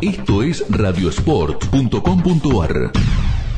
Esto 0.00 0.44
es 0.44 0.64
radiosport.com.ar. 0.68 2.92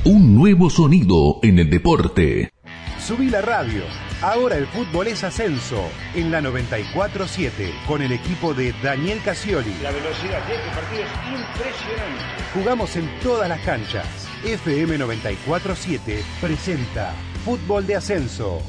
Un 0.04 0.34
nuevo 0.34 0.70
sonido 0.70 1.38
en 1.42 1.58
el 1.58 1.68
deporte. 1.68 2.50
Subí 2.98 3.28
la 3.28 3.42
radio. 3.42 3.82
Ahora 4.22 4.56
el 4.56 4.66
fútbol 4.66 5.08
es 5.08 5.22
ascenso 5.22 5.84
en 6.14 6.30
la 6.30 6.40
947 6.40 7.74
con 7.86 8.00
el 8.00 8.12
equipo 8.12 8.54
de 8.54 8.72
Daniel 8.82 9.20
Casioli. 9.22 9.74
La 9.82 9.90
velocidad 9.90 10.42
de 10.46 10.54
este 10.54 10.70
partido 10.70 11.02
es 11.02 11.10
impresionante. 11.28 12.24
Jugamos 12.54 12.96
en 12.96 13.10
todas 13.22 13.46
las 13.48 13.60
canchas. 13.60 14.06
FM 14.42 14.96
947 14.96 16.24
presenta 16.40 17.12
Fútbol 17.44 17.86
de 17.86 17.96
Ascenso. 17.96 18.62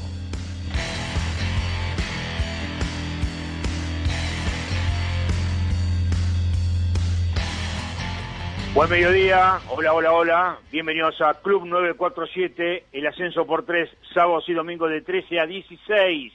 Buen 8.74 8.88
mediodía, 8.88 9.58
hola, 9.68 9.92
hola, 9.92 10.12
hola. 10.12 10.58
Bienvenidos 10.70 11.20
a 11.20 11.34
Club 11.34 11.66
947, 11.66 12.86
el 12.92 13.06
ascenso 13.06 13.46
por 13.46 13.66
tres, 13.66 13.90
sábados 14.14 14.48
y 14.48 14.54
domingos 14.54 14.88
de 14.88 15.02
13 15.02 15.40
a 15.40 15.46
16. 15.46 16.32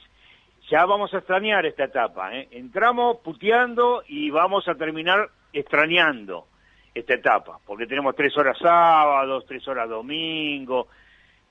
Ya 0.70 0.86
vamos 0.86 1.12
a 1.12 1.18
extrañar 1.18 1.66
esta 1.66 1.86
etapa. 1.86 2.32
¿eh? 2.36 2.46
Entramos 2.52 3.16
puteando 3.24 4.04
y 4.06 4.30
vamos 4.30 4.68
a 4.68 4.76
terminar 4.76 5.28
extrañando 5.52 6.46
esta 6.94 7.14
etapa, 7.14 7.58
porque 7.66 7.88
tenemos 7.88 8.14
tres 8.14 8.36
horas 8.38 8.56
sábados, 8.56 9.44
tres 9.44 9.66
horas 9.66 9.88
domingo, 9.88 10.86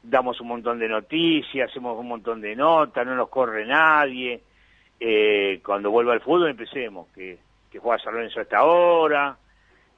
damos 0.01 0.39
un 0.39 0.47
montón 0.47 0.79
de 0.79 0.87
noticias, 0.87 1.69
hacemos 1.69 1.99
un 1.99 2.07
montón 2.07 2.39
de 2.39 2.55
notas, 2.55 3.05
no 3.05 3.13
nos 3.13 3.27
corre 3.27 3.65
nadie. 3.65 4.41
Eh, 4.97 5.59
cuando 5.65 5.91
vuelva 5.91 6.13
al 6.13 6.21
fútbol 6.21 6.49
empecemos, 6.49 7.09
que, 7.13 7.37
que 7.69 7.77
juega 7.77 8.01
San 8.01 8.13
Lorenzo 8.13 8.39
a 8.39 8.43
esta 8.43 8.63
hora 8.63 9.37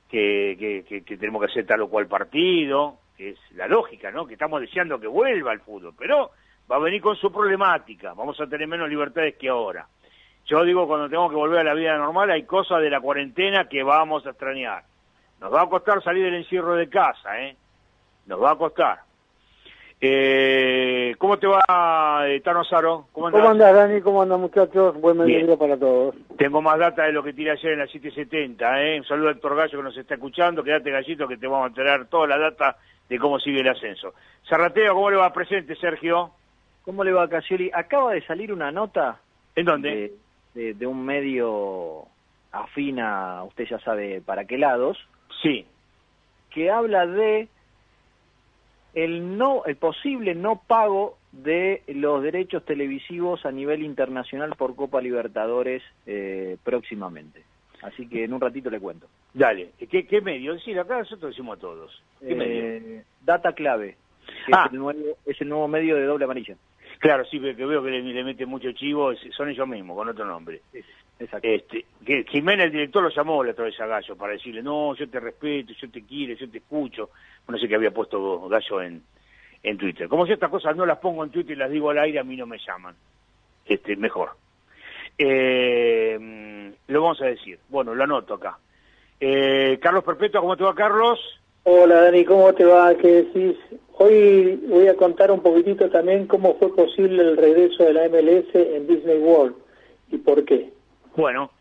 que, 0.09 0.84
que, 0.88 1.18
tenemos 1.18 1.41
que 1.41 1.52
hacer 1.52 1.66
tal 1.66 1.81
o 1.81 1.90
cual 1.90 2.08
partido, 2.08 2.98
que 3.15 3.29
es 3.29 3.40
la 3.52 3.68
lógica, 3.68 4.12
¿no? 4.12 4.26
Que 4.26 4.34
estamos 4.34 4.60
deseando 4.60 4.99
que 4.99 5.07
vuelva 5.07 5.51
al 5.51 5.62
fútbol, 5.62 5.93
pero 5.98 6.32
va 6.70 6.77
a 6.77 6.79
venir 6.79 7.01
con 7.01 7.16
su 7.16 7.32
problemática, 7.32 8.13
vamos 8.13 8.40
a 8.41 8.48
tener 8.48 8.68
menos 8.68 8.90
libertades 8.90 9.35
que 9.35 9.49
ahora. 9.49 9.88
Yo 10.46 10.63
digo, 10.63 10.88
cuando 10.88 11.07
tenemos 11.07 11.29
que 11.29 11.35
volver 11.35 11.60
a 11.60 11.63
la 11.63 11.74
vida 11.76 11.96
normal, 11.96 12.32
hay 12.32 12.43
cosas 12.43 12.82
de 12.82 12.90
la 12.90 12.99
cuarentena 12.99 13.70
que 13.70 13.84
vamos 13.84 14.26
a 14.26 14.32
extrañar. 14.32 14.84
Nos 15.40 15.54
va 15.54 15.62
a 15.62 15.70
costar 15.70 16.04
salir 16.04 16.23
del 16.23 16.35
encierro 16.35 16.76
de 16.76 16.90
casa, 16.90 17.40
¿eh? 17.40 17.55
Nos 18.26 18.41
va 18.41 18.51
a 18.51 18.55
costar. 18.55 19.09
Eh, 20.01 21.13
¿Cómo 21.17 21.37
te 21.37 21.47
va, 21.47 22.23
eh, 22.25 22.39
Tano 22.39 22.63
Saro? 22.63 23.07
¿Cómo 23.11 23.27
andás? 23.27 23.75
Dani? 23.75 23.99
¿Cómo 24.01 24.21
andan, 24.21 24.39
muchachos? 24.39 24.95
Buen 24.99 25.17
mediodía 25.17 25.57
para 25.57 25.77
todos. 25.77 26.15
Tengo 26.37 26.61
más 26.61 26.79
data 26.79 27.03
de 27.03 27.11
lo 27.11 27.21
que 27.21 27.33
tiré 27.33 27.51
ayer 27.51 27.73
en 27.73 27.79
la 27.79 27.87
770, 27.87 28.81
¿eh? 28.81 28.99
Un 28.99 29.05
saludo 29.05 29.27
a 29.27 29.31
Héctor 29.31 29.57
Gallo 29.57 29.77
que 29.77 29.83
nos 29.83 29.97
está 29.97 30.13
escuchando. 30.13 30.63
Quédate, 30.63 30.91
Gallito, 30.91 31.27
que 31.27 31.35
te 31.35 31.47
vamos 31.47 31.65
a 31.65 31.70
enterar 31.70 32.05
toda 32.07 32.27
la 32.27 32.37
data 32.37 32.77
de 33.09 33.20
cómo 33.20 33.39
sigue 33.39 33.59
el 33.59 33.67
ascenso. 33.67 34.13
Zarrateo, 34.47 34.93
¿cómo 34.93 35.09
le 35.09 35.17
va 35.17 35.33
presente, 35.33 35.75
Sergio? 35.75 36.31
¿Cómo 36.83 37.03
le 37.03 37.11
va, 37.11 37.27
Casioli? 37.27 37.70
Acaba 37.73 38.13
de 38.13 38.25
salir 38.25 38.53
una 38.53 38.71
nota... 38.71 39.20
¿En 39.55 39.65
dónde? 39.65 40.13
De, 40.53 40.73
de 40.75 40.87
un 40.87 41.03
medio 41.05 42.05
afina, 42.51 43.43
usted 43.43 43.65
ya 43.65 43.79
sabe 43.79 44.21
para 44.21 44.45
qué 44.45 44.57
lados. 44.57 44.97
Sí. 45.43 45.65
Que 46.51 46.71
habla 46.71 47.05
de 47.05 47.49
el 48.93 49.37
no 49.37 49.63
el 49.65 49.76
posible 49.76 50.35
no 50.35 50.62
pago 50.68 51.18
de 51.32 51.84
los 51.87 52.23
derechos 52.23 52.65
televisivos 52.65 53.45
a 53.45 53.51
nivel 53.51 53.84
internacional 53.84 54.55
por 54.57 54.76
Copa 54.76 54.99
Libertadores 55.01 55.84
eh, 56.05 56.57
próximamente. 56.63 57.43
Así 57.82 58.07
que 58.07 58.23
en 58.26 58.34
un 58.34 58.41
ratito 58.41 58.70
le 58.70 58.79
cuento. 58.79 59.07
Dale, 59.34 59.70
¿qué, 59.90 60.05
qué 60.05 60.21
medio? 60.21 60.54
decir 60.54 60.77
acá 60.79 60.99
nosotros 60.99 61.32
decimos 61.32 61.57
a 61.57 61.62
todos. 61.62 62.04
¿Qué 62.20 62.35
medio? 62.35 62.63
Eh, 62.65 63.04
Data 63.23 63.54
Clave, 63.54 63.95
que 64.45 64.51
Ah. 64.53 64.63
es, 64.66 64.73
el 64.73 64.79
nuevo, 64.79 65.00
es 65.25 65.40
el 65.41 65.50
nuevo 65.50 65.67
medio 65.67 65.95
de 65.95 66.03
doble 66.06 66.25
amarilla. 66.25 66.56
Claro, 66.97 67.23
sí, 67.25 67.39
porque 67.39 67.66
veo 67.66 67.81
que 67.81 67.91
le, 67.91 68.01
le 68.01 68.23
mete 68.25 68.45
mucho 68.45 68.71
chivo, 68.73 69.13
son 69.16 69.50
ellos 69.50 69.66
mismos, 69.67 69.95
con 69.95 70.09
otro 70.09 70.25
nombre. 70.25 70.61
Exacto. 71.19 71.47
Este, 71.47 71.85
que 72.06 72.24
Jiménez, 72.24 72.68
el 72.68 72.72
director, 72.72 73.03
lo 73.03 73.09
llamó 73.09 73.44
la 73.44 73.52
otra 73.52 73.66
vez 73.66 73.80
a 73.81 73.85
Gallo 73.85 74.16
para 74.16 74.34
decirle, 74.34 74.63
no, 74.63 74.96
yo 74.96 75.09
te 75.09 75.19
respeto, 75.19 75.74
yo 75.74 75.90
te 75.91 76.03
quiero, 76.03 76.34
yo 76.34 76.50
te 76.50 76.59
escucho. 76.59 77.09
No 77.47 77.57
sé 77.57 77.68
qué 77.68 77.75
había 77.75 77.91
puesto 77.91 78.47
Gallo 78.47 78.81
en, 78.81 79.03
en 79.63 79.78
Twitter. 79.78 80.07
Como 80.07 80.25
si 80.25 80.31
estas 80.31 80.50
cosas 80.50 80.75
no 80.75 80.85
las 80.85 81.00
pongo 81.00 81.24
en 81.24 81.30
Twitter 81.30 81.52
y 81.52 81.59
las 81.59 81.69
digo 81.69 81.90
al 81.90 82.00
aire, 82.00 82.19
a 82.19 82.24
mí 82.24 82.38
no 82.38 82.46
me 82.46 82.57
llaman. 82.57 82.96
Este, 83.66 83.96
mejor. 83.97 84.31
Eh, 85.18 86.72
lo 86.88 87.02
vamos 87.02 87.22
a 87.22 87.25
decir. 87.25 87.59
Bueno, 87.68 87.94
lo 87.94 88.03
anoto 88.03 88.36
acá. 88.36 88.57
Eh, 89.19 89.78
Carlos 89.81 90.06
Perpetua, 90.06 90.40
¿cómo 90.40 90.56
te 90.56 90.63
va, 90.63 90.74
Carlos? 90.74 91.19
Hola 91.63 92.03
Dani, 92.03 92.24
¿cómo 92.24 92.53
te 92.53 92.63
va? 92.63 92.96
¿Qué 92.96 93.24
decís? 93.24 93.57
Hoy 93.97 94.56
voy 94.68 94.88
a 94.88 94.96
contar 94.96 95.30
un 95.30 95.41
poquitito 95.41 95.90
también 95.90 96.25
cómo 96.25 96.56
fue 96.56 96.74
posible 96.74 97.22
el 97.22 97.36
regreso 97.36 97.84
de 97.84 97.94
la 97.94 98.07
MLS 98.07 98.56
en 98.56 98.88
Disney 98.88 99.18
World 99.18 99.56
y 100.09 100.18
por 100.18 100.46
qué. 100.46 100.72
Bueno, 101.19 101.52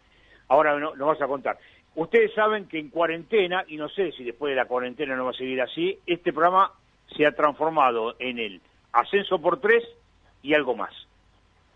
ahora 0.47 0.79
no- 0.79 0.95
nos 0.95 1.09
vas 1.09 1.21
a 1.21 1.27
contar. 1.27 1.59
Ustedes 1.97 2.33
saben 2.33 2.69
que 2.69 2.79
en 2.79 2.91
cuarentena, 2.91 3.65
y 3.67 3.77
no 3.77 3.89
sé 3.89 4.13
si 4.13 4.23
después 4.23 4.53
de 4.53 4.57
la 4.57 4.67
cuarentena 4.67 5.17
no 5.17 5.25
va 5.25 5.31
a 5.33 5.35
seguir 5.35 5.61
así, 5.61 5.99
este 6.07 6.33
programa 6.33 6.71
se 7.17 7.27
ha 7.27 7.33
transformado 7.33 8.15
en 8.21 8.39
el 8.39 8.61
ascenso 8.93 9.41
por 9.41 9.61
tres 9.61 9.83
y 10.45 10.55
algo 10.55 10.77
más. 10.77 10.93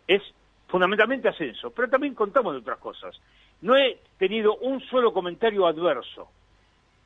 Es 0.07 0.23
fundamentalmente 0.69 1.29
ascenso, 1.29 1.73
pero 1.73 1.89
también 1.89 2.15
contamos 2.15 2.53
de 2.53 2.61
otras 2.61 2.79
cosas. 2.79 3.21
No 3.63 3.77
he 3.77 3.99
tenido 4.17 4.55
un 4.59 4.81
solo 4.83 5.13
comentario 5.13 5.67
adverso 5.67 6.29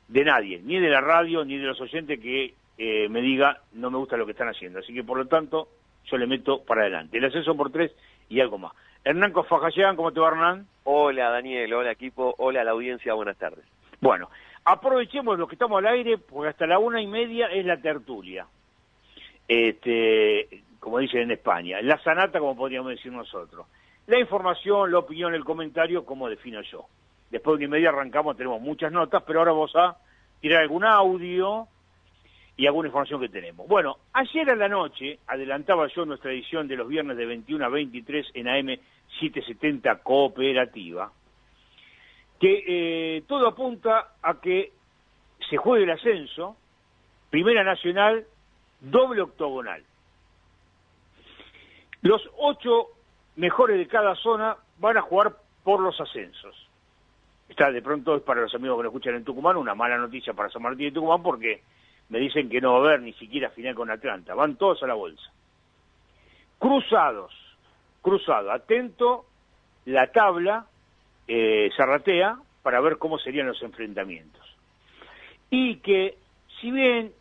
de 0.07 0.23
nadie, 0.25 0.61
ni 0.63 0.79
de 0.79 0.89
la 0.89 1.01
radio, 1.01 1.43
ni 1.43 1.57
de 1.57 1.65
los 1.65 1.81
oyentes 1.81 2.19
que 2.19 2.53
eh, 2.77 3.09
me 3.09 3.21
diga 3.21 3.61
no 3.73 3.89
me 3.89 3.97
gusta 3.97 4.15
lo 4.15 4.27
que 4.27 4.33
están 4.33 4.49
haciendo. 4.49 4.77
Así 4.77 4.93
que 4.93 5.03
por 5.03 5.17
lo 5.17 5.25
tanto, 5.25 5.69
yo 6.05 6.17
le 6.17 6.27
meto 6.27 6.61
para 6.63 6.81
adelante. 6.81 7.17
El 7.17 7.25
ascenso 7.25 7.57
por 7.57 7.71
tres 7.71 7.91
y 8.29 8.39
algo 8.39 8.57
más. 8.57 8.73
Hernán 9.03 9.31
Cofajayán, 9.31 9.95
¿cómo 9.95 10.11
te 10.11 10.19
va 10.19 10.29
Hernán? 10.29 10.67
Hola 10.83 11.29
Daniel, 11.29 11.73
hola 11.73 11.91
equipo, 11.91 12.35
hola 12.37 12.63
la 12.63 12.71
audiencia, 12.71 13.13
buenas 13.13 13.37
tardes. 13.37 13.65
Bueno, 14.01 14.29
aprovechemos 14.65 15.39
los 15.39 15.47
que 15.47 15.55
estamos 15.55 15.77
al 15.79 15.87
aire, 15.87 16.17
porque 16.17 16.49
hasta 16.49 16.67
la 16.67 16.79
una 16.79 17.01
y 17.01 17.07
media 17.07 17.47
es 17.47 17.65
la 17.65 17.77
tertulia. 17.77 18.45
Este, 19.47 20.63
como 20.79 20.99
dicen 20.99 21.21
en 21.21 21.31
España, 21.31 21.81
la 21.81 21.97
sanata, 22.03 22.39
como 22.39 22.55
podríamos 22.55 22.91
decir 22.91 23.11
nosotros. 23.11 23.65
La 24.07 24.19
información, 24.19 24.91
la 24.91 24.99
opinión, 24.99 25.33
el 25.33 25.43
comentario, 25.43 26.05
como 26.05 26.29
defino 26.29 26.61
yo. 26.61 26.85
Después 27.29 27.59
de 27.59 27.65
una 27.65 27.77
y 27.77 27.79
media 27.79 27.89
arrancamos, 27.89 28.37
tenemos 28.37 28.61
muchas 28.61 28.91
notas, 28.91 29.23
pero 29.25 29.39
ahora 29.39 29.51
vamos 29.51 29.75
a 29.75 29.97
tirar 30.39 30.61
algún 30.61 30.85
audio 30.85 31.67
y 32.57 32.65
alguna 32.65 32.87
información 32.87 33.21
que 33.21 33.29
tenemos. 33.29 33.67
Bueno, 33.67 33.97
ayer 34.13 34.49
a 34.49 34.55
la 34.55 34.67
noche 34.67 35.19
adelantaba 35.27 35.87
yo 35.87 36.05
nuestra 36.05 36.31
edición 36.31 36.67
de 36.67 36.75
los 36.75 36.87
viernes 36.87 37.15
de 37.15 37.27
21 37.27 37.63
a 37.63 37.69
23 37.69 38.31
en 38.33 38.47
AM 38.47 38.79
770 39.19 40.01
Cooperativa, 40.01 41.11
que 42.39 42.63
eh, 42.67 43.23
todo 43.27 43.47
apunta 43.47 44.15
a 44.21 44.41
que 44.41 44.71
se 45.47 45.57
juegue 45.57 45.83
el 45.83 45.91
ascenso, 45.91 46.57
Primera 47.29 47.63
Nacional, 47.63 48.25
doble 48.81 49.21
octogonal. 49.21 49.83
Los 52.01 52.27
ocho 52.37 52.87
mejores 53.35 53.77
de 53.77 53.87
cada 53.87 54.15
zona 54.15 54.57
van 54.79 54.97
a 54.97 55.01
jugar 55.01 55.35
por 55.63 55.79
los 55.79 55.99
ascensos. 56.01 56.67
Está 57.49 57.71
de 57.71 57.81
pronto 57.81 58.15
es 58.15 58.23
para 58.23 58.41
los 58.41 58.53
amigos 58.55 58.77
que 58.77 58.83
nos 58.83 58.91
escuchan 58.91 59.15
en 59.15 59.23
Tucumán 59.23 59.57
una 59.57 59.75
mala 59.75 59.97
noticia 59.97 60.33
para 60.33 60.49
San 60.49 60.63
Martín 60.63 60.87
de 60.87 60.91
Tucumán 60.91 61.21
porque 61.21 61.61
me 62.09 62.19
dicen 62.19 62.49
que 62.49 62.61
no 62.61 62.73
va 62.73 62.77
a 62.77 62.81
haber 62.81 63.01
ni 63.01 63.13
siquiera 63.13 63.49
final 63.49 63.75
con 63.75 63.91
Atlanta. 63.91 64.33
Van 64.33 64.55
todos 64.55 64.81
a 64.83 64.87
la 64.87 64.93
bolsa. 64.93 65.31
Cruzados, 66.59 67.33
cruzado, 68.01 68.51
atento 68.51 69.25
la 69.85 70.11
tabla 70.11 70.65
eh, 71.27 71.69
zarratea 71.75 72.37
para 72.61 72.79
ver 72.81 72.97
cómo 72.97 73.19
serían 73.19 73.47
los 73.47 73.61
enfrentamientos. 73.61 74.41
Y 75.49 75.77
que, 75.77 76.17
si 76.59 76.71
bien 76.71 77.13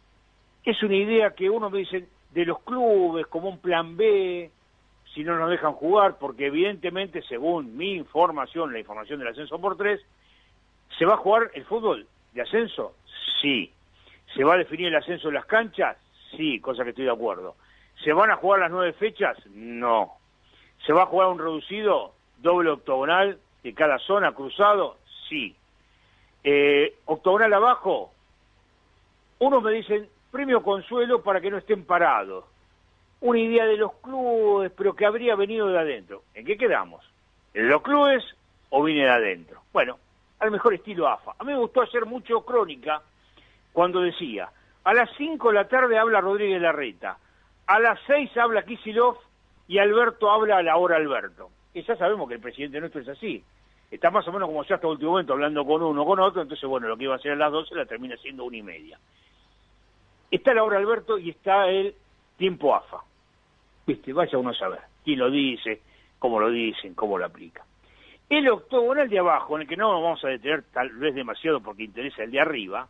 es 0.65 0.83
una 0.83 0.97
idea 0.97 1.31
que 1.31 1.49
uno 1.49 1.71
me 1.71 1.79
dice 1.79 2.09
de 2.33 2.45
los 2.45 2.61
clubes 2.61 3.27
como 3.29 3.49
un 3.49 3.59
plan 3.59 3.97
B, 3.97 4.51
si 5.15 5.25
no 5.25 5.39
nos 5.39 5.51
dejan 5.51 5.73
jugar, 5.73 6.19
porque 6.19 6.47
evidentemente, 6.47 7.23
según 7.23 7.77
mi 7.77 7.95
información, 7.95 8.73
la 8.73 8.81
información 8.81 9.19
del 9.19 9.29
ascenso 9.29 9.59
por 9.61 9.77
tres, 9.77 10.01
¿se 10.99 11.07
va 11.07 11.15
a 11.15 11.19
jugar 11.19 11.51
el 11.55 11.65
fútbol 11.65 12.07
de 12.35 12.43
ascenso? 12.43 12.95
Sí. 13.41 13.73
¿Se 14.37 14.45
va 14.45 14.55
a 14.55 14.59
definir 14.59 14.89
el 14.89 14.97
ascenso 14.97 15.29
en 15.29 15.35
las 15.35 15.47
canchas? 15.47 15.97
Sí, 16.37 16.61
cosa 16.61 16.85
que 16.85 16.91
estoy 16.91 17.07
de 17.07 17.11
acuerdo. 17.11 17.57
¿Se 18.05 18.13
van 18.13 18.31
a 18.31 18.37
jugar 18.37 18.61
las 18.61 18.71
nueve 18.71 18.93
fechas? 18.93 19.39
No. 19.47 20.13
¿Se 20.85 20.93
va 20.93 21.05
a 21.05 21.07
jugar 21.07 21.29
un 21.29 21.39
reducido, 21.39 22.13
doble 22.39 22.71
octogonal 22.71 23.39
de 23.63 23.75
cada 23.75 23.99
zona, 23.99 24.33
cruzado? 24.33 24.99
Sí. 25.29 25.57
Eh, 26.45 26.97
¿Octogonal 27.07 27.53
abajo? 27.55 28.13
Unos 29.39 29.63
me 29.63 29.73
dicen 29.73 30.07
premio 30.31 30.63
consuelo 30.63 31.23
para 31.23 31.41
que 31.41 31.51
no 31.51 31.57
estén 31.57 31.85
parados. 31.85 32.45
Una 33.23 33.39
idea 33.39 33.65
de 33.65 33.79
los 33.79 33.95
clubes, 33.95 34.71
pero 34.77 34.95
que 34.95 35.07
habría 35.07 35.35
venido 35.35 35.69
de 35.69 35.79
adentro. 35.79 36.25
¿En 36.35 36.45
qué 36.45 36.59
quedamos? 36.59 37.03
¿En 37.55 37.71
los 37.71 37.81
clubes 37.81 38.23
o 38.69 38.83
viene 38.83 39.05
de 39.05 39.11
adentro? 39.11 39.63
Bueno, 39.73 39.99
al 40.41 40.51
mejor 40.51 40.75
estilo 40.75 41.09
AFA. 41.09 41.35
A 41.39 41.45
mí 41.45 41.53
me 41.53 41.59
gustó 41.59 41.81
hacer 41.81 42.05
mucho 42.05 42.43
crónica 42.43 43.01
cuando 43.77 44.01
decía, 44.01 44.49
a 44.85 44.95
las 44.95 45.11
5 45.19 45.49
de 45.49 45.55
la 45.55 45.69
tarde 45.69 45.99
habla 45.99 46.23
Rodríguez 46.23 46.63
Larreta, 46.63 47.19
a 47.67 47.79
las 47.79 48.01
6 48.07 48.35
habla 48.39 48.65
Kisilov 48.65 49.19
y 49.69 49.77
Alberto 49.77 50.31
habla 50.31 50.57
a 50.57 50.63
la 50.63 50.79
hora 50.79 50.97
Alberto. 50.97 51.51
Y 51.75 51.83
ya 51.83 51.95
sabemos 51.95 52.27
que 52.27 52.37
el 52.37 52.41
presidente 52.41 52.81
nuestro 52.81 53.03
es 53.03 53.09
así. 53.09 53.45
Está 53.91 54.11
más 54.11 54.27
o 54.29 54.33
menos 54.33 54.49
como 54.49 54.65
ya 54.65 54.77
hasta 54.77 54.87
el 54.87 54.93
último 54.95 55.11
momento 55.11 55.35
hablando 55.35 55.63
con 55.67 55.83
uno 55.83 56.07
con 56.07 56.19
otro, 56.21 56.41
entonces 56.41 56.67
bueno, 56.67 56.89
lo 56.89 56.97
que 56.97 57.05
iba 57.05 57.17
a 57.17 57.19
ser 57.19 57.33
a 57.33 57.37
las 57.37 57.53
12 57.53 57.75
la 57.75 57.85
termina 57.85 58.17
siendo 58.17 58.45
una 58.45 58.57
y 58.57 58.63
media. 58.63 58.99
Está 60.31 60.55
la 60.55 60.65
hora 60.65 60.79
Alberto 60.79 61.19
y 61.19 61.29
está 61.29 61.69
el 61.69 61.95
tiempo 62.39 62.75
AFA. 62.75 63.03
Viste, 63.87 64.11
vaya 64.15 64.39
uno 64.39 64.53
a 64.53 64.55
saber 64.55 64.81
quién 65.05 65.19
lo 65.19 65.31
dice, 65.31 65.83
cómo 66.19 66.41
lo 66.41 66.49
dicen, 66.49 66.95
cómo 66.95 67.19
lo 67.19 67.27
aplica. 67.27 67.63
El 68.31 68.49
octogonal 68.49 69.11
de 69.11 69.19
abajo, 69.19 69.57
en 69.57 69.63
el 69.63 69.69
que 69.69 69.77
no 69.77 70.01
vamos 70.01 70.25
a 70.25 70.29
detener 70.29 70.63
tal 70.73 70.89
vez 70.93 71.15
demasiado 71.15 71.61
porque 71.61 71.83
interesa 71.83 72.23
el 72.23 72.31
de 72.31 72.41
arriba, 72.41 72.89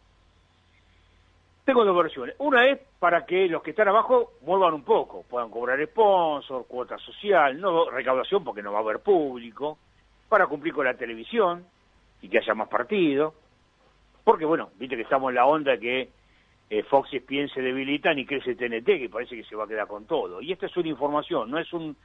tengo 1.67 1.85
dos 1.85 1.97
versiones. 1.97 2.37
Una 2.39 2.65
es 2.69 2.79
para 3.01 3.27
que 3.27 3.49
los 3.49 3.61
que 3.61 3.71
están 3.71 3.89
abajo 3.89 4.35
muevan 4.43 4.73
un 4.73 4.85
poco, 4.85 5.25
puedan 5.29 5.51
cobrar 5.51 5.85
sponsor, 5.85 6.65
cuota 6.69 6.97
social, 6.99 7.61
no 7.61 7.91
recaudación 7.91 8.45
porque 8.45 8.63
no 8.63 8.73
va 8.73 8.79
a 8.79 8.83
haber 8.83 9.01
público, 9.01 9.77
para 10.29 10.47
cumplir 10.47 10.73
con 10.73 10.85
la 10.85 10.95
televisión 10.95 11.67
y 12.23 12.29
que 12.29 12.39
haya 12.39 12.55
más 12.55 12.69
partido. 12.69 13.35
Porque 14.23 14.45
bueno, 14.45 14.71
viste 14.77 14.95
que 14.95 15.03
estamos 15.03 15.31
en 15.31 15.35
la 15.35 15.47
onda 15.47 15.77
que 15.77 16.09
eh, 16.71 16.83
Fox 16.85 17.13
y 17.13 17.17
ESPN 17.17 17.49
se 17.49 17.61
debilitan 17.61 18.17
y 18.17 18.27
crece 18.27 18.55
TNT, 18.55 18.87
que 18.87 19.09
parece 19.11 19.35
que 19.35 19.45
se 19.45 19.57
va 19.57 19.65
a 19.65 19.69
quedar 19.69 19.89
con 19.89 20.07
todo. 20.07 20.41
Y 20.41 20.53
esta 20.53 20.67
es 20.67 20.77
una 20.77 20.89
información, 20.89 21.51
no 21.51 21.59
es 21.59 21.73
un 21.73 21.97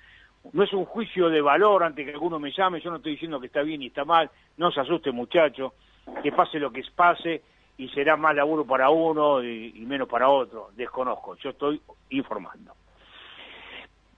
no 0.53 0.63
es 0.63 0.73
un 0.73 0.85
juicio 0.85 1.29
de 1.29 1.39
valor 1.39 1.83
ante 1.83 2.03
que 2.03 2.13
alguno 2.13 2.39
me 2.39 2.51
llame, 2.51 2.81
yo 2.81 2.89
no 2.89 2.95
estoy 2.95 3.11
diciendo 3.11 3.39
que 3.39 3.45
está 3.45 3.61
bien 3.61 3.83
y 3.83 3.87
está 3.87 4.05
mal, 4.05 4.27
no 4.57 4.71
se 4.71 4.81
asuste 4.81 5.11
muchacho, 5.11 5.75
que 6.23 6.31
pase 6.31 6.57
lo 6.57 6.71
que 6.71 6.81
pase 6.95 7.43
y 7.81 7.89
será 7.89 8.15
más 8.15 8.35
laburo 8.35 8.63
para 8.63 8.91
uno 8.91 9.43
y, 9.43 9.83
menos 9.87 10.07
para 10.07 10.29
otro, 10.29 10.69
desconozco, 10.75 11.35
yo 11.37 11.49
estoy 11.49 11.81
informando. 12.11 12.73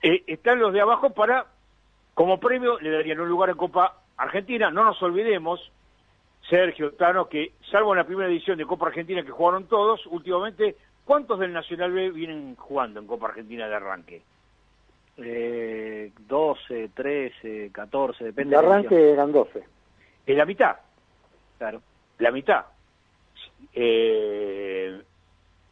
Eh, 0.01 0.21
están 0.27 0.59
los 0.59 0.73
de 0.73 0.81
abajo 0.81 1.11
para, 1.11 1.45
como 2.13 2.41
premio, 2.41 2.77
le 2.81 2.91
darían 2.91 3.21
un 3.21 3.29
lugar 3.29 3.51
en 3.51 3.55
Copa 3.55 4.01
Argentina, 4.17 4.69
no 4.69 4.83
nos 4.83 5.01
olvidemos, 5.01 5.71
Sergio, 6.49 6.91
Tano, 6.95 7.29
que 7.29 7.53
salvo 7.71 7.93
en 7.93 7.99
la 7.99 8.03
primera 8.03 8.29
edición 8.29 8.57
de 8.57 8.65
Copa 8.65 8.87
Argentina 8.87 9.23
que 9.23 9.31
jugaron 9.31 9.69
todos, 9.69 10.05
últimamente, 10.07 10.75
¿cuántos 11.05 11.39
del 11.39 11.53
Nacional 11.53 11.93
B 11.93 12.11
vienen 12.11 12.57
jugando 12.57 12.99
en 12.99 13.07
Copa 13.07 13.27
Argentina 13.27 13.69
de 13.69 13.75
arranque? 13.75 14.21
Eh, 15.19 16.11
12, 16.27 16.89
13, 16.93 17.69
14, 17.71 18.25
depende. 18.25 18.57
De 18.57 18.57
arranque 18.57 19.11
eran 19.13 19.31
12. 19.31 19.63
En 20.25 20.37
la 20.37 20.43
mitad. 20.43 20.75
Claro. 21.57 21.81
La 22.17 22.29
mitad. 22.29 22.65
Eh, 23.73 25.01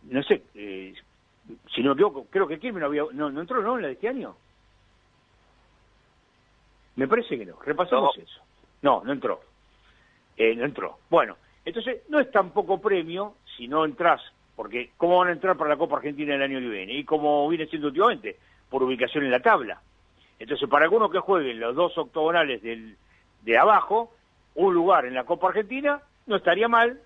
no 0.03 0.23
sé, 0.23 0.43
eh, 0.55 0.93
si 1.73 1.81
no 1.81 1.89
me 1.89 1.93
equivoco, 1.93 2.27
creo 2.29 2.47
que 2.47 2.71
no, 2.71 2.85
había, 2.85 3.03
no, 3.13 3.29
no 3.29 3.41
entró, 3.41 3.61
¿no? 3.61 3.75
En 3.75 3.83
la 3.83 3.87
de 3.89 3.93
este 3.95 4.07
año. 4.07 4.35
Me 6.95 7.07
parece 7.07 7.37
que 7.37 7.45
no. 7.45 7.55
Repasamos 7.65 8.17
eso. 8.17 8.41
No, 8.81 9.03
no 9.03 9.11
entró. 9.11 9.41
Eh, 10.37 10.55
no 10.55 10.65
entró. 10.65 10.99
Bueno, 11.09 11.37
entonces 11.65 12.03
no 12.09 12.19
es 12.19 12.31
tampoco 12.31 12.81
premio 12.81 13.35
si 13.55 13.67
no 13.67 13.85
entras, 13.85 14.21
porque 14.55 14.91
¿cómo 14.97 15.19
van 15.19 15.29
a 15.29 15.33
entrar 15.33 15.57
para 15.57 15.69
la 15.71 15.77
Copa 15.77 15.97
Argentina 15.97 16.35
el 16.35 16.41
año 16.41 16.59
que 16.59 16.69
viene? 16.69 16.93
Y 16.93 17.03
como 17.03 17.47
viene 17.47 17.67
siendo 17.67 17.87
últimamente, 17.87 18.37
por 18.69 18.83
ubicación 18.83 19.23
en 19.23 19.31
la 19.31 19.41
tabla. 19.41 19.81
Entonces, 20.39 20.67
para 20.69 20.85
algunos 20.85 21.11
que 21.11 21.19
jueguen 21.19 21.59
los 21.59 21.75
dos 21.75 21.97
octogonales 21.97 22.61
del, 22.63 22.97
de 23.43 23.57
abajo, 23.57 24.13
un 24.55 24.73
lugar 24.73 25.05
en 25.05 25.13
la 25.13 25.25
Copa 25.25 25.49
Argentina 25.49 26.01
no 26.25 26.37
estaría 26.37 26.67
mal, 26.67 26.99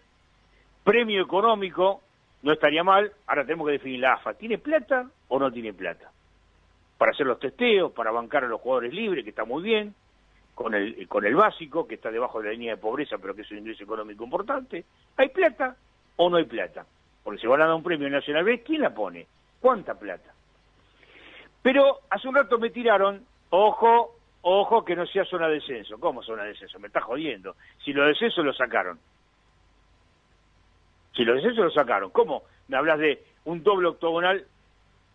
premio 0.86 1.22
económico 1.22 2.02
no 2.44 2.54
estaría 2.54 2.84
mal, 2.84 3.12
ahora 3.26 3.44
tenemos 3.44 3.66
que 3.66 3.74
definir 3.74 4.00
la 4.02 4.14
AFA, 4.14 4.36
¿tiene 4.36 4.60
plata 4.60 5.10
o 5.28 5.40
no 5.40 5.52
tiene 5.52 5.74
plata? 5.74 6.12
Para 6.98 7.12
hacer 7.12 7.26
los 7.26 7.40
testeos, 7.40 7.92
para 7.92 8.12
bancar 8.12 8.44
a 8.44 8.48
los 8.48 8.62
jugadores 8.62 8.94
libres, 8.94 9.24
que 9.24 9.32
está 9.32 9.44
muy 9.44 9.64
bien, 9.64 9.96
con 10.54 10.76
el, 10.76 11.08
con 11.08 11.26
el 11.26 11.36
básico, 11.36 11.88
que 11.88 11.96
está 11.96 12.12
debajo 12.12 12.40
de 12.40 12.46
la 12.46 12.52
línea 12.52 12.76
de 12.76 12.82
pobreza, 12.82 13.18
pero 13.18 13.36
que 13.36 13.42
es 13.42 13.52
un 13.52 13.58
ingreso 13.58 13.84
económico 13.84 14.24
importante. 14.24 14.86
¿Hay 15.18 15.30
plata 15.30 15.76
o 16.18 16.30
no 16.30 16.38
hay 16.38 16.46
plata? 16.46 16.86
Porque 17.24 17.42
si 17.42 17.48
van 17.48 17.64
a 17.64 17.66
dar 17.66 17.76
un 17.76 17.84
premio 17.84 18.08
nacional 18.08 18.44
B, 18.44 18.62
¿quién 18.62 18.82
la 18.82 18.94
pone? 18.94 19.26
¿Cuánta 19.60 19.96
plata? 19.96 20.32
Pero 21.64 22.02
hace 22.12 22.28
un 22.28 22.36
rato 22.36 22.60
me 22.60 22.70
tiraron, 22.70 23.26
ojo, 23.50 24.20
ojo 24.44 24.86
que 24.86 24.96
no 24.96 25.08
sea 25.08 25.26
zona 25.26 25.48
de 25.48 25.56
descenso. 25.56 26.00
¿Cómo 26.00 26.22
zona 26.22 26.44
de 26.44 26.50
descenso? 26.50 26.80
Me 26.80 26.88
está 26.88 27.02
jodiendo. 27.02 27.56
Si 27.84 27.92
los 27.92 28.08
descensos 28.08 28.46
lo 28.46 28.54
sacaron. 28.54 29.00
Si 31.16 31.24
los 31.24 31.36
descensos 31.36 31.66
lo 31.66 31.72
sacaron. 31.72 32.10
¿Cómo? 32.12 32.44
Me 32.68 32.78
hablas 32.78 33.00
de 33.00 33.24
un 33.46 33.64
doble 33.64 33.88
octogonal 33.88 34.46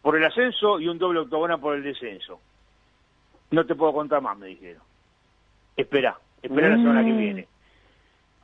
por 0.03 0.17
el 0.17 0.25
ascenso 0.25 0.81
y 0.81 0.89
un 0.89 0.99
doble 0.99 1.21
octogonal 1.21 1.61
por 1.61 1.75
el 1.75 1.83
descenso. 1.83 2.41
No 3.51 3.67
te 3.67 3.75
puedo 3.75 3.93
contar 3.93 4.23
más, 4.23 4.39
me 4.39 4.47
dijeron. 4.47 4.83
Espera, 5.77 6.17
espera 6.43 6.69
la 6.69 6.77
semana 6.77 7.05
que 7.05 7.13
mm. 7.13 7.19
viene. 7.19 7.49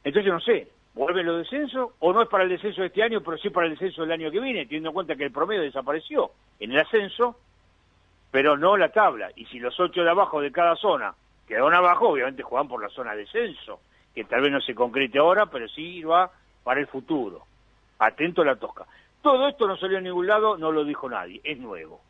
Entonces 0.05 0.26
yo 0.26 0.32
no 0.32 0.41
sé, 0.41 0.69
¿vuelven 0.94 1.26
los 1.26 1.38
descensos 1.38 1.93
o 1.99 2.12
no 2.12 2.23
es 2.23 2.29
para 2.29 2.44
el 2.44 2.50
descenso 2.50 2.81
de 2.81 2.88
este 2.88 3.03
año, 3.03 3.20
pero 3.23 3.37
sí 3.38 3.50
para 3.50 3.67
el 3.67 3.73
descenso 3.73 4.02
del 4.02 4.12
año 4.12 4.31
que 4.31 4.41
viene, 4.41 4.67
teniendo 4.67 4.91
en 4.91 4.94
cuenta 4.94 5.17
que 5.17 5.25
el 5.25 5.32
promedio 5.32 5.62
desapareció 5.62 6.31
en 6.61 6.73
el 6.73 6.79
ascenso 6.79 7.37
pero 8.37 8.55
no 8.55 8.76
la 8.76 8.91
tabla. 8.91 9.31
Y 9.35 9.47
si 9.47 9.59
los 9.59 9.81
ocho 9.81 10.02
de 10.02 10.11
abajo 10.11 10.43
de 10.43 10.52
cada 10.52 10.76
zona 10.76 11.14
quedaron 11.49 11.75
abajo, 11.75 12.11
obviamente 12.11 12.43
juegan 12.43 12.69
por 12.69 12.82
la 12.82 12.91
zona 12.91 13.12
de 13.12 13.20
descenso, 13.20 13.81
que 14.14 14.25
tal 14.25 14.43
vez 14.43 14.52
no 14.52 14.61
se 14.61 14.75
concrete 14.75 15.19
ahora, 15.19 15.47
pero 15.47 15.67
sí 15.69 16.02
va 16.02 16.31
para 16.66 16.80
el 16.80 16.88
futuro. 16.88 17.46
Atento 18.00 18.42
a 18.42 18.44
la 18.44 18.56
tosca. 18.56 18.86
Todo 19.22 19.46
esto 19.46 19.68
no 19.68 19.76
salió 19.76 19.98
en 19.98 20.04
ningún 20.04 20.26
lado, 20.26 20.58
no 20.58 20.72
lo 20.72 20.84
dijo 20.84 21.08
nadie, 21.08 21.40
es 21.44 21.58
nuevo. 21.58 22.00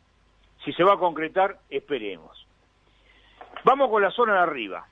Si 0.65 0.73
se 0.73 0.83
va 0.83 0.95
a 0.95 0.99
concretar, 0.99 1.59
esperemos. 1.69 2.47
Vamos 3.65 3.91
con 3.91 4.01
la 4.01 4.11
zona 4.11 4.33
de 4.33 4.39
arriba. 4.39 4.87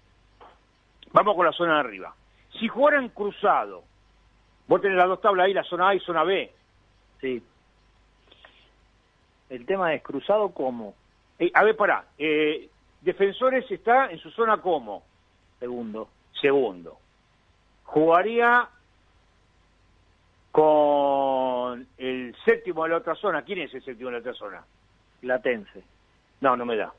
Vamos 1.15 1.35
con 1.35 1.47
la 1.47 1.53
zona 1.53 1.77
de 1.77 1.81
arriba. 1.81 2.15
Si 2.61 2.69
jugaran 2.69 3.09
cruzado, 3.09 3.85
vos 4.69 4.83
tenés 4.83 4.99
las 4.99 5.09
dos 5.09 5.23
tablas 5.23 5.47
ahí, 5.47 5.55
la 5.55 5.65
zona 5.65 5.89
A 5.89 5.95
y 5.95 6.01
zona 6.01 6.25
B. 6.25 6.53
Sí. 7.23 7.43
El 9.49 9.65
tema 9.65 9.95
es 9.95 10.03
cruzado 10.03 10.51
cómo. 10.51 10.95
Eh, 11.39 11.51
a 11.55 11.65
ver, 11.65 11.75
pará. 11.75 12.05
Eh, 12.19 12.69
Defensores 13.01 13.71
está 13.71 14.11
en 14.11 14.19
su 14.19 14.31
zona 14.31 14.59
como. 14.59 15.05
Segundo. 15.59 16.11
Segundo. 16.39 16.99
Jugaría 17.85 18.69
con 20.55 21.85
el 21.99 22.33
séptimo 22.45 22.85
de 22.85 22.91
la 22.91 22.99
otra 22.99 23.17
zona. 23.17 23.43
¿Quién 23.43 23.59
es 23.59 23.75
el 23.75 23.83
séptimo 23.83 24.11
de 24.11 24.13
la 24.13 24.21
otra 24.21 24.35
zona? 24.35 24.65
Latense. 25.23 25.83
No, 26.41 26.57
no 26.57 26.65
me 26.65 26.77
da. 26.77 26.95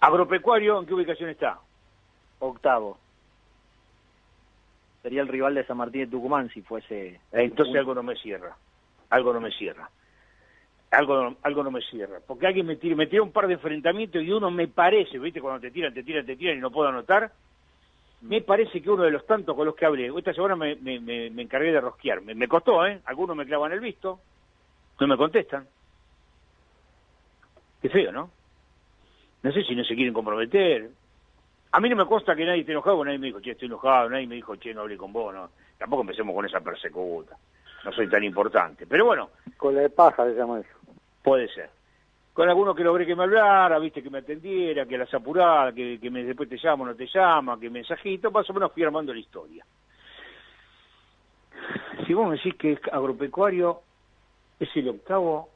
Agropecuario, 0.00 0.80
¿en 0.80 0.86
qué 0.86 0.94
ubicación 0.94 1.28
está? 1.28 1.60
Octavo. 2.38 2.96
Sería 5.02 5.20
el 5.20 5.28
rival 5.28 5.56
de 5.56 5.66
San 5.66 5.76
Martín 5.76 6.00
de 6.00 6.06
Tucumán 6.06 6.48
si 6.48 6.62
fuese... 6.62 7.20
Entonces 7.32 7.76
algo 7.76 7.94
no 7.94 8.02
me 8.02 8.16
cierra. 8.16 8.56
Algo 9.10 9.34
no 9.34 9.42
me 9.42 9.50
cierra 9.50 9.90
algo, 10.90 11.36
algo 11.42 11.62
no 11.62 11.70
me 11.70 11.82
cierra. 11.82 12.20
Porque 12.26 12.46
alguien 12.46 12.66
me 12.66 12.76
tira, 12.76 12.96
me 12.96 13.06
tira 13.06 13.22
un 13.22 13.32
par 13.32 13.46
de 13.46 13.54
enfrentamientos 13.54 14.22
y 14.22 14.30
uno 14.30 14.50
me 14.50 14.68
parece, 14.68 15.18
¿viste? 15.18 15.40
Cuando 15.40 15.60
te 15.60 15.70
tiran, 15.70 15.92
te 15.92 16.02
tiran, 16.02 16.24
te 16.24 16.36
tiran 16.36 16.56
y 16.56 16.60
no 16.60 16.70
puedo 16.70 16.88
anotar. 16.88 17.30
Me 18.22 18.40
parece 18.42 18.82
que 18.82 18.90
uno 18.90 19.04
de 19.04 19.12
los 19.12 19.24
tantos 19.26 19.54
con 19.54 19.64
los 19.64 19.76
que 19.76 19.86
hablé, 19.86 20.12
esta 20.16 20.34
semana 20.34 20.56
me, 20.56 20.74
me, 20.76 20.98
me, 20.98 21.42
encargué 21.42 21.70
de 21.70 21.80
rosquear. 21.80 22.20
Me, 22.20 22.34
me, 22.34 22.48
costó, 22.48 22.84
¿eh? 22.84 23.00
Algunos 23.04 23.36
me 23.36 23.46
clavan 23.46 23.72
el 23.72 23.80
visto, 23.80 24.18
no 24.98 25.06
me 25.06 25.16
contestan. 25.16 25.66
Qué 27.80 27.88
feo, 27.88 28.10
¿no? 28.10 28.30
No 29.42 29.52
sé 29.52 29.62
si 29.62 29.76
no 29.76 29.84
se 29.84 29.94
quieren 29.94 30.12
comprometer. 30.12 30.90
A 31.70 31.80
mí 31.80 31.88
no 31.88 31.96
me 31.96 32.06
consta 32.06 32.34
que 32.34 32.44
nadie 32.44 32.60
esté 32.60 32.72
enojado, 32.72 33.04
nadie 33.04 33.18
me 33.18 33.26
dijo, 33.26 33.40
che, 33.40 33.52
estoy 33.52 33.66
enojado, 33.66 34.10
nadie 34.10 34.26
me 34.26 34.34
dijo, 34.34 34.56
che, 34.56 34.74
no 34.74 34.80
hablé 34.80 34.96
con 34.96 35.12
vos, 35.12 35.32
no. 35.32 35.50
Tampoco 35.78 36.02
empecemos 36.02 36.34
con 36.34 36.44
esa 36.44 36.60
persecuta. 36.60 37.36
No 37.84 37.92
soy 37.92 38.08
tan 38.08 38.24
importante. 38.24 38.86
Pero 38.86 39.04
bueno. 39.04 39.30
Con 39.56 39.76
la 39.76 39.82
de 39.82 39.90
paja 39.90 40.24
se 40.24 40.34
llama 40.34 40.58
eso. 40.58 40.76
Puede 41.22 41.46
ser. 41.54 41.70
Con 42.38 42.48
algunos 42.48 42.76
que 42.76 42.84
logré 42.84 43.04
que 43.04 43.16
me 43.16 43.24
hablara, 43.24 43.80
viste, 43.80 44.00
que 44.00 44.10
me 44.10 44.18
atendiera, 44.18 44.86
que 44.86 44.96
las 44.96 45.12
apurara, 45.12 45.72
que, 45.72 45.98
después 45.98 46.48
te 46.48 46.56
llamo, 46.56 46.86
no 46.86 46.94
te 46.94 47.08
llama, 47.08 47.58
que 47.58 47.68
mensajito, 47.68 48.30
más 48.30 48.48
o 48.48 48.52
menos 48.52 48.70
fui 48.72 48.84
armando 48.84 49.12
la 49.12 49.18
historia. 49.18 49.66
Si 52.06 52.14
vos 52.14 52.28
me 52.28 52.36
decís 52.36 52.54
que 52.54 52.78
agropecuario 52.92 53.80
es 54.60 54.68
el 54.76 54.88
octavo, 54.88 55.48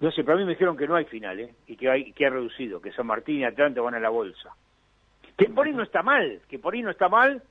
no 0.00 0.10
sé, 0.10 0.24
para 0.24 0.38
mí 0.38 0.44
me 0.44 0.52
dijeron 0.52 0.78
que 0.78 0.88
no 0.88 0.94
hay 0.94 1.04
final, 1.04 1.38
¿eh? 1.38 1.54
y 1.66 1.76
que 1.76 1.90
hay 1.90 2.12
que 2.14 2.24
ha 2.24 2.30
reducido, 2.30 2.80
que 2.80 2.90
San 2.92 3.08
Martín 3.08 3.40
y 3.40 3.44
Atlanta 3.44 3.82
van 3.82 3.96
a 3.96 4.00
la 4.00 4.08
bolsa. 4.08 4.56
Que 5.36 5.50
por 5.50 5.66
ahí 5.66 5.74
no 5.74 5.82
está 5.82 6.02
mal, 6.02 6.40
que 6.48 6.58
por 6.58 6.72
ahí 6.72 6.80
no 6.80 6.90
está 6.90 7.10
mal 7.10 7.42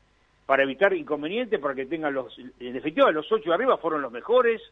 para 0.47 0.63
evitar 0.63 0.93
inconvenientes, 0.93 1.59
para 1.59 1.75
que 1.75 1.85
tengan 1.85 2.15
los... 2.15 2.35
En 2.39 2.73
definitiva, 2.73 3.11
los 3.11 3.31
ocho 3.31 3.51
de 3.51 3.53
arriba 3.53 3.77
fueron 3.77 4.01
los 4.01 4.11
mejores, 4.11 4.63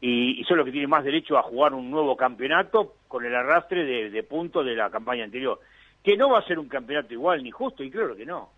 y, 0.00 0.42
son 0.44 0.56
los 0.56 0.64
que 0.64 0.72
tienen 0.72 0.90
más 0.90 1.04
derecho 1.04 1.36
a 1.36 1.42
jugar 1.42 1.74
un 1.74 1.90
nuevo 1.90 2.16
campeonato 2.16 2.94
con 3.06 3.24
el 3.24 3.34
arrastre 3.34 3.84
de, 4.10 4.22
puntos 4.22 4.64
de 4.64 4.74
la 4.74 4.90
campaña 4.90 5.24
anterior. 5.24 5.60
que 6.02 6.16
no 6.16 6.30
va 6.30 6.38
a 6.38 6.46
ser 6.46 6.58
un 6.58 6.68
campeonato 6.68 7.12
igual 7.12 7.42
ni 7.42 7.50
justo, 7.50 7.82
y 7.82 7.90
creo 7.90 8.16
que 8.16 8.24
no. 8.24 8.50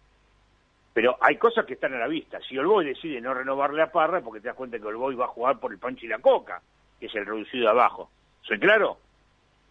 Pero 0.94 1.16
hay 1.20 1.37
cosas 1.37 1.64
que 1.64 1.75
están 1.75 1.94
a 1.94 1.99
la 1.99 2.06
vista. 2.06 2.38
Si 2.49 2.56
Olboy 2.56 2.84
decide 2.84 3.20
no 3.20 3.34
renovarle 3.34 3.82
a 3.82 3.90
Parra, 3.90 4.20
porque 4.20 4.40
te 4.40 4.49
das 4.49 4.56
cuenta 4.56 4.78
que 4.78 4.84
Olboy 4.84 5.14
va 5.14 5.25
a 5.25 5.28
jugar 5.28 5.58
por 5.58 5.72
el 5.72 5.78
pancho 5.78 6.04
y 6.04 6.08
la 6.08 6.18
coca, 6.18 6.61
que 7.00 7.06
es 7.06 7.14
el 7.14 7.26
reducido 7.26 7.64
de 7.64 7.70
abajo. 7.70 8.11
¿Soy 8.42 8.58
claro? 8.58 8.99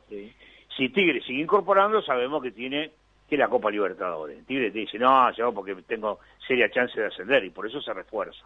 Sí. 0.10 0.34
Si 0.76 0.90
Tigre 0.90 1.22
sigue 1.22 1.42
incorporando, 1.42 2.02
sabemos 2.02 2.42
que 2.42 2.52
tiene 2.52 2.92
que 3.30 3.38
la 3.38 3.48
Copa 3.48 3.72
Libertadores. 3.72 4.46
Tigre 4.46 4.72
te 4.72 4.80
dice, 4.80 4.98
no, 4.98 5.32
yo 5.34 5.54
porque 5.54 5.76
tengo 5.88 6.20
seria 6.46 6.70
chance 6.70 7.00
de 7.00 7.08
ascender 7.08 7.46
y 7.46 7.50
por 7.50 7.68
eso 7.68 7.82
se 7.82 7.94
refuerza. 7.94 8.44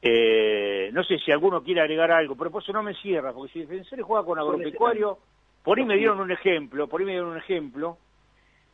Eh, 0.00 0.90
no 0.92 1.02
sé 1.02 1.18
si 1.18 1.32
alguno 1.32 1.62
quiere 1.62 1.80
agregar 1.80 2.12
algo, 2.12 2.36
pero 2.36 2.50
por 2.50 2.62
eso 2.62 2.72
no 2.72 2.82
me 2.82 2.94
cierra, 2.94 3.32
porque 3.32 3.52
si 3.52 3.60
Defensores 3.60 4.04
juega 4.04 4.24
con 4.24 4.38
agropecuario, 4.38 5.18
por 5.64 5.78
ahí 5.78 5.84
me 5.84 5.96
dieron 5.96 6.20
un 6.20 6.30
ejemplo, 6.30 6.86
por 6.88 7.00
ahí 7.00 7.06
me 7.06 7.12
dieron 7.12 7.30
un 7.30 7.36
ejemplo, 7.36 7.98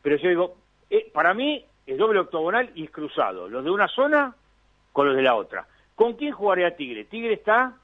pero 0.02 0.16
yo 0.16 0.28
digo, 0.28 0.56
eh, 0.90 1.10
para 1.12 1.32
mí 1.32 1.64
es 1.86 1.96
doble 1.96 2.20
octogonal 2.20 2.70
y 2.74 2.84
es 2.84 2.90
cruzado, 2.90 3.48
los 3.48 3.64
de 3.64 3.70
una 3.70 3.88
zona 3.88 4.34
con 4.92 5.06
los 5.06 5.16
de 5.16 5.22
la 5.22 5.34
otra. 5.34 5.66
¿Con 5.94 6.14
quién 6.14 6.32
jugaría 6.32 6.76
Tigre? 6.76 7.04
Tigre 7.04 7.34
está 7.34 7.76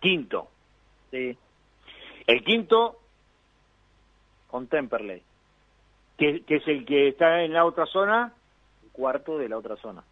quinto. 0.00 0.48
Sí, 1.10 1.36
El 2.26 2.44
quinto, 2.44 3.00
con 4.48 4.68
Temperley, 4.68 5.22
que, 6.16 6.42
que 6.42 6.56
es 6.56 6.68
el 6.68 6.84
que 6.84 7.08
está 7.08 7.42
en 7.42 7.52
la 7.52 7.64
otra 7.64 7.86
zona, 7.86 8.32
cuarto 8.92 9.38
de 9.38 9.48
la 9.48 9.58
otra 9.58 9.76
zona. 9.76 10.02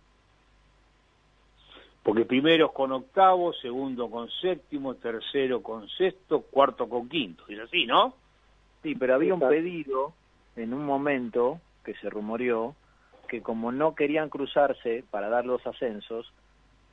Porque 2.04 2.26
primero 2.26 2.66
es 2.66 2.72
con 2.72 2.92
octavo, 2.92 3.54
segundo 3.54 4.10
con 4.10 4.28
séptimo, 4.30 4.94
tercero 4.94 5.62
con 5.62 5.88
sexto, 5.88 6.42
cuarto 6.42 6.86
con 6.86 7.08
quinto. 7.08 7.44
Es 7.48 7.58
así, 7.58 7.86
¿no? 7.86 8.14
Sí, 8.82 8.94
pero 8.94 9.14
había 9.14 9.32
un 9.32 9.40
pedido 9.40 10.12
en 10.54 10.74
un 10.74 10.84
momento 10.84 11.60
que 11.82 11.94
se 11.94 12.10
rumoreó 12.10 12.76
que 13.26 13.40
como 13.40 13.72
no 13.72 13.94
querían 13.94 14.28
cruzarse 14.28 15.02
para 15.10 15.30
dar 15.30 15.46
los 15.46 15.66
ascensos, 15.66 16.30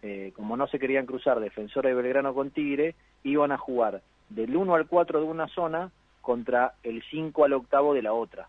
eh, 0.01 0.31
como 0.33 0.55
no 0.55 0.67
se 0.67 0.79
querían 0.79 1.05
cruzar 1.05 1.41
Defensor 1.41 1.85
de 1.85 1.93
Belgrano 1.93 2.33
con 2.33 2.51
Tigre, 2.51 2.95
iban 3.23 3.51
a 3.51 3.57
jugar 3.57 4.01
del 4.29 4.55
1 4.55 4.75
al 4.75 4.87
4 4.87 5.19
de 5.19 5.25
una 5.25 5.49
zona 5.49 5.91
contra 6.21 6.75
el 6.83 7.03
5 7.11 7.43
al 7.43 7.53
octavo 7.53 7.93
de 7.93 8.01
la 8.01 8.13
otra. 8.13 8.47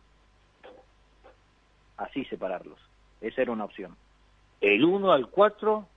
Así 1.96 2.24
separarlos. 2.26 2.78
Esa 3.20 3.42
era 3.42 3.50
una 3.50 3.64
opción. 3.64 3.96
El 4.60 4.84
1 4.84 5.10
al 5.10 5.26
4, 5.26 5.88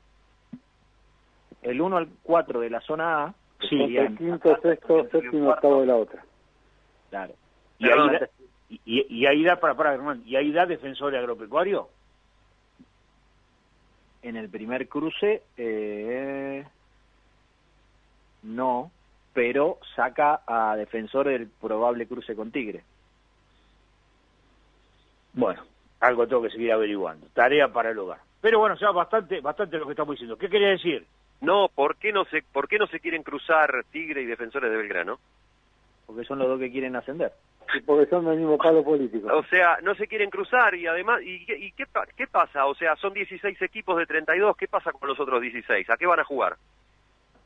El 1.62 1.82
1 1.82 1.98
al 1.98 2.10
4 2.24 2.60
de 2.60 2.70
la 2.70 2.82
zona 2.82 3.24
A, 3.26 3.34
que 3.60 3.68
Sí, 3.68 3.78
serían- 3.78 4.06
El 4.14 4.18
quinto, 4.18 4.58
sexto, 4.62 5.08
séptimo, 5.10 5.50
octavo 5.50 5.82
de 5.82 5.88
la 5.88 5.96
otra. 5.96 6.24
Claro. 7.10 7.34
y 7.80 7.90
ahí, 7.90 8.10
da, 8.10 8.30
y, 8.70 9.06
y 9.22 9.26
ahí 9.26 9.44
da, 9.44 9.60
para, 9.60 9.76
para, 9.76 9.92
Germán, 9.92 10.24
y 10.26 10.36
ahí 10.36 10.52
da 10.52 10.66
defensor 10.66 11.12
de 11.12 11.18
agropecuario. 11.20 11.90
En 14.22 14.36
el 14.38 14.50
primer 14.50 14.88
cruce, 14.88 15.44
eh, 15.58 16.66
no, 18.44 18.92
pero 19.34 19.78
saca 19.96 20.42
a 20.48 20.76
defensor 20.76 21.28
del 21.28 21.48
probable 21.48 22.08
cruce 22.08 22.36
con 22.36 22.52
Tigre. 22.52 22.84
Bueno, 25.34 25.64
algo 26.00 26.28
tengo 26.28 26.42
que 26.44 26.50
seguir 26.50 26.72
averiguando. 26.72 27.28
Tarea 27.34 27.72
para 27.72 27.92
el 27.92 28.00
hogar. 28.00 28.20
Pero 28.42 28.60
bueno, 28.60 28.76
ya 28.80 28.92
bastante, 28.92 29.42
bastante 29.42 29.78
lo 29.78 29.86
que 29.86 29.92
estamos 29.92 30.14
diciendo. 30.14 30.38
¿Qué 30.38 30.50
quería 30.50 30.70
decir? 30.70 31.06
No, 31.42 31.70
¿por 31.74 31.98
qué 31.98 32.12
no 32.12 32.25
se, 32.25 32.42
por 32.42 32.68
qué 32.68 32.77
no 32.80 32.88
se 32.88 33.00
quieren 33.00 33.24
cruzar 33.24 33.84
Tigre 33.92 34.22
y 34.22 34.25
Defensores 34.25 34.72
de 34.72 34.77
Belgrano? 34.77 35.20
Porque 36.06 36.24
son 36.24 36.39
los 36.39 36.48
dos 36.48 36.60
que 36.60 36.72
quieren 36.72 36.96
ascender. 36.96 37.32
Y 37.75 37.82
porque 37.82 38.08
son 38.10 38.25
del 38.25 38.38
mismo 38.38 38.58
palo 38.58 38.84
político. 38.84 39.27
O 39.36 39.44
sea, 39.46 39.80
no 39.82 39.96
se 39.96 40.08
quieren 40.08 40.30
cruzar 40.30 40.75
y 40.75 40.86
además, 40.88 41.22
¿y, 41.24 41.46
qué- 41.46 41.58
y 41.58 41.72
qué, 41.72 41.86
pa- 41.88 42.06
qué 42.15 42.27
pasa? 42.27 42.65
O 42.68 42.75
sea, 42.75 42.96
son 42.96 43.13
16 43.13 43.60
equipos 43.62 43.98
de 43.98 44.06
32, 44.06 44.56
¿qué 44.56 44.68
pasa 44.68 44.92
con 44.92 45.10
los 45.10 45.20
otros 45.20 45.42
16? 45.42 45.89
¿A 45.89 45.98
qué 45.98 46.06
van 46.06 46.20
a 46.20 46.24
jugar? 46.24 46.58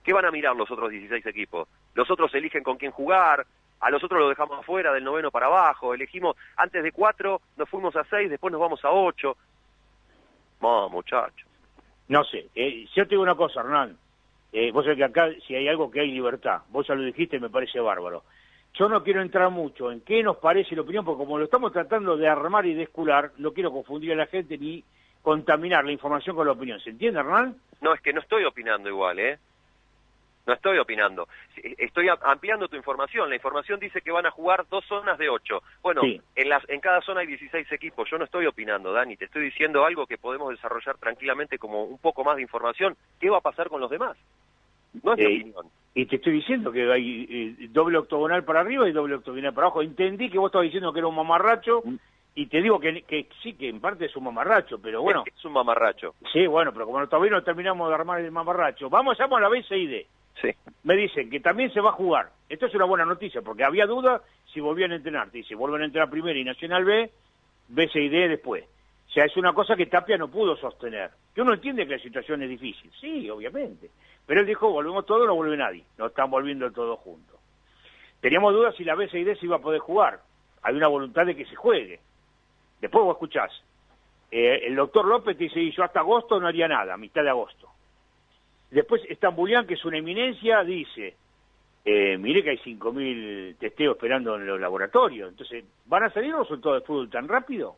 ¿Qué 0.03 0.13
van 0.13 0.25
a 0.25 0.31
mirar 0.31 0.55
los 0.55 0.69
otros 0.71 0.89
16 0.91 1.25
equipos? 1.25 1.67
Los 1.93 2.09
otros 2.11 2.33
eligen 2.35 2.63
con 2.63 2.77
quién 2.77 2.91
jugar, 2.91 3.45
a 3.79 3.89
los 3.89 4.03
otros 4.03 4.19
los 4.19 4.29
dejamos 4.29 4.59
afuera 4.59 4.91
del 4.93 5.03
noveno 5.05 5.31
para 5.31 5.45
abajo, 5.45 5.93
elegimos 5.93 6.35
antes 6.57 6.83
de 6.83 6.91
cuatro, 6.91 7.41
nos 7.55 7.69
fuimos 7.69 7.95
a 7.95 8.03
seis, 8.05 8.29
después 8.29 8.51
nos 8.51 8.59
vamos 8.61 8.83
a 8.83 8.91
ocho. 8.91 9.37
No, 10.61 10.89
muchachos. 10.89 11.48
No 12.09 12.23
sé. 12.23 12.47
Eh, 12.55 12.85
yo 12.95 13.03
te 13.05 13.11
digo 13.11 13.23
una 13.23 13.35
cosa, 13.35 13.61
Hernán. 13.61 13.97
Eh, 14.51 14.71
vos 14.71 14.83
sabés 14.83 14.97
que 14.97 15.03
acá, 15.03 15.29
si 15.47 15.55
hay 15.55 15.67
algo 15.67 15.91
que 15.91 16.01
hay 16.01 16.11
libertad, 16.11 16.61
vos 16.69 16.87
ya 16.87 16.95
lo 16.95 17.03
dijiste, 17.03 17.39
me 17.39 17.49
parece 17.49 17.79
bárbaro. 17.79 18.23
Yo 18.73 18.89
no 18.89 19.03
quiero 19.03 19.21
entrar 19.21 19.49
mucho 19.51 19.91
en 19.91 20.01
qué 20.01 20.23
nos 20.23 20.37
parece 20.37 20.75
la 20.75 20.81
opinión, 20.81 21.05
porque 21.05 21.23
como 21.23 21.37
lo 21.37 21.45
estamos 21.45 21.71
tratando 21.71 22.17
de 22.17 22.27
armar 22.27 22.65
y 22.65 22.73
de 22.73 22.83
escular, 22.83 23.31
no 23.37 23.53
quiero 23.53 23.71
confundir 23.71 24.11
a 24.13 24.15
la 24.15 24.25
gente 24.25 24.57
ni 24.57 24.83
contaminar 25.21 25.85
la 25.85 25.91
información 25.91 26.35
con 26.35 26.47
la 26.47 26.53
opinión. 26.53 26.79
¿Se 26.79 26.89
entiende, 26.89 27.19
Hernán? 27.19 27.55
No, 27.81 27.93
es 27.93 28.01
que 28.01 28.13
no 28.13 28.21
estoy 28.21 28.43
opinando 28.43 28.89
igual, 28.89 29.19
¿eh? 29.19 29.37
No 30.49 30.55
estoy 30.55 30.79
opinando. 30.79 31.27
Estoy 31.77 32.07
ampliando 32.09 32.67
tu 32.67 32.75
información. 32.75 33.29
La 33.29 33.35
información 33.35 33.79
dice 33.79 34.01
que 34.01 34.11
van 34.11 34.25
a 34.25 34.31
jugar 34.31 34.65
dos 34.67 34.83
zonas 34.85 35.15
de 35.19 35.29
ocho. 35.29 35.61
Bueno, 35.83 36.01
Sí. 36.01 36.19
en, 36.35 36.49
las, 36.49 36.67
en 36.67 36.79
cada 36.81 37.01
zona 37.01 37.19
hay 37.21 37.27
16 37.27 37.71
equipos. 37.71 38.09
Yo 38.09 38.17
no 38.17 38.25
estoy 38.25 38.47
opinando, 38.47 38.91
Dani. 38.91 39.15
Te 39.15 39.25
estoy 39.25 39.43
diciendo 39.43 39.85
algo 39.85 40.07
que 40.07 40.17
podemos 40.17 40.49
desarrollar 40.49 40.97
tranquilamente 40.97 41.59
como 41.59 41.83
un 41.83 41.99
poco 41.99 42.23
más 42.23 42.35
de 42.37 42.41
información. 42.41 42.97
¿Qué 43.19 43.29
va 43.29 43.37
a 43.37 43.41
pasar 43.41 43.69
con 43.69 43.79
los 43.79 43.91
demás? 43.91 44.17
No 45.03 45.13
es 45.13 45.19
mi 45.19 45.23
Eh, 45.23 45.27
opinión. 45.41 45.65
Y 45.93 46.05
te 46.07 46.15
estoy 46.15 46.33
diciendo 46.33 46.71
que 46.71 46.91
hay 46.91 47.27
eh, 47.29 47.67
doble 47.69 47.99
octogonal 47.99 48.43
para 48.43 48.61
arriba 48.61 48.89
y 48.89 48.91
doble 48.91 49.13
octogonal 49.13 49.53
para 49.53 49.67
abajo. 49.67 49.83
Entendí 49.83 50.31
que 50.31 50.39
vos 50.39 50.49
estabas 50.49 50.65
diciendo 50.65 50.91
que 50.91 50.97
era 50.97 51.07
un 51.07 51.15
mamarracho 51.15 51.83
y 52.33 52.47
te 52.47 52.59
digo 52.61 52.79
que, 52.79 53.03
que 53.03 53.27
sí, 53.43 53.53
que 53.53 53.69
en 53.69 53.79
parte 53.81 54.05
es 54.05 54.15
un 54.15 54.23
mamarracho, 54.23 54.79
pero 54.81 55.03
bueno, 55.03 55.23
Es, 55.27 55.45
un 55.45 55.53
mamarracho. 55.53 56.15
sí, 56.33 56.47
bueno, 56.47 56.71
pero 56.73 56.87
como 56.87 57.05
todavía 57.07 57.31
no 57.33 57.43
terminamos 57.43 57.87
de 57.89 57.93
armar 57.95 58.21
el 58.21 58.31
mamarracho, 58.31 58.89
vamos, 58.89 59.15
vamos 59.19 59.37
a 59.37 59.41
la 59.41 59.49
B, 59.49 59.61
C 59.63 59.77
y 59.77 59.87
D. 59.87 60.07
Me 60.83 60.95
dicen 60.95 61.29
que 61.29 61.39
también 61.39 61.71
se 61.73 61.81
va 61.81 61.89
a 61.89 61.93
jugar. 61.93 62.29
Esto 62.47 62.65
es 62.65 62.75
una 62.75 62.85
buena 62.85 63.05
noticia, 63.05 63.41
porque 63.41 63.63
había 63.63 63.85
duda 63.85 64.21
si 64.53 64.59
volvían 64.59 64.91
a 64.91 64.95
entrenar. 64.95 65.29
Te 65.29 65.39
dice, 65.39 65.55
vuelven 65.55 65.81
a 65.81 65.85
entrenar 65.85 66.09
primero 66.09 66.37
y 66.39 66.43
Nacional 66.43 66.85
B, 66.85 67.11
B, 67.67 67.87
C 67.89 68.01
y 68.01 68.09
D 68.09 68.27
después. 68.27 68.63
O 69.07 69.11
sea, 69.11 69.25
es 69.25 69.35
una 69.37 69.53
cosa 69.53 69.75
que 69.75 69.87
Tapia 69.87 70.17
no 70.17 70.29
pudo 70.29 70.55
sostener. 70.55 71.11
Que 71.33 71.41
uno 71.41 71.53
entiende 71.53 71.85
que 71.87 71.97
la 71.97 72.03
situación 72.03 72.43
es 72.43 72.49
difícil, 72.49 72.91
sí, 72.99 73.29
obviamente. 73.29 73.89
Pero 74.25 74.41
él 74.41 74.45
dijo, 74.47 74.71
volvemos 74.71 75.05
todos, 75.05 75.25
no 75.25 75.35
vuelve 75.35 75.57
nadie. 75.57 75.83
No 75.97 76.07
están 76.07 76.29
volviendo 76.29 76.71
todos 76.71 76.99
juntos. 76.99 77.39
Teníamos 78.21 78.53
dudas 78.53 78.75
si 78.75 78.83
la 78.83 78.95
B, 78.95 79.07
C 79.09 79.19
y 79.19 79.23
D 79.23 79.35
se 79.35 79.45
iba 79.45 79.55
a 79.57 79.61
poder 79.61 79.79
jugar. 79.79 80.19
Hay 80.61 80.75
una 80.75 80.87
voluntad 80.87 81.25
de 81.25 81.35
que 81.35 81.45
se 81.45 81.55
juegue. 81.55 81.99
Después 82.81 83.03
vos 83.03 83.15
escuchás. 83.15 83.51
eh, 84.31 84.67
el 84.67 84.75
doctor 84.75 85.05
López 85.05 85.35
dice, 85.37 85.59
"Y 85.59 85.71
yo 85.71 85.83
hasta 85.83 86.01
agosto 86.01 86.39
no 86.39 86.45
haría 86.47 86.67
nada, 86.67 86.93
a 86.93 86.97
mitad 86.97 87.23
de 87.23 87.29
agosto. 87.29 87.68
Después 88.71 89.01
Estambulián, 89.09 89.65
que 89.65 89.73
es 89.73 89.85
una 89.85 89.97
eminencia, 89.97 90.63
dice, 90.63 91.15
eh, 91.83 92.17
mire 92.17 92.43
que 92.43 92.51
hay 92.51 92.57
5.000 92.57 93.57
testeos 93.57 93.95
esperando 93.95 94.35
en 94.35 94.45
los 94.45 94.59
laboratorios. 94.59 95.29
Entonces, 95.29 95.65
¿van 95.85 96.03
a 96.03 96.11
salir 96.11 96.31
los 96.31 96.41
resultados 96.41 96.81
de 96.81 96.85
fútbol 96.85 97.09
tan 97.09 97.27
rápido? 97.27 97.77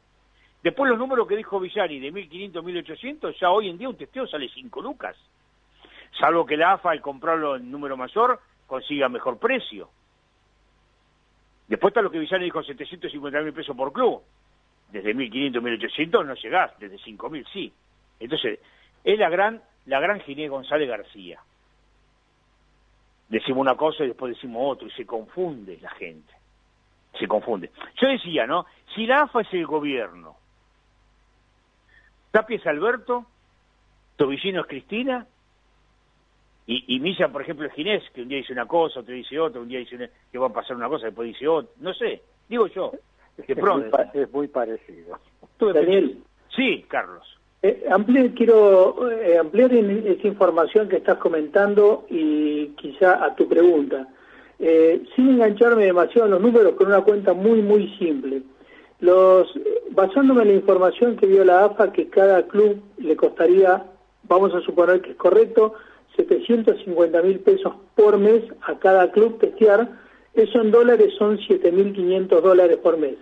Después 0.64 0.90
los 0.90 1.00
números 1.00 1.28
que 1.28 1.36
dijo 1.36 1.60
Villani 1.60 2.00
de 2.00 2.12
1.500, 2.12 2.54
1.800, 2.54 3.40
ya 3.40 3.50
hoy 3.50 3.70
en 3.70 3.78
día 3.78 3.90
un 3.90 3.98
testeo 3.98 4.28
sale 4.28 4.50
5 4.50 4.82
lucas. 4.82 5.18
Salvo 6.20 6.46
que 6.46 6.58
la 6.58 6.74
AFA 6.74 6.92
al 6.92 7.02
comprarlo 7.02 7.56
en 7.56 7.72
número 7.72 7.96
mayor 7.98 8.40
consiga 8.68 9.10
mejor 9.10 9.40
precio. 9.40 9.90
Después 11.68 11.92
está 11.92 12.02
lo 12.02 12.12
que 12.12 12.20
Villani 12.20 12.46
dijo, 12.46 12.62
750 12.62 13.42
mil 13.42 13.54
pesos 13.54 13.76
por 13.76 13.94
club. 13.94 14.22
Desde 14.92 15.16
1.500, 15.16 15.62
1.800 15.62 16.26
no 16.26 16.34
llegás, 16.36 16.78
desde 16.80 16.98
5.000 16.98 17.48
sí. 17.54 17.74
Entonces, 18.20 18.60
es 19.04 19.18
la 19.18 19.30
gran, 19.30 19.62
la 19.86 20.00
gran 20.00 20.20
Ginés 20.22 20.50
González 20.50 20.88
García. 20.88 21.40
Decimos 23.30 23.62
una 23.62 23.76
cosa 23.76 24.04
y 24.04 24.08
después 24.08 24.36
decimos 24.36 24.74
otra 24.76 24.88
y 24.88 24.92
se 24.92 25.06
confunde 25.06 25.80
la 25.82 25.90
gente. 25.92 26.34
Se 27.18 27.28
confunde. 27.28 27.72
Yo 28.02 28.08
decía, 28.08 28.46
¿no? 28.46 28.66
Si 28.96 29.06
la 29.06 29.22
AFA 29.24 29.42
es 29.42 29.54
el 29.54 29.66
gobierno, 29.66 30.36
Tapia 32.32 32.58
es 32.58 32.66
Alberto, 32.68 33.26
Tobillino 34.18 34.62
es 34.62 34.68
Cristina, 34.68 35.26
y, 36.68 36.96
y 36.96 37.00
Milla, 37.00 37.28
por 37.30 37.42
ejemplo, 37.42 37.66
es 37.68 37.74
Ginés, 37.74 38.04
que 38.14 38.22
un 38.22 38.30
día 38.30 38.38
dice 38.38 38.54
una 38.54 38.66
cosa, 38.68 39.00
otro 39.02 39.14
dice 39.14 39.38
otra, 39.40 39.60
un 39.60 39.68
día 39.68 39.80
dice 39.80 39.96
una- 39.96 40.10
que 40.32 40.38
va 40.38 40.48
a 40.48 40.54
pasar 40.54 40.76
una 40.78 40.88
cosa, 40.88 41.08
después 41.08 41.28
dice 41.28 41.48
otra, 41.48 41.72
no 41.80 41.94
sé, 41.94 42.22
digo 42.48 42.68
yo, 42.68 42.92
de 43.36 43.44
Es 43.48 43.58
pronto. 43.60 43.98
es 44.14 44.32
muy 44.32 44.48
parecido. 44.48 45.20
Daniel, 45.60 46.24
Sí, 46.56 46.86
Carlos. 46.88 47.40
Eh, 47.64 47.86
amplié- 47.90 48.34
quiero 48.36 49.10
eh, 49.12 49.38
ampliar 49.38 49.74
en 49.74 50.06
esa 50.08 50.28
información 50.28 50.90
que 50.90 50.98
estás 50.98 51.18
comentando 51.18 52.06
y 52.10 52.68
quizá 52.78 53.24
a 53.24 53.36
tu 53.36 53.48
pregunta. 53.48 54.08
Eh, 54.60 55.04
sin 55.16 55.30
engancharme 55.30 55.86
demasiado 55.86 56.26
en 56.28 56.32
los 56.34 56.42
números, 56.42 56.74
con 56.74 56.88
una 56.88 57.02
cuenta 57.02 57.34
muy, 57.34 57.62
muy 57.62 57.88
simple. 57.98 58.44
Los, 59.00 59.52
basándome 59.92 60.44
en 60.44 60.50
la 60.50 60.54
información 60.56 61.16
que 61.16 61.26
dio 61.28 61.44
la 61.44 61.66
AFA, 61.66 61.92
que 61.92 62.10
cada 62.10 62.48
club 62.48 62.80
le 63.00 63.16
costaría, 63.16 63.84
vamos 64.28 64.54
a 64.54 64.62
suponer 64.62 65.02
que 65.02 65.12
es 65.12 65.16
correcto, 65.18 65.74
750 66.16 67.22
mil 67.24 67.40
pesos 67.40 67.74
por 67.96 68.18
mes 68.20 68.44
a 68.64 68.78
cada 68.78 69.12
club 69.12 69.40
testear, 69.40 69.90
eso 70.36 70.62
en 70.62 70.70
dólares 70.72 71.14
son 71.18 71.38
7.500 71.40 72.42
dólares 72.42 72.78
por 72.78 72.98
mes. 72.98 73.16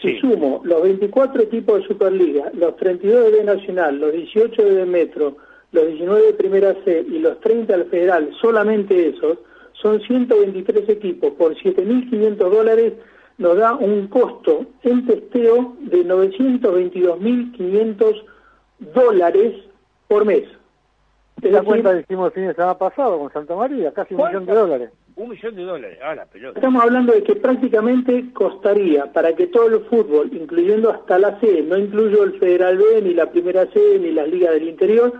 Si 0.00 0.14
Sí. 0.14 0.20
sumo 0.20 0.60
los 0.64 0.82
24 0.82 1.42
equipos 1.42 1.80
de 1.82 1.88
Superliga, 1.88 2.50
los 2.54 2.76
32 2.76 3.24
de 3.24 3.30
B 3.38 3.44
Nacional, 3.44 4.00
los 4.00 4.12
18 4.12 4.62
de 4.64 4.74
B 4.76 4.86
Metro, 4.86 5.36
los 5.72 5.86
19 5.86 6.26
de 6.26 6.32
Primera 6.32 6.74
C 6.84 7.04
y 7.08 7.18
los 7.18 7.38
30 7.40 7.76
del 7.76 7.86
Federal, 7.86 8.30
solamente 8.40 9.08
esos, 9.08 9.38
son 9.74 10.00
123 10.00 10.88
equipos 10.88 11.32
por 11.32 11.54
7.500 11.54 12.36
dólares, 12.36 12.94
nos 13.38 13.56
da 13.56 13.74
un 13.74 14.08
costo 14.08 14.66
en 14.82 15.06
testeo 15.06 15.76
de 15.80 16.04
922.500 16.04 18.22
dólares 18.94 19.54
por 20.08 20.24
mes. 20.24 20.44
Es 21.42 21.52
decir, 21.52 21.64
cuenta 21.64 21.94
que 21.94 22.00
hicimos 22.00 22.26
el 22.26 22.32
fin 22.32 22.48
de 22.48 22.54
semana 22.54 22.76
pasado 22.76 23.18
con 23.18 23.32
Santa 23.32 23.54
María, 23.54 23.92
casi 23.92 24.14
un 24.14 24.26
millón 24.26 24.44
de 24.46 24.52
dólares. 24.52 24.90
Un 25.16 25.28
millón 25.28 25.54
de 25.54 25.62
dólares. 25.62 25.98
Ah, 26.02 26.14
la 26.14 26.26
pelota. 26.26 26.58
Estamos 26.58 26.82
hablando 26.82 27.12
de 27.12 27.22
que 27.22 27.36
prácticamente 27.36 28.32
costaría 28.32 29.12
para 29.12 29.34
que 29.34 29.48
todo 29.48 29.66
el 29.66 29.84
fútbol, 29.84 30.30
incluyendo 30.32 30.90
hasta 30.90 31.18
la 31.18 31.38
C, 31.40 31.62
no 31.62 31.76
incluyo 31.76 32.24
el 32.24 32.38
Federal 32.38 32.78
B, 32.78 33.02
ni 33.02 33.14
la 33.14 33.30
Primera 33.30 33.66
C, 33.66 33.98
ni 33.98 34.12
las 34.12 34.28
ligas 34.28 34.52
del 34.52 34.68
interior, 34.68 35.12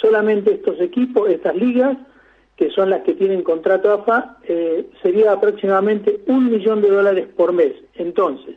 solamente 0.00 0.54
estos 0.54 0.80
equipos, 0.80 1.28
estas 1.28 1.56
ligas, 1.56 1.96
que 2.56 2.70
son 2.70 2.90
las 2.90 3.02
que 3.02 3.14
tienen 3.14 3.42
contrato 3.42 3.92
AFA, 3.92 4.36
eh, 4.44 4.86
sería 5.02 5.32
aproximadamente 5.32 6.20
un 6.26 6.50
millón 6.50 6.82
de 6.82 6.90
dólares 6.90 7.26
por 7.34 7.52
mes. 7.52 7.72
Entonces, 7.94 8.56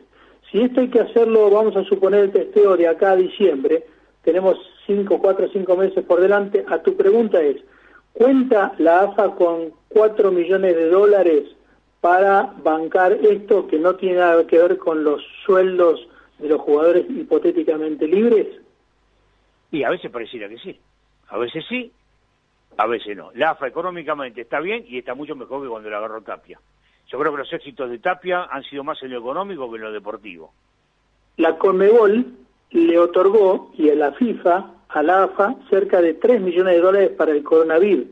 si 0.50 0.60
esto 0.60 0.80
hay 0.80 0.88
que 0.88 1.00
hacerlo, 1.00 1.50
vamos 1.50 1.76
a 1.76 1.84
suponer 1.84 2.24
el 2.24 2.32
testeo 2.32 2.76
de 2.76 2.86
acá 2.86 3.12
a 3.12 3.16
diciembre, 3.16 3.84
tenemos 4.22 4.58
cinco, 4.86 5.18
cuatro, 5.20 5.48
cinco 5.52 5.76
meses 5.76 6.04
por 6.04 6.20
delante, 6.20 6.64
a 6.68 6.82
tu 6.82 6.96
pregunta 6.96 7.40
es, 7.40 7.56
¿cuenta 8.12 8.74
la 8.78 9.02
AFA 9.02 9.34
con 9.34 9.72
4 9.94 10.30
millones 10.30 10.76
de 10.76 10.90
dólares 10.90 11.44
para 12.00 12.52
bancar 12.62 13.12
esto 13.12 13.66
que 13.66 13.78
no 13.78 13.94
tiene 13.94 14.18
nada 14.18 14.46
que 14.46 14.58
ver 14.58 14.76
con 14.76 15.04
los 15.04 15.22
sueldos 15.46 16.06
de 16.38 16.48
los 16.48 16.60
jugadores 16.60 17.06
hipotéticamente 17.08 18.06
libres? 18.06 18.48
Y 19.70 19.84
a 19.84 19.90
veces 19.90 20.10
pareciera 20.10 20.48
que 20.48 20.58
sí. 20.58 20.78
A 21.28 21.38
veces 21.38 21.64
sí, 21.68 21.90
a 22.76 22.86
veces 22.86 23.16
no. 23.16 23.30
La 23.34 23.50
AFA 23.50 23.68
económicamente 23.68 24.42
está 24.42 24.60
bien 24.60 24.84
y 24.86 24.98
está 24.98 25.14
mucho 25.14 25.34
mejor 25.34 25.62
que 25.62 25.68
cuando 25.68 25.88
la 25.88 25.98
agarró 25.98 26.20
Tapia. 26.22 26.60
Yo 27.08 27.18
creo 27.18 27.32
que 27.32 27.38
los 27.38 27.52
éxitos 27.52 27.88
de 27.88 27.98
Tapia 27.98 28.44
han 28.50 28.62
sido 28.64 28.84
más 28.84 29.02
en 29.02 29.12
lo 29.12 29.20
económico 29.20 29.70
que 29.70 29.76
en 29.76 29.82
lo 29.82 29.92
deportivo. 29.92 30.52
La 31.36 31.56
Conmebol 31.56 32.26
le 32.70 32.98
otorgó, 32.98 33.72
y 33.78 33.88
a 33.90 33.94
la 33.94 34.12
FIFA, 34.12 34.70
a 34.88 35.02
la 35.02 35.24
AFA, 35.24 35.54
cerca 35.70 36.00
de 36.00 36.14
3 36.14 36.40
millones 36.40 36.74
de 36.74 36.80
dólares 36.80 37.10
para 37.16 37.32
el 37.32 37.42
coronavirus. 37.42 38.06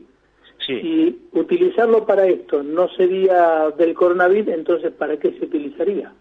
Sí. 0.65 0.79
Si 0.81 1.29
utilizarlo 1.33 2.05
para 2.05 2.25
esto 2.27 2.63
no 2.63 2.87
sería 2.89 3.69
del 3.71 3.93
coronavirus, 3.93 4.53
entonces 4.53 4.91
¿para 4.93 5.17
qué 5.17 5.31
se 5.31 5.45
utilizaría? 5.45 6.13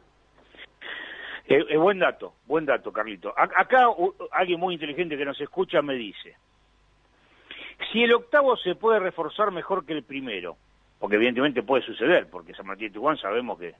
Es, 1.46 1.64
es 1.68 1.78
buen 1.78 1.98
dato, 1.98 2.34
buen 2.46 2.64
dato, 2.64 2.92
Carlito. 2.92 3.34
A- 3.36 3.50
acá 3.60 3.86
alguien 4.32 4.58
muy 4.60 4.74
inteligente 4.74 5.16
que 5.16 5.24
nos 5.24 5.40
escucha 5.40 5.82
me 5.82 5.94
dice, 5.94 6.36
si 7.92 8.02
el 8.02 8.12
octavo 8.14 8.56
se 8.56 8.74
puede 8.74 9.00
reforzar 9.00 9.50
mejor 9.50 9.84
que 9.84 9.92
el 9.92 10.02
primero, 10.04 10.56
porque 10.98 11.16
evidentemente 11.16 11.62
puede 11.62 11.82
suceder, 11.84 12.28
porque 12.30 12.54
San 12.54 12.66
Martín 12.66 12.88
de 12.88 12.94
Tucumán 12.94 13.18
sabemos 13.18 13.58
que 13.58 13.74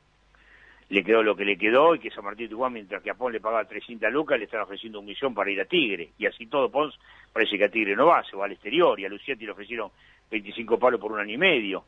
le 0.89 1.05
quedó 1.05 1.23
lo 1.23 1.35
que 1.37 1.45
le 1.45 1.57
quedó 1.57 1.95
y 1.95 2.01
que 2.01 2.11
San 2.11 2.25
Martín 2.25 2.47
de 2.47 2.51
Tucumán, 2.51 2.75
mientras 2.75 3.03
que 3.03 3.11
a 3.11 3.15
Pons 3.15 3.33
le 3.33 3.41
pagaba 3.41 3.65
300 3.65 4.13
lucas, 4.13 4.39
le 4.39 4.45
estaba 4.45 4.65
ofreciendo 4.65 4.99
un 5.01 5.07
millón 5.07 5.33
para 5.33 5.51
ir 5.51 5.61
a 5.61 5.65
Tigre. 5.65 6.11
Y 6.19 6.27
así 6.27 6.47
todo 6.47 6.71
Pons 6.71 6.99
parece 7.33 7.57
que 7.57 7.65
a 7.65 7.71
Tigre 7.71 7.97
no 7.97 8.07
va, 8.07 8.23
se 8.25 8.37
va 8.37 8.45
al 8.47 8.53
exterior 8.53 8.99
y 9.01 9.07
a 9.07 9.09
Lucietti 9.09 9.47
le 9.47 9.53
ofrecieron 9.53 9.91
25 10.33 10.79
palos 10.79 10.99
por 10.99 11.13
un 11.13 11.21
año 11.21 11.35
y 11.35 11.39
medio. 11.39 11.85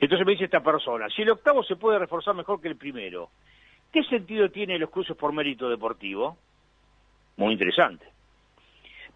Entonces 0.00 0.24
me 0.24 0.32
dice 0.32 0.44
esta 0.44 0.62
persona, 0.62 1.08
si 1.10 1.22
el 1.22 1.30
octavo 1.30 1.64
se 1.64 1.76
puede 1.76 1.98
reforzar 1.98 2.34
mejor 2.34 2.60
que 2.60 2.68
el 2.68 2.76
primero, 2.76 3.30
¿qué 3.92 4.04
sentido 4.04 4.50
tiene 4.50 4.78
los 4.78 4.88
cruces 4.88 5.16
por 5.16 5.32
mérito 5.32 5.68
deportivo? 5.68 6.38
Muy 7.36 7.52
interesante. 7.52 8.06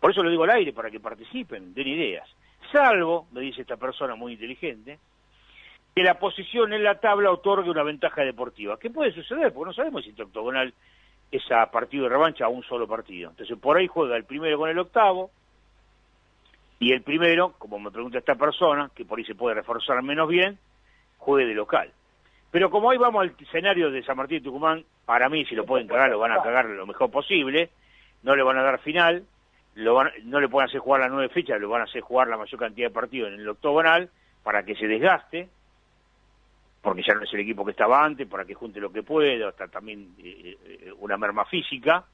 Por 0.00 0.10
eso 0.10 0.22
lo 0.22 0.30
digo 0.30 0.42
al 0.42 0.50
aire, 0.50 0.72
para 0.72 0.90
que 0.90 0.98
participen, 0.98 1.72
den 1.74 1.86
ideas. 1.86 2.28
Salvo, 2.72 3.28
me 3.30 3.40
dice 3.40 3.62
esta 3.62 3.76
persona 3.76 4.16
muy 4.16 4.32
inteligente, 4.32 4.98
que 5.94 6.02
la 6.02 6.18
posición 6.18 6.72
en 6.72 6.82
la 6.82 6.98
tabla 6.98 7.30
otorgue 7.30 7.70
una 7.70 7.84
ventaja 7.84 8.22
deportiva. 8.22 8.78
¿Qué 8.80 8.90
puede 8.90 9.12
suceder? 9.12 9.52
Porque 9.52 9.68
no 9.68 9.74
sabemos 9.74 10.02
si 10.02 10.10
este 10.10 10.24
octogonal 10.24 10.74
es 11.30 11.50
a 11.52 11.70
partido 11.70 12.04
de 12.04 12.10
revancha 12.10 12.46
a 12.46 12.48
un 12.48 12.64
solo 12.64 12.88
partido. 12.88 13.30
Entonces 13.30 13.56
por 13.58 13.76
ahí 13.76 13.86
juega 13.86 14.16
el 14.16 14.24
primero 14.24 14.58
con 14.58 14.70
el 14.70 14.78
octavo, 14.78 15.30
y 16.82 16.92
el 16.92 17.02
primero, 17.02 17.52
como 17.58 17.78
me 17.78 17.90
pregunta 17.90 18.18
esta 18.18 18.34
persona, 18.34 18.90
que 18.94 19.04
por 19.04 19.18
ahí 19.18 19.24
se 19.24 19.34
puede 19.34 19.54
reforzar 19.54 20.02
menos 20.02 20.28
bien, 20.28 20.58
juegue 21.18 21.46
de 21.46 21.54
local. 21.54 21.90
Pero 22.50 22.70
como 22.70 22.88
hoy 22.88 22.98
vamos 22.98 23.22
al 23.22 23.34
escenario 23.38 23.90
de 23.90 24.02
San 24.02 24.16
Martín 24.16 24.38
de 24.38 24.44
Tucumán, 24.44 24.84
para 25.06 25.28
mí 25.28 25.44
si 25.46 25.54
lo 25.54 25.64
pueden 25.64 25.86
cagar, 25.86 26.10
lo 26.10 26.18
van 26.18 26.32
a 26.32 26.42
cagar 26.42 26.64
lo 26.66 26.86
mejor 26.86 27.10
posible, 27.10 27.70
no 28.22 28.34
le 28.36 28.42
van 28.42 28.58
a 28.58 28.62
dar 28.62 28.80
final, 28.80 29.24
lo 29.74 29.94
van- 29.94 30.10
no 30.24 30.40
le 30.40 30.48
pueden 30.48 30.68
hacer 30.68 30.80
jugar 30.80 31.00
las 31.02 31.10
nueve 31.10 31.28
fechas, 31.32 31.60
lo 31.60 31.68
van 31.68 31.82
a 31.82 31.84
hacer 31.84 32.02
jugar 32.02 32.28
la 32.28 32.36
mayor 32.36 32.58
cantidad 32.60 32.88
de 32.88 32.94
partidos 32.94 33.32
en 33.32 33.40
el 33.40 33.48
octogonal 33.48 34.10
para 34.42 34.64
que 34.64 34.74
se 34.74 34.86
desgaste, 34.86 35.48
porque 36.82 37.02
ya 37.06 37.14
no 37.14 37.22
es 37.22 37.32
el 37.32 37.40
equipo 37.40 37.64
que 37.64 37.70
estaba 37.70 38.04
antes, 38.04 38.26
para 38.26 38.44
que 38.44 38.54
junte 38.54 38.80
lo 38.80 38.92
que 38.92 39.02
pueda, 39.04 39.48
hasta 39.48 39.68
también 39.68 40.14
eh, 40.18 40.56
eh, 40.64 40.92
una 40.98 41.16
merma 41.16 41.44
física. 41.44 42.04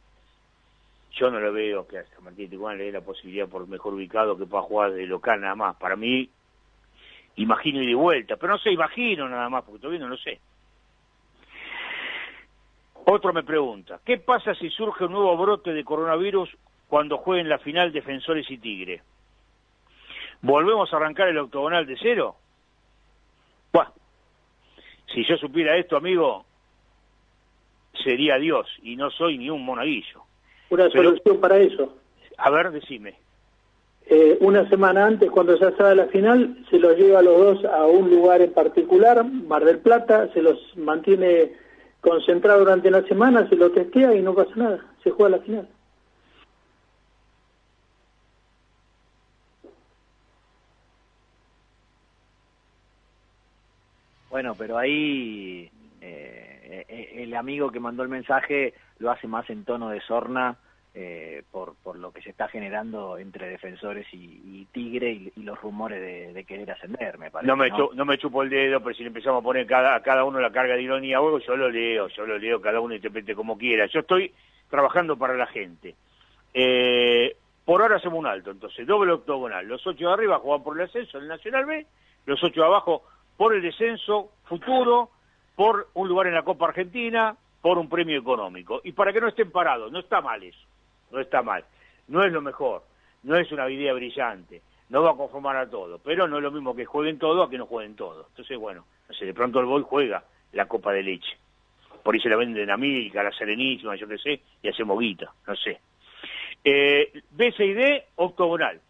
Yo 1.19 1.31
no 1.31 1.41
lo 1.41 1.53
veo 1.53 1.87
que 1.87 1.99
a 1.99 2.07
San 2.07 2.23
Martín 2.23 2.45
de 2.45 2.57
Tucumán 2.57 2.79
le 2.79 2.85
dé 2.85 2.93
la 2.93 3.01
posibilidad 3.01 3.49
por 3.49 3.67
mejor 3.67 3.95
ubicado 3.95 4.39
que 4.39 4.47
pueda 4.47 4.63
jugar 4.63 4.93
de 4.93 5.05
local 5.05 5.41
nada 5.41 5.57
más. 5.57 5.77
Para 5.77 5.97
mí, 5.97 6.31
imagino 7.37 7.83
y 7.83 7.87
de 7.87 7.95
vuelta, 7.95 8.37
pero 8.37 8.53
no 8.53 8.59
sé, 8.59 8.71
imagino 8.71 9.29
nada 9.29 9.49
más, 9.49 9.65
porque 9.65 9.81
todavía 9.81 10.01
no 10.01 10.09
lo 10.09 10.17
sé. 10.17 10.39
Otro 13.07 13.33
me 13.33 13.43
pregunta, 13.43 14.01
¿qué 14.05 14.19
pasa 14.19 14.55
si 14.55 14.71
surge 14.71 15.07
un 15.07 15.13
nuevo 15.13 15.37
brote 15.37 15.73
de 15.73 15.83
coronavirus 15.83 16.51
cuando 16.87 17.17
jueguen 17.17 17.49
la 17.49 17.59
final 17.59 17.93
Defensores 17.93 18.49
y 18.51 18.59
Tigre? 18.59 19.03
¿Volvemos 20.43 20.93
a 20.93 20.97
arrancar 20.99 21.29
el 21.29 21.39
octogonal 21.39 21.85
de 21.85 21.97
cero? 22.01 22.37
Buah, 23.73 23.91
si 25.13 25.25
yo 25.25 25.37
supiera 25.37 25.77
esto, 25.77 25.97
amigo, 25.97 26.45
sería 28.05 28.37
Dios, 28.37 28.69
y 28.83 28.95
no 28.95 29.11
soy 29.11 29.37
ni 29.39 29.51
un 29.51 29.65
monaguillo. 29.65 30.28
Una 30.71 30.89
Pero- 30.91 31.11
solución 31.11 31.41
para 31.41 31.59
eso. 31.59 31.95
A 32.37 32.51
ver, 32.51 32.71
decime. 32.71 33.15
Eh, 34.11 34.39
una 34.41 34.67
semana 34.71 35.05
antes, 35.07 35.31
cuando 35.31 35.55
ya 35.59 35.71
sabe 35.77 35.95
la 35.95 36.07
final, 36.07 36.65
se 36.71 36.79
los 36.79 36.97
lleva 36.97 37.19
a 37.19 37.23
los 37.23 37.37
dos 37.39 37.65
a 37.67 37.85
un 37.87 38.09
lugar 38.09 38.41
en 38.41 38.53
particular, 38.53 39.23
Mar 39.25 39.65
del 39.65 39.81
Plata, 39.81 40.33
se 40.33 40.41
los 40.41 40.59
mantiene 40.77 41.53
concentrados 42.01 42.61
durante 42.65 42.91
la 42.91 43.03
semana, 43.03 43.49
se 43.49 43.57
lo 43.57 43.71
testea 43.71 44.15
y 44.15 44.23
no 44.23 44.35
pasa 44.35 44.53
nada, 44.57 44.87
se 45.03 45.11
juega 45.11 45.37
la 45.37 45.43
final. 45.43 45.69
Bueno, 54.31 54.55
pero 54.57 54.77
ahí 54.77 55.71
eh, 56.89 57.23
el 57.23 57.35
amigo 57.35 57.71
que 57.71 57.81
mandó 57.81 58.03
el 58.03 58.09
mensaje 58.09 58.75
lo 58.99 59.11
hace 59.11 59.27
más 59.27 59.49
en 59.51 59.65
tono 59.65 59.89
de 59.91 60.01
sorna 60.01 60.57
eh, 60.95 61.43
por, 61.53 61.75
por 61.77 61.97
lo 61.99 62.13
que 62.13 62.23
se 62.23 62.31
está 62.31 62.49
generando 62.49 63.19
entre 63.19 63.47
defensores 63.49 64.07
y, 64.13 64.41
y 64.45 64.67
Tigre 64.73 65.11
y, 65.13 65.33
y 65.37 65.43
los 65.43 65.61
rumores 65.61 66.01
de, 66.01 66.33
de 66.33 66.45
querer 66.45 66.71
ascender, 66.73 67.19
me 67.19 67.31
parece. 67.31 67.47
No 67.47 67.57
me, 67.57 67.69
¿no? 67.69 67.77
chu- 67.77 67.91
no 67.95 68.05
me 68.05 68.19
chupo 68.19 68.43
el 68.43 68.51
dedo, 68.51 68.81
pero 68.83 68.95
si 68.97 69.03
le 69.03 69.09
empezamos 69.09 69.41
a 69.41 69.45
poner 69.45 69.67
cada, 69.67 69.95
a 69.95 70.03
cada 70.03 70.25
uno 70.25 70.41
la 70.41 70.51
carga 70.51 70.75
de 70.75 70.83
ironía 70.83 71.21
o 71.21 71.27
algo, 71.27 71.39
yo 71.39 71.57
lo 71.57 71.71
leo, 71.71 72.09
yo 72.09 72.27
lo 72.27 72.37
leo, 72.39 72.61
cada 72.61 72.81
uno 72.81 72.95
interprete 72.95 73.35
como 73.35 73.57
quiera. 73.57 73.87
Yo 73.87 74.01
estoy 74.01 74.33
trabajando 74.69 75.17
para 75.17 75.35
la 75.35 75.47
gente. 75.47 75.95
Eh, 76.55 77.37
por 77.65 77.83
ahora 77.83 77.97
hacemos 77.97 78.19
un 78.19 78.27
alto, 78.27 78.51
entonces, 78.51 78.87
doble 78.87 79.13
octogonal. 79.13 79.67
Los 79.67 79.87
ocho 79.87 80.09
de 80.09 80.13
arriba 80.15 80.39
juegan 80.39 80.65
por 80.65 80.77
el 80.81 80.87
ascenso 80.87 81.19
en 81.19 81.25
el 81.25 81.29
Nacional 81.29 81.67
B, 81.67 81.87
los 82.27 82.43
ocho 82.43 82.61
de 82.63 82.67
abajo 82.67 83.03
por 83.37 83.55
el 83.55 83.63
descenso 83.63 84.33
futuro, 84.45 85.11
por 85.59 85.89
un 85.95 86.07
lugar 86.07 86.29
en 86.29 86.35
la 86.35 86.45
Copa 86.45 86.69
Argentina, 86.69 87.37
por 87.61 87.79
un 87.79 87.89
premio 87.89 88.17
económico. 88.17 88.81
Y 88.85 88.93
para 88.93 89.13
que 89.13 89.21
no 89.21 89.27
estén 89.27 89.51
parados, 89.51 89.91
no 89.91 89.99
está 89.99 90.21
mal 90.21 90.41
eso, 90.41 90.65
no 91.11 91.19
está 91.19 91.43
mal. 91.43 91.65
No 92.07 92.23
es 92.23 92.33
lo 92.33 92.41
mejor, 92.41 92.85
no 93.25 93.37
es 93.37 93.51
una 93.51 93.69
idea 93.69 93.93
brillante, 93.93 94.63
no 94.89 95.03
va 95.03 95.11
a 95.11 95.17
conformar 95.17 95.57
a 95.57 95.69
todo, 95.69 95.99
pero 95.99 96.29
no 96.29 96.37
es 96.37 96.45
lo 96.45 96.53
mismo 96.53 96.77
que 96.77 96.85
jueguen 96.85 97.19
todo 97.19 97.43
a 97.43 97.51
que 97.51 97.59
no 97.59 97.67
jueguen 97.67 97.97
todo. 97.97 98.27
Entonces, 98.29 98.57
bueno, 98.57 98.85
no 99.09 99.15
sé, 99.17 99.27
de 99.27 99.35
pronto 99.35 99.59
el 99.59 99.67
Boy 99.67 99.83
juega 99.85 100.23
la 100.53 100.69
Copa 100.69 100.93
de 100.93 101.03
Leche. 101.03 101.37
Por 102.05 102.15
ahí 102.15 102.21
se 102.21 102.29
la 102.29 102.37
venden 102.37 102.71
a 102.71 102.77
Milka, 102.77 103.23
a 103.23 103.25
la 103.25 103.33
Serenísima, 103.33 103.97
yo 103.97 104.07
qué 104.07 104.19
sé, 104.19 104.41
y 104.63 104.69
hacemos 104.69 104.97
guita, 105.01 105.33
no 105.45 105.57
sé. 105.57 105.81
Eh, 106.63 107.21
BCD, 107.33 108.05
octogonal. 108.15 108.81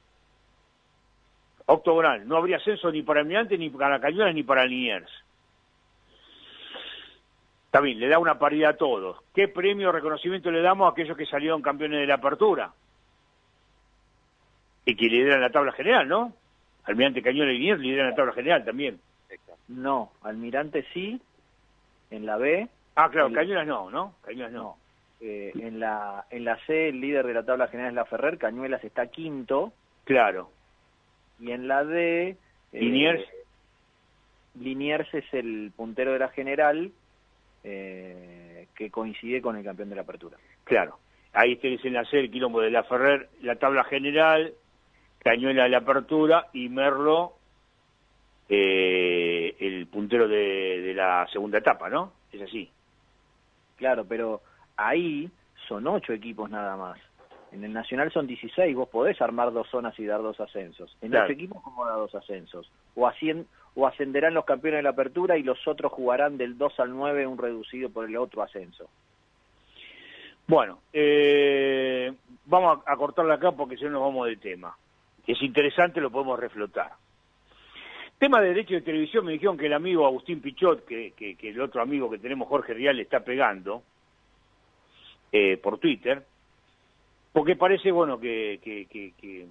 Octogonal. 1.64 2.28
No 2.28 2.36
habría 2.36 2.58
ascenso 2.58 2.92
ni 2.92 3.00
para 3.00 3.20
Almirante, 3.20 3.56
ni 3.56 3.70
para 3.70 3.98
Cañones, 3.98 4.34
ni 4.34 4.42
para 4.42 4.66
Liniers. 4.66 5.27
Está 7.68 7.82
bien, 7.82 8.00
le 8.00 8.08
da 8.08 8.18
una 8.18 8.38
paridad 8.38 8.70
a 8.70 8.76
todos. 8.78 9.18
¿Qué 9.34 9.46
premio 9.46 9.90
o 9.90 9.92
reconocimiento 9.92 10.50
le 10.50 10.62
damos 10.62 10.88
a 10.88 10.92
aquellos 10.92 11.18
que 11.18 11.26
salieron 11.26 11.60
campeones 11.60 12.00
de 12.00 12.06
la 12.06 12.14
apertura? 12.14 12.72
Y 14.86 14.96
que 14.96 15.04
lideran 15.06 15.42
la 15.42 15.50
tabla 15.50 15.72
general, 15.72 16.08
¿no? 16.08 16.32
Almirante 16.84 17.20
Cañones 17.20 17.54
y 17.54 17.58
Liniers 17.58 17.80
lideran 17.80 18.08
la 18.10 18.16
tabla 18.16 18.32
general 18.32 18.64
también. 18.64 18.98
No, 19.68 20.12
Almirante 20.22 20.86
sí, 20.94 21.20
en 22.10 22.24
la 22.24 22.38
B, 22.38 22.68
Ah, 22.96 23.10
claro, 23.10 23.30
Cañuelas 23.30 23.66
no, 23.66 23.90
¿no? 23.90 24.14
Cañuelas 24.24 24.52
no. 24.52 24.62
No. 24.62 24.76
Eh, 25.20 25.52
en 25.60 25.78
la 25.78 26.24
en 26.30 26.44
la 26.44 26.56
C 26.64 26.88
el 26.88 27.00
líder 27.02 27.26
de 27.26 27.34
la 27.34 27.44
tabla 27.44 27.68
general 27.68 27.90
es 27.90 27.96
la 27.96 28.04
Ferrer, 28.06 28.38
Cañuelas 28.38 28.82
está 28.82 29.08
quinto 29.08 29.72
Claro. 30.04 30.50
y 31.38 31.50
en 31.50 31.68
la 31.68 31.84
D 31.84 32.28
eh, 32.30 32.36
Liniers. 32.72 33.24
Liniers 34.54 35.12
es 35.12 35.24
el 35.34 35.70
puntero 35.76 36.12
de 36.14 36.18
la 36.20 36.28
general 36.28 36.92
eh, 37.64 38.68
que 38.74 38.90
coincide 38.90 39.40
con 39.42 39.56
el 39.56 39.64
campeón 39.64 39.88
de 39.90 39.96
la 39.96 40.02
apertura. 40.02 40.36
Claro. 40.64 40.98
Ahí 41.32 41.56
tenés 41.56 41.84
en 41.84 41.92
la 41.94 42.04
C 42.04 42.18
el 42.20 42.30
quilombo 42.30 42.60
de 42.60 42.70
la 42.70 42.84
Ferrer, 42.84 43.28
la 43.42 43.56
tabla 43.56 43.84
general, 43.84 44.54
Cañuela 45.20 45.64
de 45.64 45.68
la 45.70 45.78
apertura 45.78 46.46
y 46.52 46.68
Merlo 46.68 47.34
eh, 48.48 49.54
el 49.60 49.86
puntero 49.88 50.26
de, 50.28 50.80
de 50.80 50.94
la 50.94 51.26
segunda 51.32 51.58
etapa, 51.58 51.88
¿no? 51.90 52.12
Es 52.32 52.40
así. 52.42 52.70
Claro, 53.76 54.04
pero 54.06 54.40
ahí 54.76 55.30
son 55.66 55.86
ocho 55.86 56.12
equipos 56.12 56.48
nada 56.50 56.76
más. 56.76 56.98
En 57.52 57.64
el 57.64 57.72
Nacional 57.72 58.10
son 58.12 58.26
16, 58.26 58.74
vos 58.76 58.88
podés 58.88 59.20
armar 59.22 59.52
dos 59.52 59.68
zonas 59.70 59.98
y 59.98 60.04
dar 60.04 60.20
dos 60.22 60.38
ascensos. 60.40 60.96
En 61.00 61.10
Claro. 61.10 61.26
ocho 61.26 61.32
equipos, 61.32 61.62
¿cómo 61.62 61.84
da 61.86 61.92
dos 61.94 62.14
ascensos? 62.14 62.70
O, 62.94 63.06
ascien- 63.06 63.46
o 63.74 63.86
ascenderán 63.86 64.34
los 64.34 64.44
campeones 64.44 64.78
de 64.78 64.82
la 64.82 64.90
apertura 64.90 65.36
y 65.36 65.42
los 65.42 65.66
otros 65.66 65.92
jugarán 65.92 66.36
del 66.36 66.58
2 66.58 66.80
al 66.80 66.90
9 66.90 67.26
un 67.26 67.38
reducido 67.38 67.90
por 67.90 68.04
el 68.04 68.16
otro 68.16 68.42
ascenso. 68.42 68.88
Bueno, 70.46 70.80
eh, 70.92 72.12
vamos 72.46 72.80
a, 72.86 72.92
a 72.92 72.96
cortarla 72.96 73.34
acá 73.34 73.52
porque 73.52 73.76
si 73.76 73.84
no 73.84 73.90
nos 73.90 74.02
vamos 74.02 74.26
del 74.26 74.40
tema. 74.40 74.76
Es 75.26 75.42
interesante, 75.42 76.00
lo 76.00 76.10
podemos 76.10 76.38
reflotar. 76.40 76.92
Tema 78.18 78.40
de 78.40 78.48
derecho 78.48 78.74
de 78.74 78.80
televisión, 78.80 79.24
me 79.24 79.32
dijeron 79.32 79.56
que 79.56 79.66
el 79.66 79.74
amigo 79.74 80.04
Agustín 80.04 80.40
Pichot, 80.40 80.84
que, 80.84 81.36
el 81.40 81.60
otro 81.60 81.80
amigo 81.80 82.10
que 82.10 82.18
tenemos, 82.18 82.48
Jorge 82.48 82.74
Rial, 82.74 82.96
le 82.96 83.02
está 83.02 83.20
pegando 83.20 83.82
eh, 85.30 85.56
por 85.58 85.78
Twitter, 85.78 86.24
porque 87.32 87.54
parece, 87.54 87.92
bueno, 87.92 88.18
que, 88.18 88.58
que 88.60 89.46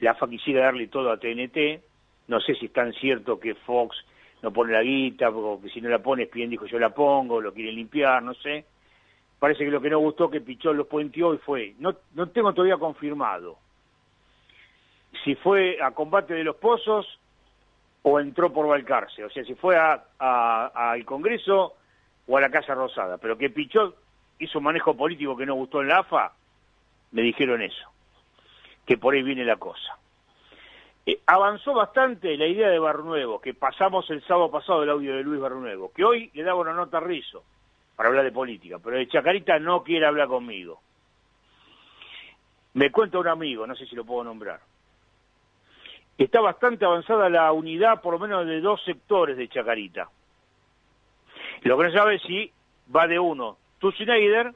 la 0.00 0.10
AFA 0.10 0.28
quisiera 0.28 0.64
darle 0.64 0.88
todo 0.88 1.12
a 1.12 1.16
TNT, 1.16 1.80
no 2.28 2.40
sé 2.40 2.54
si 2.54 2.66
es 2.66 2.72
tan 2.72 2.92
cierto 2.94 3.38
que 3.40 3.54
Fox 3.54 3.96
no 4.42 4.52
pone 4.52 4.72
la 4.72 4.82
guita, 4.82 5.30
porque 5.30 5.68
si 5.68 5.80
no 5.80 5.88
la 5.88 6.00
pone, 6.00 6.26
Spien 6.26 6.50
dijo 6.50 6.66
yo 6.66 6.78
la 6.78 6.90
pongo, 6.90 7.40
lo 7.40 7.52
quieren 7.54 7.74
limpiar, 7.76 8.22
no 8.22 8.34
sé. 8.34 8.64
Parece 9.38 9.64
que 9.64 9.70
lo 9.70 9.80
que 9.80 9.90
no 9.90 9.98
gustó 9.98 10.30
que 10.30 10.40
Pichot 10.40 10.74
los 10.74 10.86
puenteó 10.86 11.34
y 11.34 11.38
fue, 11.38 11.74
no, 11.78 11.94
no 12.14 12.28
tengo 12.28 12.52
todavía 12.52 12.76
confirmado 12.76 13.58
si 15.24 15.34
fue 15.36 15.78
a 15.82 15.90
combate 15.90 16.34
de 16.34 16.44
los 16.44 16.56
pozos 16.56 17.18
o 18.02 18.18
entró 18.18 18.52
por 18.52 18.66
Balcarce, 18.66 19.24
o 19.24 19.30
sea, 19.30 19.44
si 19.44 19.54
fue 19.54 19.76
a- 19.76 20.02
a- 20.18 20.90
al 20.92 21.04
Congreso 21.04 21.74
o 22.26 22.36
a 22.36 22.40
la 22.40 22.50
Casa 22.50 22.74
Rosada, 22.74 23.18
pero 23.18 23.36
que 23.38 23.50
Pichot 23.50 23.96
hizo 24.38 24.58
un 24.58 24.64
manejo 24.64 24.96
político 24.96 25.36
que 25.36 25.46
no 25.46 25.54
gustó 25.54 25.82
en 25.82 25.88
la 25.88 25.98
AFA, 25.98 26.32
me 27.12 27.22
dijeron 27.22 27.62
eso, 27.62 27.88
que 28.86 28.96
por 28.96 29.14
ahí 29.14 29.22
viene 29.22 29.44
la 29.44 29.56
cosa. 29.56 29.96
Eh, 31.04 31.20
avanzó 31.26 31.74
bastante 31.74 32.36
la 32.36 32.46
idea 32.46 32.68
de 32.68 32.78
Barnuevo, 32.78 33.40
que 33.40 33.54
pasamos 33.54 34.08
el 34.10 34.22
sábado 34.24 34.50
pasado 34.50 34.82
el 34.82 34.90
audio 34.90 35.16
de 35.16 35.24
Luis 35.24 35.40
Barnuevo, 35.40 35.92
que 35.92 36.04
hoy 36.04 36.30
le 36.34 36.44
daba 36.44 36.60
una 36.60 36.72
nota 36.72 36.98
a 36.98 37.00
Rizo 37.00 37.42
para 37.96 38.08
hablar 38.08 38.24
de 38.24 38.32
política, 38.32 38.78
pero 38.78 38.96
de 38.96 39.08
Chacarita 39.08 39.58
no 39.58 39.82
quiere 39.82 40.06
hablar 40.06 40.28
conmigo. 40.28 40.80
Me 42.74 42.90
cuenta 42.90 43.18
un 43.18 43.28
amigo, 43.28 43.66
no 43.66 43.74
sé 43.74 43.86
si 43.86 43.96
lo 43.96 44.04
puedo 44.04 44.24
nombrar. 44.24 44.60
Está 46.16 46.40
bastante 46.40 46.84
avanzada 46.84 47.28
la 47.28 47.52
unidad, 47.52 48.00
por 48.00 48.14
lo 48.14 48.20
menos 48.20 48.46
de 48.46 48.60
dos 48.60 48.82
sectores 48.84 49.36
de 49.36 49.48
Chacarita. 49.48 50.08
Lo 51.62 51.76
que 51.76 51.84
no 51.84 51.92
sabe 51.92 52.18
si 52.20 52.52
va 52.94 53.08
de 53.08 53.18
uno, 53.18 53.56
Schneider, 53.80 54.54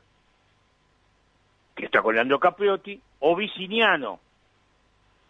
que 1.75 1.87
está 1.87 2.03
con 2.03 2.15
Leandro 2.15 2.39
Capriotti, 2.39 3.01
o 3.21 3.35
Viciniano, 3.35 4.21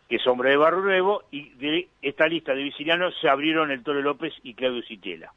que 0.09 0.17
es 0.17 0.27
hombre 0.27 0.51
de 0.51 0.57
Barrio 0.57 0.81
Nuevo, 0.81 1.25
y 1.31 1.51
de 1.51 1.89
esta 2.03 2.27
lista 2.27 2.55
de 2.55 2.63
Viciniano 2.63 3.11
se 3.13 3.29
abrieron 3.29 3.71
el 3.71 3.83
Toro 3.83 4.01
López 4.01 4.33
y 4.43 4.55
Claudio 4.55 4.83
Citela. 4.83 5.33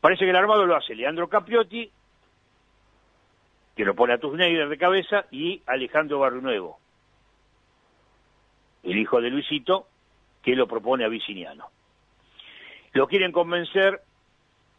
Parece 0.00 0.24
que 0.24 0.30
el 0.30 0.36
armado 0.36 0.66
lo 0.66 0.74
hace 0.74 0.94
Leandro 0.94 1.28
Capriotti, 1.28 1.90
que 3.76 3.84
lo 3.84 3.94
pone 3.94 4.14
a 4.14 4.18
Schneider 4.18 4.68
de 4.68 4.78
cabeza, 4.78 5.26
y 5.30 5.62
Alejandro 5.66 6.18
Barrio 6.18 6.40
Nuevo, 6.40 6.78
el 8.82 8.98
hijo 8.98 9.20
de 9.20 9.30
Luisito, 9.30 9.86
que 10.42 10.56
lo 10.56 10.66
propone 10.66 11.04
a 11.04 11.08
Viciniano. 11.08 11.68
Lo 12.94 13.06
quieren 13.06 13.32
convencer 13.32 14.00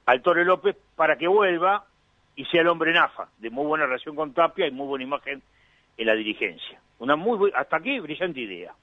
al 0.05 0.21
Torre 0.21 0.45
López 0.45 0.75
para 0.95 1.17
que 1.17 1.27
vuelva 1.27 1.85
y 2.35 2.45
sea 2.45 2.61
el 2.61 2.67
hombre 2.67 2.91
Nafa, 2.91 3.29
de 3.37 3.49
muy 3.49 3.65
buena 3.65 3.85
relación 3.85 4.15
con 4.15 4.33
Tapia 4.33 4.67
y 4.67 4.71
muy 4.71 4.87
buena 4.87 5.05
imagen 5.05 5.41
en 5.97 6.07
la 6.07 6.15
dirigencia. 6.15 6.82
Una 7.03 7.17
muy 7.17 7.51
hasta 7.53 7.75
aquí 7.75 7.99
brillante 7.99 8.39
idea. 8.39 8.73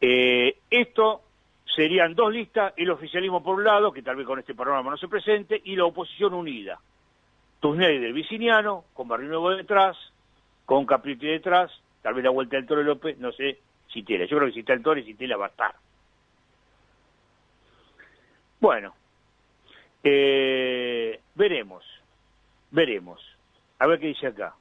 Eh, 0.00 0.56
esto 0.70 1.20
serían 1.66 2.14
dos 2.14 2.32
listas, 2.32 2.72
el 2.78 2.90
oficialismo 2.90 3.42
por 3.42 3.56
un 3.56 3.64
lado, 3.64 3.92
que 3.92 4.00
tal 4.00 4.16
vez 4.16 4.26
con 4.26 4.38
este 4.38 4.54
programa 4.54 4.90
no 4.90 4.96
se 4.96 5.06
presente, 5.06 5.60
y 5.62 5.76
la 5.76 5.84
oposición 5.84 6.32
unida. 6.32 6.80
Tusneider 7.60 8.14
Viciniano, 8.14 8.86
con 8.94 9.06
Barrio 9.06 9.28
Nuevo 9.28 9.50
detrás, 9.50 9.98
con 10.64 10.86
Capriti 10.86 11.26
detrás, 11.26 11.70
tal 12.00 12.14
vez 12.14 12.24
la 12.24 12.30
vuelta 12.30 12.56
del 12.56 12.64
Toro 12.64 12.82
López, 12.82 13.18
no 13.18 13.32
sé, 13.32 13.58
Citela. 13.92 14.24
Yo 14.24 14.38
creo 14.38 14.48
que 14.48 14.54
si 14.54 14.60
está 14.60 14.72
el 14.72 14.82
Toro, 14.82 15.02
Citela 15.02 15.36
va 15.36 15.44
a 15.44 15.50
estar. 15.50 15.74
Bueno, 18.60 18.94
eh, 20.02 21.20
veremos, 21.34 21.84
veremos. 22.70 23.33
A 23.84 23.86
ver 23.86 24.00
qué 24.00 24.06
dice 24.06 24.28
acá. 24.28 24.54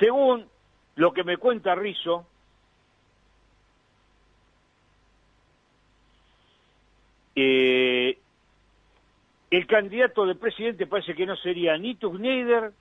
Según 0.00 0.44
lo 0.96 1.12
que 1.12 1.22
me 1.22 1.36
cuenta 1.36 1.76
Rizo, 1.76 2.26
eh, 7.36 8.18
el 9.52 9.66
candidato 9.68 10.26
de 10.26 10.34
presidente 10.34 10.88
parece 10.88 11.14
que 11.14 11.26
no 11.26 11.36
sería 11.36 11.78
ni 11.78 11.94
Schneider 11.94 12.72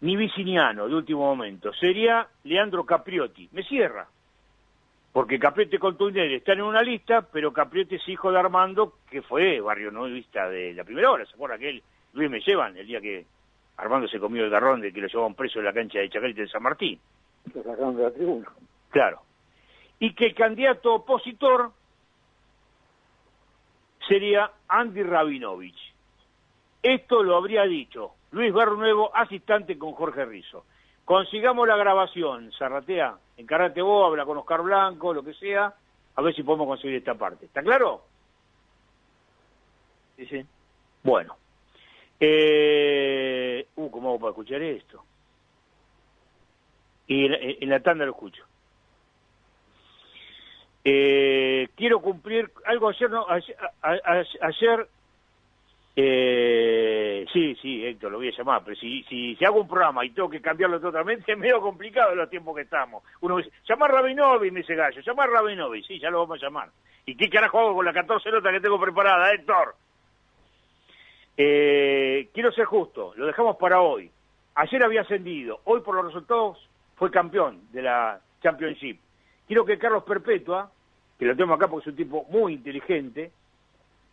ni 0.00 0.16
Viciniano 0.16 0.88
de 0.88 0.96
último 0.96 1.20
momento, 1.20 1.72
sería 1.74 2.26
Leandro 2.42 2.84
Capriotti. 2.84 3.48
Me 3.52 3.62
cierra, 3.62 4.08
porque 5.14 5.38
Capriotti 5.38 5.78
con 5.78 5.94
Schneider 5.94 6.32
están 6.32 6.58
en 6.58 6.64
una 6.64 6.82
lista, 6.82 7.22
pero 7.22 7.52
Capriotti 7.52 7.94
es 7.94 8.08
hijo 8.08 8.32
de 8.32 8.38
Armando, 8.40 8.94
que 9.08 9.22
fue 9.22 9.60
barrio 9.60 9.92
novista 9.92 10.48
de 10.48 10.74
la 10.74 10.82
primera 10.82 11.08
hora, 11.08 11.24
¿se 11.24 11.34
acuerda 11.34 11.56
que 11.56 11.68
él, 11.68 11.82
Luis 12.14 12.28
me 12.28 12.40
llevan, 12.40 12.76
el 12.76 12.84
día 12.84 13.00
que 13.00 13.24
Armando 13.76 14.08
se 14.08 14.18
comió 14.18 14.42
el 14.42 14.50
garrón 14.50 14.80
de 14.80 14.92
que 14.92 15.00
lo 15.00 15.06
llevaban 15.06 15.34
preso 15.34 15.60
en 15.60 15.66
la 15.66 15.72
cancha 15.72 16.00
de 16.00 16.10
Chacarita 16.10 16.40
de 16.40 16.48
San 16.48 16.64
Martín? 16.64 16.98
Lo 17.54 17.62
sacaron 17.62 17.96
de 17.96 18.02
la 18.02 18.10
tribuna. 18.10 18.50
Claro. 18.90 19.22
Y 20.00 20.14
que 20.14 20.26
el 20.26 20.34
candidato 20.34 20.94
opositor 20.94 21.70
sería 24.08 24.50
Andy 24.66 25.04
Rabinovich. 25.04 25.94
Esto 26.82 27.22
lo 27.22 27.36
habría 27.36 27.62
dicho 27.62 28.14
Luis 28.32 28.52
Nuevo, 28.52 29.14
asistente 29.14 29.78
con 29.78 29.92
Jorge 29.92 30.24
Rizo. 30.24 30.64
Consigamos 31.04 31.68
la 31.68 31.76
grabación, 31.76 32.50
Zarratea, 32.58 33.16
encargate 33.36 33.82
vos, 33.82 34.06
habla 34.06 34.24
con 34.24 34.38
Oscar 34.38 34.62
Blanco, 34.62 35.12
lo 35.12 35.22
que 35.22 35.34
sea, 35.34 35.74
a 36.16 36.22
ver 36.22 36.34
si 36.34 36.42
podemos 36.42 36.66
conseguir 36.66 36.96
esta 36.96 37.14
parte. 37.14 37.46
¿Está 37.46 37.62
claro? 37.62 38.04
Sí, 40.16 40.26
sí. 40.26 40.46
Bueno. 41.02 41.36
Eh, 42.20 43.68
uh, 43.76 43.90
¿cómo 43.90 44.08
hago 44.10 44.18
para 44.20 44.30
escuchar 44.30 44.62
esto? 44.62 45.04
Y 47.06 47.26
en, 47.26 47.34
en 47.60 47.68
la 47.68 47.80
tanda 47.80 48.06
lo 48.06 48.12
escucho. 48.12 48.44
Eh, 50.84 51.68
quiero 51.76 52.00
cumplir 52.00 52.50
algo 52.66 52.88
ayer, 52.88 53.10
no, 53.10 53.28
ayer, 53.28 53.56
a- 53.82 53.90
a- 53.92 54.24
ayer 54.42 54.88
eh, 55.96 57.24
sí, 57.32 57.54
sí, 57.62 57.86
Héctor, 57.86 58.10
lo 58.10 58.18
voy 58.18 58.28
a 58.28 58.36
llamar, 58.36 58.62
pero 58.64 58.76
si, 58.76 59.04
si, 59.04 59.36
hago 59.44 59.60
un 59.60 59.68
programa 59.68 60.04
y 60.04 60.10
tengo 60.10 60.28
que 60.28 60.40
cambiarlo 60.40 60.80
totalmente, 60.80 61.32
es 61.32 61.38
medio 61.38 61.60
complicado 61.60 62.12
en 62.12 62.18
los 62.18 62.30
tiempos 62.30 62.56
que 62.56 62.62
estamos. 62.62 63.04
Uno 63.20 63.36
dice, 63.36 63.50
llamar 63.68 63.90
a 63.90 63.94
Rabinovi, 63.94 64.50
me 64.50 64.60
dice 64.60 64.74
Gallo, 64.74 65.00
llamar 65.00 65.28
a 65.28 65.32
Rabinovi, 65.32 65.82
sí, 65.84 66.00
ya 66.00 66.10
lo 66.10 66.20
vamos 66.20 66.42
a 66.42 66.46
llamar. 66.46 66.70
¿Y 67.06 67.16
qué 67.16 67.28
carajo 67.28 67.60
hago 67.60 67.74
con 67.74 67.84
la 67.84 67.92
14 67.92 68.30
notas 68.30 68.52
que 68.52 68.60
tengo 68.60 68.80
preparada, 68.80 69.32
Héctor? 69.32 69.76
Eh, 71.36 72.28
quiero 72.32 72.50
ser 72.52 72.64
justo, 72.64 73.12
lo 73.16 73.26
dejamos 73.26 73.56
para 73.56 73.80
hoy. 73.80 74.10
Ayer 74.56 74.84
había 74.84 75.02
ascendido, 75.02 75.60
hoy 75.64 75.80
por 75.80 75.96
los 75.96 76.06
resultados 76.06 76.58
fue 76.96 77.10
campeón 77.10 77.60
de 77.72 77.82
la 77.82 78.20
Championship. 78.42 78.98
Quiero 79.46 79.64
que 79.64 79.78
Carlos 79.78 80.04
Perpetua, 80.04 80.70
que 81.18 81.26
lo 81.26 81.36
tengo 81.36 81.54
acá 81.54 81.68
porque 81.68 81.88
es 81.88 81.92
un 81.92 81.96
tipo 81.96 82.24
muy 82.30 82.54
inteligente, 82.54 83.32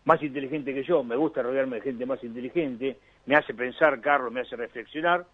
más 0.05 0.21
inteligente 0.23 0.73
que 0.73 0.83
yo, 0.83 1.03
me 1.03 1.15
gusta 1.15 1.43
rodearme 1.43 1.77
de 1.77 1.83
gente 1.83 2.05
más 2.05 2.23
inteligente, 2.23 2.97
me 3.25 3.35
hace 3.35 3.53
pensar, 3.53 3.99
Carlos, 4.01 4.31
me 4.31 4.41
hace 4.41 4.55
reflexionar, 4.55 5.25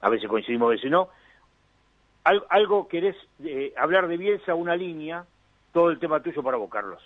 a 0.00 0.08
veces 0.08 0.28
coincidimos, 0.28 0.66
a 0.66 0.70
veces 0.70 0.90
no. 0.90 1.08
algo 2.48 2.88
querés 2.88 3.16
eh, 3.44 3.72
hablar 3.76 4.08
de 4.08 4.16
Bielsa, 4.16 4.54
una 4.54 4.76
línea, 4.76 5.24
todo 5.72 5.90
el 5.90 5.98
tema 5.98 6.22
tuyo 6.22 6.42
para 6.42 6.56
vos, 6.56 6.70
Carlos. 6.70 7.02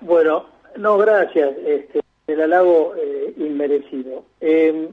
Bueno, 0.00 0.46
no, 0.76 0.98
gracias. 0.98 1.50
Este, 1.64 2.00
el 2.26 2.40
halago 2.40 2.94
eh, 2.96 3.34
inmerecido. 3.36 4.24
Em, 4.40 4.88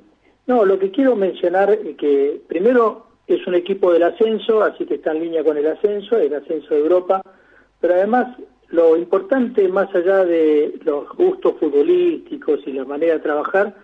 no, 0.47 0.65
lo 0.65 0.79
que 0.79 0.91
quiero 0.91 1.15
mencionar 1.15 1.71
es 1.71 1.95
que 1.97 2.41
primero 2.47 3.07
es 3.27 3.45
un 3.45 3.55
equipo 3.55 3.93
del 3.93 4.03
ascenso, 4.03 4.63
así 4.63 4.85
que 4.85 4.95
está 4.95 5.11
en 5.11 5.21
línea 5.21 5.43
con 5.43 5.57
el 5.57 5.67
ascenso, 5.67 6.17
el 6.17 6.33
ascenso 6.33 6.73
de 6.73 6.79
Europa, 6.79 7.21
pero 7.79 7.93
además 7.93 8.35
lo 8.71 8.95
importante, 8.95 9.67
más 9.67 9.93
allá 9.95 10.23
de 10.25 10.79
los 10.83 11.09
gustos 11.15 11.55
futbolísticos 11.59 12.59
y 12.65 12.73
la 12.73 12.85
manera 12.85 13.13
de 13.13 13.19
trabajar, 13.19 13.75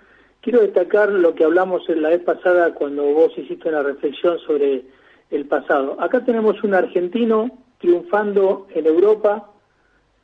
quiero 0.42 0.62
destacar 0.62 1.10
lo 1.10 1.34
que 1.34 1.44
hablamos 1.44 1.90
en 1.90 2.02
la 2.04 2.10
vez 2.10 2.22
pasada 2.22 2.74
cuando 2.74 3.04
vos 3.04 3.36
hiciste 3.38 3.70
una 3.70 3.82
reflexión 3.82 4.38
sobre 4.40 4.84
el 5.32 5.46
pasado. 5.46 5.98
Acá 6.00 6.24
tenemos 6.24 6.64
un 6.64 6.76
argentino 6.76 7.50
triunfando 7.80 8.68
en 8.74 8.86
Europa, 8.86 9.52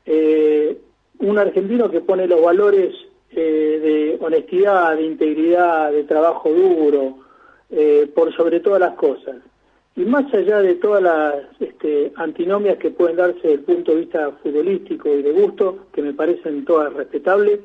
eh, 0.06 0.80
un 1.20 1.38
argentino 1.40 1.90
que 1.90 2.02
pone 2.02 2.28
los 2.28 2.42
valores 2.42 2.94
eh, 3.32 4.18
de 4.20 4.26
honestidad, 4.26 4.96
de 4.96 5.04
integridad, 5.04 5.92
de 5.92 6.04
trabajo 6.04 6.50
duro, 6.52 7.20
eh, 7.70 8.12
por 8.14 8.36
sobre 8.36 8.60
todas 8.60 8.80
las 8.80 8.94
cosas. 8.96 9.38
Y 9.96 10.02
más 10.06 10.34
allá 10.34 10.62
de 10.62 10.76
todas 10.76 11.04
las 11.04 11.36
este, 11.60 12.14
antinomias 12.16 12.78
que 12.78 12.92
pueden 12.92 13.18
darse 13.18 13.40
desde 13.42 13.54
el 13.54 13.60
punto 13.62 13.92
de 13.92 14.00
vista 14.00 14.32
futbolístico 14.42 15.10
y 15.10 15.22
de 15.22 15.32
gusto, 15.32 15.88
que 15.92 16.02
me 16.02 16.14
parecen 16.14 16.64
todas 16.64 16.94
respetables, 16.94 17.60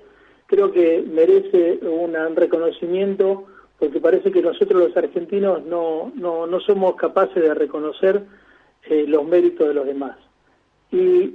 creo 0.47 0.73
que 0.73 1.05
merece 1.07 1.79
un 1.83 2.15
reconocimiento 2.35 3.47
porque 3.79 4.01
parece 4.01 4.33
que 4.33 4.43
nosotros 4.43 4.89
los 4.89 4.97
argentinos 4.97 5.65
no, 5.65 6.13
no, 6.15 6.47
no 6.47 6.61
somos 6.61 6.97
capaces 6.97 7.43
de 7.43 7.55
reconocer 7.55 8.23
eh, 8.89 9.05
los 9.07 9.27
méritos 9.27 9.69
de 9.69 9.75
los 9.75 9.87
demás. 9.87 10.17
Y 10.91 11.35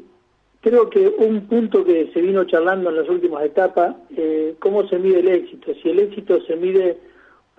creo 0.61 0.89
que 0.89 1.07
un 1.07 1.41
punto 1.47 1.83
que 1.83 2.09
se 2.13 2.21
vino 2.21 2.45
charlando 2.45 2.89
en 2.89 2.97
las 2.97 3.09
últimas 3.09 3.43
etapas, 3.43 3.95
eh, 4.17 4.55
cómo 4.59 4.87
se 4.87 4.97
mide 4.97 5.19
el 5.19 5.27
éxito. 5.27 5.73
Si 5.81 5.89
el 5.89 5.99
éxito 5.99 6.41
se 6.41 6.55
mide 6.55 6.97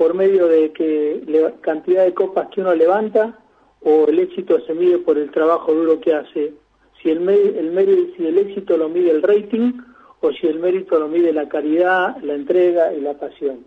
por 0.03 0.15
medio 0.15 0.49
de 0.49 0.73
que 0.73 1.23
la 1.29 1.53
cantidad 1.61 2.05
de 2.05 2.13
copas 2.13 2.49
que 2.49 2.61
uno 2.61 2.75
levanta 2.75 3.39
o 3.83 4.07
el 4.09 4.19
éxito 4.19 4.59
se 4.67 4.75
mide 4.75 4.99
por 4.99 5.17
el 5.17 5.31
trabajo 5.31 5.73
duro 5.73 6.01
que 6.01 6.13
hace. 6.13 6.55
Si 7.01 7.09
el, 7.09 7.29
el, 7.29 8.15
si 8.17 8.27
el 8.27 8.37
éxito 8.37 8.77
lo 8.77 8.89
mide 8.89 9.13
el 9.13 9.23
rating 9.23 9.75
o 10.21 10.33
si 10.33 10.49
el 10.49 10.59
mérito 10.59 10.99
lo 10.99 11.07
mide 11.07 11.33
la 11.33 11.49
caridad, 11.49 12.17
la 12.21 12.35
entrega 12.35 12.93
y 12.93 13.01
la 13.01 13.15
pasión. 13.15 13.65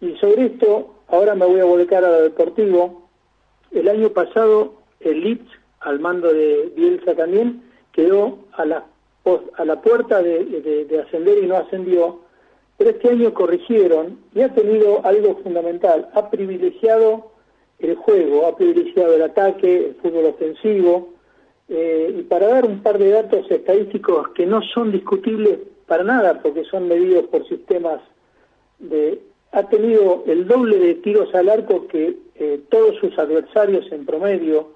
Y 0.00 0.16
sobre 0.16 0.46
esto, 0.46 0.92
ahora 1.06 1.36
me 1.36 1.46
voy 1.46 1.60
a 1.60 1.64
volcar 1.64 2.04
a 2.04 2.10
lo 2.10 2.22
deportivo. 2.22 3.08
El 3.70 3.88
año 3.88 4.08
pasado, 4.08 4.74
el 4.98 5.20
Leeds, 5.20 5.52
al 5.82 6.00
mando 6.00 6.32
de 6.32 6.72
Bielsa 6.74 7.14
también, 7.14 7.62
quedó 7.92 8.40
a 8.54 8.64
la, 8.64 8.86
a 9.56 9.64
la 9.64 9.80
puerta 9.80 10.20
de, 10.20 11.04
ascender 11.06 11.38
y 11.44 11.46
no 11.46 11.58
ascendió, 11.58 12.22
pero 12.80 12.92
este 12.92 13.10
año 13.10 13.34
corrigieron 13.34 14.20
y 14.34 14.40
ha 14.40 14.54
tenido 14.54 15.04
algo 15.04 15.36
fundamental, 15.42 16.08
ha 16.14 16.30
privilegiado 16.30 17.30
el 17.78 17.94
juego, 17.94 18.46
ha 18.46 18.56
privilegiado 18.56 19.16
el 19.16 19.20
ataque, 19.20 19.88
el 19.88 19.94
fútbol 19.96 20.24
ofensivo, 20.24 21.10
eh, 21.68 22.14
y 22.18 22.22
para 22.22 22.48
dar 22.48 22.64
un 22.64 22.82
par 22.82 22.96
de 22.96 23.10
datos 23.10 23.50
estadísticos 23.50 24.30
que 24.30 24.46
no 24.46 24.62
son 24.62 24.92
discutibles 24.92 25.58
para 25.86 26.04
nada, 26.04 26.40
porque 26.40 26.64
son 26.64 26.88
medidos 26.88 27.26
por 27.26 27.46
sistemas 27.48 28.00
de... 28.78 29.20
Ha 29.52 29.68
tenido 29.68 30.24
el 30.26 30.48
doble 30.48 30.78
de 30.78 30.94
tiros 30.94 31.34
al 31.34 31.50
arco 31.50 31.86
que 31.86 32.16
eh, 32.36 32.62
todos 32.70 32.96
sus 32.96 33.18
adversarios 33.18 33.92
en 33.92 34.06
promedio, 34.06 34.70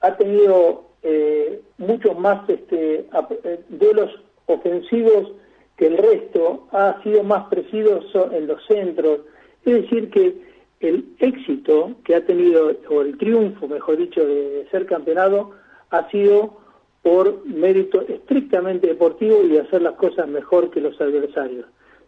ha 0.00 0.16
tenido 0.16 0.84
eh, 1.02 1.60
muchos 1.78 2.16
más 2.16 2.48
este, 2.48 3.04
eh, 3.42 3.60
duelos 3.68 4.12
ofensivos 4.46 5.32
que 5.78 5.86
el 5.86 5.96
resto, 5.96 6.66
ha 6.72 7.00
sido 7.04 7.22
más 7.22 7.46
preciso 7.48 8.02
en 8.32 8.48
los 8.48 8.62
centros. 8.66 9.20
Es 9.64 9.82
decir, 9.82 10.10
que 10.10 10.34
el 10.80 11.04
éxito 11.20 11.92
que 12.04 12.16
ha 12.16 12.26
tenido, 12.26 12.72
o 12.90 13.00
el 13.00 13.16
triunfo, 13.16 13.68
mejor 13.68 13.96
dicho, 13.96 14.26
de, 14.26 14.66
ser 14.72 14.86
campeonado, 14.86 15.52
ha 15.90 16.10
sido 16.10 16.58
por 17.02 17.46
mérito 17.46 18.02
estrictamente 18.02 18.88
deportivo 18.88 19.40
y 19.44 19.48
de 19.48 19.60
hacer 19.60 19.82
las 19.82 19.94
cosas 19.94 20.28
mejor 20.28 20.70
que 20.70 20.80
los 20.80 21.00
adversarios. 21.00 21.66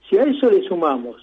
Si 0.09 0.18
a 0.18 0.24
eso 0.24 0.50
le 0.50 0.62
sumamos 0.62 1.16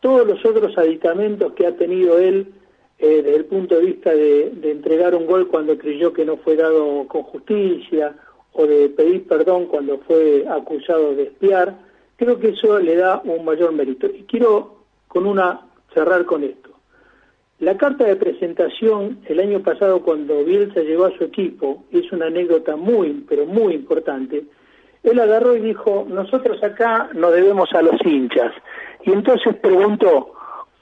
todos 0.00 0.26
los 0.26 0.44
otros 0.44 0.78
aditamentos 0.78 1.52
que 1.54 1.66
ha 1.66 1.76
tenido 1.76 2.18
él 2.18 2.52
eh, 2.98 3.22
desde 3.22 3.36
el 3.36 3.44
punto 3.46 3.74
de 3.74 3.86
vista 3.86 4.10
de, 4.10 4.52
entregar 4.62 5.16
un 5.16 5.26
gol 5.26 5.48
cuando 5.48 5.76
creyó 5.76 6.12
que 6.12 6.24
no 6.24 6.36
fue 6.36 6.54
dado 6.54 7.06
con 7.08 7.24
justicia 7.24 8.14
o 8.52 8.66
de 8.66 8.88
pedir 8.90 9.26
perdón 9.26 9.66
cuando 9.66 9.98
fue 9.98 10.44
acusado 10.48 11.14
de 11.14 11.24
espiar, 11.24 11.76
creo 12.16 12.38
que 12.38 12.50
eso 12.50 12.78
le 12.78 12.96
da 12.96 13.20
un 13.24 13.44
mayor 13.44 13.72
mérito. 13.72 14.06
Y 14.06 14.24
quiero 14.24 14.76
con 15.08 15.26
una 15.26 15.60
cerrar 15.94 16.24
con 16.24 16.44
esto. 16.44 16.70
La 17.58 17.76
carta 17.76 18.04
de 18.04 18.16
presentación 18.16 19.20
el 19.26 19.38
año 19.38 19.60
pasado 19.60 20.02
cuando 20.02 20.44
Bielsa 20.44 20.80
llegó 20.80 21.06
a 21.06 21.16
su 21.16 21.24
equipo, 21.24 21.84
es 21.92 22.10
una 22.12 22.26
anécdota 22.26 22.76
muy, 22.76 23.24
pero 23.28 23.46
muy 23.46 23.74
importante, 23.74 24.44
él 25.04 25.20
agarró 25.20 25.56
y 25.56 25.60
dijo, 25.60 26.06
nosotros 26.08 26.62
acá 26.62 27.10
nos 27.14 27.32
debemos 27.32 27.72
a 27.72 27.82
los 27.82 28.04
hinchas. 28.04 28.52
Y 29.04 29.12
entonces 29.12 29.54
preguntó, 29.56 30.32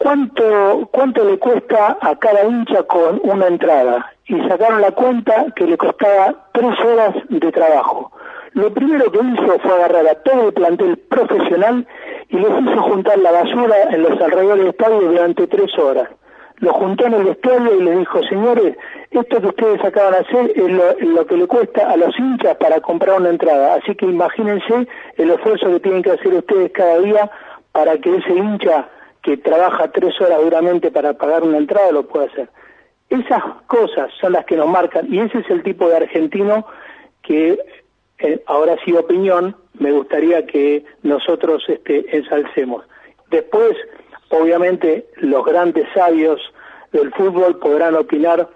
¿Cuánto, 0.02 0.88
¿Cuánto 0.90 1.22
le 1.28 1.38
cuesta 1.38 1.98
a 2.00 2.16
cada 2.16 2.46
hincha 2.46 2.85
con 2.85 3.20
una 3.22 3.48
entrada? 3.48 4.14
Y 4.30 4.38
sacaron 4.48 4.80
la 4.80 4.92
cuenta 4.92 5.46
que 5.56 5.66
le 5.66 5.76
costaba 5.76 6.46
tres 6.52 6.78
horas 6.84 7.16
de 7.28 7.50
trabajo. 7.50 8.12
Lo 8.52 8.72
primero 8.72 9.10
que 9.10 9.18
hizo 9.18 9.58
fue 9.58 9.72
agarrar 9.72 10.06
a 10.06 10.14
todo 10.22 10.46
el 10.46 10.52
plantel 10.52 10.98
profesional 10.98 11.84
y 12.28 12.36
les 12.36 12.62
hizo 12.62 12.82
juntar 12.82 13.18
la 13.18 13.32
basura 13.32 13.82
en 13.90 14.02
los 14.02 14.20
alrededores 14.20 14.58
del 14.58 14.68
estadio 14.68 15.00
durante 15.00 15.48
tres 15.48 15.76
horas. 15.76 16.10
Lo 16.58 16.72
juntó 16.74 17.06
en 17.06 17.14
el 17.14 17.26
estadio 17.26 17.74
y 17.74 17.82
le 17.82 17.96
dijo, 17.98 18.22
señores, 18.22 18.76
esto 19.10 19.40
que 19.40 19.48
ustedes 19.48 19.84
acaban 19.84 20.12
de 20.12 20.18
hacer 20.18 20.52
es 20.54 20.72
lo, 20.72 21.12
lo, 21.12 21.26
que 21.26 21.36
le 21.36 21.48
cuesta 21.48 21.90
a 21.90 21.96
los 21.96 22.16
hinchas 22.16 22.56
para 22.58 22.80
comprar 22.80 23.20
una 23.20 23.30
entrada. 23.30 23.74
Así 23.82 23.96
que 23.96 24.06
imagínense 24.06 24.86
el 25.16 25.30
esfuerzo 25.32 25.72
que 25.72 25.80
tienen 25.80 26.04
que 26.04 26.12
hacer 26.12 26.32
ustedes 26.34 26.70
cada 26.70 27.00
día 27.00 27.28
para 27.72 27.98
que 27.98 28.14
ese 28.14 28.32
hincha 28.32 28.88
que 29.22 29.38
trabaja 29.38 29.90
tres 29.90 30.14
horas 30.20 30.40
duramente 30.40 30.92
para 30.92 31.14
pagar 31.14 31.42
una 31.42 31.58
entrada 31.58 31.90
lo 31.90 32.06
puede 32.06 32.26
hacer. 32.26 32.48
Esas 33.11 33.42
cosas 33.66 34.11
son 34.20 34.33
las 34.33 34.44
que 34.46 34.57
nos 34.57 34.68
marcan 34.68 35.12
y 35.12 35.18
ese 35.18 35.38
es 35.38 35.51
el 35.51 35.62
tipo 35.62 35.88
de 35.88 35.96
argentino 35.96 36.66
que 37.23 37.59
eh, 38.20 38.42
ahora 38.46 38.77
sí 38.85 38.92
opinión 38.92 39.57
me 39.75 39.90
gustaría 39.92 40.46
que 40.46 40.85
nosotros 41.03 41.64
este, 41.68 42.05
ensalcemos. 42.16 42.85
Después, 43.31 43.77
obviamente, 44.29 45.07
los 45.16 45.44
grandes 45.44 45.87
sabios 45.92 46.40
del 46.92 47.12
fútbol 47.12 47.59
podrán 47.59 47.96
opinar 47.96 48.49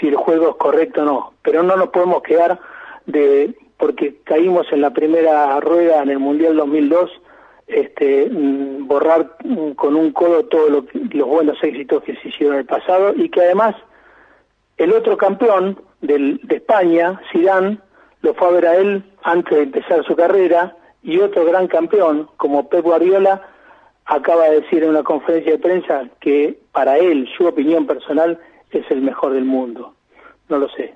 si 0.00 0.08
el 0.08 0.16
juego 0.16 0.50
es 0.50 0.56
correcto 0.56 1.02
o 1.02 1.04
no, 1.04 1.32
pero 1.42 1.62
no 1.62 1.76
nos 1.76 1.88
podemos 1.88 2.22
quedar 2.22 2.58
de 3.06 3.54
porque 3.76 4.16
caímos 4.24 4.66
en 4.72 4.80
la 4.80 4.90
primera 4.90 5.60
rueda 5.60 6.02
en 6.02 6.10
el 6.10 6.18
Mundial 6.18 6.56
2002 6.56 7.10
este, 7.68 8.28
mm, 8.30 8.86
borrar 8.86 9.36
mm, 9.44 9.72
con 9.72 9.94
un 9.94 10.12
codo 10.12 10.44
todos 10.46 10.84
los 10.92 11.28
buenos 11.28 11.62
éxitos 11.62 12.02
que 12.02 12.16
se 12.16 12.28
hicieron 12.28 12.54
en 12.54 12.60
el 12.60 12.66
pasado 12.66 13.12
y 13.14 13.28
que 13.28 13.42
además 13.42 13.76
el 14.78 14.92
otro 14.92 15.16
campeón 15.16 15.80
del, 16.00 16.40
de 16.44 16.56
España, 16.56 17.20
Zidane, 17.30 17.78
lo 18.22 18.34
fue 18.34 18.48
a 18.48 18.52
ver 18.52 18.66
a 18.66 18.76
él 18.76 19.04
antes 19.22 19.56
de 19.56 19.64
empezar 19.64 20.04
su 20.04 20.16
carrera 20.16 20.76
y 21.02 21.18
otro 21.18 21.44
gran 21.44 21.68
campeón 21.68 22.28
como 22.36 22.68
Pep 22.68 22.84
Guardiola 22.84 23.42
acaba 24.06 24.48
de 24.48 24.62
decir 24.62 24.82
en 24.82 24.90
una 24.90 25.02
conferencia 25.02 25.52
de 25.52 25.58
prensa 25.58 26.08
que 26.20 26.58
para 26.72 26.96
él, 26.98 27.28
su 27.36 27.46
opinión 27.46 27.86
personal, 27.86 28.38
es 28.70 28.90
el 28.90 29.02
mejor 29.02 29.32
del 29.32 29.44
mundo. 29.44 29.94
No 30.48 30.58
lo 30.58 30.68
sé. 30.70 30.94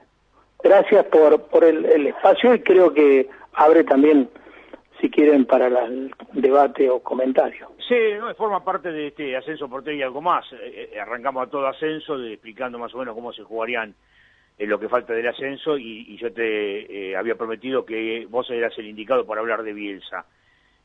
Gracias 0.63 1.05
por, 1.07 1.43
por 1.43 1.65
el, 1.65 1.85
el 1.85 2.07
espacio 2.07 2.55
y 2.55 2.61
creo 2.61 2.95
que 2.95 3.29
abre 3.55 3.85
también 3.85 4.29
si 5.03 5.11
quieren, 5.11 5.47
para 5.47 5.67
el 5.67 6.15
debate 6.33 6.89
o 6.89 7.01
comentario. 7.03 7.73
Sí, 7.89 7.97
no, 8.21 8.33
forma 8.37 8.65
parte 8.65 8.93
de 8.93 9.09
este 9.09 9.37
ascenso 9.37 9.69
porteño 9.69 9.99
y 9.99 10.03
algo 10.03 10.21
más. 10.21 10.45
Eh, 10.53 10.91
eh, 10.93 11.01
arrancamos 11.01 11.45
a 11.45 11.51
todo 11.51 11.67
ascenso 11.67 12.17
de, 12.17 12.35
explicando 12.35 12.79
más 12.79 12.95
o 12.95 12.99
menos 12.99 13.13
cómo 13.13 13.33
se 13.33 13.43
jugarían 13.43 13.97
en 14.57 14.71
lo 14.71 14.79
que 14.79 14.89
falta 14.89 15.13
del 15.13 15.27
ascenso 15.27 15.77
y, 15.77 16.17
yo 16.19 16.33
te 16.33 17.11
eh, 17.11 17.17
había 17.17 17.35
prometido 17.35 17.85
que 17.85 18.29
vos 18.31 18.49
eras 18.49 18.79
el 18.79 18.87
indicado 18.87 19.27
para 19.27 19.41
hablar 19.41 19.65
de 19.65 19.73
Bielsa. 19.73 20.25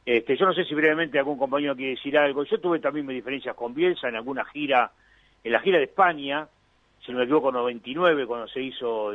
Este, 0.03 0.36
yo 0.36 0.47
no 0.47 0.53
sé 0.53 0.65
si 0.65 0.73
brevemente 0.73 1.19
algún 1.19 1.38
compañero 1.38 1.75
quiere 1.75 1.91
decir 1.91 2.17
algo. 2.17 2.43
Yo 2.43 2.60
tuve 2.60 2.80
también 2.80 3.06
mis 3.06 3.17
diferencias 3.17 3.56
con 3.56 3.75
Bielsa 3.75 4.10
en 4.10 4.15
alguna 4.15 4.45
gira, 4.45 4.93
en 5.43 5.51
la 5.51 5.60
gira 5.60 5.77
de 5.77 5.84
España, 5.84 6.47
si 7.06 7.12
no 7.12 7.19
me 7.19 7.25
equivoco, 7.25 7.51
99, 7.51 8.25
cuando 8.25 8.47
se 8.47 8.63
hizo 8.63 9.12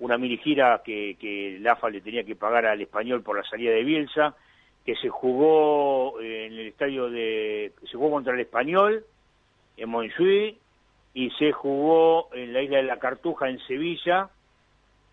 una 0.00 0.18
mini 0.18 0.38
gira 0.38 0.82
que, 0.84 1.16
el 1.56 1.66
AFA 1.66 1.90
le 1.90 2.00
tenía 2.00 2.24
que 2.24 2.36
pagar 2.36 2.66
al 2.66 2.80
español 2.80 3.22
por 3.22 3.36
la 3.36 3.44
salida 3.44 3.72
de 3.72 3.84
Bielsa, 3.84 4.34
que 4.84 4.96
se 4.96 5.08
jugó 5.08 6.20
en 6.20 6.52
el 6.52 6.66
estadio 6.68 7.10
de, 7.10 7.72
se 7.84 7.96
jugó 7.96 8.10
contra 8.10 8.34
el 8.34 8.40
español 8.40 9.04
en 9.76 9.88
Montjuic, 9.88 10.56
y 11.12 11.30
se 11.30 11.52
jugó 11.52 12.28
en 12.32 12.52
la 12.52 12.62
isla 12.62 12.78
de 12.78 12.84
la 12.84 12.98
Cartuja, 12.98 13.48
en 13.48 13.58
Sevilla, 13.66 14.28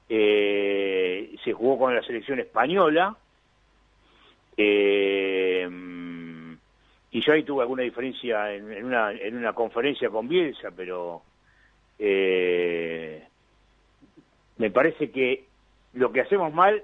eh, 0.09 1.35
se 1.43 1.53
jugó 1.53 1.77
con 1.77 1.95
la 1.95 2.03
selección 2.03 2.39
española, 2.39 3.15
eh, 4.55 5.67
y 7.11 7.21
yo 7.21 7.33
ahí 7.33 7.43
tuve 7.43 7.63
alguna 7.63 7.83
diferencia 7.83 8.53
en, 8.53 8.85
una, 8.85 9.11
en 9.11 9.37
una 9.37 9.53
conferencia 9.53 10.09
con 10.09 10.27
Bielsa, 10.27 10.69
pero 10.75 11.23
eh, 11.99 13.27
me 14.57 14.71
parece 14.71 15.11
que 15.11 15.45
lo 15.93 16.11
que 16.11 16.21
hacemos 16.21 16.53
mal 16.53 16.83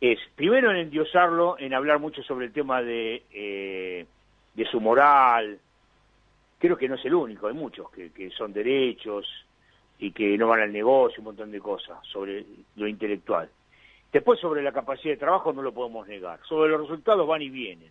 es, 0.00 0.18
primero 0.34 0.70
en 0.70 0.76
endiosarlo, 0.76 1.56
en 1.58 1.74
hablar 1.74 1.98
mucho 1.98 2.22
sobre 2.22 2.46
el 2.46 2.52
tema 2.52 2.82
de, 2.82 3.22
eh, 3.32 4.06
de 4.54 4.64
su 4.66 4.80
moral, 4.80 5.58
creo 6.58 6.76
que 6.76 6.88
no 6.88 6.96
es 6.96 7.04
el 7.04 7.14
único, 7.14 7.46
hay 7.46 7.54
muchos 7.54 7.90
que, 7.90 8.10
que 8.10 8.30
son 8.30 8.52
derechos 8.52 9.26
y 9.98 10.12
que 10.12 10.36
no 10.36 10.48
van 10.48 10.60
al 10.60 10.72
negocio, 10.72 11.20
un 11.20 11.26
montón 11.26 11.50
de 11.50 11.60
cosas 11.60 11.98
sobre 12.06 12.44
lo 12.76 12.86
intelectual. 12.86 13.48
Después 14.12 14.38
sobre 14.38 14.62
la 14.62 14.72
capacidad 14.72 15.14
de 15.14 15.18
trabajo 15.18 15.52
no 15.52 15.60
lo 15.60 15.72
podemos 15.72 16.06
negar. 16.06 16.38
Sobre 16.48 16.70
los 16.70 16.82
resultados 16.82 17.26
van 17.26 17.42
y 17.42 17.50
vienen. 17.50 17.90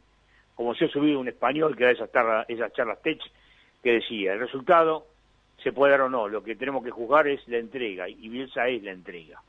Como 0.56 0.74
se 0.74 0.86
ha 0.86 0.88
subido 0.88 1.20
un 1.20 1.28
español 1.28 1.76
que 1.76 1.84
da 1.84 1.92
esas, 1.92 2.10
esas 2.48 2.72
charlas 2.74 3.02
tech 3.02 3.20
que 3.84 3.92
decía, 3.92 4.32
el 4.32 4.40
resultado 4.40 5.06
se 5.64 5.72
puede 5.72 5.92
dar 5.92 6.02
o 6.02 6.10
no, 6.10 6.28
lo 6.28 6.44
que 6.44 6.56
tenemos 6.56 6.84
que 6.84 6.92
juzgar 6.92 7.28
es 7.28 7.48
la 7.48 7.58
entrega 7.58 8.10
y 8.10 8.30
Bielsa 8.30 8.68
es 8.68 8.84
la 8.84 8.92
entrega. 8.92 9.42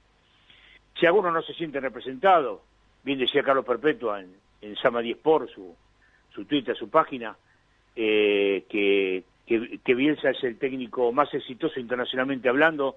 Si 0.99 1.07
alguno 1.07 1.31
no 1.33 1.43
se 1.43 1.55
siente 1.55 1.81
representado, 1.81 2.63
bien 3.03 3.19
decía 3.19 3.43
Carlos 3.43 3.65
Perpetua 3.65 4.21
en, 4.21 4.35
en 4.63 4.77
Sama 4.77 5.01
10 5.01 5.19
por 5.19 5.51
su, 5.51 5.75
su 6.33 6.45
Twitter, 6.45 6.77
su 6.77 6.89
página, 6.89 7.37
eh, 7.97 8.65
que, 8.69 9.25
que, 9.47 9.95
Bielsa 9.95 10.31
es 10.31 10.43
el 10.45 10.59
técnico 10.59 11.13
más 11.13 11.33
exitoso 11.35 11.79
internacionalmente 11.79 12.49
hablando, 12.49 12.97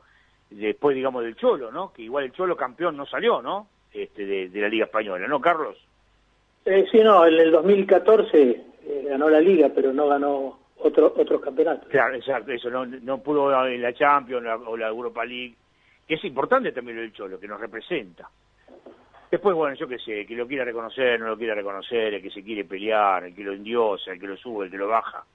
después, 0.49 0.95
digamos, 0.95 1.23
del 1.23 1.35
Cholo, 1.35 1.71
¿no? 1.71 1.91
Que 1.91 2.03
igual 2.03 2.25
el 2.25 2.31
Cholo 2.31 2.55
campeón 2.55 2.95
no 2.95 3.05
salió, 3.05 3.41
¿no? 3.41 3.67
Este, 3.93 4.25
de, 4.25 4.61
la 4.61 4.69
Liga 4.69 4.85
Española, 4.85 5.27
¿no, 5.27 5.41
Carlos? 5.41 5.77
Eh, 6.65 6.85
sí, 6.91 6.99
no, 6.99 7.25
en 7.25 7.33
el 7.33 7.51
2014 7.51 8.37
eh, 8.41 9.05
ganó 9.09 9.29
la 9.29 9.39
Liga, 9.39 9.71
pero 9.73 9.93
no 9.93 10.07
ganó 10.07 10.59
otro, 10.79 11.13
otros 11.15 11.41
campeonatos. 11.41 11.89
Claro, 11.89 12.15
exacto, 12.15 12.51
eso, 12.51 12.69
no, 12.69 12.85
no 12.85 13.19
pudo 13.19 13.65
en 13.67 13.81
la 13.81 13.93
Champions 13.93 14.47
o 14.65 14.77
la 14.77 14.87
Europa 14.87 15.25
League, 15.25 15.55
que 16.07 16.15
es 16.15 16.23
importante 16.23 16.71
también 16.71 16.99
el 16.99 17.13
Cholo, 17.13 17.39
que 17.39 17.47
nos 17.47 17.59
representa. 17.59 18.29
Después, 19.29 19.55
bueno, 19.55 19.75
yo 19.75 19.87
qué 19.87 19.99
sé, 19.99 20.25
que 20.25 20.35
lo 20.35 20.47
quiera 20.47 20.63
reconocer, 20.63 21.19
no 21.19 21.27
lo 21.27 21.37
quiera 21.37 21.53
reconocer, 21.53 22.13
el 22.13 22.21
que 22.21 22.29
se 22.29 22.43
quiere 22.43 22.63
pelear, 22.63 23.25
el 23.25 23.35
que 23.35 23.43
lo 23.43 23.51
endiosa, 23.51 24.11
el 24.11 24.19
que 24.19 24.27
lo 24.27 24.37
sube, 24.37 24.65
el 24.65 24.71
que 24.71 24.77
lo 24.77 24.87
baja. 24.87 25.25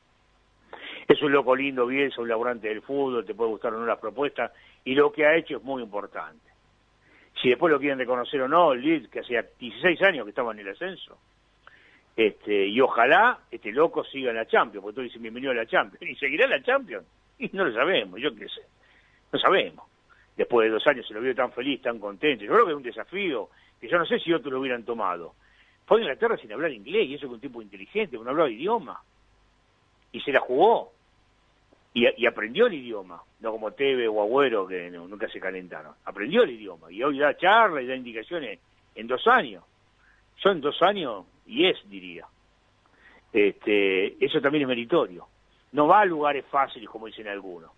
Es 1.07 1.21
un 1.23 1.31
loco 1.31 1.55
lindo, 1.55 1.87
bien, 1.87 2.07
es 2.07 2.17
un 2.17 2.29
laburante 2.29 2.69
del 2.69 2.81
fútbol, 2.81 3.27
te 3.27 3.35
puede 3.35 3.51
gustar 3.51 3.75
o 3.75 3.79
no 3.79 3.85
las 3.85 3.99
propuestas, 3.99 4.53
y 4.85 4.95
lo 4.95 5.13
que 5.13 5.27
ha 5.27 5.37
hecho 5.37 5.59
es 5.59 5.63
muy 5.63 5.83
importante. 5.83 6.51
Si 7.43 7.51
después 7.51 7.71
lo 7.71 7.79
quieren 7.79 7.99
reconocer 7.99 8.41
o 8.41 8.49
no, 8.49 8.73
el 8.73 8.81
Leeds, 8.81 9.09
que 9.09 9.21
hacía 9.21 9.45
16 9.59 10.01
años 10.03 10.25
que 10.25 10.31
estaba 10.31 10.53
en 10.53 10.61
el 10.61 10.69
ascenso, 10.69 11.19
este, 12.17 12.67
y 12.67 12.81
ojalá 12.81 13.41
este 13.51 13.73
loco 13.73 14.05
siga 14.05 14.31
en 14.31 14.37
la 14.37 14.47
Champions, 14.47 14.83
porque 14.83 14.97
tú 14.97 15.03
dices 15.03 15.21
bienvenido 15.21 15.53
a 15.53 15.55
la 15.55 15.67
Champions, 15.67 16.03
y 16.11 16.17
seguirá 16.17 16.45
en 16.45 16.51
la 16.51 16.63
Champions, 16.63 17.07
y 17.39 17.49
no 17.53 17.65
lo 17.65 17.73
sabemos, 17.73 18.21
yo 18.21 18.35
qué 18.35 18.49
sé, 18.49 18.63
no 19.33 19.39
sabemos. 19.39 19.87
Después 20.37 20.67
de 20.67 20.73
dos 20.73 20.87
años 20.87 21.07
se 21.07 21.15
lo 21.15 21.21
vio 21.21 21.35
tan 21.35 21.53
feliz, 21.53 21.83
tan 21.83 21.99
contento, 21.99 22.45
yo 22.45 22.53
creo 22.53 22.65
que 22.65 22.73
es 22.73 22.77
un 22.77 22.83
desafío 22.83 23.51
que 23.81 23.89
yo 23.89 23.99
no 23.99 24.07
sé 24.07 24.19
si 24.21 24.33
otros 24.33 24.53
lo 24.53 24.61
hubieran 24.61 24.85
tomado. 24.85 25.35
Fue 25.87 25.99
a 25.99 26.03
Inglaterra 26.03 26.37
sin 26.37 26.53
hablar 26.53 26.71
inglés, 26.71 27.09
y 27.09 27.15
eso 27.15 27.27
que 27.27 27.35
un 27.35 27.41
tipo 27.41 27.61
inteligente, 27.61 28.17
que 28.17 28.23
no 28.23 28.31
hablaba 28.31 28.49
idioma. 28.49 29.03
Y 30.13 30.21
se 30.21 30.31
la 30.33 30.41
jugó. 30.41 30.93
Y, 31.95 32.25
aprendió 32.25 32.69
el 32.69 32.75
idioma, 32.75 33.21
no 33.41 33.51
como 33.51 33.73
Teve 33.73 34.09
o 34.09 34.23
Agüero 34.23 34.67
que 34.67 34.91
nunca 34.91 35.29
se 35.29 35.41
calentaron. 35.41 35.93
Aprendió 36.05 36.45
el 36.45 36.53
idioma 36.53 36.91
y 36.91 37.03
hoy 37.03 37.19
da 37.19 37.37
charla 37.37 37.83
y 37.83 37.87
da 37.87 37.95
indicaciones 37.95 38.61
en 38.95 39.07
dos 39.07 39.27
años. 39.27 39.65
Son 40.37 40.61
dos 40.61 40.81
años 40.81 41.27
y 41.47 41.67
es, 41.67 41.79
diría. 41.89 42.27
Este, 43.33 44.25
eso 44.25 44.41
también 44.41 44.63
es 44.63 44.69
meritorio. 44.69 45.27
No 45.73 45.87
va 45.87 46.01
a 46.01 46.05
lugares 46.05 46.45
fáciles, 46.51 46.89
como 46.89 47.07
dicen 47.07 47.29
algunos. 47.29 47.71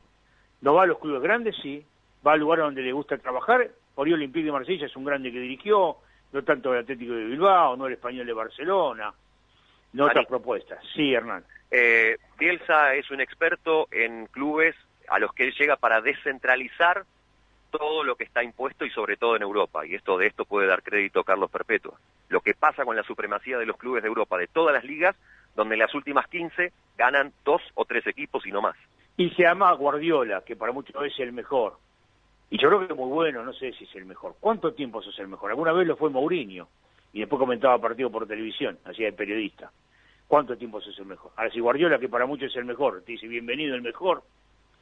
No 0.61 0.74
va 0.74 0.83
a 0.83 0.87
los 0.87 0.98
clubes 0.98 1.22
grandes, 1.22 1.57
sí. 1.62 1.85
Va 2.27 2.33
a 2.33 2.37
lugares 2.37 2.64
donde 2.64 2.83
le 2.83 2.92
gusta 2.92 3.18
trabajar 3.18 3.70
por 3.94 4.09
Olympique 4.09 4.46
de 4.46 4.53
Marsella 4.53 4.87
es 4.87 4.96
un 4.96 5.05
grande 5.05 5.31
que 5.31 5.38
dirigió, 5.38 5.96
no 6.33 6.42
tanto 6.42 6.72
el 6.72 6.81
Atlético 6.81 7.12
de 7.12 7.27
Bilbao, 7.27 7.77
no 7.77 7.87
el 7.87 7.92
Español 7.94 8.27
de 8.27 8.33
Barcelona, 8.33 9.14
no 9.92 10.07
otras 10.07 10.27
propuestas. 10.27 10.83
Sí, 10.94 11.14
Hernán. 11.14 11.44
Eh, 11.70 12.16
Bielsa 12.38 12.94
es 12.94 13.11
un 13.11 13.20
experto 13.20 13.87
en 13.92 14.27
clubes 14.27 14.74
a 15.09 15.18
los 15.18 15.33
que 15.33 15.44
él 15.44 15.55
llega 15.59 15.77
para 15.77 16.00
descentralizar 16.00 17.05
todo 17.78 18.04
lo 18.04 18.14
que 18.14 18.22
está 18.22 18.44
impuesto 18.44 18.84
y 18.84 18.90
sobre 18.90 19.16
todo 19.16 19.34
en 19.34 19.42
Europa. 19.42 19.84
Y 19.84 19.96
esto 19.96 20.16
de 20.16 20.28
esto 20.28 20.44
puede 20.44 20.68
dar 20.68 20.84
crédito 20.84 21.24
Carlos 21.24 21.50
Perpetua. 21.50 21.98
Lo 22.28 22.40
que 22.40 22.54
pasa 22.54 22.84
con 22.84 22.94
la 22.94 23.02
supremacía 23.02 23.58
de 23.58 23.66
los 23.66 23.76
clubes 23.76 24.02
de 24.04 24.08
Europa, 24.08 24.38
de 24.38 24.46
todas 24.46 24.72
las 24.72 24.84
ligas, 24.84 25.16
donde 25.56 25.74
en 25.74 25.80
las 25.80 25.92
últimas 25.92 26.28
15 26.28 26.72
ganan 26.96 27.32
dos 27.44 27.60
o 27.74 27.84
tres 27.84 28.06
equipos 28.06 28.46
y 28.46 28.52
no 28.52 28.62
más. 28.62 28.76
Y 29.16 29.30
se 29.30 29.42
llama 29.42 29.72
Guardiola, 29.72 30.42
que 30.42 30.54
para 30.54 30.72
muchos 30.72 30.94
es 31.04 31.18
el 31.18 31.32
mejor. 31.32 31.78
Y 32.48 32.58
yo 32.58 32.68
creo 32.68 32.87
que 32.87 32.92
es 32.92 32.98
muy 32.98 33.10
bueno, 33.10 33.42
no 33.42 33.52
sé 33.52 33.72
si 33.72 33.84
es 33.84 33.94
el 33.96 34.04
mejor. 34.04 34.37
¿Cuánto 34.38 34.72
tiempo 34.72 35.00
es 35.00 35.18
el 35.18 35.26
mejor? 35.26 35.50
Alguna 35.50 35.72
vez 35.72 35.88
lo 35.88 35.96
fue 35.96 36.10
Mourinho 36.10 36.68
y 37.12 37.20
después 37.20 37.40
comentaba 37.40 37.78
partido 37.78 38.08
por 38.08 38.28
televisión, 38.28 38.78
hacía 38.84 39.08
el 39.08 39.14
periodista. 39.14 39.72
¿Cuánto 40.28 40.56
tiempo 40.56 40.78
es 40.78 40.96
el 40.96 41.06
mejor? 41.06 41.32
Ahora 41.34 41.50
si 41.50 41.58
Guardiola, 41.58 41.98
que 41.98 42.08
para 42.08 42.26
muchos 42.26 42.50
es 42.50 42.56
el 42.56 42.66
mejor, 42.66 43.02
te 43.02 43.12
dice 43.12 43.26
bienvenido 43.26 43.74
el 43.74 43.82
mejor, 43.82 44.22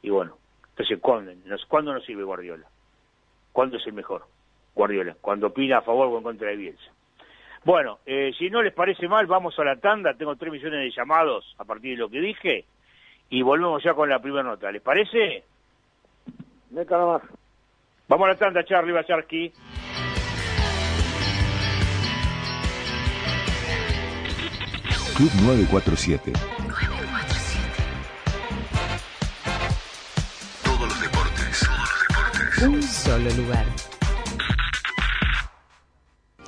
y 0.03 0.11
bueno, 0.11 0.37
entonces 0.69 0.99
¿cuándo, 0.99 1.31
¿cuándo 1.67 1.93
nos 1.93 2.05
sirve 2.05 2.23
Guardiola? 2.23 2.67
¿Cuándo 3.53 3.77
es 3.77 3.87
el 3.87 3.93
mejor? 3.93 4.25
Guardiola, 4.75 5.15
cuando 5.21 5.47
opina 5.47 5.77
a 5.77 5.81
favor 5.81 6.07
o 6.07 6.17
en 6.17 6.23
contra 6.23 6.49
de 6.49 6.57
Bielsa. 6.57 6.91
Bueno, 7.63 7.99
eh, 8.05 8.33
si 8.37 8.49
no 8.49 8.61
les 8.61 8.73
parece 8.73 9.07
mal, 9.07 9.25
vamos 9.27 9.57
a 9.57 9.63
la 9.63 9.77
tanda, 9.77 10.15
tengo 10.15 10.35
tres 10.35 10.51
millones 10.51 10.79
de 10.79 10.91
llamados 10.91 11.55
a 11.57 11.63
partir 11.63 11.91
de 11.91 12.01
lo 12.01 12.09
que 12.09 12.19
dije, 12.19 12.65
y 13.29 13.41
volvemos 13.41 13.81
ya 13.81 13.93
con 13.93 14.09
la 14.09 14.19
primera 14.19 14.43
nota, 14.43 14.69
¿les 14.71 14.81
parece? 14.81 15.43
Meca 16.71 16.97
nomás. 16.97 17.21
Vamos 18.09 18.25
a 18.25 18.29
la 18.31 18.37
tanda, 18.37 18.65
Charlie 18.65 18.91
Bacharski. 18.91 19.53
Club 25.15 25.31
947. 25.45 26.52
Solo 33.03 33.29
lugar. 33.31 33.65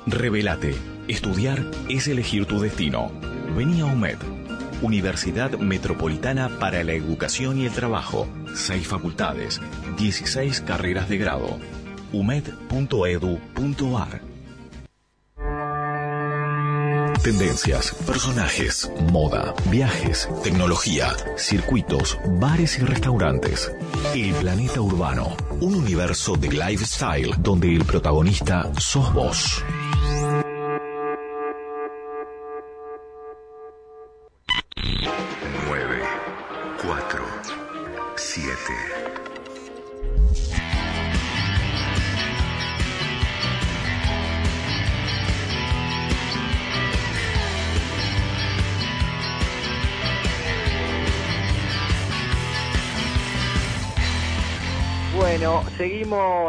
Revelate. 0.06 0.74
Estudiar 1.06 1.70
es 1.88 2.08
elegir 2.08 2.46
tu 2.46 2.58
destino. 2.58 3.12
Vení 3.54 3.82
a 3.82 3.86
UMED 3.86 4.16
Universidad 4.82 5.58
Metropolitana 5.58 6.58
para 6.58 6.84
la 6.84 6.92
Educación 6.92 7.58
y 7.58 7.66
el 7.66 7.72
Trabajo. 7.72 8.28
Seis 8.54 8.86
facultades, 8.86 9.60
16 9.98 10.62
carreras 10.62 11.08
de 11.08 11.18
grado. 11.18 11.58
umed.edu.ar 12.12 14.25
Tendencias, 17.26 17.92
personajes, 18.06 18.88
moda, 19.10 19.52
viajes, 19.68 20.28
tecnología, 20.44 21.12
circuitos, 21.36 22.16
bares 22.38 22.78
y 22.78 22.82
restaurantes. 22.82 23.72
El 24.14 24.32
planeta 24.34 24.80
urbano, 24.80 25.36
un 25.60 25.74
universo 25.74 26.36
de 26.36 26.50
lifestyle 26.50 27.34
donde 27.38 27.74
el 27.74 27.84
protagonista 27.84 28.70
sos 28.78 29.12
vos. 29.12 29.64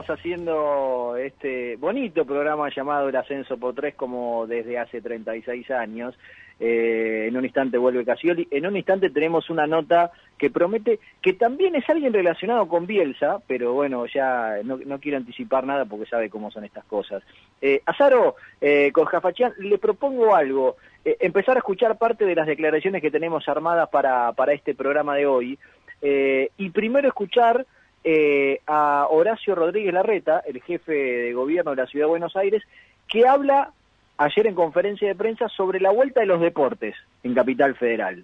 Haciendo 0.09 1.15
este 1.17 1.75
bonito 1.77 2.25
programa 2.25 2.69
llamado 2.69 3.09
El 3.09 3.15
Ascenso 3.15 3.57
por 3.57 3.75
Tres 3.75 3.95
como 3.95 4.47
desde 4.47 4.77
hace 4.77 5.01
36 5.01 5.69
años. 5.71 6.17
Eh, 6.59 7.25
en 7.27 7.37
un 7.37 7.45
instante 7.45 7.77
vuelve 7.77 8.03
Casioli. 8.03 8.47
En 8.49 8.65
un 8.65 8.75
instante 8.75 9.09
tenemos 9.09 9.49
una 9.49 9.67
nota 9.67 10.11
que 10.37 10.49
promete 10.49 10.99
que 11.21 11.33
también 11.33 11.75
es 11.75 11.87
alguien 11.89 12.13
relacionado 12.13 12.67
con 12.67 12.87
Bielsa, 12.87 13.39
pero 13.47 13.73
bueno, 13.73 14.05
ya 14.07 14.57
no, 14.63 14.99
quiero 14.99 15.17
anticipar 15.17 15.65
nada 15.65 15.85
porque 15.85 16.09
sabe 16.09 16.29
cómo 16.29 16.49
son 16.49 16.65
estas 16.65 16.85
cosas. 16.85 17.21
Eh, 17.61 17.81
Azaro, 17.85 18.35
eh, 18.59 18.91
con 18.91 19.05
Jafachán, 19.05 19.53
le 19.59 19.77
propongo 19.77 20.35
algo. 20.35 20.77
Eh, 21.05 21.17
empezar 21.21 21.55
a 21.55 21.59
escuchar 21.59 21.97
parte 21.97 22.25
de 22.25 22.35
las 22.35 22.47
declaraciones 22.47 23.01
que 23.01 23.11
tenemos 23.11 23.47
armadas 23.47 23.87
para, 23.89 24.33
para 24.33 24.53
este 24.53 24.75
programa 24.75 25.15
de 25.15 25.25
hoy 25.25 25.59
eh, 26.01 26.51
y 26.57 26.69
primero 26.69 27.07
escuchar 27.07 27.65
eh, 28.09 28.61
a 28.67 29.05
Horacio 29.09 29.53
Rodríguez 29.53 29.93
Larreta, 29.93 30.41
el 30.47 30.61
jefe 30.61 30.93
de 30.93 31.33
gobierno 31.33 31.71
de 31.71 31.81
la 31.81 31.87
Ciudad 31.87 32.05
de 32.05 32.11
Buenos 32.11 32.37
Aires, 32.37 32.63
que 33.09 33.27
habla 33.27 33.73
ayer 34.17 34.47
en 34.47 34.55
conferencia 34.55 35.09
de 35.09 35.15
prensa 35.15 35.49
sobre 35.49 35.81
la 35.81 35.91
vuelta 35.91 36.21
de 36.21 36.25
los 36.25 36.39
deportes 36.39 36.95
en 37.23 37.35
Capital 37.35 37.75
Federal. 37.75 38.23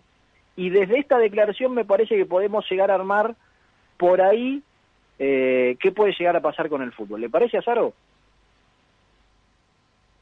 Y 0.55 0.69
desde 0.69 0.99
esta 0.99 1.17
declaración 1.17 1.73
me 1.73 1.83
parece 1.83 2.15
que 2.15 2.25
podemos 2.25 2.65
llegar 2.71 2.91
a 2.91 2.95
armar 2.95 3.35
por 3.97 4.21
ahí 4.21 4.63
eh, 5.19 5.75
qué 5.81 5.91
puede 5.91 6.13
llegar 6.17 6.37
a 6.37 6.41
pasar 6.41 6.69
con 6.69 6.81
el 6.81 6.93
fútbol. 6.93 7.19
¿Le 7.19 7.29
parece 7.29 7.57
a 7.57 7.61
Saro? 7.61 7.93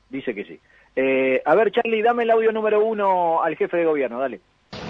Dice 0.09 0.33
que 0.33 0.43
sí. 0.43 0.59
Eh, 0.95 1.39
a 1.45 1.53
ver, 1.53 1.71
Charlie, 1.71 2.01
dame 2.01 2.23
el 2.23 2.31
audio 2.31 2.51
número 2.51 2.83
uno 2.83 3.43
al 3.43 3.55
jefe 3.55 3.77
de 3.77 3.85
gobierno, 3.85 4.19
dale. 4.19 4.39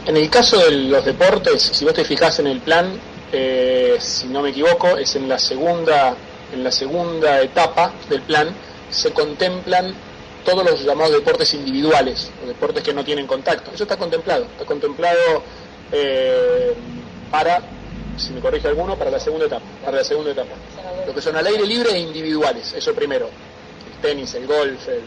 En 0.08 0.16
el 0.16 0.30
caso 0.30 0.58
de 0.64 0.72
los 0.90 1.04
deportes, 1.04 1.62
si 1.62 1.84
vos 1.84 1.94
te 1.94 2.06
fijas 2.06 2.40
en 2.40 2.48
el 2.48 2.62
plan, 2.62 2.98
eh, 3.32 3.98
si 4.00 4.28
no 4.28 4.42
me 4.42 4.50
equivoco, 4.50 4.98
es 4.98 5.16
en 5.16 5.30
la 5.30 5.40
segunda, 5.40 6.16
en 6.54 6.64
la 6.64 6.72
segunda 6.72 7.42
etapa 7.42 7.94
del 8.10 8.22
plan, 8.22 8.54
se 8.90 9.12
contemplan 9.12 9.94
todos 10.44 10.66
los 10.66 10.84
llamados 10.84 11.14
deportes 11.14 11.54
individuales, 11.54 12.32
los 12.40 12.50
deportes 12.50 12.84
que 12.84 12.94
no 12.94 13.04
tienen 13.04 13.28
contacto. 13.28 13.72
Eso 13.74 13.84
está 13.84 13.98
contemplado, 13.98 14.46
está 14.46 14.66
contemplado 14.66 15.44
eh, 15.92 16.74
para, 17.30 17.62
si 18.18 18.34
me 18.34 18.42
corrige 18.42 18.68
alguno, 18.68 18.98
para 18.98 19.12
la 19.12 19.20
segunda 19.20 19.46
etapa, 19.46 19.66
para 19.86 19.98
la 19.98 20.04
segunda 20.04 20.32
etapa. 20.32 20.56
Lo 21.06 21.14
que 21.14 21.22
son 21.22 21.36
al 21.36 21.48
aire 21.48 21.66
libre 21.66 21.92
e 21.92 22.00
individuales, 22.00 22.74
eso 22.74 22.94
primero. 22.94 23.28
El 23.28 24.02
tenis, 24.02 24.34
el 24.36 24.48
golf, 24.48 24.88
el 24.90 25.04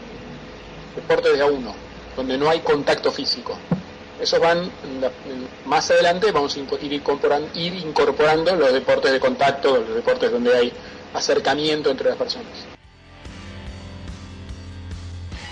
deporte 0.95 1.33
de 1.33 1.41
a 1.41 1.45
uno, 1.45 1.75
donde 2.15 2.37
no 2.37 2.49
hay 2.49 2.61
contacto 2.61 3.11
físico. 3.11 3.57
Esos 4.19 4.39
van, 4.39 4.69
más 5.65 5.91
adelante 5.91 6.31
vamos 6.31 6.55
a 6.55 6.59
ir 6.85 6.93
incorporando, 6.93 7.49
ir 7.53 7.73
incorporando 7.75 8.55
los 8.55 8.71
deportes 8.71 9.11
de 9.11 9.19
contacto, 9.19 9.77
los 9.77 9.95
deportes 9.95 10.31
donde 10.31 10.55
hay 10.55 10.73
acercamiento 11.13 11.91
entre 11.91 12.09
las 12.09 12.17
personas. 12.17 12.67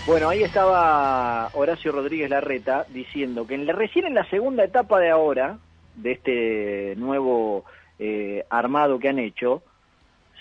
Bueno, 0.05 0.27
ahí 0.29 0.43
estaba 0.43 1.49
Horacio 1.53 1.93
Rodríguez 1.93 2.29
Larreta 2.29 2.85
diciendo 2.89 3.47
que 3.47 3.55
en 3.55 3.65
la, 3.65 3.73
recién 3.73 4.05
en 4.05 4.13
la 4.13 4.29
segunda 4.29 4.65
etapa 4.65 4.99
de 4.99 5.09
ahora, 5.09 5.57
de 5.95 6.11
este 6.11 6.95
nuevo 6.97 7.63
eh, 7.99 8.45
armado 8.49 8.99
que 8.99 9.09
han 9.09 9.19
hecho, 9.19 9.61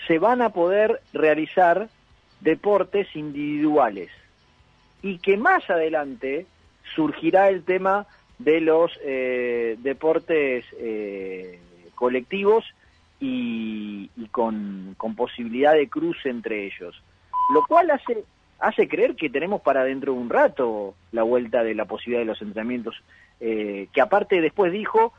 se 0.07 0.19
van 0.19 0.41
a 0.41 0.49
poder 0.49 1.01
realizar 1.13 1.87
deportes 2.41 3.07
individuales 3.15 4.09
y 5.01 5.19
que 5.19 5.37
más 5.37 5.69
adelante 5.69 6.45
surgirá 6.95 7.49
el 7.49 7.63
tema 7.63 8.07
de 8.39 8.61
los 8.61 8.91
eh, 9.03 9.77
deportes 9.79 10.65
eh, 10.77 11.59
colectivos 11.95 12.65
y, 13.19 14.09
y 14.17 14.27
con, 14.27 14.95
posibilidad 15.15 15.73
de 15.73 15.87
cruce 15.87 16.29
entre 16.29 16.65
ellos, 16.65 17.01
lo 17.53 17.65
cual 17.65 17.91
hace 17.91 18.23
hace 18.59 18.87
creer 18.87 19.15
que 19.15 19.29
tenemos 19.29 19.61
para 19.61 19.83
dentro 19.83 20.13
de 20.13 20.19
un 20.19 20.29
rato 20.29 20.95
la 21.11 21.23
vuelta 21.23 21.63
de 21.63 21.75
la 21.75 21.83
posibilidad 21.83 22.21
de 22.21 22.27
los 22.27 22.41
entrenamientos, 22.41 22.95
eh, 23.41 23.87
que 23.93 23.99
aparte 23.99 24.39
después 24.39 24.71
dijo 24.71 25.11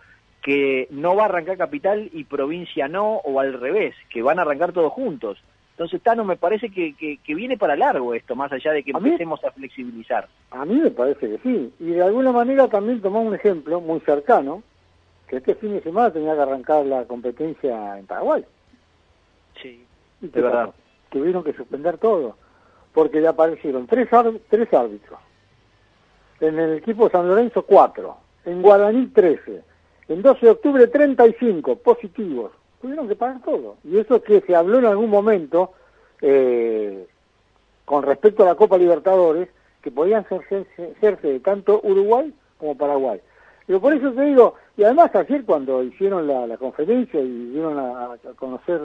que 0.43 0.89
no 0.91 1.15
va 1.15 1.25
a 1.25 1.27
arrancar 1.27 1.59
capital 1.59 2.09
y 2.13 2.25
provincia 2.25 2.89
no, 2.89 3.17
o 3.17 3.41
al 3.41 3.53
revés, 3.53 3.95
que 4.09 4.23
van 4.23 4.39
a 4.39 4.43
arrancar 4.43 4.73
todos 4.73 4.93
juntos. 4.93 5.43
Entonces, 5.75 6.01
Tano, 6.03 6.25
me 6.25 6.37
parece 6.37 6.71
que, 6.71 6.95
que, 6.95 7.35
viene 7.35 7.59
para 7.59 7.75
largo 7.75 8.15
esto, 8.15 8.37
más 8.37 8.53
allá 8.53 8.73
de 8.73 8.85
que 8.85 8.93
empecemos 8.93 9.43
a 9.45 9.51
flexibilizar. 9.51 10.29
A 10.53 10.65
mí 10.65 10.77
me 10.77 10.91
parece 10.93 11.29
que 11.29 11.39
sí. 11.39 11.75
Y 11.81 11.87
de 11.87 12.03
alguna 12.03 12.31
manera 12.31 12.69
también 12.69 13.01
tomó 13.01 13.21
un 13.21 13.35
ejemplo 13.35 13.81
muy 13.81 13.99
cercano, 14.01 14.63
que 15.27 15.39
este 15.39 15.57
fin 15.57 15.73
de 15.73 15.83
semana 15.83 16.13
tenía 16.13 16.35
que 16.35 16.43
arrancar 16.43 16.87
la 16.87 17.05
competencia 17.07 17.99
en 17.99 18.07
Paraguay. 18.07 18.45
Sí, 19.61 19.85
de 20.21 20.41
verdad. 20.41 20.73
Tuvieron 21.11 21.43
que 21.43 21.53
suspender 21.53 21.99
todo 21.99 22.37
porque 22.95 23.21
le 23.21 23.27
aparecieron 23.27 23.87
tres, 23.87 24.09
tres 24.49 24.73
árbitros. 24.73 25.19
En 26.41 26.59
el 26.59 26.79
equipo 26.79 27.11
San 27.11 27.29
Lorenzo, 27.29 27.65
cuatro. 27.65 28.17
En 28.45 28.63
Guaraní, 28.63 29.09
trece. 29.09 29.63
En 30.09 30.23
12 30.23 30.47
de 30.47 30.53
octubre, 30.53 30.87
35 30.87 31.77
positivos. 31.77 32.53
Tuvieron 32.85 33.09
que 33.09 33.17
pagar 33.17 33.41
todo. 33.41 33.79
Y 33.83 33.97
eso 33.97 34.23
que 34.23 34.43
se 34.43 34.55
habló 34.55 34.79
en 34.79 34.85
algún 34.85 35.09
momento 35.09 35.73
eh, 36.21 37.07
con 37.87 38.03
respecto 38.03 38.43
a 38.43 38.47
la 38.47 38.57
Copa 38.57 38.77
Libertadores, 38.77 39.49
que 39.81 39.91
podían 39.91 40.27
hacerse, 40.27 41.27
de 41.27 41.41
tanto 41.41 41.81
Uruguay 41.83 42.31
como 42.59 42.77
Paraguay. 42.77 43.23
Pero 43.67 43.81
por 43.81 43.95
eso 43.95 44.13
te 44.13 44.21
digo, 44.21 44.57
y 44.77 44.85
además 44.85 45.15
ayer 45.15 45.47
cuando 45.47 45.83
hicieron 45.83 46.27
la, 46.27 46.59
conferencia 46.59 47.19
y 47.21 47.47
dieron 47.53 47.79
a, 47.79 48.19
conocer 48.37 48.83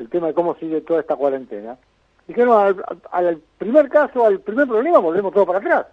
el 0.00 0.08
tema 0.08 0.26
de 0.26 0.34
cómo 0.34 0.56
sigue 0.56 0.80
toda 0.80 0.98
esta 0.98 1.14
cuarentena, 1.14 1.78
dijeron 2.26 2.76
al, 3.12 3.40
primer 3.56 3.88
caso, 3.88 4.26
al 4.26 4.40
primer 4.40 4.66
problema, 4.66 4.98
volvemos 4.98 5.32
todo 5.32 5.46
para 5.46 5.60
atrás. 5.60 5.86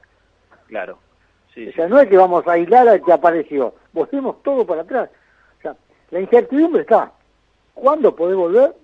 Claro. 0.65 0.97
o 1.51 1.71
sea, 1.73 1.88
no 1.88 1.99
es 1.99 2.09
que 2.09 2.17
vamos 2.17 2.47
a 2.47 2.53
aislar 2.53 2.88
al 2.88 3.03
que 3.03 3.13
apareció, 3.13 3.75
volvemos 3.93 4.41
todo 4.41 4.65
para 4.65 4.82
atrás. 4.82 5.11
O 5.59 5.61
sea, 5.61 5.75
la 6.09 6.21
incertidumbre 6.21 6.82
está. 6.82 7.11
¿Cuándo 7.80 8.13
podés 8.15 8.36
volver? 8.36 8.75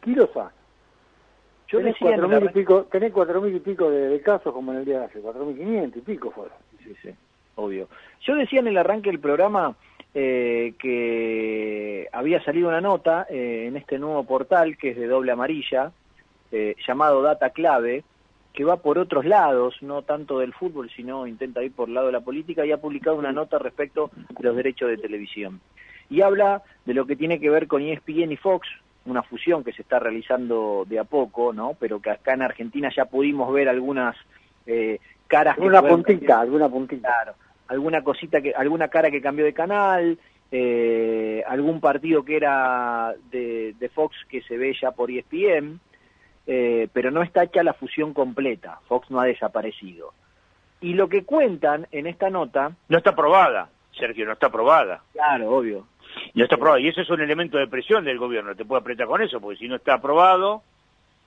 ¿Quién 0.00 0.16
Yo 0.16 1.78
tenés 1.78 1.96
cuatro 2.00 2.26
mil 2.26 2.44
y 2.44 2.48
pico, 2.48 2.84
tenés 2.84 3.12
cuatro 3.12 3.40
mil 3.42 3.54
y 3.54 3.60
pico 3.60 3.90
de, 3.90 4.20
casos 4.22 4.52
como 4.52 4.72
en 4.72 4.78
el 4.78 4.84
día 4.86 5.00
de 5.00 5.04
hace, 5.04 5.20
cuatro 5.20 5.44
mil 5.44 5.56
quinientos 5.56 5.98
y 5.98 6.04
pico 6.04 6.30
fueron. 6.30 6.56
Sí, 6.82 6.94
sí, 7.02 7.10
obvio. 7.56 7.88
Yo 8.22 8.34
decía 8.34 8.60
en 8.60 8.68
el 8.68 8.78
arranque 8.78 9.10
del 9.10 9.20
programa 9.20 9.76
eh, 10.14 10.72
que 10.78 12.08
había 12.12 12.42
salido 12.42 12.68
una 12.68 12.80
nota 12.80 13.26
eh, 13.28 13.66
en 13.68 13.76
este 13.76 13.98
nuevo 13.98 14.24
portal 14.24 14.78
que 14.78 14.90
es 14.90 14.96
de 14.96 15.06
doble 15.06 15.32
amarilla, 15.32 15.92
eh, 16.50 16.74
llamado 16.86 17.22
Data 17.22 17.50
Clave, 17.50 18.04
que 18.54 18.64
va 18.64 18.78
por 18.78 18.98
otros 18.98 19.26
lados, 19.26 19.76
no 19.82 20.02
tanto 20.02 20.38
del 20.38 20.54
fútbol, 20.54 20.90
sino 20.96 21.26
intenta 21.26 21.62
ir 21.62 21.72
por 21.72 21.88
el 21.88 21.94
lado 21.94 22.06
de 22.06 22.14
la 22.14 22.20
política, 22.22 22.64
y 22.64 22.72
ha 22.72 22.80
publicado 22.80 23.16
una 23.16 23.32
nota 23.32 23.58
respecto 23.58 24.10
de 24.30 24.42
los 24.42 24.56
derechos 24.56 24.88
de 24.88 24.96
televisión. 24.96 25.60
Y 26.10 26.20
habla 26.20 26.62
de 26.84 26.94
lo 26.94 27.06
que 27.06 27.16
tiene 27.16 27.40
que 27.40 27.48
ver 27.48 27.66
con 27.66 27.82
ESPN 27.82 28.32
y 28.32 28.36
Fox, 28.36 28.68
una 29.06 29.22
fusión 29.22 29.64
que 29.64 29.72
se 29.72 29.82
está 29.82 29.98
realizando 29.98 30.84
de 30.86 30.98
a 30.98 31.04
poco, 31.04 31.52
¿no? 31.52 31.74
Pero 31.78 32.00
que 32.00 32.10
acá 32.10 32.34
en 32.34 32.42
Argentina 32.42 32.90
ya 32.94 33.06
pudimos 33.06 33.52
ver 33.52 33.68
algunas 33.68 34.16
eh, 34.66 34.98
caras... 35.26 35.56
Alguna 35.56 35.82
puntita, 35.82 36.40
alguna 36.40 36.68
puntita. 36.68 37.08
Claro, 37.08 37.34
alguna 37.68 38.02
cosita, 38.02 38.42
que, 38.42 38.52
alguna 38.52 38.88
cara 38.88 39.10
que 39.10 39.22
cambió 39.22 39.44
de 39.44 39.54
canal, 39.54 40.18
eh, 40.52 41.44
algún 41.46 41.80
partido 41.80 42.24
que 42.24 42.36
era 42.36 43.14
de, 43.30 43.74
de 43.78 43.88
Fox 43.88 44.16
que 44.28 44.42
se 44.42 44.56
ve 44.56 44.74
ya 44.80 44.90
por 44.90 45.10
ESPN, 45.10 45.80
eh, 46.46 46.88
pero 46.92 47.10
no 47.10 47.22
está 47.22 47.44
hecha 47.44 47.62
la 47.62 47.74
fusión 47.74 48.12
completa. 48.12 48.80
Fox 48.88 49.10
no 49.10 49.20
ha 49.20 49.26
desaparecido. 49.26 50.12
Y 50.80 50.94
lo 50.94 51.08
que 51.08 51.24
cuentan 51.24 51.86
en 51.92 52.06
esta 52.06 52.30
nota... 52.30 52.72
No 52.88 52.98
está 52.98 53.10
aprobada, 53.10 53.68
Sergio, 53.92 54.26
no 54.26 54.32
está 54.32 54.46
aprobada. 54.46 55.02
Claro, 55.12 55.50
obvio. 55.50 55.86
No 56.34 56.44
está 56.44 56.56
aprobada, 56.56 56.80
y 56.80 56.88
eso 56.88 57.00
es 57.00 57.10
un 57.10 57.20
elemento 57.20 57.58
de 57.58 57.66
presión 57.66 58.04
del 58.04 58.18
gobierno, 58.18 58.54
te 58.54 58.64
puede 58.64 58.80
apretar 58.80 59.06
con 59.06 59.22
eso, 59.22 59.40
porque 59.40 59.58
si 59.58 59.68
no 59.68 59.76
está 59.76 59.94
aprobado, 59.94 60.62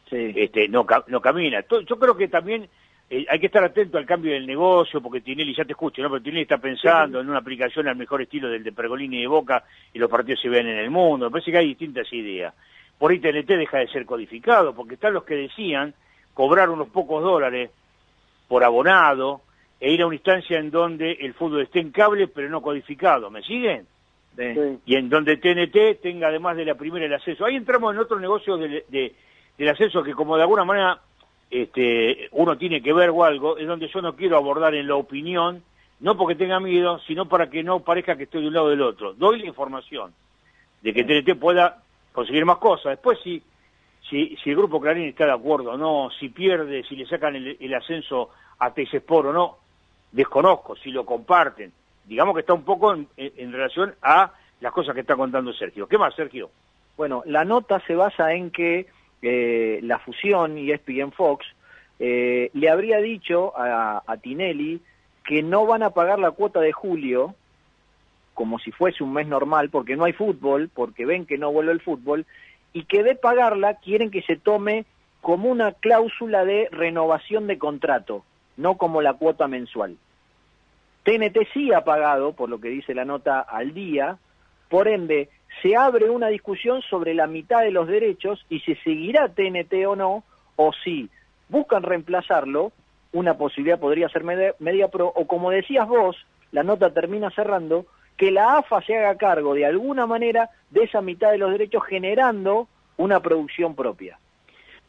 sí. 0.10 0.34
este, 0.36 0.68
no, 0.68 0.86
no 1.08 1.22
camina. 1.22 1.64
Yo 1.70 2.00
creo 2.00 2.16
que 2.16 2.28
también 2.28 2.68
eh, 3.10 3.26
hay 3.30 3.40
que 3.40 3.48
estar 3.48 3.64
atento 3.64 3.98
al 3.98 4.06
cambio 4.06 4.34
del 4.34 4.48
negocio, 4.48 5.02
porque 5.02 5.22
Tinelli, 5.22 5.56
ya 5.56 5.66
te 5.66 5.74
escucho, 5.74 6.02
¿no? 6.02 6.10
pero 6.10 6.22
Tinelli 6.22 6.44
está 6.44 6.58
pensando 6.58 7.20
en 7.20 7.30
una 7.30 7.40
aplicación 7.40 7.88
al 7.88 7.96
mejor 7.96 8.22
estilo 8.22 8.50
del 8.50 8.64
de 8.64 8.72
Pergolini 8.72 9.18
y 9.18 9.22
de 9.22 9.28
Boca, 9.28 9.64
y 9.94 10.00
los 10.00 10.10
partidos 10.10 10.42
se 10.42 10.50
ven 10.50 10.68
en 10.68 10.78
el 10.78 10.90
mundo. 10.90 11.26
Me 11.26 11.32
parece 11.32 11.52
que 11.52 11.58
hay 11.58 11.68
distintas 11.68 12.12
ideas 12.14 12.54
por 13.04 13.12
ahí 13.12 13.20
TNT 13.20 13.48
deja 13.48 13.80
de 13.80 13.90
ser 13.90 14.06
codificado, 14.06 14.74
porque 14.74 14.94
están 14.94 15.14
los 15.14 15.26
que 15.26 15.36
decían 15.36 15.94
cobrar 16.34 16.70
unos 16.70 16.88
pocos 16.88 17.22
dólares 17.22 17.70
por 18.48 18.64
abonado 18.64 19.42
e 19.80 19.92
ir 19.92 20.02
a 20.02 20.06
una 20.06 20.16
instancia 20.16 20.58
en 20.58 20.72
donde 20.72 21.12
el 21.12 21.34
fútbol 21.34 21.64
esté 21.64 21.82
en 21.82 21.92
cable 21.92 22.30
pero 22.30 22.48
no 22.50 22.62
codificado, 22.62 23.30
¿me 23.30 23.42
siguen? 23.42 23.86
Y 24.86 24.96
en 24.96 25.10
donde 25.10 25.38
TNT 25.38 26.02
tenga 26.02 26.28
además 26.28 26.58
de 26.58 26.66
la 26.66 26.76
primera 26.76 27.06
el 27.06 27.14
acceso. 27.14 27.46
Ahí 27.46 27.56
entramos 27.56 27.94
en 27.94 28.00
otro 28.00 28.20
negocio 28.20 28.58
de, 28.58 29.14
del 29.58 29.70
acceso 29.70 30.04
que 30.04 30.14
como 30.14 30.36
de 30.36 30.44
alguna 30.44 30.66
manera 30.66 31.00
este, 31.52 32.30
uno 32.32 32.58
tiene 32.58 32.82
que 32.82 32.94
ver 32.94 33.12
o 33.12 33.24
algo, 33.24 33.58
es 33.58 33.68
donde 33.68 33.88
yo 33.88 34.02
no 34.02 34.16
quiero 34.16 34.38
abordar 34.38 34.74
en 34.74 34.88
la 34.88 34.96
opinión, 34.96 35.62
no 36.00 36.18
porque 36.18 36.36
tenga 36.36 36.60
miedo, 36.60 37.00
sino 37.06 37.28
para 37.28 37.50
que 37.50 37.64
no 37.64 37.82
parezca 37.82 38.18
que 38.18 38.24
estoy 38.24 38.42
de 38.42 38.48
un 38.48 38.54
lado 38.56 38.70
del 38.70 38.82
otro. 38.82 39.14
Doy 39.14 39.40
la 39.40 39.46
información 39.46 40.14
de 40.82 40.94
que 40.94 41.04
TNT 41.04 41.40
pueda 41.40 41.84
conseguir 42.12 42.46
más 42.46 42.58
cosas. 42.58 42.92
Después, 42.92 43.20
si, 43.24 43.42
si, 44.10 44.36
si 44.44 44.50
el 44.50 44.56
Grupo 44.56 44.82
Clarín 44.82 45.06
está 45.06 45.26
de 45.26 45.32
acuerdo 45.34 45.72
o 45.72 45.78
no, 45.78 46.10
si 46.20 46.30
pierde, 46.30 46.84
si 46.84 46.96
le 46.96 47.06
sacan 47.06 47.36
el, 47.36 47.74
ascenso 47.74 48.30
a 48.60 48.74
Teixespor 48.74 49.28
o 49.28 49.34
no, 49.34 49.58
desconozco, 50.12 50.76
si 50.76 50.92
lo 50.92 51.06
comparten. 51.06 51.72
Digamos 52.06 52.34
que 52.34 52.42
está 52.42 52.54
un 52.54 52.64
poco 52.64 52.94
en, 52.94 53.52
relación 53.52 53.96
a 54.02 54.34
las 54.60 54.72
cosas 54.72 54.94
que 54.94 55.02
está 55.02 55.16
contando 55.16 55.54
Sergio. 55.54 55.88
¿Qué 55.88 55.98
más, 55.98 56.16
Sergio? 56.16 56.50
Bueno, 56.98 57.24
la 57.26 57.46
nota 57.46 57.80
se 57.88 57.96
basa 57.96 58.34
en 58.34 58.52
que 58.52 58.88
eh, 59.22 59.80
la 59.84 60.00
fusión 60.00 60.58
y 60.58 60.72
ESPN 60.72 61.12
Fox 61.12 61.46
eh, 62.00 62.50
le 62.54 62.70
habría 62.70 62.98
dicho 62.98 63.58
a, 63.58 64.04
a 64.06 64.18
Tinelli 64.18 64.82
que 65.26 65.42
no 65.42 65.66
van 65.66 65.84
a 65.84 65.92
pagar 65.92 66.20
la 66.20 66.32
cuota 66.32 66.60
de 66.60 66.74
julio 66.74 67.36
como 68.34 68.60
si 68.60 68.72
fuese 68.72 69.04
un 69.04 69.14
mes 69.14 69.28
normal, 69.28 69.70
porque 69.70 69.96
no 69.96 70.06
hay 70.06 70.14
fútbol, 70.14 70.70
porque 70.74 71.06
ven 71.06 71.26
que 71.26 71.38
no 71.38 71.52
vuelve 71.52 71.72
el 71.72 71.82
fútbol, 71.82 72.26
y 72.74 72.86
que 72.86 73.04
de 73.04 73.16
pagarla 73.16 73.76
quieren 73.76 74.12
que 74.12 74.24
se 74.24 74.36
tome 74.36 74.86
como 75.22 75.50
una 75.50 75.72
cláusula 75.74 76.44
de 76.44 76.68
renovación 76.72 77.48
de 77.48 77.58
contrato, 77.58 78.26
no 78.58 78.76
como 78.76 79.02
la 79.02 79.14
cuota 79.14 79.48
mensual. 79.48 79.98
TNT 81.04 81.48
sí 81.54 81.74
ha 81.74 81.84
pagado, 81.84 82.34
por 82.34 82.50
lo 82.50 82.60
que 82.60 82.70
dice 82.70 82.94
la 82.94 83.06
nota, 83.06 83.42
al 83.42 83.74
día, 83.74 84.18
por 84.70 84.88
ende, 84.88 85.30
se 85.62 85.76
abre 85.76 86.10
una 86.10 86.28
discusión 86.28 86.82
sobre 86.82 87.14
la 87.14 87.28
mitad 87.28 87.62
de 87.62 87.72
los 87.72 87.88
derechos 87.88 88.46
y 88.50 88.60
si 88.62 88.76
seguirá 88.76 89.30
TNT 89.30 89.86
o 89.88 89.96
no, 89.96 90.24
o 90.56 90.72
si 90.84 91.10
buscan 91.50 91.84
reemplazarlo, 91.84 92.72
una 93.12 93.38
posibilidad 93.38 93.80
podría 93.80 94.10
ser 94.10 94.24
Media, 94.24 94.88
Pro, 94.88 95.08
o 95.08 95.28
como 95.28 95.52
decías 95.52 95.88
vos, 95.88 96.18
la 96.52 96.64
nota 96.64 96.94
termina 96.94 97.30
cerrando, 97.32 97.86
que 98.18 98.32
la 98.32 98.58
AFA 98.58 98.82
se 98.82 98.98
haga 98.98 99.18
cargo 99.18 99.54
de 99.54 99.66
alguna 99.66 100.06
manera 100.06 100.50
de 100.72 100.84
esa 100.84 101.02
mitad 101.02 101.32
de 101.32 101.38
los 101.38 101.52
derechos 101.52 101.84
generando 101.88 102.68
una 102.98 103.20
producción 103.20 103.76
propia. 103.76 104.18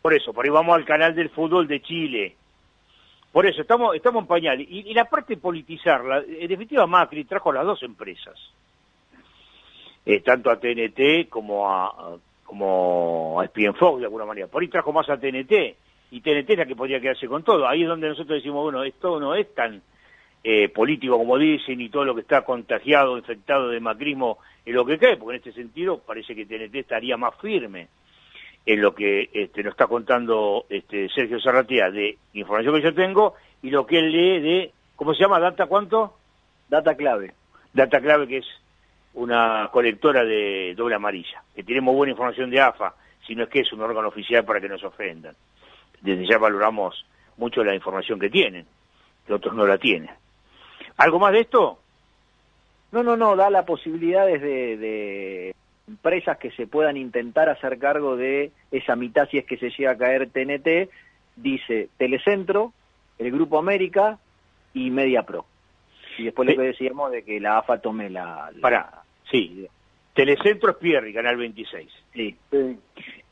Por 0.01 0.15
eso, 0.15 0.33
por 0.33 0.45
ahí 0.45 0.51
vamos 0.51 0.75
al 0.75 0.85
canal 0.85 1.15
del 1.15 1.31
fútbol 1.31 1.67
de 1.67 1.81
Chile. 1.81 2.37
Por 3.35 3.47
eso, 3.47 3.62
estamos, 3.62 3.97
estamos 3.97 4.22
en 4.22 4.28
pañal. 4.28 4.61
Y, 4.61 4.95
la 4.95 5.07
parte 5.07 5.35
de 5.35 5.41
politizarla, 5.41 6.18
en 6.18 6.47
definitiva 6.47 6.87
Macri 6.87 7.24
trajo 7.24 7.51
a 7.51 7.55
las 7.55 7.66
dos 7.66 7.82
empresas. 7.82 8.39
Eh, 10.07 10.20
tanto 10.20 10.53
a 10.53 10.61
TNT 10.61 11.28
como 11.28 11.68
a, 11.68 12.16
como 12.45 13.41
a 13.41 13.49
Fox 13.72 13.99
de 13.99 14.05
alguna 14.05 14.24
manera. 14.24 14.47
Por 14.47 14.62
ahí 14.62 14.68
trajo 14.68 14.93
más 14.93 15.11
a 15.11 15.18
TNT 15.18 15.53
y 16.12 16.20
TNT 16.20 16.51
es 16.51 16.59
la 16.59 16.64
que 16.64 16.76
podría 16.76 17.01
quedarse 17.01 17.26
con 17.26 17.43
todo. 17.43 17.66
Ahí 17.66 17.82
es 17.82 17.89
donde 17.89 18.07
nosotros 18.07 18.37
decimos, 18.37 18.62
bueno, 18.62 18.85
esto 18.85 19.18
no 19.18 19.35
es 19.35 19.53
tan 19.53 19.82
eh, 20.45 20.68
político 20.68 21.18
como 21.18 21.37
dicen 21.37 21.80
y 21.80 21.89
todo 21.89 22.05
lo 22.05 22.14
que 22.14 22.20
está 22.20 22.43
contagiado, 22.45 23.18
infectado 23.18 23.68
de 23.68 23.80
macrismo 23.80 24.39
es 24.64 24.72
lo 24.72 24.87
que 24.87 24.97
cae, 24.97 25.16
porque 25.16 25.39
en 25.39 25.43
este 25.43 25.61
sentido 25.61 25.99
parece 25.99 26.37
que 26.37 26.47
TNT 26.47 26.76
estaría 26.76 27.16
más 27.16 27.35
firme 27.41 27.89
en 28.67 28.81
lo 28.81 28.95
que 28.95 29.31
este, 29.33 29.62
nos 29.62 29.73
está 29.73 29.87
contando 29.87 30.67
este, 30.69 31.09
Sergio 31.11 31.41
Zarratea 31.41 31.91
de 31.91 32.17
información 32.33 32.75
que 32.75 32.83
yo 32.83 32.95
tengo 32.95 33.35
y 33.62 33.71
lo 33.71 33.87
que 33.87 33.99
él 33.99 34.11
lee 34.11 34.41
de, 34.41 34.73
¿cómo 34.97 35.15
se 35.15 35.23
llama? 35.23 35.39
¿Data 35.39 35.67
cuánto? 35.67 36.15
Data 36.69 36.95
clave. 36.95 37.35
Data 37.73 38.01
clave 38.01 38.27
que 38.27 38.39
es 38.39 38.47
una 39.15 39.69
colectora 39.73 40.25
de 40.25 40.75
doble 40.77 40.95
amarilla, 40.95 41.43
que 41.55 41.62
tenemos 41.62 41.95
buena 41.95 42.12
información 42.12 42.51
de 42.51 42.61
AFA, 42.61 42.95
si 43.27 43.35
no 43.35 43.45
es 43.45 43.49
que 43.49 43.61
es 43.61 43.73
un 43.73 43.81
órgano 43.81 44.09
oficial 44.09 44.45
para 44.45 44.61
que 44.61 44.69
nos 44.69 44.83
ofendan. 44.83 45.35
Desde 46.01 46.27
ya 46.27 46.39
valoramos 46.39 47.05
mucho 47.37 47.62
la 47.65 47.75
información 47.75 48.19
que 48.19 48.31
tienen, 48.31 48.67
que 49.27 49.35
otros 49.35 49.55
no 49.55 49.67
la 49.67 49.79
tienen. 49.79 50.11
¿Algo 50.97 51.19
más 51.19 51.33
de 51.33 51.41
esto? 51.41 51.79
No, 52.93 53.03
no, 53.03 53.17
no, 53.17 53.35
da 53.35 53.51
la 53.51 53.65
posibilidad 53.65 54.27
desde 54.27 54.77
de 54.77 55.55
empresas 55.89 56.39
que 56.39 56.51
se 56.53 56.66
puedan 56.66 56.97
intentar 56.97 57.49
hacer 57.49 57.78
cargo 57.78 58.16
de 58.16 58.53
esa 58.70 58.97
mitad 58.97 59.28
si 59.30 59.39
es 59.39 59.45
que 59.45 59.57
se 59.57 59.70
llega 59.70 59.93
a 59.93 59.99
caer 59.99 60.30
TNT, 60.30 60.91
dice 61.37 61.89
Telecentro, 61.97 62.72
el 63.18 63.30
Grupo 63.30 63.59
América 63.59 64.18
y 64.72 64.91
Media 64.91 65.22
Pro. 65.22 65.47
Y 66.18 66.24
después 66.24 66.49
lo 66.49 66.57
que 66.57 66.68
decíamos 66.68 67.11
de 67.11 67.24
que 67.24 67.41
la 67.41 67.59
AFA 67.59 67.78
tome 67.78 68.09
la... 68.09 68.51
Para, 68.61 69.03
sí. 69.30 69.66
Telecentro 70.14 70.70
es 70.70 70.76
Pierri, 70.76 71.12
Canal 71.12 71.37
26. 71.37 71.91
Sí. 72.12 72.37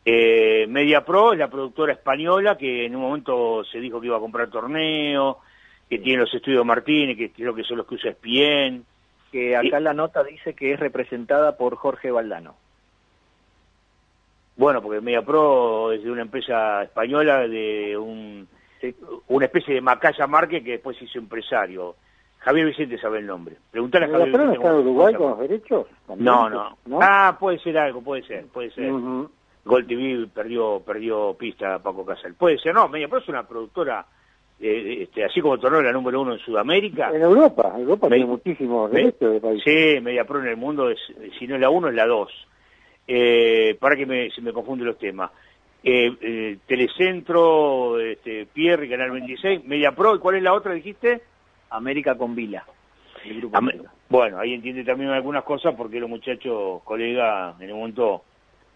Eh, 0.05 0.67
Media 0.69 1.05
Pro 1.05 1.33
es 1.33 1.39
la 1.39 1.49
productora 1.49 1.93
española 1.93 2.59
que 2.59 2.87
en 2.87 2.97
un 2.97 3.03
momento 3.03 3.63
se 3.65 3.79
dijo 3.79 4.01
que 4.01 4.09
iba 4.09 4.17
a 4.17 4.21
comprar 4.21 4.51
torneo, 4.51 5.39
que 5.89 5.99
tiene 5.99 6.23
los 6.23 6.35
estudios 6.35 6.67
Martínez, 6.67 7.17
que 7.17 7.31
creo 7.31 7.55
que 7.55 7.63
son 7.63 7.79
los 7.79 7.87
que 7.87 7.95
usa 7.95 8.11
Espien. 8.11 8.85
Que 9.33 9.57
acá 9.57 9.81
la 9.81 9.95
nota 9.95 10.23
dice 10.23 10.55
que 10.55 10.73
es 10.75 10.79
representada 10.79 11.57
por 11.57 11.75
Jorge 11.77 12.11
Valdano. 12.11 12.55
Bueno, 14.57 14.83
porque 14.83 15.01
Media 15.01 15.23
Pro 15.23 15.91
es 15.93 16.05
de 16.05 16.11
una 16.11 16.23
empresa 16.23 16.83
española, 16.83 17.49
de 17.49 17.97
un, 17.97 18.47
una 19.29 19.47
especie 19.47 19.75
de 19.75 19.81
Macaya 19.81 20.27
Marque 20.27 20.63
que 20.63 20.73
después 20.73 21.01
hizo 21.01 21.19
empresario. 21.19 21.97
Javier 22.41 22.67
Vicente 22.67 22.99
sabe 22.99 23.21
el 23.21 23.27
nombre. 23.27 23.57
Preguntale 23.71 24.05
a 24.07 24.09
Javier 24.11 24.29
Vicente. 24.33 24.55
está 24.57 24.69
en 24.69 24.75
Uruguay 24.77 25.15
con 25.15 25.31
los 25.31 25.39
derechos? 25.39 25.87
No, 26.19 26.51
no, 26.51 26.77
Ah, 27.01 27.37
puede 27.41 27.59
ser 27.61 27.79
algo, 27.79 28.03
puede 28.03 28.23
ser, 28.25 28.47
puede 28.49 28.71
ser. 28.73 28.93
Gol 29.65 29.87
TV 29.87 30.27
perdió, 30.35 30.81
perdió 30.85 31.35
pista 31.35 31.77
a 31.77 31.79
Paco 31.79 32.05
Casal. 32.05 32.35
Puede 32.35 32.59
ser, 32.59 32.75
no, 32.75 32.89
Media 32.89 33.09
Pro 33.09 33.21
es 33.21 33.29
una 33.29 33.47
productora, 33.47 34.05
eh, 34.65 35.03
este, 35.03 35.25
así 35.25 35.41
como 35.41 35.59
Torneo 35.59 35.83
la 35.83 35.91
número 35.91 36.21
uno 36.21 36.35
en 36.35 36.39
Sudamérica. 36.39 37.11
En 37.13 37.23
Europa, 37.23 37.75
Europa 37.77 38.09
tiene 38.09 38.27
muchísimos 38.27 38.93
derechos 38.93 39.33
de 39.33 39.41
país. 39.41 39.61
Sí, 39.65 40.01
Media 40.01 40.25
Pro 40.25 40.41
en 40.41 40.47
el 40.47 40.57
mundo, 40.57 40.89
es, 40.89 41.01
si 41.37 41.49
no 41.49 41.57
es 41.57 41.61
la 41.61 41.69
uno, 41.69 41.89
es 41.89 41.95
la 41.95 42.07
dos. 42.07 42.31
Eh, 43.09 43.77
para 43.81 43.97
que 43.97 44.07
me, 44.07 44.31
se 44.31 44.41
me 44.41 44.53
confunden 44.53 44.87
los 44.87 44.99
temas. 44.99 45.33
Eh, 45.83 46.13
eh, 46.21 46.59
Telecentro, 46.65 47.99
este, 47.99 48.47
Pierre, 48.47 48.89
Canal 48.89 49.11
26, 49.11 49.65
Media 49.65 49.91
Pro, 49.91 50.15
¿y 50.15 50.21
cuál 50.21 50.37
es 50.37 50.45
la 50.45 50.55
otra, 50.55 50.73
dijiste? 50.75 51.23
América 51.71 52.17
con 52.17 52.37
Vila. 52.37 52.65
bueno, 54.09 54.39
ahí 54.39 54.55
entiende 54.55 54.85
también 54.85 55.11
algunas 55.11 55.43
cosas 55.43 55.75
porque 55.77 55.99
los 55.99 56.09
muchachos, 56.09 56.83
colegas, 56.85 57.61
en 57.61 57.73
un 57.73 57.79
momento 57.81 58.23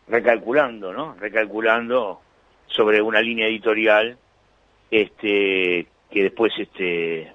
recalculando, 0.08 0.92
¿no? 0.92 1.14
Recalculando 1.14 2.20
sobre 2.66 3.00
una 3.00 3.20
línea 3.20 3.46
editorial 3.46 4.18
este 4.90 5.86
que 6.10 6.22
después 6.22 6.52
este 6.58 7.32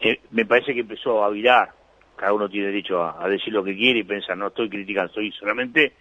eh, 0.00 0.20
me 0.30 0.44
parece 0.44 0.74
que 0.74 0.80
empezó 0.80 1.22
a 1.24 1.30
virar. 1.30 1.72
Cada 2.16 2.32
uno 2.32 2.48
tiene 2.48 2.66
derecho 2.66 3.02
a, 3.02 3.28
decir 3.28 3.52
lo 3.52 3.64
que 3.64 3.74
quiere 3.74 4.00
y 4.00 4.04
pensar 4.04 4.36
no 4.36 4.48
estoy 4.48 4.68
criticando 4.68 5.08
estoy 5.08 5.32
solamente 5.32 5.94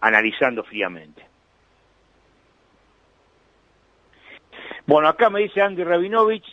analizando 0.00 0.62
fríamente 0.62 1.26
bueno 4.86 5.08
acá 5.08 5.30
me 5.30 5.40
dice 5.40 5.62
Andy 5.62 5.82
Rabinovich 5.84 6.44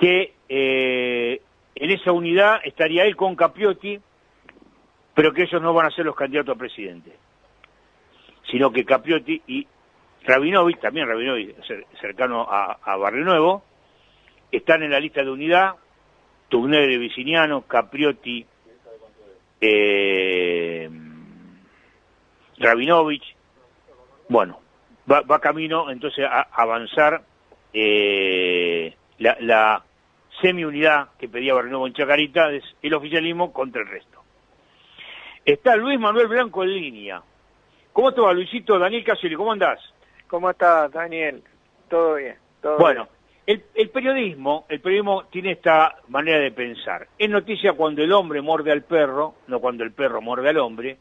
que 0.00 0.34
eh, 0.48 1.40
en 1.76 1.90
esa 1.92 2.10
unidad 2.10 2.60
estaría 2.64 3.04
él 3.04 3.14
con 3.14 3.36
Capiotti 3.36 4.00
pero 5.14 5.32
que 5.32 5.42
ellos 5.42 5.62
no 5.62 5.72
van 5.72 5.86
a 5.86 5.90
ser 5.90 6.04
los 6.04 6.16
candidatos 6.16 6.54
a 6.54 6.58
presidente, 6.58 7.16
sino 8.50 8.72
que 8.72 8.84
Capriotti 8.84 9.40
y 9.46 9.66
Rabinovich, 10.24 10.80
también 10.80 11.06
Rabinovich 11.06 11.54
cercano 12.00 12.46
a, 12.48 12.96
Barrio 12.96 13.24
Nuevo, 13.24 13.64
están 14.50 14.82
en 14.82 14.90
la 14.90 15.00
lista 15.00 15.22
de 15.22 15.30
unidad, 15.30 15.74
Tugner 16.48 16.98
Viciniano, 16.98 17.62
Capriotti, 17.62 18.46
eh, 19.60 20.88
Rabinovich, 22.58 23.36
bueno, 24.28 24.60
va, 25.10 25.40
camino 25.40 25.90
entonces 25.90 26.24
a 26.24 26.48
avanzar 26.52 27.22
eh, 27.72 28.94
la, 29.18 29.36
la 29.40 29.84
semi-unidad 30.40 31.08
que 31.18 31.28
pedía 31.28 31.54
Barrio 31.54 31.86
en 31.86 31.92
Chacarita, 31.92 32.50
es 32.50 32.64
el 32.82 32.94
oficialismo 32.94 33.52
contra 33.52 33.82
el 33.82 33.88
resto. 33.88 34.22
Está 35.44 35.76
Luis 35.76 36.00
Manuel 36.00 36.28
Blanco 36.28 36.62
en 36.62 36.74
línea. 36.74 37.22
¿Cómo 37.92 38.12
te 38.12 38.20
va, 38.20 38.32
Luisito? 38.32 38.78
Daniel 38.78 39.04
Casoli, 39.04 39.36
¿cómo 39.36 39.52
andás? 39.52 39.78
¿Cómo 40.34 40.50
estás, 40.50 40.90
Daniel? 40.90 41.44
Todo 41.88 42.16
bien. 42.16 42.34
bueno, 42.76 43.06
El, 43.46 43.60
periodismo, 43.90 44.66
el 44.68 44.80
periodismo 44.80 45.26
tiene 45.30 45.52
esta 45.52 45.94
manera 46.08 46.40
de 46.40 46.50
pensar. 46.50 47.06
Es 47.16 47.30
noticia 47.30 47.74
cuando 47.74 48.02
el 48.02 48.10
hombre 48.10 48.40
muerde 48.40 48.72
al 48.72 48.82
perro, 48.82 49.36
no 49.46 49.60
cuando 49.60 49.84
el 49.84 49.92
perro 49.92 50.20
muerde 50.20 50.48
al 50.48 50.58
hombre. 50.58 50.98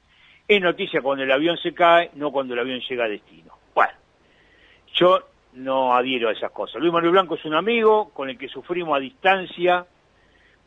Es 0.48 0.62
noticia 0.62 1.02
cuando 1.02 1.24
el 1.24 1.32
avión 1.32 1.58
se 1.58 1.74
cae, 1.74 2.12
no 2.14 2.32
cuando 2.32 2.54
el 2.54 2.60
avión 2.60 2.80
llega 2.88 3.06
a 3.06 3.10
destino. 3.10 3.58
Bueno, 3.74 3.94
yo 4.94 5.20
no 5.54 5.96
adhiero 5.96 6.30
a 6.30 6.34
esas 6.34 6.52
cosas. 6.52 6.80
Luis 6.80 6.94
Manuel 6.94 7.14
Blanco 7.14 7.34
es 7.34 7.46
un 7.46 7.56
amigo 7.56 8.12
con 8.14 8.30
el 8.30 8.38
que 8.38 8.50
sufrimos 8.50 8.96
a 8.96 9.00
distancia 9.00 9.84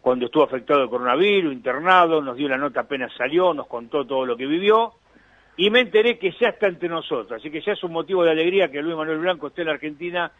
cuando 0.01 0.27
estuvo 0.27 0.43
afectado 0.43 0.83
de 0.83 0.89
coronavirus, 0.89 1.53
internado, 1.53 2.21
nos 2.21 2.37
dio 2.37 2.49
la 2.49 2.59
nota 2.59 2.81
apenas 2.81 3.12
salió, 3.17 3.55
nos 3.55 3.69
contó 3.69 4.05
todo 4.05 4.27
lo 4.27 4.37
que 4.37 4.47
vivió, 4.47 4.95
y 5.57 5.71
me 5.71 5.81
enteré 5.81 6.19
que 6.19 6.33
ya 6.33 6.49
está 6.49 6.67
entre 6.69 6.89
nosotros, 6.89 7.33
así 7.33 7.51
que 7.51 7.61
ya 7.61 7.73
es 7.73 7.83
un 7.83 7.93
motivo 7.93 8.25
de 8.25 8.31
alegría 8.31 8.71
que 8.71 8.83
Luis 8.83 8.97
Manuel 8.97 9.19
Blanco 9.19 9.49
esté 9.49 9.63
en 9.63 9.69
la 9.69 9.75
Argentina 9.75 10.31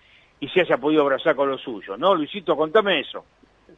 y 0.41 0.49
se 0.49 0.61
haya 0.61 0.77
podido 0.77 1.03
abrazar 1.03 1.35
con 1.35 1.49
los 1.49 1.63
suyos, 1.63 1.99
¿no? 1.99 2.15
Luisito, 2.15 2.57
contame 2.57 3.01
eso. 3.01 3.25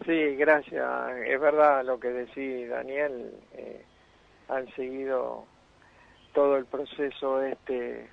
Sí, 0.04 0.36
gracias. 0.36 1.16
Es 1.26 1.40
verdad 1.40 1.84
lo 1.84 1.98
que 1.98 2.08
decís, 2.08 2.68
Daniel. 2.68 3.32
Eh, 3.54 3.84
han 4.48 4.66
seguido 4.74 5.44
todo 6.32 6.56
el 6.56 6.66
proceso 6.66 7.42
este 7.42 8.08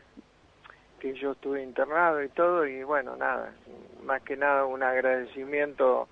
que 0.99 1.13
yo 1.13 1.33
estuve 1.33 1.61
internado 1.61 2.23
y 2.23 2.29
todo, 2.29 2.65
y 2.65 2.83
bueno, 2.83 3.15
nada, 3.15 3.53
más 4.03 4.21
que 4.23 4.37
nada 4.37 4.65
un 4.65 4.81
agradecimiento 4.81 6.07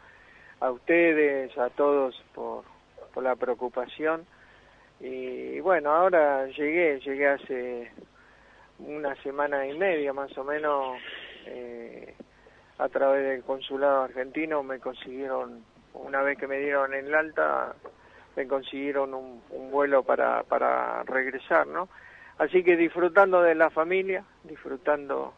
a 0.59 0.71
ustedes, 0.71 1.57
a 1.57 1.69
todos 1.69 2.21
por, 2.33 2.63
la 3.21 3.35
preocupación. 3.35 4.25
Y 5.05 5.59
bueno, 5.59 5.91
ahora 5.91 6.47
llegué, 6.47 6.97
llegué 7.01 7.27
hace 7.27 7.91
una 8.79 9.13
semana 9.21 9.67
y 9.67 9.77
media 9.77 10.13
más 10.13 10.35
o 10.37 10.45
menos, 10.45 10.97
eh, 11.45 12.15
a 12.77 12.87
través 12.87 13.25
del 13.25 13.43
consulado 13.43 14.03
argentino 14.03 14.63
me 14.63 14.79
consiguieron 14.79 15.65
una 15.93 16.21
vez 16.21 16.37
que 16.37 16.47
me 16.47 16.57
dieron 16.57 16.93
el 16.93 17.13
alta, 17.13 17.75
me 18.37 18.47
consiguieron 18.47 19.13
un, 19.13 19.41
vuelo 19.71 20.03
para, 20.03 20.43
para 20.43 21.03
regresar, 21.03 21.67
¿no? 21.67 21.89
Así 22.37 22.63
que 22.63 22.77
disfrutando 22.77 23.41
de 23.41 23.55
la 23.55 23.69
familia, 23.71 24.23
disfrutando, 24.45 25.33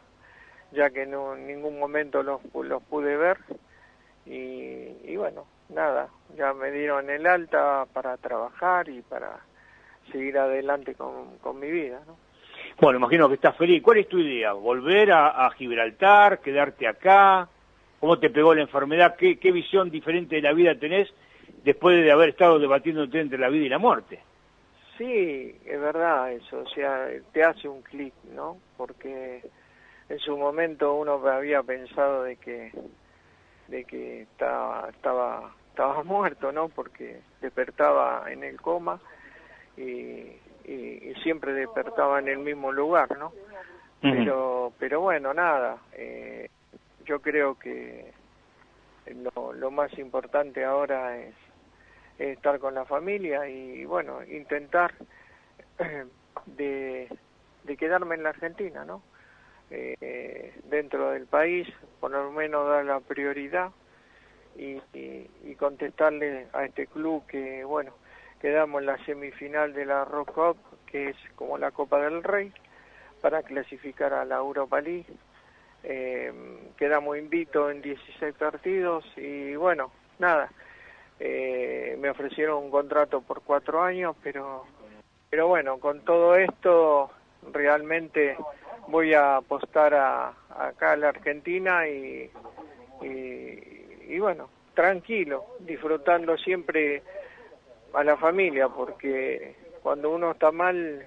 ya 0.70 0.90
que 0.90 1.06
no, 1.06 1.34
en 1.34 1.48
ningún 1.48 1.76
momento 1.80 2.22
los, 2.22 2.40
los 2.54 2.84
pude 2.84 3.16
ver, 3.16 3.38
y, 4.26 4.96
y 5.02 5.16
bueno, 5.16 5.44
nada, 5.70 6.08
ya 6.36 6.54
me 6.54 6.70
dieron 6.70 7.10
el 7.10 7.26
alta 7.26 7.84
para 7.92 8.16
trabajar 8.16 8.88
y 8.88 9.02
para 9.02 9.40
seguir 10.10 10.38
adelante 10.38 10.94
con, 10.94 11.38
con 11.38 11.58
mi 11.58 11.70
vida, 11.70 12.00
¿no? 12.06 12.16
Bueno, 12.80 12.98
imagino 12.98 13.28
que 13.28 13.36
estás 13.36 13.56
feliz. 13.56 13.82
¿Cuál 13.82 13.98
es 13.98 14.08
tu 14.08 14.18
idea? 14.18 14.52
¿Volver 14.52 15.10
a, 15.10 15.46
a 15.46 15.50
Gibraltar? 15.52 16.40
¿Quedarte 16.40 16.86
acá? 16.86 17.48
¿Cómo 18.00 18.18
te 18.18 18.28
pegó 18.28 18.54
la 18.54 18.60
enfermedad? 18.60 19.16
¿Qué, 19.16 19.38
¿Qué 19.38 19.50
visión 19.50 19.90
diferente 19.90 20.36
de 20.36 20.42
la 20.42 20.52
vida 20.52 20.74
tenés 20.78 21.08
después 21.64 22.02
de 22.02 22.12
haber 22.12 22.30
estado 22.30 22.58
debatiéndote 22.58 23.20
entre 23.20 23.38
la 23.38 23.48
vida 23.48 23.64
y 23.64 23.68
la 23.70 23.78
muerte? 23.78 24.20
Sí, 24.98 25.58
es 25.64 25.80
verdad 25.80 26.32
eso, 26.32 26.60
o 26.60 26.68
sea, 26.68 27.08
te 27.32 27.44
hace 27.44 27.68
un 27.68 27.82
clic, 27.82 28.14
¿no? 28.34 28.58
Porque 28.76 29.42
en 30.08 30.18
su 30.20 30.36
momento 30.38 30.94
uno 30.94 31.14
había 31.28 31.62
pensado 31.62 32.22
de 32.22 32.36
que 32.36 32.72
de 33.68 33.84
que 33.84 34.22
estaba 34.22 34.88
estaba 34.90 35.54
estaba 35.70 36.02
muerto, 36.04 36.52
¿no? 36.52 36.68
Porque 36.68 37.20
despertaba 37.40 38.24
en 38.30 38.44
el 38.44 38.60
coma 38.60 39.00
y, 39.76 40.38
y, 40.64 40.72
y 40.72 41.14
siempre 41.22 41.52
despertaba 41.52 42.18
en 42.18 42.28
el 42.28 42.38
mismo 42.38 42.72
lugar, 42.72 43.16
¿no? 43.18 43.32
Pero 44.00 44.72
pero 44.78 45.00
bueno, 45.00 45.34
nada, 45.34 45.78
eh, 45.92 46.48
yo 47.04 47.20
creo 47.20 47.58
que 47.58 48.12
lo, 49.06 49.52
lo 49.52 49.70
más 49.70 49.96
importante 49.98 50.64
ahora 50.64 51.16
es 51.18 51.34
estar 52.18 52.58
con 52.58 52.74
la 52.74 52.84
familia 52.84 53.48
y 53.48 53.84
bueno, 53.84 54.22
intentar 54.24 54.94
de, 56.46 57.08
de 57.64 57.76
quedarme 57.76 58.14
en 58.14 58.22
la 58.22 58.30
Argentina, 58.30 58.84
¿no? 58.84 59.02
Eh, 59.70 60.54
dentro 60.64 61.10
del 61.10 61.26
país, 61.26 61.66
por 61.98 62.12
lo 62.12 62.30
menos 62.30 62.68
dar 62.68 62.84
la 62.84 63.00
prioridad 63.00 63.72
y, 64.56 64.80
y, 64.94 65.28
y, 65.44 65.54
contestarle 65.56 66.46
a 66.52 66.64
este 66.64 66.86
club 66.86 67.26
que, 67.26 67.64
bueno, 67.64 67.92
quedamos 68.40 68.80
en 68.80 68.86
la 68.86 69.04
semifinal 69.04 69.72
de 69.72 69.86
la 69.86 70.04
Rock 70.04 70.32
Cup, 70.32 70.56
que 70.86 71.10
es 71.10 71.16
como 71.34 71.58
la 71.58 71.70
Copa 71.70 72.00
del 72.00 72.22
Rey, 72.22 72.52
para 73.20 73.42
clasificar 73.42 74.12
a 74.12 74.24
la 74.24 74.36
Europa 74.36 74.80
League. 74.80 75.06
Eh, 75.82 76.32
quedamos 76.76 77.16
invito 77.16 77.70
en 77.70 77.80
16 77.82 78.34
partidos 78.34 79.04
y 79.16 79.54
bueno, 79.54 79.90
nada, 80.18 80.50
eh, 81.20 81.96
me 82.00 82.10
ofrecieron 82.10 82.64
un 82.64 82.70
contrato 82.70 83.20
por 83.20 83.42
cuatro 83.42 83.82
años, 83.82 84.16
pero, 84.22 84.64
pero 85.30 85.48
bueno, 85.48 85.78
con 85.78 86.00
todo 86.04 86.34
esto 86.36 87.10
realmente 87.52 88.36
voy 88.88 89.14
a 89.14 89.36
apostar 89.36 89.94
a, 89.94 90.32
acá 90.50 90.92
a 90.92 90.96
la 90.96 91.08
Argentina 91.08 91.88
y, 91.88 92.30
y, 93.02 94.04
y 94.08 94.18
bueno, 94.18 94.48
tranquilo, 94.74 95.46
disfrutando 95.60 96.36
siempre 96.36 97.02
a 97.94 98.04
la 98.04 98.16
familia, 98.16 98.68
porque 98.68 99.54
cuando 99.82 100.10
uno 100.10 100.32
está 100.32 100.50
mal 100.52 101.04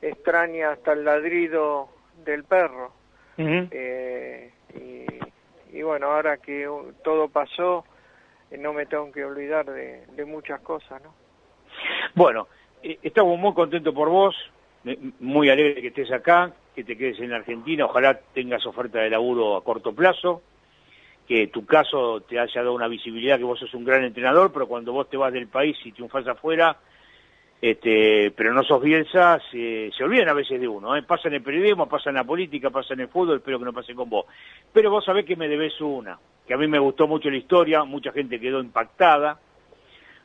extraña 0.00 0.72
hasta 0.72 0.92
el 0.92 1.04
ladrido 1.04 1.88
del 2.24 2.44
perro. 2.44 2.92
Uh 3.36 3.42
-huh. 3.42 3.68
eh, 3.70 4.50
y, 4.74 5.76
y, 5.76 5.82
bueno, 5.82 6.06
ahora 6.06 6.36
que 6.36 6.68
todo 7.02 7.28
pasó, 7.28 7.84
no 8.58 8.72
me 8.72 8.86
tengo 8.86 9.10
que 9.10 9.24
olvidar 9.24 9.66
de, 9.66 10.06
de 10.06 10.24
muchas 10.24 10.60
cosas, 10.60 11.02
¿no? 11.02 11.14
Bueno, 12.14 12.46
eh, 12.82 12.98
estamos 13.02 13.38
muy 13.38 13.54
contentos 13.54 13.94
por 13.94 14.08
vos, 14.08 14.36
muy 15.20 15.48
alegre 15.48 15.80
que 15.80 15.88
estés 15.88 16.12
acá, 16.12 16.52
que 16.74 16.84
te 16.84 16.96
quedes 16.96 17.18
en 17.20 17.32
Argentina, 17.32 17.86
ojalá 17.86 18.18
tengas 18.34 18.64
oferta 18.66 18.98
de 19.00 19.10
laburo 19.10 19.56
a 19.56 19.64
corto 19.64 19.94
plazo, 19.94 20.42
que 21.26 21.46
tu 21.48 21.64
caso 21.64 22.20
te 22.20 22.38
haya 22.38 22.62
dado 22.62 22.74
una 22.74 22.88
visibilidad, 22.88 23.38
que 23.38 23.44
vos 23.44 23.58
sos 23.58 23.72
un 23.74 23.84
gran 23.84 24.04
entrenador, 24.04 24.52
pero 24.52 24.66
cuando 24.66 24.92
vos 24.92 25.08
te 25.08 25.16
vas 25.16 25.32
del 25.32 25.48
país 25.48 25.76
y 25.84 25.92
triunfas 25.92 26.26
afuera, 26.26 26.76
este, 27.60 28.30
pero 28.32 28.52
no 28.52 28.62
sos 28.62 28.82
Bielsa, 28.82 29.40
se, 29.50 29.90
se 29.96 30.04
olvidan 30.04 30.28
a 30.28 30.34
veces 30.34 30.60
de 30.60 30.68
uno, 30.68 30.94
¿eh? 30.94 31.02
pasa 31.02 31.28
en 31.28 31.34
el 31.34 31.42
periodismo, 31.42 31.88
pasa 31.88 32.10
en 32.10 32.16
la 32.16 32.24
política, 32.24 32.68
pasa 32.68 32.92
en 32.92 33.00
el 33.00 33.08
fútbol, 33.08 33.38
espero 33.38 33.58
que 33.58 33.64
no 33.64 33.72
pase 33.72 33.94
con 33.94 34.10
vos. 34.10 34.26
Pero 34.70 34.90
vos 34.90 35.02
sabés 35.02 35.24
que 35.24 35.34
me 35.34 35.48
debes 35.48 35.80
una, 35.80 36.18
que 36.46 36.52
a 36.52 36.58
mí 36.58 36.66
me 36.66 36.78
gustó 36.78 37.08
mucho 37.08 37.30
la 37.30 37.38
historia, 37.38 37.84
mucha 37.84 38.12
gente 38.12 38.38
quedó 38.38 38.60
impactada 38.60 39.40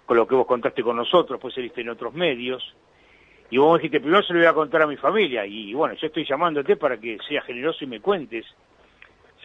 con 0.06 0.18
lo 0.18 0.28
que 0.28 0.36
vos 0.36 0.48
contaste 0.48 0.84
con 0.84 0.98
nosotros, 0.98 1.40
pues 1.40 1.54
saliste 1.54 1.80
en 1.80 1.90
otros 1.90 2.14
medios, 2.14 2.76
y 3.52 3.58
vos 3.58 3.78
dijiste, 3.78 4.02
primero 4.02 4.22
se 4.22 4.34
lo 4.34 4.40
voy 4.40 4.48
a 4.48 4.54
contar 4.54 4.82
a 4.82 4.88
mi 4.88 4.98
familia, 4.98 5.46
y 5.46 5.74
bueno, 5.74 5.96
yo 5.96 6.08
estoy 6.08 6.26
llamándote 6.26 6.76
para 6.76 6.98
que 6.98 7.18
seas 7.28 7.46
generoso 7.46 7.86
y 7.86 7.88
me 7.88 8.02
cuentes. 8.02 8.46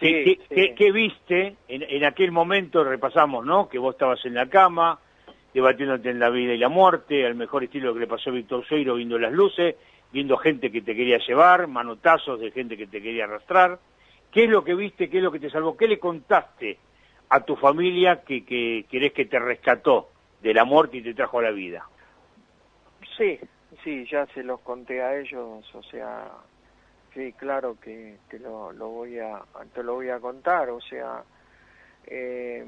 Sí, 0.04 0.12
¿Qué, 0.12 0.38
sí. 0.48 0.54
qué, 0.54 0.74
qué 0.74 0.92
viste 0.92 1.56
en, 1.66 1.82
en 1.82 2.04
aquel 2.04 2.30
momento? 2.30 2.84
Repasamos, 2.84 3.46
¿no? 3.46 3.70
Que 3.70 3.78
vos 3.78 3.94
estabas 3.94 4.22
en 4.26 4.34
la 4.34 4.50
cama, 4.50 4.98
debatiéndote 5.54 6.10
en 6.10 6.18
la 6.18 6.28
vida 6.28 6.52
y 6.52 6.58
la 6.58 6.68
muerte, 6.68 7.24
al 7.24 7.34
mejor 7.34 7.64
estilo 7.64 7.94
que 7.94 8.00
le 8.00 8.06
pasó 8.06 8.28
a 8.28 8.34
Víctor 8.34 8.66
Seiro, 8.68 8.96
viendo 8.96 9.18
las 9.18 9.32
luces, 9.32 9.76
viendo 10.12 10.36
gente 10.36 10.70
que 10.70 10.82
te 10.82 10.94
quería 10.94 11.18
llevar, 11.18 11.68
manotazos 11.68 12.38
de 12.38 12.50
gente 12.50 12.76
que 12.76 12.86
te 12.86 13.00
quería 13.00 13.24
arrastrar. 13.24 13.78
¿Qué 14.30 14.44
es 14.44 14.50
lo 14.50 14.62
que 14.62 14.74
viste? 14.74 15.08
¿Qué 15.08 15.18
es 15.18 15.24
lo 15.24 15.32
que 15.32 15.40
te 15.40 15.48
salvó? 15.48 15.74
¿Qué 15.74 15.88
le 15.88 15.98
contaste 15.98 16.76
a 17.30 17.40
tu 17.40 17.56
familia 17.56 18.22
que, 18.24 18.44
que 18.44 18.84
querés 18.90 19.12
que 19.12 19.24
te 19.24 19.38
rescató 19.38 20.10
de 20.42 20.52
la 20.52 20.64
muerte 20.64 20.98
y 20.98 21.02
te 21.02 21.14
trajo 21.14 21.38
a 21.38 21.42
la 21.42 21.50
vida? 21.50 21.88
Sí, 23.16 23.38
sí, 23.82 24.04
ya 24.10 24.26
se 24.34 24.42
los 24.42 24.60
conté 24.60 25.00
a 25.00 25.16
ellos, 25.16 25.64
o 25.74 25.82
sea, 25.84 26.30
sí, 27.14 27.32
claro 27.32 27.76
que 27.80 28.16
te 28.28 28.38
lo, 28.38 28.72
lo 28.72 28.88
voy 28.88 29.18
a 29.18 29.42
te 29.72 29.82
lo 29.82 29.94
voy 29.94 30.10
a 30.10 30.20
contar, 30.20 30.68
o 30.70 30.80
sea, 30.80 31.22
eh, 32.06 32.64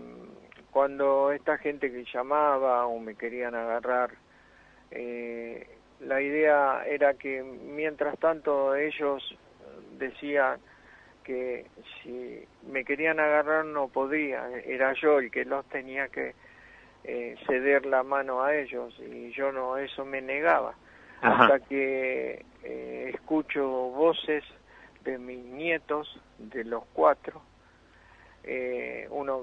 cuando 0.71 1.33
esta 1.33 1.59
gente 1.59 1.91
que 1.91 2.05
llamaba 2.05 2.87
o 2.87 2.99
me 2.99 3.15
querían 3.15 3.55
agarrar, 3.55 4.11
eh, 4.91 5.67
la 6.01 6.21
idea 6.21 6.85
era 6.87 7.15
que 7.15 7.43
mientras 7.43 8.19
tanto 8.19 8.75
ellos 8.75 9.37
decían 9.99 10.61
que 11.25 11.67
si 12.03 12.45
me 12.71 12.85
querían 12.85 13.19
agarrar 13.19 13.65
no 13.65 13.89
podía, 13.89 14.49
era 14.65 14.93
yo 14.95 15.19
el 15.19 15.31
que 15.31 15.45
los 15.45 15.67
tenía 15.67 16.09
que 16.09 16.35
eh, 17.05 17.37
ceder 17.47 17.87
la 17.87 18.03
mano 18.03 18.43
a 18.43 18.55
ellos 18.55 18.95
y 19.01 19.31
yo 19.33 19.51
no, 19.53 19.77
eso 19.77 20.05
me 20.05 20.21
negaba. 20.21 20.75
Hasta 21.21 21.61
que 21.61 22.45
eh, 22.63 23.11
escucho 23.15 23.67
voces 23.67 24.45
de 25.05 25.19
mis 25.19 25.45
nietos, 25.45 26.21
de 26.39 26.65
los 26.65 26.85
cuatro, 26.93 27.41
eh, 28.45 29.09
uno 29.11 29.43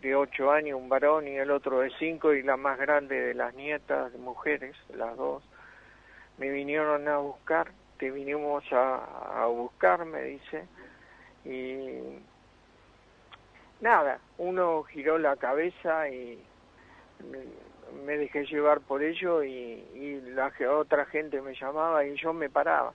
de 0.00 0.14
ocho 0.14 0.50
años, 0.50 0.78
un 0.78 0.88
varón, 0.88 1.26
y 1.26 1.36
el 1.36 1.50
otro 1.50 1.80
de 1.80 1.90
cinco, 1.98 2.32
y 2.32 2.42
la 2.42 2.56
más 2.56 2.78
grande 2.78 3.20
de 3.20 3.34
las 3.34 3.54
nietas, 3.54 4.12
mujeres, 4.14 4.76
las 4.94 5.16
dos, 5.16 5.42
me 6.38 6.50
vinieron 6.50 7.08
a 7.08 7.18
buscar, 7.18 7.72
te 7.98 8.10
vinimos 8.10 8.64
a, 8.72 9.42
a 9.42 9.46
buscar, 9.46 10.04
me 10.04 10.22
dice, 10.22 10.66
y 11.44 12.20
nada, 13.80 14.18
uno 14.38 14.82
giró 14.84 15.18
la 15.18 15.36
cabeza 15.36 16.08
y 16.08 16.42
me, 18.04 18.16
dejé 18.16 18.44
llevar 18.46 18.80
por 18.80 19.02
ello 19.02 19.42
y, 19.42 19.50
y 19.94 20.20
la 20.32 20.52
otra 20.70 21.06
gente 21.06 21.40
me 21.40 21.54
llamaba 21.54 22.04
y 22.04 22.16
yo 22.16 22.32
me 22.32 22.50
paraba. 22.50 22.92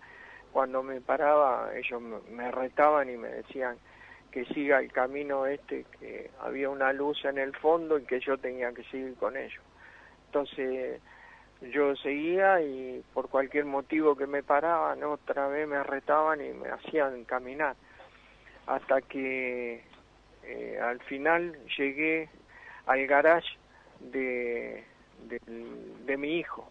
Cuando 0.51 0.81
me 0.81 0.99
paraba 1.01 1.71
ellos 1.75 2.01
me 2.01 2.51
retaban 2.51 3.09
y 3.09 3.17
me 3.17 3.29
decían, 3.29 3.77
que 4.31 4.45
siga 4.45 4.79
el 4.79 4.91
camino 4.91 5.45
este, 5.45 5.85
que 5.99 6.29
había 6.39 6.69
una 6.69 6.93
luz 6.93 7.23
en 7.25 7.37
el 7.37 7.55
fondo 7.55 7.97
y 7.97 8.05
que 8.05 8.19
yo 8.19 8.37
tenía 8.37 8.71
que 8.73 8.83
seguir 8.85 9.15
con 9.15 9.35
ellos. 9.35 9.63
Entonces 10.27 11.01
yo 11.61 11.95
seguía 11.97 12.61
y 12.61 13.03
por 13.13 13.29
cualquier 13.29 13.65
motivo 13.65 14.15
que 14.15 14.27
me 14.27 14.43
paraban, 14.43 15.03
otra 15.03 15.47
vez 15.47 15.67
me 15.67 15.81
retaban 15.83 16.41
y 16.41 16.53
me 16.53 16.69
hacían 16.69 17.23
caminar. 17.25 17.75
Hasta 18.67 19.01
que 19.01 19.83
eh, 20.43 20.79
al 20.81 20.99
final 21.01 21.57
llegué 21.77 22.29
al 22.85 23.05
garage 23.07 23.57
de, 23.99 24.83
de, 25.27 25.39
de 26.05 26.17
mi 26.17 26.37
hijo, 26.39 26.69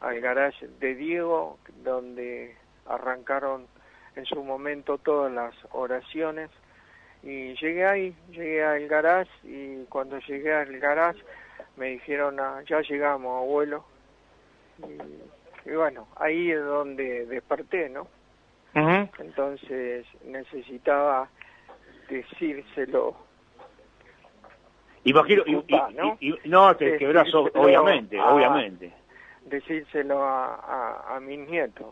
al 0.00 0.20
garage 0.20 0.66
de 0.80 0.94
Diego, 0.94 1.58
donde 1.84 2.56
arrancaron 2.86 3.66
en 4.16 4.24
su 4.26 4.42
momento 4.42 4.98
todas 4.98 5.32
las 5.32 5.54
oraciones 5.70 6.50
y 7.22 7.54
llegué 7.54 7.86
ahí, 7.86 8.16
llegué 8.30 8.64
al 8.64 8.88
garage 8.88 9.30
y 9.44 9.84
cuando 9.84 10.18
llegué 10.18 10.52
al 10.52 10.78
garage 10.78 11.22
me 11.76 11.86
dijeron, 11.88 12.38
ah, 12.40 12.62
ya 12.68 12.80
llegamos, 12.82 13.36
abuelo. 13.36 13.84
Y, 14.78 15.70
y, 15.70 15.74
bueno, 15.74 16.08
ahí 16.16 16.50
es 16.50 16.62
donde 16.62 17.26
desperté, 17.26 17.88
¿no? 17.88 18.02
Uh 18.74 18.78
-huh. 18.78 19.10
Entonces 19.20 20.06
necesitaba 20.24 21.28
decírselo 22.08 23.16
Imagino, 25.04 25.42
¿no? 26.44 26.76
te 26.76 26.96
quebrás, 26.96 27.32
obviamente, 27.34 28.20
obviamente. 28.20 28.92
Decírselo 29.46 30.22
a, 30.22 31.16
a, 31.16 31.20
mis 31.20 31.40
nietos. 31.48 31.88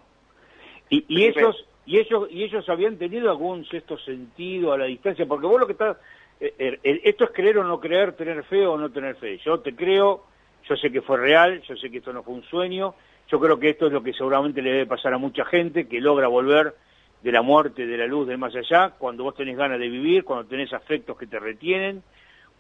Y, 0.89 1.05
y 1.09 1.25
ellos, 1.25 1.67
y 1.87 1.99
ellos, 1.99 2.29
y 2.31 2.45
ellos 2.45 2.69
habían 2.69 2.97
tenido 2.97 3.31
algún 3.31 3.65
sexto 3.67 3.99
sentido 3.99 4.73
a 4.73 4.79
la 4.79 4.85
distancia, 4.85 5.27
porque 5.27 5.47
vos 5.47 5.61
lo 5.61 5.67
que 5.67 5.73
estás, 5.73 5.97
eh, 6.41 6.55
eh, 6.59 7.01
esto 7.05 7.25
es 7.25 7.31
creer 7.31 7.59
o 7.59 7.65
no 7.65 7.81
creer, 7.81 8.13
tener 8.13 8.45
fe 8.45 8.67
o 8.67 8.79
no 8.79 8.91
tener 8.91 9.17
fe. 9.17 9.39
Yo 9.39 9.59
te 9.61 9.75
creo, 9.75 10.25
yo 10.69 10.77
sé 10.77 10.93
que 10.93 11.03
fue 11.03 11.19
real, 11.19 11.61
yo 11.63 11.77
sé 11.77 11.91
que 11.91 11.99
esto 11.99 12.13
no 12.13 12.23
fue 12.23 12.35
un 12.35 12.45
sueño, 12.45 12.95
yo 13.29 13.41
creo 13.41 13.59
que 13.59 13.71
esto 13.71 13.89
es 13.89 13.93
lo 13.93 14.03
que 14.03 14.13
seguramente 14.13 14.63
le 14.63 14.71
debe 14.71 14.87
pasar 14.87 15.13
a 15.15 15.19
mucha 15.19 15.45
gente 15.45 15.89
que 15.89 16.01
logra 16.01 16.29
volver 16.29 16.75
de 17.23 17.33
la 17.33 17.43
muerte, 17.43 17.87
de 17.87 17.99
la 17.99 18.07
luz, 18.07 18.27
del 18.27 18.39
más 18.39 18.55
allá, 18.55 18.95
cuando 18.97 19.25
vos 19.25 19.35
tenés 19.35 19.57
ganas 19.57 19.79
de 19.79 19.89
vivir, 19.89 20.25
cuando 20.25 20.47
tenés 20.47 20.73
afectos 20.73 21.19
que 21.19 21.27
te 21.27 21.39
retienen, 21.39 22.03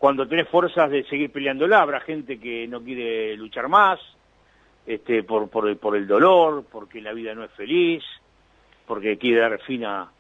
cuando 0.01 0.27
tenés 0.27 0.49
fuerzas 0.49 0.91
de 0.91 1.05
seguir 1.05 1.31
peleándola, 1.31 1.83
habrá 1.83 2.01
gente 2.01 2.41
que 2.41 2.67
no 2.67 2.83
quiere 2.83 3.37
luchar 3.37 3.69
más, 3.69 4.01
este, 4.87 5.23
por, 5.25 5.51
por, 5.51 5.77
por 5.77 5.95
el 5.95 6.07
dolor, 6.07 6.65
porque 6.73 7.03
la 7.03 7.13
vida 7.13 7.35
no 7.35 7.45
es 7.45 7.51
feliz, 7.51 8.03
porque 8.87 9.19
quiere 9.19 9.43
dar 9.43 9.61
fin 9.61 9.85
a, 9.85 10.11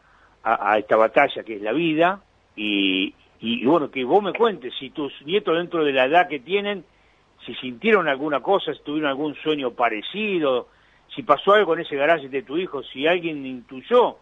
a, 0.42 0.78
esta 0.78 0.96
batalla 0.96 1.42
que 1.44 1.56
es 1.56 1.62
la 1.62 1.72
vida, 1.72 2.20
y, 2.56 3.14
y, 3.40 3.64
bueno, 3.64 3.90
que 3.90 4.04
vos 4.04 4.22
me 4.22 4.34
cuentes 4.34 4.74
si 4.78 4.90
tus 4.90 5.14
nietos 5.24 5.56
dentro 5.56 5.82
de 5.82 5.94
la 5.94 6.04
edad 6.04 6.28
que 6.28 6.40
tienen, 6.40 6.84
si 7.46 7.54
sintieron 7.54 8.06
alguna 8.06 8.40
cosa, 8.40 8.74
si 8.74 8.82
tuvieron 8.82 9.08
algún 9.08 9.34
sueño 9.36 9.70
parecido, 9.70 10.68
si 11.16 11.22
pasó 11.22 11.54
algo 11.54 11.72
en 11.72 11.80
ese 11.80 11.96
garaje 11.96 12.28
de 12.28 12.42
tu 12.42 12.58
hijo, 12.58 12.82
si 12.82 13.06
alguien 13.06 13.46
intuyó 13.46 14.18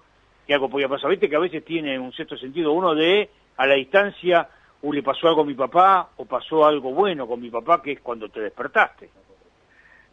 que 0.47 0.55
algo 0.55 0.71
podía 0.71 0.89
pasar. 0.89 1.11
Viste 1.11 1.29
que 1.29 1.35
a 1.35 1.41
veces 1.41 1.65
tiene 1.65 1.99
un 1.99 2.13
sexto 2.13 2.37
sentido 2.37 2.71
uno 2.71 2.95
de, 2.95 3.29
a 3.57 3.67
la 3.67 3.75
distancia, 3.75 4.49
o 4.83 4.93
le 4.93 5.03
pasó 5.03 5.29
algo 5.29 5.43
a 5.43 5.45
mi 5.45 5.55
papá, 5.55 6.11
o 6.16 6.24
pasó 6.24 6.64
algo 6.64 6.93
bueno 6.93 7.26
con 7.26 7.41
mi 7.41 7.51
papá, 7.51 7.83
que 7.83 7.93
es 7.93 8.01
cuando 8.01 8.29
te 8.29 8.41
despertaste. 8.41 9.11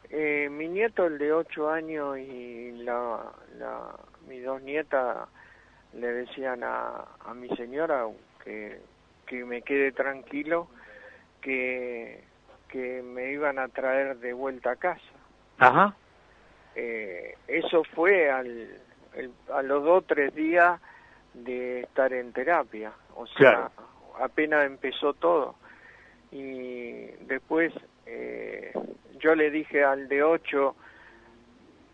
Eh, 0.09 0.47
mi 0.49 0.67
nieto, 0.67 1.05
el 1.05 1.17
de 1.17 1.33
ocho 1.33 1.69
años, 1.69 2.17
y 2.17 2.71
la, 2.83 3.21
la, 3.57 3.91
mis 4.27 4.43
dos 4.43 4.61
nietas 4.61 5.27
le 5.93 6.07
decían 6.07 6.63
a, 6.63 7.05
a 7.25 7.33
mi 7.33 7.49
señora 7.55 8.05
que, 8.43 8.79
que 9.25 9.45
me 9.45 9.61
quede 9.61 9.91
tranquilo, 9.91 10.67
que, 11.41 12.23
que 12.67 13.01
me 13.01 13.31
iban 13.31 13.59
a 13.59 13.67
traer 13.67 14.17
de 14.17 14.33
vuelta 14.33 14.71
a 14.71 14.75
casa. 14.75 15.01
Ajá. 15.57 15.95
Eh, 16.75 17.37
eso 17.47 17.83
fue 17.95 18.29
al, 18.29 18.79
a 19.53 19.61
los 19.61 19.83
dos 19.83 19.99
o 19.99 20.05
tres 20.05 20.33
días 20.35 20.81
de 21.33 21.81
estar 21.81 22.11
en 22.13 22.33
terapia. 22.33 22.91
O 23.15 23.25
sea, 23.27 23.69
apenas 24.19 24.65
empezó 24.65 25.13
todo. 25.13 25.55
Y 26.31 27.05
después 27.27 27.73
eh, 28.05 28.73
yo 29.19 29.35
le 29.35 29.49
dije 29.51 29.83
al 29.83 30.07
de 30.07 30.23
ocho 30.23 30.75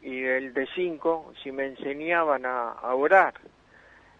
y 0.01 0.23
el 0.23 0.53
de 0.53 0.67
cinco 0.73 1.31
si 1.43 1.51
me 1.51 1.65
enseñaban 1.67 2.45
a, 2.45 2.73
orar. 2.93 3.33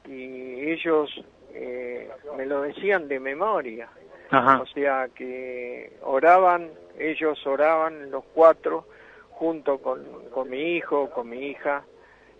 Y 0.07 0.71
ellos 0.71 1.09
eh, 1.53 2.09
me 2.37 2.45
lo 2.45 2.61
decían 2.61 3.07
de 3.07 3.19
memoria. 3.19 3.89
O 4.31 4.65
sea 4.67 5.09
que 5.13 5.97
oraban, 6.03 6.71
ellos 6.97 7.45
oraban 7.45 8.11
los 8.11 8.23
cuatro 8.33 8.85
junto 9.31 9.79
con, 9.79 10.05
con 10.29 10.49
mi 10.49 10.77
hijo, 10.77 11.09
con 11.09 11.27
mi 11.27 11.47
hija, 11.47 11.83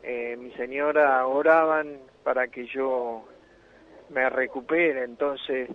eh, 0.04 0.38
mi 0.40 0.52
señora 0.52 1.28
oraban 1.28 2.00
para 2.24 2.48
que 2.48 2.66
yo 2.66 3.24
me 4.12 4.30
recupere. 4.30 5.04
Entonces, 5.04 5.70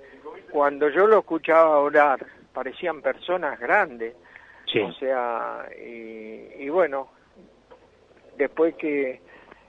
cuando 0.51 0.89
yo 0.89 1.07
lo 1.07 1.21
escuchaba 1.21 1.79
orar, 1.79 2.25
parecían 2.53 3.03
personas 3.03 3.59
grandes. 3.59 4.15
O 4.85 4.93
sea, 4.93 5.69
y, 5.79 6.69
bueno, 6.69 7.09
después 8.37 8.75
que, 8.75 9.21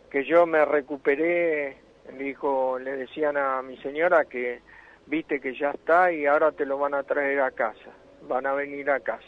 que 0.09 0.25
yo 0.25 0.45
me 0.45 0.65
recuperé, 0.65 1.77
dijo, 2.17 2.77
le 2.79 2.97
decían 2.97 3.37
a 3.37 3.61
mi 3.61 3.77
señora 3.77 4.25
que 4.25 4.59
viste 5.05 5.39
que 5.39 5.55
ya 5.55 5.71
está 5.71 6.11
y 6.11 6.25
ahora 6.25 6.51
te 6.51 6.65
lo 6.65 6.77
van 6.77 6.93
a 6.93 7.03
traer 7.03 7.39
a 7.39 7.51
casa, 7.51 7.89
van 8.23 8.45
a 8.47 8.53
venir 8.53 8.89
a 8.89 8.99
casa. 8.99 9.23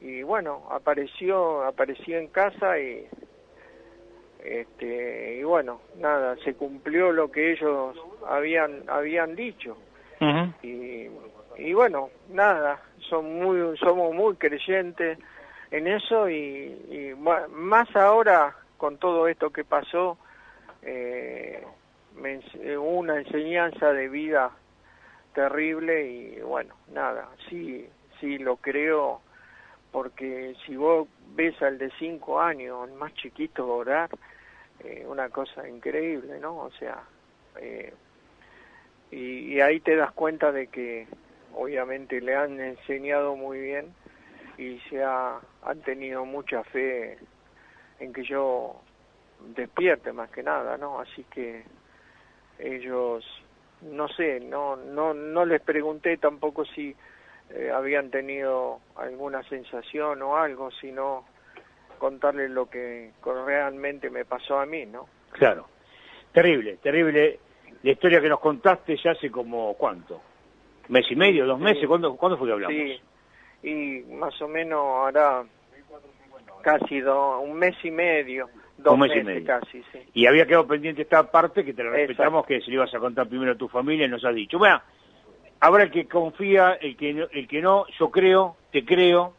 Y 0.00 0.22
bueno, 0.22 0.68
apareció, 0.70 1.64
apareció 1.64 2.18
en 2.18 2.28
casa 2.28 2.78
y 2.78 3.08
este, 4.44 5.38
y 5.38 5.42
bueno, 5.42 5.80
nada, 5.96 6.36
se 6.44 6.54
cumplió 6.54 7.12
lo 7.12 7.30
que 7.30 7.52
ellos 7.52 7.96
habían 8.28 8.84
habían 8.88 9.34
dicho. 9.34 9.76
y, 10.62 11.08
y 11.56 11.72
bueno, 11.72 12.10
nada, 12.30 12.80
son 13.08 13.40
muy 13.40 13.76
somos 13.78 14.14
muy 14.14 14.36
creyentes 14.36 15.18
en 15.70 15.86
eso 15.86 16.28
y, 16.28 17.14
más 17.50 17.94
ahora 17.96 18.54
con 18.76 18.98
todo 18.98 19.26
esto 19.28 19.50
que 19.50 19.64
pasó 19.64 20.18
eh, 20.82 21.64
me, 22.14 22.40
una 22.76 23.18
enseñanza 23.18 23.92
de 23.92 24.08
vida 24.08 24.50
terrible 25.34 26.06
y 26.06 26.40
bueno, 26.42 26.74
nada, 26.92 27.28
sí, 27.48 27.88
sí 28.20 28.38
lo 28.38 28.56
creo 28.56 29.20
porque 29.90 30.54
si 30.64 30.76
vos 30.76 31.08
ves 31.34 31.60
al 31.62 31.78
de 31.78 31.90
cinco 31.98 32.40
años, 32.40 32.88
el 32.88 32.94
más 32.94 33.14
chiquito 33.14 33.66
orar, 33.66 34.10
eh, 34.80 35.04
una 35.06 35.28
cosa 35.28 35.68
increíble, 35.68 36.38
¿no? 36.40 36.56
O 36.56 36.70
sea, 36.72 37.02
eh, 37.60 37.92
y, 39.10 39.60
ahí 39.60 39.80
te 39.80 39.96
das 39.96 40.12
cuenta 40.12 40.50
de 40.50 40.66
que 40.66 41.06
obviamente 41.54 42.20
le 42.20 42.34
han 42.34 42.60
enseñado 42.60 43.36
muy 43.36 43.60
bien 43.60 43.94
y 44.58 44.78
se 44.90 45.02
ha, 45.02 45.38
han 45.62 45.80
tenido 45.82 46.24
mucha 46.24 46.64
fe 46.64 47.18
en 48.00 48.12
que 48.12 48.24
yo 48.24 48.80
despierte 49.54 50.12
más 50.12 50.30
que 50.30 50.42
nada, 50.42 50.76
¿no? 50.76 51.00
Así 51.00 51.24
que 51.24 51.64
ellos, 52.58 53.24
no 53.82 54.08
sé, 54.08 54.40
no, 54.40 54.76
no, 54.76 55.14
no 55.14 55.44
les 55.44 55.60
pregunté 55.60 56.16
tampoco 56.16 56.64
si 56.64 56.96
eh, 57.50 57.70
habían 57.70 58.10
tenido 58.10 58.80
alguna 58.96 59.42
sensación 59.44 60.22
o 60.22 60.36
algo, 60.36 60.70
sino 60.72 61.24
contarles 61.94 62.50
lo 62.50 62.68
que 62.68 63.10
realmente 63.24 64.10
me 64.10 64.24
pasó 64.24 64.58
a 64.58 64.66
mí, 64.66 64.86
¿no? 64.86 65.06
Claro. 65.32 65.66
Terrible, 66.32 66.78
terrible. 66.82 67.38
La 67.82 67.92
historia 67.92 68.20
que 68.20 68.28
nos 68.28 68.40
contaste 68.40 68.96
ya 68.96 69.12
hace 69.12 69.30
como, 69.30 69.74
¿cuánto? 69.74 70.20
¿Mes 70.88 71.06
y 71.10 71.16
medio, 71.16 71.46
dos 71.46 71.58
meses? 71.58 71.86
¿Cuándo, 71.86 72.16
¿Cuándo 72.16 72.36
fue 72.36 72.48
que 72.48 72.52
hablamos? 72.52 72.76
Sí, 72.76 73.00
y 73.62 74.12
más 74.14 74.40
o 74.42 74.48
menos 74.48 74.78
ahora 74.78 75.44
casi 76.62 77.00
un 77.02 77.54
mes 77.54 77.76
y 77.84 77.90
medio, 77.90 78.48
dos 78.78 78.98
meses 78.98 79.18
y 79.22 79.24
medio. 79.24 79.46
casi, 79.46 79.82
sí. 79.92 79.98
Y 80.14 80.26
había 80.26 80.46
quedado 80.46 80.66
pendiente 80.66 81.02
esta 81.02 81.30
parte 81.30 81.64
que 81.64 81.74
te 81.74 81.84
la 81.84 81.90
respetamos, 81.90 82.46
que 82.46 82.60
se 82.60 82.68
le 82.68 82.74
ibas 82.74 82.94
a 82.94 82.98
contar 82.98 83.28
primero 83.28 83.52
a 83.52 83.56
tu 83.56 83.68
familia 83.68 84.06
y 84.06 84.08
nos 84.08 84.24
has 84.24 84.34
dicho. 84.34 84.58
Bueno, 84.58 84.80
habrá 85.60 85.84
el 85.84 85.90
que 85.90 86.06
confía, 86.06 86.78
el 86.80 86.96
que, 86.96 87.28
el 87.30 87.48
que 87.48 87.62
no, 87.62 87.86
yo 87.98 88.10
creo, 88.10 88.56
te 88.72 88.84
creo, 88.84 89.34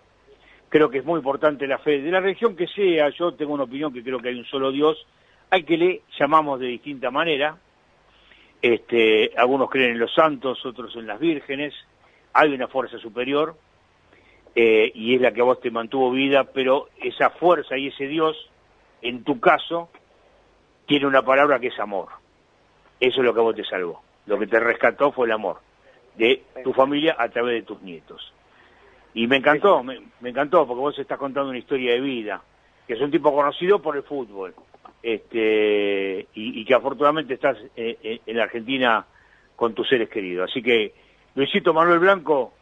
creo 0.70 0.90
que 0.90 1.00
es 1.00 1.06
muy 1.06 1.18
importante 1.18 1.68
la 1.68 1.78
fe 1.78 2.02
de 2.02 2.12
la 2.12 2.20
religión 2.20 2.56
que 2.56 2.68
sea, 2.68 3.10
yo 3.10 3.34
tengo 3.34 3.54
una 3.54 3.64
opinión 3.64 3.94
que 3.94 4.04
creo 4.04 4.20
que 4.20 4.30
hay 4.30 4.40
un 4.40 4.46
solo 4.46 4.72
Dios, 4.72 5.06
hay 5.50 5.64
que 5.64 5.78
le 5.78 6.02
llamamos 6.20 6.60
de 6.60 6.68
distinta 6.68 7.12
manera, 7.12 7.58
este, 8.62 9.32
algunos 9.38 9.70
creen 9.70 9.92
en 9.92 10.00
los 10.00 10.14
santos, 10.14 10.66
otros 10.66 10.96
en 10.96 11.08
las 11.08 11.20
vírgenes, 11.20 11.74
hay 12.34 12.54
una 12.54 12.68
fuerza 12.68 12.98
superior, 12.98 13.56
eh, 14.56 14.92
y 14.94 15.16
es 15.16 15.22
la 15.22 15.34
que 15.34 15.42
a 15.42 15.44
vos 15.44 15.60
te 15.60 15.70
mantuvo 15.70 16.12
vida, 16.12 16.46
pero 16.46 16.90
esa 17.02 17.30
fuerza 17.30 17.78
y 17.78 17.88
ese 17.88 18.08
Dios, 18.08 18.50
en 19.02 19.24
tu 19.24 19.40
caso, 19.40 19.90
tiene 20.86 21.08
una 21.08 21.24
palabra 21.24 21.60
que 21.60 21.68
es 21.68 21.80
amor. 21.80 22.10
Eso 23.00 23.20
es 23.20 23.26
lo 23.26 23.34
que 23.34 23.40
a 23.40 23.44
vos 23.44 23.56
te 23.56 23.66
salvó. 23.66 24.02
Lo 24.26 24.40
que 24.40 24.48
te 24.48 24.60
rescató 24.60 25.12
fue 25.12 25.28
el 25.28 25.34
amor 25.34 25.60
de 26.16 26.44
tu 26.64 26.74
familia 26.74 27.16
a 27.20 27.30
través 27.30 27.56
de 27.56 27.62
tus 27.64 27.82
nietos. 27.82 28.34
Y 29.16 29.28
me 29.28 29.38
encantó, 29.38 29.82
me, 29.82 29.98
encantó, 30.26 30.68
porque 30.68 30.82
vos 30.82 31.00
estás 31.00 31.18
contando 31.18 31.50
una 31.50 31.58
historia 31.58 31.94
de 31.94 32.02
vida, 32.02 32.42
que 32.86 32.96
es 32.96 33.02
un 33.02 33.10
tipo 33.10 33.34
conocido 33.34 33.82
por 33.82 33.96
el 33.96 34.04
fútbol, 34.04 34.54
este, 35.02 36.28
y, 36.34 36.66
que 36.66 36.74
afortunadamente 36.74 37.36
estás 37.36 37.58
eh, 37.78 37.98
eh, 38.04 38.20
en 38.26 38.38
la 38.38 38.44
Argentina 38.44 39.06
con 39.56 39.74
tus 39.74 39.88
seres 39.88 40.10
queridos. 40.10 40.52
Así 40.52 40.62
que, 40.62 40.94
Luisito 41.34 41.74
Manuel 41.74 42.00
Blanco, 42.00 42.56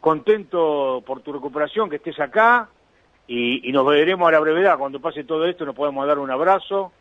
contento 0.00 1.02
por 1.04 1.20
tu 1.20 1.34
recuperación, 1.34 1.90
que 1.90 1.96
estés 1.96 2.18
acá, 2.18 2.70
y, 3.28 3.70
nos 3.70 3.86
veremos 3.86 4.26
a 4.26 4.32
la 4.32 4.40
brevedad. 4.40 4.78
Cuando 4.78 5.00
pase 5.00 5.24
todo 5.24 5.44
esto 5.44 5.66
nos 5.66 5.76
podemos 5.76 6.06
dar 6.06 6.18
un 6.18 6.30
abrazo, 6.30 6.92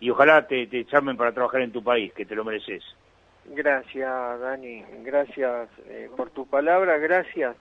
y 0.00 0.08
ojalá 0.08 0.46
te, 0.46 0.66
te 0.68 0.86
para 0.86 1.32
trabajar 1.32 1.60
en 1.60 1.72
tu 1.72 1.84
país, 1.84 2.14
que 2.14 2.24
te 2.24 2.34
lo 2.34 2.46
mereces. 2.46 2.82
Gracias, 3.44 4.40
Dani. 4.40 4.84
Gracias 5.02 5.68
eh, 5.86 6.08
por 6.16 6.30
tu 6.30 6.46
palabra. 6.46 6.96
Gracias 6.96 7.54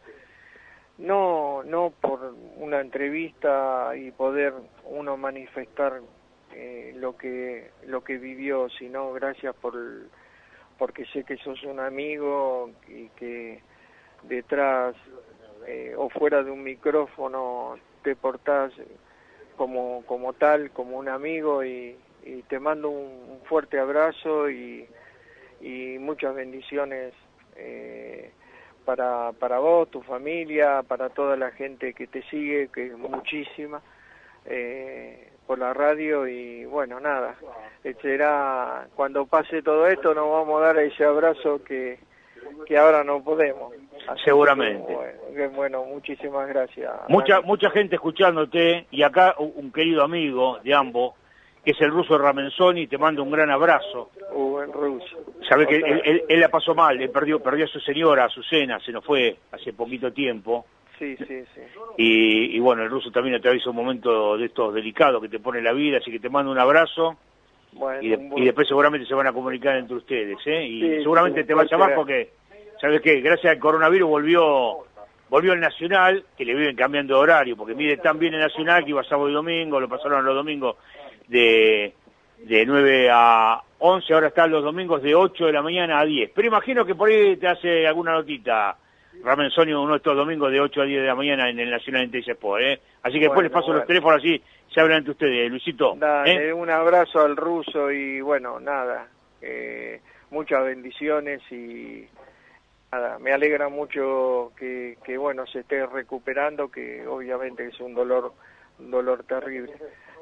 no 0.97 1.63
no 1.63 1.93
por 2.01 2.33
una 2.57 2.81
entrevista 2.81 3.95
y 3.95 4.11
poder 4.11 4.53
uno 4.85 5.17
manifestar 5.17 6.01
eh, 6.53 6.93
lo 6.95 7.15
que 7.17 7.71
lo 7.85 8.03
que 8.03 8.17
vivió 8.17 8.69
sino 8.69 9.13
gracias 9.13 9.55
por 9.55 9.75
porque 10.77 11.05
sé 11.05 11.23
que 11.23 11.37
sos 11.37 11.63
un 11.63 11.79
amigo 11.79 12.71
y 12.87 13.09
que 13.09 13.61
detrás 14.23 14.95
eh, 15.65 15.93
o 15.97 16.09
fuera 16.09 16.43
de 16.43 16.51
un 16.51 16.63
micrófono 16.63 17.77
te 18.03 18.15
portás 18.15 18.71
como, 19.57 20.03
como 20.05 20.33
tal, 20.33 20.71
como 20.71 20.97
un 20.97 21.09
amigo 21.09 21.63
y, 21.63 21.97
te 22.49 22.59
mando 22.59 22.89
un, 22.89 23.39
fuerte 23.45 23.79
abrazo 23.79 24.49
y, 24.49 24.85
y 25.61 25.97
muchas 25.97 26.35
bendiciones 26.35 27.13
eh, 27.55 28.31
para, 28.88 29.33
para 29.33 29.59
vos, 29.59 29.91
tu 29.91 30.01
familia, 30.01 30.81
para 30.81 31.09
toda 31.09 31.35
la 31.35 31.51
gente 31.51 31.93
que 31.93 32.07
te 32.07 32.21
sigue, 32.29 32.69
que 32.73 32.85
es 32.85 32.97
muchísima, 32.97 33.81
eh, 34.45 35.27
por 35.45 35.59
la 35.59 35.73
radio 35.73 36.25
y 36.25 36.63
bueno, 36.63 36.97
nada, 37.01 37.35
será 38.01 38.88
cuando 38.95 39.25
pase 39.25 39.61
todo 39.61 39.88
esto 39.88 40.13
nos 40.13 40.31
vamos 40.31 40.61
a 40.61 40.67
dar 40.67 40.77
ese 40.77 41.03
abrazo 41.03 41.61
que, 41.65 41.99
que 42.65 42.77
ahora 42.77 43.03
no 43.03 43.21
podemos. 43.21 43.73
Seguramente. 44.23 44.95
bueno, 45.53 45.83
muchísimas 45.83 46.47
gracias. 46.47 46.89
Mucha 47.09 47.41
mucha 47.41 47.69
gente 47.71 47.95
escuchándote 47.95 48.88
y 48.89 49.03
acá 49.03 49.35
un 49.38 49.69
querido 49.73 50.01
amigo 50.01 50.59
de 50.63 50.73
ambos 50.73 51.13
que 51.68 51.72
es 51.72 51.82
el 51.82 51.91
ruso 51.91 52.18
Ramenzoni, 52.18 52.88
te 52.88 52.97
mando 52.97 53.22
un 53.22 53.30
gran 53.30 53.51
abrazo. 53.51 54.11
Uh, 54.32 54.59
el 54.59 54.72
ruso. 54.72 55.18
Sabe 55.49 55.68
que 55.68 55.76
él, 55.76 56.24
él, 56.30 56.39
la 56.39 56.47
pasó 56.47 56.74
mal, 56.74 57.01
él 57.01 57.09
perdió, 57.09 57.43
perdió 57.43 57.65
a 57.65 57.68
su 57.68 57.82
señora, 57.82 58.24
a 58.24 58.30
su 58.30 58.41
cena, 58.41 58.80
se 58.80 58.93
nos 58.93 59.03
fue 59.03 59.36
hace 59.51 59.74
poquito 59.74 60.13
tiempo. 60.13 60.65
Sí, 60.97 61.18
sí, 61.18 61.43
sí. 61.53 61.61
Y, 61.97 62.57
bueno, 62.59 62.84
el 62.84 62.89
ruso 62.89 63.11
también 63.11 63.36
atraviesa 63.36 63.70
un 63.70 63.76
momento 63.76 64.38
de 64.38 64.45
estos 64.45 64.74
delicados 64.74 65.22
que 65.22 65.28
te 65.28 65.39
pone 65.39 65.61
la 65.61 65.74
vida, 65.74 65.97
así 65.97 66.09
que 66.09 66.22
te 66.22 66.30
mando 66.30 66.53
un 66.53 66.57
abrazo. 66.57 67.18
y, 67.99 68.45
después 68.45 68.65
seguramente 68.65 69.05
se 69.05 69.13
van 69.13 69.28
a 69.28 69.34
comunicar 69.34 69.76
entre 69.76 69.97
ustedes, 69.97 70.38
¿eh? 70.45 70.63
Y 70.65 70.80
seguramente 71.03 71.43
te 71.43 71.53
va 71.53 71.63
a 71.63 71.68
llamar 71.70 71.95
porque, 71.95 72.30
¿sabes 72.80 73.01
qué? 73.01 73.20
Gracias 73.20 73.51
al 73.51 73.59
coronavirus 73.59 74.09
volvió 74.09 74.86
volvió 75.30 75.51
el 75.51 75.59
Nacional, 75.59 76.24
que 76.38 76.45
le 76.45 76.55
viven 76.55 76.78
cambiando 76.78 77.15
de 77.15 77.20
horario, 77.20 77.57
porque 77.57 77.76
mide 77.76 77.97
tan 77.97 78.18
bien 78.18 78.34
el 78.36 78.39
Nacional 78.39 78.86
que 78.86 78.91
iba 78.91 79.03
sábado 79.03 79.30
y 79.30 79.34
domingo, 79.34 79.82
lo 79.82 79.89
pasaron 79.89 80.24
los 80.24 80.34
domingos 80.34 80.78
de, 81.28 81.93
de 82.43 82.65
9 82.65 83.09
a 83.11 83.61
11, 83.80 84.13
ahora 84.13 84.28
están 84.28 84.51
los 84.51 84.63
domingos 84.63 85.01
de 85.01 85.15
8 85.15 85.45
de 85.45 85.51
la 85.53 85.61
mañana 85.61 85.99
a 85.99 86.05
10. 86.05 86.32
Pero 86.34 86.47
imagino 86.47 86.86
que 86.86 86.95
por 86.95 87.09
ahí 87.09 87.38
te 87.38 87.47
hace 87.47 87.86
alguna 87.88 88.13
notita, 88.13 88.78
Ramen 89.23 89.51
Sonio, 89.51 89.82
uno 89.82 89.93
de 89.93 89.97
estos 89.97 90.15
domingos 90.15 90.51
de 90.51 90.59
8 90.59 90.82
a 90.82 90.86
10 90.86 91.01
de 91.01 91.07
la 91.07 91.15
mañana 91.15 91.49
en 91.49 91.59
el 91.59 91.69
Nacional 91.69 92.03
Intelligence 92.03 92.34
Sport, 92.34 92.63
¿eh? 92.63 92.80
Así 93.03 93.15
que 93.15 93.25
después 93.25 93.43
les 93.43 93.51
paso 93.51 93.73
los 93.73 93.86
teléfonos 93.86 94.19
así, 94.19 94.41
se 94.73 94.82
hablan 94.82 94.99
entre 94.99 95.11
ustedes, 95.11 95.49
Luisito. 95.49 95.95
Dale, 95.97 96.49
¿eh? 96.49 96.53
un 96.53 96.69
abrazo 96.69 97.21
al 97.21 97.36
ruso 97.36 97.91
y 97.91 98.21
bueno, 98.21 98.59
nada, 98.59 99.07
eh, 99.41 100.01
muchas 100.32 100.63
bendiciones 100.63 101.41
y 101.51 102.07
nada, 102.91 103.19
me 103.19 103.32
alegra 103.32 103.69
mucho 103.69 104.51
que, 104.57 104.97
que 105.03 105.17
bueno 105.17 105.45
se 105.47 105.59
esté 105.59 105.86
recuperando, 105.86 106.69
que 106.69 107.05
obviamente 107.07 107.67
es 107.67 107.80
un 107.80 107.93
dolor, 107.93 108.34
un 108.80 108.91
dolor 108.91 109.23
terrible. 109.23 109.73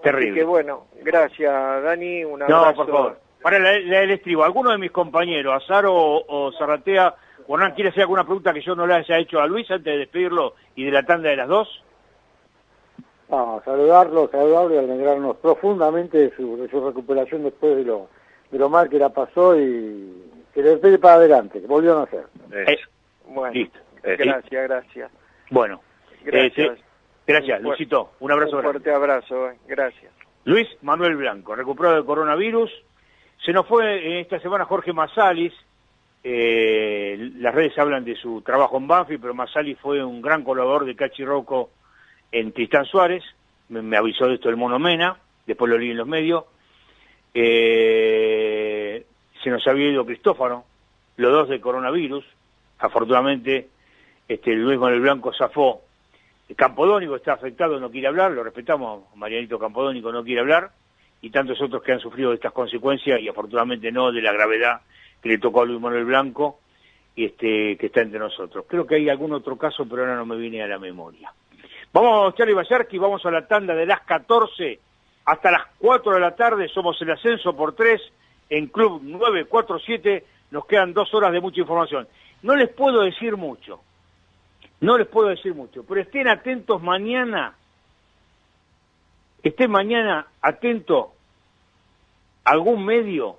Terrible. 0.04 0.40
que 0.40 0.44
bueno, 0.44 0.86
gracias 1.02 1.84
Dani, 1.84 2.24
un 2.24 2.44
abrazo. 2.44 2.66
No, 2.66 2.76
por 2.76 2.88
favor. 2.88 3.20
Para 3.42 3.58
el 3.58 4.12
estribo, 4.12 4.44
¿alguno 4.44 4.72
de 4.72 4.80
mis 4.80 4.92
compañeros, 4.92 5.64
Azar 5.64 5.86
o, 5.86 6.24
o 6.28 6.52
Zarratea, 6.54 7.14
Juan, 7.46 7.74
quiere 7.74 7.92
hacer 7.92 8.02
alguna 8.02 8.24
pregunta 8.24 8.54
que 8.54 8.62
yo 8.62 8.76
no 8.76 8.88
le 8.88 8.96
haya 8.96 9.20
hecho 9.20 9.40
a 9.40 9.46
Luis 9.46 9.70
antes 9.70 9.94
de 9.94 10.00
despedirlo 10.00 10.56
y 10.76 10.86
de 10.86 10.92
la 10.92 11.04
tanda 11.04 11.30
de 11.30 11.36
las 11.36 11.48
dos? 11.48 11.84
Ah, 13.30 13.60
saludarlo, 13.64 14.30
saludarlo 14.32 14.76
y 14.76 14.78
alegrarnos 14.78 15.38
profundamente 15.38 16.18
de 16.18 16.36
su, 16.36 16.58
de 16.58 16.70
su 16.70 16.84
recuperación 16.86 17.44
después 17.44 17.76
de 17.76 17.84
lo, 17.84 18.08
de 18.52 18.60
lo 18.60 18.70
mal 18.70 18.90
que 18.90 19.00
la 19.00 19.10
pasó 19.10 19.60
y 19.60 20.24
que 20.54 20.62
le 20.62 20.70
despegue 20.72 20.98
para 20.98 21.16
adelante, 21.16 21.62
que 21.62 21.68
volvió 21.68 21.98
a 21.98 22.02
nacer. 22.02 22.26
Eh, 22.52 22.78
bueno, 23.28 23.54
listo. 23.54 23.80
Gracias, 24.04 24.64
gracias. 24.64 25.12
Bueno, 25.50 25.82
gracias. 26.24 26.80
Gracias, 27.28 27.62
Luisito. 27.62 28.12
Un 28.20 28.32
abrazo 28.32 28.58
Un 28.58 28.64
fuerte 28.64 28.92
abrazo, 28.92 29.50
eh. 29.50 29.58
gracias. 29.68 30.14
Luis 30.44 30.68
Manuel 30.84 31.16
Blanco, 31.16 31.56
recuperado 31.56 31.96
de 31.96 32.06
coronavirus. 32.06 32.72
Se 33.44 33.52
nos 33.52 33.68
fue 33.68 34.06
en 34.06 34.18
esta 34.20 34.40
semana 34.40 34.66
Jorge 34.66 34.94
Masalis. 34.94 35.54
Eh, 36.24 37.32
las 37.38 37.54
redes 37.54 37.78
hablan 37.78 38.04
de 38.04 38.16
su 38.16 38.42
trabajo 38.42 38.78
en 38.78 38.88
Banfi, 38.88 39.18
pero 39.18 39.34
Masalis 39.34 39.80
fue 39.80 40.04
un 40.04 40.22
gran 40.22 40.44
colaborador 40.44 40.86
de 40.86 40.96
Cachi 40.96 41.26
Rocco 41.26 41.72
en 42.32 42.52
Tristán 42.52 42.86
Suárez. 42.86 43.24
Me, 43.70 43.98
avisó 43.98 44.28
de 44.28 44.36
esto 44.36 44.50
el 44.50 44.58
Mono 44.58 44.78
Mena, 44.78 45.18
después 45.48 45.70
lo 45.70 45.78
leí 45.78 45.92
en 45.92 45.98
los 45.98 46.08
medios. 46.08 46.46
Eh, 47.34 49.06
se 49.44 49.50
nos 49.50 49.66
había 49.68 49.90
ido 49.90 50.06
Cristófano, 50.06 50.66
los 51.18 51.32
dos 51.32 51.50
de 51.50 51.60
coronavirus. 51.60 52.24
Afortunadamente, 52.80 53.70
este, 54.28 54.54
Luis 54.54 54.80
Manuel 54.80 55.02
Blanco 55.02 55.34
zafó 55.34 55.82
Campodónico 56.54 57.16
está 57.16 57.34
afectado, 57.34 57.80
no 57.80 57.90
quiere 57.90 58.08
hablar, 58.08 58.32
lo 58.32 58.44
respetamos, 58.44 59.04
Marianito 59.16 59.58
Campodónico 59.58 60.12
no 60.12 60.24
quiere 60.24 60.42
hablar, 60.42 60.72
y 61.22 61.32
tantos 61.32 61.60
otros 61.62 61.82
que 61.82 61.94
han 61.94 62.00
sufrido 62.00 62.34
estas 62.34 62.54
consecuencias, 62.54 63.20
y 63.20 63.28
afortunadamente 63.28 63.92
no 63.92 64.12
de 64.12 64.22
la 64.22 64.32
gravedad 64.32 64.82
que 65.22 65.30
le 65.30 65.38
tocó 65.40 65.62
a 65.62 65.66
Luis 65.66 65.82
Manuel 65.82 66.06
Blanco, 66.06 66.60
y 67.16 67.26
este, 67.26 67.78
que 67.78 67.88
está 67.88 68.02
entre 68.02 68.20
nosotros. 68.20 68.66
Creo 68.68 68.86
que 68.86 68.96
hay 68.96 69.10
algún 69.10 69.34
otro 69.34 69.58
caso, 69.58 69.88
pero 69.90 70.04
ahora 70.04 70.18
no 70.18 70.26
me 70.26 70.36
viene 70.36 70.62
a 70.62 70.68
la 70.68 70.78
memoria. 70.78 71.34
Vamos, 71.92 72.36
Charlie 72.36 72.54
Bayarki, 72.54 72.98
vamos 72.98 73.26
a 73.26 73.32
la 73.32 73.48
tanda 73.48 73.74
de 73.74 73.86
las 73.86 74.02
14 74.02 74.80
hasta 75.26 75.52
las 75.52 75.64
4 75.80 76.14
de 76.14 76.20
la 76.20 76.36
tarde, 76.36 76.68
somos 76.68 77.02
el 77.02 77.12
ascenso 77.12 77.56
por 77.56 77.74
3 77.74 78.00
en 78.50 78.68
Club 78.68 79.02
947, 79.02 80.24
nos 80.52 80.66
quedan 80.68 80.94
dos 80.94 81.12
horas 81.14 81.32
de 81.32 81.42
mucha 81.42 81.62
información. 81.62 82.08
No 82.44 82.56
les 82.56 82.70
puedo 82.70 83.02
decir 83.02 83.36
mucho, 83.36 83.82
no 84.82 84.98
les 84.98 85.08
puedo 85.08 85.30
decir 85.30 85.54
mucho, 85.54 85.84
pero 85.84 86.02
estén 86.02 86.28
atentos 86.28 86.82
mañana, 86.82 87.56
estén 89.44 89.72
mañana 89.72 90.28
atento 90.42 91.14
a 92.44 92.52
algún 92.52 92.86
medio, 92.86 93.38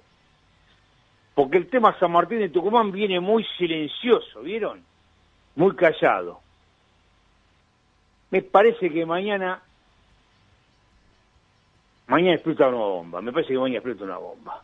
porque 1.34 1.58
el 1.58 1.68
tema 1.68 1.98
San 1.98 2.12
Martín 2.12 2.38
de 2.38 2.48
Tucumán 2.48 2.90
viene 2.90 3.20
muy 3.20 3.44
silencioso, 3.58 4.40
¿vieron? 4.40 4.82
Muy 5.54 5.74
callado. 5.76 6.40
Me 8.30 8.42
parece 8.42 8.90
que 8.90 9.06
mañana, 9.06 9.62
mañana 12.08 12.34
explota 12.34 12.68
una 12.68 12.78
bomba, 12.78 13.20
me 13.20 13.32
parece 13.32 13.52
que 13.52 13.58
mañana 13.58 13.78
explota 13.78 14.04
una 14.04 14.18
bomba 14.18 14.62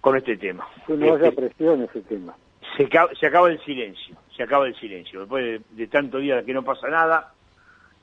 con 0.00 0.16
este 0.16 0.36
tema. 0.36 0.68
No 0.88 1.14
haya 1.14 1.28
este, 1.28 1.32
presión 1.32 1.82
ese 1.82 2.00
tema 2.02 2.34
se, 2.76 2.88
se 3.18 3.26
acaba 3.26 3.50
el 3.50 3.62
silencio, 3.64 4.16
se 4.36 4.42
acaba 4.42 4.66
el 4.66 4.78
silencio. 4.78 5.20
Después 5.20 5.62
de, 5.70 5.86
tanto 5.86 6.18
día 6.18 6.44
que 6.44 6.52
no 6.52 6.62
pasa 6.62 6.88
nada, 6.88 7.32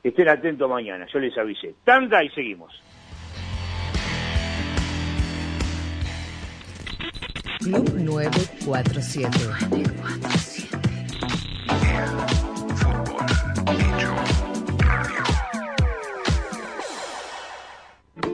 estén 0.02 0.30
atentos 0.30 0.70
mañana, 0.70 1.06
yo 1.12 1.20
les 1.20 1.38
avisé. 1.38 1.76
Tanda 1.84 2.24
y 2.24 2.30
seguimos. 2.30 2.74
Club 7.60 7.94
947. 7.98 9.30
947. 9.70 12.43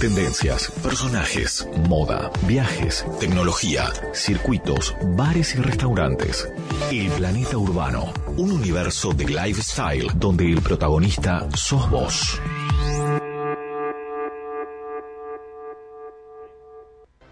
Tendencias, 0.00 0.70
personajes, 0.82 1.66
moda, 1.88 2.30
viajes, 2.46 3.06
tecnología, 3.18 3.86
circuitos, 4.12 4.94
bares 5.16 5.54
y 5.54 5.58
restaurantes. 5.58 6.52
El 6.92 7.08
planeta 7.12 7.56
urbano, 7.56 8.12
un 8.36 8.52
universo 8.52 9.14
de 9.14 9.24
lifestyle 9.24 10.08
donde 10.16 10.52
el 10.52 10.60
protagonista 10.60 11.48
sos 11.56 11.90
vos. 11.90 12.38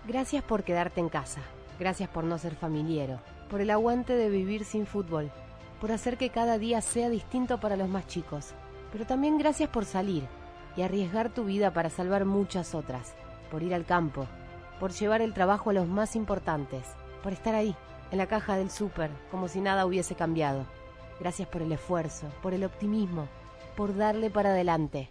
Gracias 0.08 0.42
por 0.42 0.64
quedarte 0.64 1.00
en 1.00 1.10
casa. 1.10 1.42
Gracias 1.78 2.08
por 2.08 2.24
no 2.24 2.38
ser 2.38 2.54
familiero. 2.54 3.20
Por 3.50 3.60
el 3.60 3.70
aguante 3.70 4.14
de 4.14 4.30
vivir 4.30 4.64
sin 4.64 4.86
fútbol. 4.86 5.30
Por 5.82 5.92
hacer 5.92 6.16
que 6.16 6.30
cada 6.30 6.56
día 6.56 6.80
sea 6.80 7.10
distinto 7.10 7.60
para 7.60 7.76
los 7.76 7.90
más 7.90 8.06
chicos. 8.06 8.54
Pero 8.90 9.04
también 9.04 9.36
gracias 9.36 9.68
por 9.68 9.84
salir 9.84 10.26
y 10.76 10.82
arriesgar 10.82 11.32
tu 11.32 11.44
vida 11.44 11.72
para 11.72 11.90
salvar 11.90 12.24
muchas 12.24 12.74
otras, 12.74 13.14
por 13.50 13.62
ir 13.62 13.74
al 13.74 13.84
campo, 13.84 14.26
por 14.80 14.92
llevar 14.92 15.22
el 15.22 15.34
trabajo 15.34 15.70
a 15.70 15.72
los 15.72 15.86
más 15.86 16.16
importantes, 16.16 16.84
por 17.22 17.32
estar 17.32 17.54
ahí, 17.54 17.74
en 18.10 18.18
la 18.18 18.26
caja 18.26 18.56
del 18.56 18.70
súper, 18.70 19.10
como 19.30 19.48
si 19.48 19.60
nada 19.60 19.86
hubiese 19.86 20.14
cambiado. 20.14 20.66
Gracias 21.20 21.48
por 21.48 21.62
el 21.62 21.72
esfuerzo, 21.72 22.26
por 22.42 22.54
el 22.54 22.64
optimismo, 22.64 23.28
por 23.76 23.96
darle 23.96 24.30
para 24.30 24.50
adelante. 24.50 25.10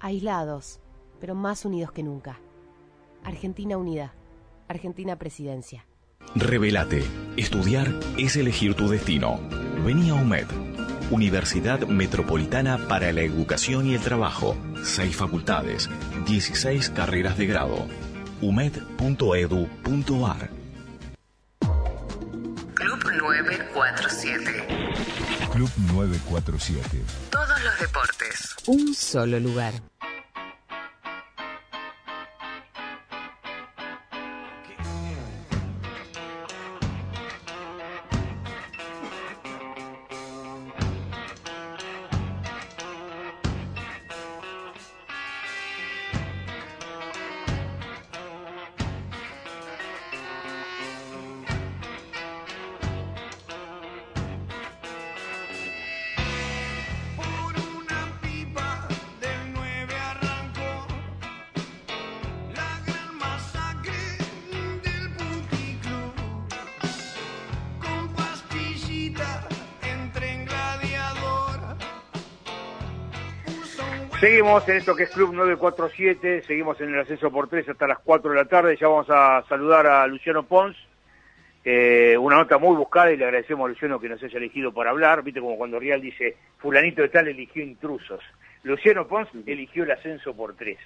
Aislados, 0.00 0.80
pero 1.20 1.34
más 1.34 1.64
unidos 1.64 1.92
que 1.92 2.02
nunca. 2.02 2.38
Argentina 3.22 3.76
Unida. 3.78 4.14
Argentina 4.68 5.16
Presidencia. 5.16 5.86
Revelate. 6.34 7.04
Estudiar 7.36 7.88
es 8.18 8.36
elegir 8.36 8.74
tu 8.74 8.88
destino. 8.88 9.38
Vení 9.84 10.10
a 10.10 10.14
UMED. 10.14 10.73
Universidad 11.14 11.86
Metropolitana 11.86 12.88
para 12.88 13.12
la 13.12 13.20
Educación 13.20 13.86
y 13.86 13.94
el 13.94 14.00
Trabajo. 14.00 14.56
Seis 14.82 15.14
facultades, 15.14 15.88
16 16.26 16.90
carreras 16.90 17.38
de 17.38 17.46
grado. 17.46 17.86
umed.edu.ar 18.40 19.70
Club 22.74 22.98
947. 23.16 24.66
Club 25.52 25.70
947. 25.92 27.04
Todos 27.30 27.62
los 27.62 27.78
deportes. 27.78 28.56
Un 28.66 28.92
solo 28.92 29.38
lugar. 29.38 29.74
Seguimos 74.24 74.66
en 74.70 74.76
esto 74.76 74.96
que 74.96 75.02
es 75.02 75.10
Club 75.10 75.34
947, 75.34 76.44
seguimos 76.46 76.80
en 76.80 76.94
el 76.94 77.00
ascenso 77.00 77.30
por 77.30 77.46
tres 77.46 77.68
hasta 77.68 77.86
las 77.86 77.98
4 77.98 78.30
de 78.30 78.36
la 78.36 78.46
tarde, 78.46 78.74
ya 78.74 78.88
vamos 78.88 79.10
a 79.10 79.44
saludar 79.50 79.86
a 79.86 80.06
Luciano 80.06 80.44
Pons, 80.44 80.74
eh, 81.62 82.16
una 82.18 82.36
nota 82.36 82.56
muy 82.56 82.74
buscada 82.74 83.12
y 83.12 83.18
le 83.18 83.26
agradecemos 83.26 83.66
a 83.66 83.68
Luciano 83.68 84.00
que 84.00 84.08
nos 84.08 84.22
haya 84.22 84.38
elegido 84.38 84.72
para 84.72 84.92
hablar, 84.92 85.22
viste 85.22 85.42
como 85.42 85.58
cuando 85.58 85.78
Real 85.78 86.00
dice, 86.00 86.38
fulanito 86.56 87.02
de 87.02 87.10
tal 87.10 87.28
eligió 87.28 87.62
intrusos, 87.62 88.22
Luciano 88.62 89.06
Pons 89.06 89.28
eligió 89.44 89.84
el 89.84 89.90
ascenso 89.90 90.34
por 90.34 90.56
tres. 90.56 90.78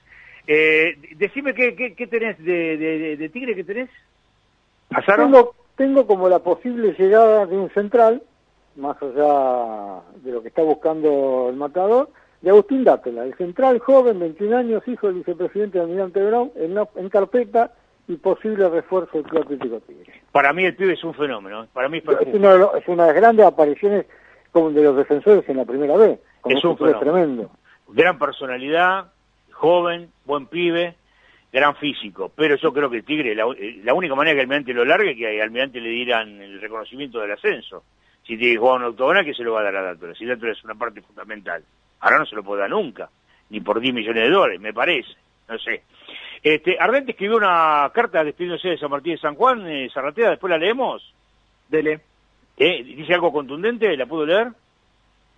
Eh, 0.45 0.99
decime 1.15 1.55
qué, 1.55 1.77
qué, 1.77 2.07
tenés 2.09 2.45
de, 2.45 3.17
de, 3.17 3.29
Tigre, 3.29 3.55
¿qué 3.55 3.63
tenés? 3.63 3.91
Tengo, 5.07 5.55
tengo 5.77 6.09
como 6.09 6.29
la 6.29 6.41
posible 6.41 6.93
llegada 6.99 7.47
de 7.47 7.57
un 7.57 7.71
central, 7.71 8.21
más 8.75 9.01
allá 9.01 10.01
de 10.25 10.33
lo 10.33 10.43
que 10.43 10.49
está 10.49 10.63
buscando 10.63 11.51
el 11.51 11.55
matador, 11.55 12.11
de 12.41 12.51
Agustín 12.51 12.85
Dátola, 12.85 13.25
el 13.25 13.35
central 13.35 13.79
joven, 13.81 14.21
21 14.21 14.57
años, 14.57 14.83
hijo 14.87 15.09
del 15.09 15.17
vicepresidente 15.17 15.79
de 15.79 15.85
Almirante 15.85 16.25
Brown, 16.25 16.53
en, 16.57 17.09
carpeta 17.09 17.73
y 18.07 18.17
posible 18.17 18.69
refuerzo 18.69 19.19
del 19.19 19.25
Club 19.25 19.43
Atlético 19.43 19.81
Tigre. 19.81 20.23
Para 20.33 20.53
mí 20.53 20.65
el 20.65 20.77
pibe 20.77 20.93
es 20.93 21.05
un 21.05 21.15
fenómeno, 21.15 21.65
¿eh? 21.65 21.67
para 21.73 21.89
mí 21.89 21.99
es, 21.99 22.05
es, 22.05 22.35
una 22.35 22.55
de 22.55 22.79
es, 22.79 22.89
una 22.89 23.05
de 23.05 23.13
las 23.13 23.17
grandes 23.17 23.47
apariciones 23.47 24.07
como 24.53 24.71
de 24.71 24.83
los 24.83 24.97
defensores 24.97 25.49
en 25.49 25.57
la 25.57 25.65
primera 25.65 25.97
vez, 25.97 26.21
es 26.47 26.65
un 26.65 26.77
fenómeno. 26.77 27.01
tremendo. 27.01 27.51
Gran 27.89 28.19
personalidad, 28.19 29.13
joven, 29.53 30.11
buen 30.25 30.47
pibe, 30.47 30.95
gran 31.53 31.75
físico, 31.77 32.31
pero 32.35 32.57
yo 32.57 32.73
creo 32.73 32.89
que 32.89 32.99
el 32.99 33.05
Tigre, 33.05 33.35
la, 33.35 33.47
la 33.83 33.95
única 33.95 34.15
manera 34.15 34.37
que 34.37 34.43
Almirante 34.43 34.73
lo 34.73 34.85
largue 34.85 35.13
es 35.13 35.17
que 35.17 35.43
Almirante 35.43 35.81
le 35.81 35.91
dieran 35.91 36.41
el 36.41 36.61
reconocimiento 36.61 37.19
del 37.21 37.33
ascenso. 37.33 37.83
Si 38.27 38.37
tiene 38.37 38.55
que 38.55 38.59
jugar 38.59 38.83
octogonal, 38.83 39.25
que 39.25 39.33
se 39.33 39.43
lo 39.43 39.55
va 39.55 39.61
a 39.61 39.65
dar 39.65 39.77
a 39.77 39.83
Dátola. 39.83 40.15
Si 40.15 40.27
Dátola 40.27 40.53
es 40.53 40.63
una 40.63 40.75
parte 40.75 41.01
fundamental. 41.01 41.65
Ahora 42.01 42.19
no 42.19 42.27
se 42.27 42.37
lo 42.37 42.43
puede 42.43 42.63
dar 42.63 42.71
nunca, 42.71 43.09
ni 43.51 43.61
por 43.61 43.81
10 43.81 43.95
millones 43.95 44.25
de 44.25 44.31
dólares, 44.31 44.61
me 44.61 44.73
parece, 44.73 45.13
no 45.49 45.59
sé. 45.59 45.83
Este, 46.43 46.77
Ardente 46.79 47.13
escribió 47.13 47.37
una 47.37 47.91
carta 47.93 48.23
despidiéndose 48.23 48.69
de 48.69 48.79
San 48.79 48.91
Martín 48.91 49.15
de 49.15 49.21
San 49.21 49.35
Juan, 49.35 49.67
eh, 49.67 49.89
Zarratea, 49.93 50.31
después 50.31 50.51
la 50.51 50.59
leemos. 50.59 51.15
Dele. 51.69 52.01
¿Eh? 52.57 52.83
¿Dice 52.83 53.15
algo 53.15 53.33
contundente? 53.33 53.97
¿La 53.97 54.07
puedo 54.07 54.27
leer? 54.27 54.49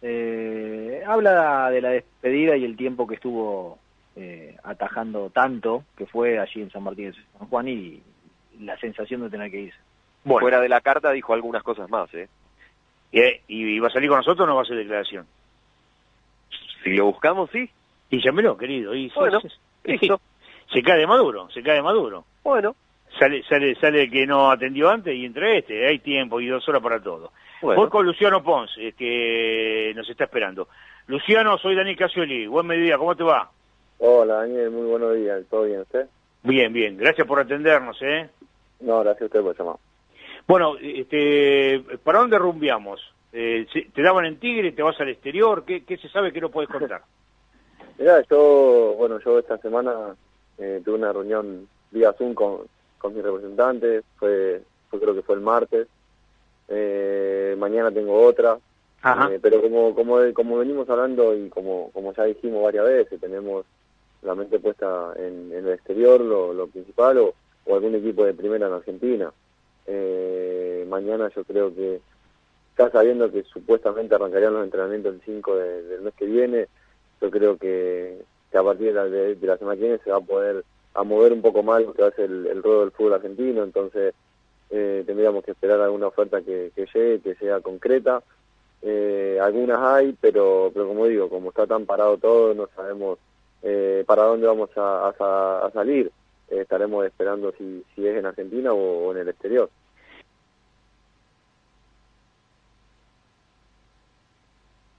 Eh, 0.02 1.02
habla 1.06 1.70
de 1.70 1.80
la 1.80 1.90
despedida 1.90 2.56
y 2.56 2.64
el 2.64 2.76
tiempo 2.76 3.06
que 3.06 3.16
estuvo 3.16 3.78
eh, 4.16 4.56
atajando 4.62 5.30
tanto, 5.30 5.84
que 5.96 6.06
fue 6.06 6.38
allí 6.38 6.62
en 6.62 6.70
San 6.70 6.82
Martín 6.82 7.10
de 7.10 7.16
San 7.38 7.48
Juan, 7.48 7.68
y 7.68 8.02
la 8.60 8.78
sensación 8.78 9.22
de 9.22 9.30
tener 9.30 9.50
que 9.50 9.60
irse. 9.60 9.78
Fuera 10.24 10.60
de 10.60 10.68
la 10.68 10.80
carta 10.80 11.10
dijo 11.12 11.32
algunas 11.32 11.62
cosas 11.62 11.88
más, 11.88 12.12
¿eh? 12.14 12.28
¿Y, 13.48 13.78
va 13.78 13.88
a 13.88 13.90
salir 13.90 14.08
con 14.08 14.18
nosotros 14.18 14.44
o 14.44 14.46
no 14.46 14.54
va 14.54 14.60
a 14.60 14.64
hacer 14.64 14.76
declaración? 14.76 15.26
Si 16.82 16.90
lo 16.90 17.06
buscamos, 17.06 17.50
sí. 17.50 17.68
Y 18.10 18.22
llámelo, 18.22 18.56
querido. 18.56 18.94
Y 18.94 19.10
bueno, 19.14 19.40
Se 20.72 20.82
cae 20.82 20.98
de 20.98 21.06
Maduro, 21.06 21.48
se 21.50 21.62
cae 21.62 21.76
de 21.76 21.82
Maduro. 21.82 22.24
Bueno. 22.42 22.74
Sale, 23.18 23.42
sale, 23.42 23.74
sale 23.74 24.08
que 24.08 24.24
no 24.24 24.50
atendió 24.50 24.88
antes 24.88 25.14
y 25.14 25.24
entre 25.24 25.58
este, 25.58 25.86
hay 25.86 25.98
tiempo 25.98 26.40
y 26.40 26.46
dos 26.46 26.68
horas 26.68 26.80
para 26.80 27.02
todo. 27.02 27.32
Voy 27.60 27.88
con 27.88 28.06
Luciano 28.06 28.42
Pons, 28.42 28.70
que 28.96 29.92
nos 29.94 30.08
está 30.08 30.24
esperando. 30.24 30.68
Luciano, 31.06 31.58
soy 31.58 31.74
Daniel 31.74 31.96
Casioli. 31.96 32.46
Buen 32.46 32.66
mediodía, 32.66 32.96
¿cómo 32.96 33.16
te 33.16 33.24
va? 33.24 33.50
Hola, 33.98 34.34
Daniel, 34.36 34.70
muy 34.70 34.86
buenos 34.86 35.16
días. 35.16 35.42
¿Todo 35.50 35.64
bien 35.64 35.80
usted? 35.80 36.06
Bien, 36.42 36.72
bien. 36.72 36.96
Gracias 36.96 37.26
por 37.26 37.40
atendernos, 37.40 38.00
¿eh? 38.00 38.30
No, 38.80 39.00
gracias 39.00 39.22
a 39.22 39.26
usted 39.26 39.42
por 39.42 39.58
llamar. 39.58 39.76
Bueno, 40.46 40.76
este, 40.80 41.84
¿para 42.02 42.20
dónde 42.20 42.38
rumbiamos? 42.38 43.00
Eh, 43.32 43.66
¿Te 43.94 44.02
daban 44.02 44.24
en 44.24 44.38
Tigre? 44.38 44.72
¿Te 44.72 44.82
vas 44.82 45.00
al 45.00 45.08
exterior? 45.08 45.64
¿Qué, 45.64 45.84
qué 45.84 45.96
se 45.96 46.08
sabe 46.08 46.32
que 46.32 46.40
no 46.40 46.50
puedes 46.50 46.70
contar? 46.70 47.02
Mira, 47.98 48.22
yo, 48.30 48.94
bueno, 48.96 49.18
yo 49.20 49.38
esta 49.38 49.58
semana 49.58 50.16
eh, 50.58 50.80
tuve 50.84 50.96
una 50.96 51.12
reunión 51.12 51.68
vía 51.90 52.12
Zoom 52.14 52.34
con, 52.34 52.60
con 52.98 53.14
mis 53.14 53.22
representantes, 53.22 54.04
fue, 54.16 54.62
fue 54.88 55.00
creo 55.00 55.14
que 55.14 55.22
fue 55.22 55.34
el 55.34 55.40
martes, 55.42 55.86
eh, 56.68 57.56
mañana 57.58 57.90
tengo 57.90 58.20
otra, 58.22 58.58
eh, 59.04 59.38
pero 59.42 59.60
como, 59.60 59.94
como, 59.94 60.18
como 60.34 60.58
venimos 60.58 60.88
hablando 60.88 61.34
y 61.34 61.48
como, 61.48 61.90
como 61.92 62.12
ya 62.14 62.24
dijimos 62.24 62.62
varias 62.62 62.84
veces, 62.84 63.20
tenemos 63.20 63.64
la 64.22 64.34
mente 64.34 64.58
puesta 64.58 65.12
en, 65.16 65.52
el 65.52 65.68
exterior, 65.70 66.20
lo, 66.20 66.52
lo 66.52 66.68
principal, 66.68 67.18
o, 67.18 67.34
o, 67.64 67.74
algún 67.74 67.94
equipo 67.94 68.24
de 68.24 68.34
primera 68.34 68.66
en 68.66 68.72
Argentina. 68.74 69.32
Eh, 69.86 70.86
mañana 70.88 71.30
yo 71.34 71.44
creo 71.44 71.74
que 71.74 72.00
ya 72.80 72.90
sabiendo 72.90 73.30
que 73.30 73.42
supuestamente 73.42 74.14
arrancarían 74.14 74.54
los 74.54 74.64
entrenamientos 74.64 75.12
el 75.12 75.20
5 75.20 75.56
del 75.56 76.00
mes 76.00 76.14
que 76.14 76.24
viene, 76.24 76.66
yo 77.20 77.30
creo 77.30 77.58
que, 77.58 78.22
a 78.54 78.62
partir 78.62 78.94
de 78.94 79.36
la, 79.46 79.58
semana 79.58 79.76
que 79.76 79.82
viene 79.82 79.98
se 80.02 80.10
va 80.10 80.16
a 80.16 80.20
poder 80.20 80.64
a 80.94 81.04
mover 81.04 81.34
un 81.34 81.42
poco 81.42 81.62
más 81.62 81.82
lo 81.82 81.92
que 81.92 82.02
va 82.02 82.08
a 82.08 82.12
ser 82.12 82.30
el, 82.30 82.46
el 82.46 82.62
ruedo 82.62 82.80
del 82.80 82.90
fútbol 82.90 83.12
argentino, 83.12 83.62
entonces 83.62 84.14
eh, 84.70 85.04
tendríamos 85.06 85.44
que 85.44 85.50
esperar 85.50 85.78
alguna 85.80 86.06
oferta 86.06 86.40
que, 86.40 86.72
llegue, 86.74 87.20
que 87.20 87.34
sea 87.34 87.60
concreta. 87.60 88.22
Eh, 88.80 89.38
algunas 89.42 89.78
hay, 89.78 90.16
pero, 90.18 90.70
pero 90.72 90.88
como 90.88 91.06
digo, 91.06 91.28
como 91.28 91.50
está 91.50 91.66
tan 91.66 91.84
parado 91.84 92.16
todo, 92.16 92.54
no 92.54 92.66
sabemos 92.74 93.18
eh, 93.62 94.04
para 94.06 94.22
dónde 94.22 94.46
vamos 94.46 94.70
a, 94.74 95.70
salir. 95.74 96.10
estaremos 96.48 97.04
esperando 97.04 97.52
si, 97.58 97.84
si 97.94 98.06
es 98.06 98.16
en 98.16 98.24
Argentina 98.24 98.72
o 98.72 99.12
en 99.12 99.18
el 99.18 99.28
exterior. 99.28 99.68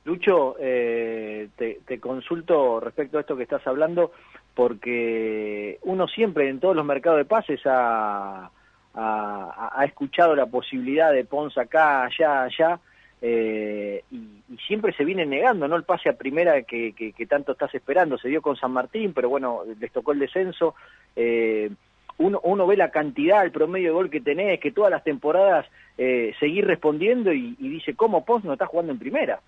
Lucho, 0.04 0.56
eh, 0.60 1.50
te, 1.56 2.00
consulto 2.00 2.80
respecto 2.80 3.18
a 3.18 3.22
esto 3.22 3.38
que 3.38 3.44
estás 3.44 3.66
hablando, 3.68 4.12
porque 4.56 5.78
uno 5.84 6.08
siempre 6.08 6.50
en 6.50 6.60
todos 6.60 6.76
los 6.76 6.86
mercados 6.86 7.20
de 7.20 7.26
pases 7.26 7.62
ha, 7.66 8.50
ha, 8.96 9.86
escuchado 9.86 10.36
la 10.36 10.48
posibilidad 10.48 11.12
de 11.12 11.26
Pons 11.26 11.58
acá, 11.58 12.06
allá, 12.06 12.44
allá, 12.44 12.80
eh, 13.22 14.04
y, 14.12 14.42
siempre 14.68 14.94
se 14.94 15.06
viene 15.06 15.26
negando, 15.26 15.68
¿no? 15.68 15.76
El 15.76 15.84
pase 15.84 16.10
a 16.10 16.18
primera 16.18 16.64
que, 16.64 16.94
que, 16.94 17.26
tanto 17.26 17.54
estás 17.54 17.74
esperando. 17.74 18.18
Se 18.18 18.28
dio 18.28 18.42
con 18.42 18.58
San 18.58 18.72
Martín, 18.72 19.14
pero 19.14 19.30
bueno, 19.30 19.62
les 19.80 19.92
tocó 19.92 20.12
el 20.12 20.20
descenso. 20.20 20.76
Eh, 21.16 21.70
uno, 22.18 22.40
uno 22.44 22.68
ve 22.68 22.76
la 22.76 22.92
cantidad, 22.92 23.44
el 23.44 23.52
promedio 23.52 23.90
de 23.90 23.94
gol 23.94 24.10
que 24.10 24.20
tenés, 24.20 24.60
que 24.60 24.72
todas 24.72 24.92
las 24.92 25.04
temporadas 25.04 25.68
eh, 25.98 26.34
seguís 26.40 26.66
respondiendo 26.66 27.32
y, 27.32 27.56
y 27.60 27.70
dice, 27.70 27.96
¿cómo 27.96 28.26
Pons 28.26 28.44
no 28.44 28.54
está 28.54 28.66
jugando 28.66 28.92
en 28.92 29.00
primera? 29.00 29.40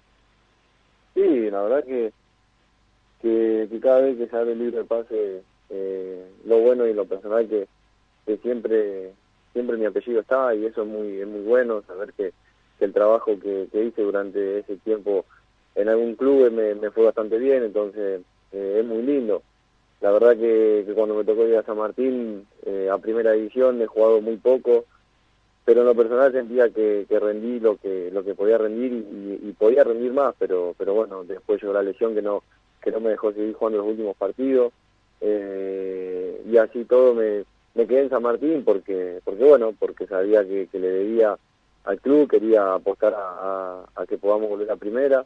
Sí, 1.14 1.50
la 1.50 1.62
verdad 1.62 1.84
que, 1.84 2.12
que, 3.22 3.80
cada 3.82 4.02
vez 4.02 4.18
que 4.18 4.28
se 4.28 4.36
abre 4.36 4.54
el 4.54 4.60
libro 4.60 4.86
pase, 4.86 5.42
eh, 5.70 6.28
lo 6.46 6.60
bueno 6.60 6.88
y 6.88 6.94
lo 6.94 7.06
personal 7.06 7.48
que, 7.48 7.68
siempre 8.42 9.12
siempre 9.52 9.78
mi 9.78 9.86
apellido 9.86 10.22
está 10.22 10.56
y 10.56 10.66
eso 10.66 10.82
es 10.82 10.88
muy 10.88 11.20
es 11.22 11.28
muy 11.28 11.42
bueno, 11.42 11.84
saber 11.86 12.14
que, 12.14 12.32
que 12.80 12.86
el 12.86 12.94
trabajo 12.94 13.38
que, 13.40 13.68
que 13.72 13.84
hice 13.84 14.02
durante 14.02 14.60
ese 14.60 14.78
tiempo 14.78 15.26
en 15.76 15.90
algún 15.90 16.16
club 16.16 16.52
me, 16.52 16.74
me 16.76 16.92
fue 16.92 17.06
bastante 17.06 17.38
bien, 17.38 17.64
entonces 17.64 18.22
eh, 18.52 18.78
es 18.80 18.86
muy 18.86 19.04
lindo. 19.04 19.44
La 20.02 20.12
verdad 20.12 20.36
que, 20.36 20.84
que, 20.86 20.94
cuando 20.94 21.16
me 21.16 21.24
tocó 21.24 21.48
ir 21.48 21.56
a 21.56 21.64
San 21.64 21.78
Martín 21.78 22.46
eh, 22.66 22.90
a 22.92 22.98
primera 22.98 23.32
división 23.32 23.82
he 23.82 23.88
jugado 23.88 24.22
muy 24.22 24.38
poco, 24.38 24.86
pero 25.66 25.82
en 25.82 25.88
lo 25.88 25.96
personal 25.96 26.32
sentía 26.32 26.70
que, 26.70 27.06
que 27.08 27.20
rendí 27.20 27.60
lo 27.60 27.78
que 27.78 28.10
lo 28.12 28.24
que 28.24 28.36
podía 28.36 28.58
rendir 28.58 28.92
y, 28.92 29.52
podía 29.54 29.84
rendir 29.84 30.12
más, 30.12 30.36
pero 30.38 30.76
pero 30.78 30.94
bueno, 30.94 31.24
después 31.24 31.62
llegó 31.62 31.74
la 31.74 31.84
lesión 31.84 32.14
que 32.14 32.22
no 32.22 32.44
que 32.82 32.92
no 32.92 33.00
me 33.00 33.12
dejó 33.12 33.32
seguir 33.32 33.54
jugando 33.54 33.80
los 33.80 33.88
últimos 33.88 34.18
partidos 34.18 34.74
eh, 35.22 36.42
y 36.46 36.58
así 36.58 36.84
todo 36.84 37.14
me, 37.14 37.46
me 37.76 37.88
quedé 37.88 38.02
en 38.02 38.10
San 38.10 38.24
Martín 38.24 38.64
porque 38.66 39.22
porque 39.24 39.44
bueno, 39.44 39.74
porque 39.78 40.06
sabía 40.06 40.44
que, 40.44 40.68
le 40.74 40.88
debía 40.88 41.38
al 41.86 42.00
club, 42.00 42.30
quería 42.30 42.74
apostar 42.74 43.14
a, 43.16 43.86
que 44.08 44.18
podamos 44.18 44.50
volver 44.50 44.70
a 44.72 44.76
primera 44.76 45.24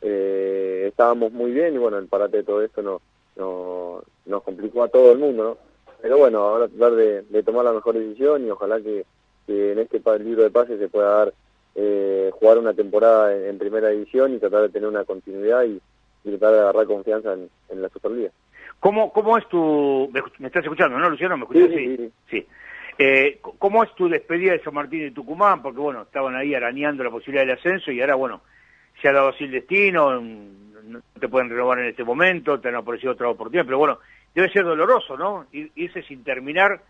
eh, 0.00 0.86
estábamos 0.88 1.32
muy 1.32 1.52
bien 1.52 1.74
y 1.74 1.78
bueno, 1.78 1.98
el 1.98 2.06
parate 2.06 2.38
de 2.38 2.42
todo 2.44 2.62
esto 2.62 2.82
no, 2.82 3.00
no, 3.36 4.02
nos 4.26 4.42
complicó 4.42 4.82
a 4.82 4.88
todo 4.88 5.12
el 5.12 5.18
mundo, 5.18 5.42
¿no? 5.44 5.58
Pero 6.00 6.18
bueno, 6.18 6.38
ahora 6.38 6.68
tratar 6.68 6.94
de 6.94 7.42
tomar 7.42 7.64
la 7.64 7.72
mejor 7.72 7.98
decisión 7.98 8.46
y 8.46 8.50
ojalá 8.50 8.80
que, 8.80 9.04
que 9.48 9.72
en 9.72 9.78
este 9.78 10.00
libro 10.20 10.42
de 10.42 10.50
pases 10.50 10.78
se 10.78 10.88
pueda 10.88 11.08
dar 11.08 11.34
eh, 11.74 12.30
jugar 12.34 12.58
una 12.58 12.74
temporada 12.74 13.34
en, 13.34 13.46
en, 13.46 13.58
primera 13.58 13.88
división 13.88 14.34
y 14.34 14.38
tratar 14.38 14.62
de 14.62 14.68
tener 14.68 14.88
una 14.88 15.04
continuidad 15.04 15.64
y, 15.64 15.80
y 16.24 16.30
tratar 16.36 16.52
de 16.52 16.60
agarrar 16.60 16.86
confianza 16.86 17.32
en, 17.32 17.48
en 17.70 17.82
la 17.82 17.88
Superliga. 17.88 18.30
¿Cómo, 18.78 19.12
¿Cómo 19.12 19.38
es 19.38 19.48
tu... 19.48 20.08
Me, 20.12 20.20
estás 20.46 20.62
escuchando, 20.62 20.98
¿no, 20.98 21.08
Luciano? 21.08 21.36
¿Me 21.36 21.44
escuchas? 21.44 21.68
Sí, 21.70 21.74
sí. 21.74 21.96
sí. 21.96 22.12
sí. 22.30 22.46
Eh, 23.00 23.38
¿Cómo 23.40 23.84
es 23.84 23.94
tu 23.94 24.08
despedida 24.08 24.52
de 24.52 24.62
San 24.62 24.74
Martín 24.74 25.06
y 25.06 25.10
Tucumán? 25.12 25.62
Porque, 25.62 25.78
bueno, 25.78 26.02
estaban 26.02 26.34
ahí 26.34 26.54
arañando 26.54 27.04
la 27.04 27.10
posibilidad 27.10 27.46
del 27.46 27.56
ascenso 27.56 27.92
y 27.92 28.00
ahora, 28.00 28.16
bueno, 28.16 28.42
se 29.00 29.08
ha 29.08 29.12
dado 29.12 29.28
así 29.28 29.44
el 29.44 29.52
destino, 29.52 30.20
no 30.20 31.00
te 31.18 31.28
pueden 31.28 31.48
renovar 31.48 31.78
en 31.78 31.86
este 31.86 32.02
momento, 32.02 32.58
te 32.58 32.68
han 32.68 32.74
aparecido 32.74 33.12
otra 33.12 33.28
oportunidad, 33.28 33.64
pero 33.64 33.78
bueno, 33.78 34.00
debe 34.34 34.50
ser 34.50 34.64
doloroso, 34.64 35.16
¿no? 35.16 35.46
Irse 35.52 36.02
sin 36.02 36.24
terminar 36.24 36.80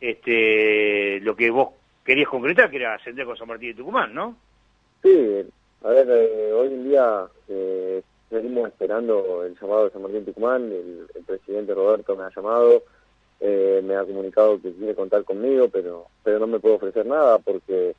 este 0.00 1.20
lo 1.20 1.34
que 1.34 1.50
vos 1.50 1.70
querías 2.06 2.28
concretar, 2.28 2.70
que 2.70 2.76
era 2.76 2.94
ascender 2.94 3.26
con 3.26 3.36
San 3.36 3.48
Martín 3.48 3.70
de 3.70 3.74
Tucumán, 3.74 4.14
¿no? 4.14 4.36
Sí, 5.02 5.44
a 5.82 5.88
ver, 5.88 6.06
eh, 6.08 6.52
hoy 6.52 6.68
en 6.68 6.84
día 6.88 7.26
eh, 7.48 8.02
seguimos 8.30 8.68
esperando 8.68 9.44
el 9.44 9.58
llamado 9.60 9.84
de 9.84 9.90
San 9.90 10.02
Martín 10.02 10.20
de 10.20 10.32
Tucumán, 10.32 10.64
el, 10.64 11.06
el 11.14 11.24
presidente 11.24 11.74
Roberto 11.74 12.16
me 12.16 12.24
ha 12.24 12.30
llamado, 12.34 12.84
eh, 13.40 13.82
me 13.84 13.96
ha 13.96 14.04
comunicado 14.04 14.60
que 14.62 14.72
quiere 14.72 14.94
contar 14.94 15.24
conmigo, 15.24 15.68
pero 15.68 16.06
pero 16.22 16.38
no 16.38 16.46
me 16.46 16.60
puedo 16.60 16.76
ofrecer 16.76 17.04
nada 17.06 17.38
porque 17.38 17.94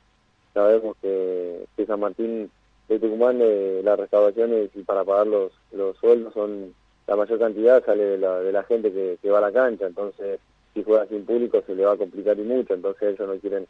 sabemos 0.52 0.96
que, 1.00 1.64
que 1.76 1.86
San 1.86 2.00
Martín 2.00 2.50
de 2.88 2.98
Tucumán 2.98 3.38
eh, 3.40 3.82
las 3.84 3.98
recaudaciones 3.98 4.70
y 4.74 4.82
para 4.82 5.04
pagar 5.04 5.26
los, 5.26 5.52
los 5.72 5.96
sueldos 5.98 6.32
son 6.34 6.74
la 7.06 7.16
mayor 7.16 7.38
cantidad 7.38 7.84
sale 7.84 8.04
de 8.04 8.18
la, 8.18 8.40
de 8.40 8.52
la 8.52 8.64
gente 8.64 8.92
que, 8.92 9.18
que 9.22 9.30
va 9.30 9.38
a 9.38 9.42
la 9.42 9.52
cancha, 9.52 9.86
entonces 9.86 10.40
si 10.74 10.82
juega 10.82 11.06
sin 11.06 11.24
público 11.24 11.62
se 11.66 11.74
le 11.74 11.84
va 11.84 11.92
a 11.92 11.96
complicar 11.96 12.38
y 12.38 12.42
mucho, 12.42 12.74
entonces 12.74 13.14
ellos 13.14 13.28
no 13.28 13.40
quieren 13.40 13.66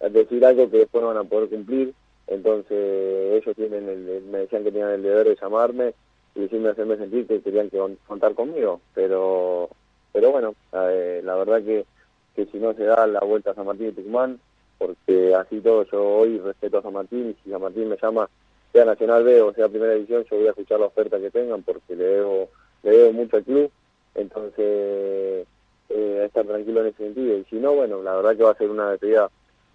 decir 0.00 0.44
algo 0.44 0.70
que 0.70 0.78
después 0.78 1.02
no 1.02 1.08
van 1.08 1.18
a 1.18 1.24
poder 1.24 1.48
cumplir, 1.48 1.94
entonces 2.26 3.42
ellos 3.42 3.56
tienen 3.56 3.88
el, 3.88 4.22
me 4.30 4.38
decían 4.38 4.62
que 4.64 4.72
tenían 4.72 4.90
el 4.90 5.02
deber 5.02 5.28
de 5.28 5.36
llamarme 5.40 5.94
y 6.34 6.40
decirme 6.40 6.70
hacerme 6.70 6.96
sentir 6.96 7.26
que 7.26 7.40
querían 7.40 7.70
que 7.70 7.80
contar 8.06 8.34
conmigo, 8.34 8.80
pero 8.94 9.68
pero 10.12 10.30
bueno, 10.30 10.54
eh, 10.72 11.20
la 11.24 11.34
verdad 11.36 11.62
que, 11.62 11.84
que 12.34 12.46
si 12.46 12.58
no 12.58 12.74
se 12.74 12.84
da 12.84 13.06
la 13.06 13.20
vuelta 13.20 13.50
a 13.50 13.54
San 13.54 13.66
Martín 13.66 13.86
de 13.86 13.92
Tucumán, 13.92 14.40
porque 14.78 15.34
así 15.34 15.60
todo 15.60 15.84
yo 15.84 16.04
hoy 16.04 16.38
respeto 16.38 16.78
a 16.78 16.82
San 16.82 16.92
Martín 16.92 17.30
y 17.30 17.42
si 17.42 17.50
San 17.50 17.60
Martín 17.60 17.88
me 17.88 17.96
llama 18.00 18.28
sea 18.72 18.84
Nacional 18.84 19.24
B 19.24 19.40
o 19.42 19.52
sea 19.54 19.68
Primera 19.68 19.94
División, 19.94 20.24
yo 20.30 20.36
voy 20.36 20.46
a 20.46 20.50
escuchar 20.50 20.80
la 20.80 20.86
oferta 20.86 21.18
que 21.18 21.30
tengan 21.30 21.62
porque 21.62 21.96
le 21.96 22.04
debo, 22.04 22.48
le 22.82 22.90
debo 22.90 23.12
mucho 23.12 23.36
al 23.36 23.44
club, 23.44 23.70
entonces 24.14 25.46
eh, 25.88 26.22
estar 26.24 26.46
tranquilo 26.46 26.82
en 26.82 26.88
ese 26.88 27.04
sentido. 27.04 27.36
Y 27.38 27.44
si 27.44 27.56
no, 27.56 27.74
bueno, 27.74 28.02
la 28.02 28.14
verdad 28.16 28.36
que 28.36 28.42
va 28.42 28.50
a 28.52 28.58
ser 28.58 28.70
una 28.70 28.90
despedida 28.90 29.30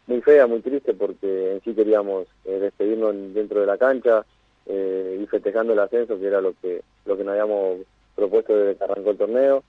muy 0.08 0.22
fea, 0.22 0.48
muy 0.48 0.62
triste, 0.62 0.94
porque 0.94 1.54
en 1.54 1.62
sí 1.62 1.74
queríamos 1.74 2.28
eh, 2.46 2.60
despedirnos 2.60 3.16
dentro 3.34 3.62
de 3.62 3.68
la 3.68 3.78
cancha 3.78 4.26
eh, 4.66 5.20
y 5.22 5.26
festejando 5.28 5.74
el 5.74 5.80
ascenso, 5.80 6.20
que 6.20 6.28
era 6.28 6.42
lo 6.42 6.54
que, 6.62 6.82
lo 7.06 7.18
que 7.18 7.24
nos 7.24 7.32
habíamos 7.32 7.80
propuesto 8.16 8.56
desde 8.56 8.78
que 8.78 8.84
arrancó 8.84 9.12
el 9.12 9.18
torneo, 9.18 9.64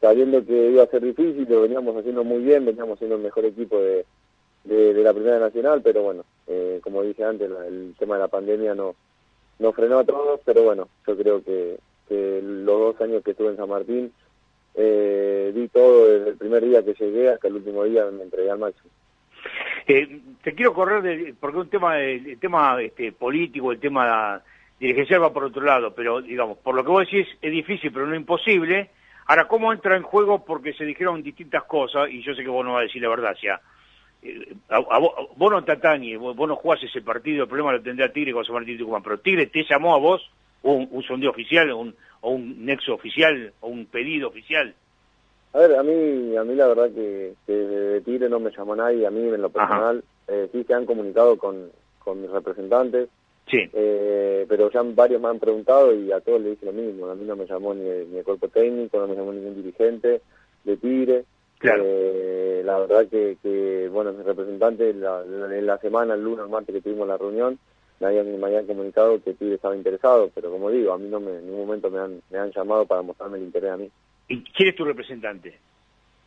sabiendo 0.00 0.44
que 0.44 0.70
iba 0.70 0.82
a 0.82 0.88
ser 0.88 1.02
difícil, 1.02 1.46
lo 1.48 1.62
veníamos 1.62 1.96
haciendo 1.96 2.24
muy 2.24 2.42
bien, 2.42 2.64
veníamos 2.64 2.98
siendo 2.98 3.16
el 3.16 3.22
mejor 3.22 3.44
equipo 3.44 3.78
de, 3.78 4.04
de, 4.64 5.02
la 5.02 5.12
Primera 5.12 5.38
Nacional, 5.38 5.80
pero 5.82 6.02
bueno, 6.02 6.24
eh, 6.46 6.80
como 6.82 7.02
dije 7.02 7.24
antes, 7.24 7.48
la, 7.48 7.66
el 7.66 7.94
tema 7.98 8.16
de 8.16 8.22
la 8.22 8.28
pandemia 8.28 8.74
no, 8.74 8.94
no 9.58 9.72
frenó 9.72 10.00
a 10.00 10.04
todos, 10.04 10.40
pero 10.44 10.64
bueno, 10.64 10.88
yo 11.06 11.16
creo 11.16 11.42
que, 11.42 11.78
que 12.08 12.40
los 12.42 12.78
dos 12.78 13.00
años 13.00 13.22
que 13.22 13.30
estuve 13.30 13.50
en 13.50 13.56
San 13.56 13.68
Martín, 13.68 14.12
eh, 14.74 15.52
di 15.54 15.68
todo 15.68 16.08
desde 16.08 16.30
el 16.30 16.36
primer 16.36 16.64
día 16.64 16.82
que 16.82 16.94
llegué 16.94 17.28
hasta 17.28 17.48
el 17.48 17.56
último 17.56 17.84
día 17.84 18.06
me 18.06 18.22
entregué 18.22 18.50
al 18.50 18.58
máximo. 18.58 18.90
Eh, 19.86 20.20
te 20.42 20.54
quiero 20.54 20.74
correr 20.74 21.02
de, 21.02 21.34
porque 21.38 21.58
un 21.58 21.68
tema 21.68 21.98
el 21.98 22.38
tema 22.38 22.80
este 22.80 23.12
político, 23.12 23.72
el 23.72 23.80
tema 23.80 24.42
dirigencial 24.78 25.22
va 25.22 25.32
por 25.32 25.44
otro 25.44 25.62
lado, 25.62 25.94
pero 25.94 26.20
digamos, 26.20 26.58
por 26.58 26.74
lo 26.74 26.84
que 26.84 26.90
vos 26.90 27.06
decís 27.06 27.28
es 27.40 27.52
difícil, 27.52 27.92
pero 27.92 28.06
no 28.06 28.14
imposible. 28.14 28.90
Ahora, 29.26 29.46
¿cómo 29.46 29.72
entra 29.72 29.96
en 29.96 30.02
juego? 30.02 30.44
Porque 30.44 30.72
se 30.72 30.84
dijeron 30.84 31.22
distintas 31.22 31.64
cosas, 31.64 32.10
y 32.10 32.22
yo 32.22 32.34
sé 32.34 32.42
que 32.42 32.48
vos 32.48 32.64
no 32.64 32.72
vas 32.72 32.80
a 32.80 32.84
decir 32.84 33.00
la 33.00 33.08
verdad, 33.08 33.32
o 33.32 33.40
sea, 33.40 33.60
eh, 34.22 34.54
a, 34.68 34.98
vos, 34.98 35.12
vos 35.36 35.50
no 35.50 35.62
te 35.62 35.72
atañes, 35.72 36.18
vos, 36.18 36.34
vos, 36.34 36.48
no 36.48 36.56
jugás 36.56 36.82
ese 36.82 37.02
partido, 37.02 37.44
el 37.44 37.48
problema 37.48 37.72
lo 37.72 37.82
tendrá 37.82 38.12
Tigre 38.12 38.32
con 38.32 38.44
San 38.44 38.54
Martín 38.54 38.78
Tucumán, 38.78 39.02
pero 39.02 39.20
Tigre 39.20 39.46
te 39.46 39.64
llamó 39.64 39.94
a 39.94 39.98
vos 39.98 40.28
un, 40.62 40.88
un 40.90 41.02
sondeo 41.04 41.30
oficial, 41.30 41.72
un, 41.72 41.94
o 42.20 42.30
un 42.30 42.64
nexo 42.64 42.94
oficial, 42.94 43.52
o 43.60 43.68
un 43.68 43.86
pedido 43.86 44.28
oficial. 44.28 44.74
A 45.54 45.58
ver, 45.58 45.76
a 45.76 45.82
mí, 45.82 46.36
a 46.36 46.44
mí 46.44 46.54
la 46.54 46.66
verdad 46.68 46.90
que, 46.90 47.34
que 47.46 47.52
de 47.52 48.00
Tigre 48.00 48.28
no 48.28 48.40
me 48.40 48.50
llamó 48.50 48.74
nadie, 48.74 49.06
a 49.06 49.10
mí 49.10 49.20
en 49.20 49.42
lo 49.42 49.50
personal, 49.50 50.02
eh, 50.28 50.48
sí 50.52 50.64
se 50.64 50.74
han 50.74 50.86
comunicado 50.86 51.36
con, 51.36 51.70
con 51.98 52.22
mis 52.22 52.30
representantes, 52.30 53.08
sí. 53.50 53.58
eh, 53.72 54.46
pero 54.48 54.70
ya 54.70 54.82
varios 54.82 55.20
me 55.20 55.28
han 55.28 55.38
preguntado 55.38 55.94
y 55.94 56.10
a 56.10 56.20
todos 56.20 56.40
les 56.40 56.52
dije 56.52 56.66
lo 56.66 56.72
mismo, 56.72 57.06
a 57.06 57.14
mí 57.14 57.24
no 57.26 57.36
me 57.36 57.46
llamó 57.46 57.74
ni, 57.74 57.82
ni 57.82 58.18
el 58.18 58.24
cuerpo 58.24 58.48
técnico, 58.48 58.98
no 58.98 59.08
me 59.08 59.14
llamó 59.14 59.32
ningún 59.32 59.56
dirigente 59.56 60.22
de 60.64 60.76
Tigre, 60.76 61.24
Claro. 61.62 61.84
Eh, 61.86 62.62
la 62.64 62.76
verdad 62.80 63.06
que, 63.08 63.36
que 63.40 63.88
bueno, 63.92 64.12
mis 64.12 64.26
representantes 64.26 64.96
la, 64.96 65.22
la, 65.22 65.56
en 65.56 65.64
la 65.64 65.78
semana, 65.78 66.14
el 66.14 66.24
lunes, 66.24 66.44
el 66.44 66.50
martes 66.50 66.74
que 66.74 66.80
tuvimos 66.80 67.06
la 67.06 67.16
reunión, 67.16 67.56
habían, 68.00 68.38
me 68.40 68.46
habían 68.46 68.66
comunicado 68.66 69.22
que 69.22 69.34
Tigre 69.34 69.54
estaba 69.54 69.76
interesado, 69.76 70.28
pero 70.34 70.50
como 70.50 70.70
digo, 70.70 70.92
a 70.92 70.98
mí 70.98 71.08
no 71.08 71.20
me, 71.20 71.36
en 71.38 71.46
ningún 71.46 71.66
momento 71.66 71.88
me 71.88 72.00
han, 72.00 72.20
me 72.30 72.38
han 72.38 72.50
llamado 72.50 72.84
para 72.86 73.02
mostrarme 73.02 73.38
el 73.38 73.44
interés 73.44 73.70
a 73.70 73.76
mí. 73.76 73.90
¿Y 74.28 74.42
quién 74.42 74.68
es 74.70 74.76
tu 74.76 74.84
representante? 74.84 75.58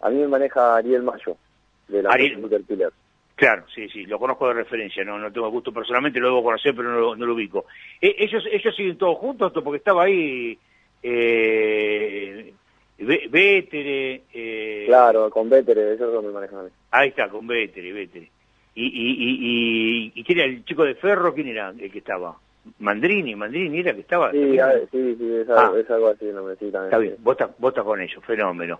A 0.01 0.09
mí 0.09 0.17
me 0.17 0.27
maneja 0.27 0.75
Ariel 0.75 1.03
Mayo, 1.03 1.37
de 1.87 2.03
la 2.03 2.11
Ariel. 2.11 2.47
del 2.49 2.63
Pilar. 2.63 2.91
Claro, 3.35 3.65
sí, 3.73 3.89
sí, 3.89 4.05
lo 4.05 4.17
conozco 4.17 4.47
de 4.47 4.53
referencia, 4.53 5.03
no 5.03 5.17
no 5.19 5.31
tengo 5.31 5.49
gusto 5.49 5.73
personalmente, 5.73 6.19
lo 6.19 6.27
debo 6.27 6.43
conocer, 6.43 6.73
pero 6.73 6.89
no 6.89 6.99
lo, 6.99 7.15
no 7.15 7.25
lo 7.25 7.33
ubico. 7.33 7.65
Eh, 7.99 8.15
¿Ellos 8.19 8.45
ellos 8.49 8.75
siguen 8.75 8.97
todos 8.97 9.17
juntos? 9.17 9.51
Porque 9.63 9.77
estaba 9.77 10.03
ahí... 10.03 10.57
Eh, 11.03 12.53
Vétere... 12.97 14.23
Eh... 14.33 14.83
Claro, 14.87 15.29
con 15.29 15.49
Vétere, 15.49 15.95
eso 15.95 16.07
es 16.07 16.13
lo 16.13 16.21
que 16.21 16.27
me 16.27 16.33
manejan 16.33 16.59
a 16.59 16.63
mí. 16.63 16.69
Ahí 16.91 17.09
está, 17.09 17.27
con 17.27 17.45
Vétere, 17.45 17.91
Vétere. 17.91 18.31
¿Y, 18.73 18.85
y, 18.85 19.11
y, 19.11 19.37
y, 19.39 20.11
y 20.15 20.23
quién 20.23 20.39
era 20.39 20.47
el 20.47 20.63
chico 20.63 20.83
de 20.85 20.95
Ferro? 20.95 21.33
¿Quién 21.33 21.47
era 21.49 21.73
el 21.77 21.91
que 21.91 21.99
estaba? 21.99 22.37
Mandrini, 22.79 23.35
Mandrini 23.35 23.79
era 23.79 23.93
que 23.93 24.01
estaba. 24.01 24.31
Sí, 24.31 24.59
a 24.59 24.67
ver, 24.67 24.87
sí, 24.91 25.15
sí, 25.17 25.33
es 25.33 25.49
algo, 25.49 25.75
ah, 25.75 25.79
es 25.79 25.89
algo 25.89 26.07
así, 26.07 26.25
no 26.25 26.43
me 26.43 26.55
sí. 26.55 26.65
Está 26.65 26.97
bien, 26.97 27.15
vos 27.19 27.33
estás, 27.33 27.51
vos 27.57 27.69
estás 27.69 27.83
con 27.83 28.01
ellos, 28.01 28.23
fenómeno. 28.25 28.79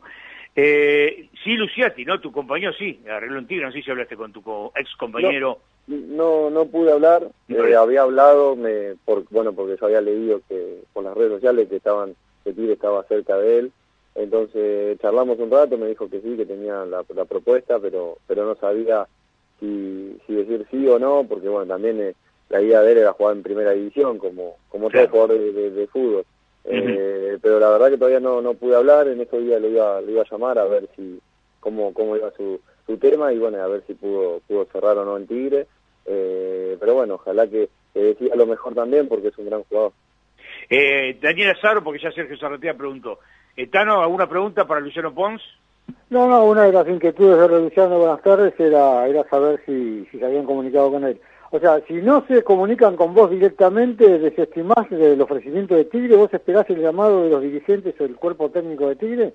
Eh, 0.56 1.30
sí, 1.44 1.54
Luciati, 1.56 2.06
¿no? 2.06 2.20
Tu 2.22 2.32
compañero 2.32 2.72
sí, 2.74 3.02
arregló 3.10 3.40
en 3.40 3.48
Tigre, 3.48 3.66
no 3.66 3.72
sé 3.72 3.82
si 3.82 3.92
hablaste 3.92 4.16
con 4.16 4.32
tu 4.32 4.42
co 4.42 4.72
ex 4.76 4.96
compañero. 4.96 5.60
No, 5.88 5.98
no, 5.98 6.50
no 6.50 6.66
pude 6.66 6.92
hablar, 6.92 7.28
eh, 7.50 7.76
había 7.76 8.02
hablado, 8.02 8.56
me, 8.56 8.96
por, 9.04 9.26
bueno, 9.30 9.54
porque 9.54 9.78
yo 9.80 9.86
había 9.86 10.02
leído 10.02 10.42
que 10.48 10.82
por 10.94 11.04
las 11.04 11.16
redes 11.16 11.34
sociales 11.34 11.68
que 11.70 11.76
estaban, 11.76 12.16
que 12.44 12.54
Tigre 12.54 12.74
estaba 12.74 13.04
cerca 13.04 13.38
de 13.38 13.60
él, 13.60 13.72
entonces 14.16 14.98
charlamos 15.02 15.38
un 15.40 15.52
rato, 15.52 15.78
me 15.78 15.88
dijo 15.88 16.10
que 16.10 16.22
sí, 16.22 16.38
que 16.38 16.46
tenía 16.46 16.86
la, 16.86 17.04
la 17.14 17.26
propuesta, 17.26 17.78
pero 17.80 18.18
pero 18.26 18.46
no 18.46 18.56
sabía 18.56 19.06
si, 19.60 20.18
si 20.26 20.34
decir 20.34 20.66
sí 20.72 20.88
o 20.88 20.98
no, 20.98 21.26
porque 21.28 21.50
bueno, 21.50 21.68
también 21.68 22.02
eh, 22.02 22.16
la 22.50 22.62
idea 22.62 22.82
de 22.82 22.92
él 22.92 22.98
era 23.00 23.14
jugar 23.14 23.36
en 23.36 23.44
primera 23.44 23.72
división, 23.72 24.18
como 24.18 24.58
como 24.70 24.90
claro. 24.90 25.08
todo 25.08 25.28
jugador 25.28 25.40
de, 25.40 25.52
de, 25.54 25.72
de 25.72 25.88
fútbol. 25.88 26.26
Uh 26.64 26.70
-huh. 26.70 26.96
eh, 26.98 27.38
pero 27.42 27.60
la 27.60 27.70
verdad 27.70 27.90
que 27.90 27.98
todavía 27.98 28.20
no, 28.20 28.42
no 28.42 28.54
pude 28.56 28.76
hablar, 28.76 29.08
en 29.08 29.22
estos 29.22 29.44
días 29.44 29.62
lo 29.62 29.70
iba, 29.70 30.02
lo 30.02 30.12
iba 30.12 30.22
a 30.24 30.30
llamar 30.30 30.58
a 30.58 30.66
ver 30.66 30.90
si 30.96 31.20
cómo, 31.60 31.94
cómo 31.94 32.16
iba 32.16 32.32
su, 32.32 32.60
su 32.86 32.98
tema 32.98 33.32
y 33.32 33.38
bueno, 33.38 33.62
a 33.62 33.68
ver 33.68 33.84
si 33.86 33.94
pudo, 33.94 34.42
pudo 34.48 34.66
cerrar 34.66 34.98
o 34.98 35.06
no 35.06 35.18
en 35.18 35.28
Tigre. 35.28 35.68
Eh, 36.08 36.78
pero 36.80 36.94
bueno, 36.96 37.16
ojalá 37.16 37.48
que, 37.48 37.70
que 37.94 38.00
decida 38.00 38.36
lo 38.36 38.46
mejor 38.46 38.74
también 38.76 39.08
porque 39.08 39.30
es 39.30 39.38
un 39.38 39.46
gran 39.48 39.64
jugador. 39.64 39.92
Eh, 40.70 41.18
Daniel 41.22 41.52
Azaro, 41.52 41.84
porque 41.84 42.02
ya 42.02 42.12
Sergio 42.12 42.38
Zarratea 42.38 42.74
preguntó, 42.76 43.20
Tano, 43.72 44.02
¿alguna 44.02 44.28
pregunta 44.28 44.66
para 44.66 44.82
Luciano 44.82 45.14
Pons? 45.14 45.42
No, 46.10 46.28
no, 46.28 46.46
una 46.46 46.64
de 46.64 46.74
las 46.74 46.88
inquietudes 46.88 47.40
de 47.40 47.60
Luciano 47.60 48.00
Buenas 48.00 48.22
tardes 48.22 48.54
era, 48.60 49.08
era 49.08 49.24
saber 49.30 49.62
si, 49.66 50.06
si 50.12 50.20
se 50.20 50.26
habían 50.26 50.46
comunicado 50.46 50.92
con 50.92 51.04
él. 51.04 51.20
O 51.52 51.60
sea, 51.60 51.82
si 51.88 51.94
no 51.94 52.26
se 52.28 52.44
comunican 52.44 52.96
con 52.96 53.14
vos 53.14 53.30
directamente, 53.30 54.20
desestimás 54.20 54.92
el 54.92 55.22
ofrecimiento 55.22 55.76
de 55.76 55.86
Tigre, 55.86 56.16
vos 56.16 56.34
esperás 56.34 56.70
el 56.70 56.82
llamado 56.82 57.24
de 57.24 57.30
los 57.30 57.42
dirigentes 57.42 58.00
o 58.00 58.06
el 58.06 58.16
cuerpo 58.16 58.50
técnico 58.50 58.88
de 58.88 58.96
Tigre. 58.96 59.34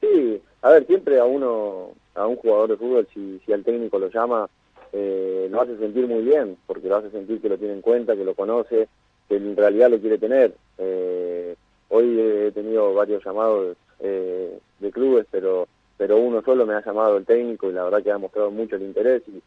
Sí, 0.00 0.40
a 0.62 0.70
ver, 0.70 0.86
siempre 0.86 1.18
a 1.18 1.24
uno, 1.24 1.90
a 2.14 2.26
un 2.26 2.36
jugador 2.36 2.70
de 2.70 2.76
fútbol, 2.76 3.08
si, 3.12 3.40
si 3.44 3.52
al 3.52 3.64
técnico 3.64 3.98
lo 3.98 4.08
llama, 4.10 4.48
eh, 4.92 5.48
lo 5.50 5.60
hace 5.60 5.76
sentir 5.78 6.06
muy 6.06 6.22
bien, 6.22 6.56
porque 6.66 6.88
lo 6.88 6.96
hace 6.96 7.10
sentir 7.10 7.40
que 7.40 7.48
lo 7.48 7.58
tiene 7.58 7.74
en 7.74 7.80
cuenta, 7.80 8.16
que 8.16 8.24
lo 8.24 8.34
conoce, 8.34 8.88
que 9.28 9.36
en 9.36 9.56
realidad 9.56 9.90
lo 9.90 9.98
quiere 9.98 10.18
tener. 10.18 10.54
Eh, 10.76 11.56
hoy 11.88 12.20
he 12.20 12.52
tenido 12.52 12.94
varios 12.94 13.24
llamados 13.24 13.76
eh, 14.00 14.58
de 14.78 14.92
clubes, 14.92 15.26
pero 15.30 15.66
pero 15.96 16.16
uno 16.16 16.40
solo 16.42 16.64
me 16.64 16.74
ha 16.74 16.84
llamado 16.84 17.16
el 17.16 17.26
técnico 17.26 17.68
y 17.68 17.72
la 17.72 17.82
verdad 17.82 18.02
que 18.02 18.12
ha 18.12 18.18
mostrado 18.18 18.52
mucho 18.52 18.76
el 18.76 18.82
interés 18.82 19.20
y, 19.26 19.42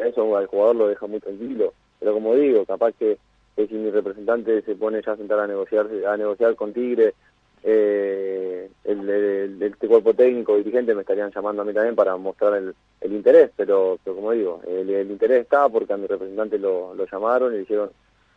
eso 0.00 0.36
al 0.36 0.46
jugador 0.46 0.76
lo 0.76 0.88
deja 0.88 1.06
muy 1.06 1.20
tranquilo. 1.20 1.72
Pero 1.98 2.14
como 2.14 2.34
digo, 2.34 2.64
capaz 2.64 2.92
que, 2.92 3.18
si 3.56 3.74
mi 3.74 3.90
representante 3.90 4.62
se 4.62 4.74
pone 4.74 5.02
ya 5.02 5.12
a 5.12 5.16
sentar 5.16 5.38
a 5.38 5.46
negociar, 5.46 5.86
a 6.06 6.16
negociar 6.16 6.54
con 6.56 6.72
Tigre, 6.72 7.14
eh, 7.62 8.68
el, 8.84 9.08
el, 9.08 9.62
este 9.62 9.86
cuerpo 9.86 10.14
técnico 10.14 10.56
dirigente 10.56 10.94
me 10.94 11.02
estarían 11.02 11.30
llamando 11.30 11.62
a 11.62 11.64
mí 11.64 11.72
también 11.72 11.94
para 11.94 12.16
mostrar 12.16 12.54
el, 12.54 12.74
el 13.00 13.12
interés, 13.12 13.50
pero, 13.56 13.98
pero 14.02 14.16
como 14.16 14.32
digo, 14.32 14.60
el, 14.66 15.10
interés 15.10 15.42
está 15.42 15.68
porque 15.68 15.92
a 15.92 15.96
mi 15.96 16.06
representante 16.06 16.58
lo, 16.58 16.94
lo 16.94 17.06
llamaron 17.06 17.54
y 17.54 17.58
dijeron 17.58 17.90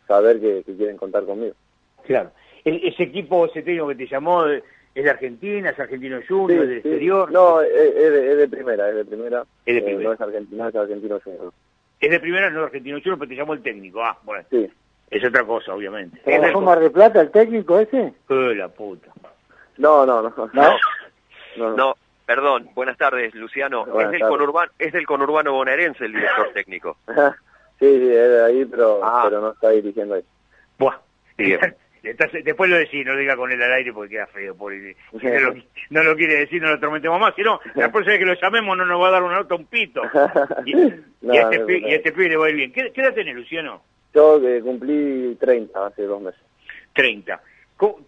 saber 0.06 0.40
que, 0.40 0.62
que 0.62 0.76
quieren 0.76 0.96
contar 0.96 1.24
conmigo. 1.24 1.54
Claro. 2.04 2.30
El, 2.64 2.84
ese 2.84 3.04
equipo, 3.04 3.46
ese 3.46 3.62
técnico 3.62 3.88
que 3.88 3.94
te 3.96 4.06
llamó, 4.06 4.44
¿es 4.96 5.04
de 5.04 5.10
Argentina, 5.10 5.70
es 5.70 5.78
argentino 5.78 6.18
junior, 6.28 6.62
Sí, 6.64 6.68
del 6.68 6.82
sí. 6.82 6.88
exterior? 6.88 7.30
No, 7.30 7.60
es, 7.60 7.68
es 7.70 8.12
de, 8.12 8.32
es 8.32 8.38
de 8.38 8.48
primera, 8.48 8.88
es 8.88 8.96
de 8.96 9.04
primera. 9.04 9.44
Es 9.64 9.74
de 9.74 9.78
Eh, 9.78 9.82
primera. 9.82 10.08
no 10.08 10.12
es 10.14 10.20
argentino, 10.20 10.68
es 10.68 10.74
argentino 10.74 11.20
junior. 11.22 11.52
Es 12.00 12.10
de 12.10 12.20
primera, 12.20 12.50
no 12.50 12.60
es 12.60 12.66
argentino 12.66 12.98
junior, 12.98 13.18
pero 13.18 13.28
te 13.28 13.36
llamó 13.36 13.52
el 13.54 13.62
técnico. 13.62 14.02
Ah, 14.02 14.18
bueno. 14.24 14.44
Sí. 14.50 14.68
Es 15.10 15.24
otra 15.24 15.44
cosa, 15.44 15.72
obviamente. 15.74 16.18
¿Trabajó 16.24 16.60
Mar 16.60 16.80
del 16.80 16.90
Plata 16.90 17.20
el 17.20 17.30
técnico 17.30 17.78
ese? 17.78 18.12
Eh, 18.28 18.54
la 18.56 18.68
puta. 18.68 19.12
No, 19.78 20.04
no, 20.04 20.20
no. 20.22 20.32
¿No? 20.52 20.76
No, 21.56 21.76
No, 21.76 21.94
perdón, 22.26 22.68
buenas 22.74 22.96
tardes, 22.98 23.34
Luciano. 23.34 23.84
Buenas 23.86 24.06
es, 24.06 24.12
del 24.12 24.20
tardes. 24.22 24.36
conurbano, 24.36 24.72
es 24.78 24.92
del 24.92 25.06
conurbano 25.06 25.52
bonaerense 25.52 26.06
el 26.06 26.12
director 26.12 26.50
técnico. 26.54 26.96
sí, 27.78 27.86
sí, 27.86 28.08
es 28.08 28.28
de 28.30 28.44
ahí, 28.44 28.64
pero, 28.64 29.00
Ah. 29.02 29.22
pero 29.28 29.40
no 29.40 29.52
está 29.52 29.70
dirigiendo 29.70 30.14
ahí. 30.14 30.24
Buah. 30.78 30.96
Bien. 31.38 31.60
Entonces, 32.02 32.44
después 32.44 32.70
lo 32.70 32.76
decís, 32.76 33.04
no 33.04 33.12
lo 33.14 33.18
diga 33.18 33.36
con 33.36 33.50
él 33.50 33.62
al 33.62 33.72
aire 33.72 33.92
porque 33.92 34.10
queda 34.14 34.26
feo. 34.28 34.54
Pobre. 34.54 34.96
Si 35.20 35.26
no, 35.26 35.40
lo, 35.40 35.54
no 35.90 36.02
lo 36.04 36.16
quiere 36.16 36.34
decir, 36.36 36.62
no 36.62 36.70
lo 36.70 36.78
tormentemos 36.80 37.18
más. 37.20 37.34
Si 37.34 37.42
no, 37.42 37.58
la 37.74 37.90
próxima 37.90 38.12
vez 38.12 38.20
que 38.20 38.26
lo 38.26 38.34
llamemos 38.40 38.76
no 38.76 38.84
nos 38.86 39.00
va 39.02 39.08
a 39.08 39.12
dar 39.12 39.22
una 39.22 39.36
nota 39.36 39.54
un 39.54 39.66
pito. 39.66 40.02
Y, 40.64 40.74
No, 40.74 41.34
y 41.34 41.38
a 41.38 41.42
este, 41.42 41.58
no, 41.58 41.66
pi- 41.66 41.78
y 41.84 41.92
a 41.92 41.96
este 41.96 42.12
pibe 42.12 42.28
le 42.28 42.36
va 42.36 42.46
a 42.46 42.50
ir 42.50 42.56
bien. 42.56 42.72
¿Qué, 42.72 42.92
qué 42.92 43.00
edad 43.00 43.14
tenés, 43.14 43.34
Luciano? 43.34 43.82
Yo 44.14 44.40
eh, 44.48 44.60
cumplí 44.62 45.36
30 45.40 45.86
hace 45.86 46.02
dos 46.02 46.22
meses. 46.22 46.40
30. 46.94 47.40
Co- 47.76 48.00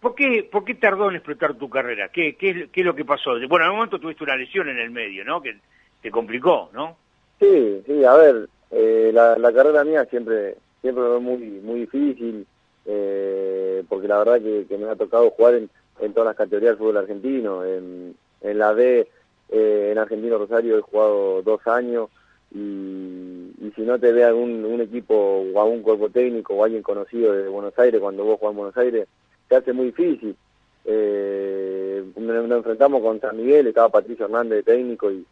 ¿Por 0.00 0.14
qué, 0.14 0.48
¿Por 0.50 0.64
qué 0.64 0.74
tardó 0.74 1.08
en 1.10 1.16
explotar 1.16 1.54
tu 1.54 1.68
carrera? 1.68 2.08
¿Qué, 2.08 2.36
qué, 2.36 2.50
es- 2.50 2.70
qué 2.70 2.80
es 2.80 2.86
lo 2.86 2.94
que 2.94 3.04
pasó? 3.04 3.32
Bueno, 3.48 3.64
en 3.66 3.70
un 3.72 3.76
momento 3.76 3.98
tuviste 3.98 4.24
una 4.24 4.36
lesión 4.36 4.68
en 4.68 4.78
el 4.78 4.90
medio, 4.90 5.24
¿no? 5.24 5.42
Que 5.42 5.56
te 6.00 6.10
complicó, 6.10 6.70
¿no? 6.72 6.96
Sí, 7.40 7.82
sí, 7.86 8.04
a 8.04 8.14
ver, 8.14 8.48
eh, 8.70 9.10
la, 9.12 9.36
la 9.36 9.52
carrera 9.52 9.82
mía 9.84 10.04
siempre 10.06 10.54
siempre 10.80 11.02
fue 11.04 11.20
muy 11.20 11.36
muy 11.38 11.80
difícil, 11.80 12.46
eh, 12.86 13.84
porque 13.88 14.08
la 14.08 14.18
verdad 14.18 14.40
que, 14.40 14.78
me 14.78 14.88
ha 14.88 14.96
tocado 14.96 15.30
jugar 15.30 15.54
en, 15.54 15.70
en 16.00 16.12
todas 16.12 16.28
las 16.28 16.36
categorías 16.36 16.72
del 16.72 16.78
fútbol 16.78 16.96
argentino. 16.96 17.64
En, 17.64 18.14
en 18.40 18.58
la 18.58 18.74
D, 18.74 19.08
eh, 19.50 19.88
en 19.92 19.98
Argentino 19.98 20.38
Rosario, 20.38 20.78
he 20.78 20.82
jugado 20.82 21.42
dos 21.42 21.66
años, 21.66 22.08
y, 22.54 22.58
y 22.58 23.72
si 23.74 23.82
no 23.82 23.98
te 23.98 24.12
ve 24.12 24.24
algún 24.24 24.64
un 24.64 24.80
equipo 24.80 25.14
o 25.14 25.62
algún 25.62 25.82
cuerpo 25.82 26.10
técnico 26.10 26.54
o 26.54 26.64
alguien 26.64 26.82
conocido 26.82 27.32
de 27.32 27.48
Buenos 27.48 27.78
Aires 27.78 28.00
cuando 28.00 28.24
vos 28.24 28.38
jugás 28.38 28.52
en 28.52 28.58
Buenos 28.58 28.76
Aires, 28.76 29.08
se 29.48 29.56
hace 29.56 29.72
muy 29.72 29.86
difícil. 29.86 30.36
Eh, 30.84 32.04
nos, 32.16 32.50
enfrentamos 32.50 33.00
con 33.02 33.20
San 33.20 33.36
Miguel, 33.36 33.68
estaba 33.68 33.88
Patricio 33.88 34.26
Hernández 34.26 34.64
de 34.64 34.72
técnico 34.72 35.10
y, 35.10 35.24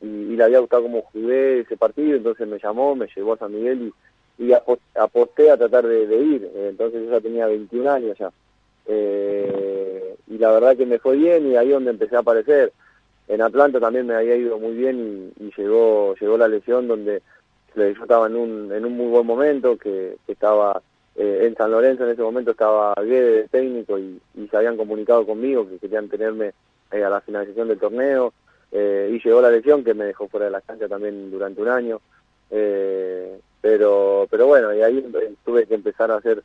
y, 0.00 0.06
y 0.06 0.36
le 0.36 0.44
había 0.44 0.60
gustado 0.60 0.84
cómo 0.84 1.02
jugué 1.02 1.60
ese 1.60 1.76
partido, 1.76 2.16
entonces 2.16 2.48
me 2.48 2.58
llamó, 2.58 2.96
me 2.96 3.08
llevó 3.14 3.34
a 3.34 3.38
San 3.38 3.52
Miguel 3.52 3.82
y, 3.82 3.92
y 4.38 4.52
apo- 4.52 4.78
aposté 4.94 5.50
a 5.50 5.56
tratar 5.56 5.86
de, 5.86 6.06
de 6.06 6.16
ir, 6.16 6.44
Eh, 6.54 6.68
entonces 6.70 7.04
yo 7.04 7.10
ya 7.10 7.20
tenía 7.20 7.46
21 7.46 7.90
años 7.90 8.18
ya. 8.18 8.30
Eh, 8.86 10.16
y 10.28 10.38
la 10.38 10.50
verdad 10.52 10.76
que 10.76 10.86
me 10.86 10.98
fue 10.98 11.16
bien 11.16 11.50
y 11.50 11.56
ahí 11.56 11.68
donde 11.70 11.90
empecé 11.90 12.16
a 12.16 12.20
aparecer. 12.20 12.72
En 13.28 13.40
Atlanta 13.40 13.80
también 13.80 14.06
me 14.06 14.14
había 14.14 14.36
ido 14.36 14.58
muy 14.58 14.74
bien 14.74 15.32
y, 15.40 15.50
llegó 15.56 16.14
llegó 16.20 16.36
la 16.36 16.48
lesión 16.48 16.86
donde 16.88 17.22
yo 17.74 17.82
estaba 17.82 18.26
en 18.26 18.36
un, 18.36 18.72
en 18.72 18.84
un 18.84 18.96
muy 18.96 19.06
buen 19.06 19.26
momento, 19.26 19.76
que, 19.78 20.16
estaba 20.28 20.80
eh, 21.16 21.44
en 21.46 21.56
San 21.56 21.70
Lorenzo 21.70 22.04
en 22.04 22.10
ese 22.10 22.22
momento 22.22 22.50
estaba 22.50 22.92
Guede 23.00 23.42
de 23.42 23.48
técnico 23.48 23.98
y, 23.98 24.20
y 24.34 24.46
se 24.48 24.56
habían 24.56 24.76
comunicado 24.76 25.24
conmigo 25.26 25.68
que 25.68 25.78
querían 25.78 26.08
tenerme 26.08 26.52
eh, 26.92 27.02
a 27.02 27.08
la 27.10 27.20
finalización 27.20 27.68
del 27.68 27.78
torneo 27.78 28.32
eh, 28.72 29.10
y 29.12 29.24
llegó 29.24 29.40
la 29.40 29.50
lesión 29.50 29.82
que 29.84 29.94
me 29.94 30.04
dejó 30.04 30.28
fuera 30.28 30.46
de 30.46 30.52
la 30.52 30.60
cancha 30.60 30.86
también 30.88 31.30
durante 31.30 31.62
un 31.62 31.68
año 31.68 32.00
eh, 32.50 33.38
pero 33.64 34.26
pero 34.30 34.46
bueno 34.46 34.74
y 34.74 34.82
ahí 34.82 35.02
tuve 35.42 35.66
que 35.66 35.74
empezar 35.74 36.10
a 36.10 36.16
hacer 36.16 36.42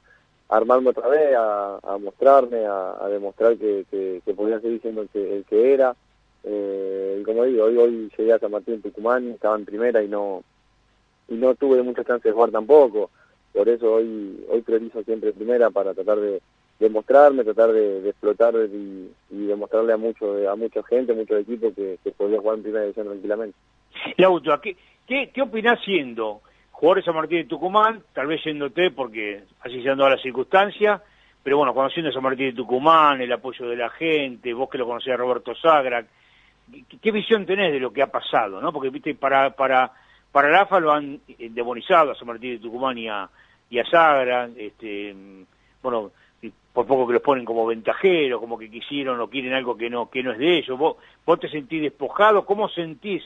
a 0.47 0.55
armarme 0.55 0.91
otra 0.91 1.09
vez 1.09 1.35
a, 1.35 1.77
a 1.83 1.97
mostrarme 1.97 2.65
a, 2.65 2.95
a 2.97 3.09
demostrar 3.09 3.57
que, 3.57 3.83
que, 3.91 4.33
podía 4.33 4.61
seguir 4.61 4.81
siendo 4.81 5.01
el 5.01 5.09
que, 5.09 5.35
el 5.35 5.43
que 5.43 5.73
era. 5.73 5.97
Eh, 6.45 7.17
y 7.19 7.23
como 7.23 7.43
digo 7.43 7.65
hoy 7.65 7.75
hoy 7.75 8.11
llegué 8.17 8.31
a 8.31 8.39
San 8.39 8.51
Martín 8.51 8.81
Tucumán 8.81 9.31
estaba 9.31 9.57
en 9.57 9.65
primera 9.65 10.01
y 10.01 10.07
no 10.07 10.45
y 11.27 11.33
no 11.35 11.55
tuve 11.55 11.83
muchas 11.83 12.07
chances 12.07 12.23
de 12.23 12.31
jugar 12.31 12.51
tampoco. 12.51 13.09
Por 13.51 13.67
eso 13.67 13.95
hoy 13.95 14.45
hoy 14.49 14.61
priorizo 14.61 15.03
siempre 15.03 15.33
primera 15.33 15.69
para 15.71 15.93
tratar 15.93 16.21
de, 16.21 16.41
de 16.79 16.89
mostrarme 16.89 17.43
tratar 17.43 17.73
de, 17.73 18.07
explotar 18.07 18.55
y, 18.55 19.11
demostrarle 19.29 19.91
a 19.91 19.97
mucho 19.97 20.49
a 20.49 20.55
mucha 20.55 20.81
gente 20.83 21.11
muchos 21.11 21.41
equipos 21.41 21.73
que, 21.73 21.99
que 22.01 22.11
podía 22.11 22.39
jugar 22.39 22.55
en 22.55 22.63
primera 22.63 22.83
división 22.83 23.07
tranquilamente. 23.07 23.57
Lauto, 24.15 24.57
¿qué, 24.61 24.77
qué, 25.05 25.31
qué 25.33 25.41
opinás 25.41 25.81
siendo 25.83 26.43
jugador 26.80 26.97
de 26.99 27.03
San 27.03 27.15
Martín 27.15 27.39
de 27.39 27.43
Tucumán? 27.43 28.01
Tal 28.14 28.27
vez 28.27 28.41
yéndote 28.41 28.91
porque 28.91 29.43
así 29.60 29.84
se 29.84 29.89
han 29.89 29.97
dado 29.97 30.11
las 30.11 30.22
circunstancias, 30.22 31.01
pero 31.43 31.57
bueno, 31.57 31.73
conociendo 31.73 32.10
a 32.10 32.14
San 32.14 32.23
Martín 32.23 32.47
de 32.47 32.53
Tucumán, 32.53 33.19
el 33.19 33.34
apoyo 33.34 33.68
de 33.68 33.76
la 33.76 33.89
gente, 33.89 34.53
vos 34.53 34.69
que 34.69 34.77
lo 34.77 34.88
conocés 34.88 35.14
a 35.14 35.18
Roberto 35.18 35.53
Sagra, 35.56 36.06
¿qué, 37.01 37.11
visión 37.11 37.45
tenés 37.45 37.73
de 37.73 37.81
lo 37.81 37.91
que 37.91 38.01
ha 38.01 38.07
pasado? 38.07 38.61
no 38.61 38.72
Porque, 38.72 38.89
viste, 38.89 39.14
para, 39.15 39.49
para, 39.49 39.91
para 40.31 40.49
la 40.49 40.61
AFA 40.61 40.80
lo 40.80 40.93
han 40.93 41.19
eh, 41.27 41.49
demonizado 41.51 42.11
a 42.11 42.15
San 42.15 42.27
Martín 42.27 42.51
de 42.51 42.60
Tucumán 42.60 42.97
y 42.97 43.10
a, 43.10 43.30
y 43.69 43.77
a 43.77 43.84
Sagra, 43.84 44.49
este, 44.56 45.14
bueno, 45.84 46.11
por 46.72 46.88
poco 46.88 47.07
que 47.07 47.14
los 47.14 47.22
ponen 47.22 47.43
como 47.43 47.65
ventajeros, 47.65 48.39
como 48.39 48.57
que 48.57 48.69
quisieron 48.69 49.19
o 49.19 49.27
quieren 49.27 49.51
algo 49.51 49.76
que 49.76 49.89
no 49.89 50.10
que 50.10 50.23
no 50.23 50.31
es 50.31 50.38
de 50.38 50.60
ellos. 50.60 50.80
¿Vos, 50.80 50.95
vos 51.26 51.39
te 51.41 51.49
sentís 51.49 51.81
despojado? 51.81 52.45
¿Cómo 52.45 52.69
sentís 52.69 53.22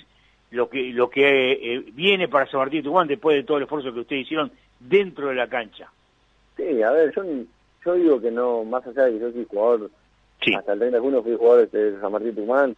lo 0.53 0.69
que 0.69 0.93
lo 0.93 1.09
que 1.09 1.51
eh, 1.51 1.84
viene 1.93 2.27
para 2.27 2.49
San 2.49 2.59
Martín 2.59 2.80
de 2.80 2.84
Tucumán 2.84 3.07
después 3.07 3.35
de 3.35 3.43
todo 3.43 3.57
el 3.57 3.63
esfuerzo 3.63 3.93
que 3.93 4.01
ustedes 4.01 4.23
hicieron 4.23 4.51
dentro 4.80 5.30
de 5.30 5.35
la 5.35 5.47
cancha? 5.47 5.91
Sí, 6.55 6.81
a 6.84 6.91
ver, 6.91 7.13
yo, 7.15 7.23
yo 7.84 7.93
digo 7.95 8.21
que 8.21 8.30
no, 8.31 8.63
más 8.63 8.85
allá 8.85 9.05
de 9.05 9.13
que 9.13 9.19
yo 9.19 9.31
soy 9.31 9.47
jugador, 9.49 9.89
hasta 10.55 10.73
el 10.73 10.80
30 10.80 10.97
de 10.97 11.01
junio 11.01 11.23
fui 11.23 11.35
jugador 11.35 11.69
de 11.69 11.99
San 11.99 12.11
Martín 12.11 12.35
Tucumán, 12.35 12.75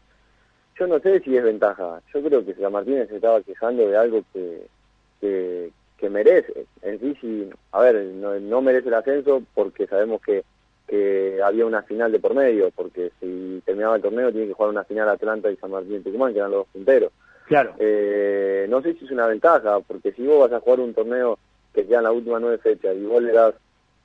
yo 0.80 0.88
no 0.88 0.99
sé 0.99 1.19
si 1.19 1.35
es 1.35 1.43
ventaja. 1.43 2.02
Yo 2.14 2.22
creo 2.22 2.45
que 2.45 2.53
San 2.53 2.72
Martín 2.72 3.06
se 3.07 3.15
estaba 3.15 3.41
quejando 3.41 3.88
de 3.88 3.97
algo 3.97 4.23
que, 4.34 4.68
que, 5.19 5.72
que 5.97 6.10
merece. 6.10 6.65
En 6.81 6.99
sí, 6.99 7.18
sí, 7.19 7.49
a 7.72 7.81
ver, 7.81 7.95
no, 7.95 8.39
no 8.39 8.61
merece 8.61 8.88
el 8.88 8.93
ascenso 8.93 9.43
porque 9.53 9.88
sabemos 9.88 10.22
que, 10.22 10.43
que 10.88 11.39
había 11.43 11.65
una 11.65 11.81
final 11.84 12.11
de 12.11 12.19
por 12.19 12.34
medio, 12.34 12.72
porque 12.72 13.11
si 13.19 13.61
terminaba 13.65 13.97
el 13.97 14.02
torneo 14.02 14.31
tiene 14.31 14.47
que 14.47 14.53
jugar 14.53 14.72
una 14.72 14.84
final 14.84 15.10
Atlanta 15.10 15.52
y 15.52 15.57
San 15.57 15.72
Martín 15.72 15.93
de 15.93 16.02
Tucumán, 16.02 16.31
que 16.31 16.39
eran 16.39 16.52
los 16.52 16.61
dos 16.61 16.68
punteros. 16.72 17.11
Claro. 17.47 17.76
Eh, 17.80 18.65
no 18.69 18.81
sé 18.81 18.93
si 18.93 19.05
es 19.05 19.11
una 19.11 19.27
ventaja, 19.27 19.80
porque 19.81 20.11
si 20.13 20.26
vos 20.26 20.39
vas 20.39 20.51
a 20.51 20.61
jugar 20.61 20.80
un 20.80 20.93
torneo 20.93 21.38
que 21.73 21.85
quedan 21.85 22.03
las 22.05 22.13
últimas 22.13 22.41
nueve 22.41 22.57
fechas 22.57 22.95
y 22.95 23.05
vos 23.05 23.22
le 23.22 23.31
das 23.34 23.53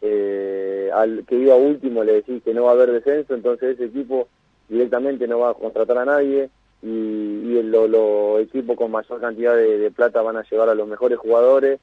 eh, 0.02 0.90
al 0.92 1.24
que 1.26 1.36
iba 1.36 1.54
último, 1.56 2.04
le 2.04 2.14
decís 2.14 2.42
que 2.42 2.54
no 2.54 2.64
va 2.64 2.70
a 2.70 2.74
haber 2.74 2.90
descenso, 2.90 3.34
entonces 3.34 3.74
ese 3.74 3.84
equipo 3.86 4.28
directamente 4.68 5.26
no 5.26 5.40
va 5.40 5.50
a 5.50 5.54
contratar 5.54 5.98
a 5.98 6.04
nadie 6.04 6.50
y, 6.82 6.88
y 6.88 7.62
los 7.62 7.88
lo 7.90 8.38
equipos 8.38 8.76
con 8.76 8.90
mayor 8.90 9.20
cantidad 9.20 9.54
de, 9.54 9.78
de 9.78 9.90
plata 9.90 10.22
van 10.22 10.36
a 10.36 10.44
llevar 10.48 10.68
a 10.68 10.74
los 10.74 10.88
mejores 10.88 11.18
jugadores. 11.18 11.80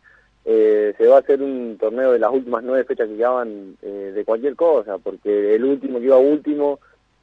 Eh, 0.49 0.93
se 0.97 1.07
va 1.07 1.17
a 1.17 1.19
hacer 1.19 1.41
un 1.41 1.77
torneo 1.77 2.13
de 2.13 2.19
las 2.19 2.31
últimas 2.31 2.63
nueve 2.63 2.85
fechas 2.85 3.09
que 3.09 3.17
quedaban 3.17 3.75
eh, 3.81 4.13
de 4.15 4.23
cualquier 4.23 4.55
cosa, 4.55 4.97
porque 4.97 5.55
el 5.55 5.65
último 5.65 5.99
que 5.99 6.05
iba 6.05 6.17
último 6.17 6.79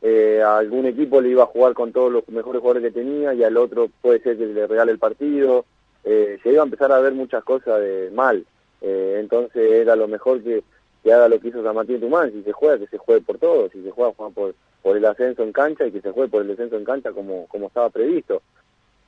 eh, 0.07 0.43
a 0.43 0.59
algún 0.59 0.85
equipo 0.85 1.23
le 1.23 1.31
iba 1.31 1.45
a 1.45 1.47
jugar 1.47 1.73
con 1.73 1.91
todos 1.91 2.13
los 2.13 2.29
mejores 2.29 2.61
jugadores 2.61 2.83
que 2.83 3.01
tenía 3.01 3.33
y 3.33 3.43
al 3.43 3.57
otro 3.57 3.89
puede 4.03 4.21
ser 4.21 4.37
que 4.37 4.45
le 4.45 4.67
regale 4.67 4.93
el 4.93 4.99
partido. 4.99 5.65
Eh, 6.05 6.39
se 6.43 6.53
iba 6.53 6.61
a 6.61 6.67
empezar 6.67 6.93
a 6.93 7.01
ver 7.01 7.15
muchas 7.15 7.43
cosas 7.43 7.81
de 7.81 8.11
mal. 8.13 8.45
Eh, 8.83 9.17
entonces 9.19 9.73
era 9.73 9.97
lo 9.97 10.07
mejor 10.07 10.43
que, 10.43 10.63
que 11.03 11.11
haga 11.11 11.27
lo 11.27 11.41
que 11.41 11.49
hizo 11.49 11.63
San 11.63 11.75
Martín 11.75 11.95
de 11.95 12.01
Tucumán. 12.03 12.31
Si 12.33 12.43
se 12.43 12.53
juega, 12.53 12.81
que 12.81 12.87
se 12.89 12.99
juegue 12.99 13.23
por 13.23 13.39
todos. 13.39 13.73
Si 13.73 13.83
se 13.83 13.91
juega, 13.93 14.13
juega 14.15 14.35
por, 14.35 14.55
por 14.83 14.95
el 14.95 15.07
ascenso 15.07 15.43
en 15.43 15.53
cancha 15.53 15.87
y 15.87 15.91
que 15.91 16.03
se 16.03 16.11
juegue 16.11 16.29
por 16.29 16.43
el 16.43 16.49
descenso 16.49 16.77
en 16.77 16.85
cancha 16.85 17.13
como, 17.13 17.47
como 17.47 17.69
estaba 17.69 17.89
previsto. 17.89 18.43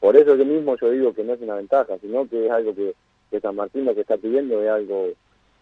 Por 0.01 0.17
eso 0.17 0.35
yo 0.35 0.47
mismo 0.47 0.79
yo 0.79 0.91
digo 0.91 1.13
que 1.13 1.25
no 1.25 1.35
es 1.35 1.43
una 1.43 1.57
ventaja, 1.57 1.99
sino 2.01 2.27
que 2.27 2.47
es 2.47 2.51
algo 2.51 2.75
que, 2.75 2.95
que 3.31 3.41
San 3.41 3.55
Martín 3.55 3.85
lo 3.85 3.95
que 3.95 4.01
está 4.01 4.17
pidiendo 4.17 4.63
es 4.63 4.71
algo 4.71 5.09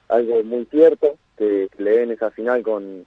algo 0.08 0.44
muy 0.44 0.64
cierto, 0.66 1.16
que, 1.36 1.68
que 1.76 1.82
le 1.82 1.98
den 1.98 2.12
esa 2.12 2.30
final 2.30 2.62
con, 2.62 3.04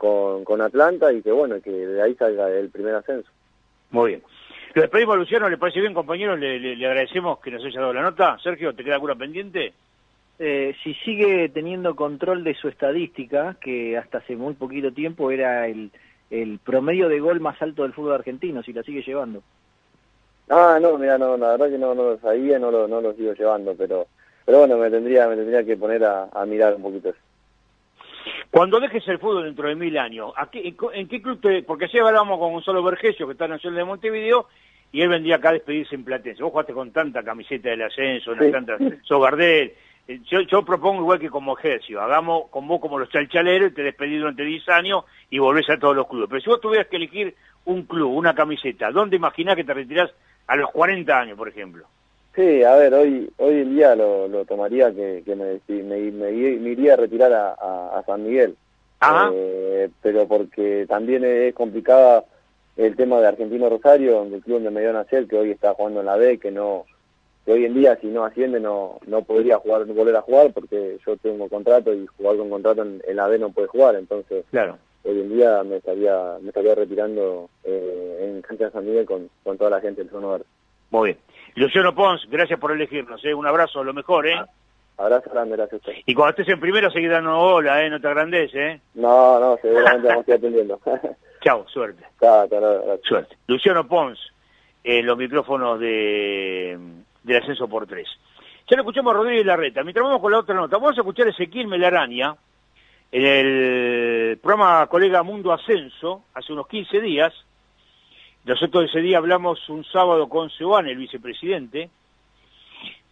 con, 0.00 0.44
con 0.44 0.62
Atlanta 0.62 1.12
y 1.12 1.20
que 1.20 1.30
bueno, 1.30 1.60
que 1.60 1.70
de 1.70 2.00
ahí 2.00 2.14
salga 2.14 2.48
el 2.50 2.70
primer 2.70 2.94
ascenso. 2.94 3.30
Muy 3.90 4.08
bien. 4.12 4.22
Lo 4.72 4.80
despedimos 4.80 5.14
a 5.14 5.18
Luciano, 5.18 5.48
¿le 5.50 5.58
parece 5.58 5.80
bien, 5.80 5.92
compañero? 5.92 6.36
Le, 6.36 6.58
le- 6.58 6.74
le 6.76 6.86
agradecemos 6.86 7.38
que 7.40 7.50
nos 7.50 7.62
haya 7.62 7.80
dado 7.80 7.92
la 7.92 8.02
nota. 8.02 8.38
Sergio, 8.42 8.74
¿te 8.74 8.82
queda 8.82 8.94
alguna 8.94 9.14
pendiente? 9.14 9.74
Eh, 10.38 10.74
si 10.82 10.94
sigue 10.94 11.50
teniendo 11.50 11.94
control 11.94 12.42
de 12.44 12.54
su 12.54 12.68
estadística, 12.68 13.56
que 13.60 13.98
hasta 13.98 14.18
hace 14.18 14.36
muy 14.36 14.54
poquito 14.54 14.90
tiempo 14.90 15.30
era 15.30 15.66
el, 15.66 15.90
el 16.30 16.58
promedio 16.64 17.08
de 17.10 17.20
gol 17.20 17.40
más 17.40 17.60
alto 17.60 17.82
del 17.82 17.92
fútbol 17.92 18.14
argentino, 18.14 18.62
si 18.62 18.72
la 18.72 18.82
sigue 18.82 19.02
llevando. 19.02 19.42
Ah, 20.48 20.78
no, 20.80 20.96
mira, 20.96 21.18
no, 21.18 21.36
la 21.36 21.50
verdad 21.50 21.68
que 21.68 21.78
no, 21.78 21.94
no 21.94 22.04
lo 22.04 22.18
sabía, 22.20 22.58
no 22.58 22.70
lo, 22.70 22.88
no 22.88 23.00
lo 23.02 23.12
sigo 23.12 23.34
llevando, 23.34 23.74
pero 23.76 24.06
pero 24.46 24.60
bueno, 24.60 24.78
me 24.78 24.90
tendría 24.90 25.28
me 25.28 25.36
tendría 25.36 25.62
que 25.62 25.76
poner 25.76 26.02
a, 26.04 26.28
a 26.32 26.46
mirar 26.46 26.74
un 26.74 26.82
poquito 26.82 27.10
eso. 27.10 27.18
Cuando 28.50 28.80
dejes 28.80 29.06
el 29.08 29.18
fútbol 29.18 29.44
dentro 29.44 29.68
de 29.68 29.76
mil 29.76 29.96
años, 29.96 30.32
¿a 30.36 30.50
qué- 30.50 30.74
en, 30.94 31.08
qué 31.08 31.22
club 31.22 31.40
te...? 31.40 31.62
Porque 31.62 31.84
ayer 31.84 32.02
hablábamos 32.02 32.38
con 32.38 32.52
Gonzalo 32.52 32.82
Vergesio, 32.82 33.26
que 33.26 33.32
está 33.32 33.44
en 33.44 33.52
Nacional 33.52 33.78
de 33.78 33.84
Montevideo, 33.84 34.46
y 34.92 35.02
él 35.02 35.08
vendría 35.08 35.36
acá 35.36 35.50
a 35.50 35.52
despedirse 35.52 35.94
en 35.94 36.04
Platense. 36.04 36.42
Vos 36.42 36.50
jugaste 36.50 36.72
con 36.72 36.90
tanta 36.92 37.22
camiseta 37.22 37.68
del 37.70 37.82
ascenso, 37.82 38.34
Sí. 38.34 38.50
tanta 38.50 38.76
Sogardel. 39.04 39.72
Eh, 40.08 40.20
Yo, 40.28 40.40
yo 40.40 40.64
propongo 40.64 41.02
igual 41.02 41.20
que 41.20 41.30
como 41.30 41.56
ejercicio, 41.56 42.00
hagamos 42.00 42.48
con 42.50 42.66
vos 42.66 42.80
como 42.80 42.98
los 42.98 43.08
chalchaleros, 43.10 43.70
y 43.70 43.74
te 43.74 43.82
despedís 43.84 44.18
durante 44.18 44.42
10 44.44 44.68
años 44.70 45.04
y 45.30 45.38
volvés 45.38 45.70
a 45.70 45.78
todos 45.78 45.94
los 45.94 46.08
clubes. 46.08 46.28
Pero 46.28 46.40
si 46.40 46.50
vos 46.50 46.60
tuvieras 46.60 46.88
que 46.88 46.96
elegir 46.96 47.36
un 47.66 47.84
club, 47.84 48.10
una 48.12 48.34
camiseta, 48.34 48.90
¿dónde 48.90 49.14
imaginás 49.14 49.54
que 49.54 49.62
te 49.62 49.74
retirás 49.74 50.10
a 50.48 50.56
los 50.56 50.70
40 50.72 51.16
años, 51.16 51.38
por 51.38 51.48
ejemplo? 51.48 51.84
Sí, 52.34 52.62
a 52.62 52.76
ver, 52.76 52.94
hoy 52.94 53.28
hoy 53.38 53.60
en 53.62 53.74
día 53.74 53.94
lo, 53.96 54.28
lo 54.28 54.44
tomaría 54.44 54.92
que, 54.92 55.22
que 55.24 55.34
me, 55.34 55.60
me, 55.68 55.98
me, 56.12 56.30
me 56.30 56.70
iría 56.70 56.94
a 56.94 56.96
retirar 56.96 57.32
a, 57.32 57.50
a, 57.54 57.98
a 57.98 58.04
San 58.04 58.24
Miguel. 58.24 58.56
Ajá. 59.00 59.30
Eh, 59.34 59.88
pero 60.02 60.28
porque 60.28 60.86
también 60.88 61.24
es 61.24 61.54
complicada 61.54 62.24
el 62.76 62.94
tema 62.96 63.20
de 63.20 63.26
Argentino 63.26 63.68
Rosario, 63.68 64.12
donde 64.12 64.36
el 64.36 64.42
club 64.42 64.56
donde 64.56 64.70
me 64.70 64.80
dio 64.80 64.92
nacer, 64.92 65.26
que 65.26 65.36
hoy 65.38 65.50
está 65.50 65.74
jugando 65.74 66.00
en 66.00 66.06
la 66.06 66.16
B, 66.16 66.38
que 66.38 66.50
no 66.50 66.84
que 67.44 67.52
hoy 67.52 67.64
en 67.64 67.74
día 67.74 67.96
si 68.00 68.06
no 68.08 68.24
asciende 68.24 68.60
no 68.60 68.98
no 69.06 69.22
podría 69.22 69.56
jugar 69.58 69.86
volver 69.86 70.14
a 70.16 70.20
jugar 70.22 70.52
porque 70.52 70.98
yo 71.06 71.16
tengo 71.16 71.48
contrato 71.48 71.92
y 71.94 72.06
jugar 72.06 72.36
con 72.36 72.50
contrato 72.50 72.82
en, 72.82 73.02
en 73.08 73.16
la 73.16 73.26
B 73.28 73.38
no 73.38 73.50
puede 73.50 73.66
jugar, 73.66 73.94
entonces 73.96 74.44
Claro. 74.50 74.76
hoy 75.04 75.20
en 75.20 75.30
día 75.34 75.62
me 75.64 75.76
estaría 75.76 76.36
me 76.42 76.48
estaría 76.48 76.74
retirando 76.74 77.48
eh, 77.64 78.30
en 78.34 78.42
cancha 78.42 78.66
de 78.66 78.70
San 78.72 78.84
Miguel 78.84 79.06
con, 79.06 79.30
con 79.42 79.56
toda 79.56 79.70
la 79.70 79.80
gente 79.80 80.02
del 80.02 80.10
Trono 80.10 80.32
Verde. 80.32 80.44
Muy 80.90 81.06
bien. 81.10 81.18
Luciano 81.54 81.94
Pons, 81.94 82.26
gracias 82.28 82.58
por 82.58 82.72
elegirnos, 82.72 83.24
¿eh? 83.24 83.34
Un 83.34 83.46
abrazo, 83.46 83.82
lo 83.84 83.92
mejor, 83.92 84.26
¿eh? 84.28 84.40
Abrazo 84.96 85.30
grande, 85.30 85.56
gracias 85.56 85.74
a 85.74 85.76
usted. 85.76 86.02
Y 86.06 86.14
cuando 86.14 86.30
estés 86.30 86.48
en 86.48 86.60
primero, 86.60 86.90
seguí 86.90 87.06
dando 87.06 87.36
bola, 87.36 87.82
¿eh? 87.82 87.90
No 87.90 88.00
te 88.00 88.06
agrandes, 88.06 88.54
¿eh? 88.54 88.80
No, 88.94 89.40
no, 89.40 89.58
seguramente 89.60 90.08
vamos 90.08 90.28
a 90.28 90.30
ir 90.30 90.36
atendiendo. 90.36 90.80
Chao, 91.42 91.66
suerte. 91.68 92.04
Chao. 92.20 92.46
Suerte. 93.02 93.36
Luciano 93.46 93.88
Pons, 93.88 94.18
en 94.84 95.06
los 95.06 95.16
micrófonos 95.16 95.80
de 95.80 96.78
del 97.22 97.42
ascenso 97.42 97.68
por 97.68 97.86
tres. 97.86 98.08
Ya 98.68 98.76
lo 98.76 98.82
escuchamos 98.82 99.12
a 99.12 99.16
Rodríguez 99.16 99.46
Larreta. 99.46 99.82
Mientras 99.82 100.04
vamos 100.04 100.20
con 100.20 100.32
la 100.32 100.38
otra 100.38 100.54
nota, 100.54 100.76
vamos 100.76 100.96
a 100.96 101.00
escuchar 101.00 101.26
a 101.26 101.30
Ezequiel 101.30 101.66
Melaraña 101.66 102.36
en 103.12 103.26
el 103.26 104.38
programa 104.38 104.86
Colega 104.86 105.22
Mundo 105.22 105.52
Ascenso, 105.52 106.24
hace 106.34 106.52
unos 106.52 106.68
15 106.68 107.00
días. 107.00 107.32
Nosotros 108.44 108.84
ese 108.88 109.00
día 109.00 109.18
hablamos 109.18 109.68
un 109.68 109.84
sábado 109.84 110.28
con 110.28 110.50
Seoane, 110.50 110.92
el 110.92 110.98
vicepresidente 110.98 111.90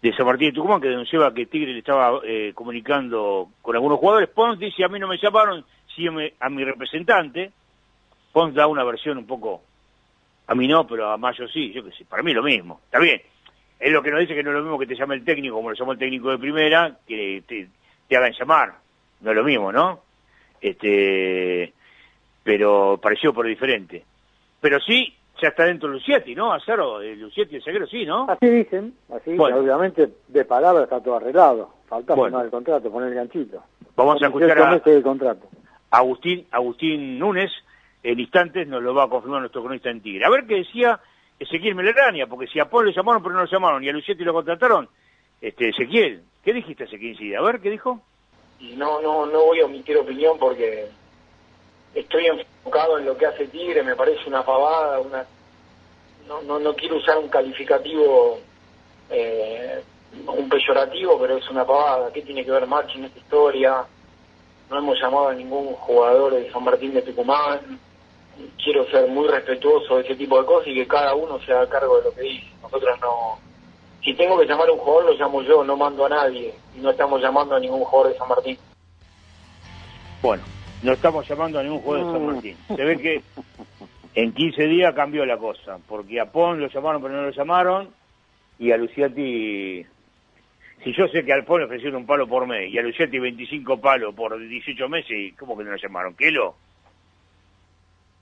de 0.00 0.12
San 0.14 0.26
Martín 0.26 0.48
de 0.48 0.54
Tucumán, 0.54 0.80
que 0.80 0.88
denunciaba 0.88 1.34
que 1.34 1.46
Tigre 1.46 1.72
le 1.72 1.80
estaba 1.80 2.20
eh, 2.24 2.52
comunicando 2.54 3.48
con 3.60 3.74
algunos 3.74 3.98
jugadores. 3.98 4.28
Pons 4.30 4.58
dice, 4.58 4.84
a 4.84 4.88
mí 4.88 4.98
no 4.98 5.08
me 5.08 5.18
llamaron, 5.18 5.64
sígueme 5.94 6.34
a 6.40 6.48
mi 6.48 6.64
representante. 6.64 7.50
Pons 8.32 8.54
da 8.54 8.66
una 8.66 8.84
versión 8.84 9.18
un 9.18 9.26
poco, 9.26 9.62
a 10.46 10.54
mí 10.54 10.66
no, 10.66 10.86
pero 10.86 11.10
a 11.10 11.16
Mayo 11.18 11.48
sí, 11.48 11.72
yo 11.72 11.84
qué 11.84 11.92
sé, 11.92 12.04
para 12.04 12.22
mí 12.22 12.32
lo 12.32 12.42
mismo, 12.42 12.80
está 12.84 12.98
bien. 12.98 13.20
Es 13.78 13.92
lo 13.92 14.02
que 14.02 14.10
nos 14.10 14.20
dice 14.20 14.34
que 14.34 14.42
no 14.42 14.50
es 14.50 14.56
lo 14.56 14.62
mismo 14.62 14.78
que 14.78 14.86
te 14.86 14.96
llame 14.96 15.14
el 15.14 15.24
técnico, 15.24 15.56
como 15.56 15.70
lo 15.70 15.76
llamó 15.76 15.92
el 15.92 15.98
técnico 15.98 16.30
de 16.30 16.38
primera, 16.38 16.96
que 17.06 17.42
te, 17.46 17.68
te 18.08 18.16
hagan 18.16 18.32
llamar, 18.32 18.74
no 19.20 19.30
es 19.30 19.36
lo 19.36 19.44
mismo, 19.44 19.72
¿no? 19.72 20.00
Este, 20.60 21.72
pero 22.42 22.98
pareció 23.00 23.32
por 23.32 23.46
diferente. 23.46 24.04
Pero 24.60 24.80
sí, 24.80 25.14
ya 25.40 25.48
está 25.48 25.64
dentro 25.64 25.88
Lucietti, 25.88 26.34
¿no? 26.34 26.52
Azaro, 26.52 27.00
el 27.00 27.20
Lucietti, 27.20 27.56
el 27.56 27.62
zaguero, 27.62 27.86
sí, 27.86 28.04
¿no? 28.04 28.26
Así 28.28 28.46
dicen, 28.48 28.94
así, 29.14 29.34
Bueno. 29.34 29.58
obviamente 29.58 30.08
de 30.28 30.44
palabra 30.44 30.84
está 30.84 31.00
todo 31.02 31.16
arreglado. 31.16 31.70
Falta 31.88 32.14
Bueno. 32.14 32.30
firmar 32.36 32.44
el 32.46 32.50
contrato, 32.50 32.90
poner 32.90 33.08
el 33.10 33.14
ganchito. 33.14 33.62
Vamos 33.96 34.22
a 34.22 34.26
escuchar 34.26 34.56
18 34.56 34.90
a- 34.90 34.92
de 34.94 35.02
contrato. 35.02 35.46
Agustín, 35.90 36.46
Agustín 36.50 37.18
Núñez, 37.18 37.50
en 38.02 38.20
instantes 38.20 38.68
nos 38.68 38.82
lo 38.82 38.94
va 38.94 39.04
a 39.04 39.08
confirmar 39.08 39.40
nuestro 39.40 39.62
cronista 39.62 39.90
en 39.90 40.02
Tigre. 40.02 40.24
A 40.24 40.30
ver 40.30 40.44
qué 40.46 40.56
decía 40.56 41.00
Ezequiel 41.38 41.74
Meleraña, 41.74 42.26
porque 42.26 42.46
si 42.46 42.60
a 42.60 42.66
Paul 42.68 42.86
lo 42.86 42.92
llamaron 42.92 43.22
pero 43.22 43.34
no 43.34 43.40
lo 43.42 43.46
llamaron 43.50 43.82
y 43.82 43.88
a 43.88 43.92
Lucietti 43.92 44.22
lo 44.24 44.32
contrataron, 44.34 44.88
este 45.40 45.68
Ezequiel, 45.70 46.22
¿qué 46.44 46.52
dijiste 46.52 46.84
hace 46.84 46.98
15 46.98 47.22
días? 47.24 47.40
A 47.40 47.44
ver, 47.46 47.60
¿qué 47.60 47.70
dijo? 47.70 48.00
y 48.60 48.74
no 48.74 49.00
no 49.00 49.24
no 49.24 49.44
voy 49.46 49.60
a 49.60 49.66
omitir 49.66 49.96
opinión 49.96 50.36
porque 50.36 50.88
estoy 51.94 52.26
enfocado 52.26 52.98
en 52.98 53.06
lo 53.06 53.16
que 53.16 53.26
hace 53.26 53.48
Tigre 53.48 53.82
me 53.82 53.96
parece 53.96 54.28
una 54.28 54.44
pavada 54.44 55.00
una 55.00 55.26
no 56.26 56.42
no, 56.42 56.58
no 56.58 56.74
quiero 56.74 56.96
usar 56.96 57.18
un 57.18 57.28
calificativo 57.28 58.38
eh, 59.10 59.82
un 60.26 60.48
peyorativo 60.48 61.18
pero 61.18 61.36
es 61.36 61.48
una 61.50 61.66
pavada. 61.66 62.12
Qué 62.12 62.22
tiene 62.22 62.44
que 62.44 62.50
ver 62.50 62.66
Marchi 62.66 62.98
en 62.98 63.06
esta 63.06 63.18
historia 63.18 63.86
no 64.70 64.78
hemos 64.78 65.00
llamado 65.00 65.28
a 65.28 65.34
ningún 65.34 65.72
jugador 65.74 66.34
de 66.34 66.50
San 66.52 66.62
Martín 66.62 66.92
de 66.92 67.02
Tucumán. 67.02 67.80
Quiero 68.62 68.88
ser 68.90 69.08
muy 69.08 69.26
respetuoso 69.26 69.96
de 69.96 70.02
ese 70.02 70.14
tipo 70.14 70.38
de 70.38 70.46
cosas 70.46 70.68
y 70.68 70.74
que 70.74 70.86
cada 70.86 71.14
uno 71.14 71.40
se 71.40 71.52
haga 71.52 71.68
cargo 71.68 71.98
de 71.98 72.04
lo 72.04 72.14
que 72.14 72.22
dice. 72.22 72.46
Nosotros 72.62 72.98
no 73.00 73.38
si 74.04 74.14
tengo 74.14 74.38
que 74.38 74.46
llamar 74.46 74.68
a 74.68 74.72
un 74.72 74.78
jugador, 74.78 75.06
lo 75.06 75.18
llamo 75.18 75.42
yo, 75.42 75.64
no 75.64 75.76
mando 75.76 76.06
a 76.06 76.08
nadie. 76.08 76.54
Y 76.76 76.80
no 76.80 76.90
estamos 76.90 77.20
llamando 77.20 77.56
a 77.56 77.60
ningún 77.60 77.84
jugador 77.84 78.12
de 78.12 78.18
San 78.18 78.28
Martín. 78.28 78.58
Bueno, 80.22 80.42
no 80.82 80.92
estamos 80.92 81.28
llamando 81.28 81.58
a 81.58 81.62
ningún 81.62 81.80
jugador 81.80 82.06
de 82.06 82.12
San 82.12 82.26
Martín. 82.26 82.56
Se 82.68 82.84
ve 82.84 82.98
que 82.98 83.22
en 84.14 84.32
15 84.32 84.66
días 84.66 84.94
cambió 84.94 85.24
la 85.24 85.36
cosa, 85.36 85.78
porque 85.86 86.20
a 86.20 86.26
Pon 86.26 86.60
lo 86.60 86.68
llamaron 86.68 87.02
pero 87.02 87.14
no 87.14 87.22
lo 87.22 87.30
llamaron, 87.30 87.88
y 88.58 88.70
a 88.70 88.76
Lucietti, 88.76 89.84
si 90.82 90.92
yo 90.92 91.08
sé 91.08 91.24
que 91.24 91.32
al 91.32 91.44
Pon 91.44 91.60
le 91.60 91.66
ofrecieron 91.66 92.02
un 92.02 92.06
palo 92.06 92.26
por 92.26 92.46
mes, 92.46 92.72
y 92.72 92.78
a 92.78 92.82
Lucietti 92.82 93.18
25 93.18 93.80
palos 93.80 94.14
por 94.14 94.38
18 94.38 94.88
meses, 94.88 95.34
¿cómo 95.38 95.56
que 95.56 95.64
no 95.64 95.70
lo 95.70 95.76
llamaron? 95.76 96.14
¿Qué 96.14 96.30
lo? 96.30 96.56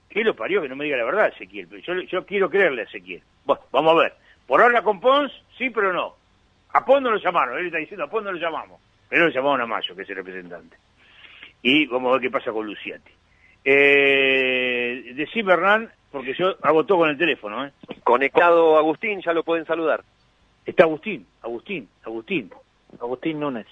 ¿Qué 0.09 0.23
lo 0.23 0.35
parió? 0.35 0.61
Que 0.61 0.69
no 0.69 0.75
me 0.75 0.85
diga 0.85 0.97
la 0.97 1.03
verdad, 1.03 1.27
Ezequiel. 1.27 1.67
Pero 1.67 1.81
yo, 1.81 2.01
yo 2.07 2.25
quiero 2.25 2.49
creerle 2.49 2.81
a 2.81 2.85
Ezequiel. 2.85 3.21
Bueno, 3.45 3.61
vamos 3.71 3.93
a 3.93 3.99
ver. 4.03 4.13
Por 4.47 4.61
ahora 4.61 4.81
con 4.81 4.99
Pons, 4.99 5.31
sí, 5.57 5.69
pero 5.69 5.93
no. 5.93 6.15
A 6.73 6.83
Pons 6.85 7.03
no 7.03 7.11
lo 7.11 7.17
llamaron. 7.17 7.59
Él 7.59 7.67
está 7.67 7.77
diciendo, 7.77 8.05
a 8.05 8.09
Pons 8.09 8.23
no 8.23 8.31
lo 8.31 8.39
llamamos. 8.39 8.79
Pero 9.09 9.25
lo 9.25 9.31
llamaron 9.31 9.61
a 9.61 9.65
Mayo, 9.67 9.95
que 9.95 10.01
es 10.01 10.09
el 10.09 10.15
representante. 10.15 10.77
Y 11.61 11.87
vamos 11.87 12.09
a 12.09 12.13
ver 12.13 12.21
qué 12.21 12.31
pasa 12.31 12.51
con 12.51 12.65
Luciati. 12.65 13.11
Eh, 13.63 15.11
decime, 15.15 15.53
Hernán, 15.53 15.91
porque 16.11 16.33
yo 16.33 16.55
hago 16.61 16.85
todo 16.85 16.99
con 16.99 17.09
el 17.09 17.17
teléfono, 17.17 17.65
¿eh? 17.65 17.71
Conectado 18.03 18.77
Agustín, 18.77 19.21
ya 19.21 19.33
lo 19.33 19.43
pueden 19.43 19.65
saludar. 19.65 20.03
Está 20.65 20.83
Agustín, 20.83 21.25
Agustín, 21.41 21.89
Agustín. 22.03 22.51
Agustín 22.99 23.39
Núñez. 23.39 23.67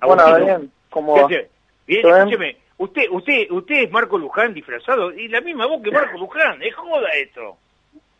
Bueno, 0.00 0.22
Agustín. 0.22 0.46
Daniel, 0.46 0.70
¿cómo 0.90 1.28
bien? 1.28 1.48
escúcheme. 1.86 2.56
Usted, 2.78 3.10
usted, 3.10 3.50
usted 3.50 3.82
es 3.82 3.90
Marco 3.90 4.16
Luján 4.16 4.54
disfrazado 4.54 5.12
y 5.12 5.28
la 5.28 5.40
misma 5.40 5.66
voz 5.66 5.82
que 5.82 5.90
Marco 5.90 6.18
Luján. 6.18 6.62
Es 6.62 6.74
joda 6.74 7.08
esto. 7.16 7.56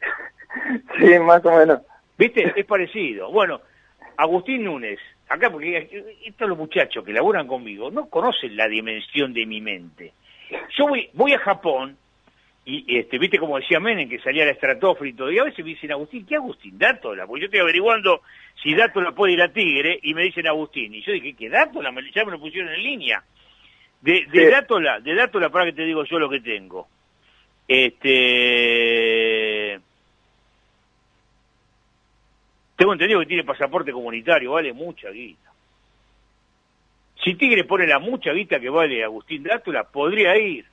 Sí, 0.99 1.17
más 1.21 1.45
o 1.45 1.57
menos. 1.57 1.81
¿Viste? 2.19 2.53
Es 2.57 2.67
parecido. 2.67 3.31
Bueno, 3.31 3.61
Agustín 4.17 4.65
Núñez, 4.65 4.99
acá 5.31 5.49
porque 5.49 5.89
estos 6.25 6.49
los 6.49 6.59
muchachos 6.59 7.05
que 7.05 7.13
laburan 7.13 7.47
conmigo 7.47 7.91
no 7.91 8.11
conocen 8.11 8.57
la 8.57 8.67
dimensión 8.69 9.33
de 9.33 9.47
mi 9.47 9.61
mente. 9.61 10.13
Yo 10.77 10.89
voy, 10.89 11.09
voy 11.15 11.33
a 11.33 11.39
Japón 11.39 11.97
y 12.65 12.99
este, 12.99 13.17
viste 13.17 13.39
como 13.39 13.57
decía 13.57 13.79
Menem 13.79 14.09
que 14.09 14.19
salía 14.19 14.45
la 14.45 14.51
estratosfera 14.51 15.09
y 15.09 15.13
todo, 15.15 15.31
y 15.31 15.39
a 15.39 15.45
veces 15.45 15.65
me 15.65 15.71
dicen 15.71 15.93
Agustín, 15.93 16.27
¿qué 16.27 16.35
Agustín? 16.35 16.77
Dátola, 16.77 17.27
porque 17.27 17.43
yo 17.43 17.47
estoy 17.47 17.61
averiguando 17.61 18.23
si 18.61 18.75
Dátola 18.75 19.13
puede 19.13 19.35
ir 19.35 19.43
a 19.43 19.53
Tigre 19.53 20.01
y 20.03 20.15
me 20.15 20.25
dicen 20.25 20.49
Agustín. 20.49 20.93
Y 20.95 21.03
yo 21.03 21.13
dije, 21.13 21.35
¿qué 21.35 21.49
Dátola? 21.49 21.95
Ya 22.13 22.25
me 22.25 22.33
lo 22.33 22.41
pusieron 22.41 22.75
en 22.75 22.83
línea. 22.83 23.23
De, 24.01 24.27
de 24.33 24.47
Sí. 24.47 24.51
Dátola, 24.51 24.99
de 24.99 25.15
Dátola 25.15 25.49
para 25.51 25.67
que 25.67 25.75
te 25.75 25.85
digo 25.85 26.05
yo 26.05 26.19
lo 26.19 26.29
que 26.29 26.41
tengo. 26.41 26.89
Este 27.69 28.91
tengo 32.81 32.95
entendido 32.95 33.21
que 33.21 33.27
tiene 33.27 33.45
pasaporte 33.45 33.93
comunitario, 33.93 34.53
vale 34.53 34.73
mucha 34.73 35.11
guita. 35.11 35.53
Si 37.23 37.35
Tigre 37.35 37.65
pone 37.65 37.87
la 37.87 37.99
mucha 37.99 38.33
guita 38.33 38.59
que 38.59 38.71
vale 38.71 39.05
Agustín 39.05 39.43
Dátola, 39.43 39.85
podría 39.85 40.35
ir. 40.39 40.65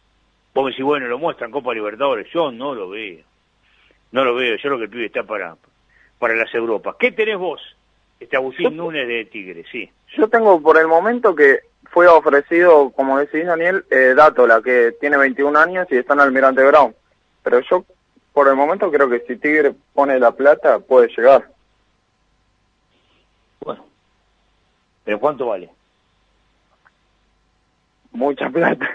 Vos 0.54 0.64
me 0.64 0.72
decís, 0.72 0.86
bueno, 0.86 1.08
lo 1.08 1.20
muestran 1.20 1.52
Copa 1.52 1.74
Libertadores. 1.74 2.32
Yo 2.32 2.50
no 2.50 2.74
lo 2.74 2.88
veo. 2.88 3.26
No 4.14 4.24
lo 4.24 4.36
veo. 4.36 4.56
Yo 4.56 4.62
creo 4.62 4.78
que 4.78 4.84
el 4.86 4.90
pibe 4.90 5.06
está 5.08 5.24
para, 5.24 5.58
para 6.18 6.34
las 6.36 6.56
Europas. 6.56 6.96
¿Qué 6.98 7.12
tenés 7.12 7.38
vos? 7.38 7.60
Este 8.18 8.38
Agustín 8.38 8.78
Núñez 8.78 9.06
de 9.06 9.26
Tigre, 9.26 9.66
sí. 9.70 9.92
Yo 10.16 10.30
tengo 10.30 10.62
por 10.62 10.78
el 10.78 10.88
momento 10.88 11.36
que 11.36 11.60
fue 11.92 12.08
ofrecido, 12.08 12.90
como 12.92 13.20
decís 13.20 13.46
Daniel, 13.46 13.84
eh, 13.92 14.14
Dátola, 14.16 14.62
que 14.62 14.94
tiene 14.98 15.18
21 15.18 15.60
años 15.60 15.88
y 15.92 15.98
está 15.98 16.14
en 16.14 16.22
Almirante 16.22 16.64
Brown. 16.64 16.96
Pero 17.44 17.60
yo 17.70 17.84
por 18.32 18.48
el 18.48 18.56
momento 18.56 18.90
creo 18.90 19.10
que 19.10 19.26
si 19.28 19.36
Tigre 19.36 19.74
pone 19.94 20.18
la 20.18 20.32
plata 20.32 20.80
puede 20.80 21.10
llegar. 21.10 21.57
¿Pero 25.08 25.22
cuánto 25.22 25.46
vale? 25.46 25.70
Mucha 28.12 28.50
plata. 28.50 28.90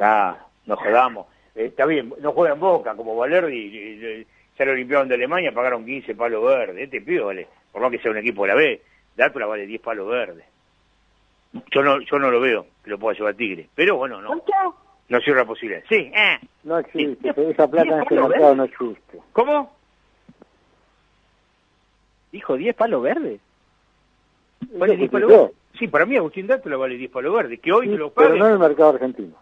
Ah, 0.00 0.36
nos 0.66 0.80
jodamos. 0.80 1.28
Eh, 1.54 1.66
está 1.66 1.86
bien, 1.86 2.12
no 2.18 2.32
juega 2.32 2.54
en 2.54 2.60
Boca, 2.60 2.96
como 2.96 3.14
Valerdi, 3.14 4.26
ya 4.58 4.64
lo 4.64 4.74
limpiaron 4.74 5.06
de 5.06 5.14
Alemania, 5.14 5.52
pagaron 5.52 5.86
15 5.86 6.16
palos 6.16 6.44
verdes. 6.44 6.82
Este 6.82 7.00
pibe 7.00 7.20
vale, 7.20 7.46
por 7.70 7.82
más 7.82 7.92
que 7.92 8.00
sea 8.00 8.10
un 8.10 8.16
equipo 8.16 8.42
de 8.42 8.48
la 8.48 8.54
B, 8.56 8.82
Dátola 9.16 9.46
vale 9.46 9.64
10 9.64 9.80
palos 9.80 10.08
verdes. 10.08 10.44
Yo 11.70 11.84
no, 11.84 12.00
yo 12.00 12.18
no 12.18 12.28
lo 12.28 12.40
veo 12.40 12.66
que 12.82 12.90
lo 12.90 12.98
pueda 12.98 13.16
llevar 13.16 13.34
Tigre, 13.34 13.68
pero 13.76 13.98
bueno, 13.98 14.20
no. 14.20 14.42
No 15.08 15.20
cierra 15.20 15.44
posibilidad. 15.44 15.84
Sí, 15.88 16.10
eh. 16.12 16.40
No 16.64 16.80
existe, 16.80 17.32
pero 17.32 17.48
esa 17.48 17.68
plata 17.68 17.94
en 17.94 18.02
este 18.02 18.20
mercado 18.20 18.56
no 18.56 18.64
existe. 18.64 19.18
¿Cómo? 19.32 19.72
Dijo 22.32 22.56
10 22.56 22.74
palos 22.74 23.02
verdes. 23.02 23.40
Vale 24.72 24.96
10 24.96 25.10
palos 25.10 25.28
verdes. 25.30 25.50
Sí, 25.78 25.88
para 25.88 26.06
mí 26.06 26.16
Agustín 26.16 26.46
Dátola 26.46 26.76
vale 26.76 26.96
10 26.96 27.10
palos 27.10 27.34
verdes. 27.34 27.60
Que 27.60 27.72
hoy 27.72 27.86
Sí, 27.86 27.92
te 27.92 27.98
lo 27.98 28.10
pero 28.12 28.28
pague. 28.28 28.38
no 28.38 28.46
en 28.46 28.52
el 28.52 28.58
mercado 28.58 28.90
argentino. 28.90 29.34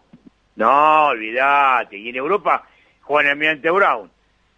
No, 0.55 1.07
olvídate. 1.07 1.97
Y 1.97 2.09
en 2.09 2.15
Europa 2.15 2.67
juegan 3.01 3.25
el 3.27 3.31
Almirante 3.33 3.69
Brown. 3.71 4.11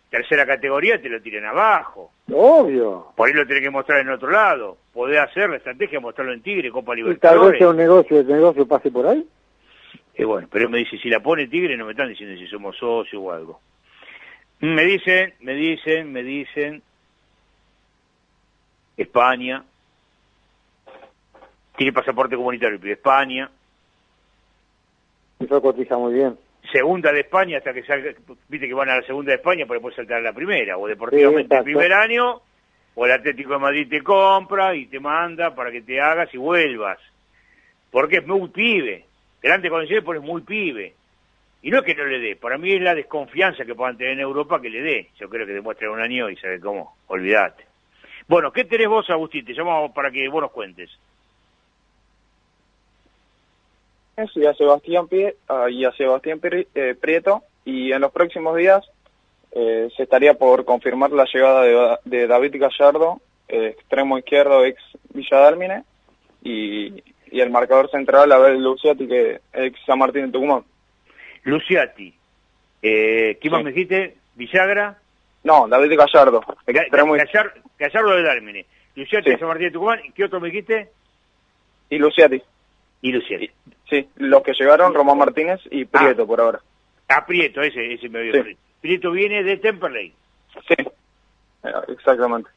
Tercera 0.09 0.45
categoría 0.45 1.01
te 1.01 1.09
lo 1.09 1.19
tiran 1.21 1.45
abajo. 1.45 2.11
Obvio. 2.31 3.07
Por 3.15 3.27
ahí 3.27 3.33
lo 3.33 3.47
tenés 3.47 3.63
que 3.63 3.69
mostrar 3.71 3.99
en 4.01 4.09
otro 4.09 4.29
lado. 4.29 4.77
Podés 4.93 5.17
hacer 5.19 5.49
la 5.49 5.57
estrategia 5.57 5.99
mostrarlo 5.99 6.33
en 6.33 6.41
Tigre, 6.43 6.69
Copa 6.69 6.93
Y 6.93 6.97
tal 6.97 7.03
vez 7.03 7.05
Libertadores. 7.05 7.57
sea 7.59 7.69
un 7.69 7.77
negocio, 7.77 8.19
el 8.19 8.27
negocio 8.27 8.67
pase 8.67 8.91
por 8.91 9.07
ahí. 9.07 9.25
Y 10.15 10.23
bueno, 10.23 10.47
pero 10.51 10.69
me 10.69 10.77
dice, 10.77 10.97
si 10.99 11.09
la 11.09 11.19
pone 11.19 11.47
Tigre 11.47 11.75
no 11.75 11.85
me 11.85 11.91
están 11.91 12.09
diciendo 12.09 12.37
si 12.39 12.45
somos 12.47 12.77
socios 12.77 13.19
o 13.23 13.31
algo. 13.31 13.59
Me 14.59 14.83
dicen, 14.83 15.33
me 15.41 15.53
dicen, 15.55 16.11
me 16.11 16.21
dicen, 16.21 16.83
España, 18.97 19.63
tiene 21.75 21.93
pasaporte 21.93 22.35
comunitario, 22.35 22.79
pero 22.79 22.93
España, 22.93 23.49
Eso 25.39 25.61
cotiza 25.61 25.97
muy 25.97 26.13
bien. 26.13 26.37
segunda 26.71 27.11
de 27.11 27.21
España 27.21 27.57
hasta 27.57 27.73
que 27.73 27.83
salga, 27.83 28.11
viste 28.47 28.67
que 28.67 28.73
van 28.73 28.89
a 28.89 28.97
la 28.97 29.03
segunda 29.03 29.31
de 29.31 29.37
España 29.37 29.65
para 29.65 29.77
después 29.79 29.95
saltar 29.95 30.17
a 30.19 30.21
la 30.21 30.33
primera, 30.33 30.77
o 30.77 30.87
deportivamente 30.87 31.53
Sí, 31.55 31.57
el 31.57 31.63
primer 31.63 31.93
año, 31.93 32.41
o 32.95 33.05
el 33.05 33.11
Atlético 33.11 33.53
de 33.53 33.59
Madrid 33.59 33.87
te 33.89 34.01
compra 34.03 34.75
y 34.75 34.85
te 34.85 34.99
manda 34.99 35.53
para 35.55 35.71
que 35.71 35.81
te 35.81 35.99
hagas 35.99 36.33
y 36.33 36.37
vuelvas. 36.37 36.99
Porque 37.91 38.17
es 38.17 38.27
muy 38.27 38.47
pibe, 38.49 39.05
grande 39.41 39.69
condiciones, 39.69 40.03
pero 40.05 40.19
es 40.19 40.25
muy 40.25 40.41
pibe. 40.41 40.93
Y 41.61 41.69
no 41.71 41.79
es 41.79 41.85
que 41.85 41.95
no 41.95 42.05
le 42.05 42.19
dé, 42.19 42.35
para 42.35 42.57
mí 42.57 42.73
es 42.73 42.81
la 42.81 42.93
desconfianza 42.93 43.63
que 43.65 43.73
puedan 43.73 43.97
tener 43.97 44.13
en 44.13 44.19
Europa 44.19 44.61
que 44.61 44.69
le 44.69 44.81
dé. 44.81 45.09
Yo 45.17 45.29
creo 45.29 45.45
que 45.45 45.53
demuestre 45.53 45.89
un 45.89 45.99
año 46.01 46.29
y 46.29 46.35
sabe 46.37 46.59
cómo, 46.59 46.95
olvídate. 47.07 47.65
Bueno, 48.27 48.51
¿qué 48.51 48.65
tenés 48.65 48.87
vos, 48.87 49.09
Agustín? 49.09 49.45
Te 49.45 49.53
llamamos 49.53 49.91
para 49.91 50.11
que 50.11 50.27
vos 50.27 50.41
nos 50.41 50.51
cuentes. 50.51 50.89
Eso 50.89 50.99
y 54.35 54.45
a 54.45 54.53
Sebastián, 54.53 55.07
Pie- 55.07 55.35
ah, 55.47 55.69
y 55.69 55.85
a 55.85 55.91
Sebastián 55.93 56.39
Pri- 56.39 56.67
eh, 56.75 56.95
Prieto 56.99 57.43
y 57.65 57.91
en 57.91 58.01
los 58.01 58.11
próximos 58.11 58.55
días 58.57 58.83
eh, 59.51 59.89
se 59.95 60.03
estaría 60.03 60.33
por 60.35 60.65
confirmar 60.65 61.11
la 61.11 61.25
llegada 61.31 61.61
de, 61.63 61.97
de 62.05 62.27
David 62.27 62.55
Gallardo, 62.59 63.21
eh, 63.47 63.75
extremo 63.77 64.17
izquierdo 64.17 64.65
ex 64.65 64.81
Villadalmine 65.13 65.83
y, 66.43 67.03
y 67.31 67.39
el 67.41 67.49
marcador 67.49 67.89
central 67.89 68.31
Abel 68.31 68.61
Luciati 68.63 69.07
que 69.07 69.39
ex 69.53 69.79
San 69.85 69.99
Martín 69.99 70.27
de 70.27 70.31
Tucumán. 70.31 70.63
Luciati, 71.43 72.13
eh, 72.81 73.37
¿qué 73.41 73.49
más 73.49 73.63
me 73.63 73.71
dijiste? 73.71 74.15
Villagra, 74.35 74.97
No, 75.43 75.67
David 75.67 75.97
Gallardo, 75.97 76.41
extremo 76.65 77.13
Gallardo 77.79 78.15
de 78.15 78.23
Dálmine, 78.23 78.65
Luciati 78.95 79.25
Sí. 79.25 79.31
de 79.31 79.39
San 79.39 79.47
Martín 79.47 79.67
de 79.67 79.71
Tucumán, 79.73 79.99
¿y 80.05 80.11
qué 80.11 80.23
otro 80.25 80.39
me 80.39 80.49
dijiste? 80.49 80.89
y 81.89 81.97
Luciati. 81.99 82.41
Y 83.03 83.11
Luciati. 83.11 83.51
Sí, 83.89 84.07
los 84.15 84.41
que 84.41 84.53
llegaron 84.53 84.93
Román 84.95 85.17
Martínez 85.19 85.59
y 85.69 85.85
Prieto 85.85 86.25
por 86.25 86.41
ahora. 86.41 86.59
Ah, 87.09 87.23
Prieto, 87.25 87.61
ese, 87.61 87.93
ese 87.93 88.09
me 88.09 88.19
había 88.19 88.31
Sí. 88.31 88.37
perdido. 88.39 88.59
Prieto 88.81 89.11
viene 89.11 89.43
de 89.43 89.57
Temperley. 89.57 90.13
Sí, 90.67 90.73
eh, 91.63 91.71
exactamente. 91.89 92.49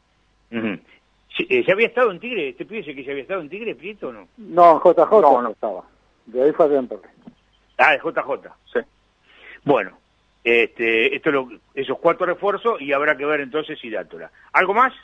Sí, 0.50 1.46
eh, 1.50 1.64
¿Ya 1.66 1.74
había 1.74 1.88
estado 1.88 2.10
en 2.12 2.20
Tigre? 2.20 2.48
¿Este 2.48 2.64
pibe 2.64 2.82
que 2.94 3.04
ya 3.04 3.10
había 3.10 3.22
estado 3.24 3.40
en 3.42 3.50
Tigre, 3.50 3.74
Prieto 3.74 4.08
o 4.08 4.12
no? 4.12 4.28
No, 4.38 4.72
en 4.72 4.78
JJ 4.94 5.20
No, 5.20 5.42
no, 5.42 5.50
estaba. 5.50 5.82
De 6.26 6.42
ahí 6.42 6.52
fue 6.52 6.66
a 6.66 6.68
Temperley. 6.70 7.10
Ah, 7.78 7.92
de 7.92 7.98
JJ. 7.98 8.48
Sí. 8.72 8.80
Bueno, 9.64 9.98
este, 10.44 11.14
esto 11.14 11.28
es 11.30 11.34
lo- 11.34 11.50
esos 11.74 11.98
cuatro 11.98 12.24
refuerzos 12.24 12.80
y 12.80 12.92
habrá 12.92 13.16
que 13.16 13.26
ver 13.26 13.40
entonces 13.40 13.78
si 13.80 13.90
Dátola. 13.90 14.30
¿Algo 14.52 14.72
más? 14.74 14.94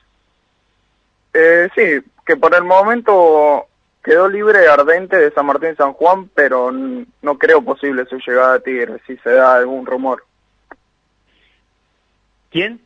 Eh, 1.35 1.69
sí, 1.75 2.09
que 2.25 2.37
por 2.37 2.55
el 2.55 2.63
momento 2.65 3.67
quedó 4.03 4.29
libre 4.29 4.67
Ardente 4.69 5.17
de 5.17 5.31
San 5.33 5.47
Martín 5.47 5.77
San 5.77 5.93
Juan, 5.93 6.29
pero 6.35 6.71
no 6.73 7.39
creo 7.39 7.63
posible 7.63 8.05
su 8.07 8.19
llegada 8.19 8.55
a 8.55 8.61
Tigre, 8.61 9.01
si 9.07 9.17
se 9.19 9.31
da 9.31 9.55
algún 9.57 9.87
rumor. 9.87 10.25
¿Quién? 12.51 12.81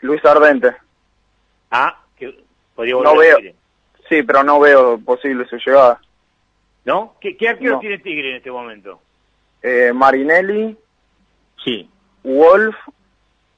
Luis 0.00 0.24
Ardente. 0.24 0.74
Ah, 1.70 2.00
que 2.16 2.42
podría 2.74 2.94
No 2.94 3.00
volver 3.00 3.14
a 3.14 3.18
veo. 3.18 3.36
Tigre. 3.38 3.54
Sí, 4.08 4.22
pero 4.22 4.42
no 4.42 4.60
veo 4.60 4.98
posible 4.98 5.46
su 5.46 5.56
llegada. 5.56 6.00
¿No? 6.84 7.14
¿Qué, 7.20 7.36
qué 7.36 7.48
arquero 7.50 7.74
No. 7.74 7.80
tiene 7.80 7.98
Tigre 7.98 8.30
en 8.30 8.36
este 8.36 8.50
momento? 8.50 9.00
Eh, 9.62 9.92
Marinelli, 9.94 10.76
Sí. 11.64 11.88
Wolf, 12.24 12.74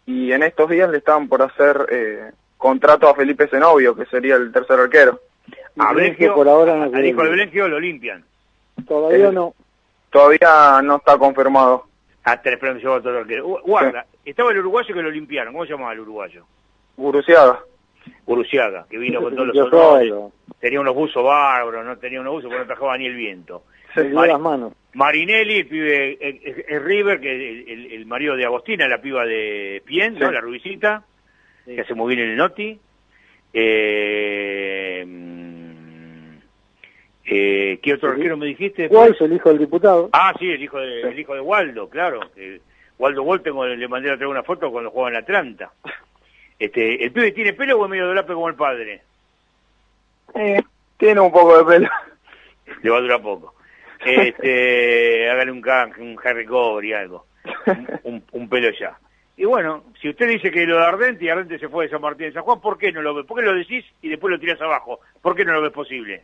y 0.05 0.33
en 0.33 0.43
estos 0.43 0.69
días 0.69 0.91
le 0.91 0.99
estaban 0.99 1.29
por 1.29 1.41
hacer 1.41 1.87
eh, 1.91 2.33
contrato 2.59 3.09
a 3.09 3.15
Felipe 3.15 3.49
Zenobio, 3.49 3.97
que 3.97 4.05
sería 4.07 4.35
el 4.37 4.53
tercer 4.53 4.79
arquero. 4.79 5.21
A 5.79 5.93
que 6.17 6.31
por 6.31 6.49
ahora 6.49 6.77
no 6.77 6.87
ir. 6.87 7.15
Blengio 7.15 7.69
lo 7.69 7.81
limpian. 7.81 8.25
Todavía 8.87 9.29
Eh, 9.29 9.33
no. 9.33 9.55
Todavía 10.11 10.81
no 10.83 10.97
está 10.97 11.19
confirmado. 11.19 11.87
Hasta 12.23 12.49
el 12.49 12.55
esperando 12.55 12.81
llevar 12.81 13.03
todo 13.03 13.19
el 13.19 13.43
Guarda, 13.63 14.07
estaba 14.25 14.51
el 14.53 14.59
uruguayo 14.59 14.95
que 14.95 15.03
lo 15.03 15.11
limpiaron. 15.11 15.53
¿Cómo 15.53 15.67
se 15.67 15.73
llamaba 15.73 15.93
el 15.93 16.01
uruguayo? 16.01 16.45
Guruciaga. 16.97 17.61
Uruciaga, 18.27 18.87
que 18.89 18.99
vino 18.99 19.21
con 19.21 19.35
todos 19.37 19.49
los 19.55 19.71
solo. 19.71 20.33
Tenía 20.61 20.81
unos 20.81 20.95
buzos 20.95 21.23
bárbaros, 21.25 21.85
no 21.85 21.99
tenía 21.99 22.21
unos 22.21 22.35
buzos 22.35 22.49
porque 22.49 22.61
no 22.61 22.67
trabajaba 22.67 22.97
ni 22.97 23.07
el 23.07 23.15
viento. 23.17 23.65
Se 23.95 24.05
Mari- 24.05 24.33
las 24.33 24.41
manos. 24.41 24.73
Marinelli, 24.95 25.57
el 25.59 25.67
pibe, 25.67 26.19
eh, 26.21 26.79
River, 26.79 27.21
que 27.21 27.33
el, 27.33 27.69
el- 27.69 27.93
el 27.93 28.07
marido 28.07 28.37
de 28.37 28.45
Agostina, 28.45 28.89
la 28.89 29.01
piba 29.01 29.25
de 29.27 29.83
Pien. 29.85 30.19
La 30.19 30.41
rubicita, 30.41 31.03
Sí. 31.65 31.75
que 31.75 31.81
hace 31.83 31.95
muy 31.95 32.15
bien 32.15 32.27
en 32.27 32.33
el 32.33 32.37
Noti. 32.37 32.79
Eh, 33.55 35.07
eh, 37.27 37.79
¿Qué 37.83 37.95
otro 37.95 38.11
arquero 38.11 38.37
me 38.37 38.47
dijiste? 38.47 38.87
Es 38.87 39.21
el 39.21 39.33
hijo 39.33 39.49
del 39.49 39.59
diputado? 39.59 40.11
Ah, 40.13 40.35
sí, 40.39 40.51
el 40.51 40.63
hijo 40.63 40.79
de, 40.79 41.03
el 41.03 41.19
hijo 41.19 41.35
de 41.35 41.41
Waldo, 41.41 41.89
claro. 41.89 42.21
que 42.35 42.61
Waldo 42.99 43.23
Wall, 43.23 43.43
tengo, 43.43 43.67
le 43.67 43.89
mandé 43.89 44.11
a 44.11 44.17
traer 44.17 44.29
una 44.29 44.43
foto 44.43 44.71
cuando 44.71 44.91
jugaba 44.91 45.11
en 45.11 45.17
Atlanta. 45.17 45.73
Este, 46.59 47.03
¿El 47.05 47.11
pibe 47.13 47.33
tiene 47.33 47.53
pelo 47.55 47.79
o 47.79 47.85
es 47.85 47.91
medio 47.91 48.07
dolape 48.07 48.33
como 48.35 48.49
el 48.49 48.55
padre? 48.55 49.03
Eh, 50.35 50.63
tiene 50.97 51.21
un 51.21 51.33
poco 51.33 51.59
de 51.59 51.65
pelo. 51.65 51.91
Le 52.83 52.91
va 52.91 52.99
a 52.99 53.01
durar 53.01 53.23
poco. 53.23 53.55
Este, 54.05 55.29
hágale 55.31 55.51
un, 55.51 55.65
un 55.99 56.17
Harry 56.23 56.47
Cover 56.47 56.85
y 56.85 56.93
algo. 56.93 57.27
Un, 57.67 57.89
un- 58.05 58.25
un 58.33 58.49
pelo 58.49 58.71
ya. 58.79 58.97
Y 59.37 59.45
bueno, 59.47 59.83
si 60.01 60.09
usted 60.11 60.29
dice 60.29 60.51
que 60.51 60.65
lo 60.65 60.79
de 60.79 60.85
Ardente 60.87 61.25
y 61.25 61.29
Ardente 61.29 61.59
se 61.59 61.69
fue 61.69 61.85
de 61.87 61.91
San 61.91 62.01
Martín 62.01 62.27
de 62.29 62.33
San 62.35 62.43
Juan, 62.45 62.61
¿por 62.61 62.79
qué 62.79 62.93
no 62.93 63.03
lo 63.03 63.15
ve? 63.15 63.25
¿Por 63.25 63.39
qué 63.41 63.45
lo 63.47 63.55
decís 63.55 63.85
y 64.01 64.09
después 64.09 64.31
lo 64.31 64.39
tirás 64.39 64.61
abajo? 64.61 65.01
¿Por 65.21 65.35
qué 65.35 65.45
no 65.45 65.53
lo 65.53 65.63
ves 65.63 65.73
posible? 65.73 66.23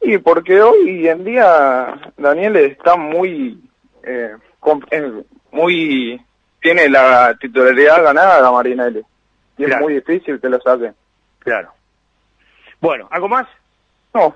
Y 0.00 0.18
porque 0.18 0.60
hoy 0.62 1.08
en 1.08 1.24
día 1.24 2.12
Daniel 2.16 2.56
está 2.56 2.96
muy, 2.96 3.58
eh, 4.04 4.36
eh, 4.90 5.22
muy, 5.50 6.20
tiene 6.60 6.88
la 6.88 7.36
titularidad 7.40 8.02
ganada 8.04 8.50
Marinelli. 8.52 9.02
Y 9.58 9.64
Claro. 9.64 9.74
es 9.74 9.80
muy 9.82 9.94
difícil 9.94 10.40
que 10.40 10.48
lo 10.48 10.60
saquen. 10.60 10.94
Claro. 11.40 11.70
Bueno, 12.80 13.08
¿algo 13.10 13.28
más? 13.28 13.46
No, 14.12 14.34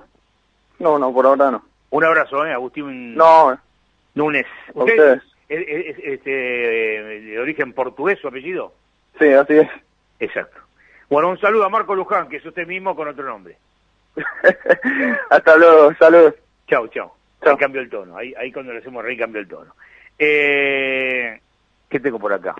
no, 0.79 0.97
no, 0.99 1.13
por 1.13 1.25
ahora 1.25 1.51
no. 1.51 1.63
Un 1.91 2.03
abrazo, 2.03 2.45
¿eh? 2.45 2.53
Agustín 2.53 3.15
No, 3.15 3.49
a 3.49 3.61
ustedes. 4.73 5.23
Es, 5.49 5.67
es- 5.67 5.97
es, 5.97 6.03
este, 6.05 6.29
de 6.31 7.39
origen 7.39 7.73
portugués 7.73 8.19
su 8.19 8.27
apellido? 8.27 8.73
Sí, 9.19 9.27
así 9.27 9.53
es. 9.57 9.69
Exacto. 10.19 10.59
Bueno, 11.09 11.29
un 11.29 11.39
saludo 11.39 11.65
a 11.65 11.69
Marco 11.69 11.95
Luján, 11.95 12.29
que 12.29 12.37
es 12.37 12.45
usted 12.45 12.67
mismo 12.67 12.95
con 12.95 13.07
otro 13.07 13.25
nombre. 13.25 13.57
Hasta 15.29 15.55
luego, 15.57 15.93
saludos. 15.95 16.35
Chau, 16.67 16.87
chau. 16.89 17.11
Chau. 17.43 17.51
Ahí 17.53 17.57
cambió 17.57 17.81
el 17.81 17.89
tono. 17.89 18.17
Ahí, 18.17 18.33
ahí 18.37 18.51
cuando 18.51 18.73
le 18.73 18.79
hacemos 18.79 19.03
reír 19.03 19.17
cambió 19.19 19.41
el 19.41 19.47
tono. 19.47 19.73
Eh, 20.17 21.39
¿Qué 21.89 21.99
tengo 21.99 22.19
por 22.19 22.33
acá? 22.33 22.55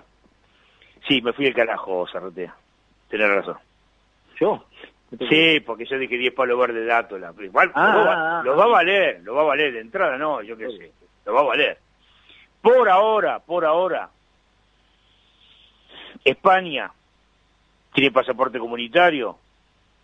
Sí, 1.06 1.20
me 1.22 1.32
fui 1.32 1.44
del 1.44 1.54
carajo, 1.54 2.06
Zarrotea. 2.10 2.54
Tenés 3.08 3.28
razón. 3.28 3.58
¿Yo? 4.38 4.64
Sí, 5.28 5.60
porque 5.66 5.84
yo 5.86 5.98
dije 5.98 6.16
10 6.16 6.34
palos 6.34 6.58
verdes 6.58 6.86
de 6.86 6.92
Átola. 6.92 7.32
pero 7.34 7.46
Igual 7.46 7.70
Ah, 7.74 7.92
lo, 7.94 8.04
va, 8.04 8.14
ah, 8.40 8.42
lo 8.44 8.52
ah. 8.52 8.56
va 8.56 8.64
a 8.64 8.68
valer, 8.68 9.20
lo 9.22 9.34
va 9.34 9.42
a 9.42 9.46
valer. 9.46 9.72
De 9.72 9.80
entrada 9.80 10.16
no, 10.16 10.40
yo 10.42 10.56
qué 10.56 10.68
sé. 10.70 10.92
Lo 11.26 11.34
va 11.34 11.40
a 11.40 11.44
valer. 11.44 11.78
Por 12.62 12.88
ahora, 12.88 13.38
por 13.40 13.64
ahora, 13.64 14.10
España 16.24 16.90
tiene 17.94 18.10
pasaporte 18.10 18.58
comunitario. 18.58 19.38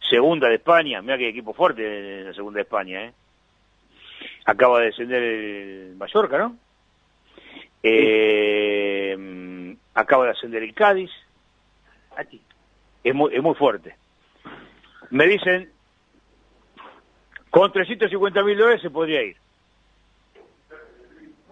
Segunda 0.08 0.48
de 0.48 0.56
España. 0.56 1.02
Mira 1.02 1.18
qué 1.18 1.28
equipo 1.28 1.52
fuerte 1.52 2.20
en 2.20 2.26
la 2.26 2.34
segunda 2.34 2.58
de 2.58 2.62
España, 2.62 3.04
¿eh? 3.04 3.12
Acaba 4.44 4.80
de 4.80 4.86
descender 4.86 5.22
el 5.22 5.96
Mallorca, 5.96 6.38
¿no? 6.38 6.56
Eh, 7.82 9.76
acaba 9.94 10.24
de 10.24 10.30
ascender 10.30 10.62
el 10.62 10.74
Cádiz. 10.74 11.10
Es 13.02 13.14
muy, 13.14 13.34
es 13.34 13.42
muy 13.42 13.54
fuerte. 13.54 13.96
Me 15.10 15.26
dicen, 15.26 15.70
con 17.50 17.72
350 17.72 18.42
mil 18.42 18.58
dólares 18.58 18.82
se 18.82 18.90
podría 18.90 19.22
ir. 19.22 19.36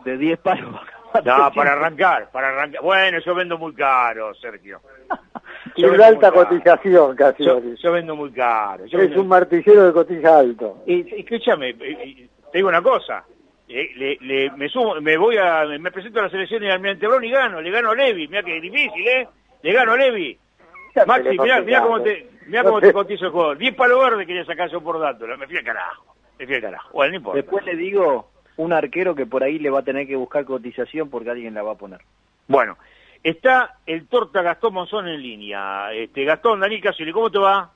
De 0.05 0.17
10 0.19 0.39
palos. 0.41 0.75
No, 1.25 1.53
para 1.55 1.73
arrancar, 1.73 2.29
para 2.33 2.49
arrancar. 2.49 2.83
Bueno, 2.83 3.19
yo 3.21 3.35
vendo 3.35 3.57
muy 3.57 3.73
caro, 3.75 4.35
Sergio. 4.35 4.81
Y 5.77 5.83
vendo 5.83 6.05
alta 6.05 6.31
muy 6.31 6.45
caro. 6.45 6.49
cotización 6.49 7.17
casi. 7.17 7.45
Yo, 7.45 7.61
yo 7.61 7.93
vendo 7.93 8.15
muy 8.15 8.31
caro. 8.33 8.85
Yo 8.87 8.99
es 8.99 9.09
vendo- 9.09 9.23
un 9.23 9.29
martillero 9.29 9.87
de 9.87 9.93
cotilla 9.93 10.39
alto. 10.39 10.83
Y, 10.87 11.17
y 11.17 11.21
escúchame, 11.21 11.75
te 11.75 12.29
digo 12.53 12.69
una 12.69 12.83
cosa. 12.83 13.25
Le, 13.67 14.19
le- 14.21 14.51
me 14.57 14.69
sumo, 14.69 15.01
me 15.01 15.17
voy 15.17 15.37
a, 15.39 15.65
me 15.79 15.91
presento 15.91 16.21
a 16.21 16.25
la 16.25 16.31
selección 16.31 16.61
de 16.61 16.71
Almirante 16.71 17.07
Brown 17.09 17.25
y 17.25 17.31
gano, 17.31 17.61
le 17.61 17.71
gano 17.71 17.91
a 17.91 17.95
Levi, 17.95 18.29
mira 18.29 18.43
que 18.43 18.61
difícil, 18.61 19.09
¿eh? 19.09 19.27
Le 19.63 19.73
gano 19.73 19.93
a 19.93 19.97
Levi. 19.97 20.39
Maxi, 21.07 21.31
mira, 21.39 21.61
mira 21.63 21.81
cómo 21.83 22.01
te, 22.03 22.29
mira 22.47 22.63
cómo 22.63 22.81
te 22.81 22.93
cotizo 22.93 23.25
el 23.27 23.33
juego. 23.33 23.55
10 23.55 23.75
palos 23.75 24.01
verdes 24.05 24.27
quería 24.27 24.45
sacar 24.45 24.69
yo 24.71 24.81
por 24.81 25.01
dato, 25.01 25.27
me 25.27 25.47
fui 25.47 25.57
al 25.57 25.65
carajo, 25.65 26.15
me 26.39 26.47
fui 26.47 26.55
al 26.57 26.61
carajo. 26.63 26.91
Bueno, 26.93 27.11
no 27.13 27.17
importa. 27.17 27.37
Después 27.39 27.65
le 27.65 27.75
digo 27.75 28.31
un 28.57 28.73
arquero 28.73 29.15
que 29.15 29.27
por 29.27 29.43
ahí 29.43 29.59
le 29.59 29.71
va 29.71 29.81
a 29.81 29.85
tener 29.85 30.07
que 30.07 30.17
buscar 30.17 30.45
cotización 30.45 31.11
porque 31.11 31.31
alguien 31.31 31.55
la 31.55 31.63
va 31.63 31.73
a 31.73 31.77
poner. 31.77 32.01
Bueno, 32.47 32.77
está 33.23 33.79
el 33.87 34.07
torta 34.07 34.43
Gastón 34.43 34.75
Monzón 34.75 35.09
en 35.09 35.21
línea. 35.23 35.93
Este, 35.93 36.25
Gastón, 36.25 36.61
Daniel 36.61 36.81
Casoli, 36.83 37.13
¿cómo 37.13 37.31
te 37.31 37.39
va? 37.39 37.71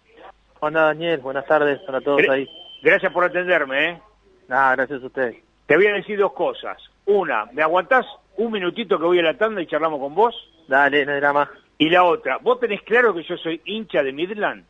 Hola 0.60 0.82
Daniel, 0.82 1.20
buenas 1.20 1.46
tardes 1.46 1.78
para 1.80 2.00
todos 2.00 2.20
Gra- 2.20 2.32
ahí. 2.32 2.48
Gracias 2.82 3.12
por 3.12 3.24
atenderme, 3.24 3.90
¿eh? 3.90 4.00
Nada, 4.48 4.76
gracias 4.76 5.02
a 5.02 5.06
ustedes. 5.06 5.36
Te 5.66 5.76
voy 5.76 5.86
a 5.86 5.94
decir 5.94 6.18
dos 6.18 6.32
cosas. 6.32 6.78
Una, 7.06 7.46
¿me 7.52 7.62
aguantás 7.62 8.06
un 8.36 8.52
minutito 8.52 8.98
que 8.98 9.04
voy 9.04 9.18
a 9.18 9.22
la 9.22 9.34
tanda 9.36 9.60
y 9.60 9.66
charlamos 9.66 10.00
con 10.00 10.14
vos? 10.14 10.34
Dale, 10.68 11.04
no 11.06 11.12
era 11.12 11.32
más. 11.32 11.48
Y 11.78 11.88
la 11.90 12.04
otra, 12.04 12.38
¿vos 12.38 12.58
tenés 12.60 12.82
claro 12.82 13.14
que 13.14 13.22
yo 13.22 13.36
soy 13.36 13.60
hincha 13.64 14.02
de 14.02 14.12
Midland? 14.12 14.64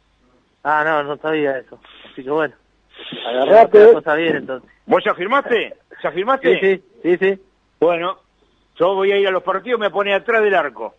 Ah, 0.63 0.83
no, 0.85 1.03
no 1.05 1.17
sabía 1.19 1.59
eso. 1.59 1.81
Así 2.13 2.23
que 2.23 2.31
bueno. 2.31 2.55
Agarrate. 3.27 3.87
La 3.87 3.93
cosa 3.93 4.15
bien 4.15 4.37
entonces. 4.37 4.71
¿Vos 4.87 5.03
ya 5.05 5.15
firmaste? 5.15 5.75
¿Ya 6.03 6.11
firmaste? 6.13 6.61
Sí, 6.61 6.83
sí, 7.03 7.17
sí, 7.17 7.17
sí. 7.19 7.43
Bueno, 7.81 8.19
yo 8.77 8.95
voy 8.95 9.13
a 9.13 9.19
ir 9.19 9.29
a 9.29 9.31
los 9.31 9.43
partidos, 9.43 9.81
me 9.81 9.91
pone 9.91 10.15
atrás 10.15 10.43
del 10.43 10.55
arco. 10.55 10.95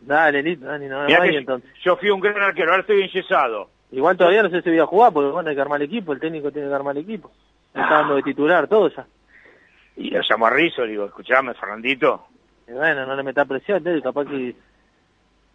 Dale, 0.00 0.42
listo, 0.42 0.64
Dani, 0.66 0.86
no 0.86 1.06
que 1.06 1.14
ahí 1.14 1.36
entonces. 1.36 1.70
yo 1.84 1.96
fui 1.96 2.08
un 2.10 2.20
gran 2.20 2.40
arquero, 2.40 2.70
ahora 2.70 2.80
estoy 2.80 3.02
enyesado. 3.02 3.68
Igual 3.92 4.16
todavía 4.16 4.42
no 4.42 4.50
sé 4.50 4.62
si 4.62 4.70
voy 4.70 4.78
a 4.78 4.86
jugar 4.86 5.12
porque 5.12 5.30
bueno, 5.30 5.48
hay 5.50 5.54
que 5.54 5.60
armar 5.60 5.80
el 5.82 5.88
equipo, 5.88 6.12
el 6.12 6.20
técnico 6.20 6.50
tiene 6.50 6.68
que 6.68 6.74
armar 6.74 6.96
el 6.96 7.02
equipo. 7.02 7.30
Me 7.74 7.82
está 7.82 7.96
dando 7.96 8.14
de 8.14 8.22
titular 8.22 8.66
todo 8.66 8.88
ya. 8.88 9.06
Y 9.96 10.10
lo 10.10 10.20
llamo 10.28 10.46
a 10.46 10.50
Rizzo, 10.50 10.84
digo, 10.84 11.04
escuchame, 11.04 11.52
Fernandito. 11.54 12.26
Y 12.66 12.72
bueno, 12.72 13.04
no 13.04 13.14
le 13.14 13.22
metas 13.22 13.46
presión, 13.46 13.78
entonces 13.78 14.02
capaz 14.02 14.24
que 14.26 14.54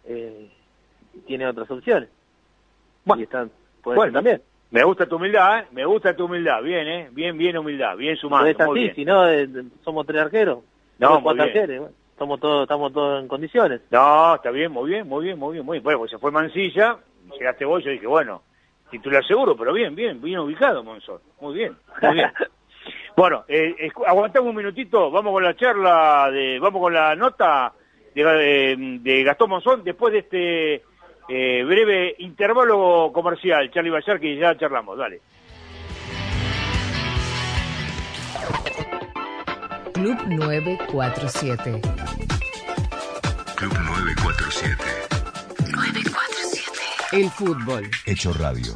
eh, 0.04 0.50
tiene 1.26 1.46
otras 1.46 1.70
opciones. 1.70 2.08
y 3.16 3.22
están, 3.22 3.50
Bueno, 3.82 4.12
también. 4.12 4.40
Me 4.70 4.82
gusta 4.84 5.06
tu 5.06 5.16
humildad, 5.16 5.60
¿eh? 5.60 5.64
Me 5.72 5.84
gusta 5.84 6.14
tu 6.16 6.24
humildad. 6.26 6.62
Bien, 6.62 6.86
¿eh? 6.88 7.08
Bien, 7.12 7.36
bien 7.38 7.56
humildad. 7.56 7.96
Bien 7.96 8.16
sumando. 8.16 8.46
Pero 8.46 8.74
es 8.74 8.88
así, 8.88 8.94
si 8.96 9.04
no, 9.04 9.28
eh, 9.28 9.48
somos 9.84 10.06
tres 10.06 10.22
arqueros. 10.22 10.58
No, 10.98 11.22
cuatro 11.22 11.44
arqueros, 11.44 11.78
bueno, 11.78 11.94
somos 12.18 12.40
todos, 12.40 12.62
estamos 12.62 12.92
todos 12.92 13.20
en 13.22 13.28
condiciones. 13.28 13.82
No, 13.90 14.34
está 14.34 14.50
bien, 14.50 14.72
muy 14.72 14.90
bien, 14.90 15.06
muy 15.08 15.24
bien, 15.24 15.38
muy 15.38 15.52
bien, 15.54 15.64
muy 15.66 15.74
bien. 15.76 15.84
Bueno, 15.84 15.98
pues 16.00 16.10
se 16.10 16.18
fue 16.18 16.30
Mancilla, 16.30 16.96
llegaste 17.38 17.64
vos, 17.66 17.84
yo 17.84 17.90
dije, 17.90 18.06
bueno, 18.06 18.42
titular 18.90 19.24
seguro, 19.26 19.56
pero 19.56 19.72
bien, 19.74 19.94
bien, 19.94 20.20
bien 20.22 20.38
ubicado, 20.38 20.82
Monzón. 20.82 21.20
Muy 21.40 21.54
bien, 21.54 21.76
muy 22.02 22.14
bien. 22.14 22.32
bueno, 23.16 23.44
eh, 23.46 23.90
aguantamos 24.06 24.48
un 24.50 24.56
minutito, 24.56 25.10
vamos 25.10 25.32
con 25.32 25.44
la 25.44 25.54
charla, 25.54 26.30
de, 26.32 26.58
vamos 26.58 26.80
con 26.80 26.94
la 26.94 27.14
nota 27.14 27.72
de, 28.14 28.24
de- 28.24 28.98
de 29.02 29.22
Gastón 29.22 29.50
Monzón 29.50 29.84
después 29.84 30.12
de 30.14 30.18
este 30.20 30.82
eh, 31.28 31.64
breve 31.64 32.14
intervalo 32.18 33.10
comercial, 33.12 33.70
Charlie 33.70 33.90
Bayar, 33.90 34.20
que 34.20 34.36
ya 34.36 34.56
charlamos, 34.56 34.96
dale. 34.98 35.20
Club 39.94 40.18
947. 40.28 41.80
Club 43.56 43.72
947. 43.72 44.76
947. 45.72 46.66
El 47.12 47.30
fútbol. 47.30 47.90
Hecho 48.04 48.32
Radio. 48.34 48.74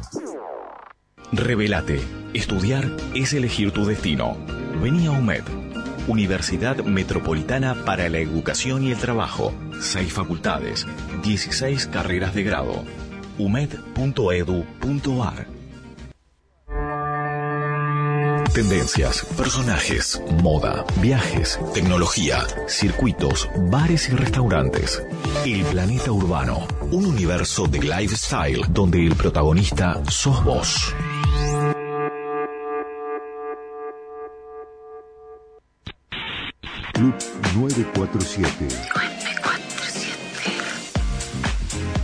Revelate. 1.31 2.01
Estudiar 2.33 2.85
es 3.13 3.33
elegir 3.33 3.71
tu 3.71 3.85
destino. 3.85 4.35
Vení 4.81 5.05
a 5.05 5.11
UMED. 5.11 5.70
Universidad 6.11 6.83
Metropolitana 6.83 7.85
para 7.85 8.09
la 8.09 8.19
Educación 8.19 8.83
y 8.83 8.91
el 8.91 8.97
Trabajo. 8.97 9.53
Seis 9.79 10.11
facultades. 10.11 10.85
16 11.23 11.87
carreras 11.87 12.35
de 12.35 12.43
grado. 12.43 12.83
umed.edu.ar 13.37 14.01
Tendencias, 18.53 19.25
personajes, 19.37 20.21
moda, 20.43 20.83
viajes, 20.97 21.57
tecnología, 21.73 22.45
circuitos, 22.67 23.47
bares 23.69 24.09
y 24.09 24.11
restaurantes. 24.11 25.01
El 25.45 25.63
planeta 25.63 26.11
urbano, 26.11 26.67
un 26.91 27.05
universo 27.05 27.67
de 27.67 27.79
lifestyle 27.79 28.65
donde 28.67 29.07
el 29.07 29.15
protagonista 29.15 30.01
sos 30.09 30.43
vos. 30.43 30.93
Club 37.01 37.15
947. 37.55 38.67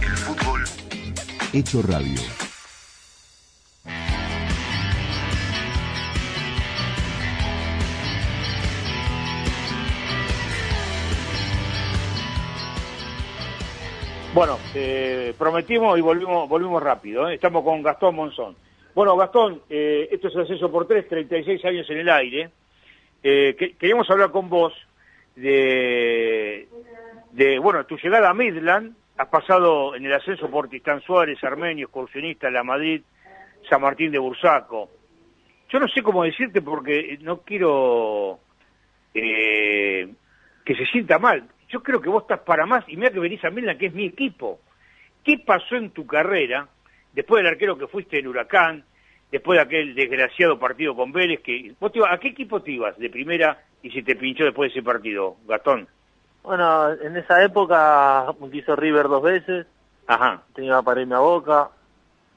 El 0.02 0.18
fútbol. 0.18 0.64
Hecho 1.54 1.84
Radio. 1.84 2.20
Bueno, 14.34 14.60
eh, 14.76 15.34
prometimos 15.38 15.98
y 15.98 16.02
volvimos, 16.02 16.48
volvimos 16.48 16.82
rápido. 16.84 17.28
¿eh? 17.30 17.36
Estamos 17.36 17.64
con 17.64 17.82
Gastón 17.82 18.16
Monzón. 18.16 18.56
Bueno, 18.94 19.16
Gastón, 19.16 19.62
eh, 19.70 20.10
esto 20.12 20.28
es 20.28 20.36
el 20.36 20.42
ascenso 20.42 20.72
por 20.72 20.88
tres, 20.88 21.08
36 21.08 21.64
años 21.66 21.90
en 21.90 21.98
el 22.00 22.10
aire. 22.10 22.50
Eh, 23.24 23.56
que- 23.58 23.74
queríamos 23.76 24.10
hablar 24.12 24.32
con 24.32 24.48
vos 24.50 24.74
de, 25.38 26.68
de, 27.32 27.60
bueno, 27.60 27.86
tu 27.86 27.98
llegada 27.98 28.30
a 28.30 28.34
Midland. 28.34 28.96
Has 29.18 29.28
pasado 29.30 29.96
en 29.96 30.06
el 30.06 30.14
ascenso 30.14 30.50
por 30.50 30.70
Tistán 30.70 31.02
Suárez, 31.02 31.44
Armenio, 31.44 31.86
Excursionista, 31.86 32.52
La 32.52 32.64
Madrid, 32.64 33.02
San 33.70 33.82
Martín 33.82 34.12
de 34.12 34.20
Bursaco. 34.20 34.90
Yo 35.70 35.80
no 35.80 35.88
sé 35.88 36.02
cómo 36.02 36.24
decirte 36.24 36.62
porque 36.62 37.18
no 37.22 37.42
quiero 37.42 38.40
eh, 39.14 40.08
que 40.64 40.76
se 40.76 40.86
sienta 40.86 41.18
mal. 41.20 41.48
Yo 41.70 41.82
creo 41.82 42.00
que 42.00 42.10
vos 42.10 42.24
estás 42.24 42.40
para 42.42 42.66
más 42.66 42.84
y 42.88 42.96
mira 42.96 43.12
que 43.12 43.20
venís 43.20 43.44
a 43.44 43.50
Midland, 43.50 43.80
que 43.80 43.88
es 43.88 43.94
mi 43.94 44.06
equipo. 44.06 44.60
¿Qué 45.24 45.40
pasó 45.40 45.76
en 45.76 45.90
tu 45.92 46.06
carrera, 46.06 46.68
después 47.14 47.44
del 47.44 47.52
arquero 47.52 47.78
que 47.78 47.88
fuiste 47.88 48.20
en 48.20 48.28
Huracán, 48.28 48.86
después 49.32 49.58
de 49.58 49.64
aquel 49.64 49.96
desgraciado 49.96 50.58
partido 50.60 50.96
con 50.96 51.12
Vélez? 51.12 51.42
que 51.42 51.74
vos 51.80 51.92
te 51.92 52.00
¿A 52.08 52.18
qué 52.20 52.30
equipo 52.30 52.62
te 52.62 52.72
ibas 52.72 52.98
de 52.98 53.10
primera 53.10 53.67
y 53.82 53.92
si 53.92 54.04
te 54.04 54.16
pinchó 54.16 54.44
después 54.44 54.74
de 54.74 54.80
ese 54.80 54.86
partido, 54.86 55.36
Gastón? 55.48 55.88
Bueno, 56.44 56.94
en 56.94 57.18
esa 57.18 57.44
época 57.44 58.34
quiso 58.52 58.76
River 58.76 59.08
dos 59.08 59.24
veces, 59.24 59.68
Ajá, 60.08 60.44
tenía 60.54 60.82
para 60.82 61.02
irme 61.02 61.16
a 61.16 61.20
Boca, 61.20 61.70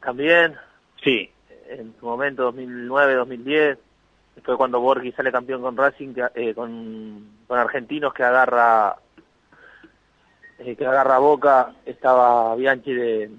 también, 0.00 0.56
sí, 1.04 1.30
en 1.68 1.94
su 2.00 2.06
momento 2.06 2.42
2009, 2.44 3.14
2010, 3.14 3.78
fue 4.44 4.56
cuando 4.56 4.80
Borghi 4.80 5.12
sale 5.12 5.30
campeón 5.30 5.62
con 5.62 5.76
Racing, 5.76 6.14
que, 6.14 6.26
eh, 6.34 6.54
con, 6.54 7.28
con 7.46 7.58
Argentinos 7.58 8.12
que 8.12 8.24
agarra 8.24 8.96
eh, 10.58 10.74
que 10.74 10.86
agarra 10.86 11.18
Boca, 11.18 11.74
estaba 11.86 12.56
Bianchi 12.56 12.92
de, 12.92 13.30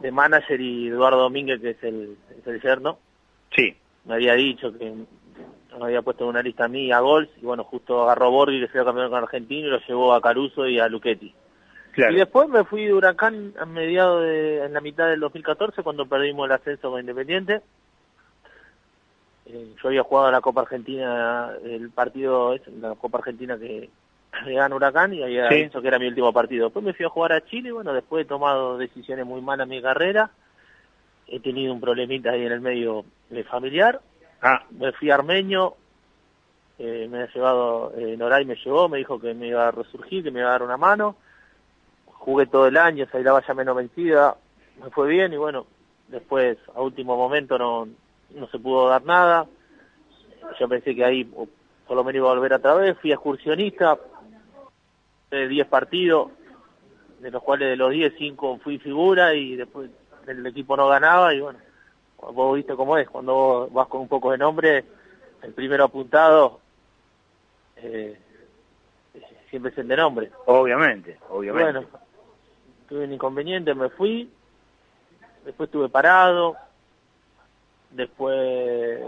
de 0.00 0.10
manager 0.10 0.60
y 0.60 0.88
Eduardo 0.88 1.18
Domínguez 1.18 1.60
que 1.60 1.70
es 1.70 1.82
el, 1.82 2.16
es 2.38 2.46
el 2.46 2.62
yerno, 2.62 2.98
sí, 3.54 3.76
me 4.06 4.14
había 4.14 4.34
dicho 4.34 4.72
que 4.72 4.94
me 5.76 5.84
había 5.84 6.02
puesto 6.02 6.24
en 6.24 6.30
una 6.30 6.42
lista 6.42 6.64
a 6.64 6.68
mí 6.68 6.90
a 6.92 7.00
Gols, 7.00 7.28
y 7.40 7.44
bueno, 7.44 7.64
justo 7.64 8.02
agarró 8.02 8.30
Borghi, 8.30 8.60
que 8.60 8.68
fue 8.68 8.84
campeón 8.84 9.10
con 9.10 9.22
Argentino, 9.22 9.68
y 9.68 9.70
lo 9.70 9.80
llevó 9.80 10.14
a 10.14 10.20
Caruso 10.20 10.66
y 10.66 10.78
a 10.78 10.88
Luchetti. 10.88 11.34
Claro. 11.92 12.12
Y 12.12 12.16
después 12.16 12.48
me 12.48 12.64
fui 12.64 12.86
de 12.86 12.94
Huracán 12.94 13.54
a 13.58 13.66
mediados 13.66 14.22
de, 14.22 14.64
en 14.64 14.72
la 14.72 14.80
mitad 14.80 15.08
del 15.08 15.20
2014, 15.20 15.82
cuando 15.82 16.06
perdimos 16.06 16.46
el 16.46 16.52
ascenso 16.52 16.90
con 16.90 17.00
Independiente. 17.00 17.60
Eh, 19.46 19.74
yo 19.82 19.88
había 19.88 20.02
jugado 20.02 20.30
la 20.30 20.40
Copa 20.40 20.60
Argentina, 20.62 21.50
el 21.64 21.90
partido, 21.90 22.54
la 22.80 22.94
Copa 22.94 23.18
Argentina 23.18 23.58
que, 23.58 23.88
gana 24.46 24.74
Huracán, 24.76 25.14
y 25.14 25.22
había 25.22 25.48
Sí. 25.48 25.64
dicho 25.64 25.80
que 25.82 25.88
era 25.88 25.98
mi 25.98 26.06
último 26.06 26.32
partido. 26.32 26.66
Después 26.66 26.84
me 26.84 26.92
fui 26.92 27.04
a 27.06 27.08
jugar 27.08 27.32
a 27.32 27.44
Chile, 27.44 27.70
y 27.70 27.72
bueno, 27.72 27.92
después 27.92 28.24
he 28.24 28.28
tomado 28.28 28.78
decisiones 28.78 29.26
muy 29.26 29.40
malas 29.40 29.64
en 29.64 29.70
mi 29.70 29.82
carrera. 29.82 30.30
He 31.26 31.40
tenido 31.40 31.72
un 31.72 31.80
problemita 31.80 32.30
ahí 32.30 32.44
en 32.46 32.52
el 32.52 32.60
medio 32.60 33.04
familiar. 33.50 34.00
Ah, 34.40 34.64
Me 34.70 34.92
fui 34.92 35.10
a 35.10 35.14
Armeño, 35.16 35.74
eh, 36.78 37.08
me 37.10 37.22
ha 37.22 37.32
llevado, 37.32 37.92
eh, 37.96 38.16
Noray 38.16 38.44
me 38.44 38.54
llevó, 38.54 38.88
me 38.88 38.98
dijo 38.98 39.18
que 39.18 39.34
me 39.34 39.48
iba 39.48 39.66
a 39.66 39.72
resurgir, 39.72 40.22
que 40.22 40.30
me 40.30 40.40
iba 40.40 40.48
a 40.48 40.52
dar 40.52 40.62
una 40.62 40.76
mano. 40.76 41.16
Jugué 42.06 42.46
todo 42.46 42.66
el 42.66 42.76
año, 42.76 43.06
salí 43.10 43.24
la 43.24 43.32
valla 43.32 43.54
menos 43.54 43.76
vencida, 43.76 44.36
me 44.82 44.90
fue 44.90 45.08
bien 45.08 45.32
y 45.32 45.36
bueno, 45.36 45.66
después 46.08 46.56
a 46.74 46.80
último 46.80 47.16
momento 47.16 47.58
no, 47.58 47.88
no 48.30 48.48
se 48.48 48.58
pudo 48.58 48.88
dar 48.88 49.04
nada. 49.04 49.46
Yo 50.58 50.68
pensé 50.68 50.94
que 50.94 51.04
ahí 51.04 51.24
por 51.24 51.96
lo 51.96 52.04
menos 52.04 52.18
iba 52.18 52.30
a 52.30 52.34
volver 52.34 52.52
otra 52.52 52.74
vez, 52.74 52.96
fui 52.98 53.10
excursionista, 53.12 53.98
de 55.30 55.48
10 55.48 55.66
partidos, 55.66 56.30
de 57.20 57.30
los 57.30 57.42
cuales 57.42 57.70
de 57.70 57.76
los 57.76 57.90
10, 57.90 58.14
5 58.16 58.60
fui 58.62 58.78
figura 58.78 59.34
y 59.34 59.56
después 59.56 59.90
el 60.26 60.46
equipo 60.46 60.76
no 60.76 60.88
ganaba 60.88 61.34
y 61.34 61.40
bueno, 61.40 61.58
vos 62.20 62.56
viste 62.56 62.74
cómo 62.74 62.96
es, 62.96 63.08
cuando 63.08 63.34
vos 63.34 63.72
vas 63.72 63.88
con 63.88 64.02
un 64.02 64.08
poco 64.08 64.30
de 64.30 64.38
nombre, 64.38 64.84
el 65.42 65.52
primero 65.52 65.84
apuntado 65.84 66.60
eh, 67.76 68.18
siempre 69.50 69.72
es 69.72 69.78
el 69.78 69.88
de 69.88 69.96
nombre. 69.96 70.30
obviamente, 70.46 71.18
obviamente. 71.30 71.72
Bueno, 71.72 71.88
tuve 72.88 73.04
un 73.04 73.12
inconveniente, 73.12 73.74
me 73.74 73.88
fui, 73.90 74.30
después 75.44 75.68
estuve 75.68 75.88
parado, 75.88 76.56
después, 77.90 79.00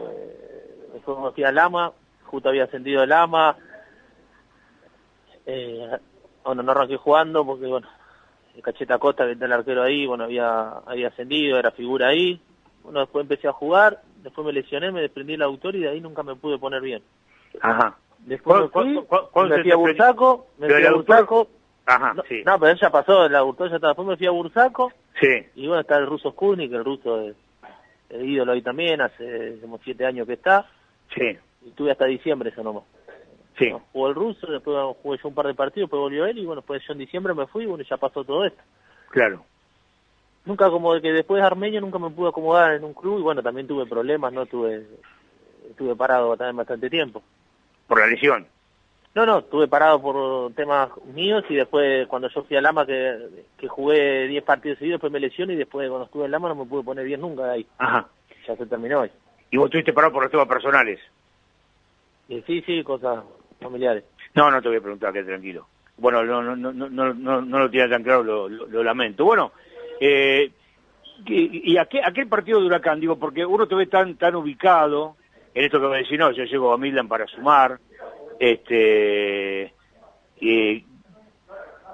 después 0.92 1.18
me 1.18 1.30
fui 1.32 1.44
a 1.44 1.52
Lama, 1.52 1.92
justo 2.24 2.48
había 2.48 2.64
ascendido 2.64 3.04
Lama, 3.06 3.56
eh, 5.46 5.98
bueno, 6.44 6.62
no 6.62 6.72
arranqué 6.72 6.96
jugando 6.96 7.44
porque, 7.44 7.66
bueno, 7.66 7.88
el 8.54 8.62
Cacheta 8.62 8.98
Costa, 8.98 9.24
que 9.24 9.32
está 9.32 9.46
el 9.46 9.52
arquero 9.52 9.82
ahí, 9.82 10.06
bueno, 10.06 10.24
había, 10.24 10.70
había 10.86 11.08
ascendido, 11.08 11.58
era 11.58 11.70
figura 11.70 12.08
ahí, 12.08 12.40
bueno, 12.82 13.00
después 13.00 13.22
empecé 13.22 13.48
a 13.48 13.52
jugar, 13.52 14.00
después 14.22 14.46
me 14.46 14.52
lesioné, 14.52 14.90
me 14.92 15.00
desprendí 15.02 15.34
el 15.34 15.42
autor 15.42 15.76
y 15.76 15.80
de 15.80 15.88
ahí 15.90 16.00
nunca 16.00 16.22
me 16.22 16.34
pude 16.36 16.58
poner 16.58 16.80
bien. 16.82 17.02
Ajá. 17.60 17.96
Después 18.20 18.60
me 18.62 18.68
¿Cu- 18.68 18.80
fui, 19.32 19.48
me 19.48 19.62
fui 19.62 19.70
a? 19.72 19.76
Bursaco, 19.76 20.46
me 20.58 20.68
fui 20.68 20.84
a 20.86 20.92
Bursaco, 20.92 21.48
Ajá, 21.86 22.14
no, 22.14 22.22
sí. 22.28 22.42
no, 22.44 22.58
pero 22.58 22.72
él 22.72 22.78
ya 22.80 22.90
pasó, 22.90 23.24
el 23.26 23.34
autor 23.34 23.70
ya 23.70 23.76
está. 23.76 23.88
Después 23.88 24.06
me 24.08 24.16
fui 24.16 24.26
a 24.26 24.30
Bursaco 24.30 24.92
Sí, 25.20 25.46
y 25.56 25.66
bueno, 25.66 25.80
está 25.80 25.96
el 25.98 26.06
ruso 26.06 26.30
Skunik, 26.30 26.72
el 26.72 26.84
ruso 26.84 27.20
es, 27.22 27.36
es 28.10 28.22
ídolo 28.24 28.52
ahí 28.52 28.62
también, 28.62 29.00
hace 29.00 29.58
como 29.60 29.78
siete 29.78 30.06
años 30.06 30.26
que 30.26 30.34
está. 30.34 30.66
sí, 31.14 31.36
Y 31.62 31.70
tuve 31.72 31.90
hasta 31.90 32.04
diciembre 32.06 32.50
eso 32.50 32.62
nomás. 32.62 32.84
sí. 33.58 33.70
No, 33.70 33.82
jugó 33.92 34.08
el 34.08 34.14
ruso, 34.14 34.46
después 34.46 34.76
jugué 35.02 35.18
yo 35.22 35.28
un 35.28 35.34
par 35.34 35.46
de 35.46 35.54
partidos, 35.54 35.88
después 35.88 36.00
volvió 36.00 36.26
él 36.26 36.38
y 36.38 36.44
bueno, 36.46 36.60
después 36.60 36.82
yo 36.86 36.92
en 36.92 36.98
diciembre 37.00 37.34
me 37.34 37.46
fui 37.46 37.64
y 37.64 37.66
bueno, 37.66 37.84
ya 37.88 37.96
pasó 37.96 38.22
todo 38.24 38.44
esto. 38.44 38.62
Claro. 39.10 39.44
Nunca 40.44 40.70
como 40.70 40.94
de 40.94 41.02
que 41.02 41.12
después 41.12 41.40
de 41.40 41.46
Armenio 41.46 41.80
nunca 41.80 41.98
me 41.98 42.10
pude 42.10 42.30
acomodar 42.30 42.72
en 42.72 42.84
un 42.84 42.94
club 42.94 43.18
y 43.18 43.22
bueno, 43.22 43.42
también 43.42 43.66
tuve 43.66 43.86
problemas, 43.86 44.32
no 44.32 44.46
tuve, 44.46 44.86
estuve 45.68 45.94
parado 45.94 46.36
también 46.36 46.56
bastante 46.56 46.88
tiempo. 46.88 47.22
Por 47.86 48.00
la 48.00 48.06
lesión. 48.06 48.46
No, 49.14 49.26
no, 49.26 49.38
estuve 49.40 49.66
parado 49.68 50.00
por 50.00 50.52
temas 50.54 50.88
míos 51.14 51.44
y 51.48 51.56
después 51.56 52.06
cuando 52.06 52.28
yo 52.28 52.44
fui 52.44 52.56
a 52.56 52.60
Lama 52.60 52.86
que, 52.86 53.44
que 53.58 53.68
jugué 53.68 54.28
10 54.28 54.44
partidos 54.44 54.78
seguidos, 54.78 54.98
después 54.98 55.12
me 55.12 55.20
lesioné 55.20 55.54
y 55.54 55.56
después 55.56 55.88
cuando 55.88 56.06
estuve 56.06 56.24
en 56.26 56.30
Lama 56.30 56.48
no 56.48 56.54
me 56.54 56.64
pude 56.64 56.84
poner 56.84 57.04
bien 57.04 57.20
nunca 57.20 57.44
de 57.46 57.52
ahí. 57.52 57.66
Ajá. 57.78 58.06
Ya 58.46 58.56
se 58.56 58.66
terminó 58.66 59.00
hoy. 59.00 59.10
Y 59.50 59.56
vos 59.56 59.66
estuviste 59.66 59.92
parado 59.92 60.12
por 60.12 60.22
los 60.22 60.30
temas 60.30 60.46
personales. 60.46 61.00
Y 62.28 62.40
sí, 62.42 62.62
sí, 62.62 62.82
cosas 62.84 63.24
familiares. 63.60 64.04
No, 64.34 64.50
no 64.50 64.62
te 64.62 64.68
voy 64.68 64.76
a 64.78 64.80
preguntar, 64.80 65.12
que 65.12 65.24
tranquilo. 65.24 65.66
Bueno, 65.96 66.22
no, 66.24 66.40
no, 66.42 66.54
no, 66.56 66.72
no, 66.72 67.12
no, 67.12 67.42
no 67.42 67.58
lo 67.58 67.68
tiene 67.70 67.88
tan 67.88 68.02
claro, 68.04 68.22
lo, 68.22 68.48
lo- 68.48 68.66
lo 68.68 68.82
lamento. 68.84 69.24
Bueno, 69.24 69.52
eh, 70.00 70.50
y, 71.26 71.72
y 71.72 71.76
a, 71.76 71.84
qué, 71.84 72.00
a 72.02 72.12
qué 72.12 72.26
partido 72.26 72.60
de 72.60 72.66
Huracán? 72.66 72.98
Digo, 72.98 73.18
porque 73.18 73.44
uno 73.44 73.68
te 73.68 73.74
ve 73.74 73.86
tan, 73.86 74.16
tan 74.16 74.34
ubicado 74.34 75.16
en 75.54 75.64
esto 75.64 75.80
que 75.80 75.88
me 75.88 75.98
decís, 75.98 76.18
no, 76.18 76.30
yo 76.32 76.44
llego 76.44 76.72
a 76.72 76.78
Midland 76.78 77.08
para 77.08 77.26
sumar. 77.26 77.78
Este, 78.38 79.72
y, 80.40 80.84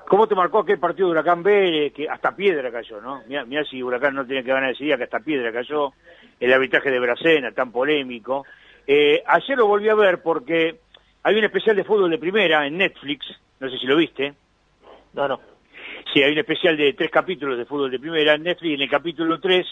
¿Cómo 0.06 0.28
te 0.28 0.36
marcó 0.36 0.60
aquel 0.60 0.78
partido 0.78 1.08
de 1.08 1.12
Huracán 1.12 1.42
B? 1.42 1.92
Que 1.94 2.08
hasta 2.08 2.36
piedra 2.36 2.70
cayó, 2.70 3.00
¿no? 3.00 3.22
Mirá, 3.26 3.64
si 3.64 3.82
Huracán 3.82 4.14
no 4.14 4.24
tenía 4.24 4.44
que 4.44 4.52
ganar 4.52 4.70
ese 4.70 4.84
día, 4.84 4.96
que 4.96 5.04
hasta 5.04 5.20
piedra 5.20 5.52
cayó. 5.52 5.92
El 6.38 6.52
arbitraje 6.52 6.90
de 6.90 7.00
Bracena, 7.00 7.50
tan 7.50 7.72
polémico. 7.72 8.44
Eh, 8.86 9.22
ayer 9.26 9.58
lo 9.58 9.66
volví 9.66 9.88
a 9.88 9.94
ver 9.94 10.22
porque 10.22 10.76
hay 11.24 11.34
un 11.34 11.44
especial 11.44 11.74
de 11.74 11.82
fútbol 11.82 12.10
de 12.10 12.18
primera 12.18 12.66
en 12.66 12.76
Netflix, 12.76 13.26
no 13.58 13.68
sé 13.68 13.78
si 13.78 13.86
lo 13.86 13.96
viste. 13.96 14.34
No, 15.14 15.26
no. 15.26 15.40
Sí, 16.12 16.22
hay 16.22 16.32
un 16.32 16.38
especial 16.38 16.76
de 16.76 16.92
tres 16.94 17.10
capítulos 17.10 17.58
de 17.58 17.64
fútbol 17.66 17.90
de 17.90 17.98
primera 17.98 18.34
en 18.34 18.42
Netflix, 18.44 18.74
en 18.74 18.82
el 18.82 18.90
capítulo 18.90 19.40
3, 19.40 19.66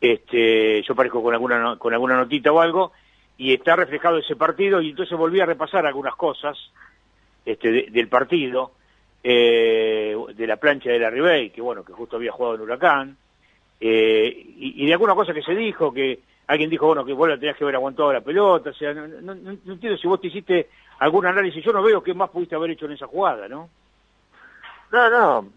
este, 0.00 0.82
yo 0.82 0.94
parezco 0.94 1.22
con 1.22 1.34
alguna, 1.34 1.76
con 1.76 1.92
alguna 1.92 2.16
notita 2.16 2.52
o 2.52 2.60
algo, 2.60 2.92
y 3.36 3.52
está 3.52 3.76
reflejado 3.76 4.18
ese 4.18 4.36
partido, 4.36 4.80
y 4.80 4.90
entonces 4.90 5.16
volví 5.18 5.40
a 5.40 5.46
repasar 5.46 5.86
algunas 5.86 6.14
cosas 6.14 6.56
este, 7.44 7.70
de- 7.72 7.86
del 7.90 8.08
partido, 8.08 8.72
eh, 9.22 10.16
de 10.34 10.46
la 10.46 10.56
plancha 10.56 10.90
de 10.90 10.98
la 10.98 11.10
Ribey, 11.10 11.50
que 11.50 11.60
bueno, 11.60 11.84
que 11.84 11.92
justo 11.92 12.16
había 12.16 12.32
jugado 12.32 12.54
en 12.54 12.60
Huracán, 12.62 13.16
eh, 13.80 14.32
y, 14.56 14.82
y 14.82 14.86
de 14.86 14.92
alguna 14.92 15.14
cosa 15.14 15.34
que 15.34 15.42
se 15.42 15.54
dijo, 15.54 15.92
que 15.92 16.20
alguien 16.46 16.70
dijo, 16.70 16.86
bueno, 16.86 17.04
que 17.04 17.12
vos 17.12 17.28
la 17.28 17.36
tenías 17.36 17.56
que 17.56 17.64
haber 17.64 17.76
aguantado 17.76 18.12
la 18.12 18.20
pelota, 18.20 18.70
o 18.70 18.74
sea, 18.74 18.94
no, 18.94 19.06
no- 19.08 19.34
no- 19.34 19.56
no 19.64 19.72
entiendo 19.72 19.98
si 19.98 20.06
vos 20.08 20.20
te 20.20 20.28
hiciste 20.28 20.68
algún 21.00 21.26
análisis, 21.26 21.62
yo 21.64 21.72
no 21.72 21.82
veo 21.82 22.02
qué 22.02 22.14
más 22.14 22.30
pudiste 22.30 22.54
haber 22.54 22.70
hecho 22.70 22.86
en 22.86 22.92
esa 22.92 23.06
jugada, 23.06 23.48
¿no? 23.48 23.68
No, 24.92 25.10
no. 25.10 25.48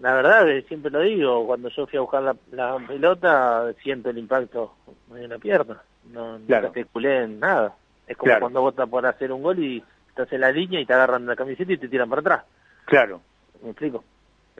La 0.00 0.12
verdad, 0.14 0.48
eh, 0.50 0.62
siempre 0.68 0.90
lo 0.90 1.00
digo, 1.00 1.46
cuando 1.46 1.68
yo 1.70 1.86
fui 1.86 1.96
a 1.96 2.02
buscar 2.02 2.22
la, 2.22 2.36
la 2.52 2.76
pelota, 2.86 3.72
siento 3.82 4.10
el 4.10 4.18
impacto 4.18 4.74
en 5.14 5.30
la 5.30 5.38
pierna. 5.38 5.80
No, 6.12 6.38
Claro. 6.46 6.66
nunca 6.68 6.80
especulé 6.80 7.22
en 7.24 7.40
nada. 7.40 7.74
Es 8.06 8.16
como 8.16 8.28
Claro. 8.28 8.40
cuando 8.42 8.60
vos 8.60 8.72
estás 8.72 8.88
por 8.88 9.06
hacer 9.06 9.32
un 9.32 9.42
gol 9.42 9.58
y 9.58 9.82
estás 10.08 10.30
en 10.32 10.40
la 10.42 10.52
línea 10.52 10.80
y 10.80 10.86
te 10.86 10.92
agarran 10.92 11.24
la 11.26 11.34
camiseta 11.34 11.72
y 11.72 11.78
te 11.78 11.88
tiran 11.88 12.08
para 12.10 12.20
atrás. 12.20 12.44
Claro. 12.84 13.20
¿Me 13.62 13.70
explico? 13.70 14.04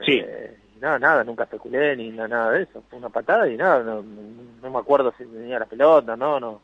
Sí. 0.03 0.19
Eh, 0.23 0.57
nada, 0.81 0.97
nada, 0.99 1.23
nunca 1.23 1.43
especulé 1.43 1.95
ni 1.95 2.09
na- 2.09 2.27
nada 2.27 2.51
de 2.51 2.63
eso. 2.63 2.83
Fue 2.89 2.97
una 2.97 3.09
patada 3.09 3.47
y 3.47 3.55
nada, 3.55 3.83
no, 3.83 4.01
no- 4.01 4.43
no 4.61 4.69
me 4.71 4.79
acuerdo 4.79 5.13
si 5.17 5.23
tenía 5.25 5.59
la 5.59 5.65
pelota, 5.65 6.15
no, 6.17 6.39
no. 6.39 6.61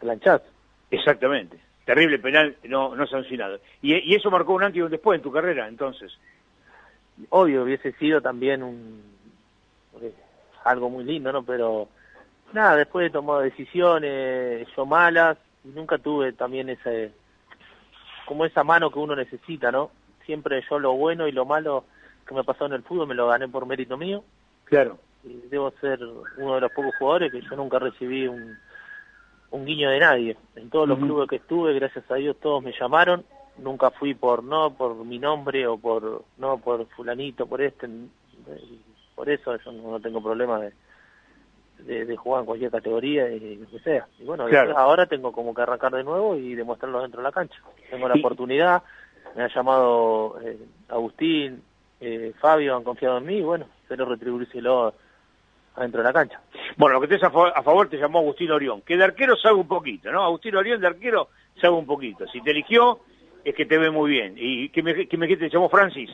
Planchazo. 0.00 0.44
Exactamente. 0.90 1.58
Terrible 1.88 2.18
penal 2.18 2.54
no, 2.64 2.94
no 2.94 3.06
sancionado. 3.06 3.60
Y, 3.80 3.94
y 3.94 4.14
eso 4.14 4.30
marcó 4.30 4.52
un 4.52 4.62
antes 4.62 4.76
y 4.76 4.82
un 4.82 4.90
después 4.90 5.16
en 5.16 5.22
tu 5.22 5.32
carrera, 5.32 5.66
entonces. 5.66 6.12
Obvio, 7.30 7.62
hubiese 7.62 7.92
sido 7.92 8.20
también 8.20 8.62
un 8.62 9.00
eh, 10.02 10.12
algo 10.64 10.90
muy 10.90 11.04
lindo, 11.04 11.32
¿no? 11.32 11.42
Pero 11.44 11.88
nada, 12.52 12.76
después 12.76 13.06
he 13.06 13.10
tomado 13.10 13.40
decisiones 13.40 14.68
yo 14.76 14.84
malas 14.84 15.38
y 15.64 15.68
nunca 15.68 15.96
tuve 15.96 16.34
también 16.34 16.68
ese 16.68 17.10
como 18.26 18.44
esa 18.44 18.64
mano 18.64 18.90
que 18.90 18.98
uno 18.98 19.16
necesita, 19.16 19.72
¿no? 19.72 19.90
Siempre 20.26 20.62
yo 20.68 20.78
lo 20.78 20.92
bueno 20.92 21.26
y 21.26 21.32
lo 21.32 21.46
malo 21.46 21.84
que 22.26 22.34
me 22.34 22.44
pasó 22.44 22.66
en 22.66 22.74
el 22.74 22.82
fútbol 22.82 23.06
me 23.08 23.14
lo 23.14 23.28
gané 23.28 23.48
por 23.48 23.64
mérito 23.64 23.96
mío 23.96 24.22
Claro. 24.66 24.98
y 25.24 25.40
debo 25.48 25.70
ser 25.80 26.00
uno 26.36 26.56
de 26.56 26.60
los 26.60 26.72
pocos 26.72 26.94
jugadores 26.98 27.32
que 27.32 27.40
yo 27.40 27.56
nunca 27.56 27.78
recibí 27.78 28.26
un, 28.28 28.58
un 29.50 29.64
guiño 29.64 29.90
de 29.90 29.98
nadie. 30.00 30.36
En 30.56 30.70
todos 30.70 30.88
los 30.88 30.98
clubes 30.98 31.28
que 31.28 31.36
estuve, 31.36 31.72
gracias 31.74 32.10
a 32.10 32.14
Dios, 32.16 32.36
todos 32.40 32.62
me 32.62 32.72
llamaron. 32.78 33.24
Nunca 33.58 33.90
fui 33.90 34.14
por 34.14 34.44
no, 34.44 34.74
por 34.74 34.94
mi 35.04 35.18
nombre 35.18 35.66
o 35.66 35.76
por 35.78 36.22
no, 36.36 36.58
por 36.58 36.86
fulanito, 36.88 37.46
por 37.46 37.60
este. 37.62 37.88
Por 39.14 39.28
eso 39.28 39.56
yo 39.56 39.72
no, 39.72 39.98
tengo 40.00 40.22
problema 40.22 40.60
de, 40.60 40.72
de, 41.80 42.04
de 42.04 42.16
jugar 42.16 42.40
en 42.40 42.46
cualquier 42.46 42.70
categoría 42.70 43.28
y 43.30 43.56
lo 43.56 43.68
que 43.68 43.78
sea. 43.80 44.06
Y 44.20 44.24
bueno, 44.24 44.46
Claro. 44.46 44.78
ahora 44.78 45.06
tengo 45.06 45.32
como 45.32 45.52
que 45.54 45.62
arrancar 45.62 45.92
de 45.92 46.04
nuevo 46.04 46.36
y 46.36 46.54
demostrarlo 46.54 47.02
dentro 47.02 47.20
de 47.20 47.24
la 47.24 47.32
cancha. 47.32 47.58
Tengo 47.90 48.08
la 48.08 48.16
Y- 48.16 48.20
oportunidad, 48.20 48.82
me 49.34 49.42
ha 49.44 49.48
llamado 49.48 50.38
eh, 50.44 50.56
Agustín, 50.88 51.62
eh, 52.00 52.32
Fabio, 52.38 52.76
han 52.76 52.84
confiado 52.84 53.18
en 53.18 53.26
mí 53.26 53.38
y 53.38 53.42
bueno, 53.42 53.66
espero 53.82 54.04
retribuírselo 54.04 54.94
adentro 55.78 56.00
de 56.02 56.08
la 56.08 56.12
cancha. 56.12 56.40
Bueno, 56.76 56.94
lo 56.94 57.00
que 57.00 57.08
tenés 57.08 57.22
a, 57.24 57.30
fa- 57.30 57.50
a 57.50 57.62
favor 57.62 57.88
te 57.88 57.96
llamó 57.96 58.18
Agustín 58.18 58.50
Orión, 58.50 58.82
que 58.82 58.96
de 58.96 59.04
arquero 59.04 59.36
sabe 59.36 59.54
un 59.56 59.68
poquito, 59.68 60.10
¿no? 60.12 60.22
Agustín 60.22 60.54
Orión 60.56 60.80
de 60.80 60.86
arquero 60.86 61.28
sabe 61.60 61.74
un 61.74 61.86
poquito. 61.86 62.26
Si 62.28 62.40
te 62.40 62.50
eligió, 62.50 63.00
es 63.44 63.54
que 63.54 63.66
te 63.66 63.78
ve 63.78 63.90
muy 63.90 64.10
bien. 64.10 64.34
¿Y 64.36 64.68
qué 64.70 64.82
me, 64.82 65.06
qué 65.06 65.16
me 65.16 65.26
qué 65.28 65.36
te 65.36 65.48
llamó 65.48 65.68
Francis? 65.68 66.10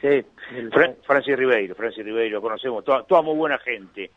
Sí. 0.00 0.24
Fra- 0.70 0.94
Francis 1.06 1.36
Ribeiro, 1.36 1.74
Francis 1.74 2.04
Ribeiro, 2.04 2.36
lo 2.36 2.42
conocemos, 2.42 2.84
toda, 2.84 3.02
toda 3.04 3.22
muy 3.22 3.34
buena 3.34 3.58
gente. 3.58 4.10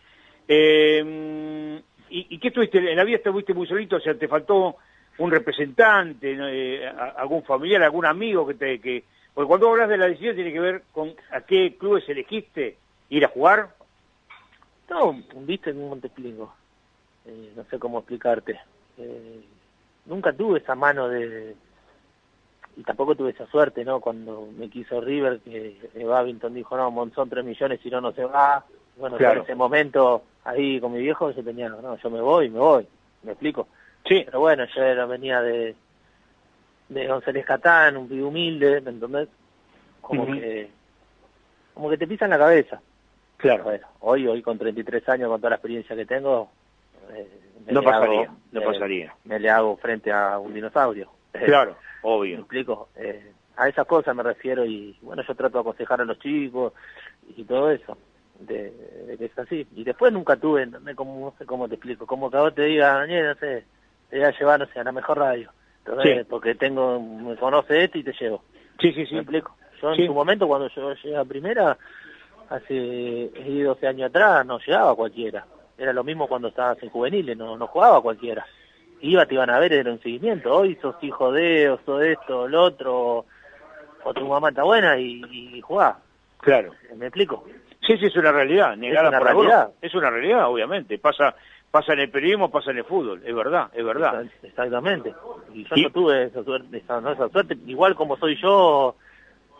Eh, 0.47 1.81
¿Y, 2.09 2.25
y 2.35 2.39
qué 2.39 2.51
tuviste? 2.51 2.79
En 2.79 2.97
la 2.97 3.03
vida 3.03 3.17
estuviste 3.17 3.53
muy 3.53 3.67
solito, 3.67 3.97
o 3.97 3.99
sea, 3.99 4.15
te 4.15 4.27
faltó 4.27 4.75
un 5.19 5.31
representante, 5.31 6.35
eh, 6.39 6.87
algún 7.17 7.43
familiar, 7.43 7.83
algún 7.83 8.05
amigo 8.05 8.47
que 8.47 8.55
te... 8.55 8.79
Que... 8.79 9.03
Porque 9.33 9.47
cuando 9.47 9.69
hablas 9.69 9.89
de 9.89 9.97
la 9.97 10.07
decisión 10.07 10.35
tiene 10.35 10.51
que 10.51 10.59
ver 10.59 10.81
con 10.91 11.13
a 11.31 11.41
qué 11.41 11.75
clubes 11.77 12.07
elegiste 12.09 12.77
ir 13.09 13.23
a 13.25 13.29
jugar. 13.29 13.69
No, 14.89 15.15
viste 15.41 15.73
cómo 15.73 15.97
te 15.97 16.07
explico. 16.07 16.53
Eh, 17.25 17.53
no 17.55 17.63
sé 17.65 17.77
cómo 17.79 17.99
explicarte. 17.99 18.59
Eh, 18.97 19.43
nunca 20.05 20.33
tuve 20.33 20.59
esa 20.59 20.75
mano 20.75 21.07
de... 21.07 21.55
Y 22.77 22.83
tampoco 22.83 23.15
tuve 23.15 23.31
esa 23.31 23.45
suerte, 23.47 23.83
¿no? 23.83 23.99
Cuando 23.99 24.47
me 24.57 24.69
quiso 24.69 25.01
River, 25.01 25.39
que 25.41 25.77
eh, 25.93 26.03
Babington 26.05 26.53
dijo, 26.53 26.77
no, 26.77 26.89
Monzón 26.91 27.29
3 27.29 27.43
millones, 27.43 27.79
si 27.81 27.89
no, 27.89 27.99
no 27.99 28.11
se 28.13 28.23
va. 28.23 28.63
Bueno, 28.97 29.17
Claro. 29.17 29.39
en 29.39 29.43
ese 29.43 29.55
momento, 29.55 30.23
ahí 30.45 30.79
con 30.79 30.93
mi 30.93 30.99
viejo, 30.99 31.31
yo 31.31 31.43
tenía, 31.43 31.69
no, 31.69 31.97
yo 31.97 32.09
me 32.09 32.21
voy, 32.21 32.49
me 32.49 32.59
voy. 32.59 32.87
¿Me 33.23 33.33
explico? 33.33 33.67
Sí. 34.07 34.21
Pero 34.25 34.39
bueno, 34.39 34.65
yo 34.73 34.81
era, 34.81 35.05
venía 35.05 35.41
de, 35.41 35.75
de 36.87 37.07
González 37.07 37.45
Catán, 37.45 37.97
un 37.97 38.07
pibe 38.07 38.23
humilde, 38.23 38.81
¿me 38.81 38.91
entendés? 38.91 39.27
Como 40.01 40.25
que 40.25 40.69
como 41.73 41.89
que 41.89 41.97
te 41.97 42.07
pisan 42.07 42.29
la 42.29 42.37
cabeza. 42.37 42.81
Claro. 43.39 43.63
Bueno, 43.63 43.87
hoy, 44.01 44.27
hoy 44.27 44.41
con 44.41 44.57
33 44.57 45.07
años, 45.09 45.29
con 45.29 45.39
toda 45.39 45.51
la 45.51 45.55
experiencia 45.55 45.95
que 45.95 46.05
tengo, 46.05 46.51
eh, 47.13 47.27
me 47.65 47.71
No 47.71 47.81
pasaría, 47.81 48.21
hago- 48.23 48.37
no 48.51 48.61
eh, 48.61 48.65
pasaría. 48.65 49.15
Me 49.23 49.39
le 49.39 49.49
hago 49.49 49.77
frente 49.77 50.11
a 50.11 50.37
un 50.39 50.53
dinosaurio. 50.53 51.09
Eh, 51.33 51.39
Claro, 51.45 51.71
¿Me 51.71 52.09
obvio. 52.09 52.39
explico? 52.39 52.89
Eh, 52.97 53.31
a 53.55 53.69
esas 53.69 53.87
cosas 53.87 54.13
me 54.15 54.23
refiero 54.23 54.65
y, 54.65 54.97
bueno, 55.01 55.23
yo 55.25 55.35
trato 55.35 55.57
de 55.57 55.61
aconsejar 55.61 56.01
a 56.01 56.05
los 56.05 56.19
chicos 56.19 56.73
y 57.35 57.43
todo 57.45 57.71
eso, 57.71 57.97
de, 58.39 58.71
de 59.07 59.17
que 59.17 59.25
es 59.25 59.39
así. 59.39 59.65
Y 59.73 59.83
después 59.85 60.11
nunca 60.11 60.35
tuve, 60.35 60.65
no 60.65 60.79
sé 61.37 61.45
cómo, 61.45 61.67
te 61.69 61.75
explico, 61.75 62.05
como 62.05 62.29
que 62.29 62.37
a 62.37 62.41
vos 62.41 62.55
te 62.55 62.63
diga, 62.63 62.93
Daniel, 62.99 63.27
no 63.27 63.35
sé, 63.35 63.65
te 64.09 64.17
voy 64.17 64.25
a 64.25 64.37
llevar, 64.37 64.59
no 64.59 64.65
sé, 64.67 64.79
a 64.79 64.83
la 64.83 64.91
mejor 64.91 65.17
radio. 65.17 65.51
Entonces, 65.85 66.19
Sí. 66.19 66.23
porque 66.29 66.55
tengo, 66.55 66.99
me 67.01 67.35
conoce 67.37 67.85
este 67.85 67.99
y 67.99 68.03
te 68.03 68.13
llevo. 68.19 68.43
Sí, 68.79 68.91
sí, 68.93 69.05
sí. 69.05 69.13
¿Me 69.15 69.21
explico? 69.21 69.55
Yo 69.81 69.91
en 69.91 69.95
Sí. 69.95 70.05
su 70.07 70.13
momento, 70.13 70.45
cuando 70.47 70.67
yo 70.69 70.93
llegué 70.93 71.15
a 71.17 71.23
primera, 71.25 71.77
hace 72.49 73.29
12 73.63 73.87
años 73.87 74.09
atrás, 74.09 74.45
no 74.45 74.59
llegaba 74.59 74.95
cualquiera. 74.95 75.45
Era 75.77 75.93
lo 75.93 76.03
mismo 76.03 76.27
cuando 76.27 76.49
estabas 76.49 76.81
en 76.83 76.89
juveniles, 76.89 77.37
no, 77.37 77.57
no 77.57 77.67
jugaba 77.67 78.01
cualquiera. 78.01 78.45
Iba, 79.01 79.25
te 79.25 79.35
iban 79.35 79.49
a 79.49 79.59
ver, 79.59 79.71
era 79.73 79.91
un 79.91 80.01
seguimiento. 80.01 80.53
Hoy 80.53 80.75
sos 80.81 80.95
hijo 81.01 81.31
de, 81.31 81.69
o 81.69 81.79
sos 81.85 82.01
esto, 82.03 82.47
el 82.47 82.55
otro, 82.55 83.25
o 84.03 84.13
tu 84.13 84.27
mamá 84.27 84.49
está 84.49 84.63
buena 84.63 84.97
y, 84.97 85.21
y 85.29 85.61
jugás. 85.61 85.95
Claro. 86.41 86.73
¿Me 86.95 87.05
explico? 87.07 87.45
Sí, 87.87 87.97
sí, 87.97 88.07
es 88.07 88.15
una 88.17 88.31
realidad, 88.31 88.75
negada 88.75 89.09
una 89.09 89.19
por 89.19 89.27
algunos. 89.29 89.51
realidad. 89.51 89.73
Es 89.81 89.95
una 89.95 90.09
realidad, 90.09 90.49
obviamente. 90.49 90.97
Pasa 90.99 91.35
pasa 91.71 91.93
en 91.93 91.99
el 91.99 92.09
periodismo, 92.09 92.49
pasa 92.49 92.71
en 92.71 92.79
el 92.79 92.83
fútbol, 92.83 93.21
es 93.23 93.35
verdad, 93.35 93.69
es 93.73 93.85
verdad. 93.85 94.25
Exactamente. 94.41 95.13
Y 95.53 95.63
yo 95.65 95.75
Y- 95.75 95.83
no 95.83 95.89
tuve 95.91 96.23
esa 96.23 96.43
suerte, 96.43 96.77
esa, 96.77 96.99
no 96.99 97.11
esa 97.11 97.29
suerte. 97.29 97.55
Igual 97.67 97.93
como 97.95 98.17
soy 98.17 98.35
yo, 98.41 98.95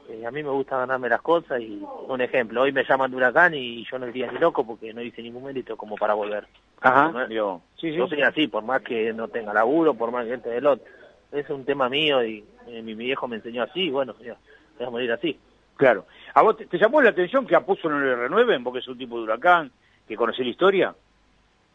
eh, 0.10 0.26
a 0.26 0.32
mí 0.32 0.42
me 0.42 0.50
gusta 0.50 0.78
ganarme 0.78 1.08
las 1.08 1.22
cosas 1.22 1.62
y 1.62 1.82
un 2.08 2.20
ejemplo, 2.20 2.62
hoy 2.62 2.72
me 2.72 2.84
llaman 2.84 3.12
de 3.12 3.18
huracán 3.18 3.54
y 3.54 3.86
yo 3.86 4.00
no 4.00 4.08
iría 4.08 4.32
ni 4.32 4.40
loco 4.40 4.66
porque 4.66 4.94
no 4.94 5.02
hice 5.02 5.22
ningún 5.22 5.44
mérito 5.44 5.78
como 5.78 5.96
para 5.96 6.16
volver. 6.16 6.48
Ajá, 6.82 7.12
¿No? 7.12 7.28
yo. 7.28 7.62
Sí, 7.80 7.92
sí. 7.92 7.98
Yo 7.98 8.08
soy 8.08 8.22
así, 8.24 8.48
por 8.48 8.64
más 8.64 8.82
que 8.82 9.14
no 9.14 9.28
tenga 9.28 9.54
laburo, 9.54 9.94
por 9.94 10.12
más 10.12 10.26
que 10.26 10.34
este 10.34 10.50
del 10.50 10.66
otro. 10.66 10.86
Es 11.32 11.48
un 11.52 11.64
tema 11.64 11.90
mío 11.90 12.24
y 12.24 12.44
eh, 12.68 12.82
mi, 12.82 12.96
mi 12.96 13.06
viejo 13.06 13.28
me 13.28 13.36
enseñó 13.36 13.64
así, 13.64 13.92
bueno, 13.92 14.16
ya, 14.20 14.36
voy 14.78 14.88
a 14.88 14.90
morir 14.90 15.12
así. 15.12 15.38
Claro. 15.76 16.06
¿A 16.34 16.42
vos 16.42 16.58
te, 16.58 16.66
te 16.66 16.78
llamó 16.78 17.02
la 17.02 17.12
atención 17.12 17.46
que 17.46 17.56
a 17.56 17.62
Puzo 17.62 17.88
no 17.88 18.00
le 18.00 18.16
renueven 18.16 18.64
porque 18.64 18.80
es 18.80 18.88
un 18.88 18.98
tipo 18.98 19.18
de 19.18 19.24
huracán, 19.24 19.72
que 20.08 20.16
conoce 20.16 20.44
la 20.44 20.50
historia? 20.50 20.96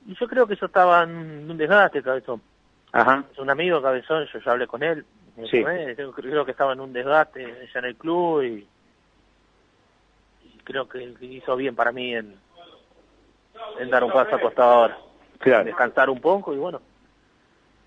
Y 0.07 0.15
yo 0.17 0.27
creo 0.27 0.47
que 0.47 0.57
yo 0.57 0.67
estaba 0.67 1.05
en 1.05 1.49
un 1.51 1.57
desgaste, 1.57 2.03
cabezón. 2.03 2.43
Ajá. 2.93 3.25
Es 3.33 3.39
un 3.39 3.51
amigo 3.51 3.81
cabezón, 3.81 4.27
yo 4.33 4.41
ya 4.41 4.51
hablé 4.51 4.67
con 4.67 4.83
él. 4.83 5.05
Sí. 5.51 5.65
yo 5.99 6.13
creo 6.13 6.45
que 6.45 6.53
estaba 6.53 6.75
en 6.75 6.81
un 6.81 6.93
desgaste 6.93 7.69
ya 7.73 7.81
en 7.81 7.85
el 7.87 7.97
club 7.97 8.43
y, 8.43 8.69
y 10.45 10.59
creo 10.63 10.89
que 10.89 11.03
hizo 11.21 11.57
bien 11.57 11.75
para 11.75 11.91
mí 11.91 12.15
en, 12.15 12.37
en 13.81 13.91
dar 13.91 14.05
un 14.05 14.13
paso 14.13 14.37
acostado 14.37 14.73
ahora. 14.73 14.99
Claro. 15.39 15.65
Descansar 15.65 16.09
un 16.09 16.21
poco 16.21 16.55
y 16.55 16.59
bueno, 16.59 16.81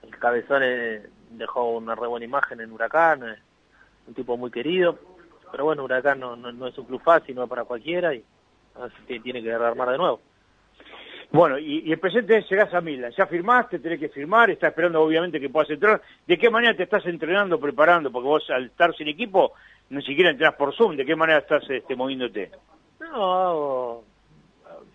el 0.03 0.17
cabezón 0.19 0.61
eh, 0.63 1.07
dejó 1.31 1.77
una 1.77 1.95
re 1.95 2.07
buena 2.07 2.25
imagen 2.25 2.59
en 2.59 2.71
Huracán, 2.71 3.27
eh, 3.27 3.35
un 4.07 4.13
tipo 4.13 4.35
muy 4.35 4.51
querido, 4.51 4.99
pero 5.51 5.65
bueno, 5.65 5.83
Huracán 5.85 6.19
no, 6.19 6.35
no, 6.35 6.51
no 6.51 6.67
es 6.67 6.77
un 6.77 6.85
club 6.85 7.01
fácil, 7.01 7.35
no 7.35 7.43
es 7.43 7.49
para 7.49 7.63
cualquiera 7.63 8.13
y 8.13 8.23
así 8.75 8.95
que 9.07 9.19
tiene 9.21 9.41
que 9.41 9.53
armar 9.53 9.89
de 9.89 9.97
nuevo. 9.97 10.19
Bueno, 11.31 11.59
y, 11.59 11.83
y 11.85 11.91
el 11.91 11.99
presente 11.99 12.37
es 12.37 12.49
llegás 12.49 12.73
a 12.73 12.81
Milan, 12.81 13.11
ya 13.11 13.27
firmaste, 13.27 13.79
tenés 13.79 13.99
que 13.99 14.09
firmar, 14.09 14.49
estás 14.49 14.69
esperando 14.69 15.01
obviamente 15.01 15.39
que 15.39 15.49
puedas 15.49 15.69
entrar. 15.69 16.01
¿De 16.25 16.37
qué 16.37 16.49
manera 16.49 16.75
te 16.75 16.83
estás 16.83 17.05
entrenando, 17.05 17.59
preparando? 17.59 18.11
Porque 18.11 18.27
vos 18.27 18.49
al 18.49 18.65
estar 18.67 18.95
sin 18.95 19.09
equipo 19.09 19.53
ni 19.89 20.01
siquiera 20.03 20.31
entras 20.31 20.55
por 20.55 20.73
Zoom, 20.75 20.95
¿de 20.95 21.05
qué 21.05 21.15
manera 21.15 21.39
estás 21.39 21.69
este, 21.69 21.95
moviéndote? 21.95 22.51
No, 22.99 23.33
hago... 23.33 24.03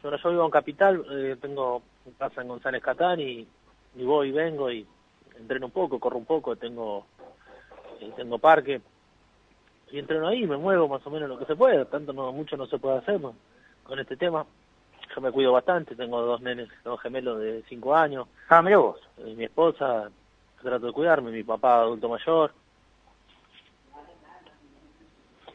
Bueno, 0.02 0.16
yo 0.16 0.30
vivo 0.30 0.44
en 0.44 0.50
Capital, 0.50 1.04
eh, 1.12 1.36
tengo 1.40 1.82
casa 2.18 2.42
en 2.42 2.48
González 2.48 2.82
Catán 2.82 3.20
y, 3.20 3.46
y 3.96 4.04
voy 4.04 4.28
y 4.28 4.32
vengo 4.32 4.70
y 4.70 4.86
entreno 5.38 5.66
un 5.66 5.72
poco, 5.72 6.00
corro 6.00 6.18
un 6.18 6.24
poco, 6.24 6.56
tengo 6.56 7.06
eh, 8.00 8.10
tengo 8.16 8.38
parque 8.38 8.80
y 9.92 9.98
entreno 9.98 10.26
ahí, 10.26 10.46
me 10.46 10.56
muevo 10.56 10.88
más 10.88 11.06
o 11.06 11.10
menos 11.10 11.28
lo 11.28 11.38
que 11.38 11.44
se 11.44 11.54
puede, 11.54 11.84
tanto 11.84 12.12
no 12.12 12.32
mucho 12.32 12.56
no 12.56 12.66
se 12.66 12.78
puede 12.78 12.98
hacer 12.98 13.20
con 13.84 13.98
este 13.98 14.16
tema. 14.16 14.44
Yo 15.14 15.20
me 15.20 15.30
cuido 15.30 15.52
bastante, 15.52 15.94
tengo 15.94 16.22
dos 16.22 16.40
nenes, 16.40 16.68
dos 16.84 17.00
gemelos 17.00 17.38
de 17.38 17.62
cinco 17.68 17.94
años. 17.94 18.28
Ah, 18.48 18.62
mira 18.62 18.78
vos. 18.78 19.00
Eh, 19.18 19.34
mi 19.36 19.44
esposa, 19.44 20.10
trato 20.62 20.86
de 20.86 20.92
cuidarme, 20.92 21.30
mi 21.30 21.42
papá 21.42 21.80
adulto 21.80 22.08
mayor. 22.08 22.52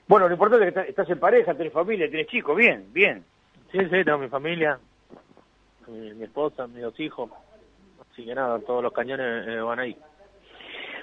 Bueno, 0.07 0.27
lo 0.27 0.33
importante 0.33 0.67
es 0.67 0.73
que 0.73 0.79
estás, 0.79 0.89
estás 0.89 1.09
en 1.09 1.19
pareja, 1.19 1.53
tenés 1.53 1.73
familia, 1.73 2.09
tenés 2.09 2.27
chicos, 2.27 2.55
bien, 2.55 2.87
bien. 2.93 3.25
Sí, 3.71 3.79
sí, 3.79 4.03
tengo 4.05 4.19
mi 4.19 4.29
familia, 4.29 4.79
mi, 5.87 6.13
mi 6.13 6.23
esposa, 6.23 6.67
mis 6.67 6.83
dos 6.83 6.99
hijos. 6.99 7.29
Así 8.11 8.23
que 8.23 8.33
nada, 8.33 8.59
todos 8.59 8.81
los 8.83 8.93
cañones 8.93 9.47
eh, 9.47 9.59
van 9.59 9.79
ahí. 9.79 9.97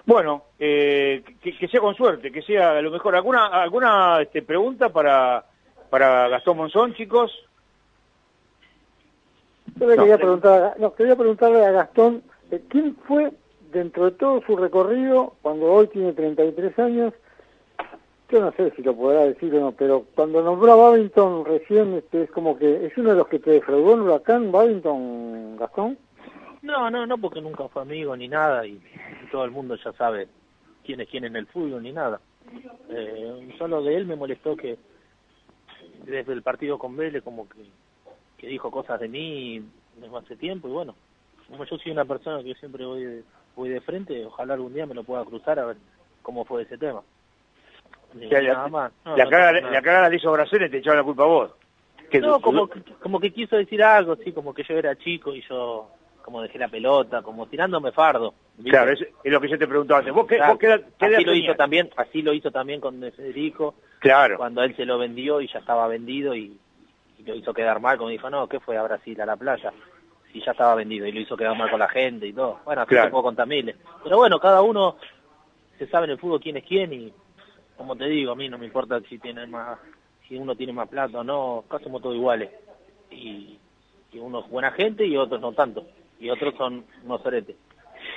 Bueno, 0.07 0.45
eh, 0.59 1.23
que, 1.43 1.57
que 1.57 1.69
sea 1.69 1.81
con 1.81 1.95
suerte, 1.95 2.31
que 2.31 2.43
sea 2.43 2.81
lo 2.81 2.91
mejor. 2.91 3.17
¿Alguna 3.17 3.47
alguna 3.47 4.21
este, 4.23 4.43
pregunta 4.43 4.91
para, 4.91 5.45
para 5.91 6.29
Gastón 6.29 6.57
Monzón, 6.59 6.95
chicos? 6.95 7.33
Yo 9.77 9.87
le 9.87 9.97
No. 9.97 10.03
quería 10.03 10.19
preguntar, 10.19 10.77
no, 10.79 10.95
quería 10.95 11.17
preguntarle 11.17 11.65
a 11.65 11.73
Gastón, 11.73 12.23
eh, 12.51 12.63
¿quién 12.69 12.97
fue 13.07 13.33
dentro 13.73 14.05
de 14.05 14.13
todo 14.13 14.41
su 14.47 14.57
recorrido, 14.57 15.35
cuando 15.43 15.67
hoy 15.73 15.89
tiene 15.89 16.13
33 16.13 16.79
años, 16.79 17.13
yo 18.31 18.41
no 18.41 18.53
sé 18.53 18.73
si 18.75 18.83
lo 18.83 18.97
podrá 18.97 19.21
decir 19.25 19.55
o 19.55 19.61
no, 19.61 19.73
pero 19.73 20.07
cuando 20.15 20.43
nombró 20.43 20.73
a 20.73 20.77
Babington 20.77 21.45
recién, 21.45 21.95
este, 21.95 22.23
es 22.23 22.31
como 22.31 22.57
que 22.57 22.87
es 22.87 22.97
uno 22.97 23.11
de 23.11 23.17
los 23.17 23.29
que 23.29 23.39
te 23.39 23.51
defraudó 23.51 23.95
en 23.95 24.01
Huracán, 24.03 24.51
Babington, 24.51 25.57
Gastón. 25.57 25.99
No, 26.63 26.91
no, 26.91 27.07
no, 27.07 27.19
porque 27.19 27.43
nunca 27.43 27.69
fue 27.69 27.83
amigo 27.83 28.17
ni 28.17 28.29
nada 28.29 28.67
y, 28.67 28.81
todo 29.31 29.45
el 29.45 29.51
mundo 29.51 29.75
ya 29.77 29.93
sabe 29.95 30.29
quién 30.85 31.01
es 31.01 31.09
quién 31.09 31.25
en 31.25 31.37
el 31.37 31.47
fútbol 31.47 31.83
ni 31.83 31.93
nada. 31.93 32.21
Eh, 32.89 33.55
solo 33.59 33.83
de 33.83 33.97
él 33.97 34.07
me 34.07 34.17
molestó 34.17 34.57
que 34.57 34.79
desde 36.07 36.33
el 36.33 36.43
partido 36.43 36.79
con 36.79 36.97
Vélez 36.97 37.23
como 37.25 37.49
que, 37.49 37.65
que 38.45 38.51
dijo 38.51 38.71
cosas 38.71 39.01
de 39.01 39.09
mí 39.09 39.63
desde 39.97 40.17
hace 40.17 40.37
tiempo 40.37 40.69
y 40.69 40.73
bueno, 40.73 40.95
como 41.49 41.65
yo 41.65 41.79
soy 41.79 41.93
una 41.93 42.05
persona 42.05 42.43
que 42.43 42.55
siempre 42.55 42.85
voy 42.85 43.05
de, 43.05 43.23
voy 43.57 43.69
de 43.71 43.81
frente, 43.81 44.25
ojalá 44.25 44.55
algún 44.55 44.75
día 44.75 44.87
me 44.87 44.95
lo 44.95 45.03
pueda 45.05 45.25
cruzar 45.25 45.59
a 45.59 45.67
ver 45.67 45.77
cómo 46.23 46.45
fue 46.45 46.63
ese 46.63 46.77
tema. 46.79 47.01
O 48.15 48.19
sea, 48.29 48.43
nada 48.43 48.63
la, 48.65 48.69
más. 48.69 48.93
No, 49.05 49.17
la 49.17 49.25
no 49.25 49.71
la 49.71 49.83
cara 49.83 50.09
le 50.09 50.17
hizo 50.17 50.31
Brasero 50.31 50.67
y 50.67 50.71
te 50.71 50.79
echaron 50.79 50.99
la 50.99 51.05
culpa 51.05 51.23
a 51.25 51.27
vos. 51.27 51.51
Que 52.11 52.21
No, 52.21 52.41
como, 52.41 52.69
que- 52.69 52.83
como 53.01 53.19
que 53.19 53.33
quiso 53.33 53.57
decir 53.57 53.83
algo, 53.83 54.15
sí, 54.17 54.33
como 54.33 54.53
que 54.55 54.63
yo 54.63 54.75
era 54.75 54.95
chico 54.97 55.35
y 55.35 55.43
yo 55.49 55.89
como 56.23 56.41
dejé 56.41 56.59
la 56.59 56.69
pelota, 56.69 57.23
como 57.23 57.47
tirándome 57.47 57.93
fardo. 57.93 58.33
¿viste? 58.57 58.71
Claro, 58.71 58.93
es, 58.93 59.01
es 59.01 59.33
lo 59.33 59.41
que 59.41 59.49
yo 59.49 59.59
te 59.59 59.67
preguntaba 59.67 59.99
antes. 60.01 60.15
¿Vos 60.15 60.27
qué, 60.27 60.37
Claro, 60.37 60.53
vos 60.53 60.59
qué 60.99 61.07
así 61.17 61.25
lo 61.25 61.35
hizo 61.35 61.55
también, 61.55 61.91
así 61.97 62.23
lo 62.23 62.33
hizo 62.33 62.51
también 62.51 62.81
con 62.81 63.01
de 63.01 63.11
Federico, 63.11 63.75
Claro. 63.99 64.37
cuando 64.39 64.63
él 64.63 64.75
se 64.77 64.85
lo 64.87 64.99
vendió 64.99 65.41
y 65.41 65.49
ya 65.49 65.59
estaba 65.59 65.87
vendido 65.89 66.35
y 66.35 66.57
lo 67.25 67.35
hizo 67.35 67.53
quedar 67.55 67.81
mal, 67.81 67.97
como 67.97 68.11
dijo, 68.11 68.29
no, 68.31 68.49
¿qué 68.49 68.61
fue 68.61 68.77
a 68.77 68.83
Brasil, 68.83 69.21
a 69.21 69.27
la 69.27 69.37
playa? 69.37 69.73
Si 70.33 70.41
ya 70.45 70.53
estaba 70.53 70.75
vendido 70.75 71.07
y 71.07 71.13
lo 71.13 71.21
hizo 71.21 71.37
quedar 71.37 71.57
mal 71.57 71.71
con 71.71 71.79
la 71.79 71.89
gente 71.89 72.27
y 72.27 72.33
todo. 72.33 72.61
Bueno, 72.65 72.83
así 72.83 72.91
Claro. 72.91 73.07
se 73.07 73.11
puedo 73.11 73.23
contar 73.25 73.47
miles. 73.47 73.77
Pero 74.03 74.17
bueno, 74.17 74.39
cada 74.41 74.63
uno 74.63 74.97
se 75.79 75.87
sabe 75.87 76.07
en 76.07 76.13
el 76.13 76.19
fútbol 76.19 76.41
quién 76.41 76.57
es 76.57 76.65
quién 76.65 76.93
y, 76.93 77.13
como 77.77 77.97
te 77.97 78.07
digo, 78.07 78.33
a 78.33 78.37
mí 78.37 78.49
no 78.49 78.59
me 78.59 78.67
importa 78.67 79.01
si 79.09 79.19
tiene 79.19 79.47
más, 79.47 79.79
si 80.29 80.37
uno 80.37 80.55
tiene 80.57 80.73
más 80.73 80.89
plata 80.89 81.19
o 81.21 81.25
no, 81.25 81.65
acá 81.67 81.79
somos 81.83 82.03
todos 82.03 82.17
iguales. 82.17 82.51
Y, 83.11 83.59
y 84.13 84.19
uno 84.19 84.41
es 84.41 84.49
buena 84.51 84.71
gente 84.73 85.07
y 85.07 85.17
otros 85.17 85.41
no 85.41 85.53
tanto. 85.53 85.87
Y 86.19 86.31
otros 86.31 86.55
son 86.57 86.85
unos 87.05 87.23
soretes. 87.23 87.57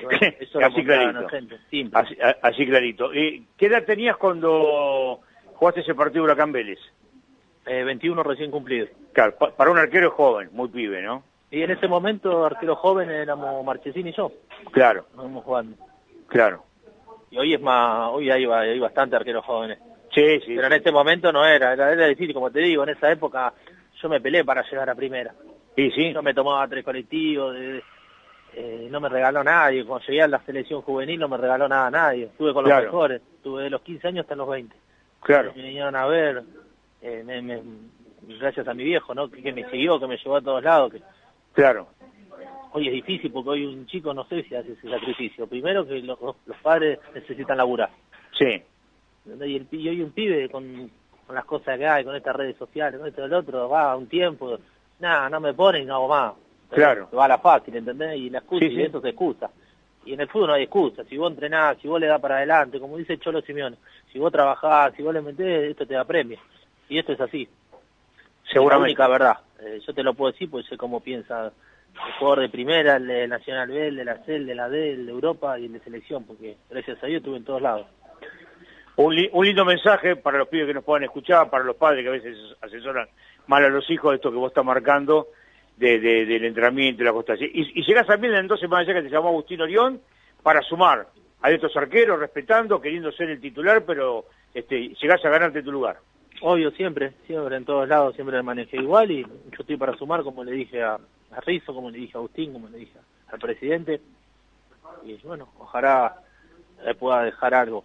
Bueno, 0.04 0.20
eso 0.40 0.60
Así 0.60 0.84
clarito. 0.84 1.30
gente. 1.30 1.58
Así, 2.42 2.66
clarito. 2.68 3.12
Eh, 3.14 3.42
¿Qué 3.58 3.66
edad 3.68 3.84
tenías 3.86 4.16
cuando 4.18 5.22
jugaste 5.56 5.82
ese 5.82 5.96
partido 5.96 6.24
Huracán 6.26 6.52
Vélez? 6.52 6.78
Eh, 7.68 7.84
21 7.84 8.24
recién 8.24 8.50
cumplido. 8.52 8.88
Claro, 9.14 9.36
pa- 9.38 9.52
para 9.52 9.72
un 9.72 9.78
arquero 9.78 10.12
joven, 10.12 10.50
muy 10.54 10.70
pibe, 10.70 11.02
¿no? 11.02 11.24
Y 11.52 11.62
en 11.62 11.72
ese 11.72 11.88
momento, 11.88 12.46
arquero 12.46 12.76
joven, 12.76 13.10
éramos 13.10 13.64
Marchesín 13.66 14.08
y 14.08 14.14
yo. 14.14 14.32
Claro, 14.72 15.06
Estábamos 15.10 15.44
jugando. 15.44 15.76
claro. 16.28 16.64
Y 17.30 17.38
hoy 17.38 17.54
es 17.54 17.62
más, 17.62 18.10
hoy 18.14 18.32
hay, 18.32 18.46
hay 18.46 18.80
bastante 18.80 19.16
arqueros 19.18 19.44
jóvenes. 19.46 19.80
Sí, 20.14 20.40
sí. 20.46 20.56
Pero 20.56 20.68
en 20.68 20.74
este 20.74 20.92
momento 20.94 21.32
no 21.34 21.46
era, 21.46 21.74
era, 21.74 21.92
era 21.92 22.06
difícil, 22.08 22.34
como 22.34 22.50
te 22.52 22.60
digo, 22.62 22.84
en 22.84 22.90
esa 22.90 23.12
época 23.12 23.54
yo 24.02 24.08
me 24.10 24.22
peleé 24.22 24.46
para 24.46 24.64
llegar 24.64 24.90
a 24.90 24.96
primera. 24.96 25.34
Sí, 25.76 25.92
sí. 25.92 26.14
Yo 26.14 26.24
me 26.24 26.34
tomaba 26.34 26.66
tres 26.70 26.86
colectivos, 26.86 27.54
de- 27.54 27.84
eh, 28.54 28.88
no 28.90 29.00
me 29.02 29.10
regaló 29.10 29.44
nadie. 29.44 29.86
Cuando 29.86 30.06
llegué 30.08 30.22
a 30.22 30.28
la 30.28 30.40
selección 30.46 30.82
juvenil 30.82 31.20
no 31.20 31.28
me 31.28 31.36
regaló 31.38 31.68
nada 31.68 31.88
a 31.88 31.92
nadie. 31.92 32.24
Estuve 32.26 32.54
con 32.54 32.64
los 32.64 32.72
Claro. 32.72 32.86
mejores, 32.86 33.22
estuve 33.36 33.64
de 33.64 33.70
los 33.70 33.82
15 33.82 34.08
años 34.08 34.24
hasta 34.24 34.36
los 34.36 34.48
20. 34.50 34.76
Claro. 35.22 35.52
Me 35.56 35.64
vinieron 35.64 35.96
a 35.98 36.06
ver, 36.08 36.44
eh, 37.08 37.24
me- 37.24 37.42
me- 37.42 37.62
gracias 38.40 38.68
a 38.68 38.74
mi 38.74 38.84
viejo, 38.84 39.14
¿no? 39.16 39.30
Que, 39.30 39.42
que 39.42 39.54
me 39.54 39.70
siguió, 39.70 40.00
que 40.00 40.08
me 40.08 40.18
llevó 40.18 40.38
a 40.38 40.42
todos 40.42 40.64
lados. 40.64 40.92
Que 40.94 41.02
Claro. 41.54 41.88
hoy 42.74 42.88
es 42.88 42.94
difícil 42.94 43.32
porque 43.32 43.50
hoy 43.52 43.66
un 43.66 43.86
chico 43.88 44.14
no 44.14 44.26
sé 44.26 44.44
si 44.44 44.56
hace 44.56 44.74
ese 44.74 44.90
sacrificio. 44.90 45.48
Primero 45.48 45.86
que 45.88 46.00
los, 46.02 46.20
los 46.22 46.58
padres 46.62 47.00
necesitan 47.14 47.58
laburar. 47.58 47.90
Sí. 48.38 48.62
Y, 49.26 49.56
el, 49.56 49.68
y 49.72 49.90
hoy 49.90 50.02
un 50.02 50.12
pibe 50.12 50.50
con, 50.50 50.90
con 51.26 51.36
las 51.36 51.46
cosas 51.46 51.78
que 51.78 51.88
hay, 51.88 52.04
con 52.04 52.16
estas 52.16 52.36
redes 52.36 52.56
sociales, 52.58 53.00
con 53.00 53.08
esto 53.10 53.22
del 53.22 53.34
otro, 53.34 53.68
va 53.70 53.96
un 53.96 54.08
tiempo, 54.08 54.58
nada, 55.00 55.30
no 55.30 55.40
me 55.40 55.54
ponen 55.54 55.84
y 55.84 55.86
no 55.86 55.96
hago 55.96 56.08
más. 56.08 56.34
Claro. 56.70 57.10
Va 57.18 57.26
a 57.26 57.30
la 57.30 57.38
fácil, 57.40 57.76
¿entendés? 57.76 58.18
Y 58.18 58.30
la 58.30 58.40
excusa, 58.40 58.66
Sí, 58.66 58.72
y 58.72 58.76
sí. 58.76 58.82
eso 58.84 59.02
se 59.02 59.10
excusa. 59.10 59.50
Y 60.06 60.14
en 60.14 60.22
el 60.22 60.28
fútbol 60.30 60.48
no 60.48 60.54
hay 60.54 60.64
excusa. 60.64 61.04
Si 61.06 61.18
vos 61.18 61.32
entrenás, 61.32 61.78
si 61.82 61.88
vos 61.88 62.00
le 62.00 62.08
das 62.08 62.22
para 62.22 62.38
adelante, 62.38 62.80
como 62.80 62.98
dice 62.98 63.18
Cholo 63.18 63.42
Simeone, 63.42 63.78
si 64.12 64.20
vos 64.20 64.32
trabajás, 64.32 64.94
si 64.96 65.02
vos 65.04 65.14
le 65.14 65.22
metés, 65.22 65.72
esto 65.72 65.86
te 65.86 65.96
da 65.96 66.06
premio. 66.06 66.38
Y 66.90 67.00
esto 67.00 67.14
es 67.14 67.22
así. 67.22 67.48
Seguramente. 68.52 68.94
Es 68.94 68.98
la 69.00 69.06
única 69.06 69.08
verdad. 69.26 69.38
Eh, 69.60 69.80
yo 69.86 69.94
te 69.94 70.04
lo 70.04 70.14
puedo 70.14 70.32
decir 70.32 70.50
porque 70.50 70.68
sé 70.68 70.78
cómo 70.78 71.02
piensa 71.02 71.48
el 71.48 72.14
jugador 72.20 72.42
de 72.42 72.50
primera, 72.50 72.98
el 72.98 73.08
de 73.08 73.28
Nacional 73.28 73.70
B, 73.70 73.88
el 73.88 73.96
de 73.96 74.06
la 74.06 74.18
C, 74.24 74.36
el 74.36 74.46
de 74.46 74.56
la 74.56 74.70
D, 74.70 74.94
el 74.94 75.06
de 75.06 75.12
Europa 75.12 75.58
y 75.60 75.66
el 75.66 75.74
de 75.74 75.80
selección, 75.80 76.24
porque 76.26 76.58
gracias 76.70 77.04
a 77.04 77.08
Dios 77.08 77.20
estuve 77.20 77.38
en 77.38 77.44
todos 77.44 77.62
lados. 77.62 77.88
Un, 78.98 79.16
li- 79.16 79.30
un 79.34 79.46
lindo 79.46 79.64
mensaje 79.66 80.16
para 80.16 80.38
los 80.40 80.48
pibes 80.48 80.68
que 80.68 80.74
nos 80.74 80.84
puedan 80.84 81.04
escuchar, 81.04 81.50
para 81.50 81.64
los 81.64 81.76
padres 81.76 82.04
que 82.04 82.10
a 82.10 82.12
veces 82.12 82.38
asesoran 82.62 83.08
mal 83.48 83.64
a 83.64 83.70
los 83.70 83.90
hijos, 83.90 84.14
esto 84.16 84.32
que 84.32 84.38
vos 84.38 84.50
estás 84.52 84.66
marcando 84.66 85.28
de, 85.76 86.00
de- 86.00 86.26
del 86.26 86.46
entrenamiento 86.46 87.02
y 87.02 87.06
la 87.06 87.14
constancia. 87.14 87.48
Y, 87.52 87.80
y 87.80 87.84
llegás 87.86 88.08
también 88.08 88.34
entonces 88.36 88.68
más 88.70 88.80
allá 88.82 88.94
que 88.96 89.04
te 89.04 89.10
llamó 89.10 89.30
Agustín 89.30 89.62
Orión 89.62 90.02
para 90.42 90.62
sumar 90.62 91.08
a 91.42 91.52
estos 91.52 91.76
arqueros, 91.78 92.20
respetando, 92.20 92.82
queriendo 92.82 93.12
ser 93.12 93.30
el 93.30 93.40
titular, 93.42 93.84
pero 93.86 94.26
este, 94.54 94.90
llegás 95.00 95.24
a 95.24 95.30
ganarte 95.30 95.62
tu 95.62 95.72
lugar. 95.72 95.98
Obvio, 96.42 96.72
siempre, 96.72 97.14
siempre 97.26 97.56
en 97.56 97.66
todos 97.66 97.88
lados, 97.88 98.14
siempre 98.16 98.38
me 98.38 98.44
manejé 98.44 98.78
igual 98.78 99.10
y 99.10 99.24
yo 99.24 99.58
estoy 99.60 99.78
para 99.78 99.98
sumar, 99.98 100.24
como 100.24 100.44
le 100.44 100.52
dije 100.52 100.84
a, 100.84 100.96
a 100.96 101.40
Rizzo, 101.42 101.74
como 101.74 101.90
le 101.90 102.00
dije 102.00 102.14
a 102.16 102.20
Agustín, 102.20 102.54
como 102.54 102.70
le 102.70 102.78
dije 102.78 103.00
al 103.32 103.40
presidente. 103.40 104.02
Y 105.04 105.16
bueno, 105.24 105.50
ojalá 105.58 106.22
eh, 106.86 106.94
pueda 106.94 107.24
dejar 107.24 107.54
algo, 107.54 107.84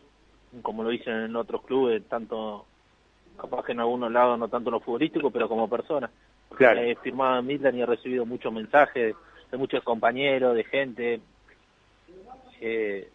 como 0.60 0.82
lo 0.82 0.90
dicen 0.90 1.14
en 1.14 1.36
otros 1.36 1.62
clubes, 1.62 2.02
tanto, 2.08 2.66
capaz 3.40 3.64
que 3.64 3.72
en 3.72 3.80
algunos 3.80 4.12
lados, 4.12 4.38
no 4.38 4.48
tanto 4.48 4.68
en 4.68 4.74
lo 4.74 4.80
futbolístico, 4.80 5.30
pero 5.30 5.48
como 5.48 5.68
persona. 5.68 6.10
Claro. 6.54 6.80
He 6.80 6.94
firmado 6.96 7.38
en 7.38 7.46
Midland 7.46 7.76
y 7.76 7.80
he 7.80 7.86
recibido 7.86 8.26
muchos 8.26 8.52
mensajes 8.52 9.14
de 9.50 9.56
muchos 9.56 9.82
compañeros, 9.82 10.54
de 10.54 10.64
gente 10.64 11.20
que, 12.58 13.08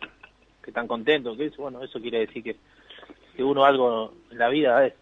que 0.64 0.70
están 0.70 0.88
contentos, 0.88 1.38
que 1.38 1.46
eso, 1.46 1.62
bueno, 1.62 1.84
eso 1.84 2.00
quiere 2.02 2.20
decir 2.20 2.44
que, 2.44 2.56
que 3.36 3.44
uno 3.44 3.64
algo 3.64 4.14
en 4.32 4.38
la 4.40 4.50
vida 4.50 4.86
es. 4.88 4.94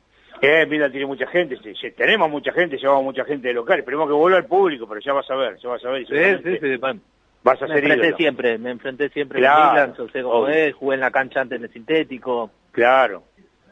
Eh, 0.42 0.66
mira, 0.68 0.90
tiene 0.90 1.06
mucha 1.06 1.26
gente, 1.28 1.58
sí, 1.64 1.74
sí, 1.80 1.92
tenemos 1.92 2.30
mucha 2.30 2.52
gente, 2.52 2.78
llevamos 2.78 3.04
mucha 3.06 3.24
gente 3.26 3.48
de 3.48 3.54
local, 3.54 3.80
esperemos 3.80 4.08
que 4.08 4.14
vuelva 4.14 4.38
al 4.38 4.46
público, 4.46 4.88
pero 4.88 5.00
ya 5.02 5.14
vas 5.14 5.30
a 5.32 5.36
ver, 5.36 5.58
ya 5.58 5.70
vas 5.70 5.84
a 5.86 5.90
ver. 5.90 6.02
y 6.02 6.06
seguramente 6.06 7.00
Vas 7.44 7.62
a 7.62 7.68
me 7.68 7.74
ser 7.76 7.84
enfrenté 7.84 8.08
ídolo. 8.08 8.18
siempre, 8.18 8.58
me 8.58 8.72
enfrenté 8.72 9.10
siempre 9.10 9.40
Claro, 9.40 9.94
yo 9.96 10.08
sé 10.10 10.22
cómo 10.24 10.34
obvio. 10.46 10.54
es, 10.56 10.74
jugué 10.76 10.96
en 10.96 11.02
la 11.02 11.12
cancha 11.12 11.42
antes 11.42 11.58
en 11.60 11.64
el 11.66 11.72
sintético. 11.72 12.50
Claro. 12.72 13.24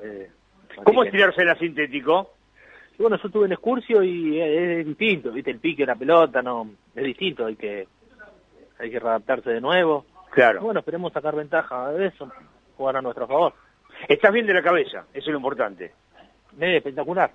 eh, 0.01 0.29
¿Cómo 0.83 1.03
es 1.03 1.11
tirarse 1.11 1.41
en 1.41 1.47
la 1.47 1.55
sintético? 1.55 2.33
Y 2.97 3.01
bueno, 3.01 3.17
yo 3.17 3.27
estuve 3.27 3.45
en 3.47 3.51
Excursio 3.53 4.03
y 4.03 4.39
es, 4.39 4.79
es 4.79 4.85
distinto, 4.85 5.31
viste, 5.31 5.51
el 5.51 5.59
pique, 5.59 5.85
la 5.85 5.95
pelota, 5.95 6.41
no, 6.43 6.69
es 6.95 7.03
distinto, 7.03 7.47
hay 7.47 7.55
que, 7.55 7.87
hay 8.79 8.91
que 8.91 8.99
readaptarse 8.99 9.49
de 9.49 9.59
nuevo. 9.61 10.05
Claro. 10.31 10.59
Y 10.61 10.63
bueno, 10.63 10.79
esperemos 10.79 11.11
sacar 11.11 11.35
ventaja 11.35 11.91
de 11.93 12.07
eso, 12.07 12.31
jugar 12.77 12.97
a 12.97 13.01
nuestro 13.01 13.27
favor. 13.27 13.53
Estás 14.07 14.31
bien 14.31 14.45
de 14.45 14.53
la 14.53 14.61
cabeza, 14.61 15.05
eso 15.13 15.25
es 15.25 15.27
lo 15.27 15.37
importante. 15.37 15.91
Eh, 16.59 16.77
espectacular, 16.77 17.31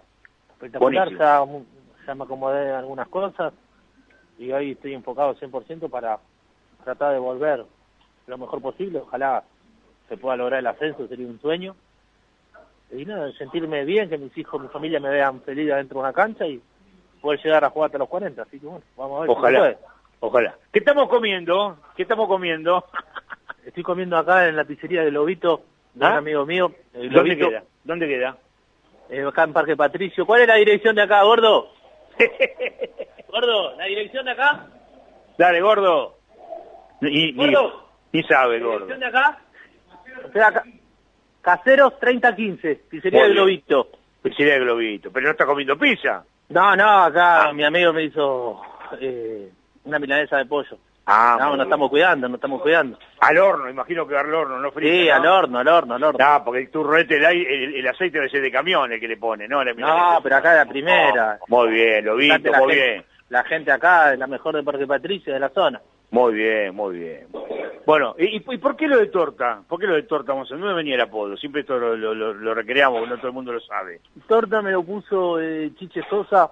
espectacular, 0.53 1.11
ya, 1.19 1.45
mu- 1.45 1.65
ya 2.07 2.15
me 2.15 2.25
acomodé 2.25 2.69
en 2.69 2.75
algunas 2.77 3.09
cosas 3.09 3.53
y 4.39 4.51
hoy 4.53 4.73
estoy 4.73 4.95
enfocado 4.95 5.35
100% 5.35 5.89
para 5.91 6.19
tratar 6.85 7.13
de 7.13 7.19
volver 7.19 7.65
lo 8.27 8.39
mejor 8.39 8.61
posible, 8.63 9.01
ojalá 9.01 9.43
se 10.09 10.17
pueda 10.17 10.37
lograr 10.37 10.61
el 10.61 10.67
ascenso, 10.67 11.07
sería 11.09 11.27
un 11.27 11.41
sueño. 11.41 11.75
Y 12.91 13.05
nada, 13.05 13.31
sentirme 13.33 13.85
bien, 13.85 14.09
que 14.09 14.17
mis 14.19 14.37
hijos, 14.39 14.61
mi 14.63 14.69
familia 14.69 15.01
me 15.01 15.11
vean 15.11 15.41
feliz 15.43 15.71
adentro 15.73 15.97
de 15.99 16.05
una 16.05 16.13
cancha 16.13 16.47
y 16.47 16.63
poder 17.21 17.43
llegar 17.43 17.65
a 17.65 17.71
jugar 17.71 17.89
hasta 17.89 17.99
los 17.99 18.09
40, 18.09 18.43
así 18.43 18.59
que 18.61 18.67
bueno, 18.67 18.85
vamos 18.97 19.17
a 19.19 19.21
ver 19.23 19.31
si 19.31 19.37
Ojalá, 19.37 19.59
puede. 19.59 19.79
ojalá. 20.21 20.57
¿Qué 20.73 20.79
estamos 20.79 21.09
comiendo? 21.09 21.77
¿Qué 21.97 22.03
estamos 22.03 22.29
comiendo? 22.29 22.85
Estoy 23.67 23.83
comiendo 23.83 24.17
acá 24.17 24.47
en 24.49 24.57
la 24.57 24.65
pizzería 24.65 25.03
de 25.03 25.11
Lobito, 25.11 25.63
de 25.93 26.07
¿Ah? 26.07 26.13
un 26.13 26.17
amigo 26.19 26.47
mío, 26.47 26.73
el 26.95 27.11
¿Dónde 27.11 27.31
Lobito, 27.35 27.49
queda? 27.51 27.65
¿Dónde 27.85 28.07
queda? 28.09 28.39
Eh, 29.11 29.25
acá 29.27 29.45
en 29.45 29.53
Parque 29.53 29.77
Patricio. 29.77 30.25
¿Cuál 30.27 30.43
es 30.43 30.49
la 30.49 30.55
dirección 30.57 30.95
de 30.97 31.03
acá, 31.03 31.23
gordo? 31.23 31.71
gordo, 33.29 33.77
¿la 33.77 33.85
dirección 33.85 34.25
de 34.25 34.31
acá? 34.33 34.67
Dale, 35.37 35.61
gordo. 35.61 36.17
Ni, 37.01 37.33
Gordo. 37.33 37.89
ni 38.13 38.23
sabe, 38.25 38.59
¿La 38.59 38.67
gordo. 38.67 38.87
dirección 38.87 39.01
de 39.01 39.07
acá? 39.07 39.39
Caseros 41.41 41.99
3015, 42.01 42.75
pizzería 42.91 43.23
de. 43.25 43.31
Globito. 43.31 43.89
Pizzería 44.23 44.55
de 44.55 44.61
globito. 44.61 45.11
Pero 45.13 45.27
no 45.27 45.31
está 45.33 45.47
comiendo 45.47 45.79
pizza. 45.79 46.25
No, 46.49 46.75
no, 46.77 47.05
acá 47.05 47.49
Ah. 47.49 47.53
mi 47.53 47.65
amigo 47.65 47.93
me 47.93 48.05
hizo 48.05 48.61
eh, 49.01 49.51
una 49.85 49.99
milanesa 49.99 50.39
de 50.39 50.47
pollo. 50.47 50.79
Ah, 51.11 51.37
no, 51.41 51.47
muy 51.47 51.47
nos 51.47 51.57
bien. 51.57 51.67
estamos 51.69 51.91
cuidando, 51.91 52.29
nos 52.29 52.35
estamos 52.37 52.63
cuidando. 52.63 52.99
Al 53.21 53.39
horno, 53.39 53.71
imagino 53.71 54.07
que 54.07 54.17
al 54.17 54.35
horno, 54.35 54.59
no 54.59 54.71
frito. 54.73 54.93
Sí, 54.93 55.07
¿no? 55.09 55.15
al 55.15 55.27
horno, 55.27 55.59
al 55.59 55.69
horno, 55.69 55.95
al 55.95 56.05
horno. 56.05 56.19
No, 56.25 56.45
porque 56.45 56.61
el 56.61 56.71
turrete, 56.71 57.17
el, 57.17 57.25
el, 57.25 57.75
el 57.77 57.89
aceite 57.89 58.19
debe 58.19 58.31
ser 58.31 58.43
de 58.43 58.51
camión 58.53 58.93
el 58.93 59.01
que 59.01 59.09
le 59.09 59.17
pone, 59.17 59.49
¿no? 59.49 59.65
La 59.65 59.73
No, 59.73 60.21
pero 60.23 60.37
acá 60.37 60.53
es 60.53 60.67
la 60.67 60.71
primera. 60.71 61.39
Oh, 61.41 61.47
muy 61.65 61.71
bien, 61.73 62.05
Fíjate 62.19 62.51
la 62.51 62.59
muy 62.61 62.75
gente- 62.75 62.91
bien. 62.93 63.05
La 63.31 63.45
gente 63.45 63.73
acá 63.73 64.13
es 64.13 64.19
la 64.19 64.27
mejor 64.27 64.55
de 64.57 64.63
Parque 64.63 64.87
Patricio, 64.87 65.33
de 65.35 65.41
la 65.41 65.49
zona. 65.51 65.81
Muy 66.11 66.33
bien, 66.35 66.75
muy 66.75 66.99
bien. 66.99 67.27
Bueno, 67.85 68.15
¿y, 68.19 68.37
y 68.37 68.59
por 68.59 68.77
qué 68.77 68.87
lo 68.87 68.97
de 68.99 69.07
torta? 69.07 69.61
¿Por 69.69 69.79
qué 69.81 69.87
lo 69.87 69.95
de 69.95 70.03
torta? 70.05 70.33
Vamos 70.33 70.51
a 70.51 70.55
ver, 70.55 70.61
¿dónde 70.61 70.75
venía 70.77 70.95
el 70.95 71.01
apodo? 71.03 71.37
Siempre 71.37 71.63
esto 71.63 71.79
lo, 71.79 71.97
lo, 71.97 72.15
lo- 72.15 72.35
lo 72.35 72.55
recreamos, 72.55 73.07
no 73.09 73.17
todo 73.17 73.29
el 73.29 73.33
mundo 73.35 73.53
lo 73.53 73.61
sabe. 73.61 74.01
Torta 74.27 74.61
me 74.63 74.71
lo 74.73 74.83
puso 74.83 75.41
eh, 75.41 75.71
Chiche 75.79 76.03
Sosa, 76.09 76.51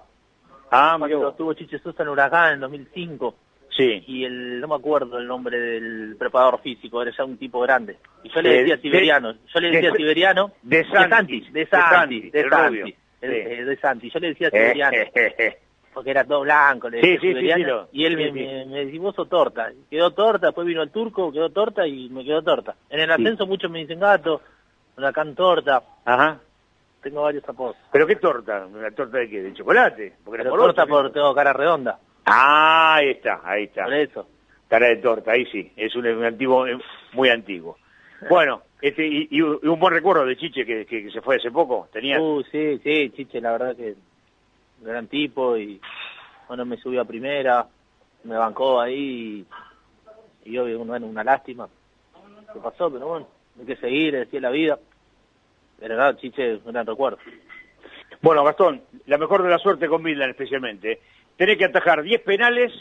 Ah, 0.71 0.95
cuando 0.99 1.29
estuvo 1.29 1.53
Chiche 1.53 1.79
Sosa 1.79 2.03
en 2.03 2.09
Huracán 2.09 2.53
en 2.53 2.59
2005. 2.59 3.35
Sí. 3.77 4.03
Y 4.07 4.25
el, 4.25 4.59
no 4.59 4.67
me 4.67 4.75
acuerdo 4.75 5.17
el 5.19 5.27
nombre 5.27 5.59
del 5.59 6.15
preparador 6.17 6.59
físico, 6.61 7.01
era 7.01 7.11
ya 7.15 7.23
un 7.23 7.37
tipo 7.37 7.59
grande. 7.61 7.97
Y 8.23 8.29
yo 8.29 8.41
le 8.41 8.49
Eh, 8.49 8.57
decía 8.61 8.75
de- 8.77 8.81
siberiano, 8.81 9.33
yo 9.53 9.59
le 9.59 9.69
decía 9.71 9.91
de- 9.91 9.97
siberiano. 9.97 10.51
de 10.63 10.83
Santi, 10.85 11.39
de 11.51 11.65
Santi, 11.67 12.29
de 12.31 12.49
Santi, 12.49 12.81
Sí. 12.91 12.95
eh, 13.21 13.63
de 13.65 13.77
Santi. 13.77 14.09
Yo 14.09 14.19
le 14.19 14.27
decía 14.29 14.47
Eh, 14.47 14.51
siberiano. 14.51 14.97
je. 15.13 15.57
porque 15.93 16.11
era 16.11 16.23
todo 16.25 16.41
blanco, 16.41 16.89
le 16.91 17.01
Sí, 17.01 17.07
decía 17.07 17.19
sí, 17.21 17.27
sí, 17.27 17.33
siberiano, 17.33 17.63
sí, 17.63 17.69
lo- 17.71 17.89
y 17.91 18.05
él 18.05 18.11
sí, 18.11 18.17
me, 18.17 18.25
sí. 18.25 18.45
me, 18.45 18.65
me 18.67 18.85
decía, 18.85 18.99
vos 19.01 19.15
sos 19.15 19.27
torta, 19.29 19.71
quedó 19.89 20.11
torta, 20.11 20.45
después 20.47 20.67
vino 20.67 20.83
el 20.83 20.91
turco, 20.91 21.31
quedó 21.31 21.49
torta 21.49 21.87
y 21.87 22.07
me 22.09 22.23
quedó 22.23 22.43
torta. 22.43 22.75
En 22.91 22.99
el 22.99 23.09
ascenso 23.11 23.47
muchos 23.47 23.71
me 23.71 23.79
dicen 23.79 23.99
gato, 23.99 24.41
huracán 24.95 25.33
torta, 25.33 25.81
Ajá. 26.05 26.39
tengo 27.01 27.23
varios 27.23 27.47
apodos. 27.49 27.77
¿Pero 27.91 28.05
qué 28.05 28.15
torta? 28.17 28.67
¿Una 28.67 28.91
torta 28.91 29.17
de 29.17 29.27
qué? 29.29 29.41
¿De 29.41 29.53
chocolate? 29.55 30.13
Porque 30.23 30.43
Pero 30.43 30.55
torta 30.55 30.85
por 30.85 31.11
tengo 31.11 31.33
cara 31.33 31.51
redonda, 31.53 31.97
Ah, 32.29 32.95
ahí 32.95 33.09
está, 33.11 33.41
ahí 33.43 33.63
está. 33.63 33.85
por 33.85 33.93
eso. 33.93 34.27
Cara 34.67 34.87
de 34.87 34.97
torta, 34.97 35.31
ahí 35.31 35.45
sí, 35.45 35.71
es 35.77 35.95
un, 35.95 36.05
un 36.05 36.25
antiguo, 36.25 36.67
eh, 36.67 36.77
muy 37.13 37.29
antiguo. 37.29 37.77
Bueno, 38.31 38.63
este, 38.81 39.05
y, 39.05 39.27
y 39.29 39.41
un 39.41 39.59
un 39.61 39.79
buen 39.79 39.93
recuerdo 39.93 40.25
de 40.25 40.35
Chiche 40.35 40.65
que, 40.65 40.87
que, 40.87 41.03
que 41.03 41.11
se 41.11 41.21
fue 41.21 41.35
hace 41.35 41.51
poco, 41.51 41.87
tenía. 41.93 42.19
Uh, 42.19 42.41
sí, 42.51 42.79
sí, 42.83 43.11
Chiche, 43.11 43.39
la 43.39 43.51
verdad 43.51 43.75
que 43.75 43.93
gran 44.81 45.07
tipo 45.07 45.55
y 45.55 45.79
bueno, 46.47 46.65
me 46.65 46.77
subió 46.77 47.01
a 47.01 47.05
primera, 47.05 47.67
me 48.23 48.35
bancó 48.35 48.81
ahí 48.81 49.45
y, 50.45 50.49
y 50.51 50.57
obvio, 50.57 50.79
bueno, 50.79 51.05
una 51.05 51.23
lástima 51.23 51.69
que 52.51 52.59
pasó, 52.59 52.91
pero 52.91 53.07
bueno, 53.07 53.27
hay 53.59 53.65
que 53.65 53.75
seguir, 53.75 54.13
decía 54.15 54.41
la 54.41 54.49
vida. 54.49 54.79
Pero 55.79 55.95
nada, 55.95 56.17
Chiche, 56.17 56.55
un 56.55 56.71
gran 56.71 56.87
recuerdo. 56.87 57.19
Bueno, 58.21 58.43
Gastón, 58.43 58.81
la 59.05 59.17
mejor 59.17 59.43
de 59.43 59.49
la 59.49 59.59
suerte 59.59 59.87
con 59.87 60.01
Midland 60.01 60.31
especialmente. 60.31 61.01
Tenés 61.37 61.57
que 61.57 61.65
atajar 61.65 62.01
10 62.01 62.21
penales 62.21 62.73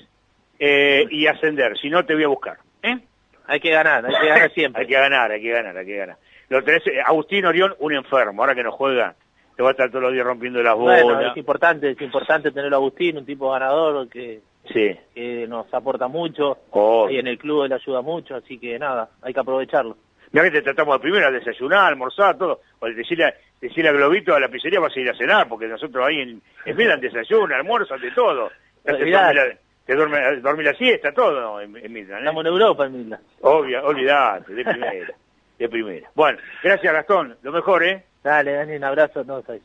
eh, 0.59 1.05
y 1.11 1.27
ascender, 1.27 1.77
si 1.79 1.89
no 1.91 2.05
te 2.05 2.15
voy 2.15 2.25
a 2.25 2.29
buscar. 2.29 2.57
¿eh? 2.83 2.99
Hay 3.47 3.61
que 3.61 3.71
ganar, 3.71 4.05
hay 4.07 4.15
que 4.21 4.29
ganar 4.29 4.51
siempre. 4.53 4.83
hay 4.83 4.89
que 4.89 4.95
ganar, 4.95 5.31
hay 5.31 5.43
que 5.43 5.51
ganar, 5.51 5.77
hay 5.77 5.87
que 5.87 5.97
ganar. 5.97 6.17
Lo 6.49 6.63
tenés, 6.65 6.87
eh, 6.87 7.01
Agustín 7.05 7.45
Orión, 7.45 7.75
un 7.79 7.95
enfermo, 7.95 8.43
ahora 8.43 8.55
que 8.55 8.63
no 8.63 8.73
juega, 8.73 9.15
te 9.57 9.63
va 9.63 9.69
a 9.69 9.73
estar 9.73 9.89
todos 9.91 10.03
los 10.05 10.13
días 10.13 10.25
rompiendo 10.25 10.63
las 10.63 10.75
bolas. 10.75 11.03
Bueno, 11.03 11.21
es 11.31 11.37
importante, 11.37 11.91
es 11.91 12.01
importante 12.01 12.51
tenerlo 12.51 12.77
a 12.77 12.79
Agustín, 12.79 13.19
un 13.19 13.27
tipo 13.27 13.51
ganador 13.51 14.09
que 14.09 14.41
Sí. 14.73 14.97
que 15.15 15.47
nos 15.47 15.73
aporta 15.73 16.09
mucho, 16.09 16.59
Oh. 16.71 17.09
y 17.09 17.19
en 17.19 17.29
el 17.29 17.39
club 17.39 17.65
él 17.65 17.73
ayuda 17.73 18.01
mucho, 18.03 18.35
así 18.35 18.59
que 18.59 18.79
nada, 18.79 19.11
hay 19.23 19.33
que 19.33 19.41
aprovecharlo. 19.41 19.97
Mira 20.43 20.51
que 20.51 20.59
te 20.59 20.63
tratamos 20.63 20.97
de 20.97 21.01
primero, 21.01 21.33
desayunar, 21.33 21.87
almorzar, 21.93 22.37
todo. 22.37 22.61
O 22.81 22.87
decirle, 22.87 23.25
a- 23.25 23.35
decirle 23.59 23.89
a 23.89 23.93
Globito 23.93 24.35
a 24.35 24.41
la 24.41 24.49
pizzería 24.49 24.79
vas 24.81 24.95
a 24.95 25.01
ir 25.01 25.09
a 25.09 25.15
cenar, 25.17 25.49
porque 25.49 25.67
nosotros 25.67 26.07
ahí 26.07 26.21
en, 26.21 26.43
en 26.67 26.77
Midland 26.77 27.01
desayunan, 27.01 27.59
almuerzan, 27.59 27.99
de 28.01 28.11
todo. 28.11 28.51
Te, 28.85 29.95
duerme, 29.95 30.41
dormir 30.41 30.67
la 30.67 30.75
siesta, 30.75 31.11
todo 31.13 31.61
en, 31.61 31.75
en 31.77 31.91
Midland. 31.93 32.19
¿eh? 32.19 32.25
Estamos 32.25 32.45
en 32.45 32.53
Europa, 32.53 32.85
Emilia. 32.85 33.19
Obvia, 33.41 33.83
olvidate, 33.83 34.53
de 34.53 34.63
primera. 34.65 35.09
de 35.59 35.69
primera. 35.71 36.11
Bueno, 36.15 36.39
gracias 36.63 36.93
Gastón, 36.93 37.37
lo 37.43 37.53
mejor, 37.53 37.83
¿eh? 37.85 38.05
Dale, 38.23 38.53
Dani, 38.53 38.77
un 38.77 38.85
abrazo 38.85 39.21
a 39.21 39.25
todos 39.25 39.49
ahí. 39.49 39.63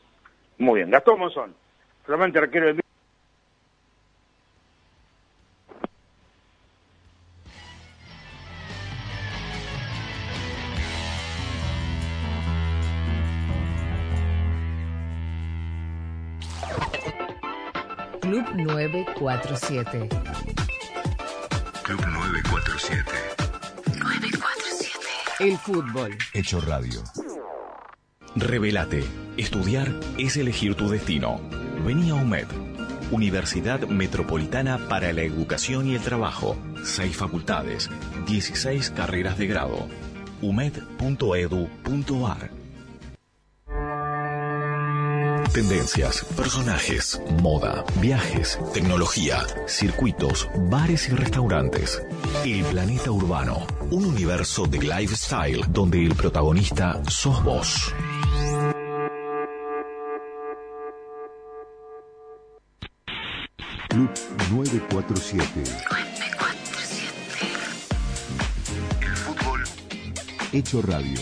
Muy 0.58 0.78
bien, 0.80 0.90
Gastón 0.90 1.18
Monzón, 1.18 1.54
flamante 2.06 2.38
arquero 2.38 2.72
de 2.72 2.81
Midland. 18.74 19.06
Club 19.14 19.30
947. 19.34 20.10
Club 21.82 22.00
947. 22.06 23.12
El 25.40 25.58
fútbol. 25.58 26.16
Hecho 26.32 26.60
radio. 26.60 27.02
Revelate. 28.36 29.04
Estudiar 29.36 29.92
es 30.18 30.36
elegir 30.36 30.74
tu 30.74 30.88
destino. 30.88 31.40
Vení 31.84 32.10
a 32.10 32.14
UMED. 32.14 32.46
Universidad 33.10 33.80
Metropolitana 33.88 34.88
para 34.88 35.12
la 35.12 35.22
Educación 35.22 35.88
y 35.88 35.94
el 35.94 36.00
Trabajo. 36.00 36.56
Seis 36.84 37.16
facultades. 37.16 37.90
16 38.26 38.90
carreras 38.90 39.36
de 39.38 39.46
grado. 39.46 39.86
umed.edu.ar 40.40 41.02
Tendencias, 45.52 46.24
personajes, 46.34 47.20
moda, 47.42 47.84
viajes, 48.00 48.58
tecnología, 48.72 49.44
circuitos, 49.66 50.48
bares 50.70 51.10
y 51.10 51.12
restaurantes. 51.12 52.02
El 52.42 52.64
planeta 52.64 53.10
urbano, 53.10 53.66
un 53.90 54.06
universo 54.06 54.64
de 54.64 54.78
lifestyle 54.78 55.62
donde 55.68 56.02
el 56.06 56.14
protagonista 56.14 57.02
sos 57.06 57.44
vos. 57.44 57.94
Club 63.90 64.10
947. 64.52 65.50
El 69.02 69.16
fútbol. 69.16 69.64
Hecho 70.50 70.80
radio. 70.80 71.20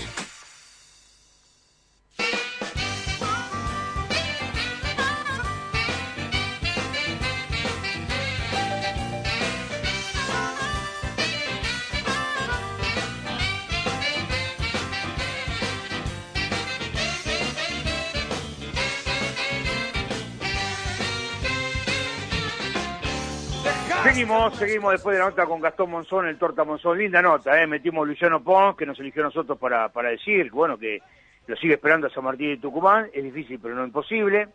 Seguimos, 24.40 24.58
seguimos 24.58 24.92
después 24.92 25.14
de 25.14 25.20
la 25.20 25.28
nota 25.28 25.44
con 25.44 25.60
Gastón 25.60 25.90
Monzón, 25.90 26.26
el 26.26 26.38
Torta 26.38 26.64
Monzón. 26.64 26.96
Linda 26.96 27.20
nota, 27.20 27.60
¿eh? 27.60 27.66
Metimos 27.66 28.08
Luciano 28.08 28.42
Pons, 28.42 28.74
que 28.74 28.86
nos 28.86 28.98
eligió 28.98 29.20
a 29.20 29.26
nosotros 29.26 29.58
para, 29.58 29.90
para 29.90 30.08
decir, 30.08 30.50
bueno, 30.50 30.78
que 30.78 31.02
lo 31.46 31.56
sigue 31.56 31.74
esperando 31.74 32.06
a 32.06 32.10
San 32.10 32.24
Martín 32.24 32.48
de 32.48 32.56
Tucumán. 32.56 33.10
Es 33.12 33.22
difícil, 33.22 33.58
pero 33.60 33.74
no 33.74 33.84
imposible. 33.84 34.48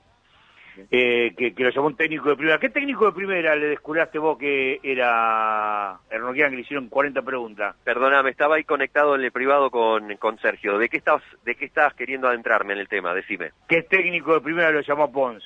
Eh, 0.90 1.36
que, 1.38 1.53
que 1.53 1.64
lo 1.64 1.70
llamó 1.70 1.88
un 1.88 1.95
técnico 1.95 2.30
de 2.30 2.36
primera. 2.36 2.57
¿Qué 2.57 2.70
técnico 2.70 3.06
de 3.06 3.12
primera 3.12 3.56
le 3.56 3.68
descubraste 3.68 4.18
vos 4.18 4.40
que 4.40 4.80
era 4.82 5.99
Ernoquian, 6.10 6.49
que 6.49 6.56
le 6.56 6.62
hicieron 6.64 6.90
40 6.90 7.22
preguntas? 7.22 7.76
Perdóname, 7.84 8.32
estaba 8.32 8.56
ahí 8.56 8.64
conectado 8.64 9.14
en 9.14 9.22
el 9.22 9.32
privado 9.32 9.70
con, 9.70 10.18
con 10.18 10.40
Sergio. 10.40 10.80
¿De 10.80 10.90
qué 10.90 10.98
estás 10.98 11.22
de 11.44 11.53
qué 11.53 11.66
estás 11.66 11.94
queriendo 11.94 12.28
adentrarme 12.28 12.74
en 12.74 12.80
el 12.80 12.88
tema? 12.88 13.14
Decime. 13.14 13.52
¿Qué 13.70 13.84
técnico 13.84 14.34
de 14.34 14.41
primera 14.41 14.72
lo 14.72 14.82
llamó 14.82 15.12
Pons? 15.12 15.44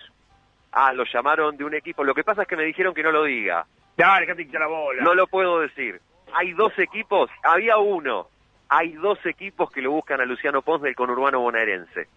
Ah, 0.71 0.93
lo 0.93 1.03
llamaron 1.03 1.57
de 1.57 1.65
un 1.65 1.73
equipo. 1.73 2.05
Lo 2.05 2.15
que 2.15 2.23
pasa 2.23 2.43
es 2.43 2.47
que 2.47 2.55
me 2.55 2.63
dijeron 2.63 2.93
que 2.93 3.03
no 3.03 3.11
lo 3.11 3.25
diga. 3.25 3.65
Dale, 3.99 4.25
que 4.25 4.45
te 4.45 4.57
la 4.57 4.67
bola. 4.67 5.03
No 5.03 5.13
lo 5.13 5.27
puedo 5.27 5.59
decir. 5.59 5.99
Hay 6.33 6.53
dos 6.53 6.71
equipos, 6.79 7.29
había 7.43 7.77
uno. 7.79 8.29
Hay 8.69 8.93
dos 8.93 9.19
equipos 9.25 9.69
que 9.71 9.81
lo 9.81 9.91
buscan 9.91 10.21
a 10.21 10.25
Luciano 10.25 10.61
Pons 10.61 10.83
del 10.83 10.95
conurbano 10.95 11.41
bonaerense. 11.41 12.07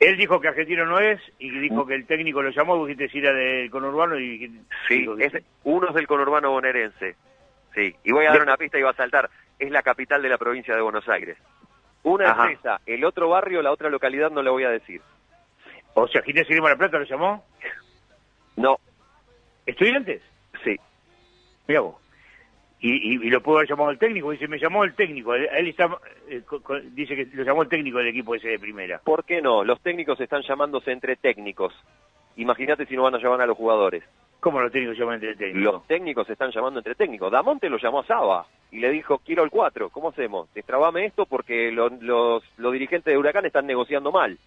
Él 0.00 0.16
dijo 0.16 0.40
que 0.40 0.48
argentino 0.48 0.84
no 0.84 0.98
es 0.98 1.20
y 1.38 1.50
dijo 1.50 1.86
que 1.86 1.94
el 1.94 2.06
técnico 2.06 2.42
lo 2.42 2.50
llamó, 2.50 2.76
vos 2.76 2.88
dijiste 2.88 3.08
si 3.12 3.18
era 3.18 3.32
del 3.32 3.70
conurbano 3.70 4.18
y 4.18 4.60
Sí, 4.88 5.06
es, 5.20 5.32
uno 5.62 5.88
es 5.88 5.94
del 5.94 6.08
conurbano 6.08 6.50
bonaerense. 6.50 7.14
Sí, 7.72 7.94
y 8.02 8.10
voy 8.10 8.26
a 8.26 8.32
dar 8.32 8.42
una 8.42 8.56
pista 8.56 8.76
y 8.78 8.82
va 8.82 8.90
a 8.90 8.94
saltar. 8.94 9.30
Es 9.60 9.70
la 9.70 9.82
capital 9.82 10.20
de 10.20 10.30
la 10.30 10.38
provincia 10.38 10.74
de 10.74 10.82
Buenos 10.82 11.08
Aires. 11.08 11.36
Una 12.02 12.32
Ajá. 12.32 12.50
es 12.50 12.58
esa, 12.58 12.80
el 12.84 13.04
otro 13.04 13.28
barrio, 13.28 13.62
la 13.62 13.70
otra 13.70 13.90
localidad 13.90 14.32
no 14.32 14.42
la 14.42 14.50
voy 14.50 14.64
a 14.64 14.70
decir. 14.70 15.02
O 15.94 16.08
sea, 16.08 16.22
Ginés 16.22 16.48
de 16.48 16.56
la 16.60 16.74
Plata 16.76 16.98
lo 16.98 17.04
llamó. 17.04 17.44
No. 18.56 18.78
¿Estudiantes? 19.66 20.22
Mira 21.68 21.80
vos. 21.82 21.96
Y, 22.80 22.92
y, 22.92 23.26
y 23.26 23.30
lo 23.30 23.42
pudo 23.42 23.56
haber 23.58 23.68
llamado 23.68 23.90
el 23.90 23.98
técnico, 23.98 24.30
dice, 24.30 24.46
me 24.48 24.58
llamó 24.58 24.84
el 24.84 24.94
técnico. 24.94 25.34
Él, 25.34 25.48
él 25.52 25.66
está, 25.68 25.88
eh, 26.28 26.42
dice 26.92 27.16
que 27.16 27.26
lo 27.34 27.42
llamó 27.42 27.62
el 27.62 27.68
técnico 27.68 27.98
del 27.98 28.08
equipo 28.08 28.34
ese 28.34 28.48
de 28.48 28.58
primera. 28.58 29.00
¿Por 29.02 29.24
qué 29.24 29.42
no? 29.42 29.64
Los 29.64 29.80
técnicos 29.80 30.20
están 30.20 30.42
llamándose 30.42 30.92
entre 30.92 31.16
técnicos. 31.16 31.74
Imagínate 32.36 32.86
si 32.86 32.94
no 32.96 33.02
van 33.02 33.16
a 33.16 33.18
llamar 33.18 33.40
a 33.42 33.46
los 33.46 33.56
jugadores. 33.56 34.04
¿Cómo 34.38 34.60
los 34.60 34.70
técnicos 34.70 34.96
llaman 34.96 35.16
entre 35.16 35.30
el 35.30 35.36
técnico? 35.36 35.72
Los 35.72 35.86
técnicos 35.88 36.26
se 36.28 36.34
están 36.34 36.52
llamando 36.52 36.78
entre 36.78 36.94
técnicos. 36.94 37.32
Damonte 37.32 37.68
lo 37.68 37.78
llamó 37.78 37.98
a 38.00 38.06
Saba 38.06 38.46
y 38.70 38.78
le 38.78 38.90
dijo, 38.90 39.18
quiero 39.18 39.42
el 39.42 39.50
4. 39.50 39.90
¿Cómo 39.90 40.10
hacemos? 40.10 40.48
Destrabame 40.54 41.04
esto 41.06 41.26
porque 41.26 41.72
lo- 41.72 41.88
los, 42.00 42.44
los 42.58 42.72
dirigentes 42.72 43.12
de 43.12 43.18
Huracán 43.18 43.44
están 43.44 43.66
negociando 43.66 44.12
mal. 44.12 44.38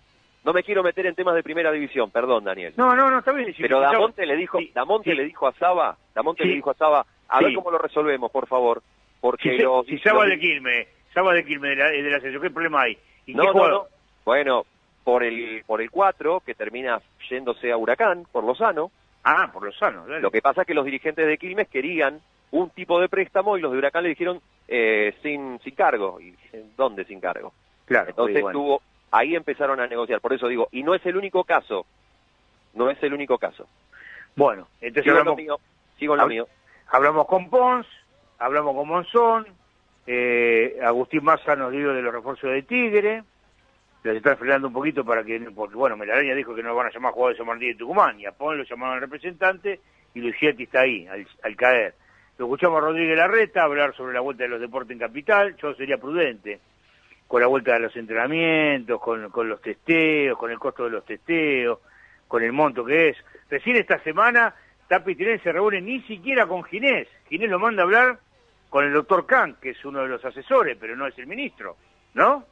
No 0.43 0.53
me 0.53 0.63
quiero 0.63 0.81
meter 0.83 1.05
en 1.05 1.13
temas 1.15 1.35
de 1.35 1.43
primera 1.43 1.71
división, 1.71 2.09
perdón, 2.09 2.43
Daniel. 2.43 2.73
No, 2.77 2.95
no, 2.95 3.09
no, 3.11 3.19
está 3.19 3.31
bien. 3.31 3.53
si- 3.53 3.61
Pero 3.61 3.79
Damonte 3.79 4.25
le 4.25 4.35
dijo, 4.35 4.57
Damonte 4.73 5.13
le 5.13 5.23
dijo 5.25 5.47
a 5.47 5.53
Saba, 5.53 5.95
Damonte 6.15 6.43
Sí. 6.43 6.49
le 6.49 6.55
dijo 6.55 6.71
a 6.71 6.73
Saba, 6.73 7.05
a 7.29 7.39
ver 7.41 7.53
cómo 7.53 7.69
lo 7.71 7.77
resolvemos, 7.77 8.31
por 8.31 8.47
favor, 8.47 8.81
porque 9.19 9.57
Si, 9.57 9.61
los 9.63 9.85
si 9.85 9.99
Saba 9.99 10.21
los- 10.25 10.29
de 10.31 10.39
Quilmes, 10.39 10.87
Saba 11.13 11.33
de 11.33 11.45
Quilmes 11.45 11.69
de 11.71 11.75
la, 11.75 11.89
de 11.89 12.01
la 12.09 12.19
¿qué 12.41 12.49
problema 12.49 12.81
hay? 12.83 12.97
¿Y 13.27 13.33
No, 13.35 13.41
qué 13.43 13.47
no, 13.47 13.53
jugador? 13.53 13.73
no. 13.83 13.87
Bueno, 14.25 14.65
por 15.03 15.23
el 15.23 15.63
por 15.65 15.81
el 15.81 15.91
4 15.91 16.41
que 16.45 16.55
termina 16.55 16.99
yéndose 17.29 17.71
a 17.71 17.77
Huracán 17.77 18.25
por 18.31 18.43
Lozano. 18.43 18.91
Ah, 19.23 19.49
por 19.53 19.63
Lozano. 19.63 20.05
dale. 20.07 20.21
Lo 20.21 20.31
que 20.31 20.41
pasa 20.41 20.61
es 20.61 20.67
que 20.67 20.73
los 20.73 20.85
dirigentes 20.85 21.25
de 21.27 21.37
Quilmes 21.37 21.67
querían 21.69 22.19
un 22.51 22.69
tipo 22.71 22.99
de 22.99 23.09
préstamo 23.09 23.57
y 23.57 23.61
los 23.61 23.71
de 23.71 23.77
Huracán 23.77 24.03
le 24.03 24.09
dijeron 24.09 24.41
eh, 24.67 25.13
sin 25.21 25.59
sin 25.59 25.75
cargo. 25.75 26.19
¿Y 26.19 26.33
dónde 26.77 27.03
sin 27.05 27.19
cargo? 27.19 27.53
Claro. 27.85 28.09
Entonces 28.09 28.41
bueno. 28.41 28.57
tuvo 28.59 28.81
ahí 29.11 29.35
empezaron 29.35 29.79
a 29.79 29.87
negociar. 29.87 30.21
Por 30.21 30.33
eso 30.33 30.47
digo, 30.47 30.67
y 30.71 30.83
no 30.83 30.95
es 30.95 31.05
el 31.05 31.17
único 31.17 31.43
caso. 31.43 31.85
No 32.73 32.89
es 32.89 33.01
el 33.03 33.13
único 33.13 33.37
caso. 33.37 33.67
Bueno, 34.35 34.67
entonces 34.79 35.03
Sigo 35.03 35.17
en 35.19 35.25
lo 35.25 35.31
hablamos, 35.31 35.37
mío. 35.37 35.59
Sigo 35.99 36.15
lo 36.15 36.23
hab- 36.23 36.27
mío. 36.29 36.47
hablamos 36.87 37.27
con 37.27 37.49
Pons, 37.49 37.85
hablamos 38.39 38.75
con 38.75 38.87
Monzón, 38.87 39.47
eh, 40.07 40.79
Agustín 40.83 41.23
Massa 41.23 41.55
nos 41.55 41.71
dio 41.71 41.93
de 41.93 42.01
los 42.01 42.13
refuerzos 42.13 42.49
de 42.49 42.63
Tigre, 42.63 43.23
les 44.03 44.15
están 44.15 44.37
frenando 44.37 44.67
un 44.67 44.73
poquito 44.73 45.03
para 45.05 45.23
que, 45.23 45.39
porque 45.53 45.75
bueno, 45.75 45.95
Melaraña 45.97 46.33
dijo 46.33 46.55
que 46.55 46.63
no 46.63 46.73
van 46.73 46.87
a 46.87 46.91
llamar 46.91 47.11
jugadores 47.13 47.37
de 47.37 47.41
San 47.43 47.47
Martín 47.47 47.67
de 47.69 47.75
Tucumán, 47.75 48.19
y 48.19 48.25
a 48.25 48.31
Pons 48.31 48.57
lo 48.57 48.63
llamaron 48.63 48.95
al 48.95 49.01
representante, 49.01 49.79
y 50.13 50.19
Luigietti 50.21 50.63
está 50.63 50.81
ahí, 50.81 51.05
al, 51.07 51.27
al 51.43 51.55
caer. 51.55 51.93
Lo 52.37 52.45
escuchamos 52.45 52.77
a 52.81 52.85
Rodríguez 52.87 53.17
Larreta 53.17 53.63
hablar 53.63 53.93
sobre 53.95 54.13
la 54.13 54.21
vuelta 54.21 54.43
de 54.43 54.49
los 54.49 54.59
deportes 54.61 54.91
en 54.91 54.99
Capital, 54.99 55.55
yo 55.57 55.73
sería 55.75 55.97
prudente, 55.97 56.59
con 57.31 57.39
la 57.39 57.47
vuelta 57.47 57.71
de 57.75 57.79
los 57.79 57.95
entrenamientos, 57.95 58.99
con, 58.99 59.29
con 59.29 59.47
los 59.47 59.61
testeos, 59.61 60.37
con 60.37 60.51
el 60.51 60.59
costo 60.59 60.83
de 60.83 60.89
los 60.89 61.05
testeos, 61.05 61.79
con 62.27 62.43
el 62.43 62.51
monto 62.51 62.83
que 62.83 63.07
es. 63.07 63.17
Recién 63.49 63.77
esta 63.77 63.99
semana, 64.03 64.53
Tapi 64.89 65.15
Tinel 65.15 65.41
se 65.41 65.53
reúne 65.53 65.79
ni 65.79 66.01
siquiera 66.01 66.45
con 66.45 66.61
Ginés. 66.65 67.07
Ginés 67.29 67.49
lo 67.49 67.57
manda 67.57 67.83
a 67.83 67.85
hablar 67.85 68.19
con 68.69 68.83
el 68.83 68.91
doctor 68.91 69.25
Kant, 69.25 69.59
que 69.61 69.69
es 69.69 69.85
uno 69.85 70.01
de 70.01 70.09
los 70.09 70.25
asesores, 70.25 70.75
pero 70.77 70.97
no 70.97 71.07
es 71.07 71.17
el 71.19 71.25
ministro, 71.27 71.77
¿no? 72.15 72.43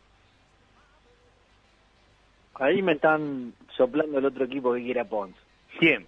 Ahí 2.56 2.82
me 2.82 2.94
están 2.94 3.52
soplando 3.76 4.18
el 4.20 4.26
otro 4.28 4.46
equipo 4.46 4.74
que 4.74 4.82
quiere 4.84 5.02
a 5.02 5.10
Pons. 5.10 5.36
¿Quién? 5.78 6.08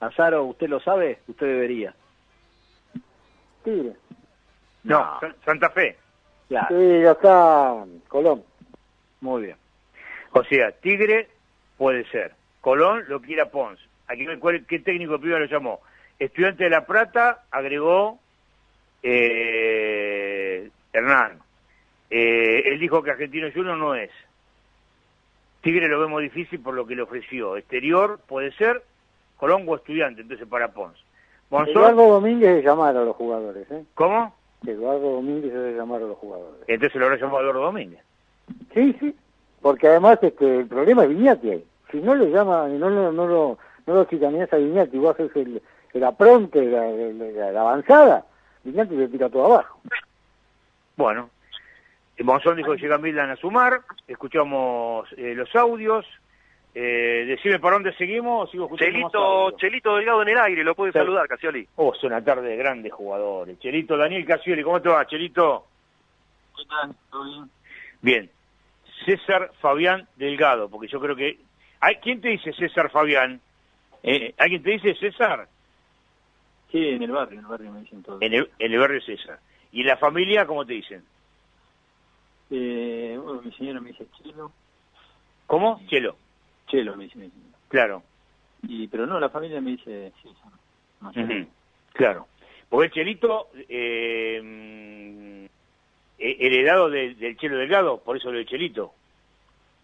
Azaro, 0.00 0.42
¿usted 0.46 0.68
lo 0.68 0.80
sabe? 0.80 1.20
Usted 1.28 1.46
debería. 1.46 1.94
Tigre. 3.62 3.92
No, 4.82 5.20
Sa- 5.20 5.34
Santa 5.44 5.70
Fe. 5.70 5.96
Claro. 6.60 6.76
Sí, 6.78 7.02
ya 7.02 7.10
está 7.12 7.84
Colón. 8.08 8.42
Muy 9.20 9.42
bien. 9.42 9.56
O 10.32 10.44
sea, 10.44 10.72
Tigre 10.72 11.28
puede 11.76 12.04
ser. 12.10 12.32
Colón 12.60 13.04
lo 13.08 13.20
quiere 13.20 13.42
a 13.42 13.50
Pons. 13.50 13.78
Aquí 14.06 14.24
me 14.26 14.38
cuál- 14.38 14.64
qué 14.66 14.78
técnico 14.78 15.18
primero 15.18 15.40
lo 15.40 15.46
llamó. 15.46 15.80
Estudiante 16.18 16.64
de 16.64 16.70
La 16.70 16.86
Plata 16.86 17.44
agregó 17.50 18.18
eh, 19.02 20.70
Hernán. 20.92 21.38
Eh, 22.10 22.62
él 22.66 22.78
dijo 22.78 23.02
que 23.02 23.10
Argentino 23.10 23.48
Junior 23.52 23.76
no 23.76 23.94
es. 23.94 24.10
Tigre 25.62 25.88
lo 25.88 25.98
vemos 26.00 26.22
difícil 26.22 26.60
por 26.60 26.74
lo 26.74 26.86
que 26.86 26.94
le 26.94 27.02
ofreció. 27.02 27.56
Exterior 27.56 28.20
puede 28.26 28.52
ser 28.52 28.82
Colón 29.36 29.64
o 29.66 29.76
estudiante, 29.76 30.22
entonces 30.22 30.46
para 30.46 30.68
Pons. 30.68 30.96
Monzón, 31.50 31.70
Eduardo 31.76 32.08
Domínguez 32.14 32.50
debe 32.50 32.62
llamar 32.62 32.96
a 32.96 33.04
los 33.04 33.16
jugadores, 33.16 33.70
¿eh? 33.70 33.84
¿Cómo? 33.94 34.34
Eduardo 34.72 35.12
Domínguez 35.12 35.52
debe 35.52 35.76
llamar 35.76 36.02
a 36.02 36.06
los 36.06 36.18
jugadores. 36.18 36.60
Entonces 36.66 36.98
lo 36.98 37.06
habrá 37.06 37.18
llamado 37.18 37.40
Eduardo 37.40 37.62
Domínguez. 37.62 38.00
Sí, 38.72 38.96
sí, 39.00 39.14
porque 39.60 39.88
además 39.88 40.18
este, 40.22 40.58
el 40.60 40.66
problema 40.66 41.04
es 41.04 41.10
Viñati 41.10 41.50
ahí. 41.50 41.64
Si 41.90 41.98
no 41.98 42.14
lo 42.14 42.26
llama, 42.26 42.68
no 42.68 42.90
lo, 42.90 43.12
no 43.12 43.26
lo, 43.26 43.58
no 43.86 43.94
lo 43.94 44.04
citanías 44.06 44.52
a 44.52 44.56
Viñati, 44.56 44.98
vos 44.98 45.14
haces 45.14 45.34
el, 45.36 45.62
el 45.92 46.04
apronte, 46.04 46.64
la, 46.64 46.86
la, 46.90 47.52
la 47.52 47.60
avanzada, 47.60 48.26
Viñati 48.64 48.96
le 48.96 49.08
tira 49.08 49.28
todo 49.30 49.46
abajo. 49.46 49.80
Bueno, 50.96 51.30
Monzón 52.22 52.56
dijo 52.56 52.72
que 52.72 52.82
llega 52.82 52.98
Milan 52.98 53.30
a 53.30 53.36
sumar, 53.36 53.80
escuchamos 54.06 55.12
eh, 55.16 55.34
los 55.34 55.54
audios, 55.56 56.06
eh, 56.74 57.24
decime 57.26 57.58
para 57.60 57.74
dónde 57.74 57.92
seguimos 57.94 58.50
sigo 58.50 58.68
Chelito? 58.76 59.52
Chelito 59.58 59.96
Delgado 59.96 60.22
en 60.22 60.28
el 60.30 60.38
aire, 60.38 60.64
lo 60.64 60.74
puede 60.74 60.92
Sí. 60.92 60.98
saludar, 60.98 61.28
Casioli. 61.28 61.66
Oh, 61.76 61.94
es 61.94 62.02
una 62.02 62.22
tarde 62.24 62.48
de 62.48 62.56
grandes 62.56 62.92
jugadores. 62.92 63.58
Chelito, 63.60 63.96
Daniel 63.96 64.24
Casioli, 64.26 64.62
¿cómo 64.62 64.80
te 64.82 64.88
va, 64.88 65.06
Chelito? 65.06 65.66
¿Qué 66.56 66.64
tal? 66.66 66.94
¿Todo 67.10 67.24
bien? 67.24 67.50
Bien. 68.02 68.30
César 69.04 69.50
Fabián 69.60 70.08
Delgado, 70.16 70.68
porque 70.68 70.88
yo 70.88 71.00
creo 71.00 71.14
que... 71.16 71.38
¿Hay, 71.80 71.96
¿Quién 71.96 72.20
te 72.20 72.28
dice 72.30 72.52
César 72.52 72.90
Fabián? 72.90 73.40
Eh, 74.02 74.34
¿Alguien 74.38 74.62
te 74.62 74.70
dice 74.70 74.94
César? 74.94 75.48
Sí, 76.72 76.88
en 76.88 77.02
el 77.02 77.10
barrio, 77.12 77.38
en 77.38 77.44
el 77.44 77.50
barrio 77.50 77.70
me 77.72 77.80
dicen 77.80 78.02
todo. 78.02 78.18
En 78.20 78.32
el, 78.34 78.50
en 78.58 78.72
el 78.72 78.78
barrio 78.78 79.00
César. 79.02 79.38
¿Y 79.72 79.82
en 79.82 79.86
la 79.86 79.96
familia 79.96 80.46
cómo 80.46 80.64
te 80.64 80.72
dicen? 80.74 81.04
Eh, 82.50 83.18
bueno, 83.22 83.42
mi 83.42 83.52
señora 83.52 83.80
me 83.80 83.90
dice 83.90 84.06
Chelo. 84.22 84.50
¿Cómo? 85.46 85.80
Chelo. 85.88 86.16
Chelo 86.66 86.96
me 86.96 87.04
dice 87.04 87.18
mi 87.18 87.28
señora. 87.30 87.58
Claro. 87.68 88.02
Y, 88.62 88.88
pero 88.88 89.06
no, 89.06 89.20
la 89.20 89.28
familia 89.28 89.60
me 89.60 89.72
dice 89.72 90.12
César. 90.22 90.50
No 91.00 91.12
sé. 91.12 91.46
Claro. 91.92 92.26
Porque 92.68 92.86
el 92.86 92.92
Chelito, 92.92 93.48
eh, 93.68 94.40
mm, 94.42 95.44
eh, 96.18 96.36
heredado 96.40 96.88
del, 96.90 97.18
del 97.18 97.36
Chelo 97.36 97.58
Delgado, 97.58 97.98
por 97.98 98.16
eso 98.16 98.30
lo 98.30 98.38
del 98.38 98.46
Chelito. 98.46 98.92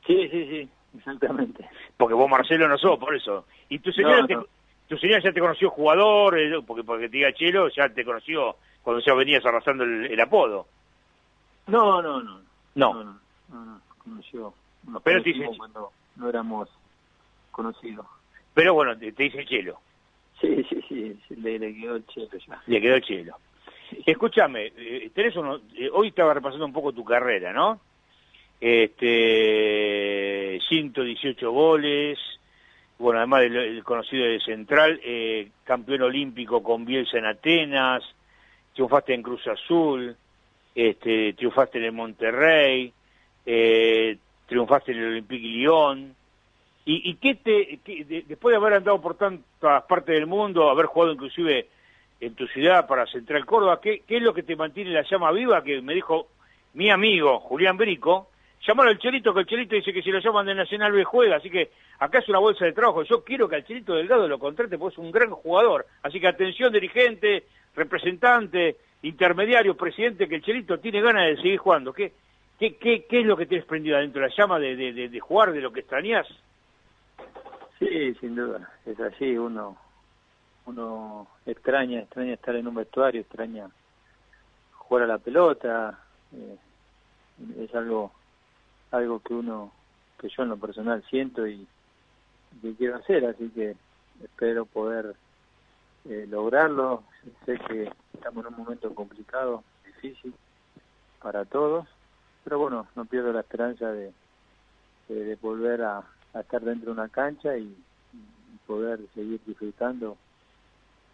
Sí, 0.07 0.29
sí, 0.31 0.47
sí, 0.49 0.69
exactamente. 0.97 1.69
Porque 1.97 2.15
vos 2.15 2.29
Marcelo 2.29 2.67
no 2.69 2.79
sos, 2.79 2.99
por 2.99 3.15
eso. 3.15 3.47
Y 3.69 3.79
tu 3.81 3.93
señora, 3.93 4.23
No, 4.23 4.27
te- 4.27 4.35
no. 4.35 4.47
tu 4.89 4.97
señora 4.97 5.23
ya 5.23 5.33
te 5.33 5.41
conoció 5.41 5.71
jugador, 5.71 6.39
eh, 6.39 6.61
porque 6.67 6.83
porque 6.85 7.09
te 7.09 7.19
diga 7.19 7.33
Chelo, 7.35 7.69
ya 7.69 7.89
te 7.91 8.05
conoció 8.05 8.57
cuando 8.83 9.03
ya 9.05 9.15
venías 9.15 9.45
arrasando 9.45 9.85
el, 9.85 10.07
el 10.07 10.21
apodo. 10.21 10.67
No, 11.67 12.01
no, 12.03 12.23
no. 12.23 12.41
No. 12.75 12.95
No, 12.95 13.05
no, 13.05 13.21
no, 13.51 13.65
no. 13.67 13.81
Conoció. 13.99 14.55
Nos 14.89 15.03
Pero 15.03 15.23
te 15.23 15.33
dice- 15.33 15.51
cuando 15.59 15.93
no 16.21 16.29
éramos 16.29 16.69
conocidos. 17.51 18.07
Pero 18.55 18.75
bueno, 18.75 18.97
te, 18.97 19.11
te 19.13 19.25
dice 19.25 19.45
Chelo. 19.47 19.81
Sí, 20.41 20.65
sí, 20.69 20.81
sí, 20.89 21.17
le, 21.37 21.59
le 21.59 21.75
quedó 21.75 21.97
el 21.97 22.07
Chelo 22.07 22.29
ya. 22.47 22.63
Le 22.67 22.81
quedó 22.81 23.01
Chelo. 23.01 23.37
Escúchame, 24.07 24.73
eh, 24.77 25.11
tenés 25.15 25.35
uno, 25.37 25.61
eh, 25.77 25.91
hoy 25.93 26.09
estaba 26.09 26.35
repasando 26.35 26.65
un 26.65 26.73
poco 26.73 26.93
tu 26.93 27.05
carrera, 27.05 27.53
¿no? 27.53 27.81
Este, 28.61 29.81
118 30.69 31.51
goles, 31.51 32.19
bueno, 32.99 33.19
además 33.19 33.41
del 33.41 33.57
el 33.57 33.83
conocido 33.83 34.27
de 34.27 34.41
Central, 34.41 35.01
eh, 35.03 35.49
campeón 35.65 36.03
olímpico 36.03 36.63
con 36.63 36.85
Bielsa 36.85 37.19
en 37.19 37.25
Atenas, 37.25 38.05
triunfaste 38.75 39.15
en 39.15 39.23
Cruz 39.23 39.47
Azul, 39.47 40.15
este, 40.75 41.33
triunfaste 41.33 41.79
en 41.79 41.85
el 41.85 41.93
Monterrey, 41.93 42.93
eh, 43.47 44.19
triunfaste 44.51 44.93
en 44.93 44.99
el 44.99 45.07
Olympique 45.13 45.47
Lyon. 45.47 46.15
¿Y, 46.85 47.11
y 47.11 47.15
qué 47.15 47.37
te, 47.37 47.79
después 48.27 48.53
de 48.53 48.57
haber 48.57 48.75
andado 48.75 49.01
por 49.01 49.17
tantas 49.17 49.85
partes 49.85 50.15
del 50.15 50.27
mundo, 50.27 50.69
haber 50.69 50.87
jugado 50.87 51.13
inclusive 51.13 51.69
en 52.21 52.35
tu 52.35 52.47
ciudad 52.49 52.87
para 52.87 53.07
Central 53.07 53.47
Córdoba, 53.47 53.81
¿qué, 53.81 54.03
qué 54.07 54.17
es 54.17 54.23
lo 54.23 54.35
que 54.35 54.43
te 54.43 54.57
mantiene 54.57 54.91
la 54.91 55.05
llama 55.09 55.31
viva? 55.31 55.63
Que 55.63 55.81
me 55.81 55.95
dijo 55.95 56.27
mi 56.75 56.91
amigo 56.91 57.39
Julián 57.41 57.77
Brico, 57.77 58.31
llamar 58.67 58.89
al 58.89 58.99
Chelito, 58.99 59.33
que 59.33 59.41
el 59.41 59.47
Chelito 59.47 59.77
dice 59.77 59.93
que 59.93 60.03
si 60.03 60.11
lo 60.11 60.19
llaman 60.19 60.47
de 60.47 60.55
Nacional 60.55 60.93
B 60.93 61.05
juega, 61.05 61.37
así 61.37 61.49
que 61.49 61.71
acá 62.01 62.19
es 62.19 62.29
una 62.29 62.41
bolsa 62.41 62.65
de 62.65 62.73
trabajo. 62.73 63.05
Yo 63.05 63.23
quiero 63.23 63.49
que 63.49 63.57
al 63.57 63.65
Chelito 63.65 63.95
Delgado 63.95 64.27
lo 64.27 64.39
contrate 64.39 64.77
porque 64.77 64.95
es 64.95 64.99
un 64.99 65.13
gran 65.13 65.31
jugador. 65.31 65.87
Así 66.03 66.19
que 66.19 66.27
atención 66.27 66.73
dirigente, 66.73 67.45
representante, 67.77 68.77
intermediario, 69.03 69.77
presidente, 69.77 70.29
que 70.29 70.37
el 70.37 70.43
Chelito 70.43 70.81
tiene 70.81 71.01
ganas 71.01 71.29
de 71.29 71.37
seguir 71.37 71.59
jugando. 71.59 71.93
¿Qué, 71.93 72.13
qué, 72.61 72.77
qué, 72.77 73.07
qué 73.07 73.21
es 73.21 73.27
lo 73.27 73.37
que 73.37 73.47
tienes 73.47 73.67
prendido 73.67 73.97
adentro 73.97 74.23
de 74.23 74.29
la 74.29 74.35
llama 74.37 74.59
de, 74.61 74.77
de, 74.77 74.93
de, 74.93 75.09
de 75.09 75.21
jugar, 75.21 75.53
de 75.53 75.63
lo 75.63 75.73
que 75.73 75.81
extrañas? 75.81 76.29
Sí, 77.79 78.15
sin 78.21 78.37
duda, 78.37 78.71
es 78.87 79.01
así, 79.01 79.37
uno 79.37 79.77
uno 80.67 81.27
extraña, 81.47 82.01
extraña 82.01 82.35
estar 82.35 82.55
en 82.55 82.69
un 82.69 82.75
vestuario, 82.75 83.23
extraña 83.23 83.69
jugar 84.73 85.05
a 85.05 85.09
la 85.09 85.19
pelota, 85.19 85.99
eh, 86.33 86.57
es 87.59 87.75
algo 87.75 88.13
algo 88.91 89.21
que 89.21 89.35
uno, 89.35 89.73
que 90.19 90.29
yo 90.29 90.43
en 90.43 90.51
lo 90.51 90.57
personal 90.59 91.03
siento 91.09 91.47
y, 91.47 91.67
y 92.53 92.61
que 92.61 92.75
quiero 92.75 92.97
hacer, 92.97 93.25
así 93.25 93.49
que 93.51 93.75
espero 94.23 94.67
poder 94.67 95.15
eh, 96.09 96.27
lograrlo, 96.29 97.05
sé 97.47 97.57
que 97.59 97.91
estamos 98.13 98.45
en 98.45 98.53
un 98.53 98.59
momento 98.59 98.95
complicado, 98.95 99.65
difícil 99.87 100.35
para 101.23 101.45
todos, 101.45 101.87
pero 102.45 102.59
bueno, 102.59 102.87
no 102.97 103.05
pierdo 103.05 103.33
la 103.33 103.41
esperanza 103.41 103.93
de, 103.93 104.13
de, 105.09 105.37
volver 105.37 105.83
a, 105.83 106.03
a 106.35 106.41
estar 106.41 106.63
dentro 106.63 106.87
de 106.87 107.01
una 107.01 107.09
cancha 107.09 107.57
y, 107.57 107.77
poder 108.67 109.01
seguir 109.17 109.41
disfrutando 109.45 110.17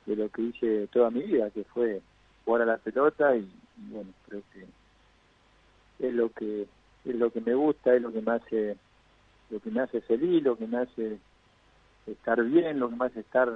de 0.04 0.14
lo 0.14 0.28
que 0.28 0.42
hice 0.42 0.88
toda 0.88 1.10
mi 1.10 1.22
vida, 1.22 1.48
que 1.50 1.64
fue 1.64 2.02
jugar 2.44 2.62
a 2.62 2.66
la 2.66 2.76
pelota 2.76 3.34
y, 3.34 3.40
y 3.78 3.92
bueno, 3.92 4.10
creo 4.28 4.42
que 4.52 6.06
es 6.06 6.12
lo 6.12 6.28
que 6.28 6.66
es 7.06 7.14
lo 7.14 7.30
que 7.30 7.40
me 7.40 7.54
gusta, 7.54 7.94
es 7.94 8.02
lo 8.02 8.12
que 8.12 8.20
me 8.20 8.32
hace 8.32 8.76
lo 9.48 9.60
que 9.60 9.70
me 9.70 9.80
hace 9.80 10.02
feliz, 10.02 10.42
lo 10.42 10.58
que 10.58 10.66
me 10.66 10.78
hace 10.78 11.18
estar 12.06 12.42
bien, 12.44 12.78
lo 12.78 12.90
que 12.90 12.96
me 12.96 13.06
hace 13.06 13.20
estar 13.20 13.48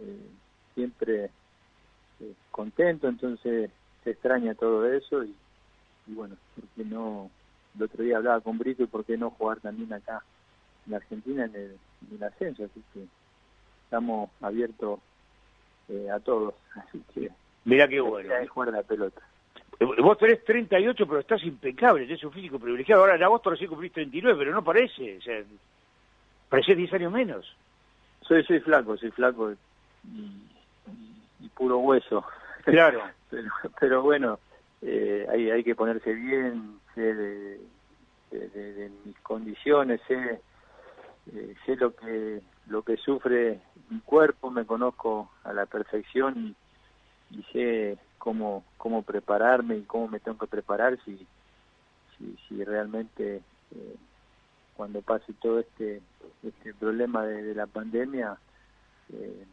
eh, 0.00 0.26
siempre 0.74 1.26
eh, 1.26 2.34
contento, 2.50 3.08
entonces 3.08 3.70
se 4.02 4.10
extraña 4.10 4.54
todo 4.54 4.86
eso 4.86 5.22
y, 5.22 5.34
y 6.06 6.12
bueno, 6.14 6.36
porque 6.54 6.84
no 6.88 7.30
el 7.76 7.82
otro 7.84 8.02
día 8.04 8.16
hablaba 8.18 8.40
con 8.40 8.58
Brito 8.58 8.82
y 8.82 8.86
por 8.86 9.04
qué 9.04 9.16
no 9.16 9.30
jugar 9.30 9.60
también 9.60 9.92
acá 9.92 10.22
en 10.86 10.94
Argentina 10.94 11.44
en 11.44 11.54
el, 11.54 11.78
en 12.10 12.16
el 12.16 12.22
ascenso, 12.24 12.64
así 12.64 12.82
que 12.92 13.04
estamos 13.84 14.30
abiertos 14.40 15.00
eh, 15.88 16.10
a 16.10 16.20
todos, 16.20 16.54
así 16.76 17.02
que 17.14 17.30
Mirá 17.64 17.86
qué 17.88 18.00
bueno. 18.00 18.34
es 18.34 18.50
jugar 18.50 18.70
a 18.70 18.72
la 18.72 18.82
pelota. 18.82 19.20
Eh, 19.78 19.84
Vos 20.02 20.18
tenés 20.18 20.44
38, 20.44 21.06
pero 21.06 21.20
estás 21.20 21.42
impecable, 21.44 22.06
tenés 22.06 22.24
un 22.24 22.32
físico 22.32 22.58
privilegiado. 22.58 23.02
Ahora 23.02 23.14
en 23.16 23.22
agosto 23.22 23.50
recién 23.50 23.70
cumplís 23.70 23.92
39, 23.92 24.36
pero 24.38 24.52
no 24.52 24.64
parece. 24.64 25.18
O 25.18 25.20
sea, 25.22 25.42
parecés 26.48 26.76
10 26.76 26.92
años 26.94 27.12
menos. 27.12 27.56
Soy 28.22 28.42
soy 28.44 28.58
flaco, 28.60 28.96
soy 28.96 29.10
flaco 29.12 29.52
y, 29.52 29.56
y- 30.08 30.48
y 31.40 31.48
puro 31.50 31.78
hueso. 31.78 32.24
Claro. 32.64 33.02
pero, 33.30 33.50
pero 33.78 34.02
bueno, 34.02 34.38
eh, 34.82 35.26
hay, 35.30 35.50
hay 35.50 35.64
que 35.64 35.74
ponerse 35.76 36.12
bien, 36.12 36.80
sé 36.94 37.00
de, 37.14 37.60
de- 38.30 38.48
de- 38.50 38.72
de 38.74 38.90
mis 39.04 39.18
condiciones, 39.20 40.00
sé, 40.08 40.42
eh, 41.32 41.54
sé 41.66 41.76
lo 41.76 41.94
que 41.94 42.42
lo 42.66 42.82
que 42.82 42.96
sufre 42.96 43.62
mi 43.90 44.00
cuerpo, 44.00 44.50
me 44.50 44.66
conozco 44.66 45.32
a 45.44 45.52
la 45.52 45.66
perfección 45.66 46.56
y, 47.30 47.42
sé 47.52 47.98
cómo 48.18 48.64
cómo 48.76 49.02
prepararme 49.02 49.76
y 49.78 49.84
cómo 49.84 50.08
me 50.08 50.20
tengo 50.20 50.38
que 50.38 50.46
preparar 50.46 50.98
si 51.04 51.28
si, 52.18 52.64
realmente 52.64 53.44
eh, 53.74 53.96
cuando 54.74 55.02
pase 55.02 55.32
todo 55.34 55.60
este 55.60 56.02
este 56.42 56.74
problema 56.74 57.26
de, 57.26 57.42
de 57.42 57.54
la 57.54 57.66
pandemia 57.66 58.38
eh, 59.12 59.46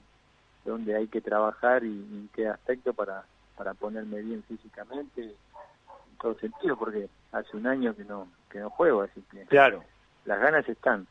donde 0.66 0.96
hay 0.96 1.08
que 1.08 1.22
trabajar 1.22 1.84
y 1.84 1.90
en 1.90 2.30
qué 2.34 2.48
aspecto 2.48 2.94
para 2.94 3.28
para 3.60 3.74
ponerme 3.74 4.22
bien 4.22 4.42
físicamente 4.44 5.22
en 5.22 6.18
todo 6.22 6.34
sentido 6.40 6.78
porque 6.78 7.10
hace 7.34 7.58
un 7.58 7.68
año 7.68 7.94
que 7.94 8.06
no 8.06 8.30
que 8.50 8.58
no 8.58 8.70
juego 8.70 9.02
así 9.02 9.22
que 9.30 9.44
Claro. 9.48 9.84
las 10.24 10.40
ganas 10.40 10.68
están 10.70 11.06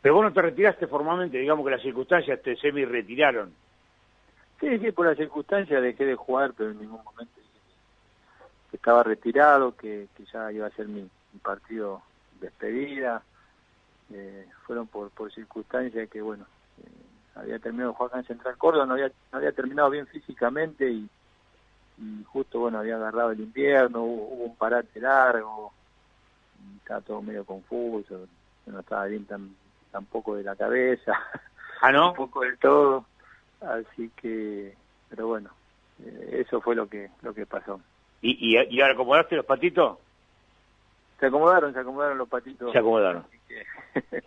Pero 0.00 0.14
vos 0.14 0.24
no 0.24 0.32
te 0.32 0.40
retiraste 0.40 0.86
formalmente, 0.86 1.36
digamos 1.36 1.66
que 1.66 1.70
las 1.72 1.82
circunstancias 1.82 2.40
te 2.40 2.56
semi-retiraron. 2.56 3.52
sí 4.58 4.78
sí 4.78 4.90
por 4.90 5.04
las 5.04 5.18
circunstancias 5.18 5.82
dejé 5.82 6.06
de 6.06 6.14
jugar 6.14 6.54
pero 6.56 6.70
en 6.70 6.80
ningún 6.80 7.04
momento 7.04 7.34
que 8.70 8.76
estaba 8.78 9.02
retirado 9.02 9.76
que, 9.76 10.08
que 10.16 10.24
ya 10.32 10.50
iba 10.50 10.66
a 10.68 10.70
ser 10.70 10.88
mi, 10.88 11.02
mi 11.02 11.38
partido 11.42 12.00
de 12.40 12.46
despedida 12.46 13.22
eh, 14.14 14.46
fueron 14.66 14.86
por 14.86 15.10
por 15.10 15.30
circunstancias 15.30 16.08
que 16.08 16.22
bueno 16.22 16.46
eh, 16.78 16.88
había 17.34 17.58
terminado 17.58 17.90
de 17.90 17.96
jugar 17.98 18.16
en 18.16 18.24
Central 18.24 18.56
Córdoba, 18.56 18.86
no 18.86 18.94
había, 18.94 19.08
no 19.30 19.38
había 19.38 19.52
terminado 19.52 19.90
bien 19.90 20.06
físicamente 20.06 20.90
y, 20.90 21.06
y 22.02 22.24
justo, 22.24 22.58
bueno, 22.58 22.78
había 22.78 22.96
agarrado 22.96 23.30
el 23.30 23.40
invierno, 23.40 24.02
hubo, 24.02 24.34
hubo 24.34 24.44
un 24.44 24.56
parate 24.56 25.00
largo, 25.00 25.72
y 26.60 26.76
estaba 26.78 27.00
todo 27.00 27.22
medio 27.22 27.44
confuso, 27.44 28.26
no 28.66 28.80
estaba 28.80 29.06
bien 29.06 29.24
tan 29.24 29.54
tampoco 29.90 30.34
de 30.34 30.42
la 30.42 30.56
cabeza, 30.56 31.12
¿Ah, 31.80 31.92
no? 31.92 32.10
un 32.10 32.16
poco 32.16 32.40
de 32.40 32.56
todo, 32.56 33.04
así 33.60 34.10
que, 34.16 34.74
pero 35.08 35.28
bueno, 35.28 35.50
eh, 36.04 36.44
eso 36.44 36.60
fue 36.60 36.74
lo 36.74 36.88
que 36.88 37.10
lo 37.22 37.32
que 37.32 37.46
pasó. 37.46 37.80
¿Y, 38.20 38.56
y, 38.56 38.76
y 38.76 38.80
ahora 38.80 38.94
acomodaste 38.94 39.36
los 39.36 39.46
patitos? 39.46 39.98
Se 41.20 41.26
acomodaron, 41.26 41.72
se 41.72 41.78
acomodaron 41.78 42.18
los 42.18 42.28
patitos. 42.28 42.72
Se 42.72 42.78
acomodaron. 42.78 43.24
Así 43.28 43.38
que, 43.46 43.64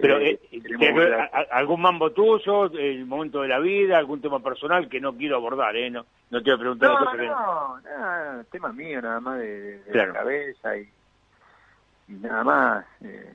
Pero, 0.00 0.18
eh, 0.18 0.40
eh, 0.42 0.48
tenemos 0.62 0.78
¿tiene 0.80 0.94
que 0.94 1.00
ver 1.00 1.10
la- 1.10 1.24
a- 1.24 1.38
a- 1.40 1.58
¿algún 1.58 1.80
mambo 1.82 2.12
tuyo, 2.12 2.64
el 2.72 3.04
momento 3.04 3.42
de 3.42 3.48
la 3.48 3.58
vida, 3.58 3.98
algún 3.98 4.20
tema 4.22 4.40
personal 4.42 4.88
que 4.88 5.00
no 5.00 5.14
quiero 5.16 5.36
abordar, 5.36 5.76
eh? 5.76 5.90
No, 5.90 6.06
no 6.30 6.42
te 6.42 6.50
voy 6.50 6.54
a 6.56 6.60
preguntar 6.60 6.90
No, 6.90 6.98
cosas 6.98 7.16
que 7.16 7.26
no, 7.26 7.80
nada, 7.82 8.44
tema 8.50 8.72
mío 8.72 9.02
nada 9.02 9.20
más 9.20 9.38
de, 9.38 9.46
de- 9.60 9.78
de 9.84 9.92
Claro. 9.92 10.12
la 10.14 10.18
cabeza 10.20 10.76
y, 10.78 10.88
y 12.08 12.12
nada 12.14 12.42
más. 12.44 12.86
eh, 13.02 13.34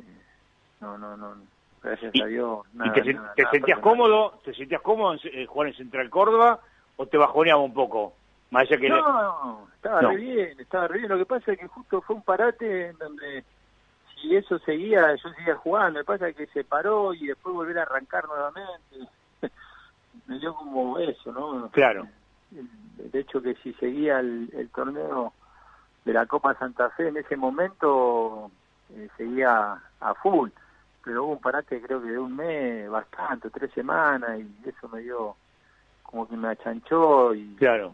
no, 0.79 0.97
no, 0.97 1.15
no, 1.15 1.35
gracias 1.81 2.13
a 2.21 2.25
Dios. 2.25 2.59
Nada, 2.73 2.89
¿Y 2.89 2.93
te, 2.93 3.03
sen- 3.11 3.15
nada, 3.15 3.34
te 3.35 3.43
nada 3.43 3.51
sentías 3.51 3.77
personal. 3.79 3.81
cómodo? 3.97 4.41
¿Te 4.43 4.53
sentías 4.53 4.81
cómodo 4.81 5.13
en 5.13 5.19
eh, 5.25 5.45
jugar 5.45 5.67
en 5.69 5.73
Central 5.75 6.09
Córdoba 6.09 6.59
o 6.95 7.05
te 7.07 7.17
bajoneaba 7.17 7.61
un 7.61 7.73
poco? 7.73 8.15
Más 8.49 8.63
allá 8.63 8.77
que 8.79 8.89
No, 8.89 9.01
no, 9.01 9.67
estaba 9.75 10.01
No. 10.01 10.09
re 10.11 10.15
bien, 10.17 10.59
estaba 10.59 10.88
re 10.88 10.99
bien. 10.99 11.09
Lo 11.09 11.17
que 11.17 11.25
pasa 11.25 11.51
es 11.51 11.59
que 11.59 11.67
justo 11.67 12.01
fue 12.01 12.15
un 12.15 12.23
parate 12.23 12.88
en 12.88 12.97
donde 12.97 13.43
si 14.22 14.35
eso 14.35 14.60
seguía, 14.60 15.15
yo 15.15 15.30
seguía 15.30 15.56
jugando. 15.56 15.99
Lo 15.99 16.06
que 16.06 16.07
pasa 16.14 16.30
es 16.30 16.35
que 16.35 16.48
se 16.48 16.64
paró 16.64 17.14
y 17.14 17.27
después 17.27 17.56
volver 17.56 17.80
a 17.80 17.84
arrancar 17.84 18.27
nuevamente. 18.27 19.11
Me 20.26 20.39
dio 20.39 20.53
como 20.56 20.98
eso, 20.99 21.31
¿no? 21.31 21.69
Claro. 21.72 22.07
El, 22.52 22.69
el 22.99 23.11
hecho 23.14 23.41
que 23.41 23.56
si 23.56 23.73
seguía 23.73 24.19
el, 24.19 24.49
el 24.53 24.69
torneo 24.69 25.34
de 26.06 26.14
la 26.14 26.26
Copa 26.26 26.56
Santa 26.56 26.89
Fe 26.91 27.10
en 27.10 27.18
ese 27.18 27.35
momento 27.35 28.49
eh, 28.94 29.10
seguía 29.18 29.81
a 29.99 30.14
full. 30.15 30.49
Pero 31.03 31.26
hubo 31.26 31.34
un 31.34 31.41
parate 31.41 31.81
creo 31.81 32.02
que 32.02 32.10
de 32.10 32.19
un 32.19 32.35
mes, 32.35 32.89
bastante, 32.89 33.49
tres 33.49 33.72
semanas, 33.73 34.39
y 34.39 34.69
eso 34.69 34.88
me 34.89 35.02
dio 35.02 35.38
como 36.03 36.27
que 36.27 36.35
me 36.38 36.48
achanchó 36.49 37.34
y 37.34 37.56
Claro. 37.57 37.94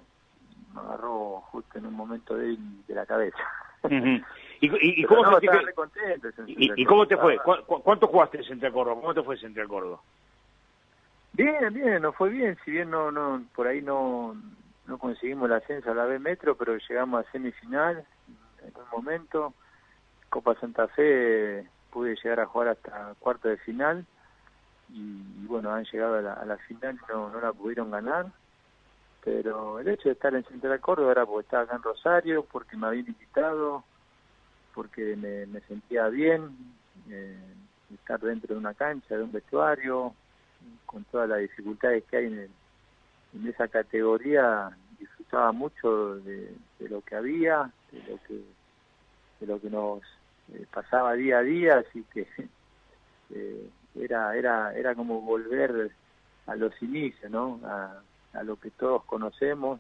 me 0.74 0.82
agarró 0.82 1.41
justo 1.52 1.78
en 1.78 1.88
un 1.88 1.95
momento 1.95 2.36
débil 2.36 2.86
de 2.88 2.95
la 2.95 3.06
cabeza. 3.06 3.38
Ujú. 3.84 3.91
¿Y, 4.64 4.68
y, 4.68 5.02
y 5.02 5.03
cómo 5.03 5.23
no, 5.23 5.30
eso 5.40 5.52
y- 6.48 6.81
y 6.81 6.85
cómo 6.85 7.06
te 7.06 7.18
fue? 7.18 7.34
estaba- 7.35 7.57
¿Cu- 7.57 7.65
cu- 7.65 7.84
¿Cuánto 7.84 8.07
jugaste 8.07 8.38
en 8.38 8.44
Central 8.45 8.72
Córdoba? 8.72 9.02
¿Cómo 9.02 9.14
te 9.14 9.22
fue 9.23 9.35
en 9.35 9.41
Central 9.41 9.68
Córdoba? 9.68 9.99
Bien, 11.34 11.73
bien, 11.73 12.02
nos 12.02 12.15
fue 12.15 12.30
bien, 12.30 12.57
si 12.64 12.72
bien 12.72 12.90
no, 12.90 13.11
no, 13.11 13.44
por 13.53 13.68
ahí 13.68 13.81
no, 13.81 14.38
no 14.85 14.98
conseguimos 14.98 15.48
el 15.49 15.56
ascenso 15.57 15.91
a 15.91 15.95
la 15.95 16.06
B 16.06 16.18
Metro, 16.19 16.56
pero 16.56 16.77
llegamos 16.77 17.26
a 17.26 17.31
semifinal 17.31 18.06
en 18.61 18.73
un 18.77 18.85
momento. 18.91 19.53
Copa 20.30 20.56
Santa 20.56 20.88
Fe 20.88 21.68
pude 21.91 22.15
llegar 22.23 22.40
a 22.40 22.45
jugar 22.45 22.69
hasta 22.69 23.15
cuarto 23.19 23.49
de 23.49 23.57
final 23.57 24.06
y, 24.90 25.02
y 25.44 25.45
bueno, 25.45 25.72
han 25.73 25.84
llegado 25.85 26.19
a 26.19 26.22
la, 26.22 26.34
a 26.35 26.45
la 26.45 26.57
final 26.57 26.95
y 26.95 27.11
no, 27.11 27.30
no 27.30 27.41
la 27.41 27.52
pudieron 27.52 27.91
ganar. 27.91 28.27
Pero 29.26 29.80
el 29.80 29.88
hecho 29.90 30.10
de 30.10 30.14
estar 30.14 30.34
en 30.34 30.44
Central 30.45 30.80
Córdoba 30.80 31.11
era 31.11 31.26
porque 31.26 31.44
estaba 31.45 31.64
acá 31.64 31.76
en 31.76 31.84
Rosario, 31.84 32.45
porque 32.49 32.77
me 32.77 32.88
habían 32.88 33.07
invitado, 33.07 33.84
porque 34.74 35.16
me, 35.16 35.45
me 35.48 35.62
sentía 35.62 36.08
bien, 36.10 36.58
eh, 37.10 37.56
estar 37.94 38.20
dentro 38.20 38.54
de 38.56 38.60
una 38.60 38.74
cancha, 38.74 39.16
de 39.16 39.24
un 39.24 39.32
vestuario, 39.32 40.16
con 40.86 41.04
todas 41.06 41.30
las 41.30 41.40
dificultades 41.40 42.04
que 42.06 42.18
hay 42.18 42.26
en, 42.28 42.40
el- 42.40 42.52
en 43.34 43.48
esa 43.48 43.68
categoría, 43.68 44.78
disfrutaba 45.00 45.52
mucho 45.52 46.16
de, 46.18 46.56
lo 46.80 47.02
que 47.02 47.16
había, 47.16 47.72
de 47.91 48.00
lo 48.12 48.18
que, 48.24 48.41
de 49.40 49.48
lo 49.48 49.60
que 49.60 49.70
nos 49.70 50.02
eh, 50.54 50.66
pasaba 50.72 51.14
día 51.14 51.40
a 51.40 51.44
día, 51.44 51.78
así 51.80 52.06
que 52.14 52.28
eh, 53.32 53.70
era, 53.95 54.36
era, 54.36 54.74
era 54.76 54.95
como 54.95 55.22
volver 55.22 55.95
a 56.48 56.56
los 56.56 56.80
inicios, 56.82 57.32
¿no? 57.32 57.60
A, 57.64 58.04
a 58.34 58.44
lo 58.44 58.58
que 58.58 58.72
todos 58.72 59.06
conocemos, 59.06 59.80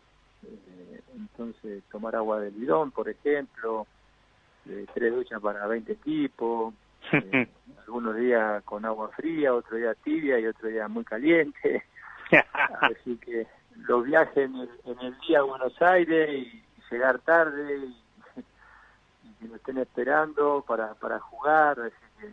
entonces 1.15 1.83
tomar 1.89 2.15
agua 2.15 2.39
del 2.41 2.53
bidón, 2.53 2.91
por 2.91 3.09
ejemplo, 3.09 3.87
eh, 4.69 4.85
tres 4.93 5.13
duchas 5.13 5.41
para 5.41 5.67
20 5.67 5.91
equipos, 5.91 6.73
eh, 7.11 7.47
algunos 7.85 8.15
días 8.15 8.63
con 8.63 8.85
agua 8.85 9.09
fría, 9.09 9.53
otro 9.53 9.77
día 9.77 9.93
tibia 9.95 10.39
y 10.39 10.47
otro 10.47 10.69
día 10.69 10.87
muy 10.87 11.03
caliente. 11.03 11.83
Así 12.81 13.17
que 13.17 13.47
los 13.87 14.05
viajes 14.05 14.37
en 14.37 14.55
el, 14.55 14.69
en 14.85 14.99
el 14.99 15.17
día 15.27 15.39
a 15.39 15.43
Buenos 15.43 15.81
Aires 15.81 16.29
y 16.29 16.63
llegar 16.91 17.19
tarde 17.19 17.77
y, 17.77 18.39
y 19.23 19.33
que 19.39 19.47
nos 19.47 19.55
estén 19.57 19.77
esperando 19.79 20.63
para, 20.67 20.93
para 20.95 21.19
jugar, 21.19 21.79
así 21.79 21.95
que 22.19 22.27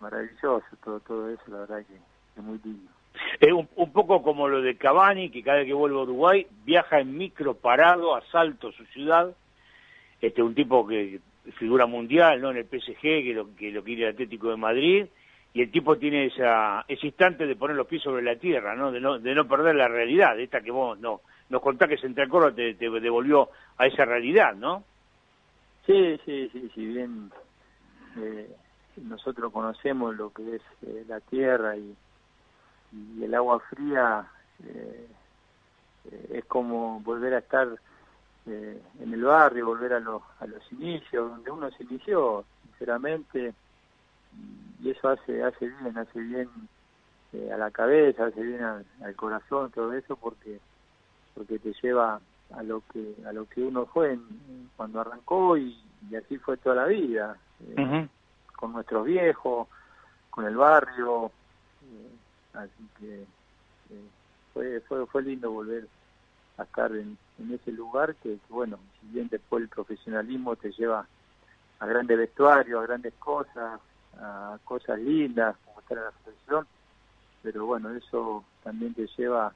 maravilloso 0.00 0.64
todo, 0.82 1.00
todo 1.00 1.30
eso, 1.30 1.42
la 1.46 1.58
verdad 1.58 1.84
que 1.86 1.94
es 1.94 2.42
muy 2.42 2.58
lindo. 2.64 2.90
Es 3.38 3.52
un, 3.52 3.68
un 3.76 3.92
poco 3.92 4.22
como 4.22 4.48
lo 4.48 4.60
de 4.62 4.76
Cavani, 4.76 5.30
que 5.30 5.42
cada 5.42 5.58
vez 5.58 5.66
que 5.66 5.74
vuelve 5.74 5.98
a 5.98 6.02
Uruguay 6.02 6.46
viaja 6.64 7.00
en 7.00 7.16
micro 7.16 7.54
parado 7.54 8.14
a 8.14 8.22
Salto, 8.30 8.72
su 8.72 8.84
ciudad. 8.86 9.34
Este 10.20 10.42
un 10.42 10.54
tipo 10.54 10.86
que 10.86 11.20
figura 11.52 11.86
mundial, 11.86 12.40
¿no? 12.40 12.50
En 12.50 12.58
el 12.58 12.66
PSG, 12.66 13.00
que 13.00 13.34
lo 13.34 13.54
que 13.54 13.70
lo 13.70 13.82
quiere 13.82 14.04
el 14.04 14.14
Atlético 14.14 14.50
de 14.50 14.56
Madrid, 14.56 15.06
y 15.52 15.62
el 15.62 15.70
tipo 15.70 15.96
tiene 15.98 16.26
esa 16.26 16.84
ese 16.88 17.06
instante 17.06 17.46
de 17.46 17.56
poner 17.56 17.76
los 17.76 17.86
pies 17.86 18.02
sobre 18.02 18.22
la 18.22 18.36
tierra, 18.36 18.74
¿no? 18.74 18.92
De 18.92 19.00
no 19.00 19.18
de 19.18 19.34
no 19.34 19.46
perder 19.48 19.74
la 19.76 19.88
realidad, 19.88 20.38
esta 20.38 20.60
que 20.60 20.70
vos 20.70 20.98
no 20.98 21.20
nos 21.50 21.60
contás 21.60 21.88
que 21.88 21.98
Central 21.98 22.28
Córdoba 22.28 22.54
te, 22.54 22.74
te 22.74 22.88
devolvió 22.88 23.50
a 23.76 23.86
esa 23.86 24.04
realidad, 24.04 24.54
¿no? 24.54 24.84
Sí, 25.84 26.18
sí, 26.24 26.48
sí, 26.52 26.70
si 26.74 26.86
bien 26.86 27.30
eh, 28.18 28.48
nosotros 28.96 29.52
conocemos 29.52 30.14
lo 30.16 30.32
que 30.32 30.56
es 30.56 30.62
eh, 30.86 31.04
la 31.08 31.20
tierra 31.20 31.76
y, 31.76 31.96
y 32.92 33.24
el 33.24 33.34
agua 33.34 33.58
fría, 33.60 34.26
eh, 34.64 35.08
eh, 36.12 36.26
es 36.34 36.44
como 36.44 37.00
volver 37.00 37.34
a 37.34 37.38
estar 37.38 37.68
eh, 38.46 38.82
en 39.00 39.12
el 39.14 39.22
barrio, 39.22 39.66
volver 39.66 39.92
a 39.94 40.00
los, 40.00 40.22
a 40.38 40.46
los 40.46 40.62
inicios, 40.72 41.30
donde 41.30 41.50
uno 41.50 41.70
se 41.72 41.84
inició, 41.84 42.46
sinceramente, 42.62 43.54
y 44.80 44.90
eso 44.90 45.08
hace, 45.08 45.42
hace 45.42 45.68
bien, 45.68 45.98
hace 45.98 46.20
bien 46.20 46.48
eh, 47.32 47.52
a 47.52 47.56
la 47.58 47.70
cabeza, 47.70 48.26
hace 48.26 48.42
bien 48.42 48.62
al, 48.62 48.86
al 49.02 49.16
corazón, 49.16 49.70
todo 49.70 49.92
eso, 49.92 50.16
porque 50.16 50.60
porque 51.34 51.58
te 51.58 51.72
lleva 51.82 52.20
a 52.50 52.62
lo 52.62 52.82
que 52.82 53.14
a 53.26 53.32
lo 53.32 53.46
que 53.46 53.62
uno 53.62 53.86
fue 53.86 54.12
en- 54.14 54.70
cuando 54.76 55.00
arrancó 55.00 55.56
y, 55.56 55.80
y 56.10 56.16
así 56.16 56.38
fue 56.38 56.56
toda 56.56 56.74
la 56.76 56.86
vida 56.86 57.40
eh, 57.60 57.74
con 58.56 58.72
nuestros 58.72 59.04
viejos 59.06 59.68
con 60.30 60.44
el 60.46 60.56
barrio 60.56 61.32
eh, 61.82 62.10
así 62.54 62.88
que 62.98 63.26
fue 64.52 64.80
fue 64.82 65.06
fue 65.06 65.22
lindo 65.22 65.50
volver 65.52 65.88
a 66.56 66.64
estar 66.64 66.94
en, 66.96 67.16
en 67.40 67.54
ese 67.54 67.72
lugar 67.72 68.14
que, 68.16 68.38
bueno 68.48 68.78
si 69.00 69.08
bien 69.08 69.28
después 69.28 69.62
el 69.62 69.68
profesionalismo 69.68 70.56
te 70.56 70.70
lleva 70.72 71.06
a 71.78 71.86
grandes 71.86 72.18
vestuarios 72.18 72.82
a 72.82 72.86
grandes 72.86 73.14
cosas 73.14 73.80
a 74.18 74.58
cosas 74.64 74.98
lindas 74.98 75.56
como 75.64 75.80
estar 75.80 75.98
en 75.98 76.04
la 76.04 76.12
selección 76.24 76.66
pero 77.42 77.66
bueno 77.66 77.90
eso 77.90 78.44
también 78.62 78.94
te 78.94 79.06
lleva 79.16 79.52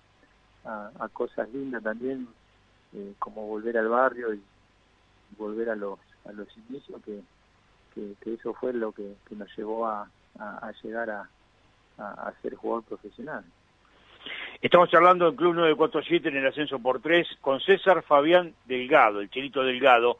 a, 0.65 1.09
cosas 1.13 1.49
lindas 1.53 1.83
también 1.83 2.27
eh, 2.95 3.15
como 3.19 3.47
volver 3.47 3.77
al 3.77 3.89
barrio 3.89 4.33
y 4.33 4.43
volver 5.37 5.71
a 5.71 5.77
los 5.77 5.99
a 6.27 6.33
los 6.33 6.49
inicios 6.57 7.03
que, 7.03 7.23
que, 7.95 8.35
eso 8.35 8.55
fue 8.55 8.73
lo 8.73 8.93
que, 8.93 9.15
nos 9.31 9.55
llevó 9.57 9.87
a, 9.87 10.09
a, 10.39 10.73
llegar 10.83 11.11
a, 11.11 11.29
a 11.99 12.33
ser 12.41 12.55
jugador 12.55 12.83
profesional 12.85 13.45
Estamos 14.65 14.89
charlando 14.89 15.27
del 15.27 15.37
Club 15.37 15.57
947 15.57 16.31
en 16.31 16.39
el 16.39 16.47
ascenso 16.47 16.79
por 16.79 17.03
tres 17.03 17.29
con 17.43 17.61
César 17.61 18.03
Fabián 18.03 18.55
Delgado, 18.65 19.21
el 19.21 19.29
chelito 19.29 19.63
Delgado, 19.63 20.17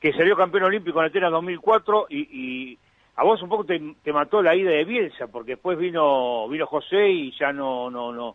que 0.00 0.14
salió 0.14 0.34
campeón 0.34 0.62
olímpico 0.62 0.98
en 0.98 1.08
Atenas 1.08 1.30
2004 1.30 2.06
y, 2.08 2.20
y 2.20 2.78
a 3.16 3.22
vos 3.22 3.42
un 3.42 3.50
poco 3.50 3.64
te, 3.64 3.78
mató 4.10 4.40
la 4.40 4.56
ida 4.56 4.70
de 4.70 4.86
Bielsa, 4.86 5.26
porque 5.26 5.56
después 5.56 5.76
vino 5.76 6.48
vino 6.48 6.66
José 6.66 7.06
y 7.06 7.32
ya 7.38 7.52
no 7.52 7.90
no 7.90 8.14
no 8.14 8.34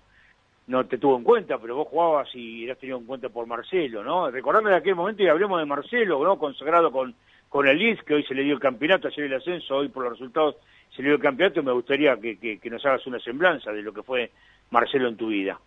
no 0.68 0.86
te 0.86 1.00
tuvo 1.00 1.18
en 1.18 1.24
cuenta, 1.24 1.58
pero 1.58 1.76
vos 1.76 1.88
jugabas 1.88 2.30
y 2.36 2.64
eras 2.64 2.78
tenido 2.78 3.00
en 3.00 3.06
cuenta 3.06 3.30
por 3.30 3.48
Marcelo, 3.48 4.04
¿no? 4.04 4.30
Recordame 4.30 4.70
de 4.70 4.76
aquel 4.76 4.94
momento 4.94 5.24
y 5.24 5.28
hablemos 5.28 5.60
de 5.60 5.66
Marcelo, 5.66 6.24
¿no? 6.24 6.38
Consagrado 6.38 6.92
con, 6.92 7.16
con 7.50 7.68
el 7.68 7.80
Leeds, 7.80 8.04
que 8.04 8.14
hoy 8.14 8.24
se 8.26 8.36
le 8.36 8.44
dio 8.44 8.54
el 8.54 8.60
campeonato, 8.60 9.08
ayer 9.08 9.26
el 9.26 9.34
ascenso, 9.34 9.78
hoy 9.78 9.88
por 9.88 10.04
los 10.04 10.12
resultados 10.12 10.58
el 11.06 11.20
campeonato, 11.20 11.64
me 11.64 11.72
gustaría 11.72 12.18
que, 12.18 12.38
que, 12.38 12.70
nos 12.70 12.86
hagas 12.86 13.06
una 13.08 13.20
semblanza 13.20 13.72
de 13.72 13.82
lo 13.82 13.94
que 13.94 14.04
fue 14.04 14.32
Marcelo 14.72 15.08
en 15.08 15.18
tu 15.18 15.28
vida. 15.28 15.60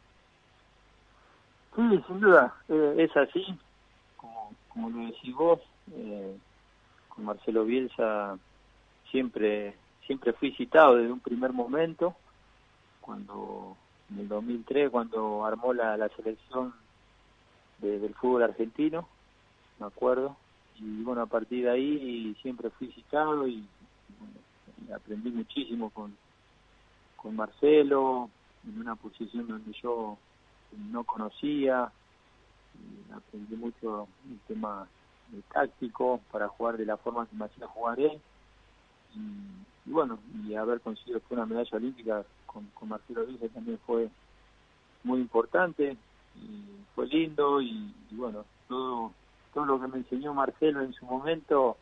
Sí, 1.76 1.82
sin 2.06 2.20
duda, 2.20 2.54
eh, 2.68 2.94
es 2.98 3.16
así, 3.16 3.46
como, 4.16 4.52
como 4.68 4.90
lo 4.90 5.06
decís 5.06 5.34
vos, 5.34 5.60
eh, 5.92 6.36
con 7.08 7.24
Marcelo 7.24 7.64
Bielsa 7.64 8.38
siempre 9.10 9.74
siempre 10.06 10.32
fui 10.32 10.50
citado 10.52 10.96
desde 10.96 11.12
un 11.12 11.20
primer 11.20 11.52
momento, 11.52 12.16
cuando 13.00 13.76
en 14.10 14.18
el 14.18 14.28
2003 14.28 14.90
cuando 14.90 15.44
armó 15.46 15.72
la, 15.72 16.08
selección 16.16 16.74
de- 17.78 18.00
del 18.00 18.14
fútbol 18.14 18.42
argentino, 18.42 19.08
me 19.78 19.86
acuerdo. 19.86 20.36
Y 20.76 21.02
bueno, 21.02 21.22
a 21.22 21.26
partir 21.26 21.64
de 21.64 21.70
ahí 21.70 22.36
siempre 22.42 22.70
fui 22.70 22.88
citado 22.92 23.46
y 23.46 23.64
aprendí 24.94 25.30
muchísimo 25.30 25.90
con, 25.90 26.16
con 27.16 27.36
Marcelo, 27.36 28.30
en 28.66 28.80
una 28.80 28.96
posición 28.96 29.48
donde 29.48 29.72
yo 29.82 30.18
no 30.76 31.04
conocía, 31.04 31.90
aprendí 33.12 33.56
mucho 33.56 34.08
el 34.30 34.38
tema 34.46 34.86
táctico 35.52 36.20
para 36.30 36.48
jugar 36.48 36.76
de 36.76 36.86
la 36.86 36.96
forma 36.96 37.26
que 37.26 37.36
me 37.36 37.44
hacía 37.46 37.66
jugar. 37.66 37.98
Y, 38.00 38.20
y 39.86 39.90
bueno, 39.90 40.18
y 40.44 40.54
haber 40.54 40.80
conseguido 40.80 41.20
una 41.30 41.46
medalla 41.46 41.76
olímpica 41.76 42.24
con, 42.46 42.66
con 42.74 42.88
Marcelo 42.88 43.26
Díaz 43.26 43.50
también 43.52 43.78
fue 43.86 44.08
muy 45.04 45.20
importante 45.20 45.96
y 46.36 46.64
fue 46.94 47.06
lindo 47.06 47.60
y, 47.60 47.94
y 48.10 48.14
bueno, 48.14 48.44
todo, 48.68 49.12
todo 49.52 49.64
lo 49.64 49.80
que 49.80 49.88
me 49.88 49.98
enseñó 49.98 50.34
Marcelo 50.34 50.82
en 50.82 50.92
su 50.92 51.04
momento, 51.06 51.76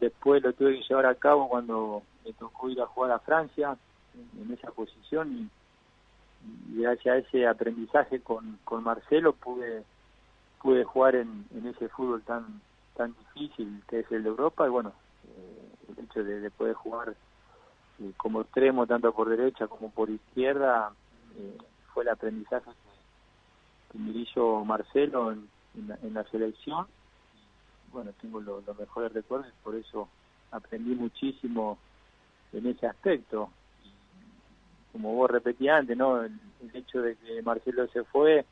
después 0.00 0.42
lo 0.42 0.52
tuve 0.52 0.78
que 0.78 0.84
llevar 0.88 1.06
a 1.06 1.14
cabo 1.14 1.48
cuando 1.48 2.02
me 2.24 2.32
tocó 2.32 2.68
ir 2.68 2.80
a 2.80 2.86
jugar 2.86 3.12
a 3.12 3.18
Francia 3.18 3.76
en, 4.14 4.52
esa 4.52 4.70
posición 4.70 5.32
y, 5.32 6.74
y 6.74 6.82
gracias 6.82 7.14
a 7.14 7.18
ese 7.18 7.46
aprendizaje 7.46 8.20
con, 8.20 8.58
con 8.64 8.82
Marcelo 8.82 9.32
pude 9.32 9.84
pude 10.60 10.84
jugar 10.84 11.14
en, 11.14 11.46
ese 11.64 11.88
fútbol 11.88 12.22
tan 12.22 12.60
tan 12.96 13.14
difícil 13.14 13.82
que 13.88 14.00
es 14.00 14.10
el 14.10 14.24
de 14.24 14.28
Europa 14.28 14.66
y 14.66 14.70
bueno 14.70 14.92
eh, 15.24 15.68
el 15.88 16.04
hecho 16.04 16.24
de, 16.24 16.40
de 16.40 16.50
poder 16.50 16.74
jugar 16.74 17.14
eh, 18.00 18.12
como 18.16 18.40
extremo 18.40 18.86
tanto 18.86 19.12
por 19.12 19.28
derecha 19.28 19.68
como 19.68 19.90
por 19.90 20.10
izquierda 20.10 20.92
eh, 21.36 21.58
fue 21.94 22.02
el 22.02 22.08
aprendizaje 22.08 22.70
que, 23.92 23.98
me 23.98 24.10
hizo 24.10 24.64
Marcelo 24.64 25.32
en, 25.32 25.48
la, 25.86 25.98
en 26.02 26.14
la 26.14 26.24
selección 26.24 26.86
bueno 27.92 28.12
tengo 28.20 28.40
lo- 28.40 28.60
los 28.60 28.78
mejores 28.78 29.12
recuerdos 29.12 29.48
y 29.48 29.62
por 29.62 29.74
eso 29.76 30.08
aprendí 30.50 30.94
muchísimo 30.94 31.78
en 32.52 32.66
ese 32.66 32.86
aspecto 32.86 33.50
como 34.92 35.14
vos 35.14 35.30
repetías 35.30 35.80
antes, 35.80 35.96
¿no? 35.96 36.22
El, 36.24 36.32
el 36.60 36.74
hecho 36.76 37.02
de 37.02 37.16
que 37.16 37.42
Marcelo 37.42 37.86
se 37.88 38.04
fue, 38.04 38.46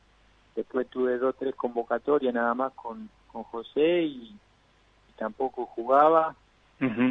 después 0.54 0.88
tuve 0.90 1.16
dos, 1.18 1.34
tres 1.38 1.54
convocatorias 1.56 2.32
nada 2.34 2.54
más 2.54 2.72
con, 2.74 3.08
con 3.26 3.42
José 3.44 4.02
y, 4.02 4.38
y 5.08 5.12
tampoco 5.16 5.66
jugaba. 5.66 6.36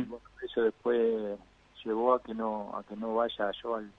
Bueno, 0.07 0.22
eso 0.43 0.61
después 0.61 1.39
llevó 1.84 2.14
a 2.14 2.22
que 2.22 2.34
no 2.34 2.77
a 2.77 2.84
que 2.84 2.95
no 2.95 3.15
vaya 3.15 3.52
yo 3.64 3.76
al, 3.76 3.91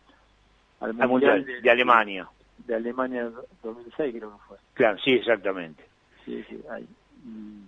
al 0.81 0.90
Al 1.01 1.09
Mundial 1.09 1.44
de 1.44 1.70
Alemania. 1.70 2.31
de 2.59 2.74
Alemania 2.74 3.31
2006 3.62 4.15
creo 4.16 4.32
que 4.32 4.44
fue. 4.47 4.57
Claro, 4.74 4.98
sí, 5.05 5.11
exactamente. 5.12 5.85
Sí, 6.24 6.43
sí, 6.48 6.62
ahí. 6.70 6.89
Y, 7.24 7.65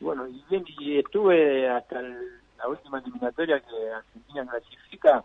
bueno, 0.00 0.26
y 0.28 0.42
bien, 0.50 0.64
y 0.78 0.98
estuve 0.98 1.68
hasta 1.68 2.00
el- 2.00 2.40
la 2.58 2.68
última 2.68 2.98
eliminatoria 2.98 3.60
que 3.60 3.90
Argentina 3.92 4.46
clasifica, 4.46 5.24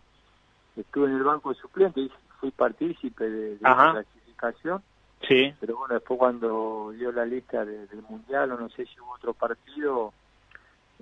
estuve 0.76 1.06
en 1.08 1.16
el 1.16 1.22
banco 1.24 1.50
de 1.50 1.56
suplentes, 1.56 2.04
y 2.06 2.12
fui 2.40 2.50
partícipe 2.50 3.28
de, 3.28 3.58
la 3.60 3.90
clasificación, 3.92 4.82
Sí. 5.26 5.54
pero 5.60 5.76
bueno, 5.78 5.94
después 5.94 6.18
cuando 6.18 6.90
dio 6.96 7.10
la 7.12 7.24
lista 7.24 7.64
de- 7.64 7.86
del 7.86 8.02
Mundial, 8.02 8.52
o 8.52 8.58
no 8.58 8.68
sé 8.68 8.84
si 8.86 9.00
hubo 9.00 9.12
otro 9.14 9.32
partido, 9.34 10.12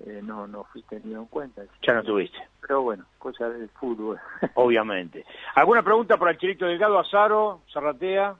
eh, 0.05 0.21
no 0.23 0.47
no 0.47 0.63
fui 0.65 0.81
tenido 0.83 1.21
en 1.21 1.27
cuenta. 1.27 1.61
Ya 1.85 1.93
no 1.93 2.03
tuviste, 2.03 2.37
Pero 2.61 2.81
bueno, 2.81 3.05
cosa 3.19 3.49
del 3.49 3.69
fútbol. 3.69 4.19
obviamente. 4.55 5.25
¿Alguna 5.55 5.83
pregunta 5.83 6.17
para 6.17 6.31
el 6.31 6.37
Chilito 6.37 6.65
Delgado, 6.65 6.97
Azaro, 6.99 7.61
Zarratea? 7.71 8.35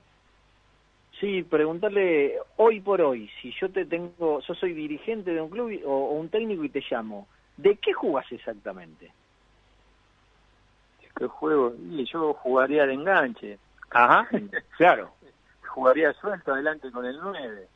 Sí, 1.20 1.42
preguntarle 1.42 2.38
hoy 2.56 2.80
por 2.80 3.00
hoy, 3.00 3.30
si 3.40 3.52
yo 3.60 3.70
te 3.70 3.84
tengo, 3.84 4.40
yo 4.40 4.54
soy 4.54 4.72
dirigente 4.72 5.32
de 5.32 5.40
un 5.40 5.48
club 5.48 5.80
o, 5.84 5.90
o 5.90 6.12
un 6.14 6.28
técnico 6.28 6.64
y 6.64 6.68
te 6.68 6.82
llamo, 6.90 7.28
¿de 7.56 7.76
qué 7.76 7.92
jugás 7.92 8.30
exactamente? 8.32 9.12
¿Qué 11.16 11.26
juego? 11.26 11.74
Y 11.78 12.04
yo 12.06 12.34
jugaría 12.34 12.86
de 12.86 12.94
enganche. 12.94 13.58
Ajá, 13.90 14.28
claro. 14.76 15.12
Jugaría 15.68 16.12
suelto 16.14 16.52
adelante 16.52 16.90
con 16.90 17.04
el 17.04 17.18
9. 17.20 17.68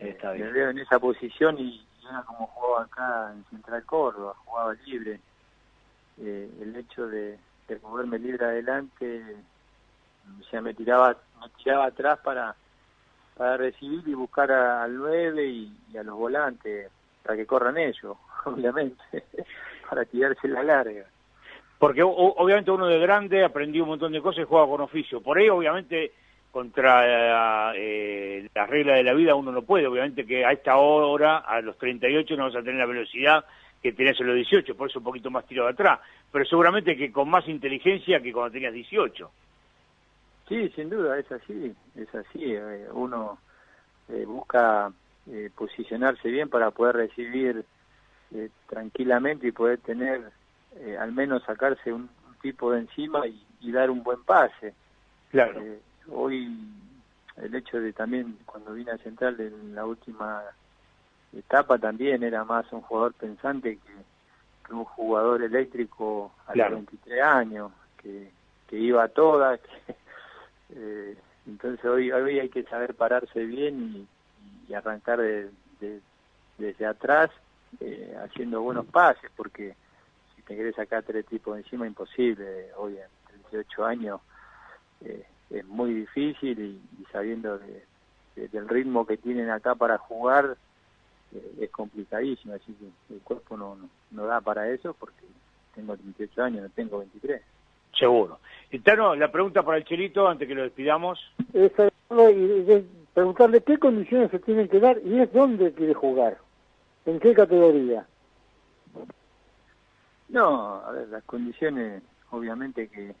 Está 0.00 0.32
bien. 0.32 0.46
Me 0.46 0.52
veo 0.52 0.70
en 0.70 0.78
esa 0.78 0.98
posición 0.98 1.58
y, 1.58 1.84
y 2.00 2.06
era 2.08 2.22
como 2.22 2.46
jugaba 2.46 2.84
acá 2.84 3.32
en 3.32 3.44
Central 3.50 3.84
Córdoba, 3.84 4.34
jugaba 4.44 4.74
libre. 4.86 5.18
Eh, 6.20 6.48
el 6.60 6.76
hecho 6.76 7.06
de, 7.08 7.38
de 7.68 7.78
moverme 7.80 8.18
libre 8.18 8.44
adelante, 8.44 9.36
o 10.40 10.44
sea, 10.50 10.60
me 10.60 10.74
tiraba, 10.74 11.16
me 11.40 11.48
tiraba 11.62 11.86
atrás 11.86 12.18
para, 12.22 12.54
para 13.36 13.56
recibir 13.56 14.02
y 14.06 14.14
buscar 14.14 14.50
a- 14.52 14.82
al 14.84 14.96
9 14.96 15.46
y, 15.46 15.96
a 15.96 16.02
los 16.02 16.16
volantes, 16.16 16.90
para 17.22 17.36
que 17.36 17.46
corran 17.46 17.78
ellos, 17.78 18.16
obviamente, 18.44 19.02
para 19.88 20.04
tirarse 20.04 20.48
la 20.48 20.62
larga. 20.62 21.04
Porque 21.78 22.02
obviamente 22.04 22.70
uno 22.70 22.86
de 22.86 22.98
grande 23.00 23.42
aprendió 23.44 23.82
un 23.82 23.88
montón 23.90 24.12
de 24.12 24.22
cosas 24.22 24.42
y 24.44 24.46
juega 24.46 24.68
con 24.68 24.80
oficio. 24.82 25.20
Por 25.20 25.36
ahí, 25.38 25.48
obviamente, 25.48 26.12
contra 26.52 27.72
eh, 27.74 28.48
las 28.54 28.70
reglas 28.70 28.96
de 28.98 29.02
la 29.02 29.14
vida 29.14 29.34
uno 29.34 29.50
no 29.50 29.62
puede. 29.62 29.88
Obviamente 29.88 30.24
que 30.24 30.44
a 30.44 30.52
esta 30.52 30.76
hora, 30.76 31.38
a 31.38 31.60
los 31.60 31.76
38, 31.78 32.36
no 32.36 32.44
vas 32.44 32.54
a 32.54 32.60
tener 32.62 32.76
la 32.76 32.86
velocidad 32.86 33.44
que 33.82 33.92
tenías 33.92 34.20
en 34.20 34.28
los 34.28 34.36
18, 34.36 34.76
por 34.76 34.88
eso 34.90 35.00
un 35.00 35.04
poquito 35.04 35.28
más 35.28 35.44
tirado 35.44 35.68
atrás. 35.68 35.98
Pero 36.30 36.44
seguramente 36.44 36.96
que 36.96 37.10
con 37.10 37.28
más 37.28 37.48
inteligencia 37.48 38.20
que 38.22 38.32
cuando 38.32 38.52
tenías 38.52 38.72
18. 38.72 39.30
Sí, 40.48 40.68
sin 40.70 40.90
duda, 40.90 41.18
es 41.18 41.30
así, 41.32 41.74
es 41.96 42.14
así. 42.14 42.54
eh, 42.54 42.88
uno 42.92 43.38
eh, 44.08 44.24
busca 44.26 44.92
eh, 45.30 45.50
posicionarse 45.54 46.28
bien 46.28 46.48
para 46.48 46.70
poder 46.70 46.96
recibir 46.96 47.64
eh, 48.34 48.48
tranquilamente 48.68 49.46
y 49.46 49.52
poder 49.52 49.78
tener, 49.78 50.30
eh, 50.76 50.96
al 50.98 51.12
menos 51.12 51.42
sacarse 51.44 51.92
un, 51.92 52.02
un 52.26 52.34
tipo 52.42 52.72
de 52.72 52.80
encima 52.80 53.26
y, 53.26 53.40
y 53.60 53.72
dar 53.72 53.90
un 53.90 54.02
buen 54.02 54.22
pase. 54.24 54.74
Claro. 55.30 55.62
Hoy 56.10 56.50
el 57.36 57.54
hecho 57.54 57.80
de 57.80 57.92
también, 57.92 58.36
cuando 58.44 58.74
vine 58.74 58.90
a 58.90 58.98
Central 58.98 59.40
en 59.40 59.74
la 59.74 59.86
última 59.86 60.42
etapa, 61.36 61.78
también 61.78 62.22
era 62.22 62.44
más 62.44 62.70
un 62.72 62.82
jugador 62.82 63.14
pensante 63.14 63.76
que, 63.78 63.92
que 64.66 64.74
un 64.74 64.84
jugador 64.84 65.42
eléctrico 65.42 66.32
a 66.46 66.52
Claro. 66.52 66.76
los 66.76 66.86
23 66.86 67.22
años, 67.22 67.72
que, 67.96 68.28
que 68.66 68.76
iba 68.76 69.04
a 69.04 69.08
todas. 69.08 69.60
que, 69.86 69.94
eh, 70.74 71.16
entonces 71.46 71.84
hoy, 71.84 72.10
hoy 72.12 72.38
hay 72.38 72.48
que 72.48 72.62
saber 72.64 72.94
pararse 72.94 73.44
bien 73.44 74.08
y, 74.68 74.74
arrancar 74.74 75.20
de, 75.20 75.50
de- 75.80 76.00
desde 76.56 76.86
atrás 76.86 77.30
eh, 77.80 78.16
haciendo 78.24 78.62
buenos 78.62 78.86
pases, 78.86 79.30
porque 79.36 79.76
si 80.34 80.42
te 80.42 80.56
querés 80.56 80.74
sacar 80.76 81.02
tres 81.02 81.26
tipos 81.26 81.58
encima, 81.58 81.86
imposible. 81.86 82.72
Hoy 82.76 82.96
en 82.96 83.08
38 83.26 83.84
años 83.84 84.20
eh, 85.00 85.26
es 85.50 85.64
muy 85.66 85.92
difícil 85.92 86.58
y, 86.58 87.02
y 87.02 87.04
sabiendo 87.12 87.58
de- 87.58 87.86
de- 88.34 88.48
del 88.48 88.66
ritmo 88.68 89.04
que 89.06 89.18
tienen 89.18 89.50
acá 89.50 89.74
para 89.74 89.98
jugar 89.98 90.56
eh, 91.32 91.54
es 91.60 91.70
complicadísimo, 91.70 92.54
así 92.54 92.74
que 92.74 93.14
el 93.14 93.20
cuerpo 93.22 93.56
no, 93.56 93.74
no, 93.76 93.90
no 94.10 94.26
da 94.26 94.40
para 94.40 94.70
eso 94.70 94.94
porque 94.94 95.26
tengo 95.74 95.96
38 95.96 96.42
años, 96.42 96.62
no 96.62 96.70
tengo 96.70 96.98
23. 96.98 97.42
Seguro. 97.94 98.38
Y 98.70 98.78
Tano, 98.80 99.14
la 99.14 99.30
pregunta 99.30 99.62
para 99.62 99.78
el 99.78 99.84
Chelito, 99.84 100.26
antes 100.28 100.48
que 100.48 100.54
lo 100.54 100.62
despidamos. 100.62 101.20
Es 101.52 101.72
preguntarle 103.14 103.62
qué 103.62 103.78
condiciones 103.78 104.30
se 104.30 104.38
tienen 104.38 104.68
que 104.68 104.80
dar 104.80 104.98
y 105.04 105.20
es 105.20 105.32
dónde 105.32 105.72
quiere 105.72 105.92
jugar, 105.94 106.38
en 107.04 107.20
qué 107.20 107.34
categoría. 107.34 108.06
No, 110.28 110.76
a 110.76 110.90
ver, 110.92 111.08
las 111.08 111.22
condiciones, 111.24 112.02
obviamente 112.30 112.88
que, 112.88 113.14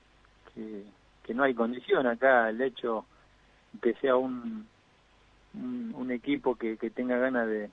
que, 0.54 0.84
que 1.22 1.34
no 1.34 1.42
hay 1.42 1.52
condición 1.54 2.06
acá, 2.06 2.48
el 2.48 2.60
hecho 2.62 3.04
que 3.82 3.94
sea 3.94 4.16
un, 4.16 4.66
un, 5.54 5.92
un 5.94 6.10
equipo 6.10 6.54
que, 6.54 6.78
que 6.78 6.90
tenga 6.90 7.18
ganas 7.18 7.46
de, 7.46 7.70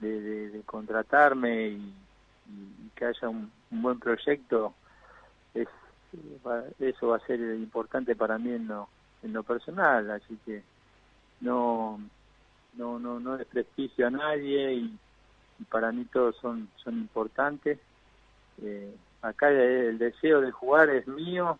de, 0.00 0.20
de- 0.20 0.50
de 0.50 0.62
contratarme 0.62 1.68
y, 1.68 1.94
y 2.48 2.90
que 2.94 3.06
haya 3.06 3.28
un, 3.28 3.50
un 3.72 3.82
buen 3.82 3.98
proyecto, 3.98 4.74
eso 6.78 7.08
va 7.08 7.16
a 7.16 7.26
ser 7.26 7.40
importante 7.40 8.14
para 8.14 8.38
mí 8.38 8.50
en 8.52 8.68
lo, 8.68 8.88
en 9.22 9.32
lo 9.32 9.42
personal, 9.42 10.10
así 10.10 10.38
que 10.44 10.62
no 11.40 12.00
no 12.74 12.98
no 12.98 13.20
no 13.20 13.36
desprestigio 13.36 14.06
a 14.06 14.10
nadie 14.10 14.74
y, 14.74 14.98
para 15.70 15.92
mí 15.92 16.04
todos 16.06 16.34
son 16.36 16.68
son 16.76 16.94
importantes. 16.94 17.78
Eh, 18.62 18.92
acá 19.22 19.48
el, 19.48 19.56
el 19.58 19.98
deseo 19.98 20.40
de 20.40 20.50
jugar 20.50 20.90
es 20.90 21.06
mío 21.06 21.58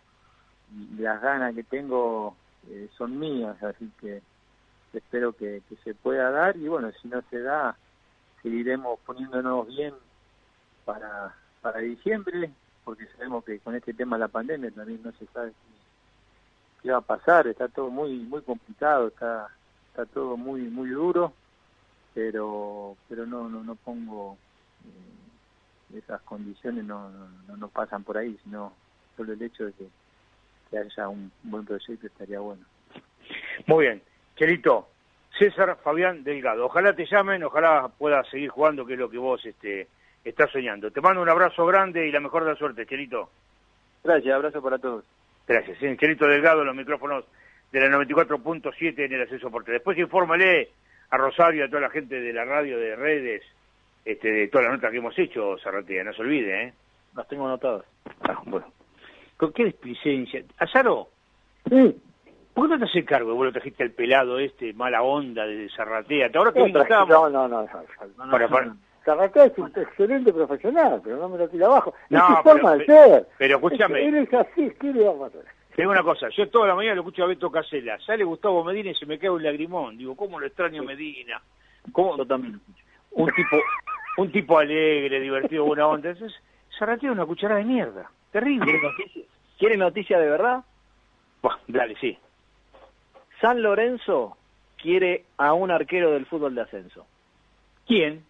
y 0.73 1.01
las 1.01 1.23
ganas 1.23 1.55
que 1.55 1.63
tengo 1.63 2.35
eh, 2.69 2.89
son 2.97 3.19
mías, 3.19 3.63
así 3.63 3.91
que 4.01 4.23
espero 4.93 5.33
que, 5.33 5.63
que 5.69 5.77
se 5.77 5.95
pueda 5.95 6.31
dar 6.31 6.57
y 6.57 6.69
bueno, 6.69 6.91
si 7.01 7.09
no 7.09 7.23
se 7.31 7.41
da, 7.41 7.77
seguiremos 8.43 8.99
poniéndonos 9.01 9.67
bien 9.69 9.95
para, 10.85 11.35
para 11.61 11.79
diciembre, 11.81 12.51
porque 12.85 13.07
sabemos 13.17 13.45
que 13.45 13.59
con 13.61 13.75
este 13.75 13.95
tema 13.95 14.17
de 14.17 14.21
la 14.21 14.29
pandemia 14.29 14.71
también 14.71 15.03
no 15.03 15.13
se 15.13 15.27
sabe 15.27 15.53
qué 16.83 16.91
va 16.91 16.99
a 16.99 17.03
pasar, 17.03 17.47
está 17.47 17.69
todo 17.69 17.91
muy 17.91 18.19
muy 18.21 18.43
complicado, 18.43 19.09
está 19.09 19.49
está 19.89 20.07
todo 20.07 20.37
muy 20.37 20.63
muy 20.63 20.91
duro, 20.91 21.33
pero 22.15 22.97
pero 23.09 23.27
no 23.27 23.49
no 23.49 23.63
no 23.63 23.75
pongo 23.77 24.37
eh, 24.85 25.99
esas 25.99 26.21
condiciones 26.23 26.85
no, 26.85 27.11
no 27.47 27.57
no 27.57 27.69
pasan 27.69 28.03
por 28.03 28.19
ahí, 28.19 28.39
sino 28.45 28.73
solo 29.17 29.33
el 29.33 29.43
hecho 29.43 29.67
de 29.67 29.73
que, 29.73 29.87
que 30.71 30.79
haya 30.79 31.09
un 31.09 31.31
buen 31.43 31.65
proyecto 31.65 32.07
estaría 32.07 32.41
bueno. 32.41 32.65
Muy 33.67 33.87
bien. 33.87 34.03
Chelito, 34.37 34.89
César 35.39 35.79
Fabián 35.83 36.25
Delgado. 36.25 36.67
Ojalá 36.67 36.95
te 36.95 37.07
llamen, 37.07 37.45
ojalá 37.45 37.89
puedas 37.89 38.29
seguir 38.29 38.51
jugando, 38.51 38.85
que 38.87 38.95
es 38.95 38.99
lo 38.99 39.11
que 39.11 39.19
vos 39.19 39.45
este, 39.45 39.89
estás 40.25 40.51
soñando. 40.51 40.91
Te 40.91 41.01
mando 41.01 41.23
un 41.23 41.29
abrazo 41.29 41.65
grande 41.67 42.07
y 42.07 42.13
la 42.13 42.21
mejor 42.21 42.45
de 42.45 42.51
la 42.51 42.57
suerte, 42.57 42.87
Chelito. 42.87 43.31
Gracias, 44.05 44.35
abrazo 44.35 44.63
para 44.63 44.79
todos. 44.79 45.05
Gracias. 45.47 45.79
Sí, 45.79 45.97
Chelito 45.97 46.27
Delgado, 46.27 46.65
los 46.65 46.75
micrófonos 46.75 47.25
de 47.73 47.81
la 47.81 47.89
94.7 47.99 48.99
en 49.07 49.13
el 49.13 49.23
acceso 49.23 49.51
por 49.51 49.65
Después 49.65 49.97
infórmale 49.99 50.71
a 51.11 51.17
Rosario 51.17 51.61
y 51.63 51.65
a 51.65 51.69
toda 51.69 51.83
la 51.83 51.91
gente 51.91 52.21
de 52.21 52.33
la 52.33 52.45
radio, 52.45 52.79
de 52.79 52.97
redes, 52.97 53.43
este, 54.05 54.31
de 54.31 54.49
toda 54.49 54.65
la 54.65 54.71
nota 54.73 54.91
que 54.91 54.97
hemos 54.99 55.19
hecho, 55.19 55.57
Zarratea, 55.63 56.05
no 56.05 56.13
se 56.13 56.23
olvide, 56.23 56.63
¿eh? 56.65 56.73
Las 57.15 57.29
tengo 57.29 57.47
anotadas. 57.47 57.85
Ah, 58.23 58.41
bueno. 58.45 58.67
¿Con 59.37 59.53
qué 59.53 59.65
displicencia? 59.65 60.43
Azaro, 60.59 61.09
Sí. 61.69 62.01
¿por 62.55 62.67
qué 62.67 62.75
no 62.75 62.79
te 62.79 62.85
haces 62.87 63.05
cargo? 63.05 63.35
Vos 63.35 63.47
lo 63.47 63.53
trajiste 63.53 63.83
al 63.83 63.91
pelado 63.91 64.39
este, 64.39 64.73
mala 64.73 65.03
onda 65.03 65.47
de 65.47 65.69
Zarratea. 65.77 66.31
Ahora 66.35 66.53
que 66.53 66.59
No, 66.61 66.65
vinculamos... 66.67 67.09
no, 67.09 67.29
no, 67.31 67.49
no, 67.49 67.63
no, 67.63 68.25
no, 68.27 68.31
Para, 68.31 68.49
para. 68.49 68.75
Zarratea 69.05 69.47
es 69.47 69.59
un 69.59 69.73
excelente 69.75 70.33
profesional, 70.33 71.01
pero 71.03 71.17
no 71.17 71.29
me 71.29 71.39
lo 71.39 71.49
tira 71.49 71.67
abajo. 71.67 71.95
No, 72.11 72.19
es 72.19 72.25
su 72.25 72.31
pero- 72.31 72.43
forma 72.43 72.77
de 72.77 72.85
ser. 72.87 73.29
pero 73.39 73.57
escúchame. 73.57 74.05
Él 74.07 74.15
es 74.17 74.35
así, 74.35 74.71
¿qué 74.81 74.93
le 74.93 75.05
vamos 75.05 75.23
a 75.23 75.27
hacer? 75.27 75.45
Te 75.75 75.83
digo 75.83 75.91
una 75.93 76.03
cosa, 76.03 76.29
yo 76.29 76.49
toda 76.51 76.69
la 76.69 76.75
mañana 76.75 76.97
lo 76.97 77.01
escucho 77.01 77.25
a 77.25 77.29
Beto 77.29 77.51
Casella, 77.51 77.99
sale 78.05 78.25
Gustavo 78.25 78.63
Medina 78.63 78.91
y 78.91 78.95
se 78.95 79.07
me 79.07 79.19
cae 79.19 79.31
un 79.31 79.43
lagrimón. 79.43 79.97
Digo, 79.97 80.15
¿cómo 80.15 80.39
lo 80.39 80.47
extraño 80.47 80.83
Medina? 80.83 81.41
¿Cómo? 81.93 82.17
Yo 82.19 82.27
también. 82.27 82.61
Un 83.13 83.31
tipo, 83.33 83.57
un 84.19 84.31
tipo 84.33 84.59
alegre, 84.59 85.19
divertido, 85.21 85.65
buena 85.65 85.87
onda. 85.89 86.11
Entonces, 86.11 86.39
Zarratea 86.79 87.09
es 87.11 87.15
una 87.17 87.25
cucharada 87.27 87.59
de 87.61 87.67
mierda. 87.67 88.11
Terrible. 88.31 88.65
¿Quiere 88.67 88.83
noticia? 88.83 89.23
¿Quiere 89.59 89.77
noticia 89.79 90.19
de 90.19 90.29
verdad? 90.31 90.61
Buah, 91.43 91.57
dale, 91.69 91.97
sí. 92.01 92.19
San 93.41 93.63
Lorenzo 93.63 94.37
quiere 94.81 95.25
a 95.39 95.53
un 95.55 95.71
arquero 95.71 96.13
del 96.13 96.27
fútbol 96.27 96.55
de 96.55 96.61
ascenso. 96.63 97.07
¿Quién? 97.87 98.25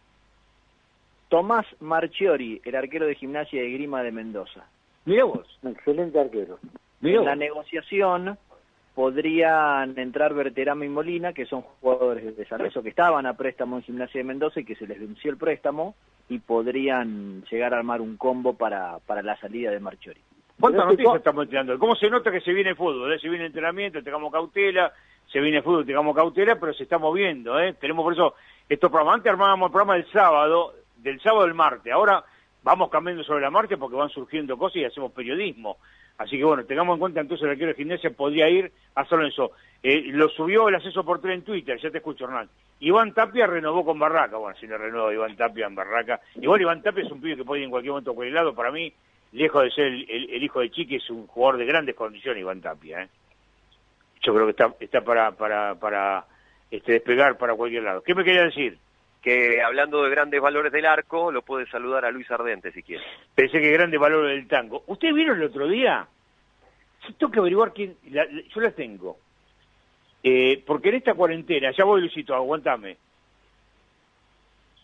Tomás 1.32 1.64
Marchiori, 1.80 2.60
el 2.62 2.76
arquero 2.76 3.06
de 3.06 3.14
gimnasia 3.14 3.62
de 3.62 3.70
Grima 3.70 4.02
de 4.02 4.12
Mendoza. 4.12 4.66
Mira 5.06 5.24
vos. 5.24 5.46
Un 5.62 5.70
excelente 5.70 6.20
arquero. 6.20 6.58
Mirá 7.00 7.20
en 7.20 7.24
la 7.24 7.34
negociación 7.34 8.36
podrían 8.94 9.98
entrar 9.98 10.34
Berterame 10.34 10.84
y 10.84 10.90
Molina, 10.90 11.32
que 11.32 11.46
son 11.46 11.62
jugadores 11.62 12.36
de 12.36 12.44
San 12.44 12.58
Lorenzo 12.58 12.82
que 12.82 12.90
estaban 12.90 13.24
a 13.24 13.32
préstamo 13.32 13.78
en 13.78 13.82
Gimnasia 13.82 14.18
de 14.18 14.24
Mendoza 14.24 14.60
y 14.60 14.66
que 14.66 14.74
se 14.74 14.86
les 14.86 15.00
venció 15.00 15.30
el 15.30 15.38
préstamo 15.38 15.94
y 16.28 16.38
podrían 16.38 17.42
llegar 17.50 17.72
a 17.72 17.78
armar 17.78 18.02
un 18.02 18.18
combo 18.18 18.52
para, 18.52 18.98
para 18.98 19.22
la 19.22 19.34
salida 19.38 19.70
de 19.70 19.80
Marchiori. 19.80 20.20
¿Cuántas 20.60 20.84
noticias 20.84 21.16
estamos 21.16 21.48
tirando? 21.48 21.78
¿Cómo 21.78 21.94
se 21.96 22.10
nota 22.10 22.30
que 22.30 22.42
se 22.42 22.52
viene 22.52 22.68
el 22.68 22.76
fútbol? 22.76 23.10
eh? 23.10 23.18
Se 23.18 23.30
viene 23.30 23.44
el 23.46 23.52
entrenamiento, 23.52 24.02
tengamos 24.02 24.30
cautela, 24.30 24.92
se 25.32 25.40
viene 25.40 25.56
el 25.56 25.62
fútbol, 25.62 25.86
tengamos 25.86 26.14
cautela, 26.14 26.60
pero 26.60 26.74
se 26.74 26.82
está 26.82 26.98
moviendo, 26.98 27.58
¿eh? 27.58 27.72
Tenemos 27.80 28.04
por 28.04 28.12
eso 28.12 28.34
estos 28.68 28.90
programas. 28.90 29.14
Antes 29.14 29.32
armábamos 29.32 29.68
el 29.68 29.72
programa 29.72 29.94
del 29.94 30.12
sábado, 30.12 30.74
del 31.02 31.20
sábado 31.20 31.44
al 31.44 31.54
martes. 31.54 31.92
Ahora 31.92 32.24
vamos 32.62 32.90
cambiando 32.90 33.24
sobre 33.24 33.42
la 33.42 33.50
marcha 33.50 33.76
porque 33.76 33.96
van 33.96 34.08
surgiendo 34.10 34.56
cosas 34.56 34.76
y 34.76 34.84
hacemos 34.84 35.12
periodismo. 35.12 35.78
Así 36.18 36.36
que 36.38 36.44
bueno, 36.44 36.64
tengamos 36.64 36.94
en 36.94 37.00
cuenta 37.00 37.20
entonces 37.20 37.44
el 37.44 37.50
arquero 37.50 37.68
de 37.68 37.74
gimnasia 37.74 38.10
podría 38.10 38.48
ir 38.48 38.70
a 38.94 39.04
San 39.04 39.18
Lorenzo. 39.18 39.52
Eh, 39.82 40.04
lo 40.12 40.28
subió 40.28 40.68
el 40.68 40.74
acceso 40.76 41.04
por 41.04 41.20
tren 41.20 41.34
en 41.34 41.42
Twitter, 41.42 41.78
ya 41.78 41.90
te 41.90 41.98
escucho 41.98 42.24
Hernán. 42.24 42.48
Iván 42.80 43.12
Tapia 43.14 43.46
renovó 43.46 43.84
con 43.84 43.98
Barraca, 43.98 44.36
bueno, 44.36 44.56
si 44.58 44.66
le 44.66 44.76
renueva 44.76 45.12
Iván 45.12 45.36
Tapia 45.36 45.66
en 45.66 45.74
Barraca. 45.74 46.20
Igual 46.36 46.60
Iván 46.60 46.82
Tapia 46.82 47.04
es 47.04 47.10
un 47.10 47.20
pibe 47.20 47.36
que 47.36 47.44
puede 47.44 47.60
ir 47.60 47.64
en 47.64 47.70
cualquier 47.70 47.92
momento 47.92 48.10
a 48.10 48.14
cualquier 48.14 48.34
lado, 48.34 48.54
para 48.54 48.70
mí, 48.70 48.92
lejos 49.32 49.64
de 49.64 49.70
ser 49.70 49.86
el 49.86 50.42
hijo 50.42 50.60
de 50.60 50.70
Chiqui, 50.70 50.96
es 50.96 51.10
un 51.10 51.26
jugador 51.26 51.58
de 51.58 51.66
grandes 51.66 51.94
condiciones 51.94 52.40
Iván 52.40 52.60
Tapia, 52.60 53.02
¿eh? 53.02 53.08
Yo 54.22 54.32
creo 54.34 54.46
que 54.46 54.52
está, 54.52 54.72
está 54.78 55.00
para, 55.00 55.32
para, 55.32 55.74
para 55.74 56.24
este, 56.70 56.92
despegar 56.92 57.36
para 57.36 57.54
cualquier 57.54 57.82
lado. 57.82 58.02
¿Qué 58.02 58.14
me 58.14 58.24
quería 58.24 58.44
decir? 58.44 58.78
Que 59.22 59.62
hablando 59.62 60.02
de 60.02 60.10
grandes 60.10 60.40
valores 60.40 60.72
del 60.72 60.84
arco, 60.84 61.30
lo 61.30 61.42
puede 61.42 61.66
saludar 61.66 62.04
a 62.04 62.10
Luis 62.10 62.28
Ardente 62.30 62.72
si 62.72 62.82
quiere. 62.82 63.04
Pensé 63.34 63.60
que 63.60 63.70
grande 63.70 63.96
valor 63.96 64.26
del 64.26 64.48
tango. 64.48 64.82
¿Ustedes 64.88 65.14
vieron 65.14 65.38
el 65.38 65.44
otro 65.46 65.68
día? 65.68 66.06
Sí, 67.06 67.12
tengo 67.14 67.32
que 67.32 67.38
averiguar 67.38 67.72
quién. 67.72 67.96
la- 68.10 68.24
la- 68.24 68.42
yo 68.42 68.60
la 68.60 68.72
tengo. 68.72 69.16
Eh, 70.24 70.62
porque 70.66 70.88
en 70.88 70.96
esta 70.96 71.14
cuarentena, 71.14 71.70
ya 71.70 71.84
voy, 71.84 72.00
Luisito, 72.00 72.34
aguantame. 72.34 72.96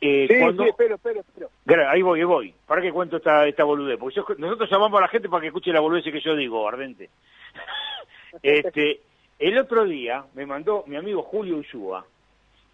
Eh, 0.00 0.26
Sí, 0.28 0.38
cuando- 0.40 0.62
sí, 0.62 0.68
espero, 0.70 0.94
espero, 0.94 1.88
Ahí 1.90 2.02
voy, 2.02 2.20
ahí 2.20 2.24
voy. 2.24 2.54
¿Para 2.66 2.80
qué 2.80 2.92
cuento 2.92 3.16
esta, 3.16 3.46
esta 3.48 3.64
boludez? 3.64 3.98
Porque 3.98 4.16
yo- 4.16 4.26
nosotros 4.38 4.70
llamamos 4.70 4.98
a 4.98 5.02
la 5.02 5.08
gente 5.08 5.28
para 5.28 5.40
que 5.40 5.48
escuche 5.48 5.72
la 5.72 5.80
boludez 5.80 6.04
que 6.04 6.20
yo 6.20 6.36
digo, 6.36 6.68
Ardente. 6.68 7.10
este, 8.42 9.00
el 9.40 9.58
otro 9.58 9.84
día 9.84 10.24
me 10.34 10.46
mandó 10.46 10.84
mi 10.86 10.96
amigo 10.96 11.22
Julio 11.22 11.56
Ushua. 11.56 12.06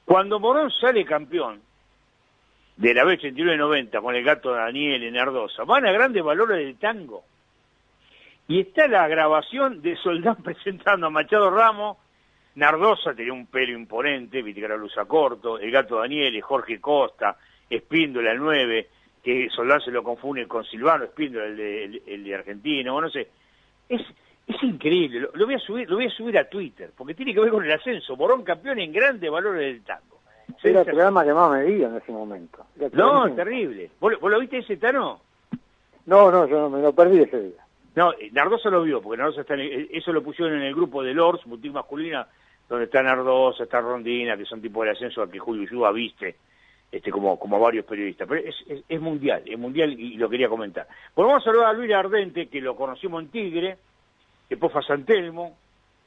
Cuando 0.05 0.39
Morón 0.39 0.71
sale 0.71 1.05
campeón 1.05 1.63
de 2.77 2.95
la 2.95 3.05
B89-90 3.05 4.03
con 4.03 4.15
el 4.15 4.25
gato 4.25 4.53
Daniel 4.53 5.03
en 5.03 5.17
Ardosa, 5.17 5.65
van 5.65 5.87
a 5.87 5.93
grandes 5.93 6.23
valores 6.23 6.59
del 6.59 6.77
tango. 6.77 7.25
Y 8.47 8.61
está 8.61 8.87
la 8.89 9.09
grabación 9.09 9.81
de 9.81 9.97
Soldán 9.97 10.37
presentando 10.43 11.07
a 11.07 11.11
Machado 11.11 11.51
Ramos. 11.51 11.99
Nardosa 12.57 13.15
tenía 13.15 13.33
un 13.33 13.47
pelo 13.47 13.73
imponente, 13.73 14.41
luza 14.41 15.07
corto, 15.07 15.59
el 15.59 15.71
gato 15.71 15.99
Daniel, 15.99 16.41
Jorge 16.41 16.81
Costa, 16.81 17.37
Espíndola 17.69 18.31
el 18.31 18.39
9, 18.39 18.89
que 19.25 19.49
Soldán 19.51 19.81
se 19.81 19.91
lo 19.91 20.05
confunde 20.05 20.47
con 20.47 20.65
Silvano 20.65 21.05
Espíndola, 21.05 21.47
el 21.47 21.57
de, 21.57 21.85
el, 21.85 22.03
el 22.07 22.25
de 22.25 22.35
Argentino, 22.35 23.01
no 23.01 23.11
sé. 23.11 23.29
Es, 23.89 24.03
es 24.47 24.63
increíble, 24.63 25.21
lo, 25.21 25.31
lo 25.35 25.47
voy 25.47 25.55
a 25.55 25.59
subir, 25.59 25.89
lo 25.89 25.97
voy 25.97 26.07
a 26.07 26.11
subir 26.11 26.39
a 26.39 26.49
Twitter, 26.49 26.91
porque 26.97 27.15
tiene 27.15 27.33
que 27.35 27.41
ver 27.41 27.51
con 27.51 27.65
el 27.65 27.73
ascenso. 27.73 28.17
Morón 28.17 28.43
campeón 28.43 28.79
en 28.79 28.93
grandes 28.93 29.31
valores 29.31 29.61
del 29.61 29.83
tango. 29.85 30.21
Era 30.63 30.81
el 30.81 30.87
programa 30.87 31.25
que 31.25 31.33
más 31.35 31.51
me 31.51 31.65
veía 31.65 31.89
en 31.89 31.97
ese 31.97 32.13
momento. 32.13 32.65
No, 32.93 33.33
terrible. 33.35 33.91
¿Vos, 34.01 34.13
lo- 34.13 34.21
vos 34.21 34.31
lo 34.31 34.41
viste 34.41 34.59
ese 34.59 34.77
Tano? 34.77 35.21
No, 36.07 36.31
no, 36.31 36.47
yo 36.47 36.61
no 36.61 36.71
me 36.71 36.81
lo 36.83 36.93
perdí 36.95 37.21
ese 37.21 37.41
día. 37.41 37.65
No, 37.97 38.13
eh, 38.13 38.29
Nardosa 38.33 38.69
lo 38.71 38.83
vio, 38.83 39.01
porque 39.01 39.19
Nardosa 39.19 39.43
está 39.43 39.55
en 39.55 39.61
el- 39.61 39.89
eso 39.93 40.13
lo 40.13 40.23
pusieron 40.23 40.55
en 40.57 40.63
el 40.65 40.75
grupo 40.75 41.03
de 41.03 41.15
Lords, 41.15 41.45
boutique 41.47 41.73
masculina, 41.73 42.27
donde 42.69 42.85
está 42.87 43.03
Nardosa, 43.03 43.65
está 43.65 43.81
Rondina, 43.81 44.37
que 44.37 44.45
son 44.45 44.61
tipos 44.61 44.85
del 44.85 44.95
ascenso 44.95 45.23
al 45.23 45.31
que 45.31 45.39
Julio 45.39 45.69
Yuba 45.71 45.93
viste, 45.93 46.37
este, 46.93 47.11
como, 47.11 47.39
como 47.39 47.59
varios 47.59 47.85
periodistas. 47.87 48.29
Pero 48.29 48.47
es, 48.47 48.55
es, 48.69 48.83
es 48.89 49.01
mundial, 49.01 49.43
es 49.47 49.59
mundial 49.59 49.99
y 49.99 50.17
lo 50.17 50.29
quería 50.29 50.49
comentar. 50.49 50.87
Bueno, 51.15 51.29
vamos 51.29 51.43
a 51.43 51.51
saludar 51.51 51.69
a 51.69 51.73
Luis 51.73 51.93
Ardente, 51.93 52.49
que 52.49 52.61
lo 52.61 52.77
conocimos 52.77 53.23
en 53.23 53.29
Tigre, 53.31 53.79
después 54.49 54.73
San 54.87 55.05
Telmo, 55.05 55.57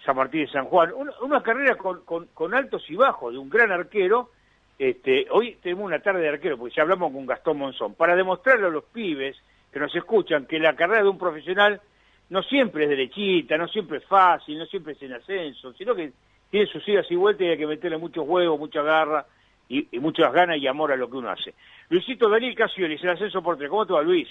San 0.06 0.16
Martín 0.16 0.46
de 0.46 0.52
San 0.52 0.66
Juan, 0.66 0.94
una, 0.94 1.12
una 1.22 1.44
carrera 1.44 1.76
con, 1.76 2.02
con, 2.04 2.54
altos 2.54 2.84
y 2.90 2.96
bajos 2.96 3.34
de 3.34 3.40
un 3.40 3.50
gran 3.50 3.72
arquero. 3.72 4.32
Este, 4.78 5.28
hoy 5.32 5.58
tenemos 5.62 5.86
una 5.86 6.00
tarde 6.00 6.22
de 6.22 6.30
arquero, 6.30 6.58
porque 6.58 6.76
ya 6.76 6.84
hablamos 6.84 7.12
con 7.12 7.26
Gastón 7.26 7.58
Monzón, 7.58 7.96
para 7.96 8.16
demostrarle 8.16 8.68
a 8.68 8.70
los 8.70 8.86
pibes 8.86 9.36
que 9.72 9.80
nos 9.80 9.94
escuchan 9.96 10.46
que 10.46 10.60
la 10.60 10.76
carrera 10.76 11.04
de 11.04 11.10
un 11.10 11.18
profesional 11.18 11.82
no 12.30 12.44
siempre 12.44 12.84
es 12.84 12.90
derechita, 12.90 13.58
no 13.58 13.68
siempre 13.68 13.98
es 13.98 14.06
fácil, 14.06 14.58
no 14.60 14.66
siempre 14.66 14.94
es 14.94 15.02
en 15.02 15.14
ascenso, 15.14 15.74
sino 15.74 15.96
que 15.96 16.12
tiene 16.50 16.68
sus 16.68 16.88
idas 16.88 17.10
y 17.10 17.16
vueltas 17.16 17.46
y 17.46 17.50
hay 17.50 17.58
que 17.58 17.68
meterle 17.68 17.98
muchos 17.98 18.28
huevos, 18.28 18.60
mucha 18.60 18.82
garra 18.82 19.26
y, 19.70 19.88
muchas 20.00 20.32
ganas 20.32 20.58
y 20.58 20.68
amor 20.68 20.92
a 20.92 20.96
lo 20.96 21.10
que 21.10 21.18
uno 21.18 21.30
hace. 21.30 21.54
Luisito 21.90 22.30
Daniel 22.30 22.56
Casiolis, 22.56 23.04
el 23.04 23.10
ascenso 23.10 23.42
por 23.42 23.58
tres. 23.58 23.70
¿Cómo 23.70 23.86
te 23.86 23.94
va, 23.94 24.02
Luis? 24.02 24.28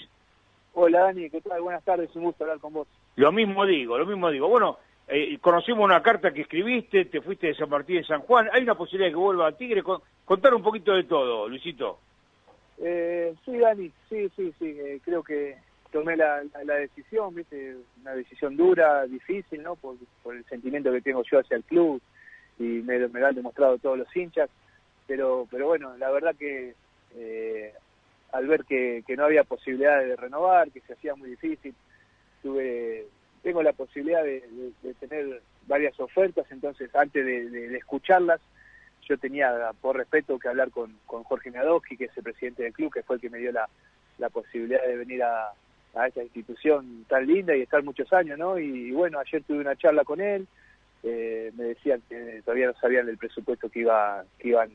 Hola 0.79 0.99
Dani, 1.05 1.27
¿qué 1.31 1.41
tal? 1.41 1.59
Buenas 1.61 1.83
tardes, 1.83 2.15
un 2.15 2.25
gusto 2.25 2.43
hablar 2.43 2.59
con 2.59 2.71
vos. 2.71 2.87
Lo 3.15 3.31
mismo 3.31 3.65
digo, 3.65 3.97
lo 3.97 4.05
mismo 4.05 4.29
digo. 4.29 4.47
Bueno, 4.47 4.77
eh, 5.07 5.35
conocimos 5.41 5.83
una 5.83 6.03
carta 6.03 6.31
que 6.31 6.41
escribiste, 6.41 7.05
te 7.05 7.19
fuiste 7.19 7.47
de 7.47 7.55
San 7.55 7.67
Martín 7.67 7.97
de 7.97 8.03
San 8.03 8.21
Juan. 8.21 8.47
¿Hay 8.53 8.61
una 8.61 8.75
posibilidad 8.75 9.07
de 9.07 9.13
que 9.13 9.17
vuelva 9.19 9.47
a 9.47 9.57
Tigre? 9.57 9.81
Con- 9.81 10.01
contar 10.23 10.53
un 10.53 10.61
poquito 10.61 10.93
de 10.93 11.05
todo, 11.05 11.49
Luisito. 11.49 11.97
Eh, 12.77 13.33
sí, 13.43 13.57
Dani, 13.57 13.91
sí, 14.07 14.29
sí, 14.35 14.53
sí, 14.59 14.65
eh, 14.79 14.99
creo 15.03 15.23
que 15.23 15.57
tomé 15.91 16.15
la, 16.15 16.43
la, 16.53 16.63
la 16.63 16.75
decisión, 16.75 17.33
viste, 17.33 17.77
una 18.01 18.13
decisión 18.13 18.55
dura, 18.55 19.07
difícil, 19.07 19.63
¿no? 19.63 19.75
Por, 19.77 19.95
por 20.21 20.35
el 20.35 20.45
sentimiento 20.45 20.91
que 20.91 21.01
tengo 21.01 21.23
yo 21.23 21.39
hacia 21.39 21.57
el 21.57 21.63
club 21.63 21.99
y 22.59 22.63
me, 22.83 22.99
lo- 22.99 23.09
me 23.09 23.19
lo 23.19 23.25
han 23.25 23.35
demostrado 23.35 23.79
todos 23.79 23.97
los 23.97 24.15
hinchas, 24.15 24.51
pero, 25.07 25.47
pero 25.49 25.65
bueno, 25.65 25.97
la 25.97 26.11
verdad 26.11 26.35
que 26.37 26.75
eh, 27.15 27.73
al 28.31 28.47
ver 28.47 28.65
que, 28.65 29.03
que 29.05 29.15
no 29.15 29.25
había 29.25 29.43
posibilidad 29.43 29.99
de 29.99 30.15
renovar, 30.15 30.71
que 30.71 30.81
se 30.81 30.93
hacía 30.93 31.15
muy 31.15 31.29
difícil, 31.29 31.73
tuve, 32.41 33.07
tengo 33.43 33.63
la 33.63 33.73
posibilidad 33.73 34.23
de, 34.23 34.43
tener 34.99 35.41
varias 35.67 35.99
ofertas, 35.99 36.45
entonces 36.51 36.93
antes 36.95 37.25
de, 37.25 37.77
escucharlas, 37.77 38.41
yo 39.07 39.17
tenía 39.17 39.71
por 39.79 39.95
respeto 39.95 40.37
que 40.37 40.49
hablar 40.49 40.69
con, 40.69 40.97
con 41.05 41.23
Jorge 41.23 41.51
Miadowski, 41.51 41.95
que 41.95 42.05
es 42.05 42.17
el 42.17 42.23
presidente 42.23 42.63
del 42.63 42.73
club, 42.73 42.93
que 42.93 43.03
fue 43.03 43.15
el 43.15 43.21
que 43.21 43.29
me 43.29 43.37
dio 43.37 43.51
la, 43.51 43.69
la 44.17 44.29
posibilidad 44.29 44.85
de 44.85 44.97
venir 44.97 45.23
a, 45.23 45.53
a 45.95 46.07
esta 46.07 46.23
institución 46.23 47.05
tan 47.07 47.25
linda 47.25 47.55
y 47.55 47.61
estar 47.61 47.83
muchos 47.83 48.11
años, 48.13 48.37
¿no? 48.37 48.59
Y, 48.59 48.91
bueno, 48.91 49.19
ayer 49.19 49.43
tuve 49.43 49.59
una 49.59 49.75
charla 49.75 50.03
con 50.03 50.21
él, 50.21 50.47
eh, 51.03 51.51
me 51.55 51.65
decían 51.65 52.01
que 52.09 52.41
todavía 52.43 52.67
no 52.67 52.73
sabían 52.73 53.07
el 53.07 53.17
presupuesto 53.17 53.69
que 53.69 53.79
iba 53.79 54.23
que 54.39 54.49
iban 54.49 54.71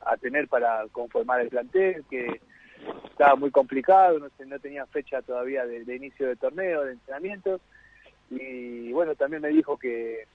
a 0.00 0.16
tener 0.16 0.48
para 0.48 0.84
conformar 0.92 1.40
el 1.40 1.48
plantel, 1.48 2.04
que 2.10 2.40
estaba 3.10 3.36
muy 3.36 3.50
complicado, 3.50 4.18
no, 4.18 4.28
no 4.46 4.58
tenían 4.58 4.86
fecha 4.88 5.22
todavía 5.22 5.66
de, 5.66 5.84
de 5.84 5.96
inicio 5.96 6.28
de 6.28 6.36
torneo, 6.36 6.84
de 6.84 6.92
entrenamientos, 6.92 7.60
y 8.30 8.92
bueno, 8.92 9.14
también 9.14 9.42
me 9.42 9.48
dijo 9.48 9.76
que, 9.76 10.26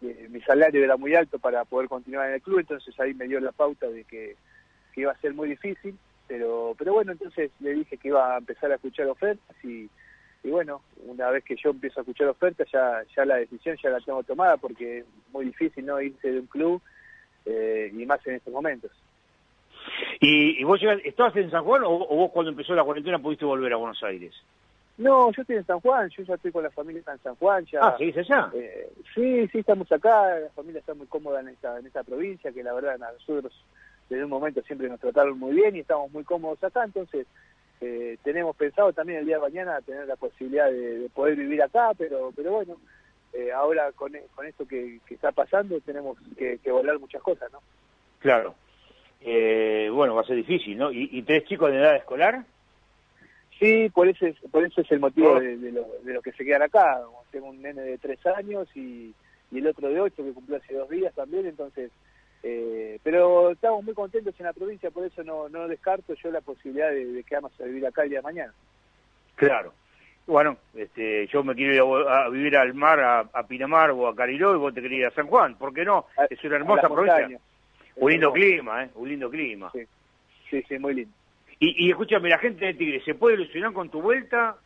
que 0.00 0.28
mi 0.28 0.40
salario 0.42 0.82
era 0.82 0.96
muy 0.96 1.14
alto 1.14 1.38
para 1.38 1.64
poder 1.64 1.88
continuar 1.88 2.28
en 2.28 2.34
el 2.34 2.42
club, 2.42 2.60
entonces 2.60 2.98
ahí 3.00 3.12
me 3.14 3.28
dio 3.28 3.40
la 3.40 3.52
pauta 3.52 3.88
de 3.88 4.04
que, 4.04 4.36
que 4.92 5.00
iba 5.02 5.12
a 5.12 5.20
ser 5.20 5.34
muy 5.34 5.48
difícil, 5.48 5.98
pero 6.26 6.74
pero 6.78 6.92
bueno, 6.92 7.12
entonces 7.12 7.50
le 7.60 7.74
dije 7.74 7.96
que 7.96 8.08
iba 8.08 8.34
a 8.34 8.38
empezar 8.38 8.70
a 8.70 8.76
escuchar 8.76 9.08
ofertas 9.08 9.56
y, 9.64 9.90
y 10.42 10.50
bueno, 10.50 10.80
una 11.06 11.28
vez 11.30 11.44
que 11.44 11.56
yo 11.56 11.70
empiezo 11.70 12.00
a 12.00 12.02
escuchar 12.02 12.28
ofertas 12.28 12.68
ya 12.72 13.02
ya 13.14 13.24
la 13.24 13.36
decisión 13.36 13.76
ya 13.82 13.90
la 13.90 14.00
tengo 14.00 14.22
tomada 14.22 14.56
porque 14.56 14.98
es 14.98 15.04
muy 15.32 15.46
difícil 15.46 15.84
no 15.84 16.00
irse 16.00 16.30
de 16.30 16.40
un 16.40 16.46
club 16.46 16.80
eh, 17.44 17.90
y 17.92 18.06
más 18.06 18.24
en 18.26 18.36
estos 18.36 18.52
momentos. 18.52 18.92
¿Y, 20.20 20.60
y 20.60 20.64
vos 20.64 20.80
estabas 21.04 21.34
en 21.36 21.50
San 21.50 21.64
Juan 21.64 21.82
o, 21.84 21.90
o 21.90 22.16
vos 22.16 22.30
cuando 22.32 22.50
empezó 22.50 22.74
la 22.74 22.84
cuarentena 22.84 23.18
pudiste 23.18 23.44
volver 23.44 23.72
a 23.72 23.76
Buenos 23.76 24.02
Aires? 24.02 24.34
No, 24.98 25.32
yo 25.32 25.40
estoy 25.40 25.56
en 25.56 25.64
San 25.66 25.80
Juan, 25.80 26.10
yo 26.10 26.22
ya 26.24 26.34
estoy 26.34 26.52
con 26.52 26.62
la 26.62 26.70
familia 26.70 27.02
en 27.06 27.18
San 27.22 27.34
Juan. 27.36 27.64
Ya, 27.66 27.78
Ah, 27.80 27.94
¿seguís 27.96 28.18
allá? 28.18 28.50
Eh, 28.52 28.92
sí, 29.14 29.48
sí, 29.48 29.60
estamos 29.60 29.90
acá, 29.90 30.38
la 30.38 30.50
familia 30.50 30.80
está 30.80 30.92
muy 30.92 31.06
cómoda 31.06 31.40
en 31.40 31.48
esta, 31.48 31.78
en 31.78 31.86
esta 31.86 32.02
provincia, 32.02 32.52
que 32.52 32.62
la 32.62 32.74
verdad 32.74 33.02
a 33.02 33.12
nosotros 33.12 33.52
desde 34.10 34.24
un 34.24 34.30
momento 34.30 34.60
siempre 34.62 34.88
nos 34.88 35.00
trataron 35.00 35.38
muy 35.38 35.54
bien 35.54 35.74
y 35.76 35.80
estamos 35.80 36.12
muy 36.12 36.24
cómodos 36.24 36.62
acá, 36.62 36.84
entonces 36.84 37.26
eh, 37.80 38.18
tenemos 38.22 38.54
pensado 38.56 38.92
también 38.92 39.20
el 39.20 39.26
día 39.26 39.36
de 39.36 39.42
mañana 39.42 39.80
tener 39.80 40.06
la 40.06 40.16
posibilidad 40.16 40.68
de, 40.70 40.98
de 40.98 41.08
poder 41.08 41.36
vivir 41.36 41.62
acá, 41.62 41.92
pero 41.96 42.30
pero 42.36 42.52
bueno, 42.52 42.76
eh, 43.32 43.52
ahora 43.52 43.92
con, 43.92 44.12
con 44.34 44.44
esto 44.46 44.66
que, 44.66 44.98
que 45.06 45.14
está 45.14 45.32
pasando 45.32 45.80
tenemos 45.80 46.18
que, 46.36 46.58
que 46.58 46.70
volar 46.72 46.98
muchas 46.98 47.22
cosas, 47.22 47.50
¿no? 47.52 47.60
Claro. 48.18 48.54
Eh, 49.20 49.88
bueno, 49.92 50.14
va 50.14 50.22
a 50.22 50.24
ser 50.24 50.36
difícil, 50.36 50.78
¿no? 50.78 50.90
¿Y, 50.90 51.08
y 51.12 51.22
tres 51.22 51.44
chicos 51.44 51.70
de 51.70 51.78
edad 51.78 51.96
escolar? 51.96 52.44
Sí, 53.58 53.90
por 53.90 54.08
ese, 54.08 54.34
por 54.50 54.64
eso 54.64 54.80
es 54.80 54.90
el 54.90 55.00
motivo 55.00 55.38
de, 55.38 55.56
de 55.58 55.72
lo, 55.72 55.86
de 56.02 56.14
lo 56.14 56.22
que 56.22 56.32
se 56.32 56.44
quedan 56.44 56.62
acá. 56.62 57.00
Tengo 57.30 57.48
un 57.48 57.60
nene 57.60 57.82
de 57.82 57.98
tres 57.98 58.24
años 58.26 58.68
y, 58.74 59.14
y 59.50 59.58
el 59.58 59.66
otro 59.66 59.88
de 59.88 60.00
ocho 60.00 60.24
que 60.24 60.32
cumplió 60.32 60.56
hace 60.56 60.74
dos 60.74 60.88
días 60.88 61.14
también, 61.14 61.46
entonces... 61.46 61.90
Eh, 62.42 62.98
pero 63.02 63.50
estamos 63.50 63.84
muy 63.84 63.92
contentos 63.92 64.34
en 64.40 64.46
la 64.46 64.54
provincia, 64.54 64.90
por 64.90 65.04
eso 65.04 65.22
no, 65.22 65.50
no 65.50 65.68
descarto 65.68 66.14
yo 66.14 66.30
la 66.30 66.40
posibilidad 66.40 66.88
de, 66.88 67.04
de 67.04 67.22
quedarnos 67.22 67.52
a 67.60 67.64
vivir 67.64 67.86
acá 67.86 68.04
el 68.04 68.08
día 68.08 68.20
de 68.20 68.22
mañana. 68.22 68.54
Claro. 69.34 69.74
Bueno, 70.26 70.56
este, 70.74 71.26
yo 71.26 71.44
me 71.44 71.54
quiero 71.54 71.74
ir 71.74 72.08
a, 72.08 72.24
a 72.24 72.28
vivir 72.30 72.56
al 72.56 72.72
mar, 72.72 72.98
a, 72.98 73.20
a 73.20 73.46
Pinamar 73.46 73.90
o 73.90 74.08
a 74.08 74.16
Cariló 74.16 74.54
y 74.54 74.58
vos 74.58 74.72
te 74.72 74.80
querías 74.80 75.00
ir 75.00 75.06
a 75.08 75.14
San 75.14 75.26
Juan. 75.26 75.54
¿Por 75.56 75.74
qué 75.74 75.84
no? 75.84 76.06
Es 76.30 76.42
una 76.42 76.56
hermosa 76.56 76.88
provincia. 76.88 77.38
Un 78.00 78.10
lindo 78.10 78.32
clima, 78.32 78.84
¿eh? 78.84 78.90
Un 78.94 79.08
lindo 79.08 79.30
clima. 79.30 79.70
Sí, 79.72 79.84
sí, 80.50 80.62
sí, 80.68 80.78
muy 80.78 80.94
lindo. 80.94 81.12
Y, 81.58 81.86
y 81.86 81.90
escúchame, 81.90 82.30
la 82.30 82.38
gente 82.38 82.64
de 82.64 82.74
Tigre, 82.74 83.02
¿se 83.04 83.14
puede 83.14 83.34
ilusionar 83.36 83.72
con 83.72 83.90
tu 83.90 84.00
vuelta? 84.00 84.56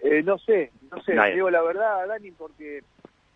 Eh, 0.00 0.22
no 0.22 0.38
sé, 0.38 0.70
no 0.90 1.02
sé, 1.02 1.14
Nadie. 1.14 1.34
digo 1.36 1.50
la 1.50 1.62
verdad, 1.62 2.06
Dani, 2.06 2.30
porque 2.32 2.82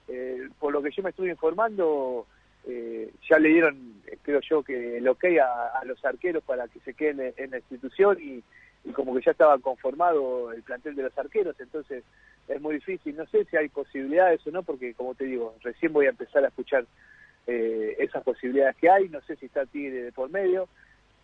eh, 0.08 0.48
por 0.58 0.72
lo 0.72 0.82
que 0.82 0.90
yo 0.90 1.02
me 1.02 1.10
estuve 1.10 1.30
informando, 1.30 2.26
eh, 2.66 3.10
ya 3.26 3.38
le 3.38 3.48
dieron, 3.48 3.94
eh, 4.06 4.18
creo 4.22 4.40
yo, 4.40 4.62
que 4.62 4.98
el 4.98 5.08
ok 5.08 5.24
a, 5.42 5.78
a 5.78 5.84
los 5.86 6.04
arqueros 6.04 6.44
para 6.44 6.68
que 6.68 6.80
se 6.80 6.92
queden 6.92 7.20
en, 7.20 7.32
en 7.38 7.50
la 7.52 7.56
institución 7.58 8.18
y, 8.20 8.42
y 8.84 8.92
como 8.92 9.14
que 9.14 9.22
ya 9.24 9.30
estaba 9.30 9.56
conformado 9.58 10.52
el 10.52 10.62
plantel 10.62 10.94
de 10.94 11.04
los 11.04 11.16
arqueros, 11.16 11.58
entonces 11.58 12.04
es 12.48 12.60
muy 12.60 12.74
difícil, 12.74 13.16
no 13.16 13.26
sé 13.26 13.46
si 13.46 13.56
hay 13.56 13.68
posibilidades 13.70 14.46
o 14.46 14.50
no, 14.50 14.62
porque 14.62 14.92
como 14.92 15.14
te 15.14 15.24
digo, 15.24 15.54
recién 15.62 15.94
voy 15.94 16.04
a 16.04 16.10
empezar 16.10 16.44
a 16.44 16.48
escuchar 16.48 16.84
eh, 17.48 17.96
esas 17.98 18.22
posibilidades 18.22 18.76
que 18.76 18.90
hay, 18.90 19.08
no 19.08 19.20
sé 19.22 19.34
si 19.36 19.46
está 19.46 19.64
Tigre 19.66 20.02
de 20.02 20.12
por 20.12 20.28
medio, 20.30 20.68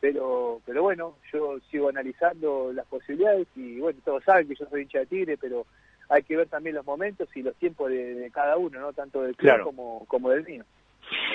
pero 0.01 0.61
pero 0.67 0.83
bueno, 0.83 1.17
yo 1.33 1.59
sigo 1.71 1.89
analizando 1.91 2.73
las 2.73 2.87
posibilidades 2.87 3.47
y 3.55 3.79
bueno, 3.79 4.01
todos 4.05 4.25
saben 4.25 4.49
que 4.49 4.55
yo 4.55 4.67
soy 4.67 4.83
hincha 4.83 5.01
de 5.01 5.07
Tigre, 5.07 5.37
pero 5.37 5.67
hay 6.09 6.23
que 6.23 6.37
ver 6.37 6.49
también 6.49 6.77
los 6.77 6.85
momentos 6.87 7.29
y 7.37 7.43
los 7.43 7.55
tiempos 7.57 7.91
de, 7.91 8.15
de 8.15 8.31
cada 8.31 8.57
uno, 8.57 8.81
no 8.81 8.93
tanto 8.93 9.23
del 9.23 9.37
club 9.37 9.51
Claro. 9.51 9.65
como, 9.67 10.05
como 10.07 10.31
del 10.31 10.45
mío. 10.45 10.65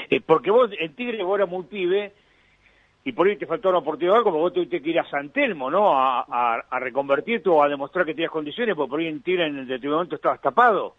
Eh, 0.10 0.22
porque 0.26 0.50
vos 0.52 0.72
en 0.80 0.96
Tigre 0.96 1.24
vos 1.24 1.38
eras 1.38 1.50
muy 1.50 1.64
pibe 1.66 2.12
y 3.04 3.12
por 3.12 3.28
ahí 3.28 3.38
te 3.38 3.46
faltó 3.46 3.70
una 3.70 3.78
oportunidad 3.80 4.24
como 4.24 4.40
vos 4.40 4.54
tuviste 4.54 4.82
que 4.82 4.90
ir 4.90 5.00
a 5.00 5.10
San 5.10 5.30
Telmo, 5.30 5.70
¿no? 5.72 5.94
A, 5.98 6.26
a, 6.28 6.64
a 6.70 6.80
reconvertirte 6.80 7.48
o 7.50 7.62
a 7.64 7.70
demostrar 7.70 8.06
que 8.06 8.14
tenías 8.14 8.32
condiciones, 8.32 8.76
porque 8.76 8.90
por 8.90 9.00
ahí 9.00 9.08
en 9.08 9.22
Tigre 9.22 9.46
en 9.46 9.58
el 9.60 9.68
determinado 9.68 9.98
momento 9.98 10.16
estabas 10.16 10.42
tapado. 10.42 10.96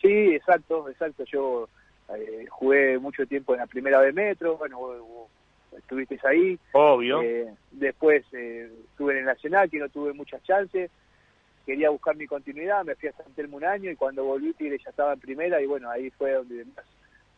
Sí, 0.00 0.34
exacto, 0.34 0.88
exacto. 0.88 1.24
Yo 1.24 1.68
eh, 2.16 2.46
jugué 2.48 2.98
mucho 2.98 3.26
tiempo 3.26 3.54
en 3.54 3.60
la 3.60 3.66
primera 3.66 4.00
de 4.00 4.12
Metro, 4.12 4.56
bueno, 4.56 4.78
vos- 4.78 5.00
vos 5.00 5.28
estuviste 5.78 6.18
ahí. 6.24 6.58
Obvio. 6.72 7.22
Eh, 7.22 7.46
después 7.72 8.24
eh, 8.32 8.70
estuve 8.90 9.12
en 9.12 9.18
el 9.20 9.24
Nacional, 9.26 9.70
que 9.70 9.78
no 9.78 9.88
tuve 9.88 10.12
muchas 10.12 10.42
chances. 10.42 10.90
Quería 11.66 11.90
buscar 11.90 12.16
mi 12.16 12.26
continuidad, 12.26 12.84
me 12.84 12.94
fui 12.94 13.10
a 13.10 13.12
San 13.12 13.30
Telmo 13.34 13.58
un 13.58 13.64
año 13.64 13.90
y 13.90 13.96
cuando 13.96 14.24
volví 14.24 14.54
Tigre 14.54 14.78
ya 14.82 14.88
estaba 14.90 15.12
en 15.12 15.20
primera 15.20 15.60
y 15.60 15.66
bueno, 15.66 15.90
ahí 15.90 16.08
fue 16.10 16.32
donde 16.32 16.64
más 16.64 16.84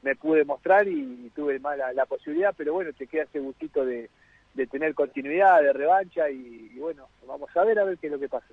me 0.02 0.14
pude 0.16 0.44
mostrar 0.44 0.88
y, 0.88 1.30
tuve 1.34 1.58
más 1.58 1.76
la, 1.76 1.92
la 1.92 2.06
posibilidad, 2.06 2.54
pero 2.56 2.72
bueno, 2.72 2.90
te 2.94 3.06
queda 3.06 3.24
ese 3.24 3.38
gustito 3.38 3.84
de, 3.84 4.08
de 4.54 4.66
tener 4.66 4.94
continuidad, 4.94 5.60
de 5.60 5.72
revancha 5.74 6.30
y, 6.30 6.70
y 6.74 6.78
bueno, 6.78 7.08
vamos 7.26 7.54
a 7.54 7.64
ver 7.64 7.78
a 7.78 7.84
ver 7.84 7.98
qué 7.98 8.06
es 8.06 8.12
lo 8.12 8.18
que 8.18 8.28
pasa. 8.28 8.46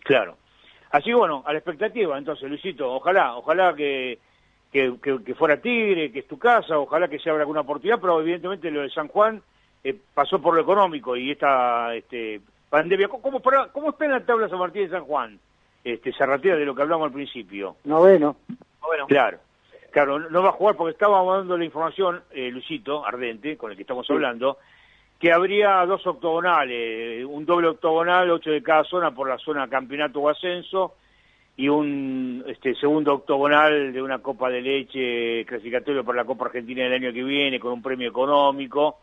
Claro. 0.00 0.36
Así 0.90 1.12
bueno, 1.12 1.42
a 1.46 1.52
la 1.52 1.58
expectativa, 1.58 2.18
entonces, 2.18 2.48
Luisito, 2.50 2.92
ojalá, 2.92 3.34
ojalá 3.36 3.74
que, 3.74 4.18
que, 4.74 4.92
que- 5.00 5.22
que 5.24 5.34
fuera 5.36 5.56
Tigre, 5.62 6.10
que 6.10 6.18
es 6.18 6.26
tu 6.26 6.36
casa, 6.36 6.76
ojalá 6.80 7.06
que 7.06 7.20
se 7.20 7.30
abra 7.30 7.42
alguna 7.42 7.60
oportunidad, 7.60 8.00
pero 8.00 8.20
evidentemente 8.20 8.72
lo 8.72 8.80
de 8.82 8.90
San 8.90 9.06
Juan 9.06 9.40
eh, 9.84 9.96
pasó 10.12 10.40
por 10.42 10.52
lo 10.56 10.60
económico 10.62 11.14
y 11.16 11.30
esta 11.30 11.94
este, 11.94 12.40
pandemia. 12.68 13.06
¿Cómo, 13.06 13.22
cómo, 13.22 13.38
para- 13.40 13.68
cómo 13.68 13.90
está 13.90 14.04
en 14.06 14.10
la 14.10 14.26
tabla 14.26 14.48
San 14.48 14.58
Martín 14.58 14.82
de 14.82 14.90
San 14.90 15.04
Juan? 15.04 15.38
Este, 15.84 16.12
Zarratea, 16.12 16.56
de 16.56 16.64
lo 16.64 16.74
que 16.74 16.82
hablamos 16.82 17.06
al 17.06 17.12
principio. 17.12 17.76
Noveno. 17.84 19.06
Claro. 19.06 19.38
Claro, 19.92 20.18
no 20.18 20.42
va 20.42 20.48
a 20.48 20.52
jugar 20.52 20.74
porque 20.74 20.90
estábamos 20.92 21.36
dando 21.38 21.56
la 21.56 21.64
información, 21.64 22.22
eh, 22.32 22.50
Luisito 22.50 23.06
Ardente, 23.06 23.56
con 23.56 23.70
el 23.70 23.76
que 23.76 23.82
estamos 23.84 24.10
hablando, 24.10 24.58
que 25.20 25.30
habría 25.32 25.86
dos 25.86 26.04
octogonales, 26.04 27.24
un 27.24 27.46
doble 27.46 27.68
octogonal, 27.68 28.28
ocho 28.28 28.50
de 28.50 28.60
cada 28.60 28.82
zona 28.82 29.12
por 29.12 29.28
la 29.28 29.38
zona 29.38 29.68
campeonato 29.68 30.18
o 30.18 30.28
ascenso, 30.28 30.94
y 31.56 31.68
un 31.68 32.44
este 32.48 32.74
segundo 32.74 33.14
octogonal 33.14 33.92
de 33.92 34.02
una 34.02 34.18
copa 34.18 34.50
de 34.50 34.60
leche 34.60 35.44
clasificatorio 35.46 36.04
para 36.04 36.16
la 36.16 36.24
Copa 36.24 36.46
Argentina 36.46 36.82
del 36.82 36.92
año 36.94 37.12
que 37.12 37.22
viene, 37.22 37.60
con 37.60 37.72
un 37.72 37.82
premio 37.82 38.08
económico, 38.08 38.98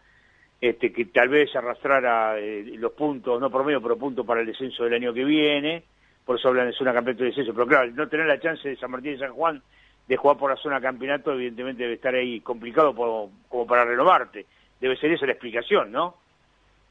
este 0.60 0.92
que 0.92 1.06
tal 1.06 1.30
vez 1.30 1.56
arrastrara 1.56 2.38
eh, 2.38 2.74
los 2.78 2.92
puntos, 2.92 3.40
no 3.40 3.50
promedio, 3.50 3.82
pero 3.82 3.98
puntos 3.98 4.26
para 4.26 4.42
el 4.42 4.48
descenso 4.48 4.84
del 4.84 4.94
año 4.96 5.14
que 5.14 5.24
viene, 5.24 5.84
por 6.26 6.38
eso 6.38 6.50
hablan 6.50 6.68
de 6.68 6.74
zona 6.74 6.94
campeonato 6.94 7.24
de 7.24 7.30
descenso, 7.30 7.54
pero 7.54 7.66
claro, 7.68 7.90
no 7.92 8.08
tener 8.10 8.28
la 8.28 8.40
chance 8.40 8.68
de 8.68 8.76
San 8.76 8.92
Martín 8.92 9.14
y 9.14 9.18
San 9.18 9.32
Juan 9.34 9.62
de 10.08 10.18
jugar 10.18 10.38
por 10.38 10.50
la 10.52 10.58
zona 10.58 10.82
campeonato, 10.82 11.32
evidentemente 11.34 11.84
debe 11.84 11.96
estar 11.96 12.14
ahí 12.14 12.42
complicado 12.42 12.94
por- 12.94 13.30
como 13.48 13.66
para 13.66 13.86
renovarte. 13.86 14.46
Debe 14.80 14.98
ser 14.98 15.12
esa 15.12 15.26
la 15.26 15.32
explicación, 15.34 15.92
¿no? 15.92 16.16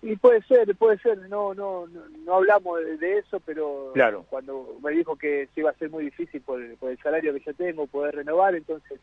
Y 0.02 0.16
puede 0.16 0.40
ser, 0.42 0.74
puede 0.76 0.98
ser, 0.98 1.18
no 1.28 1.52
no 1.54 1.86
no, 1.86 2.02
no 2.24 2.34
hablamos 2.34 2.78
de, 2.84 2.96
de 2.96 3.18
eso, 3.18 3.38
pero 3.40 3.90
Claro. 3.92 4.24
cuando 4.30 4.76
me 4.82 4.92
dijo 4.92 5.16
que 5.16 5.48
se 5.54 5.60
iba 5.60 5.70
a 5.70 5.74
ser 5.74 5.90
muy 5.90 6.04
difícil 6.04 6.40
por, 6.40 6.60
el- 6.62 6.76
por 6.76 6.90
el 6.90 6.98
salario 6.98 7.34
que 7.34 7.40
yo 7.40 7.52
tengo 7.54 7.86
poder 7.86 8.14
renovar, 8.16 8.54
entonces 8.54 8.98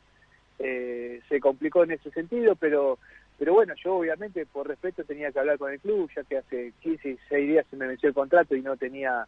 eh, 0.59 1.21
se 1.29 1.39
complicó 1.39 1.83
en 1.83 1.91
ese 1.91 2.09
sentido, 2.11 2.55
pero 2.55 2.97
pero 3.37 3.53
bueno, 3.53 3.75
yo 3.83 3.97
obviamente 3.97 4.47
por 4.47 4.67
respeto 4.67 5.03
tenía 5.03 5.31
que 5.31 5.37
hablar 5.37 5.59
con 5.59 5.71
el 5.71 5.79
club, 5.79 6.09
ya 6.15 6.23
que 6.23 6.37
hace 6.37 6.73
15 6.81 7.07
y 7.09 7.11
16 7.11 7.47
días 7.47 7.65
se 7.69 7.75
me 7.75 7.85
venció 7.85 8.09
el 8.09 8.15
contrato 8.15 8.55
y 8.55 8.63
no 8.63 8.75
tenía 8.77 9.27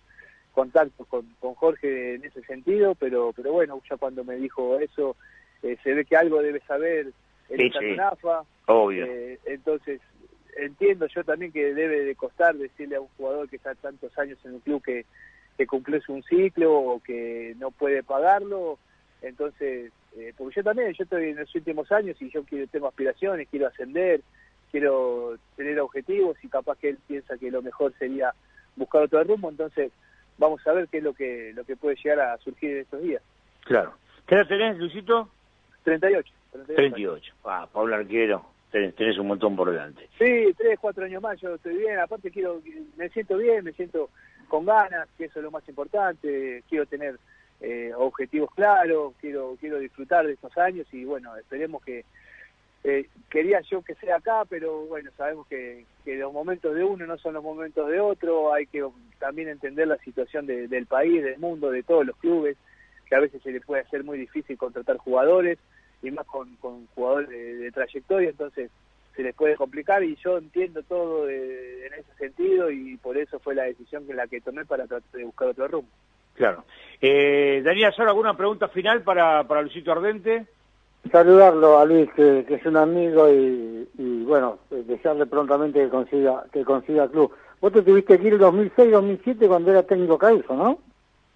contacto 0.52 1.06
con, 1.06 1.28
con 1.40 1.54
Jorge 1.54 2.16
en 2.16 2.24
ese 2.26 2.41
sentido, 2.41 2.96
pero 2.96 3.32
pero 3.36 3.54
bueno, 3.54 3.80
ya 3.88 3.98
cuando 3.98 4.24
me 4.24 4.38
dijo 4.38 4.80
eso, 4.80 5.16
eh, 5.62 5.78
se 5.84 5.94
ve 5.94 6.06
que 6.06 6.16
algo 6.18 6.41
debe 6.41 6.62
saber 6.62 7.12
el 7.50 7.58
Sí, 7.60 7.70
sí. 7.80 7.96
Obvio. 8.66 9.06
eh, 9.06 9.40
entonces, 9.46 10.02
entiendo 10.58 11.08
yo 11.08 11.24
también 11.24 11.52
que 11.52 11.74
debe 11.74 12.04
de 12.04 12.16
costar 12.16 12.56
decirle 12.56 12.98
a 12.98 13.02
un 13.02 13.08
jugador 13.18 13.50
que 13.50 13.58
está 13.58 13.76
tantos 13.76 14.18
años 14.18 14.38
en 14.46 14.56
un 14.56 14.60
club 14.60 14.84
que, 14.84 15.06
que 15.58 15.68
cumplió 15.68 16.00
un 16.08 16.24
ciclo 16.24 16.74
o 16.74 17.00
que 17.02 17.56
no 17.60 17.72
puede 17.72 18.04
pagarlo. 18.04 18.80
Entonces, 19.22 19.92
eh, 20.18 20.34
porque 20.38 20.56
yo 20.56 20.64
también, 20.64 20.94
yo 20.94 21.04
estoy 21.04 21.30
en 21.30 21.38
los 21.38 21.54
últimos 21.54 21.92
años 21.92 22.22
y 22.22 22.30
yo 22.30 22.44
quiero, 22.44 22.68
tengo 22.68 22.88
aspiraciones, 22.88 23.48
quiero 23.50 23.68
ascender, 23.68 24.22
quiero 24.72 25.38
tener 25.56 25.80
objetivos 25.80 26.38
y 26.44 26.48
capaz 26.48 26.78
que 26.78 26.90
él 26.90 26.98
piensa 27.08 27.38
que 27.38 27.52
lo 27.52 27.62
mejor 27.62 27.94
sería 28.00 28.34
buscar 28.76 29.04
otro 29.04 29.24
rumbo. 29.24 29.50
Entonces, 29.50 29.92
vamos 30.38 30.66
a 30.66 30.74
ver 30.74 30.88
qué 30.88 31.00
es 31.00 31.04
lo 31.04 31.14
que, 31.14 31.52
lo 31.54 31.64
que 31.66 31.76
puede 31.76 31.98
llegar 31.98 32.20
a 32.20 32.38
surgir 32.38 32.72
en 32.72 32.78
estos 32.80 33.02
días. 33.02 33.22
Claro. 33.66 33.94
¿Qué 34.26 34.36
edad 34.36 34.48
tenés, 34.48 34.78
Luisito? 34.78 35.30
38. 35.84 36.34
38. 36.76 37.34
Ah, 37.46 37.68
Pablo 37.72 37.96
Arquero. 37.96 38.46
Tenés, 38.72 39.18
un 39.18 39.28
montón 39.28 39.56
por 39.56 39.72
delante. 39.72 40.08
Sí, 40.18 40.54
tres, 40.58 40.78
cuatro 40.80 41.06
años 41.06 41.22
más, 41.22 41.40
yo 41.40 41.56
estoy 41.56 41.78
bien. 41.78 42.00
Aparte 42.00 42.32
quiero, 42.32 42.62
me 42.98 43.10
siento 43.10 43.38
bien, 43.38 43.64
me 43.64 43.74
siento 43.74 44.10
con 44.48 44.66
ganas, 44.66 45.08
que 45.18 45.26
eso 45.26 45.40
es 45.40 45.44
lo 45.44 45.52
más 45.52 45.68
importante. 45.68 46.64
Quiero 46.70 46.86
tener 46.86 47.18
eh, 47.62 47.91
objetivos 47.96 48.50
claros, 48.56 49.14
quiero 49.20 49.58
quiero 49.60 49.80
disfrutar 49.80 50.26
de 50.26 50.34
estos 50.34 50.58
años 50.58 50.88
y 50.94 51.04
bueno, 51.04 51.36
esperemos 51.36 51.84
que 51.84 52.06
eh, 52.86 53.08
quería 53.30 53.60
yo 53.70 53.82
que 53.82 53.96
sea 53.96 54.16
acá, 54.16 54.44
pero 54.50 54.86
bueno, 54.86 55.12
sabemos 55.18 55.46
que, 55.48 55.86
que 56.06 56.16
los 56.16 56.32
momentos 56.32 56.74
de 56.74 56.84
uno 56.86 57.06
no 57.06 57.18
son 57.18 57.34
los 57.34 57.44
momentos 57.44 57.90
de 57.90 58.00
otro, 58.00 58.54
hay 58.54 58.66
que 58.68 58.86
también 59.20 59.50
entender 59.50 59.88
la 59.90 59.98
situación 59.98 60.46
de- 60.46 60.70
del 60.70 60.86
país, 60.86 61.22
del 61.22 61.38
mundo, 61.40 61.70
de 61.72 61.84
todos 61.84 62.06
los 62.06 62.16
clubes, 62.18 62.56
que 63.10 63.16
a 63.16 63.20
veces 63.20 63.41
se 63.44 63.52
les 63.52 63.66
puede 63.66 63.82
hacer 63.82 64.06
muy 64.06 64.18
difícil 64.18 64.58
contratar 64.58 64.96
jugadores, 64.96 65.58
y 66.02 66.12
más 66.12 66.26
con, 66.26 66.56
con 66.58 66.86
jugadores 66.96 67.30
de, 67.30 67.56
de 67.58 67.72
trayectoria, 67.72 68.30
entonces 68.30 68.70
se 69.16 69.24
les 69.24 69.36
puede 69.36 69.56
complicar 69.56 70.04
y 70.04 70.16
yo 70.24 70.38
entiendo 70.38 70.82
todo 70.84 71.26
de- 71.26 71.88
en 71.88 71.94
ese 71.94 72.14
sentido 72.18 72.72
y 72.72 72.96
por 72.98 73.18
eso 73.18 73.40
fue 73.40 73.56
la 73.56 73.64
decisión 73.64 74.06
que 74.08 74.14
la 74.14 74.28
que 74.28 74.40
tomé 74.42 74.66
para 74.66 74.88
tratar 74.88 75.10
de 75.12 75.26
buscar 75.26 75.50
otro 75.50 75.68
rumbo. 75.68 75.90
Claro. 76.36 76.64
Eh, 77.02 77.62
Daniel, 77.66 77.92
¿solo 77.94 78.10
alguna 78.12 78.38
pregunta 78.38 78.70
final 78.70 79.02
para, 79.04 79.44
para 79.46 79.62
Luisito 79.62 79.92
Ardente? 79.92 80.46
Saludarlo 81.12 81.80
a 81.80 81.86
Luis, 81.86 82.10
que, 82.14 82.46
que 82.48 82.56
es 82.56 82.66
un 82.66 82.78
amigo, 82.78 83.30
y, 83.30 83.88
y, 83.98 84.24
bueno, 84.24 84.60
desearle 84.70 85.26
prontamente 85.26 85.80
que 85.82 85.90
consiga 85.90 86.44
que 86.52 86.64
consiga 86.64 87.10
club. 87.10 87.34
Vos 87.62 87.74
te 87.74 87.82
tuviste 87.82 88.20
que 88.20 88.28
ir 88.28 88.38
2006-2007 88.38 89.48
cuando 89.48 89.72
era 89.72 89.84
técnico 89.84 90.18
Causo, 90.18 90.54
¿no? 90.56 90.80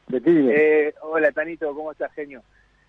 De 0.08 0.20
Tigre. 0.22 0.88
Eh, 0.88 0.94
hola 1.02 1.32
Tanito, 1.32 1.74
¿cómo 1.74 1.92
estás, 1.94 2.12
genio? 2.14 2.42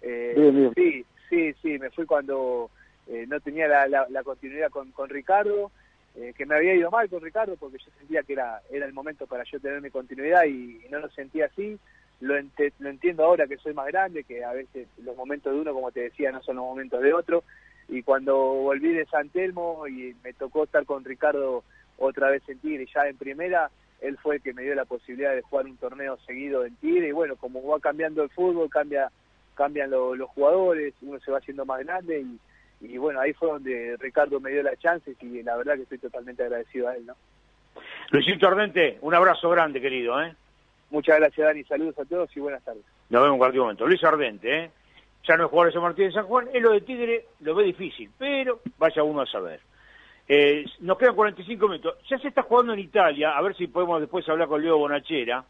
Eh, 0.03 0.35
Bien, 0.37 0.55
bien. 0.55 0.73
Sí, 0.75 1.05
sí, 1.29 1.53
sí, 1.63 1.79
me 1.79 1.91
fui 1.91 2.07
cuando 2.07 2.71
eh, 3.07 3.27
no 3.29 3.41
tenía 3.41 3.69
la, 3.69 3.87
la- 3.87 4.07
la 4.09 4.23
continuidad 4.23 4.71
con, 4.71 4.91
con 4.93 5.09
Ricardo, 5.09 5.71
eh, 6.17 6.33
que 6.37 6.47
me 6.47 6.55
había 6.55 6.75
ido 6.75 6.91
mal 6.91 7.09
con 7.09 7.21
Ricardo 7.23 7.57
porque 7.57 7.79
yo 7.79 7.91
sentía 7.99 8.23
que 8.23 8.35
era, 8.35 8.61
era 8.71 8.87
el 8.87 8.93
momento 8.93 9.27
para 9.27 9.45
yo 9.45 9.59
tener 9.61 9.81
mi 9.81 9.91
continuidad 9.91 10.45
y, 10.45 10.81
no 10.91 11.01
lo 11.01 11.11
sentía 11.11 11.47
así. 11.47 11.79
Lo, 12.21 12.35
lo 12.79 12.89
entiendo 12.89 13.25
ahora 13.25 13.47
que 13.47 13.57
soy 13.59 13.75
más 13.75 13.87
grande, 13.89 14.25
que 14.25 14.45
a 14.45 14.53
veces 14.53 14.87
los 15.03 15.17
momentos 15.17 15.53
de 15.53 15.61
uno, 15.61 15.75
como 15.75 15.91
te 15.91 16.01
decía, 16.03 16.31
no 16.33 16.43
son 16.43 16.57
los 16.57 16.65
momentos 16.65 17.03
de 17.03 17.13
otro. 17.13 17.43
Y 17.89 18.03
cuando 18.03 18.37
volví 18.37 18.93
de 18.95 19.05
San 19.07 19.29
Telmo 19.29 19.87
y 19.89 20.15
me 20.23 20.33
tocó 20.33 20.65
estar 20.65 20.85
con 20.87 21.05
Ricardo 21.05 21.65
otra 21.99 22.31
vez 22.31 22.43
en 22.49 22.59
Tigre, 22.61 22.87
ya 22.95 23.07
en 23.09 23.17
primera, 23.19 23.71
él 24.01 24.17
fue 24.19 24.37
el 24.37 24.43
que 24.43 24.55
me 24.55 24.63
dio 24.63 24.75
la 24.75 24.85
posibilidad 24.85 25.35
de 25.35 25.43
jugar 25.43 25.67
un 25.67 25.77
torneo 25.77 26.17
seguido 26.27 26.65
en 26.65 26.77
Tigre. 26.77 27.09
Y 27.09 27.13
bueno, 27.13 27.37
como 27.37 27.63
va 27.67 27.79
cambiando 27.81 28.23
el 28.23 28.31
fútbol, 28.31 28.71
cambia 28.71 29.11
cambian 29.55 29.91
lo- 29.91 30.15
los 30.15 30.29
jugadores, 30.31 30.95
uno 31.03 31.19
se 31.21 31.31
va 31.31 31.39
haciendo 31.39 31.65
más 31.65 31.81
grande 31.85 32.21
y, 32.21 32.87
y 32.87 32.99
bueno, 32.99 33.21
ahí 33.21 33.33
fue 33.33 33.49
donde 33.49 33.97
Ricardo 33.99 34.41
me 34.41 34.51
dio 34.51 34.63
las 34.63 34.79
chances 34.79 35.17
y 35.23 35.43
la 35.43 35.57
verdad 35.57 35.77
que 35.77 35.83
estoy 35.83 35.99
totalmente 35.99 36.43
agradecido 36.43 36.89
a 36.89 36.97
él, 36.97 37.07
¿no? 37.07 37.15
Luisito 38.11 38.47
Ardente, 38.47 38.99
un 39.01 39.15
abrazo 39.15 39.49
grande, 39.51 39.81
querido, 39.81 40.21
¿eh? 40.23 40.35
Muchas 40.91 41.19
gracias, 41.19 41.47
Dani. 41.47 41.65
Saludos 41.65 41.99
a 41.99 42.05
todos 42.05 42.37
y 42.37 42.41
buenas 42.41 42.63
tardes. 42.63 42.85
Nos 43.11 43.23
vemos 43.23 43.35
en 43.35 43.39
cualquier 43.39 43.63
momento. 43.63 43.87
Luis 43.87 44.05
Ardente, 44.05 44.65
¿eh? 44.65 44.71
Ya 45.27 45.37
no 45.37 45.45
es 45.45 45.51
jugador 45.51 45.69
de 45.69 45.73
San 45.75 45.83
Martín 45.83 46.07
de 46.07 46.13
San 46.13 46.27
Juan, 46.27 46.49
es 46.53 46.63
lo 46.63 46.71
de 46.73 46.83
Tigre, 46.83 47.25
lo 47.41 47.55
ve 47.55 47.65
difícil, 47.65 48.11
pero 48.19 48.61
vaya 48.79 49.03
uno 49.03 49.23
a 49.23 49.27
saber. 49.27 49.59
Eh, 50.29 50.65
nos 50.81 50.99
quedan 50.99 51.15
45 51.17 51.67
minutos. 51.69 51.97
Ya 52.09 52.19
se 52.19 52.29
está 52.29 52.43
jugando 52.43 52.75
en 52.75 52.81
Italia, 52.81 53.31
a 53.37 53.43
ver 53.43 53.57
si 53.57 53.67
podemos 53.67 54.01
después 54.01 54.29
hablar 54.29 54.49
con 54.49 54.63
Leo 54.63 54.77
Bonachera. 54.79 55.45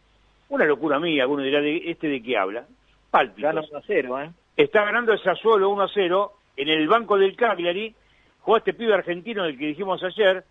Una 0.49 0.65
locura 0.65 1.01
mía, 1.01 1.23
alguno 1.25 1.43
dirá, 1.43 1.61
de, 1.61 1.91
¿este 1.91 2.07
de 2.09 2.23
qué 2.23 2.37
habla? 2.37 2.67
Pálpitos. 3.15 3.43
Gana 3.43 3.61
1 3.71 3.79
a 3.79 3.83
0, 3.87 4.23
¿eh? 4.23 4.31
Está 4.57 4.85
ganando 4.85 5.13
el 5.13 5.23
Sassuolo 5.23 5.71
1 5.71 5.83
a 5.85 5.89
0 5.95 6.33
en 6.57 6.69
el 6.69 6.89
banco 6.89 7.17
del 7.17 7.37
Cagliari. 7.37 7.95
Juega 8.41 8.59
este 8.59 8.75
pibe 8.75 8.93
argentino 8.93 9.45
del 9.45 9.57
que 9.57 9.69
dijimos 9.69 10.03
ayer, 10.03 10.43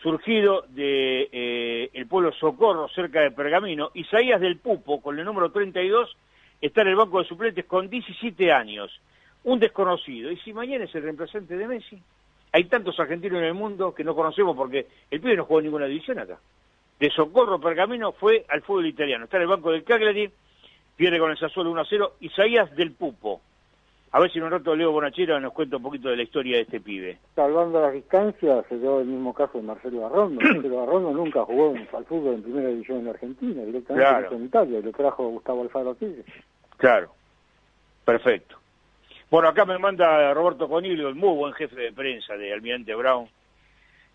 surgido 0.00 0.62
de 0.68 1.28
eh, 1.32 1.90
el 1.94 2.06
pueblo 2.06 2.30
Socorro, 2.30 2.86
cerca 2.90 3.22
de 3.22 3.32
Pergamino. 3.32 3.90
Isaías 3.94 4.40
del 4.40 4.58
Pupo, 4.58 5.02
con 5.02 5.18
el 5.18 5.24
número 5.24 5.50
32, 5.50 6.16
está 6.60 6.82
en 6.82 6.88
el 6.88 6.94
banco 6.94 7.18
de 7.18 7.28
suplentes 7.28 7.64
con 7.64 7.90
17 7.90 8.52
años. 8.52 9.00
Un 9.42 9.58
desconocido. 9.58 10.30
¿Y 10.30 10.36
si 10.36 10.52
mañana 10.52 10.84
es 10.84 10.94
el 10.94 11.02
reemplazante 11.02 11.56
de 11.56 11.66
Messi? 11.66 12.00
Hay 12.52 12.66
tantos 12.66 13.00
argentinos 13.00 13.38
en 13.38 13.46
el 13.46 13.54
mundo 13.54 13.92
que 13.92 14.04
no 14.04 14.14
conocemos 14.14 14.56
porque 14.56 14.86
el 15.10 15.20
pibe 15.20 15.34
no 15.34 15.44
jugó 15.44 15.58
en 15.58 15.64
ninguna 15.64 15.86
división 15.86 16.20
acá. 16.20 16.38
De 17.00 17.10
Socorro, 17.10 17.60
Pergamino, 17.60 18.12
fue 18.12 18.44
al 18.48 18.62
fútbol 18.62 18.86
italiano. 18.86 19.24
Está 19.24 19.38
en 19.38 19.42
el 19.42 19.48
banco 19.48 19.72
del 19.72 19.82
Cagliari, 19.82 20.30
pierde 20.96 21.18
con 21.18 21.30
el 21.30 21.38
Sassuolo 21.38 21.70
1 21.70 21.80
a 21.80 21.86
0. 21.88 22.12
Isaías 22.20 22.74
del 22.74 22.92
Pupo. 22.92 23.40
A 24.12 24.20
ver 24.20 24.30
si 24.32 24.38
en 24.38 24.44
un 24.44 24.50
rato 24.52 24.74
Leo 24.74 24.92
Bonachera 24.92 25.38
nos 25.40 25.52
cuenta 25.52 25.76
un 25.76 25.82
poquito 25.82 26.08
de 26.08 26.16
la 26.16 26.22
historia 26.22 26.56
de 26.56 26.62
este 26.62 26.80
pibe. 26.80 27.18
Salvando 27.34 27.80
las 27.82 27.92
distancias, 27.92 28.64
se 28.68 28.78
dio 28.78 29.00
el 29.00 29.06
mismo 29.06 29.34
caso 29.34 29.58
de 29.58 29.64
Marcelo 29.64 30.00
Barrondo. 30.02 30.40
Marcelo 30.54 30.76
Barrondo 30.76 31.10
nunca 31.12 31.44
jugó 31.44 31.74
en- 31.76 31.86
al 31.92 32.04
fútbol 32.06 32.34
en 32.36 32.42
primera 32.42 32.68
división 32.68 33.00
en 33.00 33.08
Argentina, 33.08 33.62
directamente 33.62 34.08
Claro. 34.08 34.36
en 34.36 34.44
Italia, 34.46 34.80
lo 34.82 34.92
trajo 34.92 35.28
Gustavo 35.28 35.62
Alfaro 35.62 35.94
Tigre. 35.96 36.24
Claro. 36.78 37.10
Perfecto. 38.04 38.56
Bueno, 39.30 39.48
acá 39.48 39.64
me 39.64 39.78
manda 39.78 40.32
Roberto 40.32 40.68
Coniglio, 40.68 41.08
el 41.08 41.16
muy 41.16 41.34
buen 41.36 41.52
jefe 41.54 41.74
de 41.78 41.92
prensa 41.92 42.36
de 42.36 42.52
Almirante 42.52 42.94
Brown. 42.94 43.28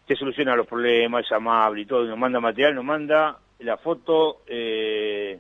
Te 0.08 0.16
soluciona 0.16 0.56
los 0.56 0.66
problemas, 0.68 1.26
es 1.26 1.32
amable 1.32 1.82
y 1.82 1.86
todo. 1.86 2.06
y 2.06 2.08
Nos 2.08 2.18
manda 2.18 2.40
material, 2.40 2.74
nos 2.76 2.86
manda 2.86 3.38
la 3.60 3.78
foto, 3.78 4.42
eh, 4.48 5.40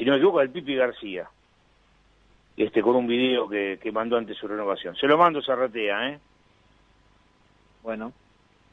si 0.00 0.06
no 0.06 0.12
me 0.12 0.16
equivoco, 0.16 0.38
del 0.38 0.48
Pipi 0.48 0.74
García. 0.76 1.28
Este, 2.56 2.80
con 2.80 2.96
un 2.96 3.06
video 3.06 3.46
que, 3.46 3.78
que 3.82 3.92
mandó 3.92 4.16
antes 4.16 4.34
su 4.38 4.48
renovación. 4.48 4.96
Se 4.96 5.06
lo 5.06 5.18
mando 5.18 5.42
Serratea, 5.42 6.08
¿eh? 6.08 6.18
Bueno. 7.82 8.10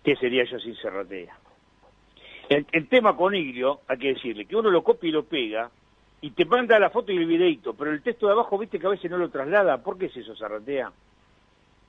¿Qué 0.05 0.15
sería 0.15 0.45
yo 0.45 0.57
sin 0.57 0.73
Serratea? 0.77 1.37
El, 2.47 2.65
el 2.71 2.87
tema 2.87 3.17
con 3.17 3.35
Iglio, 3.35 3.81
hay 3.89 3.97
que 3.97 4.13
decirle, 4.13 4.45
que 4.45 4.55
uno 4.55 4.71
lo 4.71 4.85
copia 4.85 5.09
y 5.09 5.11
lo 5.11 5.25
pega, 5.25 5.69
y 6.21 6.31
te 6.31 6.45
manda 6.45 6.79
la 6.79 6.91
foto 6.91 7.11
y 7.11 7.17
el 7.17 7.25
videito, 7.25 7.73
pero 7.73 7.91
el 7.91 8.01
texto 8.01 8.27
de 8.27 8.31
abajo, 8.31 8.57
viste 8.57 8.79
que 8.79 8.87
a 8.87 8.91
veces 8.91 9.11
no 9.11 9.17
lo 9.17 9.29
traslada. 9.29 9.83
¿Por 9.83 9.97
qué 9.97 10.05
es 10.05 10.15
eso, 10.15 10.33
Serratea? 10.33 10.93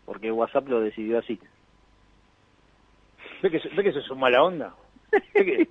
Porque 0.04 0.32
WhatsApp 0.32 0.66
lo 0.66 0.80
decidió 0.80 1.20
así. 1.20 1.38
¿Ve 3.40 3.50
que, 3.52 3.60
ve 3.68 3.82
que 3.84 3.90
eso 3.90 4.00
es 4.00 4.10
un 4.10 4.18
mala 4.18 4.42
onda? 4.42 4.74
¿Ve 5.12 5.44
que- 5.44 5.68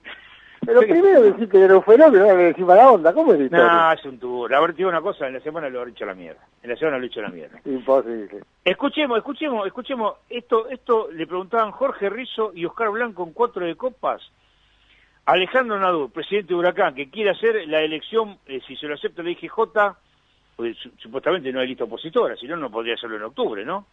Pero 0.68 0.82
primero 0.82 1.22
decís 1.22 1.50
que 1.50 1.62
era 1.62 1.76
un 1.78 1.84
fenómeno, 1.84 2.24
ahora 2.26 2.44
decís 2.44 2.66
mala 2.66 2.92
onda, 2.92 3.14
¿cómo 3.14 3.34
es 3.34 3.40
esto? 3.40 3.56
No, 3.58 3.92
es 3.94 4.04
un 4.06 4.20
tubo. 4.20 4.48
La 4.50 4.60
verdad, 4.60 4.74
te 4.76 4.78
digo 4.80 4.90
una 4.90 5.02
cosa, 5.02 5.26
en 5.28 5.34
la 5.34 5.40
semana 5.40 5.70
lo 5.70 5.82
ha 5.82 5.88
hecho 5.90 6.06
la 6.06 6.14
mierda. 6.14 6.42
En 6.62 6.70
la 6.70 6.76
semana 6.76 6.98
lo 6.98 7.04
ha 7.04 7.08
hecho 7.08 7.22
la 7.22 7.30
mierda. 7.30 7.60
Imposible. 7.66 8.42
Escuchemos, 8.66 9.18
escuchemos, 9.18 9.66
escuchemos. 9.66 10.16
Esto, 10.30 10.68
esto 10.70 11.08
le 11.12 11.26
preguntaban 11.26 11.72
Jorge 11.72 12.10
Rizzo 12.10 12.52
y 12.54 12.66
Oscar 12.66 12.90
Blanco 12.92 13.24
en 13.24 13.32
cuatro 13.32 13.66
de 13.66 13.76
copas. 13.76 14.22
Alejandro 15.26 15.80
Nadur, 15.80 16.12
presidente 16.12 16.50
de 16.50 16.56
Huracán, 16.60 16.96
que 16.96 17.10
quiere 17.10 17.30
hacer 17.32 17.68
la 17.68 17.82
elección, 17.82 18.38
eh, 18.46 18.60
si 18.68 18.76
se 18.76 18.88
lo 18.88 18.94
acepta 18.96 19.24
la 19.24 19.30
IGJ, 19.32 19.58
pues 20.56 20.78
su- 20.78 20.92
supuestamente 20.98 21.52
no 21.52 21.60
hay 21.62 21.68
lista 21.68 21.84
opositora, 21.86 22.36
si 22.36 22.46
no, 22.48 22.56
no 22.58 22.70
podría 22.70 22.94
hacerlo 22.96 23.18
en 23.18 23.24
octubre, 23.24 23.64
¿no? 23.66 23.86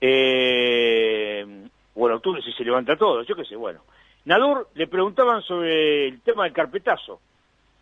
Eh, 0.00 1.46
o 1.94 2.08
en 2.08 2.14
octubre 2.14 2.42
si 2.42 2.52
se 2.52 2.64
levanta 2.64 2.96
todo, 2.96 3.22
yo 3.22 3.34
qué 3.36 3.44
sé, 3.44 3.56
bueno. 3.56 3.80
Nadur 4.24 4.68
le 4.74 4.86
preguntaban 4.86 5.42
sobre 5.42 6.08
el 6.08 6.20
tema 6.22 6.44
del 6.44 6.52
carpetazo. 6.52 7.20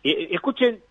Eh, 0.03 0.11
eh, 0.11 0.27
escuchen, 0.31 0.81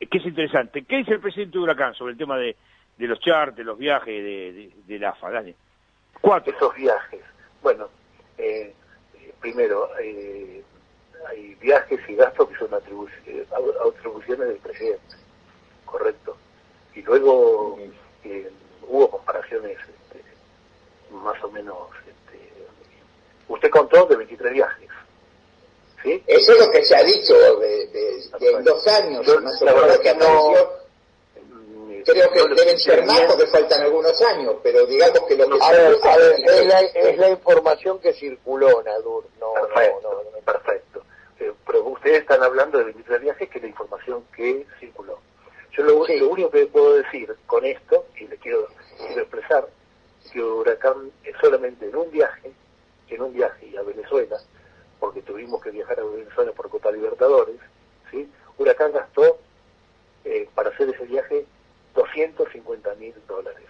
eh, 0.00 0.06
que 0.06 0.18
es 0.18 0.26
interesante. 0.26 0.84
¿Qué 0.84 0.96
dice 0.98 1.12
el 1.12 1.20
presidente 1.20 1.56
de 1.58 1.64
Huracán 1.64 1.94
sobre 1.94 2.12
el 2.12 2.18
tema 2.18 2.36
de, 2.36 2.56
de 2.98 3.06
los 3.06 3.18
charters, 3.20 3.66
los 3.66 3.78
viajes 3.78 4.06
de, 4.06 4.52
de, 4.52 4.70
de 4.86 4.98
la 4.98 5.10
AFA? 5.10 5.30
Dale. 5.30 5.54
Cuatro. 6.20 6.52
esos 6.54 6.74
viajes. 6.74 7.20
Bueno, 7.62 7.88
eh, 8.36 8.74
primero, 9.40 9.88
eh, 10.00 10.62
hay 11.28 11.54
viajes 11.54 12.00
y 12.08 12.14
gastos 12.14 12.48
que 12.50 12.56
son 12.56 12.70
atribu- 12.70 13.08
atribuciones 13.88 14.48
del 14.48 14.58
presidente, 14.58 15.16
correcto. 15.84 16.36
Y 16.94 17.02
luego 17.02 17.78
eh, 18.24 18.50
hubo 18.82 19.10
comparaciones 19.10 19.78
este, 19.78 20.22
más 21.12 21.42
o 21.44 21.50
menos... 21.50 21.76
Este, 22.06 22.50
usted 23.48 23.70
contó 23.70 24.06
de 24.06 24.16
23 24.16 24.52
viajes, 24.52 24.87
¿sí? 26.02 26.22
Eso 26.26 26.52
es 26.52 26.58
lo 26.66 26.70
que 26.70 26.84
se 26.84 26.96
ha 26.96 27.02
dicho 27.02 27.34
de, 27.60 27.86
de- 27.88 28.22
de 28.40 28.50
en 28.52 28.64
dos 28.64 28.86
años, 28.88 29.26
Yo, 29.26 29.40
más 29.40 29.60
la 29.62 29.72
verdad 29.74 30.00
que 30.00 30.14
no- 30.14 30.50
apareció. 30.50 30.78
Creo 32.04 32.30
que 32.30 32.38
no 32.48 32.54
deben 32.54 32.78
ser 32.78 33.04
más 33.04 33.20
porque 33.22 33.46
faltan 33.48 33.82
algunos 33.82 34.20
años, 34.22 34.54
pero 34.62 34.86
digamos 34.86 35.20
que 35.28 35.36
lo 35.36 35.46
que 35.48 35.58
A 35.60 35.70
se 35.70 35.76
ver, 35.76 35.94
dice 35.94 36.08
a 36.08 36.16
ver, 36.16 36.34
es- 36.46 36.66
la- 36.66 36.80
es 36.80 37.18
la 37.18 37.28
información 37.28 37.98
que 38.00 38.14
circuló, 38.14 38.82
Nadur. 38.82 39.24
No, 39.38 39.52
perfecto, 39.54 40.22
perfecto. 40.44 41.02
Eh, 41.40 41.52
pero 41.66 41.84
ustedes 41.84 42.20
están 42.20 42.42
hablando 42.42 42.78
de 42.78 42.84
23 42.84 43.20
viajes, 43.20 43.48
que 43.50 43.58
es 43.58 43.62
la 43.62 43.68
información 43.68 44.24
que 44.34 44.64
circuló. 44.80 45.18
Yo 45.72 45.82
lo, 45.84 46.06
lo 46.06 46.28
único 46.30 46.50
que 46.50 46.66
puedo 46.66 46.94
decir 46.94 47.34
con 47.46 47.64
esto, 47.66 48.06
y 48.18 48.26
le 48.26 48.36
quiero, 48.38 48.66
quiero 49.06 49.20
expresar, 49.22 49.66
que 50.32 50.42
Huracán 50.42 51.10
es 51.24 51.34
solamente 51.40 51.86
en 51.86 51.96
un 51.96 52.10
viaje, 52.10 52.50
en 53.10 53.22
un 53.22 53.32
viaje 53.34 53.70
a 53.78 53.82
Venezuela, 53.82 54.38
porque 55.00 55.22
tuvimos 55.22 55.62
que 55.62 55.70
viajar 55.70 56.00
a 56.00 56.04
Venezuela 56.04 56.52
por 56.52 56.68
Copa 56.68 56.90
Libertadores, 56.90 57.56
¿sí? 58.10 58.28
Huracán 58.58 58.92
gastó 58.92 59.38
eh, 60.24 60.48
para 60.54 60.70
hacer 60.70 60.88
ese 60.88 61.04
viaje 61.04 61.46
250 61.94 62.94
mil 62.96 63.14
dólares. 63.26 63.66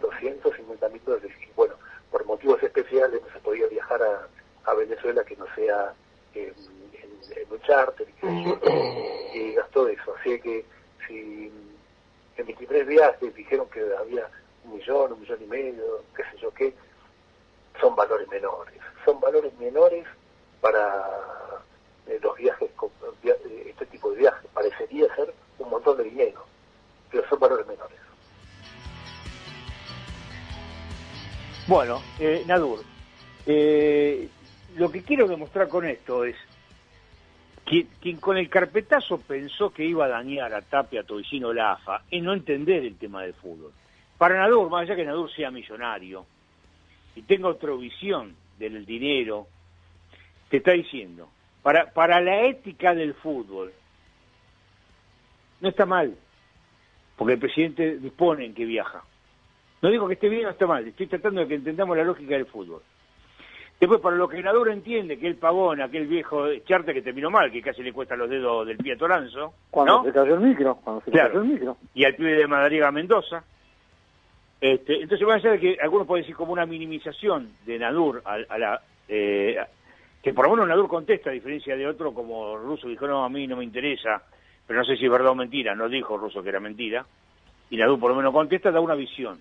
250 0.00 0.88
mil 0.88 1.02
dólares. 1.04 1.32
Y 1.42 1.52
bueno, 1.54 1.74
por 2.10 2.24
motivos 2.24 2.62
especiales 2.62 3.20
no 3.22 3.32
se 3.32 3.40
podía 3.40 3.66
viajar 3.68 4.02
a, 4.02 4.28
a 4.70 4.74
Venezuela 4.74 5.24
que 5.24 5.36
no 5.36 5.46
sea 5.54 5.94
eh, 6.34 6.52
en, 6.92 7.52
un 7.52 7.60
charter. 7.62 8.06
Y, 8.22 9.38
y 9.38 9.54
gastó 9.54 9.88
eso. 9.88 10.14
Así 10.20 10.40
que 10.40 10.64
si 11.06 11.52
en 12.36 12.46
23 12.46 12.86
viajes 12.86 13.34
dijeron 13.34 13.68
que 13.70 13.80
había 13.98 14.28
un 14.64 14.76
millón, 14.76 15.12
un 15.12 15.20
millón 15.20 15.42
y 15.42 15.46
medio, 15.46 16.04
qué 16.16 16.22
sé 16.24 16.38
yo 16.40 16.52
qué, 16.52 16.74
son 17.80 17.94
valores 17.96 18.28
menores. 18.28 18.74
Son 19.08 19.18
valores 19.20 19.58
menores 19.58 20.04
para 20.60 21.02
eh, 22.06 22.20
los 22.22 22.36
viajes, 22.36 22.68
eh, 23.24 23.64
este 23.70 23.86
tipo 23.86 24.10
de 24.10 24.18
viajes. 24.18 24.46
Parecería 24.52 25.06
ser 25.16 25.32
un 25.58 25.70
montón 25.70 25.96
de 25.96 26.04
dinero, 26.04 26.44
pero 27.10 27.26
son 27.26 27.40
valores 27.40 27.66
menores. 27.66 27.96
Bueno, 31.66 32.02
eh, 32.18 32.44
Nadur, 32.46 32.80
eh, 33.46 34.28
lo 34.76 34.90
que 34.90 35.02
quiero 35.02 35.26
demostrar 35.26 35.68
con 35.68 35.86
esto 35.86 36.24
es 36.24 36.36
que 37.64 37.86
quien 38.02 38.18
con 38.18 38.36
el 38.36 38.50
carpetazo 38.50 39.20
pensó 39.20 39.70
que 39.70 39.86
iba 39.86 40.04
a 40.04 40.08
dañar 40.08 40.52
a 40.52 40.60
Tapia, 40.60 41.00
a 41.00 41.04
Tobicino, 41.04 41.54
Lafa, 41.54 42.02
es 42.10 42.22
no 42.22 42.34
entender 42.34 42.84
el 42.84 42.98
tema 42.98 43.22
del 43.22 43.32
fútbol. 43.32 43.72
Para 44.18 44.36
Nadur, 44.36 44.68
más 44.68 44.82
allá 44.82 44.96
que 44.96 45.06
Nadur 45.06 45.32
sea 45.32 45.50
millonario 45.50 46.26
y 47.16 47.22
tenga 47.22 47.48
otra 47.48 47.72
visión 47.72 48.36
del 48.58 48.84
dinero, 48.84 49.46
te 50.50 50.58
está 50.58 50.72
diciendo, 50.72 51.28
para, 51.62 51.90
para 51.92 52.20
la 52.20 52.42
ética 52.46 52.94
del 52.94 53.14
fútbol, 53.14 53.72
no 55.60 55.68
está 55.68 55.86
mal, 55.86 56.14
porque 57.16 57.34
el 57.34 57.38
presidente 57.40 57.98
dispone 57.98 58.44
en 58.46 58.54
que 58.54 58.64
viaja. 58.64 59.02
No 59.82 59.90
digo 59.90 60.08
que 60.08 60.14
esté 60.14 60.28
bien 60.28 60.46
o 60.46 60.50
esté 60.50 60.66
mal, 60.66 60.86
estoy 60.86 61.06
tratando 61.06 61.40
de 61.40 61.48
que 61.48 61.54
entendamos 61.54 61.96
la 61.96 62.04
lógica 62.04 62.34
del 62.34 62.46
fútbol. 62.46 62.82
Después, 63.80 64.00
para 64.00 64.16
lo 64.16 64.28
que 64.28 64.42
Naduro 64.42 64.72
entiende 64.72 65.20
que 65.20 65.28
el 65.28 65.36
pagón, 65.36 65.80
aquel 65.80 66.08
viejo 66.08 66.52
charter 66.66 66.92
que 66.94 67.02
terminó 67.02 67.30
mal, 67.30 67.52
que 67.52 67.62
casi 67.62 67.80
le 67.84 67.92
cuesta 67.92 68.16
los 68.16 68.28
dedos 68.28 68.66
del 68.66 68.76
pie 68.76 68.94
a 68.94 68.96
Toranzo, 68.96 69.54
Cuando 69.70 69.98
¿no? 69.98 70.04
se 70.04 70.12
cayó 70.12 70.34
el 70.34 70.40
micro, 70.40 70.74
cuando 70.82 71.00
se 71.04 71.12
Claro. 71.12 71.28
cayó 71.28 71.42
el 71.42 71.48
micro. 71.48 71.76
y 71.94 72.04
al 72.04 72.16
pibe 72.16 72.32
de 72.32 72.46
Madariaga 72.48 72.90
Mendoza. 72.90 73.44
Este, 74.60 75.02
entonces 75.02 75.26
van 75.26 75.38
a 75.38 75.42
ser 75.42 75.60
que 75.60 75.78
algunos 75.80 76.06
pueden 76.06 76.24
decir 76.24 76.34
como 76.34 76.52
una 76.52 76.66
minimización 76.66 77.52
de 77.64 77.78
Nadur 77.78 78.22
a, 78.24 78.38
a 78.48 78.58
la... 78.58 78.82
eh, 79.08 79.56
que 80.20 80.34
por 80.34 80.46
lo 80.46 80.50
menos 80.52 80.68
Nadur 80.68 80.88
contesta, 80.88 81.30
a 81.30 81.32
diferencia 81.32 81.76
de 81.76 81.86
otro 81.86 82.12
como 82.12 82.56
Russo 82.56 82.88
dijo, 82.88 83.06
no, 83.06 83.24
a 83.24 83.28
mí 83.28 83.46
no 83.46 83.56
me 83.56 83.62
interesa, 83.62 84.22
pero 84.66 84.80
no 84.80 84.84
sé 84.84 84.96
si 84.96 85.04
es 85.04 85.10
verdad 85.10 85.30
o 85.30 85.34
mentira, 85.36 85.74
no 85.76 85.88
dijo 85.88 86.18
Russo 86.18 86.42
que 86.42 86.48
era 86.48 86.58
mentira, 86.58 87.06
y 87.70 87.76
Nadur 87.76 88.00
por 88.00 88.10
lo 88.10 88.16
menos 88.16 88.32
contesta, 88.32 88.72
da 88.72 88.80
una 88.80 88.96
visión. 88.96 89.40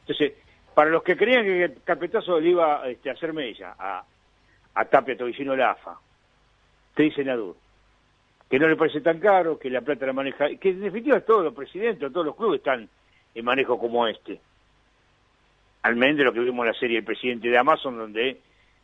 Entonces, 0.00 0.32
para 0.74 0.90
los 0.90 1.02
que 1.04 1.16
creían 1.16 1.44
que 1.44 1.64
el 1.64 1.82
carpetazo 1.84 2.40
le 2.40 2.50
iba 2.50 2.88
este, 2.88 3.08
a 3.08 3.12
hacer 3.12 3.32
mella 3.32 3.76
a, 3.78 4.04
a 4.74 4.84
Tapia 4.86 5.16
Tobicino 5.16 5.54
Lafa, 5.54 5.96
te 6.94 7.04
dice 7.04 7.24
Nadur, 7.24 7.54
que 8.50 8.58
no 8.58 8.66
le 8.66 8.76
parece 8.76 9.00
tan 9.00 9.20
caro, 9.20 9.58
que 9.58 9.70
la 9.70 9.80
plata 9.80 10.06
la 10.06 10.12
maneja, 10.12 10.48
que 10.56 10.70
en 10.70 10.80
definitiva 10.80 11.20
todos 11.20 11.44
los 11.44 11.54
presidentes, 11.54 12.12
todos 12.12 12.26
los 12.26 12.36
clubes 12.36 12.58
están 12.58 12.88
en 13.34 13.44
manejo 13.44 13.78
como 13.78 14.06
este. 14.08 14.40
Al 15.86 15.94
menos 15.94 16.16
de 16.16 16.24
lo 16.24 16.32
que 16.32 16.40
vimos 16.40 16.66
en 16.66 16.72
la 16.72 16.78
serie 16.80 16.98
El 16.98 17.04
presidente 17.04 17.46
de 17.46 17.56
Amazon, 17.56 17.96
donde 17.96 18.40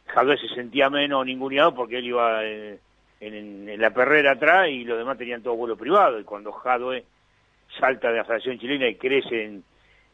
Jadwe 0.07 0.39
se 0.39 0.47
sentía 0.55 0.89
menos 0.89 1.27
ninguneado 1.27 1.75
porque 1.75 1.99
él 1.99 2.07
iba 2.07 2.45
eh, 2.45 2.79
en, 3.19 3.81
la 3.81 3.91
perrera 3.91 4.35
atrás 4.35 4.69
y 4.69 4.85
los 4.85 4.97
demás 4.97 5.19
tenían 5.19 5.43
todo 5.43 5.57
vuelo 5.57 5.77
privado. 5.77 6.21
Y 6.21 6.23
cuando 6.23 6.53
Jadwe 6.53 7.05
salta 7.81 8.13
de 8.13 8.19
la 8.19 8.25
Federación 8.25 8.61
Chilena 8.61 8.87
y 8.87 8.95
crece 8.95 9.47
en, 9.47 9.65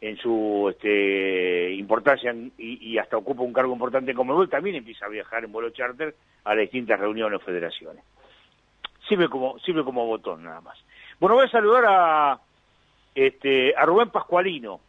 en 0.00 0.17
su 0.17 0.67
este, 0.70 1.75
importancia 1.75 2.34
y, 2.57 2.97
hasta 2.97 3.18
ocupa 3.18 3.42
un 3.42 3.52
cargo 3.52 3.75
importante 3.75 4.15
como 4.15 4.41
él, 4.41 4.49
también 4.49 4.76
empieza 4.76 5.05
a 5.05 5.10
viajar 5.10 5.44
en 5.44 5.52
vuelo 5.52 5.68
charter 5.68 6.15
a 6.44 6.55
las 6.55 6.62
distintas 6.62 6.99
reuniones 6.99 7.39
o 7.39 7.44
federaciones. 7.44 8.02
Sirve 9.07 9.28
como, 9.28 9.58
sirve 9.58 9.84
como 9.84 10.07
botón 10.07 10.42
nada 10.42 10.62
más. 10.62 10.83
Bueno, 11.20 11.34
voy 11.34 11.44
a 11.44 11.50
saludar 11.50 11.84
a, 11.86 12.41
este, 13.15 13.76
a 13.76 13.84
Rubén 13.84 14.08
Pascualino, 14.08 14.81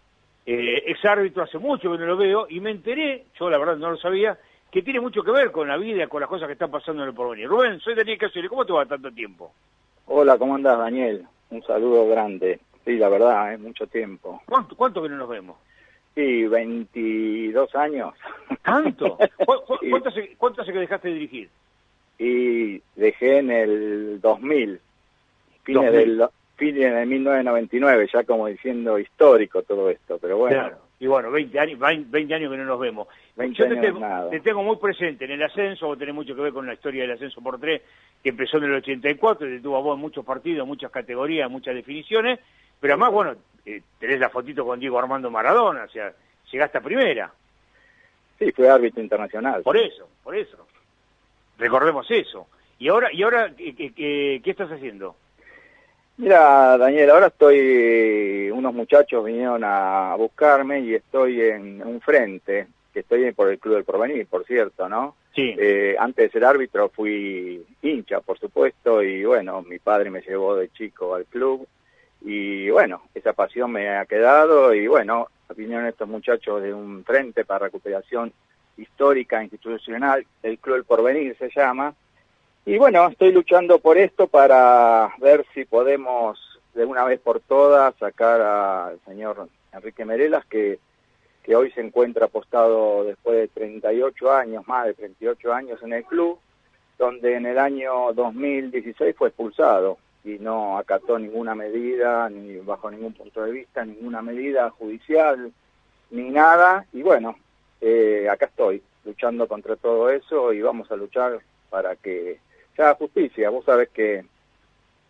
eh, 0.51 0.83
ex 0.87 1.03
árbitro 1.05 1.43
hace 1.43 1.57
mucho 1.57 1.91
que 1.91 1.97
no 1.97 2.05
lo 2.05 2.17
veo, 2.17 2.47
y 2.49 2.59
me 2.59 2.71
enteré, 2.71 3.25
yo 3.39 3.49
la 3.49 3.57
verdad 3.57 3.77
no 3.77 3.91
lo 3.91 3.97
sabía, 3.97 4.37
que 4.71 4.81
tiene 4.81 4.99
mucho 4.99 5.23
que 5.23 5.31
ver 5.31 5.51
con 5.51 5.67
la 5.67 5.77
vida, 5.77 6.07
con 6.07 6.21
las 6.21 6.29
cosas 6.29 6.47
que 6.47 6.53
están 6.53 6.71
pasando 6.71 7.03
en 7.03 7.09
el 7.09 7.15
porvenir. 7.15 7.47
Rubén, 7.47 7.79
soy 7.79 7.95
Daniel 7.95 8.17
Casile, 8.17 8.49
¿cómo 8.49 8.65
te 8.65 8.73
va 8.73 8.85
tanto 8.85 9.11
tiempo? 9.11 9.51
Hola, 10.05 10.37
¿cómo 10.37 10.55
andás, 10.55 10.77
Daniel? 10.77 11.25
Un 11.51 11.63
saludo 11.63 12.07
grande. 12.07 12.59
Sí, 12.85 12.97
la 12.97 13.09
verdad, 13.09 13.53
es 13.53 13.59
mucho 13.59 13.85
tiempo. 13.87 14.41
¿Cuánto, 14.45 14.75
cuánto 14.75 15.01
que 15.03 15.09
no 15.09 15.17
nos 15.17 15.29
vemos? 15.29 15.57
Sí, 16.15 16.47
22 16.47 17.75
años. 17.75 18.13
¿Tanto? 18.63 19.17
¿Cu- 19.45 19.61
cu- 19.65 19.77
Sí. 19.81 19.89
¿Cuánto, 19.89 20.09
hace, 20.09 20.35
cuánto 20.37 20.61
hace 20.61 20.73
que 20.73 20.79
dejaste 20.79 21.07
de 21.09 21.13
dirigir? 21.13 21.49
Y 22.17 22.81
dejé 22.95 23.37
en 23.37 23.51
el 23.51 24.19
2000, 24.21 24.79
fines 25.63 25.83
2000. 25.91 25.91
del 26.17 26.27
fines 26.59 26.93
de 26.93 27.05
1999, 27.07 28.07
ya 28.13 28.23
como 28.23 28.45
diciendo 28.47 28.99
histórico 28.99 29.63
todo 29.63 29.89
esto, 29.89 30.19
pero 30.19 30.37
bueno, 30.37 30.55
Claro. 30.59 30.77
Y 31.01 31.07
bueno, 31.07 31.31
20 31.31 31.57
años, 31.57 31.79
20 31.79 32.33
años 32.35 32.51
que 32.51 32.57
no 32.57 32.65
nos 32.65 32.77
vemos. 32.79 33.07
20 33.37 33.57
Yo 33.57 33.69
te 33.69 33.77
tengo, 33.77 33.99
nada. 34.01 34.29
te 34.29 34.41
tengo 34.41 34.61
muy 34.61 34.75
presente 34.75 35.23
en 35.23 35.31
el 35.31 35.41
ascenso, 35.43 35.87
vos 35.87 35.97
tenés 35.97 36.13
mucho 36.13 36.35
que 36.35 36.41
ver 36.41 36.51
con 36.51 36.67
la 36.67 36.73
historia 36.73 37.03
del 37.03 37.11
ascenso 37.11 37.41
por 37.41 37.57
tres, 37.57 37.81
que 38.21 38.29
empezó 38.29 38.57
en 38.57 38.65
el 38.65 38.73
84, 38.75 39.47
y 39.47 39.55
te 39.57 39.59
tuvo 39.61 39.77
a 39.77 39.81
vos 39.81 39.95
en 39.95 40.01
muchos 40.01 40.25
partidos, 40.25 40.63
en 40.63 40.67
muchas 40.67 40.91
categorías, 40.91 41.45
en 41.45 41.53
muchas 41.53 41.73
definiciones, 41.73 42.39
pero 42.81 42.95
además, 42.95 43.11
bueno, 43.13 43.35
eh, 43.65 43.81
tenés 43.97 44.19
la 44.19 44.27
fotito 44.29 44.65
con 44.65 44.77
Diego 44.81 44.99
Armando 44.99 45.31
Maradona, 45.31 45.83
o 45.85 45.89
sea, 45.89 46.11
llegaste 46.51 46.77
a 46.79 46.81
primera. 46.81 47.31
sí, 48.37 48.51
fue 48.51 48.69
árbitro 48.69 49.01
internacional. 49.01 49.63
Por 49.63 49.77
eso, 49.77 50.09
por 50.21 50.35
eso. 50.35 50.67
Recordemos 51.57 52.09
eso. 52.11 52.47
Y 52.77 52.87
ahora, 52.89 53.09
y 53.13 53.23
ahora 53.23 53.53
¿qué, 53.55 53.73
qué- 53.75 53.93
qué- 53.93 54.41
qué 54.43 54.51
estás 54.51 54.69
haciendo? 54.71 55.15
Mira, 56.19 56.77
Daniel, 56.77 57.11
ahora 57.11 57.27
estoy, 57.27 58.51
unos 58.51 58.73
muchachos 58.73 59.23
vinieron 59.23 59.63
a 59.63 60.13
buscarme 60.17 60.81
y 60.81 60.93
estoy 60.93 61.39
en 61.39 61.81
un 61.81 62.01
frente, 62.01 62.67
que 62.93 62.99
estoy 62.99 63.31
por 63.31 63.47
el 63.47 63.57
Club 63.57 63.75
del 63.75 63.85
Porvenir, 63.85 64.27
por 64.27 64.43
cierto, 64.45 64.89
¿no? 64.89 65.15
Sí. 65.33 65.55
Eh, 65.57 65.95
antes 65.97 66.25
de 66.25 66.31
ser 66.31 66.43
árbitro 66.43 66.89
fui 66.89 67.65
hincha, 67.81 68.19
por 68.19 68.37
supuesto, 68.37 69.01
y 69.01 69.23
bueno, 69.23 69.61
mi 69.61 69.79
padre 69.79 70.11
me 70.11 70.19
llevó 70.19 70.57
de 70.57 70.67
chico 70.73 71.15
al 71.15 71.23
club 71.23 71.65
y 72.21 72.69
bueno, 72.69 73.03
esa 73.15 73.31
pasión 73.31 73.71
me 73.71 73.87
ha 73.87 74.05
quedado 74.05 74.73
y 74.73 74.87
bueno, 74.87 75.29
vinieron 75.55 75.85
estos 75.85 76.09
muchachos 76.09 76.61
de 76.61 76.73
un 76.73 77.05
frente 77.05 77.45
para 77.45 77.67
recuperación 77.67 78.33
histórica 78.75 79.41
institucional, 79.41 80.25
el 80.43 80.59
Club 80.59 80.75
del 80.75 80.83
Porvenir 80.83 81.37
se 81.37 81.49
llama, 81.49 81.93
y 82.69 82.77
bueno, 82.77 83.07
estoy 83.07 83.31
luchando 83.31 83.79
por 83.79 83.97
esto 83.97 84.27
para 84.27 85.11
ver 85.17 85.43
si 85.55 85.65
podemos 85.65 86.37
de 86.75 86.85
una 86.85 87.03
vez 87.03 87.19
por 87.19 87.39
todas 87.39 87.95
sacar 87.95 88.39
al 88.41 88.99
señor 89.07 89.49
Enrique 89.73 90.05
Merelas, 90.05 90.45
que, 90.45 90.77
que 91.41 91.55
hoy 91.55 91.71
se 91.71 91.81
encuentra 91.81 92.27
apostado 92.27 93.05
después 93.05 93.37
de 93.37 93.47
38 93.47 94.31
años, 94.31 94.67
más 94.67 94.85
de 94.85 94.93
38 94.93 95.51
años 95.51 95.81
en 95.81 95.93
el 95.93 96.03
club, 96.03 96.37
donde 96.99 97.37
en 97.37 97.47
el 97.47 97.57
año 97.57 98.13
2016 98.13 99.15
fue 99.17 99.29
expulsado 99.29 99.97
y 100.23 100.37
no 100.37 100.77
acató 100.77 101.17
ninguna 101.17 101.55
medida, 101.55 102.29
ni 102.29 102.57
bajo 102.57 102.91
ningún 102.91 103.13
punto 103.13 103.45
de 103.45 103.51
vista, 103.51 103.83
ninguna 103.83 104.21
medida 104.21 104.69
judicial, 104.69 105.51
ni 106.11 106.29
nada. 106.29 106.85
Y 106.93 107.01
bueno, 107.01 107.35
eh, 107.81 108.27
acá 108.29 108.45
estoy, 108.45 108.83
luchando 109.05 109.47
contra 109.47 109.75
todo 109.75 110.11
eso 110.11 110.53
y 110.53 110.61
vamos 110.61 110.91
a 110.91 110.95
luchar 110.95 111.39
para 111.71 111.95
que 111.95 112.37
haga 112.83 112.95
justicia. 112.95 113.49
Vos 113.49 113.65
sabés 113.65 113.89
que 113.89 114.23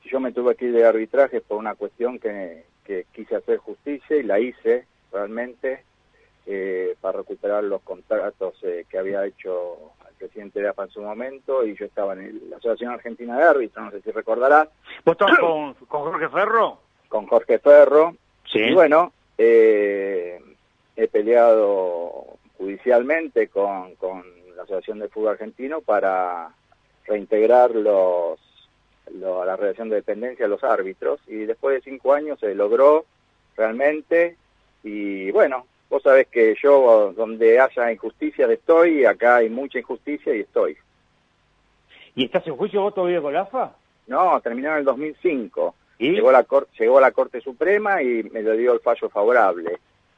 yo 0.06 0.19
me 0.19 0.31
tuve 0.31 0.56
que 0.56 0.65
ir 0.65 0.73
de 0.73 0.85
arbitraje 0.85 1.41
por 1.41 1.57
una 1.57 1.75
cuestión 1.75 2.19
que, 2.19 2.64
que 2.85 3.06
quise 3.14 3.35
hacer 3.35 3.57
justicia 3.57 4.15
y 4.17 4.23
la 4.23 4.39
hice 4.39 4.85
realmente 5.11 5.83
eh, 6.45 6.95
para 7.01 7.19
recuperar 7.19 7.64
los 7.64 7.81
contratos 7.81 8.56
eh, 8.64 8.85
que 8.89 8.98
había 8.98 9.25
hecho 9.25 9.77
el 10.09 10.15
presidente 10.15 10.61
de 10.61 10.69
AFA 10.69 10.83
en 10.85 10.89
su 10.89 11.01
momento 11.01 11.65
y 11.65 11.75
yo 11.75 11.85
estaba 11.85 12.14
en 12.14 12.22
el- 12.22 12.49
la 12.49 12.57
Asociación 12.57 12.91
Argentina 12.93 13.38
de 13.38 13.43
Árbitros, 13.43 13.85
no 13.85 13.91
sé 13.91 14.01
si 14.01 14.11
recordarás, 14.11 14.67
¿Vos 15.06 15.14
estás 15.19 15.38
con, 15.39 15.73
con 15.73 16.01
Jorge 16.03 16.30
Ferro? 16.30 16.80
con 17.07 17.27
Jorge 17.27 17.59
Ferro. 17.59 18.15
Sí. 18.51 18.59
Y 18.59 18.73
bueno, 18.73 19.14
eh, 19.38 20.39
he 20.95 21.07
peleado 21.07 22.25
judicialmente 22.57 23.48
con, 23.48 23.95
con 23.95 24.23
la 24.56 24.64
Asociación 24.64 24.99
de 24.99 25.07
Fútbol 25.09 25.30
Argentino 25.33 25.81
para 25.81 26.49
reintegrar 27.06 27.72
los, 27.76 28.40
lo- 29.14 29.45
la 29.45 29.56
relación 29.56 29.90
de 29.90 29.98
dependencia 29.98 30.45
a 30.45 30.50
los 30.50 30.64
árbitros 30.64 31.19
y 31.28 31.45
después 31.45 31.76
de 31.76 31.82
cinco 31.90 32.14
años 32.14 32.40
se 32.40 32.53
logró 32.56 33.06
realmente 33.58 34.38
y 34.84 35.32
bueno, 35.32 35.66
vos 35.90 36.03
sabés 36.03 36.28
que 36.28 36.56
yo 36.61 37.14
donde 37.16 37.60
haya 37.60 37.92
injusticias 37.92 38.50
estoy, 38.50 39.06
acá 39.06 39.38
hay 39.38 39.50
mucha 39.50 39.80
injusticia 39.80 40.34
y 40.36 40.42
estoy. 40.42 40.78
¿Y 42.16 42.26
estás 42.26 42.45
en 42.48 42.56
juicio 42.56 42.82
vos 42.82 42.94
todavía 42.94 43.22
con 43.22 43.34
la 43.34 43.42
AFA? 43.42 43.74
No, 44.08 44.40
terminó 44.42 44.72
en 44.72 44.78
el 44.80 44.86
2005. 44.86 45.76
¿Y? 46.00 46.11
Llegó, 46.11 46.32
la 46.32 46.44
cor- 46.44 46.68
llegó 46.78 46.98
a 46.98 47.02
la 47.02 47.11
Corte 47.11 47.42
Suprema 47.42 48.02
y 48.02 48.24
me 48.24 48.42
lo 48.42 48.53
dio 48.53 48.74
el 48.74 48.80
fallo 48.80 49.10
favorable. 49.10 49.78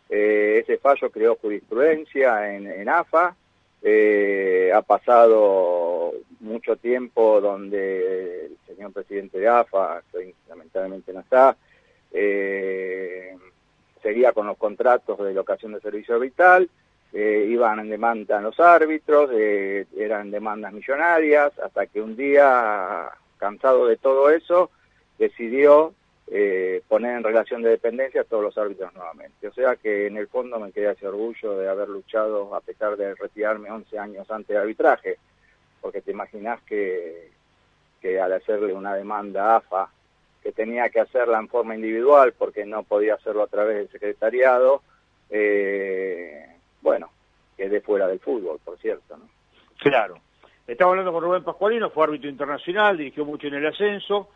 Eh, 0.09 0.59
ese 0.63 0.77
fallo 0.77 1.09
creó 1.09 1.35
jurisprudencia 1.35 2.53
en, 2.55 2.67
en 2.67 2.87
AFA 2.89 3.35
Eh, 3.83 4.71
ha 4.73 4.81
pasado 4.83 6.13
mucho 6.39 6.75
tiempo 6.75 7.41
donde 7.41 8.45
el 8.45 8.57
señor 8.67 8.93
presidente 8.93 9.39
de 9.39 9.47
AFA, 9.47 10.03
hoy 10.13 10.35
lamentablemente 10.47 11.13
no 11.13 11.21
está, 11.21 11.55
eh, 12.11 13.35
seguía 14.01 14.33
con 14.33 14.47
los 14.47 14.57
contratos 14.57 15.17
de 15.19 15.33
locación 15.33 15.73
de 15.73 15.81
servicio 15.81 16.19
vital, 16.19 16.69
eh, 17.13 17.47
iban 17.49 17.79
en 17.79 17.89
demanda 17.89 18.39
los 18.39 18.59
árbitros, 18.59 19.29
eh, 19.33 19.85
eran 19.97 20.31
demandas 20.31 20.73
millonarias, 20.73 21.57
hasta 21.59 21.85
que 21.87 22.01
un 22.01 22.15
día, 22.15 23.09
cansado 23.37 23.87
de 23.87 23.97
todo 23.97 24.29
eso, 24.29 24.69
decidió 25.17 25.93
eh, 26.33 26.81
poner 26.87 27.17
en 27.17 27.23
relación 27.23 27.61
de 27.61 27.71
dependencia 27.71 28.21
a 28.21 28.23
todos 28.23 28.41
los 28.41 28.57
árbitros 28.57 28.93
nuevamente. 28.93 29.49
O 29.49 29.53
sea 29.53 29.75
que 29.75 30.07
en 30.07 30.15
el 30.15 30.27
fondo 30.27 30.59
me 30.61 30.71
queda 30.71 30.93
ese 30.93 31.05
orgullo 31.05 31.57
de 31.57 31.67
haber 31.67 31.89
luchado 31.89 32.55
a 32.55 32.61
pesar 32.61 32.95
de 32.95 33.15
retirarme 33.15 33.69
11 33.69 33.99
años 33.99 34.31
antes 34.31 34.47
de 34.47 34.57
arbitraje, 34.57 35.17
porque 35.81 36.01
te 36.01 36.11
imaginas 36.11 36.61
que, 36.61 37.31
que 38.01 38.21
al 38.21 38.31
hacerle 38.31 38.73
una 38.73 38.95
demanda 38.95 39.43
a 39.43 39.55
AFA, 39.57 39.89
que 40.41 40.53
tenía 40.53 40.89
que 40.89 41.01
hacerla 41.01 41.37
en 41.37 41.49
forma 41.49 41.75
individual 41.75 42.33
porque 42.37 42.65
no 42.65 42.83
podía 42.83 43.15
hacerlo 43.15 43.43
a 43.43 43.47
través 43.47 43.75
del 43.75 43.89
secretariado, 43.89 44.83
eh, 45.29 46.45
bueno, 46.81 47.11
quedé 47.57 47.81
fuera 47.81 48.07
del 48.07 48.19
fútbol, 48.19 48.57
por 48.63 48.79
cierto. 48.79 49.17
¿no? 49.17 49.27
Claro. 49.79 50.17
Estamos 50.65 50.93
hablando 50.93 51.11
con 51.11 51.23
Rubén 51.23 51.43
Pascualino, 51.43 51.89
fue 51.89 52.05
árbitro 52.05 52.29
internacional, 52.29 52.97
dirigió 52.97 53.25
mucho 53.25 53.47
en 53.47 53.55
el 53.55 53.65
ascenso, 53.65 54.29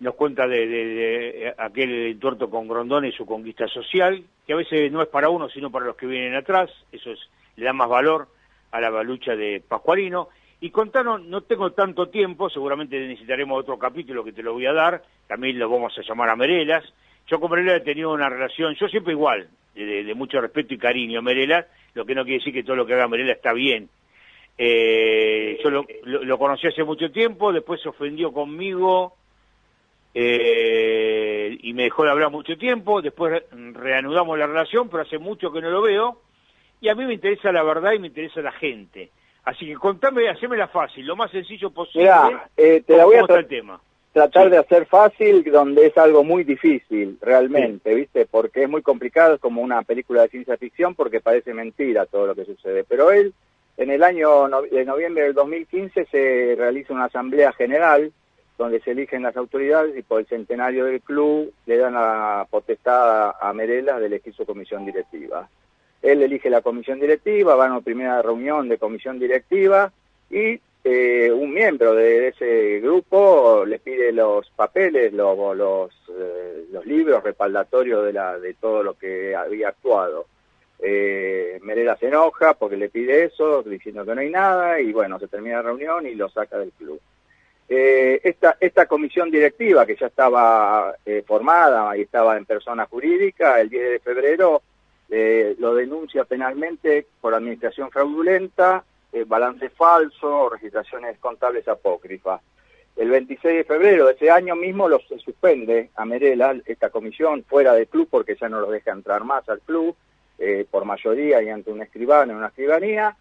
nos 0.00 0.14
cuenta 0.14 0.46
de, 0.46 0.66
de, 0.66 0.84
de 0.86 1.54
aquel 1.58 2.18
tuerto 2.20 2.48
con 2.48 2.68
Grondón 2.68 3.04
y 3.04 3.12
su 3.12 3.26
conquista 3.26 3.66
social, 3.66 4.22
que 4.46 4.52
a 4.52 4.56
veces 4.56 4.92
no 4.92 5.02
es 5.02 5.08
para 5.08 5.28
uno, 5.28 5.48
sino 5.48 5.70
para 5.70 5.86
los 5.86 5.96
que 5.96 6.06
vienen 6.06 6.34
atrás, 6.34 6.70
eso 6.92 7.10
es, 7.10 7.18
le 7.56 7.64
da 7.64 7.72
más 7.72 7.88
valor 7.88 8.28
a 8.70 8.80
la 8.80 9.02
lucha 9.02 9.34
de 9.34 9.62
Pascualino. 9.66 10.28
Y 10.60 10.70
contanos, 10.70 11.22
no 11.22 11.42
tengo 11.42 11.72
tanto 11.72 12.08
tiempo, 12.08 12.50
seguramente 12.50 12.98
necesitaremos 12.98 13.60
otro 13.60 13.78
capítulo 13.78 14.24
que 14.24 14.32
te 14.32 14.42
lo 14.42 14.52
voy 14.52 14.66
a 14.66 14.72
dar, 14.72 15.02
también 15.26 15.58
lo 15.58 15.68
vamos 15.68 15.96
a 15.96 16.02
llamar 16.02 16.30
a 16.30 16.36
Merelas. 16.36 16.84
Yo 17.28 17.38
con 17.38 17.50
Merelas 17.50 17.80
he 17.80 17.84
tenido 17.84 18.12
una 18.12 18.28
relación, 18.28 18.74
yo 18.74 18.88
siempre 18.88 19.12
igual, 19.12 19.48
de, 19.74 20.02
de 20.04 20.14
mucho 20.14 20.40
respeto 20.40 20.74
y 20.74 20.78
cariño 20.78 21.20
a 21.20 21.22
Merelas, 21.22 21.66
lo 21.94 22.04
que 22.04 22.14
no 22.14 22.24
quiere 22.24 22.38
decir 22.38 22.52
que 22.52 22.64
todo 22.64 22.76
lo 22.76 22.86
que 22.86 22.94
haga 22.94 23.08
Merelas 23.08 23.36
está 23.36 23.52
bien. 23.52 23.88
Eh, 24.60 25.60
yo 25.62 25.70
lo, 25.70 25.86
lo, 26.02 26.38
conocí 26.38 26.66
hace 26.66 26.82
mucho 26.82 27.12
tiempo, 27.12 27.52
después 27.52 27.80
se 27.80 27.88
ofendió 27.88 28.32
conmigo 28.32 29.14
eh, 30.14 31.56
y 31.60 31.72
me 31.74 31.84
dejó 31.84 32.04
de 32.04 32.10
hablar 32.10 32.30
mucho 32.30 32.56
tiempo, 32.56 33.02
después 33.02 33.42
reanudamos 33.50 34.38
la 34.38 34.46
relación, 34.46 34.88
pero 34.88 35.02
hace 35.02 35.18
mucho 35.18 35.52
que 35.52 35.60
no 35.60 35.70
lo 35.70 35.82
veo, 35.82 36.20
y 36.80 36.88
a 36.88 36.94
mí 36.94 37.04
me 37.04 37.14
interesa 37.14 37.52
la 37.52 37.62
verdad 37.62 37.92
y 37.92 37.98
me 37.98 38.08
interesa 38.08 38.40
la 38.40 38.52
gente. 38.52 39.10
Así 39.44 39.66
que 39.66 39.74
contame, 39.74 40.28
hacémela 40.28 40.68
fácil, 40.68 41.06
lo 41.06 41.16
más 41.16 41.30
sencillo 41.30 41.70
posible. 41.70 42.04
Mirá, 42.04 42.48
eh, 42.56 42.82
te 42.86 42.96
la 42.96 43.04
voy 43.04 43.16
a 43.16 43.20
el 43.20 43.46
tema? 43.46 43.80
tratar 44.12 44.44
sí. 44.44 44.50
de 44.50 44.58
hacer 44.58 44.86
fácil 44.86 45.44
donde 45.44 45.86
es 45.86 45.96
algo 45.96 46.24
muy 46.24 46.44
difícil, 46.44 47.18
realmente, 47.20 47.90
sí. 47.90 47.96
¿viste? 47.96 48.26
Porque 48.26 48.64
es 48.64 48.68
muy 48.68 48.82
complicado, 48.82 49.34
es 49.34 49.40
como 49.40 49.62
una 49.62 49.82
película 49.82 50.22
de 50.22 50.28
ciencia 50.28 50.56
ficción 50.56 50.94
porque 50.94 51.20
parece 51.20 51.54
mentira 51.54 52.06
todo 52.06 52.26
lo 52.26 52.34
que 52.34 52.44
sucede. 52.44 52.84
Pero 52.84 53.12
él, 53.12 53.32
en 53.76 53.90
el 53.90 54.02
año 54.02 54.48
no 54.48 54.62
de 54.62 54.84
noviembre 54.84 55.24
del 55.24 55.34
2015 55.34 56.06
se 56.06 56.54
realiza 56.56 56.94
una 56.94 57.04
asamblea 57.04 57.52
general 57.52 58.12
donde 58.58 58.80
se 58.80 58.90
eligen 58.90 59.22
las 59.22 59.36
autoridades 59.36 59.96
y 59.96 60.02
por 60.02 60.20
el 60.20 60.26
centenario 60.26 60.84
del 60.84 61.00
club 61.00 61.52
le 61.64 61.76
dan 61.78 61.94
la 61.94 62.46
potestad 62.50 63.32
a 63.40 63.52
Merela 63.54 64.00
de 64.00 64.06
elegir 64.06 64.34
su 64.34 64.44
comisión 64.44 64.84
directiva. 64.84 65.48
Él 66.02 66.22
elige 66.22 66.50
la 66.50 66.60
comisión 66.60 67.00
directiva, 67.00 67.54
va 67.54 67.66
a 67.66 67.70
una 67.70 67.80
primera 67.80 68.20
reunión 68.20 68.68
de 68.68 68.78
comisión 68.78 69.18
directiva 69.18 69.92
y 70.30 70.60
eh, 70.84 71.30
un 71.30 71.52
miembro 71.52 71.94
de 71.94 72.28
ese 72.28 72.80
grupo 72.80 73.64
les 73.66 73.80
pide 73.80 74.12
los 74.12 74.48
papeles, 74.50 75.12
los, 75.12 75.56
los, 75.56 75.90
eh, 76.10 76.64
los 76.72 76.84
libros 76.86 77.22
respaldatorios 77.22 78.04
de, 78.04 78.12
la, 78.12 78.38
de 78.38 78.54
todo 78.54 78.82
lo 78.82 78.94
que 78.94 79.34
había 79.36 79.68
actuado. 79.68 80.26
Eh, 80.80 81.58
Merela 81.62 81.96
se 81.96 82.06
enoja 82.06 82.54
porque 82.54 82.76
le 82.76 82.88
pide 82.88 83.24
eso, 83.24 83.62
diciendo 83.62 84.04
que 84.04 84.14
no 84.14 84.20
hay 84.20 84.30
nada, 84.30 84.80
y 84.80 84.92
bueno, 84.92 85.18
se 85.18 85.28
termina 85.28 85.56
la 85.56 85.62
reunión 85.62 86.06
y 86.06 86.14
lo 86.14 86.28
saca 86.28 86.58
del 86.58 86.70
club. 86.72 87.00
Eh, 87.70 88.20
esta, 88.24 88.56
esta 88.60 88.86
comisión 88.86 89.30
directiva 89.30 89.84
que 89.84 89.94
ya 89.94 90.06
estaba 90.06 90.94
eh, 91.04 91.22
formada 91.26 91.94
y 91.98 92.02
estaba 92.02 92.38
en 92.38 92.46
persona 92.46 92.86
jurídica, 92.86 93.60
el 93.60 93.68
10 93.68 93.90
de 93.90 93.98
febrero 93.98 94.62
eh, 95.10 95.54
lo 95.58 95.74
denuncia 95.74 96.24
penalmente 96.24 97.06
por 97.20 97.34
administración 97.34 97.90
fraudulenta, 97.90 98.84
balance 99.26 99.68
falso, 99.70 100.48
registraciones 100.48 101.18
contables 101.18 101.66
apócrifas. 101.66 102.40
El 102.96 103.10
26 103.10 103.56
de 103.58 103.64
febrero 103.64 104.06
de 104.06 104.12
ese 104.12 104.30
año 104.30 104.54
mismo 104.54 104.88
lo, 104.88 105.00
se 105.00 105.18
suspende 105.18 105.90
a 105.96 106.04
Merela 106.04 106.56
esta 106.66 106.90
comisión 106.90 107.44
fuera 107.44 107.72
del 107.74 107.88
club 107.88 108.08
porque 108.10 108.36
ya 108.36 108.48
no 108.48 108.60
los 108.60 108.70
deja 108.70 108.92
entrar 108.92 109.24
más 109.24 109.48
al 109.48 109.60
club 109.60 109.94
por 110.70 110.84
mayoría 110.84 111.42
y 111.42 111.48
ante 111.48 111.72
un 111.72 111.82
escribano 111.82 112.36
una 112.36 112.48
escribanía 112.48 113.16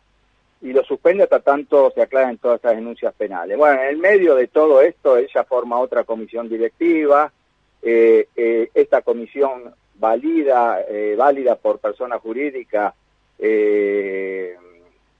y 0.62 0.74
lo 0.74 0.84
suspende 0.84 1.24
hasta 1.24 1.40
tanto 1.40 1.92
se 1.92 2.02
aclaren 2.02 2.38
todas 2.38 2.58
estas 2.58 2.76
denuncias 2.76 3.14
penales. 3.14 3.58
Bueno, 3.58 3.82
en 3.82 3.90
el 3.90 3.98
medio 3.98 4.36
de 4.36 4.48
todo 4.48 4.82
esto 4.82 5.18
ella 5.18 5.44
forma 5.44 5.80
otra 5.80 6.04
comisión 6.04 6.50
directiva, 6.50 7.32
eh, 7.82 8.28
eh, 8.36 8.70
esta 8.74 9.02
comisión 9.02 9.74
válida, 9.96 10.82
eh, 10.88 11.16
válida 11.18 11.56
por 11.56 11.80
persona 11.80 12.20
jurídica, 12.20 12.94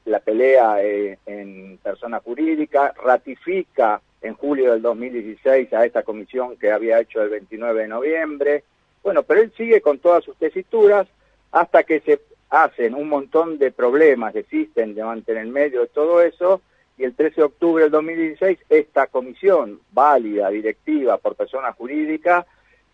la 0.06 0.20
pelea 0.20 0.82
en 0.82 1.78
persona 1.84 2.20
jurídica, 2.20 2.94
ratifica 3.04 4.02
en 4.22 4.34
julio 4.34 4.72
del 4.72 4.82
2016 4.82 5.72
a 5.74 5.86
esta 5.86 6.02
comisión 6.02 6.58
que 6.58 6.72
había 6.72 7.00
hecho 7.00 7.22
el 7.22 7.30
29 7.30 7.82
de 7.82 7.88
noviembre. 7.88 8.64
Bueno, 9.04 9.22
pero 9.24 9.42
él 9.42 9.54
sigue 9.56 9.82
con 9.82 10.00
todas 10.00 10.24
sus 10.24 10.36
tesituras 10.38 11.08
hasta 11.52 11.84
que 11.84 12.00
se 12.00 12.20
hacen 12.50 12.96
un 12.96 13.10
montón 13.10 13.58
de 13.58 13.72
problemas, 13.72 14.36
existen 14.36 14.96
de 14.96 15.04
mantener 15.04 15.44
en 15.44 15.52
medio 15.52 15.82
de 15.82 15.88
todo 15.88 16.22
eso, 16.22 16.62
y 16.98 17.04
el 17.04 17.14
13 17.14 17.36
de 17.36 17.44
octubre 17.44 17.84
del 17.84 17.92
2016 17.92 18.60
esta 18.70 19.08
comisión 19.08 19.80
válida, 19.92 20.50
directiva 20.50 21.18
por 21.18 21.36
persona 21.36 21.72
jurídica, 21.74 22.46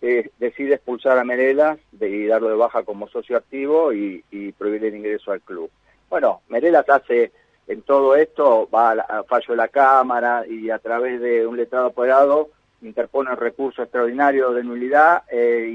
eh, 0.02 0.30
decide 0.38 0.76
expulsar 0.76 1.18
a 1.18 1.24
Merelas 1.24 1.80
de, 1.92 2.10
y 2.10 2.26
darlo 2.26 2.50
de 2.50 2.56
baja 2.56 2.84
como 2.84 3.08
socio 3.08 3.38
activo 3.38 3.94
y, 3.94 4.24
y 4.32 4.52
prohibir 4.52 4.84
el 4.86 4.96
ingreso 4.96 5.32
al 5.32 5.40
club. 5.42 5.70
Bueno, 6.10 6.42
Merelas 6.50 6.90
hace 6.90 7.32
en 7.68 7.82
todo 7.84 8.16
esto, 8.16 8.68
va 8.74 8.92
al 8.92 9.26
fallo 9.26 9.48
de 9.50 9.56
la 9.56 9.70
Cámara 9.70 10.46
y 10.48 10.70
a 10.70 10.80
través 10.80 11.22
de 11.22 11.48
un 11.48 11.56
letrado 11.56 11.88
apoderado 11.88 12.50
interpone 12.82 13.32
el 13.32 13.38
recurso 13.38 13.82
extraordinario 13.82 14.52
de 14.52 14.64
nulidad 14.64 15.24
e 15.30 15.74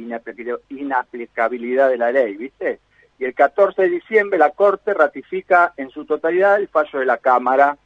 inaplicabilidad 0.69 1.89
de 1.89 1.97
la 1.97 2.13
ley, 2.13 2.37
¿viste? 2.37 2.81
Y 3.19 3.25
el 3.25 3.35
14 3.35 3.83
de 3.83 3.89
diciembre 3.89 4.39
la 4.39 4.51
Corte 4.51 4.95
ratifica 4.95 5.73
en 5.77 5.91
su 5.91 6.05
totalidad 6.05 6.57
el 6.57 6.69
fallo 6.69 7.01
de 7.01 7.07
la 7.07 7.19
Cámara 7.19 7.77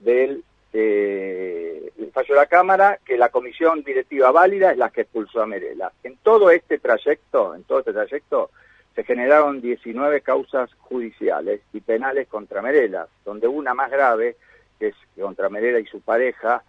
del 0.00 0.44
eh, 0.72 1.90
fallo 2.16 2.34
de 2.34 2.40
la 2.40 2.46
Cámara 2.46 2.98
que 3.04 3.18
la 3.18 3.28
comisión 3.28 3.82
directiva 3.82 4.30
válida 4.30 4.72
es 4.72 4.78
la 4.78 4.88
que 4.88 5.02
expulsó 5.02 5.42
a 5.42 5.46
Merela. 5.46 5.92
En 6.02 6.16
todo 6.16 6.50
este 6.50 6.78
trayecto, 6.78 7.54
en 7.54 7.64
todo 7.64 7.80
este 7.80 7.92
trayecto, 7.92 8.50
se 8.94 9.04
generaron 9.04 9.60
19 9.60 10.22
causas 10.22 10.72
judiciales 10.78 11.60
y 11.74 11.80
penales 11.80 12.26
contra 12.26 12.62
Merela, 12.62 13.06
donde 13.22 13.48
una 13.48 13.74
más 13.74 13.90
grave, 13.90 14.36
que 14.78 14.88
es 14.88 14.94
contra 15.20 15.50
Merela 15.50 15.78
y 15.78 15.84
su 15.84 16.00
pareja, 16.00 16.62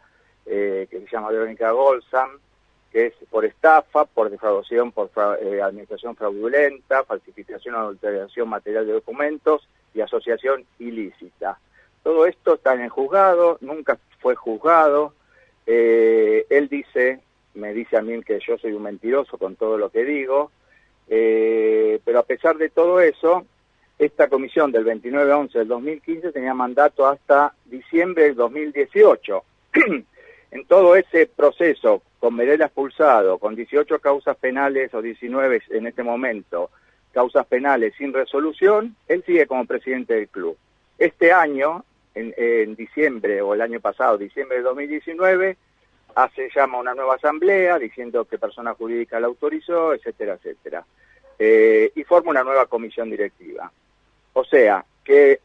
eh, 0.46 0.88
que 0.90 1.00
se 1.00 1.08
llama 1.08 1.30
Verónica 1.30 1.72
Golsam, 1.72 2.30
que 2.91 3.07
es 3.07 3.14
por 3.30 3.45
estafa, 3.45 4.06
por 4.06 4.30
defraudación, 4.30 4.91
por 4.91 5.09
fra 5.09 5.38
eh, 5.40 5.61
administración 5.61 6.16
fraudulenta, 6.16 7.03
falsificación 7.03 7.75
o 7.75 7.80
adulteración 7.80 8.49
material 8.49 8.88
de 8.88 8.93
documentos 8.93 9.67
y 9.93 10.01
asociación 10.01 10.66
ilícita. 10.80 11.59
Todo 12.03 12.25
esto 12.25 12.56
está 12.56 12.74
en 12.74 12.82
el 12.82 12.90
juzgado, 12.90 13.57
nunca 13.61 13.98
fue 14.19 14.35
juzgado. 14.35 15.14
Eh, 15.66 16.45
él 16.49 16.69
dice, 16.69 17.19
me 17.53 17.74
dice 17.74 17.98
a 17.98 18.01
mí 18.01 18.22
que 18.24 18.40
yo 18.40 18.57
soy 18.57 18.74
un 18.74 18.83
mentiroso 18.83 19.38
con 19.38 19.56
todo 19.56 19.77
lo 19.77 19.90
que 19.90 20.06
digo, 20.06 20.51
eh, 21.09 21.99
pero 22.06 22.19
a 22.19 22.24
pesar 22.24 22.57
de 22.57 22.69
todo 22.69 23.01
eso, 23.01 23.45
esta 23.99 24.30
comisión 24.30 24.72
del 24.72 24.85
29-11 24.85 25.51
del 25.51 25.67
2015 25.67 26.32
tenía 26.32 26.53
mandato 26.53 27.07
hasta 27.07 27.53
diciembre 27.66 28.25
del 28.25 28.35
2018. 28.35 29.43
en 30.51 30.66
todo 30.66 30.95
ese 30.95 31.27
proceso, 31.27 32.01
con 32.20 32.36
Medela 32.36 32.66
expulsado, 32.66 33.38
con 33.38 33.56
18 33.56 34.00
causas 34.00 34.38
penales 34.38 34.94
o 34.94 35.02
19 35.02 35.62
en 35.70 35.88
este 35.88 36.04
momento, 36.04 36.72
causas 37.12 37.46
penales 37.48 37.94
sin 37.98 38.14
resolución, 38.14 38.96
él 39.08 39.24
sigue 39.26 39.48
como 39.48 39.66
presidente 39.66 40.16
del 40.16 40.28
club. 40.28 40.58
Este 40.98 41.32
año, 41.32 41.84
en, 42.16 42.34
en 42.38 42.76
diciembre 42.76 43.42
o 43.42 43.54
el 43.54 43.62
año 43.62 43.80
pasado, 43.80 44.18
diciembre 44.18 44.58
de 44.58 44.64
2019, 44.64 45.58
hace 46.18 46.50
llama 46.54 46.80
una 46.80 46.96
nueva 46.96 47.16
asamblea 47.16 47.78
diciendo 47.78 48.26
que 48.26 48.40
persona 48.40 48.74
jurídica 48.74 49.20
la 49.20 49.28
autorizó, 49.28 49.94
etcétera, 49.94 50.34
etcétera. 50.34 50.84
Eh, 51.38 51.92
y 51.94 52.04
forma 52.04 52.32
una 52.32 52.44
nueva 52.44 52.66
comisión 52.66 53.12
directiva. 53.12 53.72
O 54.34 54.44
sea, 54.44 54.84
que 55.04 55.40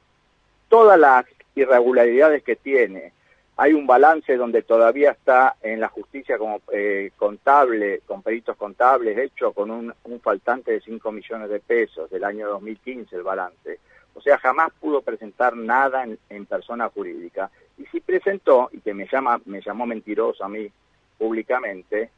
todas 0.69 0.99
las 0.99 1.27
irregularidades 1.55 2.43
que 2.43 2.57
tiene, 2.57 3.13
hay 3.57 3.75
un 3.75 3.87
balance 3.87 4.37
donde 4.37 4.63
todavía 4.63 5.11
está 5.11 5.57
en 5.63 5.81
la 5.81 5.89
justicia 5.89 6.39
como 6.39 6.61
eh, 6.73 7.11
contable, 7.17 8.01
con 8.07 8.23
peritos 8.23 8.57
contables, 8.57 9.19
hecho 9.19 9.53
con 9.53 9.71
un, 9.71 9.95
faltante 10.23 10.73
de 10.73 10.81
5 10.81 11.13
millones 11.13 11.51
de 11.51 11.61
pesos 11.61 12.11
del 12.11 12.25
año 12.25 12.49
2015 12.49 13.15
el 13.15 13.23
balance. 13.23 13.79
O 14.15 14.21
sea, 14.21 14.39
jamás 14.39 14.73
pudo 14.81 15.03
presentar 15.03 15.57
nada 15.57 16.05
en, 16.05 16.19
en 16.29 16.47
persona 16.47 16.89
jurídica. 16.89 17.51
Y 17.79 17.87
si 17.87 18.01
presentó, 18.01 18.69
y 18.73 18.81
que 18.81 18.95
me, 18.95 19.07
llama, 19.11 19.41
me 19.45 19.61
llamó 19.61 19.87
mentiroso 19.87 20.45
a 20.45 20.49
mí 20.49 20.71
públicamente, 21.19 22.11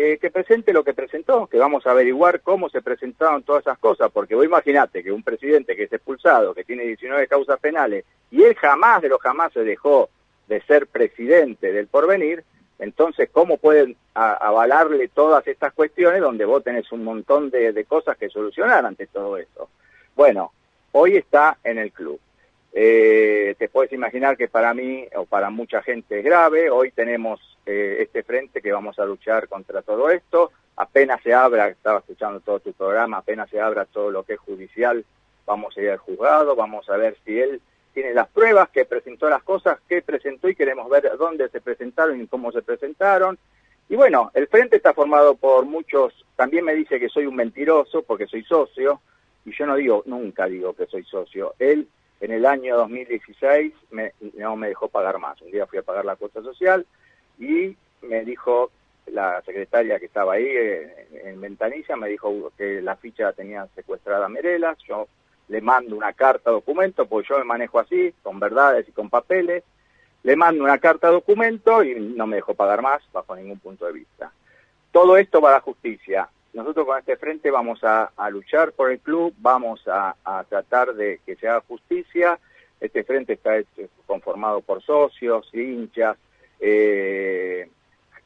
eh, 0.00 0.16
que 0.18 0.30
presente 0.30 0.72
lo 0.72 0.84
que 0.84 0.94
presentó, 0.94 1.48
que 1.48 1.58
vamos 1.58 1.84
a 1.84 1.90
averiguar 1.90 2.40
cómo 2.40 2.68
se 2.68 2.82
presentaron 2.82 3.42
todas 3.42 3.62
esas 3.62 3.78
cosas, 3.78 4.10
porque 4.12 4.36
vos 4.36 4.44
imaginate 4.44 5.02
que 5.02 5.10
un 5.10 5.24
presidente 5.24 5.74
que 5.74 5.82
es 5.82 5.92
expulsado, 5.92 6.54
que 6.54 6.62
tiene 6.62 6.84
19 6.84 7.26
causas 7.26 7.58
penales, 7.58 8.04
y 8.30 8.42
él 8.42 8.54
jamás 8.54 9.02
de 9.02 9.08
los 9.08 9.20
jamás 9.20 9.52
se 9.52 9.64
dejó 9.64 10.08
de 10.48 10.60
ser 10.62 10.86
presidente 10.86 11.72
del 11.72 11.86
porvenir, 11.86 12.44
entonces, 12.78 13.28
¿cómo 13.30 13.56
pueden 13.56 13.96
avalarle 14.14 15.08
todas 15.08 15.46
estas 15.46 15.72
cuestiones 15.72 16.20
donde 16.20 16.44
vos 16.44 16.62
tenés 16.62 16.90
un 16.92 17.04
montón 17.04 17.50
de, 17.50 17.72
de 17.72 17.84
cosas 17.84 18.16
que 18.16 18.28
solucionar 18.28 18.86
ante 18.86 19.06
todo 19.08 19.36
esto? 19.36 19.68
Bueno, 20.14 20.52
hoy 20.92 21.16
está 21.16 21.58
en 21.64 21.78
el 21.78 21.92
club. 21.92 22.20
Eh, 22.72 23.56
te 23.58 23.68
puedes 23.68 23.92
imaginar 23.92 24.36
que 24.36 24.46
para 24.46 24.74
mí 24.74 25.06
o 25.16 25.24
para 25.24 25.50
mucha 25.50 25.82
gente 25.82 26.18
es 26.18 26.24
grave. 26.24 26.70
Hoy 26.70 26.92
tenemos 26.92 27.40
eh, 27.66 27.98
este 28.00 28.22
frente 28.22 28.62
que 28.62 28.72
vamos 28.72 28.98
a 29.00 29.04
luchar 29.04 29.48
contra 29.48 29.82
todo 29.82 30.10
esto. 30.10 30.52
Apenas 30.76 31.20
se 31.22 31.34
abra, 31.34 31.68
estaba 31.68 31.98
escuchando 31.98 32.38
todo 32.38 32.60
tu 32.60 32.72
programa, 32.72 33.18
apenas 33.18 33.50
se 33.50 33.60
abra 33.60 33.84
todo 33.84 34.12
lo 34.12 34.22
que 34.22 34.34
es 34.34 34.40
judicial, 34.40 35.04
vamos 35.44 35.76
a 35.76 35.82
ir 35.82 35.90
al 35.90 35.98
juzgado, 35.98 36.54
vamos 36.54 36.88
a 36.88 36.96
ver 36.96 37.16
si 37.24 37.40
él 37.40 37.60
tiene 37.98 38.14
las 38.14 38.28
pruebas, 38.28 38.68
que 38.68 38.84
presentó 38.84 39.28
las 39.28 39.42
cosas, 39.42 39.80
que 39.88 40.02
presentó 40.02 40.48
y 40.48 40.54
queremos 40.54 40.88
ver 40.88 41.10
dónde 41.18 41.48
se 41.48 41.60
presentaron 41.60 42.22
y 42.22 42.28
cómo 42.28 42.52
se 42.52 42.62
presentaron. 42.62 43.36
Y 43.88 43.96
bueno, 43.96 44.30
el 44.34 44.46
frente 44.46 44.76
está 44.76 44.94
formado 44.94 45.34
por 45.34 45.64
muchos, 45.64 46.24
también 46.36 46.64
me 46.64 46.76
dice 46.76 47.00
que 47.00 47.08
soy 47.08 47.26
un 47.26 47.34
mentiroso 47.34 48.04
porque 48.04 48.28
soy 48.28 48.44
socio, 48.44 49.00
y 49.44 49.50
yo 49.50 49.66
no 49.66 49.74
digo, 49.74 50.04
nunca 50.06 50.46
digo 50.46 50.74
que 50.74 50.86
soy 50.86 51.02
socio. 51.02 51.54
Él 51.58 51.88
en 52.20 52.30
el 52.30 52.46
año 52.46 52.76
2016 52.76 53.74
me, 53.90 54.12
no 54.34 54.54
me 54.54 54.68
dejó 54.68 54.86
pagar 54.86 55.18
más. 55.18 55.42
Un 55.42 55.50
día 55.50 55.66
fui 55.66 55.80
a 55.80 55.82
pagar 55.82 56.04
la 56.04 56.14
cuota 56.14 56.40
social 56.40 56.86
y 57.36 57.76
me 58.02 58.24
dijo 58.24 58.70
la 59.06 59.42
secretaria 59.42 59.98
que 59.98 60.06
estaba 60.06 60.34
ahí 60.34 60.46
eh, 60.46 61.08
en 61.24 61.40
Ventanilla, 61.40 61.96
me 61.96 62.08
dijo 62.08 62.52
que 62.56 62.80
la 62.80 62.94
ficha 62.94 63.32
tenía 63.32 63.66
secuestrada 63.74 64.28
Merelas, 64.28 64.78
yo 64.86 65.08
le 65.48 65.60
mando 65.60 65.96
una 65.96 66.12
carta 66.12 66.50
documento, 66.50 67.06
porque 67.06 67.28
yo 67.28 67.38
me 67.38 67.44
manejo 67.44 67.78
así, 67.78 68.14
con 68.22 68.38
verdades 68.38 68.88
y 68.88 68.92
con 68.92 69.08
papeles, 69.08 69.64
le 70.22 70.36
mando 70.36 70.64
una 70.64 70.78
carta 70.78 71.08
documento 71.08 71.82
y 71.82 71.94
no 71.94 72.26
me 72.26 72.36
dejó 72.36 72.54
pagar 72.54 72.82
más 72.82 73.02
bajo 73.12 73.34
ningún 73.34 73.58
punto 73.58 73.86
de 73.86 73.92
vista. 73.92 74.32
Todo 74.92 75.16
esto 75.16 75.40
va 75.40 75.50
a 75.50 75.54
la 75.54 75.60
justicia. 75.60 76.28
Nosotros 76.52 76.86
con 76.86 76.98
este 76.98 77.16
frente 77.16 77.50
vamos 77.50 77.80
a, 77.82 78.10
luchar 78.30 78.72
por 78.72 78.90
el 78.90 78.98
club, 78.98 79.34
vamos 79.38 79.82
a, 79.86 80.14
tratar 80.48 80.94
de 80.94 81.20
que 81.24 81.36
se 81.36 81.48
haga 81.48 81.60
justicia. 81.60 82.38
Este 82.80 83.04
frente 83.04 83.34
está 83.34 83.60
conformado 84.06 84.60
por 84.60 84.82
socios, 84.82 85.48
hinchas, 85.52 86.16
eh, 86.60 87.68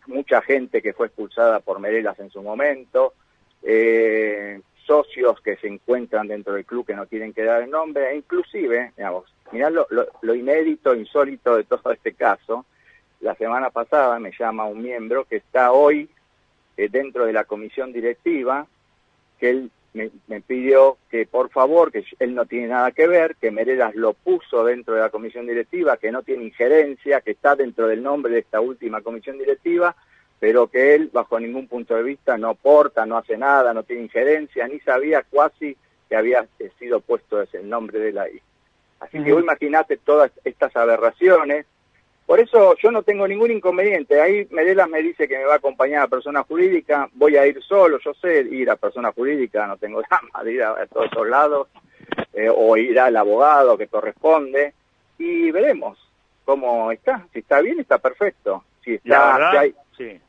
mucha 0.07 0.42
gente 0.42 0.83
que 0.83 0.92
fue 0.92 1.07
expulsada 1.07 1.60
por 1.60 1.78
Merelas 1.78 2.18
en 2.20 2.31
su 2.31 2.42
momento, 2.42 3.15
eh, 3.62 4.60
socios 4.86 5.41
que 5.41 5.57
se 5.57 5.69
encuentran 5.69 6.28
dentro 6.28 6.55
del 6.55 6.65
club 6.65 6.86
que 6.86 6.94
no 6.94 7.07
quieren 7.07 7.33
que 7.33 7.44
dar 7.44 7.62
el 7.62 7.70
nombre, 7.70 8.11
e 8.11 8.17
inclusive, 8.17 8.93
digamos, 8.97 9.33
mirá 9.52 9.70
lo, 9.70 9.86
lo, 9.91 10.07
lo 10.23 10.35
inédito, 10.35 10.94
insólito 10.94 11.57
de 11.57 11.65
todo 11.65 11.93
este 11.93 12.15
caso, 12.15 12.67
la 13.20 13.35
semana 13.36 13.70
pasada 13.70 14.19
me 14.19 14.33
llama 14.36 14.67
un 14.67 14.83
miembro 14.83 15.25
que 15.25 15.36
está 15.36 15.73
hoy 15.73 16.09
eh, 16.77 16.89
dentro 16.91 17.25
de 17.25 17.33
la 17.33 17.44
comisión 17.44 17.93
directiva, 17.93 18.67
que 19.39 19.51
él 19.51 19.70
me, 19.94 20.11
me, 20.27 20.41
pidió 20.41 20.97
que 21.11 21.27
por 21.27 21.51
favor, 21.51 21.93
que 21.93 22.05
él 22.19 22.35
no 22.35 22.47
tiene 22.47 22.69
nada 22.69 22.91
que 22.93 23.07
ver, 23.07 23.36
que 23.36 23.51
Meredas 23.51 23.94
lo 23.94 24.15
puso 24.15 24.65
dentro 24.65 24.94
de 24.94 25.02
la 25.02 25.11
comisión 25.11 25.47
directiva, 25.47 25.99
que 25.99 26.11
no 26.11 26.23
tiene 26.23 26.44
injerencia, 26.44 27.20
que 27.20 27.33
está 27.33 27.55
dentro 27.55 27.86
del 27.86 28.02
nombre 28.02 28.33
de 28.33 28.41
esta 28.41 28.61
última 28.61 29.02
comisión 29.02 29.39
directiva, 29.39 29.94
pero 30.43 30.67
que 30.67 30.97
él 30.97 31.09
bajo 31.12 31.39
ningún 31.39 31.69
punto 31.69 31.95
de 31.95 32.03
vista 32.03 32.37
no 32.37 32.57
porta, 32.57 33.07
no 33.07 33.17
hace 33.17 33.39
nada, 33.39 33.73
no 33.73 33.85
tiene 33.85 34.03
injerencia, 34.03 34.67
ni 34.67 34.81
sabía 34.81 35.23
casi 35.23 35.77
que 36.09 36.17
había 36.17 36.45
sido 36.81 36.99
puesto 36.99 37.41
ese 37.41 37.59
el 37.59 37.69
nombre 37.69 38.01
de 38.01 38.09
él 38.09 38.19
ahí. 38.19 38.41
Así 38.99 39.19
uh 39.19 39.21
-huh. 39.21 39.25
que 39.25 39.33
vos 39.35 39.43
imaginate 39.45 39.99
todas 39.99 40.33
estas 40.43 40.75
aberraciones, 40.75 41.65
por 42.27 42.41
eso 42.41 42.75
yo 42.83 42.91
no 42.91 43.05
tengo 43.05 43.29
ningún 43.29 43.53
inconveniente. 43.53 44.21
Ahí 44.21 44.49
Medela 44.51 44.89
me 44.89 45.01
dice 45.01 45.29
que 45.29 45.39
me 45.39 45.45
va 45.45 45.53
a 45.53 45.59
acompañar 45.59 46.03
a 46.03 46.09
persona 46.09 46.43
jurídica, 46.43 47.09
voy 47.12 47.37
a 47.37 47.47
ir 47.47 47.62
solo, 47.62 48.01
yo 48.01 48.12
sé 48.15 48.41
ir 48.41 48.69
a 48.69 48.75
persona 48.75 49.12
jurídica, 49.12 49.69
no 49.69 49.77
tengo 49.77 50.03
drama 50.03 50.43
de 50.43 50.55
ir 50.55 50.62
a, 50.65 50.71
a 50.71 50.87
todos 50.89 51.07
esos 51.07 51.29
lados, 51.29 51.69
eh, 52.33 52.51
o 52.53 52.77
ir 52.77 52.99
al 52.99 53.17
abogado 53.17 53.79
que 53.79 53.87
corresponde, 53.87 54.75
y 55.19 55.53
veremos 55.53 55.97
cómo 56.45 56.91
está. 56.91 57.29
Si 57.33 57.39
está 57.39 57.61
bien, 57.61 57.79
está 57.79 57.99
perfecto. 57.99 58.65
Si 58.85 58.94
está, 58.94 59.39
verdad, 59.39 59.51
si 59.52 59.57
hay, 59.57 59.75
sí. 59.97 60.20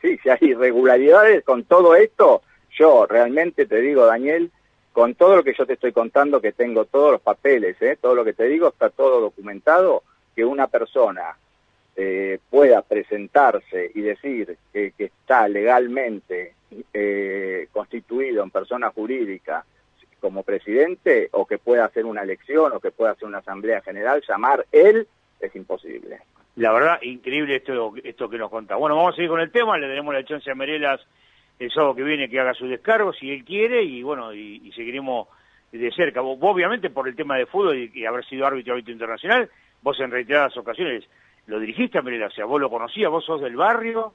sí, 0.00 0.18
si 0.22 0.30
hay 0.30 0.38
irregularidades 0.40 1.44
con 1.44 1.64
todo 1.64 1.94
esto, 1.94 2.42
yo 2.70 3.06
realmente 3.06 3.66
te 3.66 3.80
digo, 3.80 4.06
Daniel, 4.06 4.50
con 4.92 5.14
todo 5.14 5.36
lo 5.36 5.44
que 5.44 5.54
yo 5.54 5.66
te 5.66 5.74
estoy 5.74 5.92
contando, 5.92 6.40
que 6.40 6.52
tengo 6.52 6.84
todos 6.86 7.12
los 7.12 7.20
papeles, 7.20 7.80
¿eh? 7.82 7.96
todo 8.00 8.14
lo 8.14 8.24
que 8.24 8.32
te 8.32 8.44
digo 8.44 8.68
está 8.68 8.90
todo 8.90 9.20
documentado, 9.20 10.02
que 10.34 10.44
una 10.44 10.66
persona 10.68 11.36
eh, 11.96 12.38
pueda 12.50 12.82
presentarse 12.82 13.90
y 13.94 14.00
decir 14.00 14.56
que, 14.72 14.92
que 14.92 15.04
está 15.04 15.48
legalmente 15.48 16.54
eh, 16.92 17.68
constituido 17.72 18.42
en 18.42 18.50
persona 18.50 18.90
jurídica 18.90 19.64
como 20.20 20.42
presidente 20.42 21.28
o 21.32 21.46
que 21.46 21.58
pueda 21.58 21.84
hacer 21.84 22.04
una 22.04 22.22
elección 22.22 22.72
o 22.72 22.80
que 22.80 22.90
pueda 22.90 23.12
hacer 23.12 23.26
una 23.28 23.38
asamblea 23.38 23.80
general, 23.80 24.22
llamar 24.28 24.66
él, 24.72 25.06
es 25.40 25.54
imposible. 25.54 26.20
La 26.58 26.72
verdad, 26.72 26.98
increíble 27.02 27.56
esto, 27.56 27.94
esto 28.02 28.28
que 28.28 28.36
nos 28.38 28.50
contá. 28.50 28.74
Bueno, 28.76 28.96
vamos 28.96 29.12
a 29.12 29.16
seguir 29.16 29.30
con 29.30 29.40
el 29.40 29.50
tema, 29.52 29.78
le 29.78 29.86
daremos 29.88 30.12
la 30.12 30.24
chance 30.24 30.50
a 30.50 30.54
Merelas 30.54 31.00
el 31.58 31.70
sábado 31.70 31.94
que 31.94 32.02
viene 32.02 32.28
que 32.28 32.38
haga 32.38 32.54
su 32.54 32.66
descargo, 32.68 33.12
si 33.12 33.30
él 33.30 33.44
quiere, 33.44 33.82
y 33.82 34.02
bueno, 34.02 34.32
y, 34.32 34.60
y 34.64 34.72
seguiremos 34.72 35.28
de 35.72 35.90
cerca. 35.92 36.20
Vos, 36.20 36.38
obviamente, 36.40 36.90
por 36.90 37.08
el 37.08 37.16
tema 37.16 37.36
de 37.36 37.46
fútbol 37.46 37.76
y, 37.76 37.90
y 37.94 38.06
haber 38.06 38.24
sido 38.24 38.46
árbitro, 38.46 38.72
árbitro 38.74 38.92
internacional, 38.92 39.48
vos 39.82 39.98
en 40.00 40.10
reiteradas 40.10 40.56
ocasiones 40.56 41.04
lo 41.46 41.58
dirigiste 41.60 41.98
a 41.98 42.02
Merelas, 42.02 42.32
o 42.32 42.34
sea, 42.36 42.44
vos 42.44 42.60
lo 42.60 42.68
conocías, 42.70 43.10
vos 43.10 43.24
sos 43.24 43.40
del 43.40 43.56
barrio. 43.56 44.12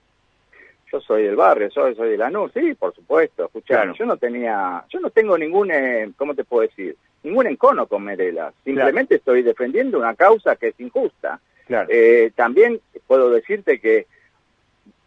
Yo 0.91 1.01
soy 1.01 1.23
del 1.23 1.35
barrio, 1.35 1.71
soy, 1.71 1.95
soy 1.95 2.11
de 2.11 2.17
Lanús, 2.17 2.51
sí, 2.53 2.75
por 2.75 2.93
supuesto, 2.93 3.45
escuchá, 3.45 3.77
Claro. 3.81 3.95
yo 3.95 4.05
no 4.05 4.17
tenía, 4.17 4.83
yo 4.89 4.99
no 4.99 5.09
tengo 5.09 5.35
ningún, 5.37 5.71
eh, 5.71 6.11
¿cómo 6.15 6.35
te 6.35 6.43
puedo 6.43 6.61
decir? 6.67 6.95
Ningún 7.23 7.47
encono 7.47 7.87
con 7.87 8.03
Merelas, 8.03 8.53
simplemente 8.63 9.15
estoy 9.15 9.41
defendiendo 9.41 9.97
una 9.97 10.13
causa 10.13 10.55
que 10.55 10.67
es 10.67 10.79
injusta. 10.79 11.39
Claro. 11.67 11.87
Eh, 11.91 12.31
también 12.35 12.79
puedo 13.07 13.29
decirte 13.29 13.79
que, 13.79 14.05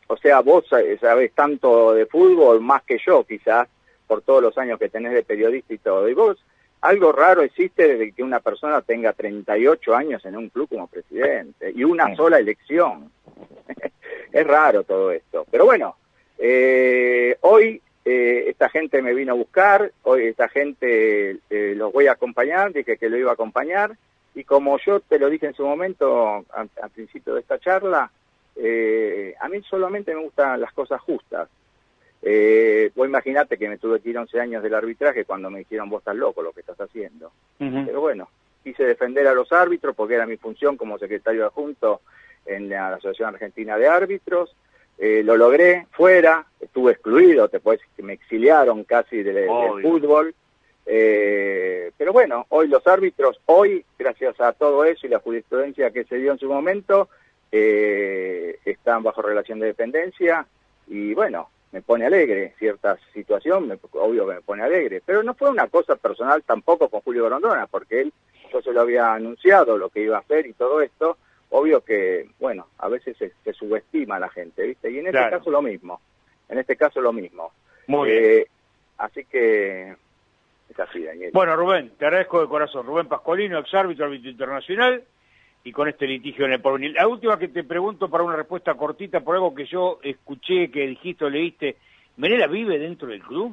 o 0.06 0.16
sea, 0.16 0.40
vos 0.40 0.66
sa- 0.68 0.80
sabés 1.00 1.32
tanto 1.32 1.92
de 1.94 2.06
fútbol 2.06 2.60
más 2.60 2.82
que 2.82 2.98
yo, 3.04 3.24
quizás, 3.24 3.68
por 4.06 4.22
todos 4.22 4.42
los 4.42 4.56
años 4.58 4.78
que 4.78 4.88
tenés 4.88 5.12
de 5.12 5.22
periodista 5.22 5.74
y 5.74 5.78
todo. 5.78 6.08
Y 6.08 6.14
vos, 6.14 6.38
algo 6.80 7.10
raro 7.12 7.42
existe 7.42 7.88
desde 7.88 8.12
que 8.12 8.22
una 8.22 8.40
persona 8.40 8.80
tenga 8.82 9.12
38 9.12 9.94
años 9.94 10.24
en 10.24 10.36
un 10.36 10.48
club 10.48 10.68
como 10.68 10.86
presidente 10.86 11.72
y 11.74 11.84
una 11.84 12.14
sola 12.14 12.38
elección. 12.38 13.10
es 14.32 14.46
raro 14.46 14.84
todo 14.84 15.10
esto. 15.10 15.46
Pero 15.50 15.64
bueno, 15.64 15.96
eh, 16.38 17.36
hoy 17.40 17.80
eh, 18.04 18.44
esta 18.48 18.68
gente 18.68 19.02
me 19.02 19.14
vino 19.14 19.32
a 19.32 19.36
buscar, 19.36 19.90
hoy 20.04 20.26
esta 20.26 20.48
gente 20.48 21.38
eh, 21.50 21.74
los 21.76 21.92
voy 21.92 22.06
a 22.06 22.12
acompañar, 22.12 22.72
dije 22.72 22.96
que 22.98 23.08
lo 23.08 23.16
iba 23.16 23.30
a 23.30 23.34
acompañar, 23.34 23.96
y 24.36 24.44
como 24.44 24.78
yo 24.78 25.00
te 25.00 25.18
lo 25.18 25.28
dije 25.28 25.46
en 25.46 25.54
su 25.54 25.64
momento, 25.66 26.44
al, 26.52 26.70
al 26.80 26.90
principio 26.90 27.34
de 27.34 27.40
esta 27.40 27.58
charla, 27.58 28.08
eh, 28.54 29.34
a 29.40 29.48
mí 29.48 29.60
solamente 29.68 30.14
me 30.14 30.22
gustan 30.22 30.60
las 30.60 30.72
cosas 30.72 31.00
justas. 31.00 31.48
Eh, 32.22 32.90
vos 32.94 33.06
imaginate 33.06 33.58
que 33.58 33.68
me 33.68 33.78
tuve 33.78 34.00
que 34.00 34.10
ir 34.10 34.18
11 34.18 34.40
años 34.40 34.62
del 34.62 34.74
arbitraje 34.74 35.24
cuando 35.24 35.50
me 35.50 35.60
dijeron 35.60 35.88
vos 35.90 36.00
estás 36.00 36.16
loco 36.16 36.42
lo 36.42 36.52
que 36.52 36.60
estás 36.60 36.80
haciendo. 36.80 37.30
Pero 37.86 38.00
bueno, 38.00 38.28
quise 38.64 38.84
defender 38.84 39.26
a 39.26 39.34
los 39.34 39.52
árbitros 39.52 39.94
porque 39.94 40.14
era 40.14 40.26
mi 40.26 40.36
función 40.36 40.76
como 40.76 40.98
secretario 40.98 41.46
adjunto 41.46 42.00
en 42.46 42.68
la 42.68 42.94
Asociación 42.94 43.34
Argentina 43.34 43.76
de 43.76 43.88
Árbitros. 43.88 44.54
Eh, 44.98 45.22
lo 45.24 45.36
logré 45.36 45.86
fuera, 45.92 46.46
estuve 46.60 46.92
excluido, 46.92 47.48
te 47.48 47.60
puedes 47.60 47.82
que 47.94 48.02
me 48.02 48.14
exiliaron 48.14 48.84
casi 48.84 49.22
de- 49.22 49.32
del 49.74 49.82
fútbol. 49.82 50.34
Eh, 50.86 51.90
pero 51.96 52.12
bueno, 52.12 52.46
hoy 52.50 52.68
los 52.68 52.86
árbitros, 52.86 53.40
hoy, 53.46 53.84
gracias 53.98 54.40
a 54.40 54.52
todo 54.52 54.84
eso 54.84 55.06
y 55.06 55.10
la 55.10 55.18
jurisprudencia 55.18 55.90
que 55.90 56.04
se 56.04 56.16
dio 56.16 56.32
en 56.32 56.38
su 56.38 56.48
momento, 56.48 57.08
eh, 57.50 58.58
están 58.64 59.02
bajo 59.02 59.22
relación 59.22 59.58
de 59.58 59.66
dependencia 59.66 60.46
y 60.86 61.12
bueno, 61.14 61.48
me 61.72 61.82
pone 61.82 62.06
alegre, 62.06 62.54
cierta 62.58 62.96
situación, 63.12 63.66
me, 63.68 63.78
obvio 63.92 64.26
que 64.28 64.34
me 64.34 64.40
pone 64.42 64.62
alegre, 64.62 65.02
pero 65.04 65.22
no 65.22 65.34
fue 65.34 65.50
una 65.50 65.66
cosa 65.66 65.96
personal 65.96 66.42
tampoco 66.44 66.88
con 66.88 67.00
Julio 67.00 67.24
Grondona, 67.26 67.66
porque 67.66 68.02
él, 68.02 68.12
yo 68.52 68.62
se 68.62 68.72
lo 68.72 68.80
había 68.82 69.12
anunciado 69.12 69.76
lo 69.76 69.88
que 69.90 70.02
iba 70.02 70.16
a 70.16 70.20
hacer 70.20 70.46
y 70.46 70.52
todo 70.52 70.80
esto, 70.80 71.18
obvio 71.50 71.80
que, 71.82 72.28
bueno, 72.38 72.68
a 72.78 72.88
veces 72.88 73.16
se, 73.16 73.32
se 73.42 73.52
subestima 73.52 74.16
a 74.16 74.20
la 74.20 74.28
gente, 74.28 74.62
¿viste? 74.66 74.90
Y 74.90 74.98
en 75.00 75.06
este 75.06 75.18
Claro. 75.18 75.38
caso 75.38 75.50
lo 75.50 75.62
mismo, 75.62 76.00
en 76.48 76.58
este 76.58 76.76
caso 76.76 77.00
lo 77.00 77.12
mismo. 77.12 77.52
Muy 77.88 78.10
Eh, 78.10 78.46
Así 78.98 79.26
que 79.26 79.94
Bueno, 81.32 81.56
Rubén, 81.56 81.92
te 81.98 82.06
agradezco 82.06 82.40
de 82.40 82.48
corazón. 82.48 82.86
Rubén 82.86 83.08
Pascualino, 83.08 83.58
ex 83.58 83.72
árbitro, 83.74 84.06
árbitro 84.06 84.30
internacional, 84.30 85.02
y 85.64 85.72
con 85.72 85.88
este 85.88 86.06
litigio 86.06 86.44
en 86.44 86.52
el 86.52 86.60
porvenir. 86.60 86.92
La 86.92 87.08
última 87.08 87.38
que 87.38 87.48
te 87.48 87.64
pregunto 87.64 88.08
para 88.08 88.24
una 88.24 88.36
respuesta 88.36 88.74
cortita 88.74 89.20
por 89.20 89.34
algo 89.34 89.54
que 89.54 89.66
yo 89.66 89.98
escuché, 90.02 90.70
que 90.70 90.86
dijiste 90.86 91.24
o 91.24 91.30
leíste. 91.30 91.76
¿Menela 92.16 92.46
vive 92.46 92.78
dentro 92.78 93.08
del 93.08 93.20
club? 93.20 93.52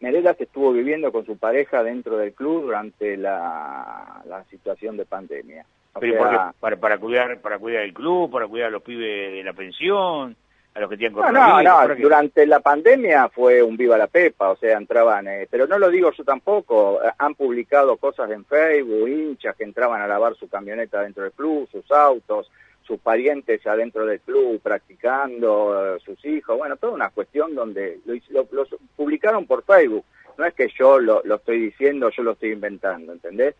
Meredas 0.00 0.40
estuvo 0.40 0.72
viviendo 0.72 1.10
con 1.10 1.24
su 1.24 1.36
pareja 1.36 1.82
dentro 1.82 2.16
del 2.16 2.32
club 2.32 2.64
durante 2.64 3.16
la, 3.16 4.22
la 4.26 4.44
situación 4.44 4.96
de 4.96 5.04
pandemia. 5.04 5.64
O 5.94 6.00
Pero 6.00 6.18
para, 6.60 6.76
para 6.76 6.98
cuidar 6.98 7.40
para 7.40 7.58
cuidar 7.58 7.82
el 7.82 7.94
club, 7.94 8.30
para 8.30 8.46
cuidar 8.46 8.68
a 8.68 8.70
los 8.70 8.82
pibes 8.82 9.32
de 9.32 9.42
la 9.42 9.52
pensión, 9.52 10.36
a 10.74 10.80
los 10.80 10.90
que 10.90 10.96
tienen 10.96 11.16
No, 11.16 11.22
no, 11.32 11.62
no, 11.62 11.78
durante 12.02 12.46
la 12.46 12.60
pandemia 12.60 13.28
fue 13.28 13.62
un 13.62 13.76
viva 13.76 13.96
la 13.96 14.08
pepa, 14.08 14.50
o 14.50 14.56
sea, 14.56 14.76
entraban, 14.76 15.28
eh, 15.28 15.46
pero 15.50 15.66
no 15.68 15.78
lo 15.78 15.88
digo 15.88 16.10
yo 16.12 16.24
tampoco, 16.24 17.00
eh, 17.02 17.10
han 17.18 17.34
publicado 17.36 17.96
cosas 17.96 18.30
en 18.30 18.44
Facebook, 18.44 19.08
hinchas 19.08 19.54
que 19.56 19.64
entraban 19.64 20.02
a 20.02 20.06
lavar 20.08 20.34
su 20.34 20.48
camioneta 20.48 21.00
dentro 21.02 21.22
del 21.22 21.32
club, 21.32 21.68
sus 21.70 21.88
autos, 21.92 22.50
sus 22.82 22.98
parientes 23.00 23.66
adentro 23.66 24.04
del 24.04 24.20
club 24.20 24.60
practicando, 24.60 25.96
eh, 25.96 26.00
sus 26.04 26.22
hijos, 26.24 26.58
bueno, 26.58 26.76
toda 26.76 26.92
una 26.92 27.10
cuestión 27.10 27.54
donde 27.54 28.00
lo, 28.04 28.14
lo- 28.30 28.48
lo 28.52 28.66
publicaron 28.96 29.46
por 29.46 29.64
Facebook, 29.64 30.04
no 30.36 30.44
es 30.44 30.54
que 30.54 30.68
yo 30.76 30.98
lo, 30.98 31.22
lo 31.24 31.36
estoy 31.36 31.60
diciendo, 31.60 32.10
yo 32.10 32.22
lo 32.24 32.32
estoy 32.32 32.50
inventando, 32.52 33.12
¿entendés? 33.12 33.54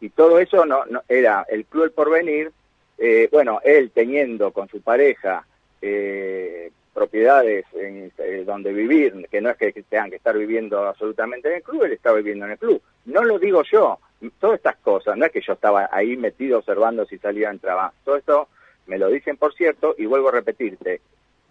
Y 0.00 0.08
todo 0.10 0.38
eso 0.38 0.64
no, 0.66 0.84
no 0.86 1.02
era 1.08 1.44
el 1.48 1.66
Club 1.66 1.84
El 1.84 1.90
Porvenir, 1.92 2.50
eh, 2.98 3.28
bueno, 3.30 3.60
él 3.64 3.90
teniendo 3.92 4.50
con 4.52 4.68
su 4.68 4.80
pareja 4.80 5.46
eh, 5.86 6.70
propiedades 6.94 7.64
en, 7.74 8.10
eh, 8.18 8.44
donde 8.46 8.72
vivir, 8.72 9.26
que 9.30 9.40
no 9.40 9.50
es 9.50 9.56
que 9.56 9.72
tengan 9.88 10.10
que 10.10 10.16
estar 10.16 10.36
viviendo 10.38 10.78
absolutamente 10.86 11.48
en 11.48 11.56
el 11.56 11.62
club, 11.62 11.82
él 11.84 11.92
está 11.92 12.12
viviendo 12.12 12.46
en 12.46 12.52
el 12.52 12.58
club. 12.58 12.80
No 13.04 13.22
lo 13.24 13.38
digo 13.38 13.62
yo, 13.70 13.98
todas 14.40 14.56
estas 14.56 14.76
cosas, 14.76 15.16
no 15.16 15.26
es 15.26 15.32
que 15.32 15.40
yo 15.42 15.52
estaba 15.54 15.88
ahí 15.92 16.16
metido 16.16 16.58
observando 16.58 17.04
si 17.04 17.18
salía 17.18 17.50
entraba, 17.50 17.92
todo 18.04 18.16
esto 18.16 18.48
me 18.86 18.96
lo 18.98 19.08
dicen 19.08 19.36
por 19.36 19.52
cierto 19.54 19.94
y 19.98 20.06
vuelvo 20.06 20.28
a 20.28 20.32
repetirte, 20.32 21.00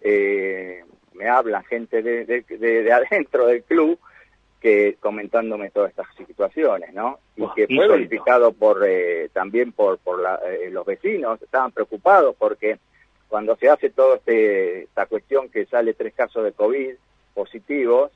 eh, 0.00 0.82
me 1.14 1.28
hablan 1.28 1.64
gente 1.64 2.02
de, 2.02 2.24
de- 2.24 2.42
de- 2.48 2.82
de 2.82 2.92
adentro 2.92 3.46
del 3.46 3.62
club 3.62 3.98
que 4.60 4.96
comentándome 4.98 5.68
todas 5.70 5.90
estas 5.90 6.06
situaciones, 6.26 6.94
¿no? 6.94 7.18
Y 7.36 7.42
que 7.54 7.66
fue 7.66 7.86
verificado 7.98 8.52
por 8.52 8.82
eh, 8.86 9.28
también 9.32 9.72
por, 9.72 9.98
por 9.98 10.20
la- 10.20 10.40
eh, 10.48 10.70
los 10.70 10.86
vecinos, 10.86 11.40
estaban 11.42 11.70
preocupados 11.70 12.34
porque 12.38 12.78
cuando 13.28 13.56
se 13.56 13.68
hace 13.68 13.90
toda 13.90 14.16
este, 14.16 14.82
esta 14.84 15.06
cuestión 15.06 15.48
que 15.48 15.66
sale 15.66 15.94
tres 15.94 16.14
casos 16.14 16.44
de 16.44 16.52
COVID 16.52 16.94
positivos, 17.34 18.10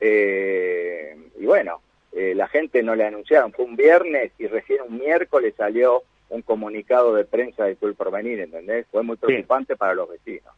eh, 0.00 1.16
y 1.38 1.46
bueno, 1.46 1.80
eh, 2.12 2.34
la 2.34 2.48
gente 2.48 2.82
no 2.82 2.94
le 2.94 3.04
anunciaron, 3.06 3.52
fue 3.52 3.64
un 3.64 3.76
viernes 3.76 4.32
y 4.38 4.46
recién 4.46 4.80
un 4.88 4.98
miércoles 4.98 5.54
salió 5.56 6.02
un 6.30 6.42
comunicado 6.42 7.14
de 7.14 7.24
prensa 7.24 7.64
de 7.64 7.76
Club 7.76 7.96
Porvenir, 7.96 8.40
¿entendés? 8.40 8.86
Fue 8.90 9.02
muy 9.02 9.16
preocupante 9.16 9.76
para 9.76 9.94
los 9.94 10.08
vecinos. 10.08 10.52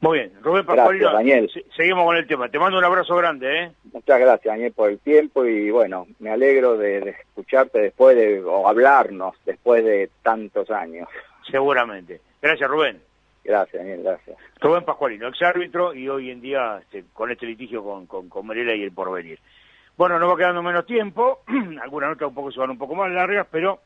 Muy 0.00 0.18
bien, 0.18 0.32
Rubén 0.42 0.66
Pascualino, 0.66 1.12
Daniel. 1.12 1.48
se- 1.52 1.64
seguimos 1.76 2.04
con 2.04 2.16
el 2.16 2.26
tema. 2.26 2.48
Te 2.48 2.58
mando 2.58 2.76
un 2.76 2.84
abrazo 2.84 3.14
grande, 3.14 3.62
¿eh? 3.62 3.72
Muchas 3.92 4.18
gracias, 4.18 4.52
Daniel, 4.52 4.72
por 4.72 4.90
el 4.90 4.98
tiempo 4.98 5.44
y 5.46 5.70
bueno, 5.70 6.08
me 6.18 6.30
alegro 6.30 6.76
de, 6.76 7.00
de 7.00 7.10
escucharte 7.10 7.78
después 7.80 8.16
de, 8.16 8.42
o 8.42 8.66
hablarnos 8.68 9.36
después 9.46 9.84
de 9.84 10.10
tantos 10.24 10.70
años. 10.72 11.08
Seguramente. 11.48 12.20
Gracias, 12.42 12.68
Rubén. 12.68 13.00
Gracias, 13.44 13.82
Daniel, 13.82 14.02
gracias. 14.02 14.36
Rubén 14.60 14.84
Pascualino, 14.84 15.28
ex 15.28 15.40
árbitro 15.42 15.94
y 15.94 16.08
hoy 16.08 16.30
en 16.30 16.40
día 16.40 16.78
este, 16.80 17.04
con 17.12 17.30
este 17.30 17.46
litigio 17.46 17.82
con, 17.82 18.06
con, 18.06 18.28
con 18.28 18.46
Merela 18.46 18.74
y 18.74 18.82
el 18.82 18.92
porvenir. 18.92 19.38
Bueno, 19.96 20.18
nos 20.18 20.30
va 20.30 20.36
quedando 20.36 20.62
menos 20.62 20.86
tiempo, 20.86 21.40
algunas 21.82 22.10
notas 22.10 22.28
un 22.28 22.34
poco 22.34 22.50
se 22.50 22.60
van 22.60 22.70
un 22.70 22.78
poco 22.78 22.94
más 22.94 23.10
largas, 23.10 23.46
pero 23.50 23.80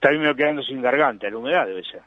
también 0.00 0.22
me 0.22 0.28
va 0.28 0.36
quedando 0.36 0.62
sin 0.62 0.82
garganta, 0.82 1.28
la 1.28 1.36
humedad 1.36 1.66
debe 1.66 1.82
ser. 1.84 2.02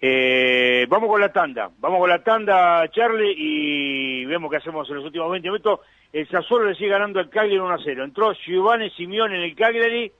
Eh, 0.00 0.86
vamos 0.88 1.08
con 1.08 1.20
la 1.20 1.32
tanda, 1.32 1.70
vamos 1.78 1.98
con 1.98 2.10
la 2.10 2.22
tanda, 2.22 2.86
Charlie, 2.90 3.34
y 3.36 4.24
vemos 4.26 4.50
qué 4.50 4.58
hacemos 4.58 4.88
en 4.90 4.96
los 4.96 5.04
últimos 5.04 5.30
20 5.30 5.48
minutos. 5.48 5.80
El 6.12 6.28
Sassuolo 6.28 6.68
le 6.68 6.74
sigue 6.74 6.90
ganando 6.90 7.20
al 7.20 7.30
Cagliari 7.30 7.58
1 7.58 7.74
a 7.74 7.78
0. 7.82 8.04
Entró 8.04 8.32
Giovanni 8.34 8.90
Simeone 8.90 9.36
en 9.36 9.42
el 9.42 9.56
Cagliari, 9.56 10.12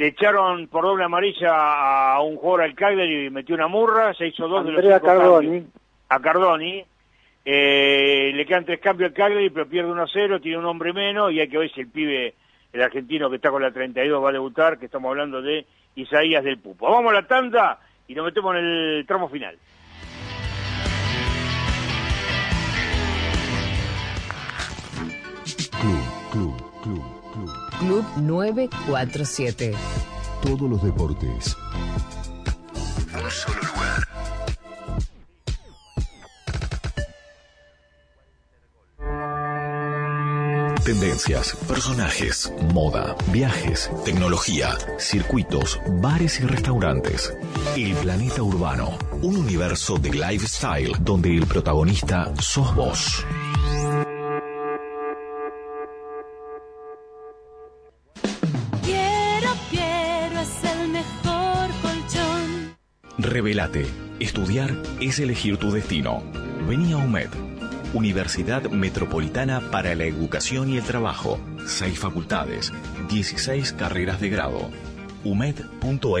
le 0.00 0.06
echaron 0.06 0.66
por 0.68 0.84
doble 0.84 1.04
amarilla 1.04 2.14
a 2.14 2.22
un 2.22 2.36
jugador 2.36 2.62
al 2.62 2.74
Cagliari 2.74 3.26
y 3.26 3.30
metió 3.30 3.54
una 3.54 3.68
murra, 3.68 4.14
se 4.14 4.28
hizo 4.28 4.48
dos 4.48 4.64
de 4.64 4.72
los 4.72 4.80
cinco 4.80 4.98
cambios 5.02 5.28
Cardoni. 5.28 5.66
a 6.08 6.20
Cardoni. 6.20 6.84
Eh, 7.44 8.32
le 8.34 8.46
quedan 8.46 8.64
tres 8.64 8.80
cambios 8.80 9.10
al 9.10 9.14
Cagliari, 9.14 9.50
pero 9.50 9.68
pierde 9.68 9.90
1 9.90 10.02
a 10.02 10.06
0, 10.10 10.40
tiene 10.40 10.56
un 10.56 10.64
hombre 10.64 10.94
menos 10.94 11.30
y 11.32 11.40
hay 11.40 11.48
que 11.48 11.58
ver 11.58 11.70
si 11.70 11.82
el 11.82 11.88
pibe, 11.88 12.32
el 12.72 12.82
argentino 12.82 13.28
que 13.28 13.36
está 13.36 13.50
con 13.50 13.60
la 13.60 13.72
32 13.72 14.24
va 14.24 14.30
a 14.30 14.32
debutar, 14.32 14.78
que 14.78 14.86
estamos 14.86 15.10
hablando 15.10 15.42
de 15.42 15.66
Isaías 15.94 16.44
del 16.44 16.56
Pupo. 16.56 16.90
Vamos 16.90 17.12
a 17.12 17.16
la 17.16 17.26
tanda 17.26 17.78
y 18.08 18.14
nos 18.14 18.24
metemos 18.24 18.56
en 18.56 18.64
el 18.64 19.04
tramo 19.06 19.28
final. 19.28 19.58
Club. 27.90 28.04
Club 28.04 28.04
947. 28.16 29.72
Todos 30.42 30.70
los 30.70 30.82
deportes. 30.82 31.56
Un 33.12 33.30
solo 33.30 33.60
lugar. 33.60 34.06
Tendencias, 40.84 41.56
personajes, 41.68 42.52
moda, 42.72 43.16
viajes, 43.32 43.90
tecnología, 44.04 44.76
circuitos, 44.98 45.78
bares 46.00 46.40
y 46.40 46.44
restaurantes. 46.44 47.32
El 47.76 47.94
planeta 47.94 48.42
urbano, 48.42 48.98
un 49.22 49.36
universo 49.36 49.98
de 49.98 50.10
lifestyle 50.10 50.92
donde 51.00 51.36
el 51.36 51.46
protagonista 51.46 52.32
sos 52.40 52.74
vos. 52.74 53.24
Revelate. 63.30 63.86
Estudiar 64.18 64.76
es 65.00 65.20
elegir 65.20 65.56
tu 65.56 65.70
destino. 65.70 66.24
Vení 66.68 66.92
a 66.92 66.96
UMED. 66.96 67.28
Universidad 67.94 68.68
Metropolitana 68.68 69.60
para 69.70 69.94
la 69.94 70.04
Educación 70.04 70.68
y 70.68 70.78
el 70.78 70.82
Trabajo. 70.82 71.38
Seis 71.64 71.96
facultades, 72.00 72.72
16 73.08 73.72
carreras 73.74 74.20
de 74.20 74.30
grado. 74.30 74.68
umed.edu.ar 75.22 76.20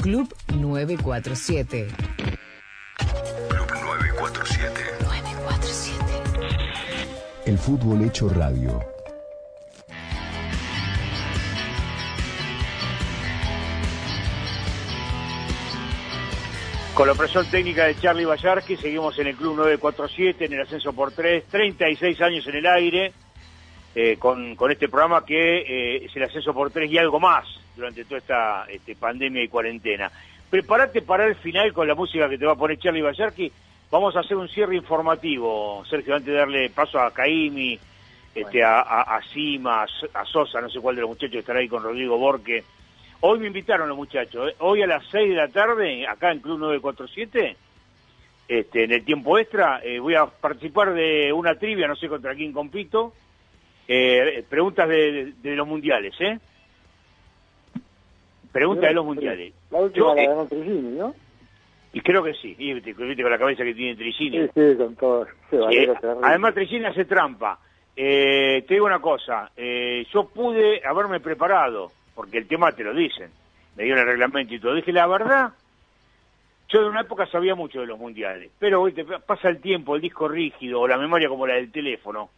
Club 0.00 0.34
947. 0.54 1.88
Club 3.50 3.68
947. 3.84 4.80
947. 5.02 6.04
El 7.44 7.58
fútbol 7.58 8.04
hecho 8.04 8.30
radio. 8.30 8.80
Con 16.94 17.06
la 17.06 17.14
presión 17.14 17.44
técnica 17.50 17.84
de 17.84 17.94
Charlie 17.98 18.24
Bayarki, 18.24 18.78
seguimos 18.78 19.18
en 19.18 19.26
el 19.26 19.36
Club 19.36 19.56
947, 19.56 20.46
en 20.46 20.52
el 20.54 20.62
ascenso 20.62 20.94
por 20.94 21.12
3, 21.12 21.44
36 21.44 22.18
años 22.22 22.46
en 22.46 22.56
el 22.56 22.66
aire, 22.66 23.12
eh, 23.94 24.16
con, 24.18 24.56
con 24.56 24.72
este 24.72 24.88
programa 24.88 25.26
que 25.26 25.58
eh, 25.58 26.06
es 26.06 26.16
el 26.16 26.22
ascenso 26.22 26.54
por 26.54 26.70
3 26.70 26.90
y 26.90 26.96
algo 26.96 27.20
más 27.20 27.59
durante 27.80 28.04
toda 28.04 28.18
esta 28.18 28.64
este, 28.68 28.94
pandemia 28.94 29.42
y 29.42 29.48
cuarentena. 29.48 30.10
Prepárate 30.48 31.02
para 31.02 31.26
el 31.26 31.34
final 31.36 31.72
con 31.72 31.86
la 31.88 31.94
música 31.94 32.28
que 32.28 32.38
te 32.38 32.46
va 32.46 32.52
a 32.52 32.56
poner 32.56 32.78
Charlie 32.78 33.02
Bayarki, 33.02 33.50
Vamos 33.92 34.14
a 34.14 34.20
hacer 34.20 34.36
un 34.36 34.48
cierre 34.48 34.76
informativo, 34.76 35.82
Sergio, 35.90 36.14
antes 36.14 36.28
de 36.32 36.38
darle 36.38 36.70
paso 36.70 37.00
a 37.00 37.12
Caimi, 37.12 37.76
este, 38.32 38.62
a, 38.62 38.82
a, 38.82 39.16
a 39.16 39.22
Sima, 39.32 39.82
a 40.14 40.24
Sosa, 40.26 40.60
no 40.60 40.70
sé 40.70 40.78
cuál 40.78 40.94
de 40.94 41.00
los 41.00 41.10
muchachos 41.10 41.34
estará 41.40 41.58
ahí 41.58 41.66
con 41.66 41.82
Rodrigo 41.82 42.16
Borque. 42.16 42.62
Hoy 43.18 43.40
me 43.40 43.48
invitaron 43.48 43.88
los 43.88 43.96
muchachos, 43.96 44.50
¿eh? 44.50 44.54
hoy 44.60 44.82
a 44.82 44.86
las 44.86 45.04
6 45.10 45.30
de 45.30 45.34
la 45.34 45.48
tarde, 45.48 46.06
acá 46.06 46.30
en 46.30 46.38
Club 46.38 46.60
947, 46.60 47.56
este, 48.46 48.84
en 48.84 48.92
el 48.92 49.04
tiempo 49.04 49.36
extra, 49.40 49.80
eh, 49.82 49.98
voy 49.98 50.14
a 50.14 50.26
participar 50.26 50.94
de 50.94 51.32
una 51.32 51.56
trivia, 51.56 51.88
no 51.88 51.96
sé 51.96 52.08
contra 52.08 52.36
quién 52.36 52.52
compito, 52.52 53.12
eh, 53.88 54.44
preguntas 54.48 54.88
de, 54.88 55.12
de- 55.12 55.32
de 55.42 55.56
los 55.56 55.66
mundiales, 55.66 56.14
¿eh? 56.20 56.38
Preguntas 58.52 58.88
de 58.88 58.94
los 58.94 59.04
mundiales. 59.04 59.54
La 59.70 59.78
última 59.80 60.06
Yo, 60.06 60.14
la 60.14 60.22
eh, 60.22 60.26
ganó 60.26 60.46
Trigini, 60.46 60.98
¿no? 60.98 61.14
y 61.92 62.00
creo 62.02 62.22
que 62.22 62.34
sí, 62.34 62.54
y 62.58 62.72
viste, 62.72 62.92
viste 62.92 63.22
con 63.22 63.32
la 63.32 63.38
cabeza 63.38 63.64
que 63.64 63.74
tiene 63.74 63.96
Trigini. 63.96 64.46
Sí, 64.46 64.50
sí, 64.54 64.76
con 64.76 64.94
todo. 64.96 65.26
Sí, 65.50 65.56
Eh, 65.70 65.92
además, 66.22 66.54
Trigini 66.54 66.84
hace 66.86 67.04
trampa. 67.04 67.58
Eh, 67.96 68.64
te 68.66 68.74
digo 68.74 68.86
una 68.86 69.00
cosa, 69.00 69.50
eh, 69.56 70.06
yo 70.12 70.24
pude 70.28 70.80
haberme 70.86 71.20
preparado, 71.20 71.90
porque 72.14 72.38
el 72.38 72.46
tema 72.46 72.72
te 72.72 72.84
lo 72.84 72.94
dicen, 72.94 73.30
me 73.76 73.84
dieron 73.84 74.00
el 74.00 74.06
reglamento 74.06 74.54
y 74.54 74.60
todo. 74.60 74.74
Dije, 74.74 74.92
la 74.92 75.06
verdad, 75.06 75.50
yo 76.68 76.82
de 76.82 76.88
una 76.88 77.00
época 77.00 77.26
sabía 77.26 77.54
mucho 77.54 77.80
de 77.80 77.86
los 77.86 77.98
mundiales, 77.98 78.50
pero 78.58 78.80
hoy 78.80 78.92
te 78.92 79.04
pasa 79.04 79.48
el 79.48 79.60
tiempo, 79.60 79.96
el 79.96 80.02
disco 80.02 80.28
rígido 80.28 80.80
o 80.80 80.88
la 80.88 80.96
memoria 80.96 81.28
como 81.28 81.46
la 81.46 81.54
del 81.54 81.72
teléfono. 81.72 82.30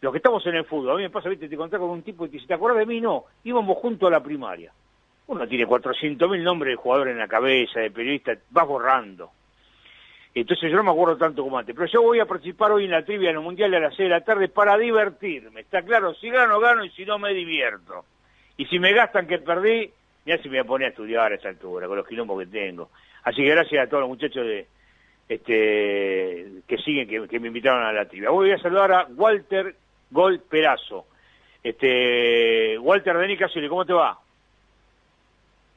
Los 0.00 0.12
que 0.12 0.18
estamos 0.18 0.44
en 0.46 0.56
el 0.56 0.64
fútbol, 0.64 0.92
a 0.92 0.96
mí 0.96 1.02
me 1.02 1.10
pasa, 1.10 1.28
viste, 1.28 1.48
te 1.48 1.54
encontrás 1.54 1.80
con 1.80 1.90
un 1.90 2.02
tipo 2.02 2.26
y 2.26 2.28
te 2.28 2.34
dice, 2.34 2.46
¿te 2.48 2.54
acuerdas 2.54 2.80
de 2.80 2.86
mí? 2.86 3.00
No, 3.00 3.24
íbamos 3.44 3.78
juntos 3.78 4.08
a 4.08 4.10
la 4.10 4.22
primaria. 4.22 4.72
Uno 5.28 5.46
tiene 5.46 5.66
400.000 5.66 6.42
nombres 6.42 6.72
de 6.72 6.76
jugadores 6.76 7.12
en 7.12 7.18
la 7.18 7.28
cabeza, 7.28 7.80
de 7.80 7.90
periodista, 7.90 8.36
vas 8.50 8.66
borrando. 8.66 9.30
Entonces 10.34 10.70
yo 10.70 10.76
no 10.76 10.84
me 10.84 10.90
acuerdo 10.90 11.16
tanto 11.16 11.42
como 11.42 11.58
antes. 11.58 11.74
Pero 11.74 11.86
yo 11.86 12.02
voy 12.02 12.20
a 12.20 12.26
participar 12.26 12.72
hoy 12.72 12.84
en 12.84 12.92
la 12.92 13.04
trivia 13.04 13.30
en 13.30 13.36
el 13.36 13.42
Mundial 13.42 13.74
a 13.74 13.80
las 13.80 13.94
6 13.94 14.08
de 14.08 14.14
la 14.14 14.24
tarde 14.24 14.48
para 14.48 14.76
divertirme. 14.78 15.60
Está 15.60 15.82
claro, 15.82 16.14
si 16.14 16.30
gano, 16.30 16.58
gano 16.60 16.84
y 16.84 16.90
si 16.90 17.04
no, 17.04 17.18
me 17.18 17.34
divierto. 17.34 18.04
Y 18.56 18.66
si 18.66 18.78
me 18.78 18.92
gastan 18.92 19.26
que 19.26 19.38
perdí, 19.38 19.90
mira 20.24 20.38
si 20.42 20.48
me 20.48 20.58
voy 20.58 20.64
a 20.64 20.68
poner 20.68 20.86
a 20.86 20.90
estudiar 20.90 21.32
a 21.32 21.34
esta 21.34 21.48
altura, 21.48 21.86
con 21.86 21.96
los 21.96 22.06
quilombos 22.06 22.38
que 22.40 22.46
tengo. 22.46 22.90
Así 23.24 23.42
que 23.42 23.50
gracias 23.50 23.86
a 23.86 23.88
todos 23.88 24.02
los 24.02 24.08
muchachos 24.08 24.46
de 24.46 24.66
este 25.28 26.62
que 26.66 26.78
siguen, 26.78 27.28
que, 27.28 27.40
me 27.40 27.48
invitaron 27.48 27.82
a 27.82 27.92
la 27.92 28.06
trivia. 28.06 28.30
Voy 28.30 28.50
a 28.50 28.58
saludar 28.58 28.92
a 28.92 29.06
Walter 29.14 29.74
Gol 30.10 30.40
Perazo. 30.40 31.06
Este, 31.62 32.78
Walter 32.78 33.18
de 33.18 33.28
Nicasoli, 33.28 33.68
¿cómo 33.68 33.84
te 33.84 33.92
va? 33.92 34.18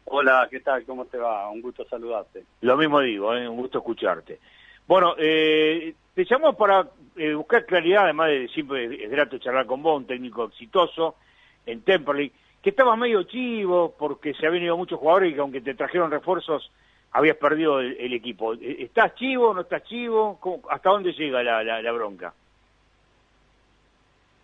Hola, 0.06 0.48
¿qué 0.50 0.60
tal? 0.60 0.84
¿Cómo 0.86 1.06
te 1.06 1.18
va? 1.18 1.50
Un 1.50 1.62
gusto 1.62 1.86
saludarte. 1.86 2.44
Lo 2.62 2.76
mismo 2.78 3.00
digo, 3.00 3.34
¿eh? 3.36 3.48
un 3.48 3.58
gusto 3.58 3.78
escucharte. 3.80 4.40
Bueno, 4.88 5.16
eh, 5.18 5.94
te 6.14 6.26
llamo 6.30 6.54
para 6.58 6.88
eh, 7.16 7.34
buscar 7.34 7.66
claridad, 7.66 8.04
además 8.06 8.30
de 8.30 8.48
siempre 8.50 9.04
es 9.06 9.10
grato 9.10 9.38
charlar 9.38 9.66
con 9.66 9.82
vos, 9.82 9.98
un 9.98 10.08
técnico 10.08 10.46
exitoso 10.46 11.16
en 11.66 11.82
Temperley, 11.84 12.32
que 12.62 12.72
estabas 12.72 12.98
medio 12.98 13.24
chivo 13.24 13.96
porque 13.98 14.34
se 14.34 14.46
habían 14.48 14.64
ido 14.66 14.78
muchos 14.78 15.00
jugadores 15.00 15.32
y 15.32 15.36
que 15.36 15.40
aunque 15.42 15.62
te 15.62 15.76
trajeron 15.76 16.12
refuerzos 16.12 16.70
habías 17.14 17.38
perdido 17.38 17.80
el, 17.80 17.96
el 18.00 18.14
equipo. 18.14 18.54
Eh, 18.54 18.78
¿Estás 18.80 19.16
chivo, 19.16 19.54
no 19.54 19.62
estás 19.62 19.84
chivo? 19.84 20.38
¿Cómo- 20.40 20.62
¿Hasta 20.70 20.90
dónde 20.90 21.14
llega 21.14 21.42
la, 21.44 21.64
la, 21.64 21.82
la 21.82 21.92
bronca? 21.92 22.34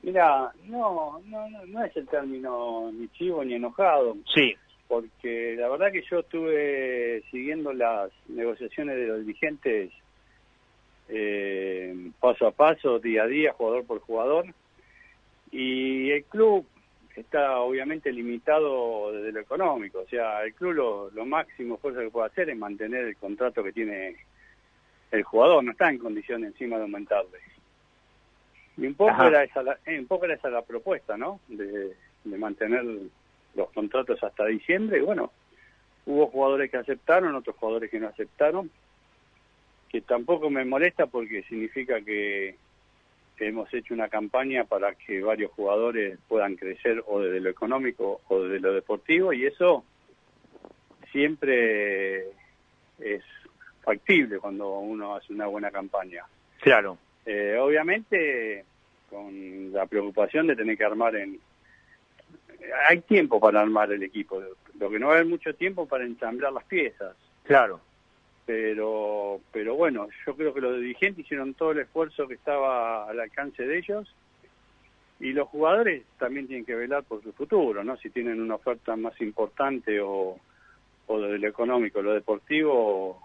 Mira, 0.04 0.52
no, 0.66 1.20
no, 1.26 1.50
no, 1.50 1.66
no 1.66 1.84
es 1.84 1.96
el 1.98 2.08
término 2.08 2.90
ni 2.94 3.08
chivo 3.10 3.44
ni 3.44 3.56
enojado. 3.56 4.16
Sí. 4.34 4.56
Porque 4.88 5.56
la 5.58 5.68
verdad 5.70 5.92
que 5.92 6.04
yo 6.10 6.20
estuve 6.20 7.24
siguiendo 7.30 7.74
las 7.74 8.12
negociaciones 8.28 8.96
de 8.96 9.08
los 9.08 9.20
dirigentes 9.20 9.92
eh, 11.10 12.12
paso 12.20 12.48
a 12.48 12.52
paso, 12.52 13.00
día 13.00 13.24
a 13.24 13.28
día, 13.28 13.54
jugador 13.54 13.86
por 13.86 14.00
jugador. 14.00 14.46
Y 15.52 16.12
el 16.12 16.24
club 16.26 16.66
está 17.16 17.60
obviamente 17.60 18.12
limitado 18.12 19.12
desde 19.12 19.32
lo 19.32 19.40
económico. 19.40 20.00
O 20.00 20.08
sea, 20.08 20.44
el 20.44 20.54
club 20.54 20.74
lo, 20.74 21.10
lo 21.12 21.26
máximo 21.26 21.76
esfuerzo 21.76 22.02
que 22.02 22.10
puede 22.10 22.28
hacer 22.28 22.50
es 22.50 22.58
mantener 22.58 23.06
el 23.06 23.18
contrato 23.18 23.64
que 23.64 23.74
tiene 23.74 24.16
el 25.12 25.24
jugador. 25.24 25.64
No 25.64 25.72
está 25.72 25.90
en 25.90 25.98
condiciones 25.98 26.52
encima 26.52 26.78
de 26.78 26.84
aumentarle. 26.84 27.40
Y 28.78 28.86
un 28.86 28.94
poco, 28.94 29.12
Ajá. 29.12 29.28
era 29.28 29.44
esa 29.44 29.64
la, 29.64 29.80
eh, 29.86 30.00
un 30.00 30.06
poco 30.06 30.26
era 30.26 30.36
esa 30.36 30.50
la 30.50 30.62
propuesta, 30.62 31.18
¿no? 31.18 31.40
De, 31.48 31.96
de 32.24 32.38
mantener 32.38 32.86
los 33.56 33.72
contratos 33.72 34.24
hasta 34.24 34.46
diciembre. 34.46 35.00
Y 35.00 35.02
bueno, 35.02 35.32
hubo 36.06 36.28
jugadores 36.28 36.72
que 36.72 36.78
aceptaron, 36.78 37.36
otros 37.36 37.56
jugadores 37.58 37.90
que 37.90 38.00
no 38.00 38.08
aceptaron, 38.08 38.70
que 39.90 40.02
tampoco 40.02 40.50
me 40.50 40.66
molesta 40.66 41.08
porque 41.08 41.44
significa 41.44 42.02
que, 42.02 42.56
que 43.38 43.48
hemos 43.48 43.74
hecho 43.74 43.94
una 43.94 44.10
campaña 44.10 44.66
para 44.66 44.96
que 44.96 45.22
varios 45.22 45.52
jugadores 45.52 46.18
puedan 46.28 46.56
crecer 46.56 47.04
o 47.08 47.22
desde 47.22 47.40
lo 47.40 47.50
económico 47.50 48.22
o 48.28 48.42
desde 48.42 48.60
lo 48.60 48.74
deportivo 48.74 49.32
y 49.32 49.46
eso 49.46 49.84
siempre 51.12 52.28
es 53.00 53.24
factible 53.82 54.40
cuando 54.40 54.80
uno 54.80 55.16
hace 55.16 55.32
una 55.34 55.48
buena 55.48 55.72
campaña. 55.72 56.26
Claro. 56.60 56.98
Eh, 57.26 57.58
obviamente, 57.60 58.66
con 59.10 59.72
la 59.72 59.86
preocupación 59.86 60.48
de 60.48 60.56
tener 60.56 60.78
que 60.78 60.84
armar 60.84 61.16
en... 61.16 61.40
Hay 62.88 63.02
tiempo 63.02 63.40
para 63.40 63.62
armar 63.62 63.92
el 63.92 64.04
equipo, 64.04 64.42
lo 64.80 64.90
que 64.90 65.00
no 65.00 65.08
va 65.08 65.14
a 65.14 65.16
haber 65.18 65.28
mucho 65.28 65.54
tiempo 65.56 65.88
para 65.88 66.06
ensamblar 66.06 66.54
las 66.54 66.64
piezas. 66.66 67.16
Claro. 67.44 67.80
Pero, 68.46 69.42
pero 69.52 69.76
bueno, 69.76 70.08
yo 70.26 70.36
creo 70.36 70.54
que 70.54 70.62
los 70.62 70.80
dirigentes 70.80 71.26
hicieron 71.26 71.54
todo 71.54 71.72
el 71.72 71.80
esfuerzo 71.80 72.28
que 72.28 72.36
estaba 72.36 73.10
al 73.10 73.20
alcance 73.20 73.66
de 73.66 73.78
ellos 73.78 74.14
y 75.20 75.34
los 75.34 75.50
jugadores 75.50 76.04
también 76.18 76.48
tienen 76.48 76.66
que 76.66 76.76
velar 76.76 77.04
por 77.04 77.22
su 77.24 77.34
futuro, 77.34 77.84
¿no? 77.84 77.98
Si 77.98 78.10
tienen 78.10 78.42
una 78.42 78.56
oferta 78.56 78.96
más 78.96 79.20
importante 79.20 80.00
o, 80.00 80.40
o 81.08 81.20
de 81.20 81.40
lo 81.40 81.48
económico, 81.48 82.02
lo 82.02 82.14
deportivo, 82.14 83.22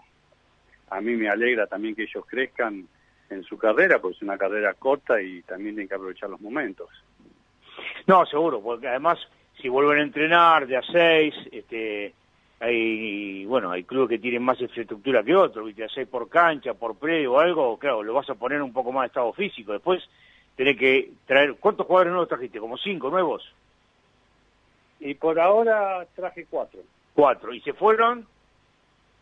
a 0.89 1.01
mí 1.01 1.15
me 1.15 1.29
alegra 1.29 1.67
también 1.67 1.95
que 1.95 2.03
ellos 2.03 2.25
crezcan 2.25 2.87
en 3.29 3.43
su 3.43 3.57
carrera, 3.57 3.99
porque 3.99 4.17
es 4.17 4.21
una 4.21 4.37
carrera 4.37 4.73
corta 4.73 5.21
y 5.21 5.41
también 5.43 5.75
tienen 5.75 5.87
que 5.87 5.95
aprovechar 5.95 6.29
los 6.29 6.41
momentos. 6.41 6.89
No, 8.07 8.25
seguro, 8.25 8.61
porque 8.61 8.87
además 8.87 9.19
si 9.61 9.69
vuelven 9.69 9.99
a 9.99 10.03
entrenar 10.03 10.67
de 10.67 10.77
a 10.77 10.81
seis, 10.81 11.33
este, 11.51 12.13
hay, 12.59 13.45
bueno, 13.45 13.71
hay 13.71 13.83
clubes 13.83 14.09
que 14.09 14.19
tienen 14.19 14.43
más 14.43 14.59
infraestructura 14.59 15.23
que 15.23 15.35
otros, 15.35 15.65
¿viste? 15.65 15.83
a 15.83 15.89
seis 15.89 16.07
por 16.07 16.29
cancha, 16.29 16.73
por 16.73 16.95
predio 16.95 17.33
o 17.33 17.39
algo, 17.39 17.77
claro, 17.77 18.03
lo 18.03 18.13
vas 18.13 18.29
a 18.29 18.35
poner 18.35 18.61
un 18.61 18.73
poco 18.73 18.91
más 18.91 19.03
de 19.03 19.07
estado 19.07 19.33
físico. 19.33 19.73
Después 19.73 20.03
tenés 20.55 20.77
que 20.77 21.11
traer, 21.25 21.55
¿cuántos 21.55 21.87
jugadores 21.87 22.11
nuevos 22.11 22.29
trajiste? 22.29 22.59
¿Como 22.59 22.77
cinco 22.77 23.09
nuevos? 23.09 23.43
Y 24.99 25.13
por 25.15 25.39
ahora 25.39 26.05
traje 26.15 26.45
cuatro. 26.49 26.81
Cuatro. 27.13 27.53
¿Y 27.53 27.61
se 27.61 27.73
fueron? 27.73 28.25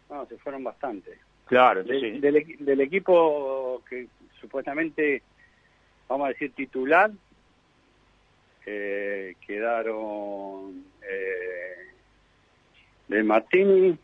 No, 0.09 0.25
se 0.25 0.37
fueron 0.37 0.63
bastante. 0.63 1.17
Claro, 1.45 1.81
entonces, 1.81 2.21
del 2.21 2.81
equipo 2.81 3.81
que 3.89 4.07
supuestamente, 4.39 5.21
vamos 6.07 6.25
a 6.25 6.29
decir, 6.29 6.53
titular, 6.53 7.11
eh, 8.65 9.35
quedaron 9.45 10.85
eh, 11.01 11.87
De 13.07 13.23
Martini, 13.23 13.97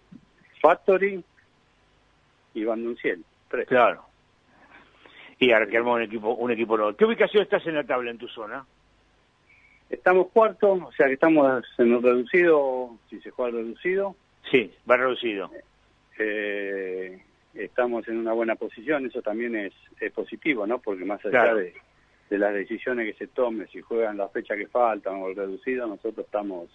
Factory 0.61 1.23
y 2.53 2.63
Van 2.63 2.83
Dunciel. 2.83 3.23
Tres. 3.49 3.67
claro. 3.67 4.03
Y 5.39 5.51
armó 5.51 5.93
un 5.93 6.01
equipo, 6.01 6.33
un 6.33 6.51
equipo 6.51 6.75
nuevo. 6.77 6.95
¿Qué 6.97 7.05
ubicación 7.05 7.43
estás 7.43 7.65
en 7.67 7.75
la 7.75 7.83
tabla 7.83 8.09
en 8.09 8.17
tu 8.17 8.27
zona? 8.27 8.65
Estamos 9.89 10.29
cuartos, 10.29 10.81
o 10.81 10.91
sea 10.93 11.05
que 11.07 11.13
estamos 11.13 11.63
en 11.77 11.93
un 11.93 12.03
reducido, 12.03 12.97
si 13.09 13.21
se 13.21 13.29
juega 13.29 13.51
reducido. 13.57 14.15
Sí, 14.49 14.73
va 14.89 14.97
reducido. 14.97 15.51
Eh, 16.17 17.21
estamos 17.53 18.07
en 18.07 18.17
una 18.17 18.33
buena 18.33 18.55
posición, 18.55 19.05
eso 19.05 19.21
también 19.21 19.55
es, 19.55 19.73
es 19.99 20.11
positivo, 20.11 20.65
¿no? 20.65 20.79
Porque 20.79 21.05
más 21.05 21.19
allá 21.25 21.31
Claro. 21.43 21.57
de, 21.57 21.73
de 22.29 22.37
las 22.37 22.53
decisiones 22.53 23.05
que 23.05 23.25
se 23.25 23.31
tomen, 23.31 23.67
si 23.69 23.81
juegan 23.81 24.17
la 24.17 24.27
fecha 24.29 24.55
que 24.55 24.67
faltan 24.67 25.21
o 25.21 25.29
el 25.29 25.35
reducido, 25.35 25.87
nosotros 25.87 26.25
estamos 26.25 26.69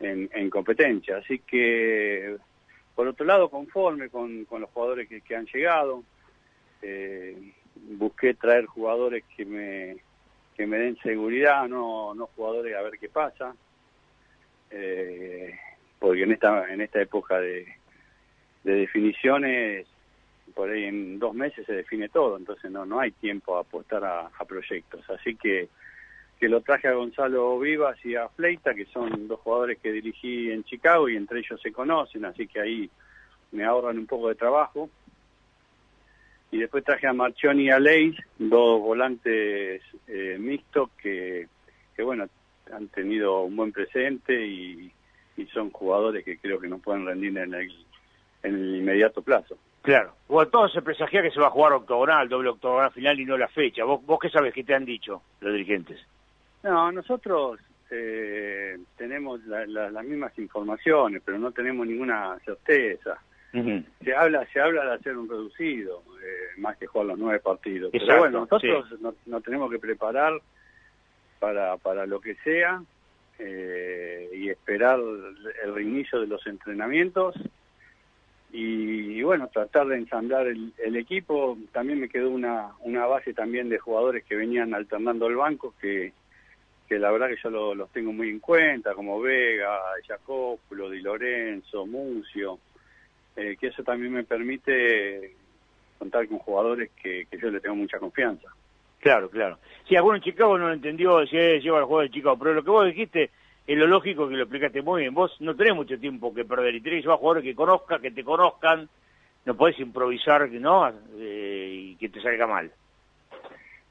en, 0.00 0.30
en 0.32 0.50
competencia. 0.50 1.16
Así 1.18 1.40
que, 1.40 2.36
por 2.94 3.08
otro 3.08 3.26
lado, 3.26 3.48
conforme 3.48 4.08
con, 4.08 4.44
con 4.44 4.60
los 4.60 4.70
jugadores 4.70 5.08
que, 5.08 5.20
que 5.20 5.36
han 5.36 5.46
llegado, 5.46 6.04
eh, 6.82 7.52
busqué 7.74 8.34
traer 8.34 8.66
jugadores 8.66 9.24
que 9.36 9.44
me 9.44 9.96
que 10.56 10.66
me 10.66 10.78
den 10.78 10.96
seguridad, 11.02 11.68
no, 11.68 12.14
no 12.14 12.28
jugadores 12.28 12.74
a 12.74 12.80
ver 12.80 12.94
qué 12.98 13.10
pasa, 13.10 13.54
eh, 14.70 15.54
porque 15.98 16.22
en 16.22 16.32
esta 16.32 16.72
en 16.72 16.80
esta 16.80 17.02
época 17.02 17.38
de, 17.38 17.66
de 18.64 18.72
definiciones, 18.72 19.86
por 20.56 20.70
ahí 20.70 20.84
en 20.84 21.18
dos 21.18 21.34
meses 21.34 21.66
se 21.66 21.74
define 21.74 22.08
todo, 22.08 22.38
entonces 22.38 22.70
no 22.70 22.86
no 22.86 22.98
hay 22.98 23.10
tiempo 23.12 23.56
a 23.56 23.60
apostar 23.60 24.02
a, 24.04 24.30
proyectos. 24.48 25.08
Así 25.10 25.36
que 25.36 25.68
que 26.40 26.48
lo 26.48 26.62
traje 26.62 26.88
a 26.88 26.92
Gonzalo 26.92 27.58
Vivas 27.58 27.98
y 28.04 28.14
a 28.14 28.28
Fleita, 28.28 28.74
que 28.74 28.86
son 28.86 29.28
dos 29.28 29.40
jugadores 29.40 29.78
que 29.78 29.92
dirigí 29.92 30.50
en 30.50 30.64
Chicago 30.64 31.08
y 31.08 31.16
entre 31.16 31.40
ellos 31.40 31.60
se 31.62 31.72
conocen, 31.72 32.24
así 32.24 32.46
que 32.46 32.60
ahí 32.60 32.90
me 33.52 33.64
ahorran 33.64 33.98
un 33.98 34.06
poco 34.06 34.28
de 34.28 34.34
trabajo. 34.34 34.88
y 36.50 36.58
después 36.58 36.84
traje 36.84 37.06
a 37.06 37.12
Marchioni 37.12 37.64
y 37.64 37.70
a 37.70 37.78
Leis, 37.78 38.16
dos 38.38 38.80
volantes 38.80 39.82
eh, 40.06 40.36
mixtos 40.38 40.90
que, 41.02 41.48
que, 41.94 42.02
bueno, 42.02 42.28
han 42.72 42.88
tenido 42.88 43.42
un 43.42 43.56
buen 43.56 43.72
presente 43.72 44.46
y, 44.46 44.90
y 45.36 45.46
son 45.46 45.70
jugadores 45.70 46.24
que 46.24 46.38
creo 46.38 46.58
que 46.58 46.68
no 46.68 46.78
pueden 46.78 47.04
rendir 47.04 47.36
en 47.36 47.52
el, 47.54 47.70
en 48.42 48.54
el 48.54 48.76
inmediato 48.76 49.20
plazo. 49.22 49.58
Claro. 49.86 50.14
Bueno, 50.28 50.50
todo 50.50 50.68
se 50.68 50.82
presagia 50.82 51.22
que 51.22 51.30
se 51.30 51.38
va 51.40 51.46
a 51.46 51.50
jugar 51.50 51.72
octogonal, 51.72 52.28
doble 52.28 52.48
octogonal 52.48 52.90
final 52.90 53.20
y 53.20 53.24
no 53.24 53.38
la 53.38 53.46
fecha. 53.46 53.84
¿Vos, 53.84 54.04
vos 54.04 54.18
qué 54.20 54.28
sabes? 54.28 54.52
¿Qué 54.52 54.64
te 54.64 54.74
han 54.74 54.84
dicho 54.84 55.22
los 55.40 55.52
dirigentes? 55.52 56.04
No, 56.64 56.90
nosotros 56.90 57.60
eh, 57.92 58.76
tenemos 58.96 59.44
la- 59.46 59.64
la- 59.66 59.90
las 59.92 60.04
mismas 60.04 60.36
informaciones, 60.40 61.22
pero 61.24 61.38
no 61.38 61.52
tenemos 61.52 61.86
ninguna 61.86 62.36
certeza. 62.44 63.16
Se 64.04 64.14
habla 64.14 64.44
se 64.52 64.60
habla 64.60 64.84
de 64.84 64.94
hacer 64.96 65.16
un 65.16 65.28
reducido, 65.30 66.02
eh, 66.22 66.58
más 66.60 66.76
que 66.76 66.86
jugar 66.88 67.06
los 67.06 67.18
nueve 67.18 67.38
partidos. 67.38 67.94
Exacto, 67.94 68.06
pero 68.08 68.18
bueno, 68.18 68.40
nosotros 68.40 68.86
sí. 68.90 68.96
no- 69.00 69.14
nos 69.26 69.42
tenemos 69.44 69.70
que 69.70 69.78
preparar 69.78 70.32
para, 71.38 71.76
para 71.78 72.04
lo 72.06 72.20
que 72.20 72.34
sea 72.44 72.82
eh, 73.38 74.28
y 74.34 74.48
esperar 74.50 74.98
el 75.64 75.74
reinicio 75.74 76.20
de 76.20 76.26
los 76.26 76.44
entrenamientos 76.46 77.34
y, 78.52 79.22
bueno, 79.22 79.48
tratar 79.52 79.86
de 79.88 79.96
ensamblar 79.96 80.46
el, 80.46 80.72
el 80.78 80.96
equipo. 80.96 81.58
También 81.72 82.00
me 82.00 82.08
quedó 82.08 82.30
una, 82.30 82.70
una 82.80 83.06
base 83.06 83.34
también 83.34 83.68
de 83.68 83.78
jugadores 83.78 84.24
que 84.24 84.36
venían 84.36 84.72
alternando 84.74 85.26
el 85.26 85.36
banco 85.36 85.74
que, 85.80 86.12
que 86.88 86.98
la 86.98 87.10
verdad 87.10 87.28
que 87.28 87.36
yo 87.42 87.50
lo- 87.50 87.74
los 87.74 87.90
tengo 87.90 88.12
muy 88.12 88.30
en 88.30 88.40
cuenta, 88.40 88.94
como 88.94 89.20
Vega, 89.20 89.78
Jacopulo, 90.06 90.88
Di 90.90 91.00
Lorenzo, 91.02 91.84
Mucio, 91.86 92.58
eh, 93.36 93.56
que 93.60 93.66
eso 93.66 93.82
también 93.82 94.12
me 94.12 94.24
permite 94.24 95.34
contar 95.98 96.26
con 96.28 96.38
jugadores 96.38 96.90
que, 97.02 97.26
que 97.30 97.38
yo 97.38 97.50
le 97.50 97.60
tengo 97.60 97.74
mucha 97.76 97.98
confianza. 97.98 98.48
Claro, 99.00 99.28
claro. 99.28 99.58
Si 99.88 99.94
alguno 99.96 100.16
en 100.16 100.22
Chicago 100.22 100.56
no 100.58 100.68
lo 100.68 100.74
entendió, 100.74 101.26
si 101.26 101.36
él 101.36 101.60
lleva 101.60 101.78
el 101.80 101.84
juego 101.84 102.02
de 102.02 102.10
Chicago, 102.10 102.38
pero 102.38 102.54
lo 102.54 102.64
que 102.64 102.70
vos 102.70 102.86
dijiste 102.86 103.30
es 103.66 103.76
lo 103.76 103.86
lógico 103.86 104.28
que 104.28 104.36
lo 104.36 104.42
explicaste 104.42 104.82
muy 104.82 105.02
bien. 105.02 105.14
Vos 105.14 105.34
no 105.40 105.56
tenés 105.56 105.74
mucho 105.74 105.98
tiempo 105.98 106.32
que 106.32 106.44
perder 106.44 106.74
y 106.74 106.80
tenés 106.80 107.04
que 107.04 107.10
jugadores 107.10 107.42
que 107.42 107.54
conozcan, 107.54 108.00
que 108.00 108.10
te 108.10 108.22
conozcan, 108.22 108.88
no 109.44 109.56
podés 109.56 109.78
improvisar, 109.80 110.48
¿no? 110.50 110.92
Eh, 111.18 111.70
y 111.72 111.96
que 111.96 112.08
te 112.08 112.20
salga 112.20 112.46
mal. 112.46 112.70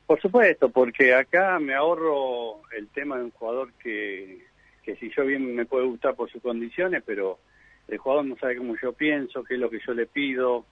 Por 0.06 0.22
supuesto, 0.22 0.70
porque 0.70 1.14
acá 1.14 1.60
me 1.60 1.74
ahorro 1.74 2.62
el 2.78 2.88
tema 2.90 3.18
de 3.18 3.24
un 3.26 3.32
jugador 3.32 3.74
que, 3.82 4.46
que 4.84 4.96
si 4.98 5.10
yo 5.10 5.26
bien 5.26 5.56
me 5.56 5.66
puede 5.66 5.86
gustar 5.86 6.16
por 6.16 6.30
sus 6.30 6.42
condiciones, 6.42 7.04
pero 7.06 7.40
el 7.88 7.98
jugador 7.98 8.26
no 8.26 8.38
sabe 8.38 8.58
cómo 8.58 8.76
yo 8.82 8.94
pienso, 8.94 9.44
qué 9.44 9.56
es 9.56 9.60
lo 9.60 9.70
que 9.70 9.80
yo 9.86 9.94
le 9.94 10.06
pido, 10.06 10.66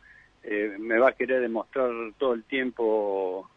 eh, 0.43 0.75
me 0.77 0.99
va 0.99 1.09
a 1.09 1.13
querer 1.13 1.41
demostrar 1.41 1.89
todo 2.17 2.33
el 2.33 2.43
tiempo 2.43 3.49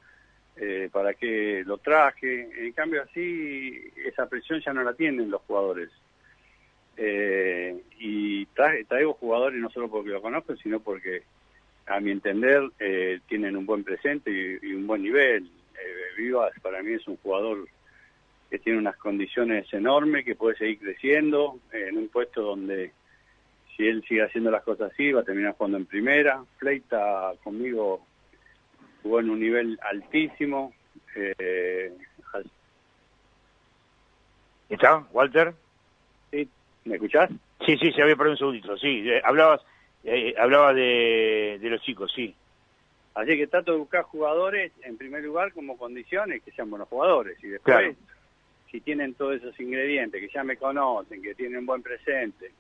eh, 0.57 0.89
para 0.93 1.15
qué 1.15 1.63
lo 1.67 1.79
traje. 1.79 2.67
En 2.67 2.73
cambio 2.73 3.03
así, 3.03 3.91
esa 4.05 4.29
presión 4.29 4.61
ya 4.61 4.73
no 4.73 4.83
la 4.83 4.95
tienen 4.95 5.31
los 5.31 5.43
jugadores. 5.43 5.91
Eh, 6.97 7.77
y 7.99 8.47
traje- 8.47 8.85
traigo 8.87 9.13
jugadores 9.15 9.61
no 9.61 9.71
solo 9.71 9.91
porque 9.91 10.11
lo 10.11 10.23
conozco, 10.23 10.57
sino 10.57 10.81
porque 10.81 11.23
a 11.87 12.01
mi 12.01 12.11
entender 12.11 12.63
eh, 12.79 13.21
tienen 13.29 13.57
un 13.57 13.67
buen 13.67 13.85
presente 13.85 14.31
y, 14.31 14.71
y 14.71 14.73
un 14.75 14.87
buen 14.87 15.03
nivel. 15.03 15.45
Eh, 15.75 16.17
Vivas 16.17 16.53
para 16.63 16.83
mí 16.83 16.95
es 16.95 17.07
un 17.07 17.17
jugador 17.19 17.69
que 18.51 18.59
tiene 18.59 18.79
unas 18.79 18.97
condiciones 18.97 19.71
enormes, 19.75 20.25
que 20.25 20.35
puede 20.35 20.57
seguir 20.57 20.79
creciendo 20.79 21.59
eh, 21.73 21.87
en 21.89 21.99
un 21.99 22.09
puesto 22.09 22.41
donde 22.43 22.93
si 23.77 23.87
él 23.87 24.03
sigue 24.09 24.23
haciendo 24.23 24.51
las 24.51 24.63
cosas 24.63 24.91
así 24.93 25.13
va 25.13 25.21
a 25.21 25.25
terminar 25.25 25.53
jugando 25.53 25.77
en 25.77 25.85
primera. 25.85 26.43
Fleita 26.59 27.35
conmigo 27.45 28.07
jugó 29.07 29.21
en 29.21 29.31
un 29.31 29.41
nivel 29.41 29.79
altísimo. 29.89 30.75
Eh, 31.15 31.93
¿Está, 34.69 35.07
Walter? 35.13 35.55
Sí, 36.33 36.49
¿me 36.85 36.97
escuchás? 36.97 37.31
Sí, 37.65 37.77
sí, 37.79 37.93
se 37.93 38.03
había 38.03 38.17
perdido 38.17 38.33
un 38.33 38.39
segundito, 38.39 38.77
sí. 38.77 39.09
Eh, 39.09 39.23
hablabas 39.25 39.61
eh, 40.03 40.35
hablaba 40.39 40.73
de, 40.75 41.59
de 41.61 41.71
los 41.71 41.81
chicos, 41.83 42.13
sí. 42.15 42.35
Así 43.15 43.37
que 43.37 43.47
trato 43.47 43.73
de 43.73 43.79
buscar 43.79 44.03
jugadores, 44.03 44.73
en 44.83 44.97
primer 44.99 45.23
lugar, 45.23 45.53
como 45.53 45.79
condiciones, 45.79 46.43
que 46.43 46.51
sean 46.53 46.69
buenos 46.69 46.89
jugadores. 46.89 47.43
Y 47.43 47.49
después, 47.49 47.77
Claro. 47.77 47.95
si 48.71 48.81
tienen 48.81 49.15
todos 49.15 49.37
esos 49.37 49.59
ingredientes, 49.61 50.21
que 50.21 50.29
ya 50.35 50.45
me 50.45 50.57
conocen, 50.57 51.23
que 51.23 51.35
tienen 51.35 51.65
buen 51.65 51.83
presente, 51.83 52.51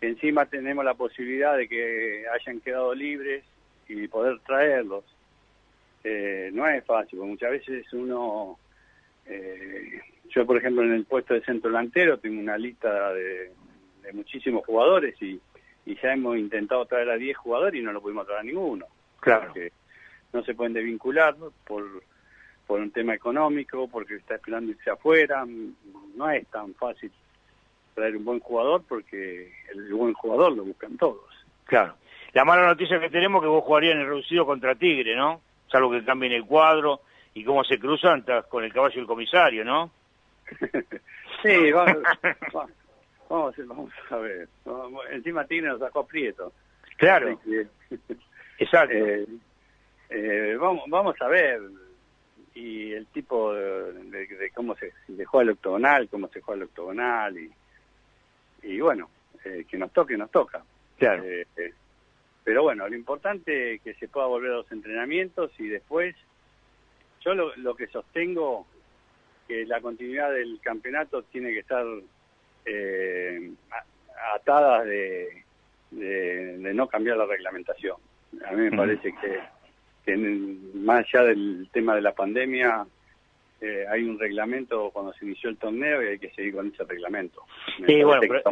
que 0.00 0.08
encima 0.08 0.46
tenemos 0.46 0.84
la 0.84 0.94
posibilidad 0.94 1.56
de 1.56 1.68
que 1.68 2.24
hayan 2.28 2.60
quedado 2.60 2.94
libres 2.94 3.44
y 3.88 4.08
poder 4.08 4.40
traerlos, 4.40 5.04
eh, 6.08 6.50
no 6.52 6.66
es 6.68 6.84
fácil, 6.84 7.18
porque 7.18 7.30
muchas 7.32 7.50
veces 7.50 7.92
uno... 7.92 8.58
eh, 9.26 10.00
yo, 10.28 10.44
por 10.46 10.56
ejemplo, 10.56 10.82
en 10.82 10.92
el 10.92 11.04
puesto 11.04 11.34
de 11.34 11.40
centro 11.42 11.70
delantero 11.70 12.18
tengo 12.18 12.40
una 12.40 12.56
lista 12.58 13.12
de, 13.12 13.50
de 14.02 14.12
muchísimos 14.12 14.64
jugadores 14.66 15.14
y, 15.22 15.40
y 15.86 15.94
ya 16.02 16.12
hemos 16.12 16.36
intentado 16.36 16.84
traer 16.86 17.10
a 17.10 17.16
10 17.16 17.36
jugadores 17.36 17.80
y 17.80 17.84
no 17.84 17.92
lo 17.92 18.00
pudimos 18.00 18.26
traer 18.26 18.40
a 18.40 18.44
ninguno 18.44 18.86
Claro. 19.20 19.46
porque 19.46 19.72
no 20.32 20.42
se 20.44 20.54
pueden 20.54 20.72
desvincular 20.74 21.34
por, 21.64 21.84
por 22.66 22.80
un 22.80 22.90
tema 22.90 23.14
económico, 23.14 23.88
porque 23.88 24.16
está 24.16 24.34
esperando 24.34 24.72
irse 24.72 24.90
afuera. 24.90 25.44
No 26.16 26.30
es 26.30 26.46
tan 26.48 26.74
fácil 26.74 27.10
traer 27.94 28.16
un 28.16 28.24
buen 28.24 28.40
jugador 28.40 28.82
porque 28.88 29.52
el 29.72 29.94
buen 29.94 30.12
jugador 30.14 30.56
lo 30.56 30.64
buscan 30.64 30.96
todos. 30.98 31.24
Claro. 31.64 31.94
La 32.34 32.44
mala 32.44 32.66
noticia 32.66 33.00
que 33.00 33.08
tenemos 33.10 33.40
es 33.40 33.44
que 33.46 33.48
vos 33.48 33.64
jugarías 33.64 33.94
en 33.94 34.00
el 34.02 34.06
reducido 34.08 34.44
contra 34.44 34.74
Tigre, 34.74 35.16
¿no? 35.16 35.40
Salvo 35.70 35.90
que 35.90 36.04
cambien 36.04 36.32
el 36.32 36.44
cuadro 36.44 37.00
y 37.34 37.44
cómo 37.44 37.64
se 37.64 37.78
cruzan 37.78 38.24
con 38.48 38.64
el 38.64 38.72
caballo 38.72 38.96
del 38.96 39.06
comisario, 39.06 39.64
¿no? 39.64 39.90
Sí, 41.42 41.70
vamos, 41.70 41.98
va- 42.56 42.66
vamos, 43.28 43.54
vamos 43.66 43.92
a 44.10 44.16
ver. 44.16 44.48
Encima 45.10 45.44
Tigre 45.44 45.68
nos 45.68 45.80
sacó 45.80 46.00
a 46.00 46.06
Prieto. 46.06 46.52
Claro. 46.96 47.38
Que- 47.44 47.66
Exacto. 48.58 48.94
Eh, 48.96 49.26
eh, 50.08 50.56
vamos, 50.58 50.84
vamos 50.88 51.14
a 51.20 51.28
ver 51.28 51.60
y 52.54 52.92
el 52.92 53.06
tipo 53.08 53.52
de, 53.52 53.92
de- 54.04 54.26
de 54.26 54.50
cómo 54.52 54.74
se, 54.76 54.92
si 55.06 55.22
juega 55.24 55.42
el 55.42 55.50
octogonal, 55.50 56.08
cómo 56.08 56.28
se 56.28 56.40
juega 56.40 56.62
el 56.62 56.68
octogonal 56.68 57.36
y, 57.36 57.52
y 58.62 58.80
bueno, 58.80 59.10
eh, 59.44 59.66
que 59.68 59.76
nos 59.76 59.92
toque, 59.92 60.16
nos 60.16 60.30
toca. 60.30 60.62
Claro. 60.98 61.22
Pero 62.46 62.62
bueno, 62.62 62.88
lo 62.88 62.94
importante 62.94 63.74
es 63.74 63.82
que 63.82 63.94
se 63.94 64.06
pueda 64.06 64.26
volver 64.28 64.52
a 64.52 64.56
los 64.58 64.70
entrenamientos 64.70 65.50
y 65.58 65.66
después, 65.66 66.14
yo 67.24 67.34
lo, 67.34 67.54
lo 67.56 67.74
que 67.74 67.88
sostengo, 67.88 68.68
que 69.48 69.66
la 69.66 69.80
continuidad 69.80 70.30
del 70.32 70.60
campeonato 70.62 71.24
tiene 71.24 71.52
que 71.52 71.58
estar 71.58 71.84
eh, 72.64 73.50
a- 73.72 74.34
atada 74.36 74.84
de, 74.84 75.42
de, 75.90 76.58
de 76.58 76.72
no 76.72 76.86
cambiar 76.86 77.16
la 77.16 77.26
reglamentación. 77.26 77.96
A 78.46 78.52
mí 78.52 78.70
me 78.70 78.76
parece 78.76 79.12
que, 79.20 79.40
que 80.04 80.16
más 80.16 81.04
allá 81.12 81.24
del 81.24 81.68
tema 81.72 81.96
de 81.96 82.02
la 82.02 82.14
pandemia, 82.14 82.86
eh, 83.60 83.86
hay 83.90 84.04
un 84.04 84.20
reglamento 84.20 84.90
cuando 84.92 85.12
se 85.14 85.24
inició 85.24 85.50
el 85.50 85.56
torneo 85.56 86.00
y 86.00 86.06
hay 86.10 86.18
que 86.20 86.30
seguir 86.30 86.54
con 86.54 86.68
ese 86.68 86.84
reglamento. 86.84 87.42
Me 87.80 87.86
Sí, 87.88 88.02
bueno, 88.04 88.20
pero, 88.20 88.42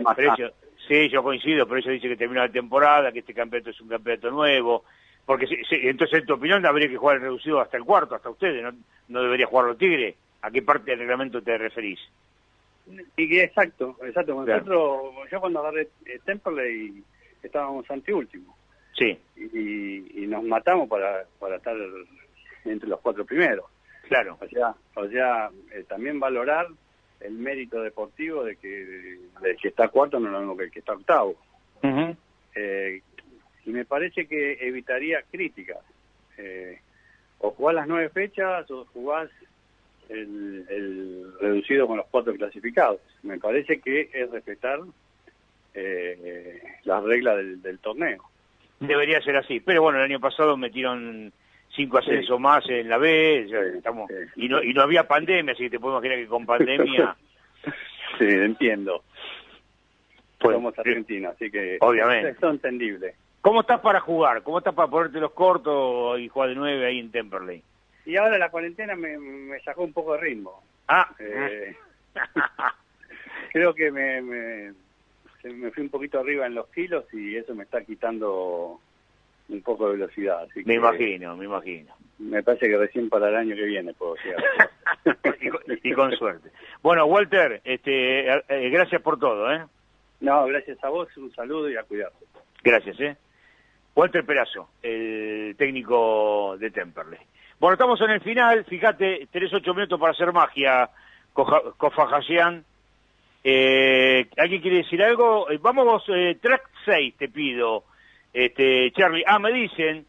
sí, 0.88 1.08
yo 1.08 1.22
coincido, 1.22 1.66
pero 1.66 1.78
ellos 1.78 1.92
dicen 1.92 2.10
que 2.10 2.16
termina 2.16 2.46
la 2.46 2.52
temporada, 2.52 3.12
que 3.12 3.20
este 3.20 3.34
campeonato 3.34 3.70
es 3.70 3.80
un 3.80 3.88
campeonato 3.88 4.30
nuevo, 4.30 4.84
porque 5.26 5.46
si- 5.46 5.62
si- 5.64 5.88
entonces 5.88 6.20
en 6.20 6.26
tu 6.26 6.34
opinión 6.34 6.64
habría 6.66 6.88
que 6.88 6.96
jugar 6.96 7.16
el 7.16 7.22
reducido 7.22 7.60
hasta 7.60 7.76
el 7.76 7.84
cuarto, 7.84 8.14
hasta 8.14 8.30
ustedes, 8.30 8.62
¿no, 8.62 8.72
no 9.08 9.22
debería 9.22 9.46
jugarlo 9.46 9.76
Tigre? 9.76 10.14
¿A 10.42 10.50
qué 10.50 10.60
parte 10.62 10.90
del 10.90 11.00
reglamento 11.00 11.42
te 11.42 11.56
referís? 11.56 11.98
Y 13.16 13.28
que 13.28 13.44
exacto, 13.44 13.96
exacto. 14.04 14.44
Claro. 14.44 14.60
Nosotros, 14.64 15.30
yo 15.30 15.40
cuando 15.40 15.60
agarré 15.60 15.88
eh, 16.04 16.18
Temperley 16.24 17.02
estábamos 17.42 17.90
anteúltimo 17.90 18.54
Sí, 18.96 19.18
y, 19.36 20.22
y 20.22 20.26
nos 20.26 20.42
matamos 20.44 20.88
para, 20.88 21.24
para 21.40 21.56
estar 21.56 21.74
entre 22.66 22.88
los 22.88 23.00
cuatro 23.00 23.24
primeros. 23.24 23.64
claro. 24.08 24.36
O 24.40 24.46
sea, 24.48 24.74
o 24.94 25.08
sea 25.08 25.50
eh, 25.72 25.84
también 25.88 26.20
valorar 26.20 26.66
el 27.24 27.32
mérito 27.32 27.82
deportivo 27.82 28.44
de 28.44 28.56
que 28.56 29.18
del 29.40 29.56
que 29.56 29.68
está 29.68 29.88
cuarto 29.88 30.20
no 30.20 30.26
es 30.26 30.32
lo 30.32 30.38
mismo 30.40 30.56
que 30.56 30.64
el 30.64 30.70
que 30.70 30.78
está 30.78 30.92
octavo. 30.92 31.36
Eh, 32.54 33.02
y 33.66 33.70
me 33.70 33.84
parece 33.84 34.26
que 34.26 34.58
evitaría 34.60 35.22
críticas. 35.30 35.78
Eh, 36.38 36.78
o 37.38 37.50
jugás 37.50 37.74
las 37.74 37.88
nueve 37.88 38.08
fechas 38.10 38.70
o 38.70 38.84
jugás 38.92 39.30
el, 40.08 40.64
el 40.68 41.32
reducido 41.40 41.86
con 41.86 41.96
los 41.96 42.06
cuatro 42.06 42.34
clasificados. 42.34 43.00
Me 43.22 43.38
parece 43.38 43.80
que 43.80 44.10
es 44.12 44.30
respetar 44.30 44.80
eh, 45.74 46.62
las 46.84 47.02
reglas 47.02 47.36
del, 47.38 47.62
del 47.62 47.78
torneo. 47.78 48.22
Debería 48.80 49.20
ser 49.22 49.36
así, 49.36 49.60
pero 49.60 49.82
bueno, 49.82 49.98
el 49.98 50.04
año 50.04 50.20
pasado 50.20 50.56
metieron 50.56 51.32
cinco 51.74 51.98
ascensos 51.98 52.38
más 52.40 52.68
en 52.68 52.88
la 52.88 52.98
B, 52.98 53.46
ya 53.48 53.58
estamos, 53.60 54.10
y 54.36 54.48
no 54.48 54.62
y 54.62 54.72
no 54.74 54.82
había 54.82 55.06
pandemia, 55.08 55.52
así 55.52 55.64
que 55.64 55.70
te 55.70 55.80
puedo 55.80 55.94
imaginar 55.96 56.18
que 56.18 56.26
con 56.26 56.46
pandemia, 56.46 57.16
Sí, 58.18 58.26
entiendo. 58.28 59.02
Pues, 60.38 60.54
Somos 60.54 60.78
argentinos, 60.78 61.34
así 61.34 61.50
que 61.50 61.78
obviamente. 61.80 62.30
es 62.30 62.42
entendible. 62.42 63.14
¿Cómo 63.40 63.62
estás 63.62 63.80
para 63.80 64.00
jugar? 64.00 64.42
¿Cómo 64.42 64.58
estás 64.58 64.74
para 64.74 64.88
ponerte 64.88 65.18
los 65.18 65.32
cortos 65.32 66.18
y 66.20 66.28
jugar 66.28 66.50
de 66.50 66.54
nueve 66.54 66.86
ahí 66.86 66.98
en 66.98 67.10
Temperley? 67.10 67.62
Y 68.06 68.16
ahora 68.16 68.38
la 68.38 68.50
cuarentena 68.50 68.94
me, 68.94 69.18
me 69.18 69.58
sacó 69.60 69.82
un 69.84 69.92
poco 69.92 70.12
de 70.14 70.20
ritmo. 70.20 70.62
Ah, 70.88 71.08
Eh, 71.18 71.74
creo 73.52 73.74
que 73.74 73.90
me, 73.90 74.20
me, 74.22 74.72
me 75.44 75.70
fui 75.70 75.82
un 75.82 75.88
poquito 75.90 76.20
arriba 76.20 76.46
en 76.46 76.54
los 76.54 76.68
kilos 76.68 77.04
y 77.12 77.36
eso 77.36 77.54
me 77.54 77.64
está 77.64 77.82
quitando 77.82 78.80
un 79.48 79.62
poco 79.62 79.86
de 79.86 79.96
velocidad. 79.96 80.42
Así 80.42 80.60
me 80.60 80.64
que 80.64 80.74
imagino, 80.74 81.36
me 81.36 81.44
imagino. 81.44 81.94
Me 82.18 82.42
parece 82.42 82.68
que 82.68 82.76
recién 82.76 83.08
para 83.08 83.28
el 83.28 83.36
año 83.36 83.56
que 83.56 83.64
viene 83.64 83.92
puedo 83.94 84.16
llegar. 84.16 84.70
y, 85.40 85.48
con, 85.48 85.60
y 85.82 85.92
con 85.92 86.12
suerte. 86.12 86.50
Bueno, 86.82 87.06
Walter, 87.06 87.60
este, 87.64 88.30
eh, 88.30 88.42
eh, 88.48 88.70
gracias 88.70 89.02
por 89.02 89.18
todo, 89.18 89.52
¿eh? 89.52 89.64
No, 90.20 90.46
gracias 90.46 90.82
a 90.82 90.88
vos, 90.88 91.08
un 91.16 91.32
saludo 91.34 91.68
y 91.70 91.76
a 91.76 91.82
cuidarse. 91.82 92.24
Gracias, 92.62 93.00
¿eh? 93.00 93.16
Walter 93.94 94.24
Perazo, 94.24 94.70
el 94.82 95.54
técnico 95.56 96.56
de 96.58 96.70
Temperley. 96.70 97.20
Bueno, 97.60 97.74
estamos 97.74 98.00
en 98.00 98.10
el 98.10 98.20
final, 98.20 98.64
fíjate, 98.64 99.28
tenés 99.30 99.52
ocho 99.52 99.72
minutos 99.74 100.00
para 100.00 100.12
hacer 100.12 100.32
magia, 100.32 100.90
Cofajasian. 101.32 102.64
Eh, 103.42 104.26
¿Alguien 104.36 104.62
quiere 104.62 104.78
decir 104.78 105.02
algo? 105.02 105.50
Eh, 105.50 105.58
Vamos, 105.60 106.02
eh, 106.08 106.38
track 106.40 106.68
6 106.84 107.14
te 107.16 107.28
pido, 107.28 107.84
este, 108.34 108.90
Charlie. 108.90 109.24
Ah, 109.26 109.38
me 109.38 109.52
dicen, 109.52 110.04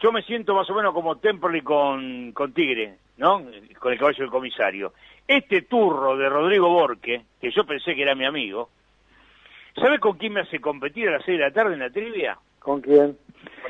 yo 0.00 0.10
me 0.10 0.22
siento 0.22 0.54
más 0.54 0.68
o 0.70 0.74
menos 0.74 0.94
como 0.94 1.18
Temperley 1.18 1.60
con, 1.60 2.32
con 2.32 2.52
Tigre, 2.54 2.96
¿no? 3.18 3.44
Con 3.78 3.92
el 3.92 3.98
caballo 3.98 4.18
del 4.18 4.30
comisario. 4.30 4.94
Este 5.28 5.62
turro 5.62 6.16
de 6.16 6.28
Rodrigo 6.28 6.70
Borque, 6.70 7.22
que 7.40 7.50
yo 7.50 7.64
pensé 7.64 7.94
que 7.94 8.02
era 8.02 8.14
mi 8.14 8.24
amigo, 8.24 8.70
¿sabe 9.76 10.00
con 10.00 10.16
quién 10.16 10.32
me 10.32 10.40
hace 10.40 10.58
competir 10.58 11.08
a 11.08 11.12
las 11.12 11.24
seis 11.24 11.38
de 11.38 11.44
la 11.44 11.52
tarde 11.52 11.74
en 11.74 11.80
la 11.80 11.90
trivia? 11.90 12.38
¿Con 12.58 12.80
quién? 12.80 13.16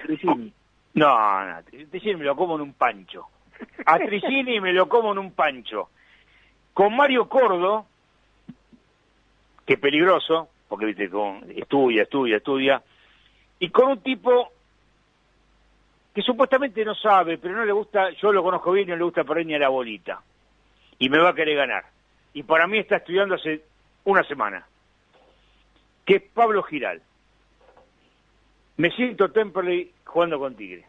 Tricini. 0.04 0.52
No, 0.94 1.46
no, 1.46 1.62
Tricini 1.64 2.16
me 2.16 2.24
lo 2.24 2.36
como 2.36 2.54
en 2.54 2.62
un 2.62 2.72
pancho. 2.74 3.26
A 3.86 3.98
Tricini 3.98 4.60
me 4.60 4.72
lo 4.72 4.88
como 4.88 5.12
en 5.12 5.18
un 5.18 5.32
pancho. 5.32 5.90
Con 6.72 6.96
Mario 6.96 7.28
Cordo, 7.28 7.86
que 9.66 9.74
es 9.74 9.80
peligroso, 9.80 10.48
porque 10.68 10.86
viste, 10.86 11.10
con, 11.10 11.44
estudia, 11.50 12.04
estudia, 12.04 12.36
estudia, 12.36 12.82
y 13.60 13.68
con 13.70 13.88
un 13.90 14.00
tipo 14.00 14.50
que 16.14 16.22
supuestamente 16.22 16.84
no 16.84 16.94
sabe, 16.96 17.38
pero 17.38 17.54
no 17.54 17.64
le 17.64 17.72
gusta, 17.72 18.10
yo 18.10 18.32
lo 18.32 18.42
conozco 18.42 18.72
bien 18.72 18.88
y 18.88 18.90
no 18.90 18.96
le 18.96 19.04
gusta 19.04 19.22
perder 19.22 19.46
ni 19.46 19.54
a 19.54 19.58
la 19.60 19.68
bolita. 19.68 20.20
Y 20.98 21.08
me 21.08 21.18
va 21.18 21.28
a 21.30 21.34
querer 21.34 21.56
ganar. 21.56 21.84
Y 22.34 22.42
para 22.42 22.66
mí 22.66 22.78
está 22.78 22.96
estudiando 22.96 23.36
hace 23.36 23.62
una 24.04 24.24
semana. 24.24 24.66
Que 26.04 26.16
es 26.16 26.22
Pablo 26.34 26.62
Giral. 26.64 27.00
Me 28.76 28.90
siento 28.90 29.30
Temperley 29.30 29.92
jugando 30.04 30.38
con 30.38 30.56
Tigre. 30.56 30.84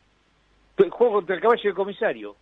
Juego 0.89 1.13
contra 1.15 1.35
el 1.35 1.41
caballo 1.41 1.61
del 1.61 1.73
comisario. 1.75 2.35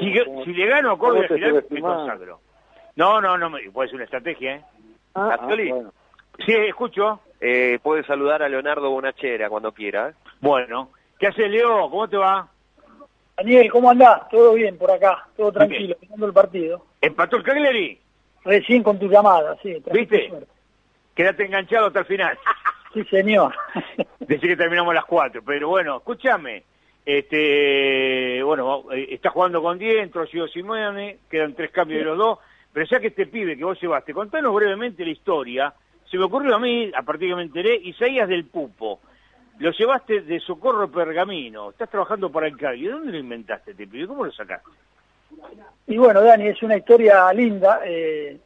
si, 0.00 0.12
¿cómo- 0.24 0.44
si 0.44 0.52
le 0.52 0.66
gano 0.68 0.92
a 0.92 0.98
Córdoba 0.98 1.26
Giral, 1.34 1.64
me 1.70 1.80
consagro. 1.96 2.40
No, 2.96 3.20
no, 3.20 3.36
no, 3.38 3.50
puede 3.72 3.88
ser 3.88 3.96
una 3.96 4.04
estrategia, 4.04 4.56
¿eh? 4.56 4.64
Ah, 5.14 5.30
ah, 5.40 5.46
bueno. 5.70 5.92
Sí, 6.46 6.52
escucho. 6.52 7.20
Eh, 7.40 7.78
puede 7.82 8.04
saludar 8.04 8.42
a 8.42 8.48
Leonardo 8.48 8.90
Bonachera 8.90 9.48
cuando 9.48 9.72
quiera. 9.72 10.12
Bueno. 10.40 10.90
¿Qué 11.18 11.26
hace 11.26 11.48
Leo? 11.48 11.90
¿Cómo 11.90 12.08
te 12.08 12.16
va? 12.16 12.48
Daniel, 13.36 13.70
¿cómo 13.70 13.90
andás? 13.90 14.28
Todo 14.28 14.54
bien 14.54 14.76
por 14.76 14.90
acá, 14.90 15.26
todo 15.36 15.50
tranquilo, 15.52 15.96
mirando 16.00 16.26
el 16.26 16.32
partido. 16.32 16.84
¿Empató 17.00 17.36
el 17.36 17.42
Cagliari? 17.42 17.98
Recién 18.44 18.82
con 18.82 18.98
tu 18.98 19.08
llamada, 19.08 19.56
sí. 19.62 19.82
¿Viste? 19.92 20.30
Quédate 21.14 21.44
enganchado 21.44 21.86
hasta 21.86 22.00
el 22.00 22.06
final. 22.06 22.38
Sí, 22.92 23.04
señor. 23.04 23.54
Decí 24.18 24.48
que 24.48 24.56
terminamos 24.56 24.92
las 24.92 25.04
4, 25.04 25.42
pero 25.46 25.68
bueno, 25.68 25.98
escúchame. 25.98 26.64
Este, 27.06 28.42
bueno, 28.42 28.86
eh, 28.90 29.06
está 29.10 29.30
jugando 29.30 29.62
con 29.62 29.78
Dientro, 29.78 30.26
Gio 30.26 30.48
Simone, 30.48 31.18
quedan 31.30 31.54
tres 31.54 31.70
cambios 31.70 32.00
de 32.00 32.04
los 32.04 32.18
dos, 32.18 32.38
pero 32.72 32.84
ya 32.86 32.98
que 32.98 33.06
este 33.06 33.26
pibe 33.26 33.56
que 33.56 33.62
vos 33.62 33.80
llevaste, 33.80 34.12
contanos 34.12 34.52
brevemente 34.52 35.04
la 35.04 35.12
historia, 35.12 35.72
se 36.10 36.18
me 36.18 36.24
ocurrió 36.24 36.56
a 36.56 36.58
mí, 36.58 36.90
a 36.94 37.02
partir 37.02 37.28
que 37.30 37.36
me 37.36 37.42
enteré, 37.42 37.76
Isaías 37.76 38.28
del 38.28 38.46
Pupo, 38.46 39.00
lo 39.58 39.70
llevaste 39.70 40.22
de 40.22 40.40
Socorro 40.40 40.90
Pergamino, 40.90 41.70
estás 41.70 41.90
trabajando 41.90 42.30
para 42.30 42.46
el 42.46 42.56
Cali, 42.56 42.84
¿de 42.84 42.92
dónde 42.92 43.12
lo 43.12 43.18
inventaste 43.18 43.72
este 43.72 43.86
pibe? 43.86 44.06
¿Cómo 44.06 44.24
lo 44.24 44.32
sacaste? 44.32 44.70
Y 45.86 45.96
bueno, 45.96 46.22
Dani, 46.22 46.48
es 46.48 46.62
una 46.62 46.76
historia 46.76 47.32
linda. 47.32 47.80
eh, 47.84 48.38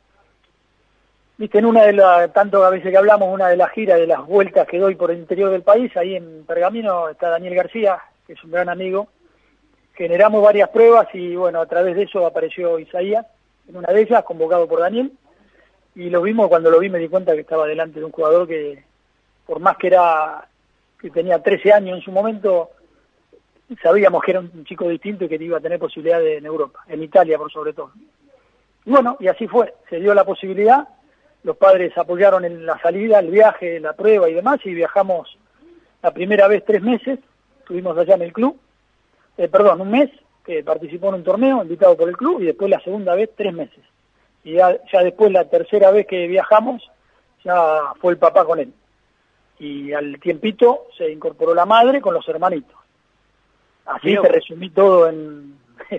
Viste, 1.36 1.59
en 1.59 1.67
una 1.67 1.83
de 1.84 1.94
las, 1.94 2.33
tanto 2.33 2.65
a 2.65 2.70
veces 2.70 2.93
que 2.93 2.97
hablamos, 2.97 3.33
una 3.33 3.49
de 3.49 3.57
las 3.57 3.73
giras, 3.73 3.99
de 3.99 4.07
las 4.07 4.25
vueltas 4.25 4.68
que 4.68 4.78
doy 4.78 4.94
por 4.94 5.10
el 5.10 5.18
interior 5.18 5.51
del 5.51 5.62
país, 5.62 5.97
ahí 5.97 6.15
en 6.15 6.44
Pergamino 6.47 7.09
está 7.09 7.28
Daniel 7.28 7.57
García, 7.57 7.99
que 8.25 8.34
es 8.34 8.44
un 8.44 8.52
gran 8.52 8.68
amigo. 8.68 9.09
Generamos 9.94 10.43
varias 10.44 10.68
pruebas 10.68 11.09
y 11.12 11.34
bueno, 11.34 11.60
a 11.60 11.67
través 11.67 11.97
de 11.97 12.02
eso 12.05 12.25
apareció 12.25 12.78
Isaías, 12.78 13.26
en 13.68 13.76
una 13.76 13.93
de 13.93 14.02
ellas, 14.02 14.23
convocado 14.23 14.68
por 14.68 14.78
Daniel. 14.78 15.10
Y 15.94 16.10
lo 16.10 16.23
vimos, 16.23 16.48
cuando 16.48 16.70
lo 16.70 16.81
vi 16.81 16.89
me 16.89 16.98
di 16.98 17.08
cuenta 17.08 17.34
que 17.34 17.40
estaba 17.40 17.66
delante 17.66 18.00
de 18.00 18.06
un 18.06 18.12
jugador 18.12 18.48
que, 18.48 18.82
por 19.47 19.60
más 19.60 19.76
que 19.76 19.89
era, 19.89 20.48
que 21.00 21.10
tenía 21.10 21.42
13 21.42 21.73
años 21.73 21.98
en 21.98 22.05
su 22.05 22.10
momento, 22.10 22.70
sabíamos 23.82 24.23
que 24.23 24.32
era 24.32 24.40
un 24.40 24.64
chico 24.64 24.89
distinto 24.89 25.24
y 25.24 25.28
que 25.28 25.36
iba 25.36 25.58
a 25.58 25.60
tener 25.60 25.78
posibilidades 25.78 26.39
en 26.39 26.47
Europa, 26.47 26.81
en 26.89 27.02
Italia 27.02 27.39
por 27.39 27.52
sobre 27.52 27.73
todo. 27.73 27.92
Y 28.84 28.90
bueno, 28.90 29.16
y 29.20 29.28
así 29.28 29.47
fue, 29.47 29.74
se 29.89 30.00
dio 30.00 30.14
la 30.14 30.24
posibilidad, 30.24 30.89
los 31.42 31.56
padres 31.56 31.97
apoyaron 31.97 32.44
en 32.44 32.66
la 32.66 32.78
salida, 32.81 33.20
el 33.20 33.31
viaje, 33.31 33.81
la 33.81 33.94
prueba 33.94 34.28
y 34.28 34.34
demás, 34.34 34.60
y 34.64 34.74
viajamos 34.74 35.39
la 36.02 36.12
primera 36.12 36.48
vez 36.48 36.64
tres 36.64 36.82
meses, 36.82 37.18
estuvimos 37.60 37.97
allá 37.97 38.14
en 38.14 38.23
el 38.23 38.32
club, 38.32 38.58
eh, 39.39 39.48
perdón, 39.48 39.81
un 39.81 39.90
mes, 39.90 40.10
que 40.44 40.62
participó 40.62 41.08
en 41.08 41.14
un 41.14 41.24
torneo 41.24 41.62
invitado 41.62 41.97
por 41.97 42.08
el 42.08 42.16
club, 42.16 42.42
y 42.42 42.47
después 42.47 42.70
la 42.70 42.81
segunda 42.81 43.14
vez 43.14 43.31
tres 43.34 43.55
meses. 43.55 43.81
Y 44.44 44.52
ya, 44.55 44.76
ya 44.92 45.02
después 45.02 45.32
la 45.32 45.44
tercera 45.48 45.90
vez 45.90 46.06
que 46.06 46.26
viajamos, 46.26 46.82
ya 47.44 47.92
fue 48.00 48.12
el 48.12 48.18
papá 48.18 48.44
con 48.44 48.60
él. 48.60 48.73
Y 49.58 49.92
al 49.92 50.18
tiempito 50.20 50.86
se 50.97 51.10
incorporó 51.10 51.55
la 51.55 51.64
madre 51.66 52.00
con 52.00 52.14
los 52.14 52.28
hermanitos. 52.28 52.76
Así 53.86 54.08
Mira 54.08 54.23
te 54.23 54.28
resumí 54.28 54.70
todo 54.70 55.08
en 55.08 55.56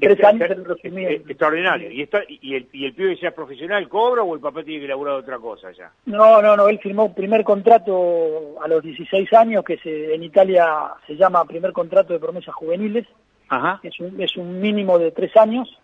tres 0.00 0.22
años, 0.24 0.48
resumí 0.64 1.04
en- 1.04 1.12
Extraordinario. 1.28 1.90
¿Y, 1.90 2.02
está, 2.02 2.20
y, 2.28 2.54
el, 2.54 2.68
¿Y 2.72 2.84
el 2.86 2.94
pibe 2.94 3.16
ya 3.16 3.28
es 3.28 3.34
profesional, 3.34 3.88
cobra 3.88 4.22
o 4.22 4.34
el 4.34 4.40
papá 4.40 4.62
tiene 4.62 4.82
que 4.82 4.88
laburar 4.88 5.14
otra 5.14 5.38
cosa 5.38 5.70
ya? 5.72 5.90
No, 6.06 6.40
no, 6.42 6.56
no, 6.56 6.68
él 6.68 6.78
firmó 6.78 7.06
un 7.06 7.14
primer 7.14 7.44
contrato 7.44 8.62
a 8.62 8.68
los 8.68 8.82
16 8.82 9.32
años, 9.32 9.64
que 9.64 9.78
se, 9.78 10.14
en 10.14 10.22
Italia 10.22 10.92
se 11.06 11.16
llama 11.16 11.44
primer 11.46 11.72
contrato 11.72 12.12
de 12.12 12.18
promesas 12.20 12.54
juveniles, 12.54 13.06
Ajá. 13.48 13.80
es 13.82 13.98
un, 14.00 14.20
es 14.20 14.36
un 14.36 14.60
mínimo 14.60 14.98
de 14.98 15.10
tres 15.10 15.34
años, 15.36 15.78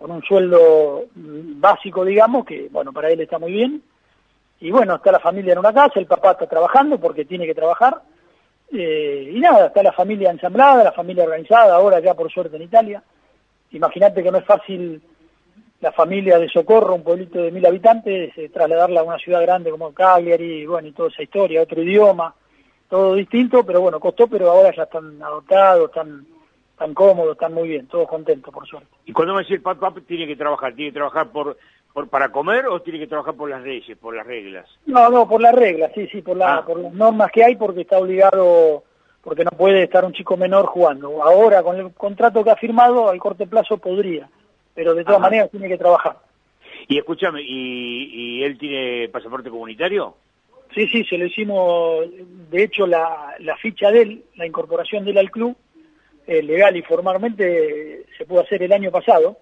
con 0.00 0.10
un 0.10 0.22
sueldo 0.22 1.04
básico, 1.14 2.06
digamos, 2.06 2.46
que 2.46 2.68
bueno, 2.70 2.90
para 2.90 3.10
él 3.10 3.20
está 3.20 3.38
muy 3.38 3.52
bien. 3.52 3.82
Y 4.58 4.70
bueno, 4.70 4.94
está 4.94 5.12
la 5.12 5.20
familia 5.20 5.52
en 5.52 5.58
una 5.58 5.74
casa, 5.74 6.00
el 6.00 6.06
papá 6.06 6.32
está 6.32 6.46
trabajando 6.46 6.98
porque 6.98 7.26
tiene 7.26 7.44
que 7.44 7.54
trabajar. 7.54 8.00
Eh, 8.72 9.30
y 9.34 9.40
nada, 9.40 9.66
está 9.66 9.82
la 9.82 9.92
familia 9.92 10.30
ensamblada, 10.30 10.84
la 10.84 10.92
familia 10.92 11.24
organizada, 11.24 11.74
ahora 11.74 12.00
ya 12.00 12.14
por 12.14 12.32
suerte 12.32 12.56
en 12.56 12.62
Italia. 12.62 13.02
Imagínate 13.72 14.22
que 14.22 14.30
no 14.30 14.38
es 14.38 14.44
fácil 14.46 15.02
la 15.80 15.92
familia 15.92 16.38
de 16.38 16.48
Socorro, 16.48 16.94
un 16.94 17.04
pueblito 17.04 17.42
de 17.42 17.50
mil 17.50 17.66
habitantes, 17.66 18.32
eh, 18.38 18.48
trasladarla 18.48 19.00
a 19.00 19.04
una 19.04 19.18
ciudad 19.18 19.42
grande 19.42 19.70
como 19.70 19.92
Cagliari, 19.92 20.64
bueno, 20.64 20.88
y 20.88 20.92
toda 20.92 21.10
esa 21.10 21.22
historia, 21.22 21.62
otro 21.62 21.82
idioma, 21.82 22.34
todo 22.88 23.14
distinto, 23.14 23.64
pero 23.66 23.82
bueno, 23.82 24.00
costó, 24.00 24.28
pero 24.28 24.50
ahora 24.50 24.74
ya 24.74 24.84
están 24.84 25.22
adoptados, 25.22 25.90
están, 25.90 26.26
están 26.80 26.94
cómodos, 26.94 27.32
están 27.32 27.52
muy 27.52 27.68
bien, 27.68 27.86
todos 27.88 28.08
contentos, 28.08 28.52
por 28.54 28.66
suerte. 28.66 28.88
Y 29.04 29.12
cuando 29.12 29.34
me 29.34 29.40
dice 29.42 29.52
el 29.54 29.60
papá 29.60 29.92
tiene 30.06 30.26
que 30.26 30.34
trabajar, 30.34 30.74
¿tiene 30.74 30.90
que 30.90 30.94
trabajar 30.94 31.30
por, 31.30 31.58
por 31.92 32.08
para 32.08 32.32
comer 32.32 32.66
o 32.68 32.80
tiene 32.80 32.98
que 32.98 33.06
trabajar 33.06 33.34
por 33.34 33.50
las 33.50 33.62
leyes, 33.62 33.98
por 33.98 34.16
las 34.16 34.26
reglas? 34.26 34.66
No, 34.86 35.10
no, 35.10 35.28
por 35.28 35.42
las 35.42 35.54
reglas, 35.54 35.92
sí, 35.94 36.06
sí, 36.10 36.22
por, 36.22 36.38
la, 36.38 36.56
Ah. 36.56 36.64
por 36.64 36.80
las 36.80 36.92
normas 36.94 37.30
que 37.32 37.44
hay, 37.44 37.56
porque 37.56 37.82
está 37.82 37.98
obligado, 37.98 38.82
porque 39.22 39.44
no 39.44 39.50
puede 39.50 39.82
estar 39.82 40.06
un 40.06 40.14
chico 40.14 40.38
menor 40.38 40.64
jugando. 40.66 41.22
Ahora, 41.22 41.62
con 41.62 41.76
el 41.78 41.92
contrato 41.92 42.42
que 42.42 42.50
ha 42.50 42.56
firmado, 42.56 43.10
al 43.10 43.18
corto 43.18 43.44
plazo 43.46 43.76
podría, 43.76 44.30
pero 44.74 44.94
de 44.94 45.02
todas 45.04 45.18
Ajá. 45.20 45.28
maneras 45.28 45.50
tiene 45.50 45.68
que 45.68 45.76
trabajar. 45.76 46.16
Y 46.88 46.96
escúchame, 46.96 47.42
¿y, 47.42 48.38
¿y 48.38 48.42
él 48.42 48.56
tiene 48.56 49.10
pasaporte 49.10 49.50
comunitario? 49.50 50.14
Sí, 50.74 50.86
sí, 50.88 51.04
se 51.04 51.18
lo 51.18 51.26
hicimos, 51.26 52.06
de 52.50 52.62
hecho 52.62 52.86
la, 52.86 53.34
la 53.40 53.56
ficha 53.56 53.90
de 53.90 54.02
él, 54.02 54.24
la 54.36 54.46
incorporación 54.46 55.04
de 55.04 55.10
él 55.10 55.18
al 55.18 55.30
club, 55.30 55.54
eh, 56.26 56.42
legal 56.42 56.76
y 56.76 56.82
formalmente 56.82 58.04
se 58.16 58.24
pudo 58.26 58.40
hacer 58.40 58.62
el 58.62 58.72
año 58.72 58.90
pasado, 58.90 59.38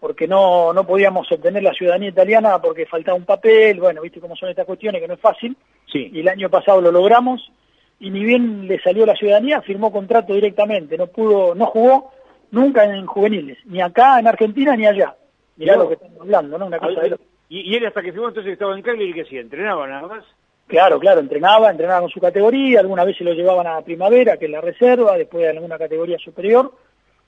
porque 0.00 0.28
no, 0.28 0.72
no 0.72 0.86
podíamos 0.86 1.30
obtener 1.32 1.62
la 1.62 1.72
ciudadanía 1.72 2.10
italiana 2.10 2.60
porque 2.60 2.86
faltaba 2.86 3.16
un 3.16 3.24
papel, 3.24 3.80
bueno, 3.80 4.00
viste 4.02 4.20
cómo 4.20 4.36
son 4.36 4.48
estas 4.48 4.66
cuestiones 4.66 5.00
que 5.02 5.08
no 5.08 5.14
es 5.14 5.20
fácil, 5.20 5.56
Sí. 5.90 6.10
y 6.12 6.20
el 6.20 6.28
año 6.28 6.50
pasado 6.50 6.80
lo 6.80 6.92
logramos, 6.92 7.50
y 7.98 8.10
ni 8.10 8.24
bien 8.24 8.68
le 8.68 8.78
salió 8.80 9.04
la 9.06 9.16
ciudadanía, 9.16 9.60
firmó 9.62 9.90
contrato 9.90 10.34
directamente, 10.34 10.96
no 10.96 11.08
pudo, 11.08 11.54
no 11.54 11.66
jugó 11.66 12.12
nunca 12.52 12.84
en 12.84 13.06
juveniles, 13.06 13.58
ni 13.64 13.80
acá 13.80 14.18
en 14.20 14.28
Argentina 14.28 14.76
ni 14.76 14.86
allá. 14.86 15.16
Mirá 15.56 15.74
No. 15.76 15.82
lo 15.82 15.88
que 15.88 15.94
estamos 15.94 16.20
hablando, 16.20 16.58
¿no? 16.58 16.66
Una 16.66 16.78
cosa 16.78 17.00
de 17.00 17.10
loco. 17.10 17.24
¿Y, 17.48 17.72
y 17.72 17.74
él 17.74 17.86
hasta 17.86 18.02
que 18.02 18.12
firmó 18.12 18.28
entonces 18.28 18.52
estaba 18.52 18.76
en 18.76 18.82
Cagliari, 18.82 19.12
¿qué 19.14 19.22
hacía? 19.22 19.40
¿Entrenaba 19.40 19.86
nada 19.88 20.06
más? 20.06 20.24
Claro, 20.68 21.00
claro, 21.00 21.20
entrenaba, 21.20 21.70
entrenaba 21.70 22.02
con 22.02 22.10
su 22.10 22.20
categoría, 22.20 22.80
algunas 22.80 23.06
veces 23.06 23.22
lo 23.22 23.32
llevaban 23.32 23.66
a 23.66 23.80
primavera, 23.80 24.36
que 24.36 24.44
es 24.44 24.50
la 24.50 24.60
reserva, 24.60 25.16
después 25.16 25.46
a 25.46 25.50
alguna 25.50 25.78
categoría 25.78 26.18
superior, 26.18 26.74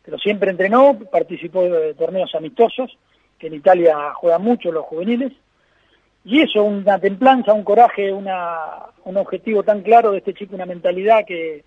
pero 0.05 0.19
siempre 0.19 0.51
entrenó, 0.51 0.99
participó 1.10 1.62
de 1.62 1.94
torneos 1.94 2.35
amistosos, 2.35 2.99
que 3.39 3.47
en 3.47 3.55
Italia 3.55 4.12
juegan 4.12 4.43
mucho 4.43 4.70
los 4.70 4.85
juveniles, 4.85 5.33
y 6.23 6.43
eso, 6.43 6.62
una 6.62 6.99
templanza, 6.99 7.55
un 7.55 7.65
coraje, 7.65 8.12
una, 8.12 8.91
un 9.05 9.17
objetivo 9.17 9.62
tan 9.62 9.81
claro 9.81 10.12
de 10.12 10.19
este 10.19 10.35
chico, 10.35 10.55
una 10.55 10.67
mentalidad 10.67 11.25
que 11.25 11.65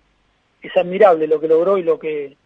es 0.62 0.76
admirable 0.76 1.26
lo 1.26 1.40
que 1.40 1.48
logró 1.48 1.76
y 1.76 1.82
lo 1.82 1.98
que 1.98 2.36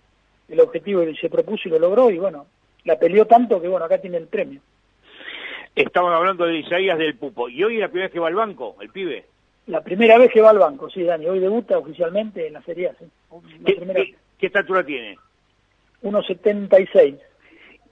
el 0.49 0.61
objetivo 0.61 1.03
que 1.03 1.15
se 1.17 1.29
propuso 1.29 1.69
y 1.69 1.73
lo 1.73 1.79
logró, 1.79 2.11
y 2.11 2.17
bueno, 2.17 2.47
la 2.85 2.99
peleó 2.99 3.27
tanto 3.27 3.61
que 3.61 3.69
bueno, 3.69 3.85
acá 3.85 3.99
tiene 3.99 4.17
el 4.17 4.27
premio. 4.27 4.63
Estamos 5.83 6.13
hablando 6.13 6.45
de 6.45 6.59
Isaías 6.59 6.99
del 6.99 7.15
Pupo. 7.17 7.49
¿Y 7.49 7.63
hoy 7.63 7.75
es 7.77 7.81
la 7.81 7.89
primera 7.89 8.07
vez 8.07 8.13
que 8.13 8.21
va 8.21 8.29
al 8.29 8.35
banco, 8.35 8.77
el 8.81 8.89
pibe? 8.91 9.25
La 9.67 9.81
primera 9.83 10.19
vez 10.19 10.33
que 10.33 10.41
va 10.41 10.51
al 10.51 10.59
banco, 10.59 10.89
sí, 10.91 11.03
Dani. 11.03 11.27
Hoy 11.27 11.39
debuta 11.39 11.79
oficialmente 11.79 12.47
en 12.47 12.55
la 12.55 12.63
Serie 12.63 12.89
A, 12.89 12.95
sí. 12.95 13.05
¿Qué, 13.65 13.75
primera 13.75 14.01
qué- 14.03 14.15
qué 14.39 14.47
estatura 14.47 14.85
tiene? 14.85 15.17
1.76. 16.03 17.17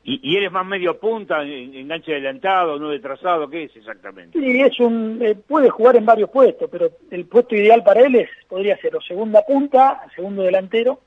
¿Y, 0.05 0.21
y 0.33 0.37
eres 0.37 0.53
más 0.53 0.65
medio 0.65 0.99
punta, 0.99 1.43
en- 1.43 1.75
enganche 1.75 2.13
adelantado, 2.13 2.79
nueve 2.79 3.01
trazado? 3.01 3.49
¿Qué 3.51 3.65
es 3.65 3.77
exactamente? 3.77 4.39
Sí, 4.39 4.61
es 4.63 4.79
un, 4.81 5.19
eh, 5.21 5.35
puede 5.35 5.69
jugar 5.69 5.97
en 5.97 6.07
varios 6.07 6.31
puestos, 6.31 6.69
pero 6.71 6.91
el 7.11 7.27
puesto 7.27 7.55
ideal 7.57 7.83
para 7.85 8.01
él 8.01 8.15
es, 8.15 8.31
podría 8.49 8.77
ser 8.79 8.97
o 8.97 9.01
segunda 9.01 9.45
punta, 9.45 10.01
segundo 10.15 10.43
delantero, 10.43 11.01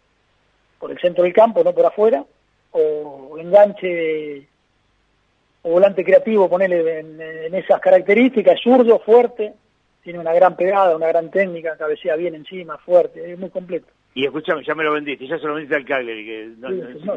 por 0.79 0.91
el 0.91 0.99
centro 0.99 1.23
del 1.23 1.33
campo, 1.33 1.63
no 1.63 1.73
por 1.73 1.85
afuera, 1.85 2.23
o 2.71 3.37
enganche 3.39 4.47
o 5.61 5.71
volante 5.71 6.03
creativo, 6.03 6.49
ponerle 6.49 6.99
en, 6.99 7.19
en 7.21 7.55
esas 7.55 7.79
características, 7.81 8.55
es 8.55 8.61
zurdo, 8.61 8.99
fuerte, 8.99 9.53
tiene 10.03 10.19
una 10.19 10.33
gran 10.33 10.55
pegada, 10.55 10.95
una 10.95 11.07
gran 11.07 11.29
técnica, 11.29 11.75
cabecea 11.77 12.15
bien 12.15 12.35
encima, 12.35 12.77
fuerte, 12.77 13.33
es 13.33 13.37
muy 13.37 13.49
completo. 13.49 13.87
Y 14.13 14.25
escúchame, 14.25 14.63
ya 14.63 14.73
me 14.75 14.83
lo 14.83 14.93
vendiste, 14.93 15.27
ya 15.27 15.37
se 15.37 15.45
lo 15.45 15.53
vendiste 15.55 15.75
al 15.75 15.85
Cagliari, 15.85 16.25
que 16.25 16.49
no, 16.57 16.69
Sí, 16.69 16.81
no- 17.05 17.15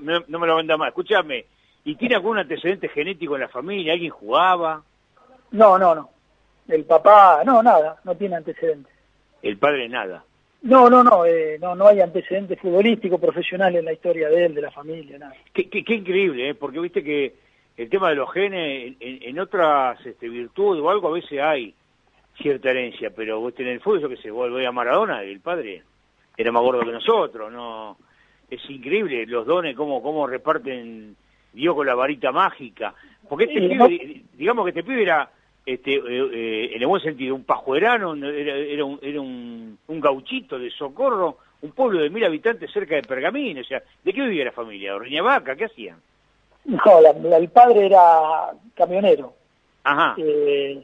no, 0.00 0.20
no- 0.28 0.38
me 0.38 0.46
lo 0.46 0.56
venda 0.56 0.76
más. 0.76 0.88
Escúchame, 0.88 1.44
¿y 1.84 1.96
tiene 1.96 2.14
algún 2.14 2.38
antecedente 2.38 2.88
genético 2.88 3.34
en 3.34 3.42
la 3.42 3.48
familia? 3.48 3.92
¿Alguien 3.92 4.10
jugaba? 4.10 4.82
No, 5.50 5.78
no, 5.78 5.94
no. 5.94 6.08
El 6.68 6.84
papá, 6.84 7.42
no, 7.44 7.62
nada, 7.62 7.96
no 8.04 8.14
tiene 8.16 8.36
antecedentes. 8.36 8.92
El 9.42 9.58
padre 9.58 9.88
nada. 9.88 10.24
No, 10.62 10.88
no, 10.88 11.04
no, 11.04 11.26
eh, 11.26 11.58
no, 11.60 11.74
no 11.74 11.86
hay 11.88 12.00
antecedentes 12.00 12.58
futbolísticos, 12.58 13.20
profesionales 13.20 13.80
en 13.80 13.84
la 13.84 13.92
historia 13.92 14.30
de 14.30 14.46
él, 14.46 14.54
de 14.54 14.62
la 14.62 14.70
familia, 14.70 15.18
nada. 15.18 15.34
Qué, 15.52 15.68
qué- 15.68 15.84
qué 15.84 15.94
increíble, 15.96 16.48
¿eh? 16.50 16.54
porque 16.54 16.80
viste 16.80 17.04
que 17.04 17.34
el 17.76 17.88
tema 17.90 18.08
de 18.10 18.14
los 18.16 18.32
genes, 18.32 18.94
en, 19.00 19.18
en- 19.22 19.38
otras 19.40 20.04
este, 20.06 20.28
virtudes 20.28 20.82
o 20.82 20.90
algo, 20.90 21.08
a 21.08 21.12
veces 21.12 21.40
hay 21.40 21.74
cierta 22.36 22.70
herencia, 22.70 23.10
pero 23.14 23.44
viste, 23.44 23.62
en 23.62 23.68
el 23.70 23.80
fútbol, 23.80 24.00
yo 24.00 24.08
que 24.08 24.16
sé, 24.16 24.30
vuelve 24.30 24.66
a 24.66 24.72
Maradona, 24.72 25.22
el 25.22 25.40
padre 25.40 25.82
era 26.36 26.52
más 26.52 26.62
gordo 26.62 26.80
que 26.84 26.92
nosotros, 26.92 27.52
no 27.52 27.96
es 28.50 28.60
increíble 28.70 29.24
los 29.26 29.46
dones, 29.46 29.74
cómo, 29.76 30.02
cómo 30.02 30.26
reparten 30.26 31.16
Dios 31.52 31.74
con 31.74 31.86
la 31.86 31.94
varita 31.94 32.30
mágica, 32.32 32.94
porque 33.28 33.44
este 33.44 33.60
pibe, 33.88 34.22
digamos 34.34 34.64
que 34.64 34.70
este 34.70 34.82
pibe 34.84 35.02
era, 35.02 35.30
este, 35.64 35.94
eh, 35.94 36.02
eh, 36.32 36.70
en 36.74 36.80
el 36.82 36.86
buen 36.86 37.02
sentido, 37.02 37.34
un 37.34 37.44
pajuerano, 37.44 38.14
era, 38.26 38.54
era, 38.56 38.84
un, 38.84 38.98
era 39.02 39.20
un, 39.20 39.78
un 39.86 40.00
gauchito 40.00 40.58
de 40.58 40.70
Socorro, 40.70 41.38
un 41.62 41.72
pueblo 41.72 42.00
de 42.00 42.10
mil 42.10 42.24
habitantes 42.24 42.70
cerca 42.72 42.96
de 42.96 43.02
Pergamino, 43.02 43.60
o 43.60 43.64
sea, 43.64 43.82
¿de 44.04 44.12
qué 44.12 44.20
vivía 44.22 44.44
la 44.44 44.52
familia? 44.52 44.94
¿Ordeña 44.94 45.22
vaca? 45.22 45.56
¿Qué 45.56 45.64
hacían? 45.64 45.96
No, 46.64 47.00
la- 47.00 47.12
la- 47.12 47.36
el 47.36 47.48
padre 47.48 47.86
era 47.86 48.52
camionero. 48.74 49.32
Ajá. 49.84 50.14
Eh, 50.18 50.82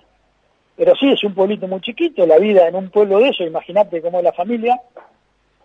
pero 0.76 0.94
sí, 0.94 1.10
es 1.12 1.23
un 1.25 1.34
pueblito 1.34 1.67
muy 1.68 1.81
chiquito, 1.81 2.26
la 2.26 2.39
vida 2.39 2.67
en 2.68 2.75
un 2.75 2.91
pueblo 2.91 3.18
de 3.18 3.28
eso, 3.28 3.44
imagínate 3.44 4.00
cómo 4.02 4.18
es 4.18 4.25
la 4.25 4.33
familia, 4.33 4.81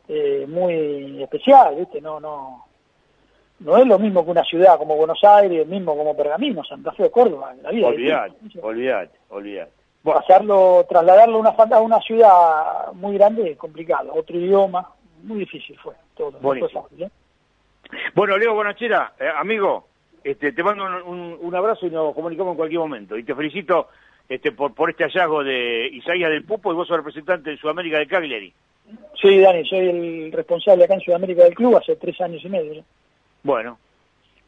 eh, 0.08 0.46
muy 0.48 1.22
especial, 1.24 1.76
¿viste? 1.76 2.02
No, 2.02 2.20
no, 2.20 2.66
no 3.60 3.78
es 3.78 3.88
lo 3.88 3.98
mismo 3.98 4.24
que 4.26 4.32
una 4.32 4.44
ciudad 4.44 4.78
como 4.78 4.96
Buenos 4.96 5.24
Aires, 5.24 5.66
mismo 5.68 5.96
como 5.98 6.16
Pergamino, 6.16 6.64
Santa 6.64 6.92
Fe 6.92 7.06
o 7.06 7.12
Córdoba, 7.12 7.54
la 7.62 7.72
vida. 7.72 7.88
Olvidate, 7.88 8.36
olvidate, 8.62 9.18
olvidate. 9.30 9.72
Pasarlo, 10.04 10.86
trasladarlo 10.88 11.38
a 11.38 11.40
una, 11.40 11.50
a 11.50 11.82
una 11.82 12.00
ciudad 12.02 12.94
muy 12.94 13.16
grande 13.18 13.52
es 13.52 13.58
complicado, 13.58 14.14
otro 14.14 14.38
idioma, 14.38 14.88
muy 15.24 15.40
difícil 15.40 15.78
fue 15.80 15.94
todo. 16.16 16.34
fácil, 16.70 17.04
¿eh? 17.04 17.10
Bueno, 18.14 18.38
Leo 18.38 18.54
Bonachera, 18.54 19.14
eh, 19.20 19.28
amigo, 19.36 19.88
este, 20.26 20.52
te 20.52 20.64
mando 20.64 20.84
un, 20.86 20.94
un- 21.04 21.38
un 21.40 21.56
abrazo 21.56 21.86
y 21.88 21.92
nos 21.92 22.14
comunicamos 22.16 22.52
en 22.52 22.58
cualquier 22.58 22.80
momento. 22.80 23.16
Y 23.18 23.24
te 23.24 23.36
felicito 23.36 23.90
este, 24.28 24.52
por, 24.52 24.74
por 24.74 24.90
este 24.90 25.04
hallazgo 25.04 25.44
de 25.44 25.88
Isaías 25.94 26.30
del 26.32 26.44
Pupo 26.44 26.72
y 26.72 26.76
vos 26.76 26.88
sos 26.88 26.98
representante 26.98 27.52
de 27.52 27.58
Sudamérica 27.58 28.00
de 28.00 28.08
Cagliari. 28.08 28.52
Sí, 29.22 29.40
Dani, 29.40 29.64
soy 29.68 29.80
el 29.90 30.32
responsable 30.32 30.84
acá 30.86 30.96
en 30.96 31.02
Sudamérica 31.02 31.44
del 31.44 31.54
club 31.56 31.78
hace 31.78 31.96
tres 31.96 32.20
años 32.22 32.44
y 32.44 32.50
medio. 32.50 32.74
¿no? 32.76 32.84
Bueno, 33.44 33.78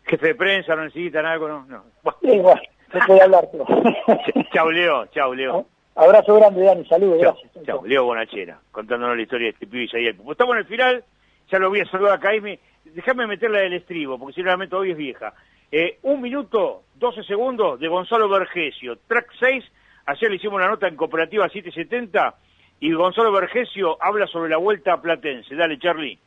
jefe 0.05 0.27
de 0.27 0.35
prensa, 0.35 0.75
no 0.75 0.83
necesitan 0.83 1.25
algo, 1.25 1.47
¿no? 1.47 1.65
no. 1.67 1.83
Sí, 2.21 2.37
bueno, 2.39 2.61
se 2.91 2.99
puede 3.05 3.21
hablar, 3.21 3.47
pero... 3.51 3.65
chao, 4.53 4.71
Leo, 4.71 5.05
chao, 5.07 5.33
Leo. 5.33 5.65
Abrazo 5.95 6.35
grande, 6.35 6.61
Dani, 6.63 6.85
saludos, 6.85 7.19
Chao, 7.21 7.33
gracias. 7.43 7.65
chao, 7.65 7.85
Leo 7.85 8.03
Bonachera, 8.05 8.59
contándonos 8.71 9.15
la 9.15 9.21
historia 9.23 9.45
de 9.45 9.51
este 9.53 9.67
pibe 9.67 9.83
Isaías 9.85 10.09
del 10.13 10.15
Pupo. 10.17 10.31
Estamos 10.31 10.53
en 10.53 10.59
el 10.59 10.65
final, 10.65 11.03
ya 11.51 11.57
lo 11.59 11.69
voy 11.69 11.79
a 11.81 11.85
saludar 11.85 12.13
a 12.13 12.19
Caime. 12.19 12.59
Déjame 12.85 13.25
meterla 13.27 13.59
del 13.59 13.73
estribo, 13.73 14.17
porque 14.19 14.33
si 14.35 14.41
realmente 14.43 14.75
hoy 14.75 14.91
es 14.91 14.97
vieja. 14.97 15.33
Eh, 15.71 15.99
un 16.03 16.21
minuto, 16.21 16.83
12 16.95 17.23
segundos 17.23 17.79
de 17.79 17.87
Gonzalo 17.87 18.29
Vergesio, 18.29 18.97
track 19.07 19.27
6. 19.39 19.63
Ayer 20.05 20.29
le 20.29 20.37
hicimos 20.37 20.55
una 20.55 20.69
nota 20.69 20.87
en 20.87 20.95
Cooperativa 20.95 21.49
770 21.49 22.35
y 22.79 22.93
Gonzalo 22.93 23.31
Vergesio 23.31 23.97
habla 24.01 24.27
sobre 24.27 24.49
la 24.49 24.57
vuelta 24.57 24.93
a 24.93 25.01
Platense. 25.01 25.55
Dale, 25.55 25.77
Charlie. 25.77 26.17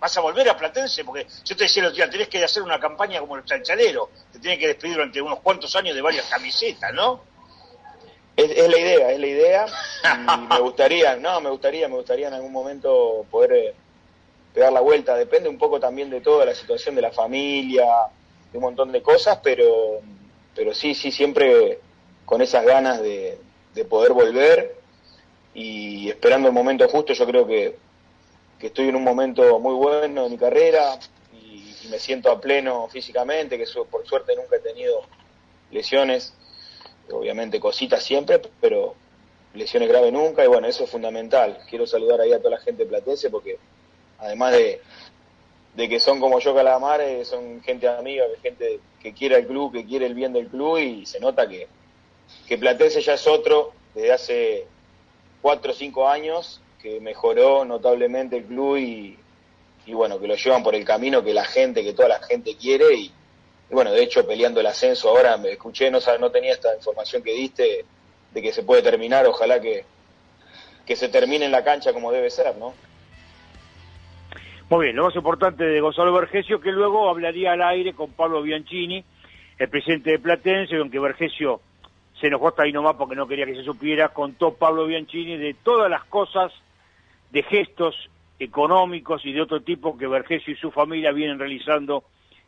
vas 0.00 0.16
a 0.16 0.20
volver 0.20 0.48
a 0.48 0.56
Platense, 0.56 1.04
porque 1.04 1.26
yo 1.44 1.56
te 1.56 1.64
decía 1.64 1.82
el 1.82 1.88
otro 1.88 1.96
día, 1.96 2.10
tenés 2.10 2.28
que 2.28 2.42
hacer 2.42 2.62
una 2.62 2.80
campaña 2.80 3.20
como 3.20 3.36
el 3.36 3.44
chalchalero, 3.44 4.10
te 4.32 4.40
tenés 4.40 4.58
que 4.58 4.66
despedir 4.66 4.94
durante 4.94 5.22
unos 5.22 5.38
cuantos 5.38 5.74
años 5.76 5.94
de 5.94 6.02
varias 6.02 6.28
camisetas, 6.28 6.92
¿no? 6.92 7.22
Es, 8.36 8.50
es 8.50 8.68
la 8.68 8.78
idea, 8.78 9.10
es 9.12 9.20
la 9.20 9.26
idea. 9.26 9.66
Y 10.04 10.48
me 10.52 10.60
gustaría, 10.60 11.14
no, 11.14 11.40
me 11.40 11.50
gustaría, 11.50 11.86
me 11.86 11.94
gustaría 11.94 12.26
en 12.26 12.34
algún 12.34 12.52
momento 12.52 13.24
poder 13.30 13.52
eh, 13.52 13.74
pegar 14.52 14.72
la 14.72 14.80
vuelta. 14.80 15.14
Depende 15.14 15.48
un 15.48 15.58
poco 15.58 15.78
también 15.78 16.10
de 16.10 16.20
toda 16.20 16.44
la 16.44 16.56
situación 16.56 16.96
de 16.96 17.02
la 17.02 17.12
familia, 17.12 17.86
un 18.54 18.62
montón 18.62 18.92
de 18.92 19.02
cosas, 19.02 19.40
pero, 19.42 20.00
pero 20.54 20.74
sí, 20.74 20.94
sí, 20.94 21.10
siempre 21.10 21.80
con 22.24 22.40
esas 22.40 22.64
ganas 22.64 23.00
de, 23.02 23.38
de 23.74 23.84
poder 23.84 24.12
volver 24.12 24.76
y 25.54 26.08
esperando 26.08 26.48
el 26.48 26.54
momento 26.54 26.88
justo. 26.88 27.12
Yo 27.12 27.26
creo 27.26 27.46
que, 27.46 27.76
que 28.58 28.68
estoy 28.68 28.88
en 28.88 28.96
un 28.96 29.04
momento 29.04 29.58
muy 29.58 29.74
bueno 29.74 30.24
de 30.24 30.30
mi 30.30 30.38
carrera 30.38 30.98
y, 31.32 31.74
me 31.90 31.98
siento 31.98 32.30
a 32.30 32.40
pleno 32.40 32.88
físicamente, 32.88 33.58
que 33.58 33.66
por 33.90 34.06
suerte 34.06 34.34
nunca 34.34 34.56
he 34.56 34.60
tenido 34.60 35.02
lesiones 35.70 36.32
obviamente 37.10 37.60
cositas 37.60 38.02
siempre, 38.02 38.40
pero 38.60 38.94
lesiones 39.52 39.88
graves 39.90 40.10
nunca, 40.12 40.42
y 40.42 40.48
bueno, 40.48 40.66
eso 40.66 40.84
es 40.84 40.90
fundamental. 40.90 41.58
Quiero 41.68 41.86
saludar 41.86 42.20
ahí 42.20 42.32
a 42.32 42.38
toda 42.38 42.52
la 42.52 42.60
gente 42.60 42.86
platense 42.86 43.28
porque 43.28 43.58
además 44.18 44.52
de, 44.52 44.80
de 45.74 45.88
que 45.88 45.98
son 46.00 46.20
como 46.20 46.38
yo 46.38 46.54
Calamar, 46.54 47.00
eh, 47.00 47.24
son 47.24 47.62
gente 47.62 47.88
amiga, 47.88 48.24
gente 48.42 48.80
que 49.00 49.12
quiere 49.12 49.36
el 49.36 49.46
club, 49.46 49.72
que 49.72 49.84
quiere 49.84 50.06
el 50.06 50.14
bien 50.14 50.32
del 50.32 50.48
club 50.48 50.78
y 50.78 51.06
se 51.06 51.20
nota 51.20 51.48
que, 51.48 51.66
que 52.46 52.58
Platense 52.58 53.00
ya 53.02 53.14
es 53.14 53.26
otro 53.26 53.72
desde 53.94 54.12
hace 54.12 54.66
cuatro 55.42 55.72
o 55.72 55.74
cinco 55.74 56.08
años, 56.08 56.60
que 56.80 57.00
mejoró 57.00 57.64
notablemente 57.64 58.36
el 58.36 58.44
club 58.44 58.76
y, 58.76 59.18
y 59.86 59.92
bueno, 59.92 60.20
que 60.20 60.28
lo 60.28 60.36
llevan 60.36 60.62
por 60.62 60.74
el 60.74 60.84
camino 60.84 61.24
que 61.24 61.34
la 61.34 61.44
gente, 61.44 61.82
que 61.82 61.92
toda 61.92 62.08
la 62.08 62.20
gente 62.20 62.56
quiere 62.56 62.94
y, 62.94 63.12
bueno, 63.70 63.90
de 63.92 64.02
hecho 64.02 64.26
peleando 64.26 64.60
el 64.60 64.66
ascenso 64.66 65.08
ahora, 65.08 65.36
me 65.36 65.52
escuché, 65.52 65.90
no, 65.90 65.98
no 66.20 66.30
tenía 66.30 66.52
esta 66.52 66.74
información 66.74 67.22
que 67.22 67.32
diste 67.32 67.84
de 68.32 68.42
que 68.42 68.52
se 68.52 68.62
puede 68.62 68.82
terminar, 68.82 69.26
ojalá 69.26 69.60
que, 69.60 69.84
que 70.86 70.96
se 70.96 71.08
termine 71.08 71.44
en 71.46 71.52
la 71.52 71.64
cancha 71.64 71.92
como 71.92 72.12
debe 72.12 72.30
ser, 72.30 72.56
¿no? 72.56 72.74
Muy 74.70 74.86
bien, 74.86 74.96
lo 74.96 75.04
más 75.04 75.14
importante 75.14 75.62
de 75.62 75.80
Gonzalo 75.80 76.12
Vergesio, 76.14 76.58
que 76.58 76.72
luego 76.72 77.10
hablaría 77.10 77.52
al 77.52 77.62
aire 77.62 77.92
con 77.92 78.12
Pablo 78.12 78.40
Bianchini, 78.40 79.04
el 79.58 79.68
presidente 79.68 80.12
de 80.12 80.18
Platense, 80.18 80.76
aunque 80.76 80.98
Vergesio 80.98 81.60
se 82.18 82.28
enojó 82.28 82.48
hasta 82.48 82.62
ahí 82.62 82.72
nomás 82.72 82.96
porque 82.96 83.14
no 83.14 83.26
quería 83.26 83.44
que 83.44 83.56
se 83.56 83.62
supiera, 83.62 84.08
contó 84.08 84.54
Pablo 84.54 84.86
Bianchini 84.86 85.36
de 85.36 85.52
todas 85.52 85.90
las 85.90 86.04
cosas, 86.04 86.50
de 87.30 87.42
gestos 87.42 88.08
económicos 88.38 89.24
y 89.26 89.32
de 89.32 89.42
otro 89.42 89.60
tipo 89.60 89.98
que 89.98 90.06
Vergesio 90.06 90.54
y 90.54 90.56
su 90.56 90.70
familia 90.70 91.12
vienen 91.12 91.38
realizando 91.38 92.04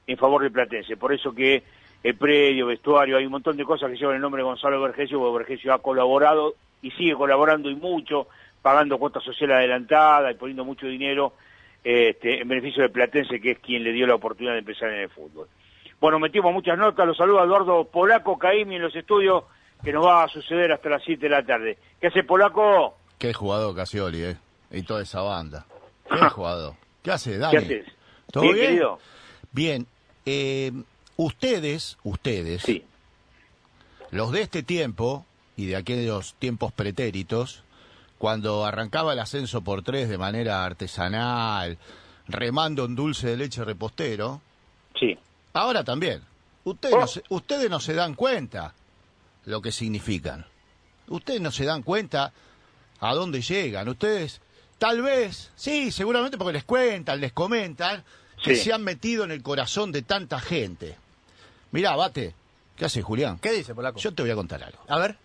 en 0.07 0.17
favor 0.17 0.43
de 0.43 0.51
Platense. 0.51 0.97
Por 0.97 1.13
eso 1.13 1.35
que 1.35 1.65
el 2.03 2.17
predio, 2.17 2.67
vestuario, 2.67 3.19
hay 3.19 3.27
un 3.27 3.33
montón 3.33 3.59
de 3.59 3.65
cosas 3.65 3.91
que 3.91 3.99
llevan 3.99 4.17
el 4.17 4.23
nombre 4.23 4.41
de 4.41 4.45
Gonzalo 4.45 4.81
Vergesio, 4.81 5.19
porque 5.19 5.39
Vergesio 5.39 5.75
ha 5.75 5.83
colaborado 5.83 6.55
y 6.81 6.91
sigue 6.93 7.15
colaborando 7.15 7.69
y 7.69 7.75
mucho, 7.75 8.29
pagando 8.63 8.99
cuotas 8.99 9.23
social 9.23 9.53
adelantada 9.53 10.31
y 10.31 10.35
poniendo 10.35 10.65
mucho 10.65 10.87
dinero 10.87 11.35
este, 11.85 12.41
en 12.43 12.49
beneficio 12.49 12.83
de 12.83 12.89
Platense, 12.89 13.41
que 13.41 13.53
es 13.53 13.59
quien 13.59 13.85
le 13.85 13.93
dio 13.93 14.07
la 14.07 14.15
oportunidad 14.15 14.55
de 14.55 14.61
empezar 14.61 14.91
en 14.91 15.01
el 15.01 15.11
fútbol. 15.11 15.49
Bueno, 16.01 16.19
metimos 16.19 16.53
muchas 16.53 16.77
notas, 16.77 17.07
los 17.07 17.17
saluda 17.17 17.45
Eduardo 17.45 17.85
Polaco 17.85 18.39
Caimi 18.39 18.77
en 18.77 18.83
los 18.83 18.95
estudios 18.95 19.45
que 19.83 19.93
nos 19.93 20.05
va 20.05 20.25
a 20.25 20.29
suceder 20.29 20.73
hasta 20.73 20.89
las 20.91 21.03
7 21.05 21.21
de 21.21 21.29
la 21.31 21.45
tarde. 21.45 21.79
¿Qué 22.01 22.09
hace 22.09 22.23
Polaco? 22.25 22.97
Qué 23.19 23.33
jugador 23.33 23.75
Casioli, 23.75 24.23
¿eh? 24.23 24.37
Y 24.71 24.83
toda 24.83 25.03
esa 25.03 25.23
banda. 25.23 25.65
Qué 26.11 26.29
jugador. 26.31 26.75
¿Qué 27.03 27.11
hace, 27.13 27.39
Dani? 27.39 27.53
¿Qué 27.53 27.65
haces? 27.65 27.87
¿Todo 28.31 28.43
Bien, 28.43 28.55
bien? 28.55 28.67
querido. 28.67 28.99
Bien. 29.53 29.87
Eh, 30.27 30.73
ustedes, 31.17 31.99
ustedes, 32.03 32.67
los 34.11 34.33
de 34.33 34.41
este 34.43 34.63
tiempo 34.63 35.25
y 35.57 35.67
de 35.67 35.77
aquellos 35.77 36.35
tiempos 36.35 36.73
pretéritos, 36.73 37.63
cuando 38.19 38.65
arrancaba 38.65 39.13
el 39.13 39.19
ascenso 39.19 39.63
por 39.63 39.83
tres 39.83 40.09
de 40.09 40.19
manera 40.19 40.65
artesanal, 40.65 41.79
remando 42.29 42.85
en 42.85 42.95
dulce 42.95 43.29
de 43.29 43.37
leche 43.37 43.65
repostero, 43.65 44.41
sí. 44.99 45.19
ahora 45.53 45.85
también. 45.85 46.23
Ustedes, 46.65 46.97
no 46.97 47.07
se, 47.07 47.23
ustedes 47.29 47.71
no 47.71 47.79
se 47.79 47.95
dan 47.95 48.15
cuenta 48.15 48.75
lo 49.45 49.63
que 49.63 49.71
significan. 49.71 50.45
Ustedes 51.09 51.41
no 51.41 51.53
se 51.53 51.65
dan 51.65 51.83
cuenta 51.83 52.33
a 52.99 53.15
dónde 53.15 53.41
llegan. 53.41 53.89
Ustedes, 53.89 54.41
tal 54.79 55.03
vez, 55.03 55.53
sí, 55.55 55.93
seguramente 55.93 56.37
porque 56.37 56.55
les 56.55 56.65
cuentan, 56.65 57.21
les 57.21 57.33
comentan, 57.33 58.03
que 58.43 58.57
se 58.57 58.73
han 58.73 58.83
metido 58.83 59.25
en 59.25 59.31
el 59.31 59.43
corazón 59.43 59.93
de 59.93 60.03
tanta 60.03 60.41
gente. 60.41 60.97
Mirá, 61.71 61.97
bate. 61.97 62.35
¿Qué 62.77 62.85
haces, 62.85 63.05
Julián? 63.05 63.39
¿Qué 63.39 63.53
dice, 63.53 63.75
Polaco? 63.75 63.99
Yo 63.99 64.13
te 64.13 64.23
voy 64.23 64.31
a 64.31 64.35
contar 64.35 64.63
algo. 64.63 64.79
A 64.89 64.99
ver. 64.99 65.17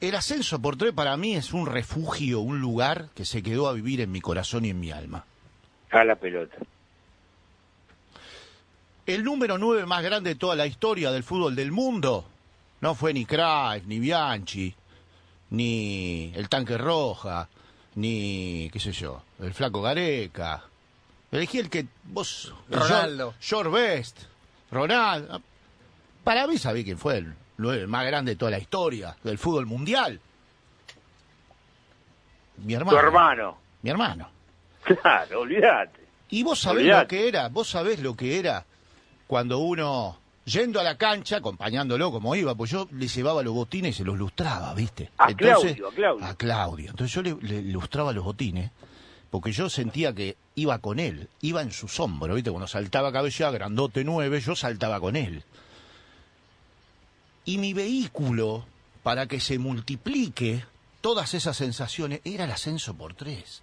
El 0.00 0.14
ascenso 0.14 0.60
por 0.62 0.76
tres 0.76 0.92
para 0.92 1.16
mí 1.16 1.34
es 1.34 1.52
un 1.52 1.66
refugio, 1.66 2.40
un 2.40 2.60
lugar 2.60 3.08
que 3.16 3.24
se 3.24 3.42
quedó 3.42 3.68
a 3.68 3.72
vivir 3.72 4.00
en 4.00 4.12
mi 4.12 4.20
corazón 4.20 4.64
y 4.64 4.70
en 4.70 4.78
mi 4.78 4.92
alma. 4.92 5.24
A 5.90 6.04
la 6.04 6.14
pelota. 6.14 6.56
El 9.06 9.24
número 9.24 9.58
nueve 9.58 9.86
más 9.86 10.04
grande 10.04 10.30
de 10.30 10.36
toda 10.36 10.54
la 10.54 10.66
historia 10.66 11.10
del 11.10 11.24
fútbol 11.24 11.56
del 11.56 11.72
mundo 11.72 12.26
no 12.80 12.94
fue 12.94 13.12
ni 13.12 13.24
Cruyff, 13.24 13.86
ni 13.86 13.98
Bianchi, 13.98 14.72
ni 15.50 16.32
el 16.36 16.48
Tanque 16.48 16.78
Roja, 16.78 17.48
ni, 17.96 18.70
qué 18.72 18.78
sé 18.78 18.92
yo, 18.92 19.22
el 19.40 19.52
Flaco 19.52 19.82
Gareca. 19.82 20.62
Elegí 21.32 21.58
el 21.58 21.70
que 21.70 21.86
vos... 22.04 22.54
Ronaldo. 22.70 23.34
George 23.40 23.70
Best, 23.70 24.20
Ronaldo. 24.70 25.42
Para 26.22 26.46
mí 26.46 26.56
sabí 26.56 26.84
quién 26.84 26.98
fue 26.98 27.18
el 27.18 27.34
nueve 27.58 27.86
más 27.86 28.06
grande 28.06 28.32
de 28.32 28.36
toda 28.36 28.50
la 28.52 28.58
historia 28.58 29.14
del 29.22 29.38
fútbol 29.38 29.66
mundial. 29.66 30.20
Mi 32.64 32.74
hermano. 32.74 32.98
Tu 32.98 33.04
hermano. 33.04 33.58
Mi 33.82 33.90
hermano. 33.90 34.28
Claro, 34.84 35.40
olvídate. 35.40 36.00
Y 36.30 36.42
vos 36.42 36.58
sabés 36.60 36.82
Olvidate. 36.82 37.02
lo 37.02 37.08
que 37.08 37.28
era, 37.28 37.48
vos 37.48 37.68
sabés 37.68 38.00
lo 38.00 38.16
que 38.16 38.38
era 38.38 38.64
cuando 39.26 39.58
uno, 39.58 40.18
yendo 40.44 40.80
a 40.80 40.82
la 40.82 40.96
cancha, 40.96 41.36
acompañándolo 41.38 42.10
como 42.10 42.34
iba, 42.34 42.54
pues 42.54 42.70
yo 42.70 42.88
le 42.92 43.06
llevaba 43.06 43.42
los 43.42 43.54
botines 43.54 43.94
y 43.94 43.98
se 43.98 44.04
los 44.04 44.16
lustraba, 44.18 44.74
¿viste? 44.74 45.10
A 45.18 45.32
Claudio, 45.34 45.88
a 45.88 45.92
Claudio. 45.92 46.24
A 46.26 46.34
Claudio. 46.34 46.90
Entonces 46.90 47.14
yo 47.14 47.22
le, 47.22 47.36
le 47.40 47.62
lustraba 47.70 48.12
los 48.12 48.24
botines 48.24 48.70
porque 49.30 49.52
yo 49.52 49.68
sentía 49.68 50.14
que 50.14 50.36
iba 50.54 50.78
con 50.78 50.98
él, 50.98 51.28
iba 51.42 51.60
en 51.62 51.70
sus 51.72 52.00
hombros, 52.00 52.34
¿viste? 52.34 52.50
Cuando 52.50 52.66
saltaba 52.66 53.12
cabellera, 53.12 53.50
grandote 53.50 54.04
nueve, 54.04 54.40
yo 54.40 54.56
saltaba 54.56 55.00
con 55.00 55.16
él. 55.16 55.42
Y 57.48 57.56
mi 57.56 57.72
vehículo, 57.72 58.66
para 59.02 59.26
que 59.26 59.40
se 59.40 59.58
multiplique 59.58 60.66
todas 61.00 61.32
esas 61.32 61.56
sensaciones, 61.56 62.20
era 62.22 62.44
el 62.44 62.50
ascenso 62.50 62.92
por 62.92 63.14
tres. 63.14 63.62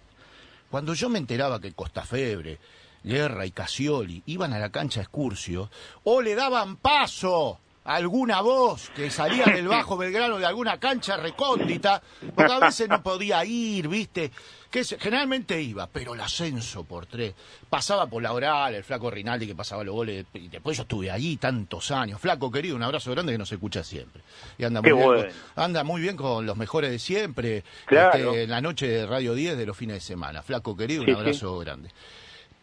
Cuando 0.72 0.92
yo 0.92 1.08
me 1.08 1.20
enteraba 1.20 1.60
que 1.60 1.70
Costafebre, 1.70 2.58
Guerra 3.04 3.46
y 3.46 3.52
Casioli 3.52 4.24
iban 4.26 4.52
a 4.52 4.58
la 4.58 4.70
cancha 4.70 5.02
Excursio, 5.02 5.70
o 6.02 6.20
le 6.20 6.34
daban 6.34 6.78
paso 6.78 7.60
alguna 7.86 8.40
voz 8.40 8.90
que 8.94 9.10
salía 9.10 9.44
del 9.46 9.68
Bajo 9.68 9.96
Belgrano 9.98 10.38
de 10.38 10.46
alguna 10.46 10.78
cancha 10.78 11.16
recóndita, 11.16 12.02
porque 12.34 12.52
a 12.52 12.58
veces 12.58 12.88
no 12.88 13.02
podía 13.02 13.44
ir, 13.44 13.88
¿viste? 13.88 14.30
Que 14.70 14.84
generalmente 14.84 15.62
iba, 15.62 15.86
pero 15.86 16.14
el 16.14 16.20
ascenso 16.20 16.84
por 16.84 17.06
tres. 17.06 17.34
Pasaba 17.70 18.06
por 18.08 18.22
la 18.22 18.32
oral, 18.32 18.74
el 18.74 18.84
flaco 18.84 19.10
Rinaldi 19.10 19.46
que 19.46 19.54
pasaba 19.54 19.84
los 19.84 19.94
goles, 19.94 20.26
y 20.34 20.48
después 20.48 20.76
yo 20.76 20.82
estuve 20.82 21.10
allí 21.10 21.36
tantos 21.36 21.90
años. 21.92 22.20
Flaco 22.20 22.50
querido, 22.50 22.76
un 22.76 22.82
abrazo 22.82 23.10
grande 23.12 23.32
que 23.32 23.38
nos 23.38 23.50
escucha 23.52 23.82
siempre. 23.84 24.22
Y 24.58 24.64
anda 24.64 24.82
muy, 24.82 24.90
Qué 24.90 24.94
bien, 24.94 25.06
bueno. 25.06 25.22
con, 25.54 25.64
anda 25.64 25.84
muy 25.84 26.00
bien 26.02 26.16
con 26.16 26.44
los 26.44 26.56
mejores 26.56 26.90
de 26.90 26.98
siempre, 26.98 27.64
Claro. 27.86 28.16
este, 28.32 28.42
en 28.42 28.50
la 28.50 28.60
noche 28.60 28.88
de 28.88 29.06
Radio 29.06 29.34
10 29.34 29.56
de 29.56 29.64
los 29.66 29.76
fines 29.76 29.94
de 29.94 30.00
semana. 30.00 30.42
Flaco 30.42 30.76
querido, 30.76 31.02
un 31.02 31.06
Sí, 31.06 31.12
abrazo 31.14 31.58
grande. 31.58 31.90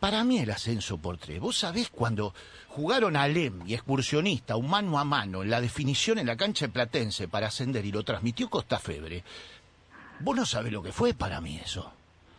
Para 0.03 0.25
mí 0.25 0.37
el 0.39 0.51
ascenso 0.51 0.97
por 0.97 1.17
tres. 1.17 1.39
Vos 1.39 1.57
sabés 1.57 1.87
cuando 1.89 2.33
jugaron 2.67 3.15
Alem 3.15 3.65
y 3.65 3.73
excursionista 3.73 4.57
un 4.57 4.69
mano 4.69 4.99
a 4.99 5.05
mano 5.05 5.43
en 5.43 5.49
la 5.49 5.61
definición 5.61 6.19
en 6.19 6.27
la 6.27 6.35
cancha 6.35 6.65
de 6.67 6.73
Platense 6.73 7.29
para 7.29 7.47
ascender 7.47 7.85
y 7.85 7.91
lo 7.93 8.03
transmitió 8.03 8.49
Costa 8.49 8.79
Febre. 8.79 9.23
Vos 10.19 10.35
no 10.35 10.45
sabés 10.45 10.73
lo 10.73 10.83
que 10.83 10.91
fue 10.91 11.13
para 11.13 11.39
mí 11.39 11.57
eso. 11.63 11.89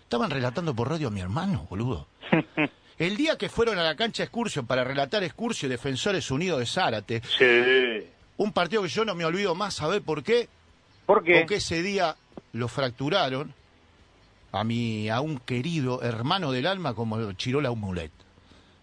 Estaban 0.03 0.29
relatando 0.29 0.75
por 0.75 0.91
radio 0.91 1.09
a 1.09 1.11
mi 1.11 1.23
hermano, 1.23 1.67
boludo. 1.71 2.07
El 2.99 3.17
día 3.17 3.39
que 3.39 3.49
fueron 3.49 3.79
a 3.79 3.83
la 3.83 3.97
cancha 3.97 4.25
Excursio 4.25 4.67
para 4.67 4.85
relatar 4.85 5.25
Excursio 5.25 5.67
y 5.67 5.71
Defensores 5.71 6.31
Unidos 6.31 6.59
de 6.61 6.67
Zárate, 6.67 7.23
Sí. 7.39 8.07
un 8.37 8.53
partido 8.53 8.83
que 8.83 8.91
yo 8.91 9.07
no 9.07 9.15
me 9.15 9.25
olvido 9.25 9.55
más, 9.55 9.73
¿sabés 9.73 10.03
por 10.03 10.23
qué? 10.23 10.51
¿Por 11.07 11.25
qué? 11.25 11.39
Porque 11.39 11.55
ese 11.55 11.81
día 11.81 12.15
lo 12.53 12.69
fracturaron 12.69 13.55
a 14.55 14.65
mi, 14.65 15.09
a 15.11 15.21
un 15.21 15.39
querido 15.39 16.03
hermano 16.03 16.53
del 16.53 16.67
alma 16.67 16.95
como 16.95 17.33
Chirola 17.33 17.71
Umulet. 17.71 18.13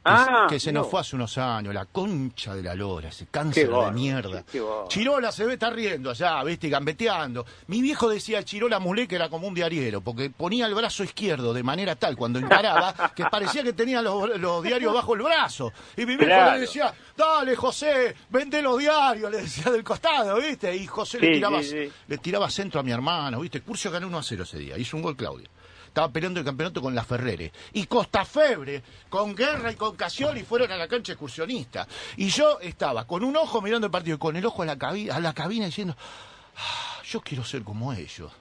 Que, 0.03 0.09
Ah, 0.09 0.48
que 0.50 0.59
se 0.59 0.72
nos 0.72 0.85
no. 0.88 0.90
fue 0.90 1.00
hace 1.01 1.16
unos 1.16 1.38
años, 1.38 1.75
la 1.75 1.85
concha 1.85 2.56
de 2.56 2.64
la 2.64 2.74
lora, 2.74 3.09
ese 3.09 3.25
Qué 3.25 3.30
cáncer 3.30 3.69
de 3.69 3.91
mierda. 3.91 4.43
qué. 4.51 4.59
Chirola 4.88 5.32
se 5.32 5.45
ve, 5.45 5.53
está 5.53 5.69
riendo 5.69 6.09
allá, 6.09 6.43
viste, 6.43 6.69
gambeteando. 6.69 7.45
Mi 7.67 7.83
viejo 7.83 8.09
decía 8.09 8.41
Chirola 8.43 8.80
Mulé 8.80 9.08
que 9.08 9.14
era 9.14 9.30
como 9.30 9.48
un 9.48 9.53
diariero, 9.53 10.01
porque 10.01 10.32
ponía 10.32 10.66
el 10.66 10.74
brazo 10.74 11.03
izquierdo 11.03 11.53
de 11.53 11.61
manera 11.61 11.95
tal 11.95 12.16
cuando 12.17 12.40
encaraba 12.40 13.11
que 13.16 13.25
parecía 13.25 13.61
que 13.61 13.74
tenía 13.74 14.01
los, 14.01 14.40
los 14.40 14.64
diarios 14.64 14.91
bajo 14.91 15.14
el 15.14 15.22
brazo. 15.22 15.72
Y 15.95 16.00
mi 16.08 16.16
viejo 16.17 16.25
Claro. 16.25 16.53
le 16.56 16.61
decía, 16.61 16.91
dale 17.16 17.56
José, 17.56 18.16
vende 18.32 18.59
los 18.64 18.80
diarios, 18.80 19.30
le 19.30 19.41
decía 19.43 19.72
del 19.72 19.83
costado, 19.83 20.35
viste. 20.38 20.75
Y 20.75 20.88
José 20.88 21.19
le, 21.19 21.33
tiraba, 21.33 21.61
sí, 21.61 21.69
sí. 21.69 21.91
le 22.08 22.17
tiraba 22.17 22.50
centro 22.50 22.80
a 22.80 22.83
mi 22.83 22.91
hermano, 22.91 23.40
viste. 23.41 23.61
Curcio 23.61 23.91
ganó 23.91 24.08
1 24.08 24.17
a 24.17 24.24
0 24.24 24.43
ese 24.45 24.58
día, 24.58 24.80
hizo 24.80 24.98
un 24.98 25.03
gol 25.03 25.16
Claudio. 25.16 25.48
Estaba 25.91 26.07
peleando 26.09 26.39
el 26.39 26.45
campeonato 26.45 26.81
con 26.81 26.95
la 26.95 27.03
Ferrere. 27.03 27.51
Y 27.73 27.85
Costa 27.85 28.23
Febre, 28.23 28.81
con 29.09 29.35
Guerra 29.35 29.73
y 29.73 29.75
con 29.75 29.97
Casioli, 29.97 30.43
fueron 30.43 30.71
a 30.71 30.77
la 30.77 30.87
cancha 30.87 31.11
excursionista. 31.11 31.85
Y 32.15 32.29
yo 32.29 32.61
estaba 32.61 33.05
con 33.05 33.25
un 33.25 33.35
ojo 33.35 33.61
mirando 33.61 33.87
el 33.87 33.91
partido 33.91 34.15
y 34.15 34.19
con 34.19 34.35
el 34.37 34.45
ojo 34.45 34.61
a 34.61 34.65
la, 34.67 34.77
cabi- 34.77 35.11
a 35.11 35.19
la 35.19 35.33
cabina 35.33 35.65
diciendo, 35.65 35.93
"Ah, 36.55 37.01
yo 37.03 37.19
quiero 37.19 37.43
ser 37.43 37.63
como 37.63 37.91
ellos. 37.91 38.31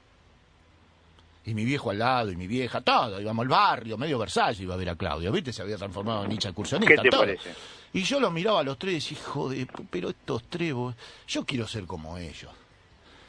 Y 1.45 1.55
mi 1.55 1.65
viejo 1.65 1.91
al 1.91 1.99
lado, 1.99 2.31
y 2.31 2.37
mi 2.37 2.47
vieja, 2.47 2.83
todo, 2.83 3.21
íbamos 3.21 3.43
al 3.43 3.49
barrio, 3.49 3.99
medio 3.99 4.17
Versalles 4.19 4.61
iba 4.61 4.75
a 4.75 4.77
ver 4.77 4.91
a 4.91 4.95
Claudio, 4.95 5.33
¿viste? 5.33 5.53
Se 5.53 5.63
había 5.63 5.77
transformado 5.77 6.25
en 6.27 6.31
hincha 6.33 6.51
excursionista. 6.51 6.95
¿Qué 6.95 7.03
te 7.03 7.11
todo. 7.11 7.21
parece? 7.23 7.53
Y 7.93 8.03
yo 8.05 8.21
los 8.21 8.31
miraba 8.31 8.61
a 8.61 8.63
los 8.63 8.79
tres 8.79 8.93
y 8.93 8.95
decía, 9.15 9.19
hijo 9.19 9.49
de, 9.49 9.67
pero 9.91 10.11
estos 10.11 10.45
tres, 10.49 10.73
vos, 10.73 10.95
yo 11.27 11.45
quiero 11.45 11.67
ser 11.67 11.87
como 11.87 12.17
ellos. 12.17 12.53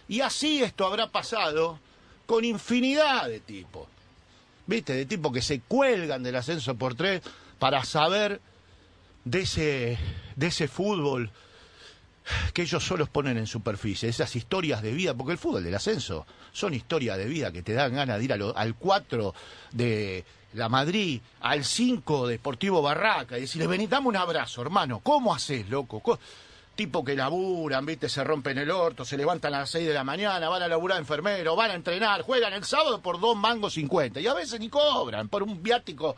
Y 0.09 0.21
así 0.21 0.61
esto 0.61 0.85
habrá 0.85 1.07
pasado 1.07 1.79
con 2.27 2.45
infinidad 2.45 3.27
de 3.27 3.39
tipos. 3.39 3.87
¿Viste? 4.67 4.93
De 4.93 5.05
tipos 5.05 5.31
que 5.33 5.41
se 5.41 5.59
cuelgan 5.61 6.23
del 6.23 6.35
ascenso 6.35 6.75
por 6.75 6.95
tres 6.95 7.21
para 7.59 7.83
saber 7.83 8.39
de 9.25 9.41
ese, 9.41 9.97
de 10.35 10.47
ese 10.47 10.67
fútbol 10.67 11.29
que 12.53 12.61
ellos 12.61 12.83
solos 12.85 13.09
ponen 13.09 13.37
en 13.37 13.47
superficie, 13.47 14.07
esas 14.07 14.35
historias 14.35 14.81
de 14.81 14.91
vida, 14.93 15.13
porque 15.15 15.33
el 15.33 15.37
fútbol 15.37 15.63
del 15.63 15.75
ascenso 15.75 16.25
son 16.51 16.73
historias 16.73 17.17
de 17.17 17.25
vida 17.25 17.51
que 17.51 17.63
te 17.63 17.73
dan 17.73 17.93
ganas 17.95 18.19
de 18.19 18.25
ir 18.25 18.37
lo- 18.37 18.55
al 18.55 18.75
4 18.75 19.33
de 19.71 20.23
la 20.53 20.69
Madrid, 20.69 21.19
al 21.41 21.65
5 21.65 22.27
de 22.27 22.33
Deportivo 22.33 22.81
Barraca 22.81 23.37
y 23.37 23.41
decirle, 23.41 23.67
vení, 23.67 23.87
dame 23.87 24.07
un 24.07 24.15
abrazo, 24.17 24.61
hermano, 24.61 24.99
¿cómo 24.99 25.33
haces, 25.33 25.67
loco? 25.69 25.99
Co- 25.99 26.19
Tipo 26.81 27.05
que 27.05 27.15
laburan, 27.15 27.85
viste, 27.85 28.09
se 28.09 28.23
rompen 28.23 28.57
el 28.57 28.71
orto, 28.71 29.05
se 29.05 29.15
levantan 29.15 29.53
a 29.53 29.59
las 29.59 29.69
6 29.69 29.87
de 29.87 29.93
la 29.93 30.03
mañana, 30.03 30.49
van 30.49 30.63
a 30.63 30.67
laburar 30.67 30.97
enfermero, 30.97 31.55
van 31.55 31.69
a 31.69 31.75
entrenar, 31.75 32.23
juegan 32.23 32.53
el 32.53 32.63
sábado 32.63 32.99
por 33.03 33.19
dos 33.19 33.37
mangos 33.37 33.73
50 33.73 34.19
y 34.19 34.25
a 34.25 34.33
veces 34.33 34.59
ni 34.59 34.67
cobran 34.67 35.29
por 35.29 35.43
un 35.43 35.61
viático. 35.61 36.15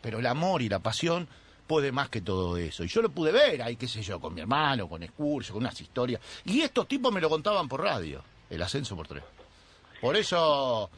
Pero 0.00 0.20
el 0.20 0.24
amor 0.24 0.62
y 0.62 0.70
la 0.70 0.78
pasión 0.78 1.28
puede 1.66 1.92
más 1.92 2.08
que 2.08 2.22
todo 2.22 2.56
eso. 2.56 2.84
Y 2.84 2.88
yo 2.88 3.02
lo 3.02 3.10
pude 3.10 3.32
ver 3.32 3.60
ahí, 3.60 3.76
qué 3.76 3.86
sé 3.86 4.00
yo, 4.00 4.18
con 4.18 4.32
mi 4.32 4.40
hermano, 4.40 4.88
con 4.88 5.02
Excursio, 5.02 5.52
con 5.52 5.62
unas 5.62 5.78
historias. 5.78 6.22
Y 6.46 6.62
estos 6.62 6.88
tipos 6.88 7.12
me 7.12 7.20
lo 7.20 7.28
contaban 7.28 7.68
por 7.68 7.82
radio, 7.82 8.24
el 8.48 8.62
ascenso 8.62 8.96
por 8.96 9.08
tres. 9.08 9.24
Por 10.00 10.16
eso 10.16 10.88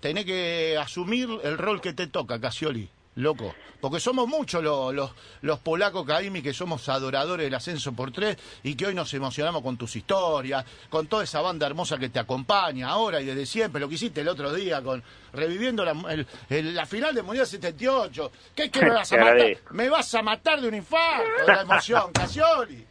tenés 0.00 0.24
que 0.24 0.76
asumir 0.76 1.28
el 1.44 1.56
rol 1.58 1.80
que 1.80 1.92
te 1.92 2.08
toca, 2.08 2.40
Casioli, 2.40 2.88
loco. 3.16 3.54
Porque 3.80 3.98
somos 3.98 4.28
muchos 4.28 4.62
los, 4.62 4.94
los, 4.94 5.10
los 5.40 5.58
polacos, 5.58 6.06
Caimi, 6.06 6.40
que 6.40 6.52
somos 6.52 6.88
adoradores 6.88 7.44
del 7.46 7.54
ascenso 7.54 7.92
por 7.92 8.12
tres 8.12 8.36
y 8.62 8.76
que 8.76 8.86
hoy 8.86 8.94
nos 8.94 9.12
emocionamos 9.12 9.60
con 9.62 9.76
tus 9.76 9.96
historias, 9.96 10.64
con 10.88 11.08
toda 11.08 11.24
esa 11.24 11.40
banda 11.40 11.66
hermosa 11.66 11.98
que 11.98 12.08
te 12.08 12.20
acompaña 12.20 12.88
ahora 12.88 13.20
y 13.20 13.24
desde 13.26 13.44
siempre, 13.44 13.80
lo 13.80 13.88
que 13.88 13.96
hiciste 13.96 14.20
el 14.20 14.28
otro 14.28 14.54
día 14.54 14.80
con 14.82 15.02
reviviendo 15.32 15.84
la, 15.84 15.92
el- 16.12 16.26
el- 16.48 16.74
la 16.76 16.86
final 16.86 17.12
del 17.14 17.24
Mundial 17.24 17.44
78. 17.46 18.30
¿Qué, 18.54 18.70
qué 18.70 18.80
me 18.84 18.90
vas 18.90 19.12
a 19.12 19.16
matar? 19.16 19.56
Me 19.72 19.88
vas 19.88 20.14
a 20.14 20.22
matar 20.22 20.60
de 20.60 20.68
un 20.68 20.74
infarto 20.74 21.28
de 21.46 21.52
la 21.52 21.62
emoción, 21.62 22.12
Casioli. 22.14 22.84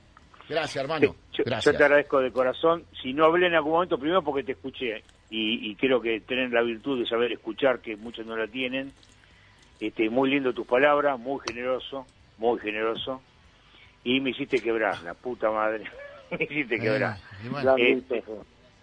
Gracias, 0.50 0.83
hermano. 0.83 1.16
Yo, 1.32 1.43
Gracias. 1.45 1.74
yo 1.74 1.77
te 1.77 1.83
agradezco 1.85 2.19
de 2.19 2.32
corazón. 2.33 2.83
Si 3.01 3.14
no 3.14 3.24
hablé 3.24 3.48
en 3.48 3.56
algún 3.56 3.72
momento, 3.72 3.98
primero 3.98 4.22
porque 4.22 4.43
te 4.43 4.51
escuché 4.51 5.03
y, 5.30 5.72
y 5.72 5.75
creo 5.75 6.01
que 6.01 6.19
tener 6.19 6.51
la 6.51 6.61
virtud 6.61 7.00
de 7.00 7.08
saber 7.08 7.32
escuchar, 7.32 7.80
que 7.80 7.95
muchos 7.95 8.25
no 8.25 8.35
la 8.35 8.48
tienen. 8.48 8.91
Este, 9.81 10.11
muy 10.11 10.29
lindo 10.29 10.53
tus 10.53 10.67
palabras, 10.67 11.19
muy 11.19 11.39
generoso, 11.45 12.05
muy 12.37 12.59
generoso. 12.59 13.21
Y 14.03 14.19
me 14.19 14.29
hiciste 14.29 14.61
quebrar, 14.61 15.01
la 15.01 15.15
puta 15.15 15.49
madre. 15.49 15.85
me 16.31 16.43
hiciste 16.43 16.79
quebrar. 16.79 17.17
y 17.43 17.47
bueno. 17.49 17.75
Este, 17.77 18.23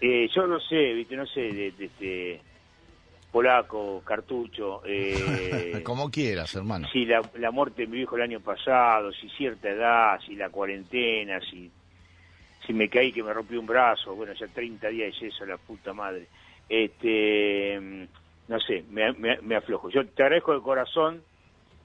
eh, 0.00 0.28
yo 0.34 0.46
no 0.48 0.58
sé, 0.58 0.92
viste, 0.94 1.16
no 1.16 1.24
sé, 1.26 1.40
de, 1.40 1.70
de 1.70 1.84
este 1.84 2.40
polaco, 3.30 4.02
cartucho, 4.04 4.82
eh, 4.86 5.80
Como 5.84 6.10
quieras, 6.10 6.52
hermano. 6.56 6.88
si 6.92 7.04
la, 7.04 7.22
la 7.38 7.52
muerte 7.52 7.82
de 7.82 7.88
mi 7.88 8.00
hijo 8.00 8.16
el 8.16 8.22
año 8.22 8.40
pasado, 8.40 9.12
si 9.12 9.28
cierta 9.30 9.68
edad, 9.68 10.18
si 10.26 10.34
la 10.34 10.50
cuarentena, 10.50 11.38
si, 11.40 11.70
si 12.66 12.72
me 12.72 12.88
caí 12.88 13.12
que 13.12 13.22
me 13.22 13.32
rompí 13.32 13.56
un 13.56 13.66
brazo, 13.66 14.16
bueno, 14.16 14.32
ya 14.32 14.48
30 14.48 14.88
días 14.88 15.14
es 15.16 15.34
eso, 15.34 15.46
la 15.46 15.58
puta 15.58 15.92
madre. 15.92 16.26
Este, 16.68 18.08
no 18.48 18.58
sé, 18.60 18.84
me, 18.90 19.12
me, 19.12 19.38
me 19.42 19.56
aflojo. 19.56 19.88
Yo 19.90 20.06
te 20.06 20.22
agradezco 20.22 20.54
de 20.54 20.60
corazón, 20.60 21.22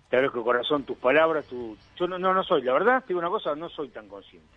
te 0.10 0.16
agradezco 0.16 0.40
de 0.40 0.46
corazón 0.46 0.84
tus 0.84 0.98
palabras, 0.98 1.46
tu, 1.46 1.78
yo 1.98 2.08
no, 2.08 2.18
no, 2.18 2.34
no 2.34 2.44
soy, 2.44 2.62
la 2.64 2.74
verdad, 2.74 3.02
te 3.02 3.10
digo 3.10 3.20
una 3.20 3.30
cosa, 3.30 3.56
no 3.56 3.70
soy 3.70 3.90
tan 3.90 4.08
consciente. 4.08 4.48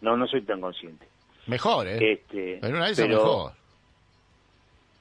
No, 0.00 0.16
no 0.16 0.26
soy 0.26 0.42
tan 0.42 0.60
consciente. 0.60 1.06
Mejor, 1.46 1.88
¿eh? 1.88 2.12
Este, 2.12 2.58
En 2.64 2.74
una 2.76 2.86
de 2.86 2.92
esas 2.92 3.06
pero- 3.06 3.18
mejor. 3.18 3.52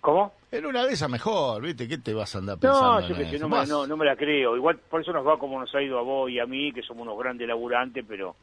¿Cómo? 0.02 0.32
En 0.52 0.66
una 0.66 0.86
de 0.86 0.94
esas 0.94 1.10
mejor, 1.10 1.62
¿viste? 1.62 1.88
¿Qué 1.88 1.98
te 1.98 2.14
vas 2.14 2.34
a 2.36 2.40
andar 2.40 2.56
No, 2.56 2.62
pensando? 2.62 3.02
yo 3.02 3.08
en 3.08 3.18
que 3.18 3.30
sé, 3.30 3.36
eso? 3.36 3.44
no 3.46 3.50
me, 3.50 3.58
Vas. 3.58 3.68
no, 3.70 3.88
no 3.88 3.98
me 3.98 4.06
la 4.06 4.16
creo. 4.16 4.56
Igual 4.56 4.78
por 4.78 5.02
eso 5.02 5.12
nos 5.12 5.28
va 5.28 5.38
como 5.38 5.60
nos 5.60 5.74
ha 5.76 5.82
ido 5.82 6.00
a 6.00 6.02
vos 6.04 6.30
y 6.30 6.40
a 6.40 6.46
mí, 6.46 6.72
que 6.72 6.82
somos 6.84 7.02
unos 7.06 7.20
grandes 7.20 7.48
laburantes, 7.48 8.06
pero 8.08 8.36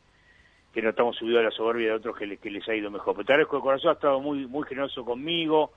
que 0.74 0.83
no 0.83 0.91
estamos 0.91 1.16
subidos 1.16 1.41
a 1.41 1.44
la 1.44 1.50
soberbia 1.52 1.86
de 1.89 1.94
otros 1.94 2.16
que, 2.18 2.26
le- 2.26 2.36
que 2.36 2.50
les 2.50 2.68
ha 2.68 2.74
ido 2.74 2.91
mejor. 2.91 3.15
Pero 3.15 3.24
te 3.26 3.33
agradezco 3.33 3.57
de 3.57 3.62
corazón, 3.62 3.91
ha 3.91 3.94
estado 3.94 4.20
muy 4.20 4.47
muy 4.47 4.66
generoso 4.66 5.05
conmigo. 5.05 5.73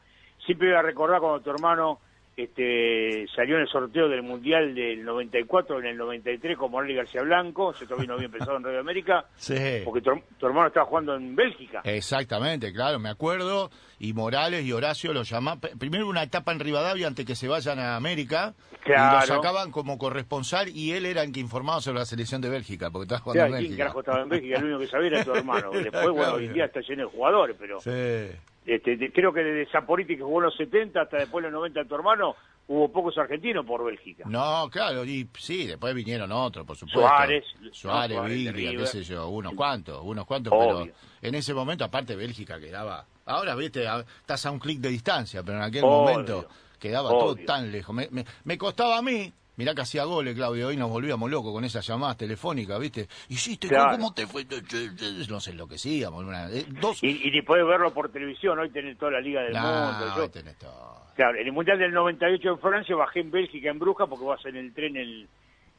Siempre 0.45 0.69
voy 0.69 0.77
a 0.77 0.81
recordar 0.81 1.21
cuando 1.21 1.39
tu 1.41 1.51
hermano 1.51 1.99
este 2.37 3.25
salió 3.35 3.55
en 3.55 3.63
el 3.63 3.67
sorteo 3.67 4.07
del 4.07 4.21
Mundial 4.23 4.73
del 4.75 5.03
94, 5.03 5.79
en 5.79 5.87
el 5.87 5.97
93 5.97 6.57
con 6.57 6.71
Morales 6.71 6.93
y 6.93 6.97
García 6.97 7.21
Blanco. 7.23 7.73
Yo 7.73 7.85
todavía 7.87 8.07
no 8.07 8.13
había 8.13 8.25
empezado 8.27 8.57
en 8.57 8.63
Radio 8.63 8.79
América, 8.79 9.25
Sí. 9.35 9.55
porque 9.83 10.01
tu, 10.01 10.11
tu 10.37 10.45
hermano 10.45 10.67
estaba 10.67 10.85
jugando 10.85 11.15
en 11.15 11.35
Bélgica. 11.35 11.81
Exactamente, 11.83 12.71
claro, 12.71 12.99
me 12.99 13.09
acuerdo. 13.09 13.69
Y 13.99 14.13
Morales 14.13 14.63
y 14.63 14.71
Horacio 14.71 15.11
lo 15.11 15.23
llamaban. 15.23 15.59
Primero 15.79 16.07
una 16.07 16.21
etapa 16.23 16.51
en 16.51 16.59
Rivadavia 16.59 17.07
antes 17.07 17.25
que 17.25 17.33
se 17.35 17.47
vayan 17.47 17.79
a 17.79 17.95
América. 17.95 18.53
Y 18.73 18.77
Claro. 18.87 19.19
lo 19.19 19.25
sacaban 19.35 19.71
como 19.71 19.97
corresponsal 19.97 20.69
y 20.69 20.93
él 20.93 21.05
era 21.05 21.23
el 21.23 21.31
que 21.33 21.39
informaba 21.41 21.81
sobre 21.81 21.99
la 21.99 22.05
selección 22.05 22.39
de 22.41 22.49
Bélgica, 22.49 22.89
porque 22.91 23.03
estaba 23.05 23.19
O 23.19 23.23
jugando 23.23 23.39
sea, 23.41 23.47
en 23.47 23.51
¿quién 23.53 23.61
Bélgica. 23.71 23.83
carajo 23.83 23.99
estaba 23.99 24.21
en 24.21 24.29
Bélgica? 24.29 24.57
El 24.59 24.63
único 24.65 24.79
que 24.79 24.87
sabía 24.87 25.07
era 25.09 25.23
tu 25.25 25.33
hermano. 25.33 25.71
Después, 25.71 26.09
bueno, 26.11 26.33
hoy 26.35 26.45
en 26.45 26.53
día 26.53 26.65
está 26.65 26.79
lleno 26.81 27.03
de 27.03 27.09
jugadores, 27.11 27.55
pero... 27.59 27.79
Sí. 27.81 27.89
Este, 28.67 28.97
de- 28.97 29.11
creo 29.13 29.31
que 29.31 29.41
desde 29.43 29.71
Zaporiti 29.71 30.17
que 30.17 30.23
jugó 30.23 30.39
en 30.39 30.45
los 30.45 30.55
70 30.57 31.01
hasta 31.01 31.17
después 31.17 31.41
de 31.43 31.49
los 31.49 31.57
90 31.59 31.79
de 31.83 31.85
tu 31.87 31.95
hermano, 31.95 32.35
hubo 32.67 32.91
pocos 32.91 33.17
argentinos 33.17 33.65
por 33.65 33.83
Bélgica. 33.85 34.25
No, 34.27 34.69
claro, 34.69 35.05
y 35.05 35.25
sí, 35.39 35.65
después 35.65 35.95
vinieron 35.95 36.29
otros, 36.33 36.65
por 36.67 36.75
supuesto. 36.75 36.99
Suárez, 36.99 37.45
Suárez, 37.71 38.17
no, 38.17 38.23
Viglia, 38.25 38.71
qué 38.77 38.85
sé 38.85 39.03
yo, 39.03 39.29
unos 39.29 39.53
cuantos, 39.53 40.01
unos 40.03 40.25
cuantos, 40.25 40.51
Obvio. 40.53 40.83
pero 40.83 40.95
en 41.21 41.35
ese 41.35 41.53
momento, 41.53 41.85
aparte 41.85 42.13
Bélgica 42.17 42.59
quedaba, 42.59 43.05
ahora 43.25 43.55
viste, 43.55 43.87
a- 43.87 44.03
estás 44.19 44.45
a 44.45 44.51
un 44.51 44.59
clic 44.59 44.79
de 44.79 44.89
distancia, 44.89 45.41
pero 45.43 45.59
en 45.59 45.63
aquel 45.63 45.85
Obvio. 45.85 45.97
momento 45.99 46.49
quedaba 46.77 47.09
todo 47.11 47.37
tan 47.37 47.71
lejos. 47.71 47.95
Me, 47.95 48.09
me- 48.11 48.25
me 48.43 48.57
costaba 48.57 48.97
a 48.97 49.01
mí, 49.01 49.31
mirá 49.57 49.75
que 49.75 49.81
hacía 49.81 50.05
goles, 50.05 50.33
Claudio, 50.35 50.67
hoy 50.69 50.77
nos 50.77 50.89
volvíamos 50.89 51.29
locos 51.29 51.51
con 51.51 51.65
esas 51.65 51.85
llamadas 51.85 52.17
telefónicas, 52.17 52.79
viste, 52.79 53.07
hiciste, 53.29 53.67
Claro. 53.67 53.91
¿cómo 53.97 54.13
te 54.13 54.25
fue? 54.25 54.45
Nos 55.29 55.47
enloquecíamos, 55.47 56.23
una- 56.23 56.49
eh, 56.49 56.65
dos... 56.81 57.03
Y, 57.03 57.27
y 57.27 57.31
ni 57.31 57.41
podés 57.41 57.65
verlo 57.65 57.93
por 57.93 58.09
televisión, 58.11 58.57
hoy 58.59 58.69
tenés 58.69 58.97
toda 58.97 59.11
la 59.11 59.19
Liga 59.21 59.41
del 59.41 59.53
Mundo. 59.53 60.13
Yo- 60.15 60.29
tenés 60.29 60.57
todo. 60.57 61.01
claro, 61.15 61.37
en 61.37 61.47
el 61.47 61.51
Mundial 61.51 61.79
del 61.79 61.91
98 61.91 62.49
en 62.49 62.59
Francia 62.59 62.95
bajé 62.95 63.19
en 63.21 63.31
Bélgica, 63.31 63.69
en 63.69 63.79
Bruja, 63.79 64.07
porque 64.07 64.25
vas 64.25 64.45
en 64.45 64.55
el 64.55 64.73
tren 64.73 64.95
el- 64.95 65.27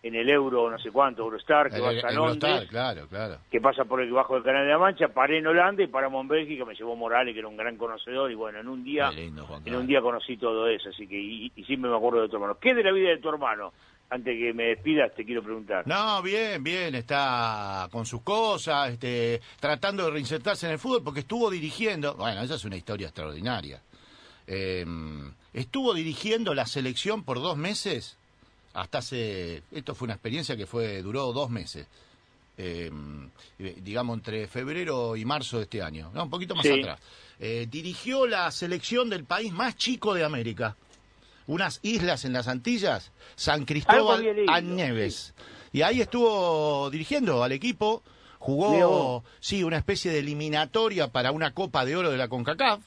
en 0.03 0.15
el 0.15 0.29
Euro, 0.31 0.71
no 0.71 0.79
sé 0.79 0.91
cuánto, 0.91 1.23
Eurostar, 1.23 1.71
que 1.71 1.77
El- 1.77 1.83
vas 1.83 1.95
el 1.95 2.05
a 2.05 2.11
Eurostar, 2.13 2.51
Londres, 2.51 2.71
claro, 2.71 3.07
claro. 3.09 3.39
que 3.51 3.61
pasa 3.61 3.85
por 3.85 4.01
el 4.01 4.13
bajo 4.13 4.35
del 4.35 4.45
Canal 4.45 4.65
de 4.65 4.71
la 4.71 4.79
Mancha, 4.79 5.09
paré 5.09 5.39
en 5.39 5.47
Holanda 5.47 5.83
y 5.83 5.89
paramos 5.89 6.23
en 6.23 6.29
Bélgica, 6.29 6.65
me 6.65 6.75
llevó 6.75 6.95
Morales, 6.97 7.33
que 7.35 7.41
era 7.41 7.49
un 7.49 7.57
gran 7.57 7.77
conocedor, 7.77 8.31
y 8.31 8.35
bueno, 8.35 8.61
en 8.61 8.69
un 8.69 8.85
día, 8.85 9.11
lindo, 9.11 9.47
en 9.65 9.75
un 9.75 9.87
día 9.87 10.01
conocí 10.01 10.37
todo 10.37 10.69
eso, 10.69 10.91
así 10.91 11.07
que, 11.07 11.17
y, 11.21 11.53
y 11.57 11.65
siempre 11.65 11.91
me 11.91 11.97
acuerdo 11.97 12.23
de 12.23 12.29
tu 12.29 12.37
hermano. 12.37 12.57
¿Qué 12.61 12.75
de 12.75 12.85
la 12.85 12.93
vida 12.93 13.09
de 13.11 13.19
tu 13.19 13.29
hermano? 13.29 13.73
Antes 14.11 14.39
que 14.39 14.55
me 14.55 14.65
despidas, 14.69 15.15
te 15.15 15.23
quiero 15.23 15.43
preguntar. 15.43 15.87
No, 15.87 16.23
bien, 16.23 16.65
bien, 16.65 16.95
está 16.95 17.89
con 17.93 18.07
sus 18.07 18.23
cosas, 18.23 18.91
este, 18.93 19.39
tratando 19.61 20.05
de 20.07 20.13
reinsertarse 20.13 20.65
en 20.65 20.73
el 20.73 20.79
fútbol 20.79 21.03
porque 21.05 21.21
estuvo 21.21 21.51
dirigiendo, 21.51 22.15
bueno, 22.15 22.41
esa 22.41 22.55
es 22.55 22.65
una 22.65 22.77
historia 22.77 23.09
extraordinaria. 23.09 23.83
Eh, 24.47 24.87
estuvo 25.53 25.93
dirigiendo 25.93 26.55
la 26.55 26.65
selección 26.65 27.23
por 27.23 27.39
dos 27.41 27.59
meses, 27.59 28.17
hasta 28.75 28.99
hace, 28.99 29.63
esto 29.73 29.95
fue 29.95 30.07
una 30.07 30.15
experiencia 30.15 30.57
que 30.57 30.67
fue, 30.67 31.03
duró 31.03 31.33
dos 31.33 31.51
meses, 31.51 31.87
eh, 32.57 32.91
digamos 33.59 34.17
entre 34.17 34.47
febrero 34.49 35.17
y 35.17 35.25
marzo 35.25 35.59
de 35.59 35.65
este 35.65 35.83
año, 35.83 36.11
no, 36.15 36.25
un 36.25 36.31
poquito 36.31 36.55
más 36.55 36.67
Sí. 36.67 36.81
atrás. 36.81 37.01
Eh, 37.41 37.67
dirigió 37.71 38.27
la 38.27 38.51
selección 38.51 39.09
del 39.09 39.25
país 39.25 39.53
más 39.53 39.77
chico 39.77 40.15
de 40.15 40.25
América 40.25 40.77
unas 41.47 41.79
islas 41.83 42.25
en 42.27 42.33
las 42.35 42.47
Antillas, 42.47 43.11
San 43.35 43.65
Cristóbal 43.65 44.23
a 44.49 44.61
Nieves. 44.61 45.33
Y 45.73 45.81
ahí 45.81 46.03
estuvo 46.03 46.91
dirigiendo 46.91 47.43
al 47.43 47.53
equipo, 47.53 48.03
jugó, 48.39 48.73
Leo. 48.73 49.25
sí, 49.41 49.63
una 49.65 49.79
especie 49.79 50.11
de 50.11 50.19
eliminatoria 50.19 51.09
para 51.09 51.33
una 51.33 51.55
Copa 51.55 51.87
de 51.87 51.97
Oro 51.97 52.11
de 52.11 52.19
la 52.19 52.29
CONCACAF. 52.29 52.81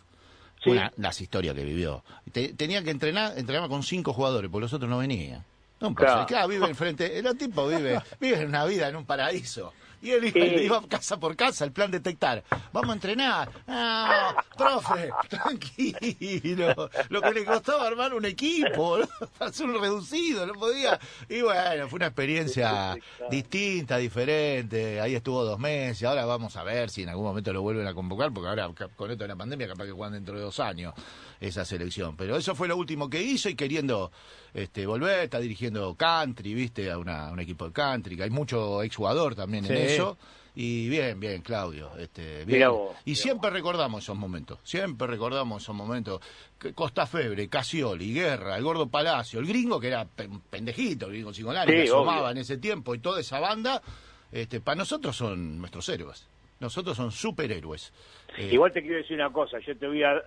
Sí. 0.64 0.70
Una, 0.70 0.92
las 0.98 1.20
historias 1.22 1.56
que 1.56 1.64
vivió. 1.64 2.04
Te- 2.32 2.54
tenía 2.54 2.84
que 2.84 2.92
entrenar, 2.92 3.36
entrenaba 3.36 3.68
con 3.68 3.82
cinco 3.82 4.14
jugadores, 4.14 4.52
porque 4.52 4.66
los 4.66 4.74
otros 4.74 4.88
no 4.92 5.00
venían. 5.00 5.44
No, 5.82 5.94
Claro. 5.96 6.14
claro. 6.14 6.28
claro, 6.28 6.48
vive 6.48 6.68
enfrente, 6.68 7.18
el 7.18 7.38
tipo 7.38 7.68
vive, 7.68 8.00
vive 8.20 8.46
una 8.46 8.66
vida 8.66 8.88
en 8.88 8.96
un 8.96 9.06
paraíso. 9.06 9.74
Y 10.04 10.10
él 10.10 10.36
iba, 10.64 10.82
casa 10.88 11.20
por 11.20 11.36
casa, 11.36 11.64
el 11.64 11.72
plan 11.72 11.92
detectar. 11.92 12.44
Vamos 12.74 12.90
a 12.90 12.94
entrenar. 12.94 13.52
Ah, 13.68 14.34
profe, 14.58 15.12
tranquilo. 15.30 16.90
Lo 17.10 17.22
que 17.22 17.32
le 17.32 17.46
costaba 17.46 17.86
armar 17.86 18.14
un 18.16 18.26
equipo, 18.26 18.98
¿no? 18.98 19.08
hacer 19.46 19.68
un 19.68 19.80
reducido, 19.80 20.48
no 20.48 20.54
podía. 20.54 21.00
Y 21.30 21.42
bueno, 21.44 21.88
fue 21.88 21.98
una 21.98 22.08
experiencia 22.08 22.96
distinta, 23.30 23.98
diferente. 23.98 25.00
Ahí 25.00 25.14
estuvo 25.14 25.44
dos 25.44 25.60
meses. 25.60 26.04
Ahora 26.08 26.26
vamos 26.26 26.56
a 26.58 26.64
ver 26.64 26.90
si 26.90 27.04
en 27.04 27.10
algún 27.10 27.26
momento 27.26 27.54
lo 27.54 27.62
vuelven 27.62 27.86
a 27.86 27.94
convocar, 27.94 28.32
porque 28.34 28.50
ahora 28.50 28.70
con 28.96 29.12
esto 29.12 29.24
de 29.24 29.28
la 29.28 29.36
pandemia 29.36 29.68
capaz 29.68 29.86
que 29.86 29.92
juegan 29.92 30.14
dentro 30.14 30.36
de 30.36 30.42
dos 30.42 30.60
años 30.60 30.96
esa 31.42 31.66
selección. 31.66 32.16
Pero 32.16 32.38
eso 32.38 32.56
fue 32.56 32.70
lo 32.70 32.78
último 32.78 33.10
que 33.10 33.22
hizo 33.22 33.50
y 33.50 33.56
queriendo 33.56 34.12
este, 34.54 34.86
volver, 34.86 35.26
está 35.26 35.40
dirigiendo 35.40 35.94
country, 35.96 36.54
viste, 36.54 36.90
a, 36.90 36.98
una- 36.98 37.28
a 37.28 37.32
un 37.34 37.40
equipo 37.42 37.66
de 37.66 37.74
country, 37.74 38.16
que 38.16 38.24
hay 38.24 38.30
mucho 38.30 38.82
exjugador 38.84 39.36
también 39.36 39.66
en 39.66 39.74
eso. 39.76 40.18
Y 40.54 40.90
bien, 40.90 41.18
bien, 41.20 41.42
Claudio. 41.42 41.92
Este, 41.98 42.44
bien. 42.46 42.70
Vos, 42.70 42.96
y 43.06 43.16
siempre 43.16 43.50
recordamos 43.50 44.04
esos 44.04 44.18
momentos, 44.18 44.60
siempre 44.64 45.08
recordamos 45.08 45.64
esos 45.64 45.74
momentos. 45.74 46.22
Costa 46.76 47.08
Febre, 47.08 47.48
Casioli, 47.48 48.14
Guerra, 48.14 48.58
el 48.58 48.64
Gordo 48.64 48.88
Palacio, 48.88 49.40
el 49.40 49.48
gringo 49.48 49.80
que 49.80 49.88
era 49.88 50.06
pe- 50.06 50.28
pendejito, 50.50 51.06
el 51.08 51.14
gringo 51.14 51.34
Cingolani, 51.34 51.72
Sí, 51.72 51.78
que 51.78 51.84
asomaba 51.86 52.20
obvio. 52.24 52.32
en 52.32 52.38
ese 52.40 52.58
tiempo 52.58 52.94
y 52.94 53.00
toda 53.00 53.22
esa 53.22 53.40
banda, 53.40 53.82
este, 54.32 54.60
para 54.60 54.76
nosotros 54.76 55.16
son 55.16 55.58
nuestros 55.58 55.88
héroes. 55.90 56.28
Nosotros 56.60 56.98
son 56.98 57.12
superhéroes. 57.12 57.92
Eh, 58.38 58.50
Igual 58.52 58.72
te 58.74 58.82
quiero 58.82 58.98
decir 58.98 59.16
una 59.16 59.32
cosa, 59.32 59.58
yo 59.66 59.76
te 59.78 59.88
voy 59.88 60.04
a 60.04 60.22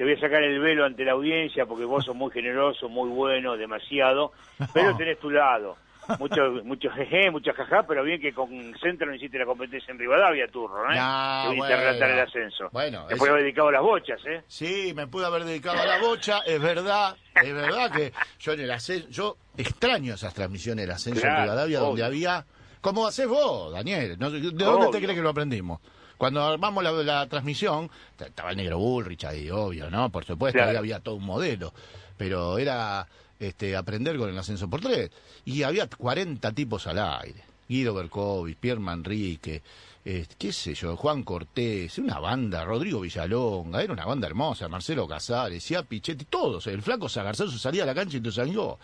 te 0.00 0.04
voy 0.04 0.14
a 0.14 0.18
sacar 0.18 0.42
el 0.42 0.58
velo 0.60 0.86
ante 0.86 1.04
la 1.04 1.12
audiencia 1.12 1.66
porque 1.66 1.84
vos 1.84 2.02
sos 2.06 2.16
muy 2.16 2.30
generoso, 2.30 2.88
muy 2.88 3.10
bueno, 3.10 3.58
demasiado, 3.58 4.32
pero 4.72 4.96
tenés 4.96 5.18
tu 5.18 5.28
lado. 5.28 5.76
Mucho, 6.18 6.40
mucho 6.64 6.88
jeje, 6.90 7.30
mucho 7.30 7.52
jajá, 7.52 7.82
pero 7.86 8.02
bien 8.02 8.18
que 8.18 8.32
con 8.32 8.48
Centro 8.80 9.06
no 9.08 9.14
hiciste 9.14 9.38
la 9.38 9.44
competencia 9.44 9.92
en 9.92 9.98
Rivadavia, 9.98 10.48
turro, 10.48 10.90
¿eh? 10.90 10.96
No, 10.96 11.42
que 11.42 11.48
viniste 11.50 11.74
a 11.74 11.76
relatar 11.76 12.10
el 12.12 12.20
ascenso. 12.20 12.68
Bueno, 12.72 13.00
Después 13.00 13.20
eso- 13.20 13.30
haber 13.32 13.42
dedicado 13.42 13.68
a 13.68 13.72
las 13.72 13.82
bochas, 13.82 14.20
¿eh? 14.26 14.42
Sí, 14.46 14.94
me 14.96 15.06
pude 15.06 15.26
haber 15.26 15.44
dedicado 15.44 15.78
a 15.82 15.84
la 15.84 15.98
bocha, 15.98 16.38
es 16.46 16.62
verdad, 16.62 17.14
es 17.34 17.52
verdad 17.54 17.92
que 17.92 18.10
yo 18.38 18.52
en 18.54 18.60
el 18.60 18.70
ascenso, 18.70 19.06
yo 19.10 19.36
extraño 19.58 20.14
esas 20.14 20.32
transmisiones 20.32 20.86
del 20.86 20.92
ascenso 20.94 21.20
Claro, 21.20 21.36
en 21.36 21.42
Rivadavia 21.42 21.78
donde 21.80 22.04
había, 22.04 22.46
como 22.80 23.06
haces 23.06 23.28
vos, 23.28 23.70
Daniel. 23.70 24.16
¿de 24.16 24.16
dónde 24.16 24.64
Obvio. 24.66 24.90
te 24.90 24.98
crees 24.98 25.14
que 25.14 25.22
lo 25.22 25.28
aprendimos? 25.28 25.80
Cuando 26.20 26.44
armamos 26.44 26.84
la, 26.84 26.92
la 26.92 27.26
transmisión, 27.30 27.90
estaba 28.18 28.50
el 28.50 28.58
negro 28.58 28.76
Bullrich 28.76 29.24
ahí, 29.24 29.50
obvio, 29.50 29.88
¿no? 29.90 30.10
Por 30.10 30.26
supuesto, 30.26 30.58
Claro. 30.58 30.72
ahí 30.72 30.76
había 30.76 31.00
todo 31.00 31.14
un 31.14 31.24
modelo, 31.24 31.72
pero 32.18 32.58
era 32.58 33.08
este, 33.38 33.74
aprender 33.74 34.18
con 34.18 34.28
el 34.28 34.36
ascenso 34.36 34.68
por 34.68 34.82
tres. 34.82 35.10
Y 35.46 35.62
había 35.62 35.88
40 35.88 36.52
tipos 36.52 36.86
al 36.86 36.98
aire. 36.98 37.42
Guido 37.66 37.94
Berkovich, 37.94 38.58
Pierre 38.58 38.80
Manrique, 38.80 39.62
eh, 40.04 40.26
qué 40.36 40.52
sé 40.52 40.74
yo, 40.74 40.94
Juan 40.94 41.22
Cortés, 41.22 41.96
una 41.96 42.18
banda, 42.18 42.66
Rodrigo 42.66 43.00
Villalonga, 43.00 43.82
era 43.82 43.92
una 43.94 44.04
banda 44.04 44.26
hermosa, 44.26 44.68
Marcelo 44.68 45.08
Casares, 45.08 45.64
Sia 45.64 45.82
Pichetti, 45.84 46.26
todos, 46.26 46.66
el 46.66 46.82
flaco 46.82 47.08
Sagarzazo 47.08 47.56
salía 47.56 47.84
a 47.84 47.86
la 47.86 47.94
cancha 47.94 48.18
y 48.18 48.20
te 48.20 48.30
salió. 48.30 48.78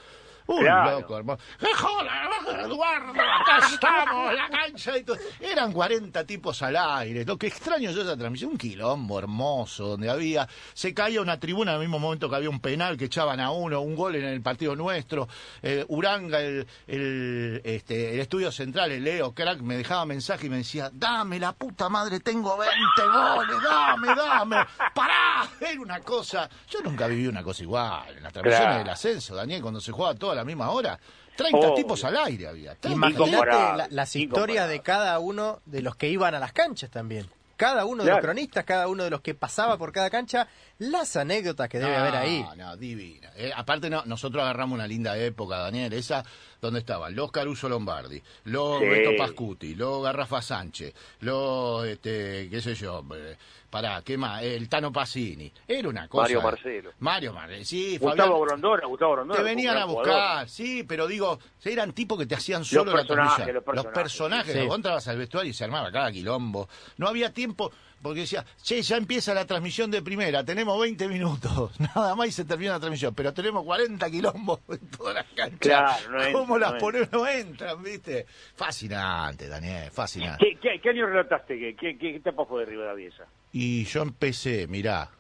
Un 0.49 0.61
Claro. 0.61 1.01
loco, 1.01 1.19
hermano. 1.19 1.39
¡Qué 1.59 1.75
joda, 1.75 2.63
Eduardo! 2.63 3.11
Acá 3.13 3.67
estamos, 3.73 4.33
la 4.33 4.49
cancha 4.49 4.97
y 4.97 5.03
todo. 5.03 5.17
Eran 5.41 5.73
40 5.73 6.25
tipos 6.25 6.63
al 6.63 6.77
aire. 6.77 7.25
Lo 7.25 7.37
que 7.37 7.49
extraño 7.49 7.91
yo 7.91 8.03
esa 8.03 8.17
transmisión, 8.17 8.53
un 8.53 8.59
quilombo 8.59 9.19
hermoso, 9.19 9.89
donde 9.89 10.09
había. 10.09 10.49
Se 10.75 10.95
caía 10.95 11.21
una 11.21 11.39
tribuna 11.41 11.73
en 11.73 11.77
el 11.77 11.81
mismo 11.81 11.99
momento 11.99 12.31
que 12.31 12.37
había 12.37 12.51
un 12.51 12.61
penal 12.61 12.97
que 12.97 13.07
echaban 13.07 13.41
a 13.41 13.51
uno, 13.51 13.81
un 13.81 13.97
gol 13.97 14.15
en 14.17 14.25
el 14.25 14.41
partido 14.41 14.77
nuestro. 14.77 15.29
Eh, 15.63 15.85
Uranga, 15.89 16.41
el, 16.41 16.67
el, 16.87 17.61
este, 17.65 18.15
el 18.15 18.21
estudio 18.21 18.53
central, 18.53 18.93
el 18.93 19.03
Leo 19.05 19.33
Crack, 19.35 19.61
me 19.61 19.77
dejaba 19.77 20.05
mensaje 20.07 20.47
y 20.47 20.51
me 20.51 20.59
decía: 20.59 20.91
Dame 20.93 21.39
la 21.41 21.53
puta 21.53 21.89
madre, 21.89 22.21
tengo 22.21 22.57
20 22.57 22.75
goles, 23.05 23.57
dame, 23.63 24.09
dame. 24.15 24.57
¡Pará! 24.95 25.49
Era 25.61 25.81
una 25.81 26.01
cosa. 26.01 26.49
Yo 26.71 26.81
nunca 26.83 27.07
viví 27.09 27.27
una 27.27 27.43
cosa 27.43 27.63
igual. 27.63 28.17
En 28.17 28.23
las 28.23 28.33
transmisiones 28.33 28.67
Claro. 28.69 28.79
del 28.79 28.89
ascenso, 28.91 29.35
Daniel, 29.35 29.61
cuando 29.63 29.81
se 29.81 29.93
jugaba 29.93 30.15
todo 30.15 30.33
a 30.33 30.35
la 30.37 30.45
misma 30.45 30.71
hora. 30.71 30.99
30 31.37 31.59
Obvio. 31.59 31.75
tipos 31.75 32.03
al 32.05 32.17
aire 32.17 32.49
había. 32.49 32.75
30 32.77 32.89
Imagínate 33.11 33.51
la- 33.77 33.89
las 33.91 34.17
historias 34.17 34.69
de 34.69 34.81
cada 34.81 35.19
uno 35.19 35.61
de 35.67 35.83
los 35.83 35.97
que 35.97 36.09
iban 36.09 36.35
a 36.35 36.39
las 36.39 36.53
canchas 36.53 36.91
también. 36.91 37.29
Cada 37.59 37.87
uno 37.87 38.03
de 38.03 38.09
Claro. 38.11 38.19
los 38.19 38.25
cronistas, 38.27 38.65
cada 38.67 38.87
uno 38.87 39.05
de 39.05 39.09
los 39.11 39.23
que 39.23 39.35
pasaba 39.35 39.79
por 39.79 39.91
cada 39.91 40.11
cancha, 40.11 40.47
las 40.79 41.17
anécdotas 41.17 41.71
que 41.71 41.79
debe 41.79 41.93
No, 41.93 41.99
haber 41.99 42.17
ahí. 42.17 42.45
No, 42.55 42.77
divina. 42.77 43.31
Eh, 43.35 43.51
aparte, 43.55 43.89
no, 43.89 44.03
nosotros 44.05 44.43
agarramos 44.43 44.77
una 44.77 44.87
linda 44.87 45.17
época, 45.17 45.57
Daniel, 45.59 45.91
esa 45.95 46.23
donde 46.61 46.81
estaban 46.81 47.15
los 47.17 47.33
Caruso 47.33 47.67
Lombardi, 47.71 48.23
los 48.45 48.79
Sí. 48.81 48.87
Beto 48.87 49.11
Pascuti, 49.17 49.75
los 49.75 50.03
Garrafa 50.03 50.43
Sánchez, 50.43 50.93
los, 51.21 51.87
este, 51.87 52.49
qué 52.51 52.61
sé 52.61 52.75
yo, 52.75 53.03
eh, 53.15 53.37
pará, 53.71 54.03
¿qué 54.05 54.17
más? 54.17 54.43
El 54.43 54.69
Tano 54.69 54.93
Pacini. 54.93 55.53
Era 55.67 55.89
una 55.89 56.09
cosa. 56.09 56.23
Mario 56.23 56.43
Marcelo. 56.43 56.91
Mario 57.01 57.33
Marcelo, 57.33 57.65
sí, 57.65 57.99
Gustavo 57.99 58.45
Fabián. 58.47 58.61
Gustavo 58.89 59.13
Grondona. 59.13 59.37
Te 59.37 59.43
venían 59.43 59.77
a 59.77 59.83
jugador. 59.87 60.07
buscar, 60.07 60.49
sí, 60.49 60.83
pero 60.85 61.07
digo, 61.07 61.39
eran 61.65 61.93
tipos 61.93 62.19
que 62.19 62.27
te 62.27 62.35
hacían 62.35 62.65
solo 62.65 62.93
la 62.93 62.99
personajes, 62.99 63.37
transmisión. 63.45 63.55
los 63.55 63.65
personajes, 63.65 63.85
Los 63.85 63.95
personajes, 63.95 64.53
sí. 64.55 64.67
vos 64.67 64.77
entrabas 64.77 65.09
al 65.09 65.19
vestuario 65.19 65.51
y 65.51 65.55
se 65.55 65.65
armaba 65.65 65.91
cada 65.93 66.11
quilombo. 66.13 66.69
No 66.97 67.09
había 67.09 67.33
tiempo, 67.33 67.73
porque 68.03 68.21
decía, 68.21 68.45
che, 68.63 68.81
ya 68.83 68.97
empieza 68.97 69.35
la 69.35 69.47
transmisión 69.47 69.91
de 69.91 70.01
primera, 70.03 70.45
tenemos 70.45 70.79
20 70.81 71.09
minutos, 71.09 71.73
nada 71.95 72.15
más 72.15 72.29
y 72.29 72.33
se 72.33 72.45
termina 72.45 72.73
la 72.73 72.81
transmisión, 72.81 73.15
pero 73.15 73.33
tenemos 73.35 73.65
40 73.65 74.11
quilombos 74.11 74.61
en 74.69 74.91
todas 74.91 75.15
las 75.15 75.27
canchas. 75.35 75.59
Claro, 75.59 76.11
no 76.11 76.33
¿Cómo 76.39 76.55
entran, 76.57 76.61
las 76.61 76.73
no 76.73 76.79
ponemos? 76.79 77.13
No 77.13 77.27
entran, 77.27 77.83
¿viste? 77.83 78.27
Fascinante, 78.55 79.49
Daniel, 79.49 79.91
fascinante. 79.91 80.45
¿Qué, 80.45 80.59
qué, 80.61 80.81
qué 80.81 80.91
año 80.91 81.07
relataste? 81.07 81.59
¿Qué, 81.59 81.75
qué, 81.77 81.99
qué 81.99 82.17
etapa 82.17 82.45
fue 82.45 82.61
de 82.61 82.67
Rivadavia 82.71 83.09
esa? 83.09 83.25
Y 83.59 83.85
yo 83.87 84.03
empecé, 84.03 84.67
mirá, 84.67 85.11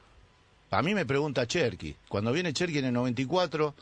a 0.70 0.82
mí 0.82 0.94
me 0.94 1.06
pregunta 1.06 1.46
Cherky, 1.46 1.96
cuando 2.06 2.32
viene 2.32 2.52
Cherky 2.52 2.80
en 2.80 2.84
el 2.84 2.92
94, 2.92 3.74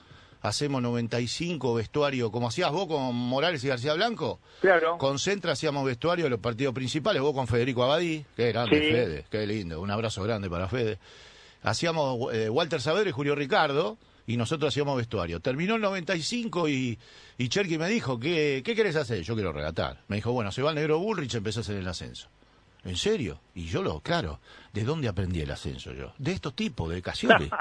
hacemos 0.42 0.81
95 0.81 1.74
vestuario, 1.74 2.31
como 2.31 2.47
hacías 2.47 2.70
vos 2.70 2.86
con 2.86 3.16
Morales 3.16 3.65
y 3.65 3.66
García 3.66 3.94
Blanco. 3.94 4.39
Claro. 4.60 4.97
Con 4.97 5.18
Centra 5.18 5.55
hacíamos 5.55 5.84
vestuario 5.84 6.26
de 6.26 6.31
los 6.31 6.39
partidos 6.39 6.73
principales, 6.73 7.20
vos 7.20 7.34
con 7.34 7.49
Federico 7.49 7.83
Abadí, 7.83 8.24
qué 8.36 8.52
grande 8.52 8.78
Sí. 8.78 8.92
Fede, 8.92 9.24
qué 9.28 9.44
lindo, 9.44 9.81
un 9.81 9.91
abrazo 9.91 10.23
grande 10.23 10.49
para 10.49 10.68
Fede. 10.68 11.00
Hacíamos 11.65 12.33
eh, 12.33 12.49
Walter 12.49 12.81
Saavedra 12.81 13.08
y 13.10 13.12
Julio 13.12 13.34
Ricardo, 13.34 13.99
y 14.24 14.36
nosotros 14.36 14.73
hacíamos 14.73 14.97
vestuario. 14.97 15.41
Terminó 15.41 15.74
el 15.74 15.81
95 15.81 16.68
y, 16.68 16.97
y 17.39 17.49
Cherky 17.49 17.76
me 17.76 17.89
dijo, 17.89 18.20
¿qué, 18.20 18.62
¿qué 18.65 18.76
querés 18.76 18.94
hacer? 18.94 19.23
Yo 19.23 19.34
quiero 19.34 19.52
relatar. 19.52 20.02
Me 20.07 20.15
dijo, 20.15 20.31
bueno, 20.31 20.52
se 20.52 20.62
va 20.62 20.70
el 20.70 20.76
negro 20.76 21.00
Bullrich, 21.00 21.34
empezás 21.34 21.68
en 21.70 21.78
el 21.78 21.89
ascenso. 21.89 22.28
¿En 22.84 22.96
serio? 22.96 23.40
Y 23.54 23.64
yo 23.66 23.82
lo, 23.82 24.00
claro, 24.00 24.40
¿de 24.72 24.84
dónde 24.84 25.08
aprendí 25.08 25.40
el 25.40 25.50
ascenso 25.50 25.92
yo? 25.92 26.12
De 26.18 26.32
estos 26.32 26.54
tipos, 26.54 26.90
de 26.90 27.02
Casioli. 27.02 27.50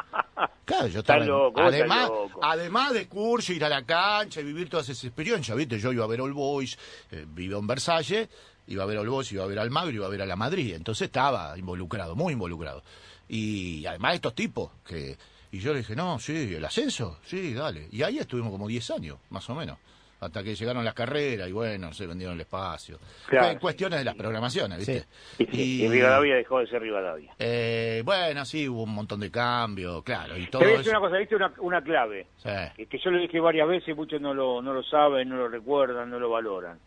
Claro, 0.66 0.88
yo 0.88 1.02
estaba 1.02 1.26
loco, 1.26 1.60
además, 1.60 2.10
además 2.42 2.94
de 2.94 3.08
curso, 3.08 3.52
ir 3.52 3.66
a 3.66 3.70
la 3.70 3.84
cancha 3.84 4.40
y 4.40 4.46
vivir 4.46 4.70
todas 4.70 4.88
esas 4.88 5.04
experiencias, 5.04 5.58
¿viste? 5.58 5.78
Yo 5.78 5.92
iba 5.92 6.06
a 6.06 6.08
ver 6.08 6.22
All 6.22 6.32
Boys, 6.32 6.78
eh, 7.12 7.26
vivo 7.28 7.60
en 7.60 7.68
Versalles, 7.68 8.30
iba 8.68 8.84
a 8.84 8.86
ver 8.86 8.98
All 8.98 9.10
Boys, 9.10 9.30
iba 9.34 9.44
a 9.44 9.48
ver 9.48 9.60
Almagro, 9.60 9.92
iba 9.92 10.06
a 10.06 10.10
ver 10.10 10.22
a 10.22 10.26
la 10.26 10.38
Madrid. 10.38 10.74
Entonces 10.74 11.08
estaba 11.08 11.58
involucrado, 11.58 12.16
muy 12.16 12.32
involucrado. 12.32 12.82
Y 13.28 13.86
además 13.86 14.16
estos 14.16 14.36
tipos 14.36 14.72
que... 14.86 15.18
Y 15.52 15.60
yo 15.60 15.74
le 15.74 15.80
dije, 15.80 15.96
no, 15.98 16.18
sí, 16.18 16.56
el 16.56 16.64
ascenso, 16.64 17.20
sí, 17.26 17.54
dale. 17.54 17.90
Y 17.92 18.02
ahí 18.02 18.18
estuvimos 18.18 18.52
como 18.52 18.68
10 18.68 18.92
años, 18.92 19.20
más 19.30 19.48
o 19.50 19.56
menos. 19.56 19.78
Hasta 20.26 20.44
que 20.44 20.56
llegaron 20.56 20.84
las 20.86 20.94
carreras 20.94 21.48
y 21.48 21.52
bueno, 21.52 21.94
se 21.94 22.08
vendieron 22.08 22.36
el 22.36 22.42
espacio. 22.42 22.98
Claro. 23.28 23.48
Fue 23.48 23.60
cuestiones 23.60 24.00
de 24.00 24.06
las 24.06 24.16
programaciones, 24.16 24.78
¿viste? 24.80 25.06
Y, 25.40 25.84
y 25.84 25.88
Rivadavia 25.90 26.36
dejó 26.36 26.60
de 26.60 26.68
ser 26.68 26.82
Rivadavia. 26.82 27.34
Eh, 27.40 28.02
bueno, 28.06 28.46
sí, 28.46 28.68
hubo 28.68 28.84
un 28.84 28.94
montón 28.96 29.20
de 29.20 29.30
cambios, 29.32 30.04
claro, 30.04 30.38
y 30.38 30.48
todo 30.48 30.60
Te 30.62 30.66
voy 30.66 30.72
a 30.72 30.74
eso. 30.76 30.78
decir 30.84 30.92
una 30.98 31.00
cosa, 31.08 31.18
viste 31.18 31.36
una, 31.36 31.54
una 31.60 31.82
clave, 31.82 32.28
Sí. 32.38 32.50
que, 32.76 32.86
que 32.88 32.98
yo 32.98 33.12
lo 33.12 33.20
dije 33.20 33.40
varias 33.40 33.68
veces, 33.68 33.96
muchos 33.96 34.20
no 34.22 34.34
lo, 34.34 34.62
no 34.62 34.74
lo 34.74 34.84
saben, 34.84 35.30
no 35.30 35.38
lo 35.38 35.48
recuerdan, 35.48 36.10
no 36.10 36.20
lo 36.20 36.30
valoran. 36.30 36.78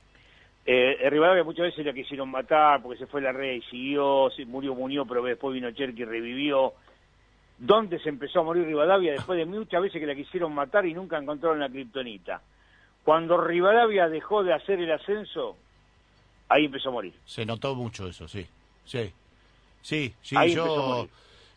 Eh, 0.69 1.09
Rivadavia 1.09 1.45
muchas 1.45 1.67
veces 1.67 1.87
la 1.87 1.93
quisieron 1.93 2.29
matar 2.29 2.83
porque 2.83 2.99
se 2.99 3.07
fue 3.07 3.21
la 3.21 3.31
red 3.31 3.53
y 3.55 3.63
siguió, 3.63 4.29
se 4.35 4.45
murió 4.45 4.75
Muñoz, 4.75 5.07
pero 5.09 5.23
después 5.23 5.55
vino 5.55 5.71
Cherky 5.71 6.03
y 6.03 6.05
revivió. 6.05 6.73
¿Dónde 7.59 7.99
se 8.01 8.09
empezó 8.11 8.41
a 8.41 8.43
morir 8.43 8.67
Rivadavia? 8.67 9.13
Después 9.13 9.39
de 9.39 9.47
muchas 9.47 9.81
veces 9.81 10.01
que 10.01 10.07
la 10.07 10.15
quisieron 10.15 10.53
matar 10.53 10.85
y 10.85 10.93
nunca 10.93 11.17
encontraron 11.19 11.59
la 11.61 11.69
kriptonita. 11.71 12.43
Cuando 13.07 13.39
Rivadavia 13.41 14.09
dejó 14.09 14.43
de 14.43 14.53
hacer 14.53 14.81
el 14.81 14.91
ascenso, 14.91 15.57
ahí 16.49 16.65
empezó 16.65 16.89
a 16.89 16.93
morir. 16.93 17.15
Se 17.25 17.47
notó 17.47 17.77
mucho 17.77 18.09
eso, 18.09 18.27
sí. 18.27 18.45
Sí. 18.85 19.13
Sí, 19.81 20.13
sí, 20.21 20.37
Ahí 20.37 20.53
yo. 20.53 21.07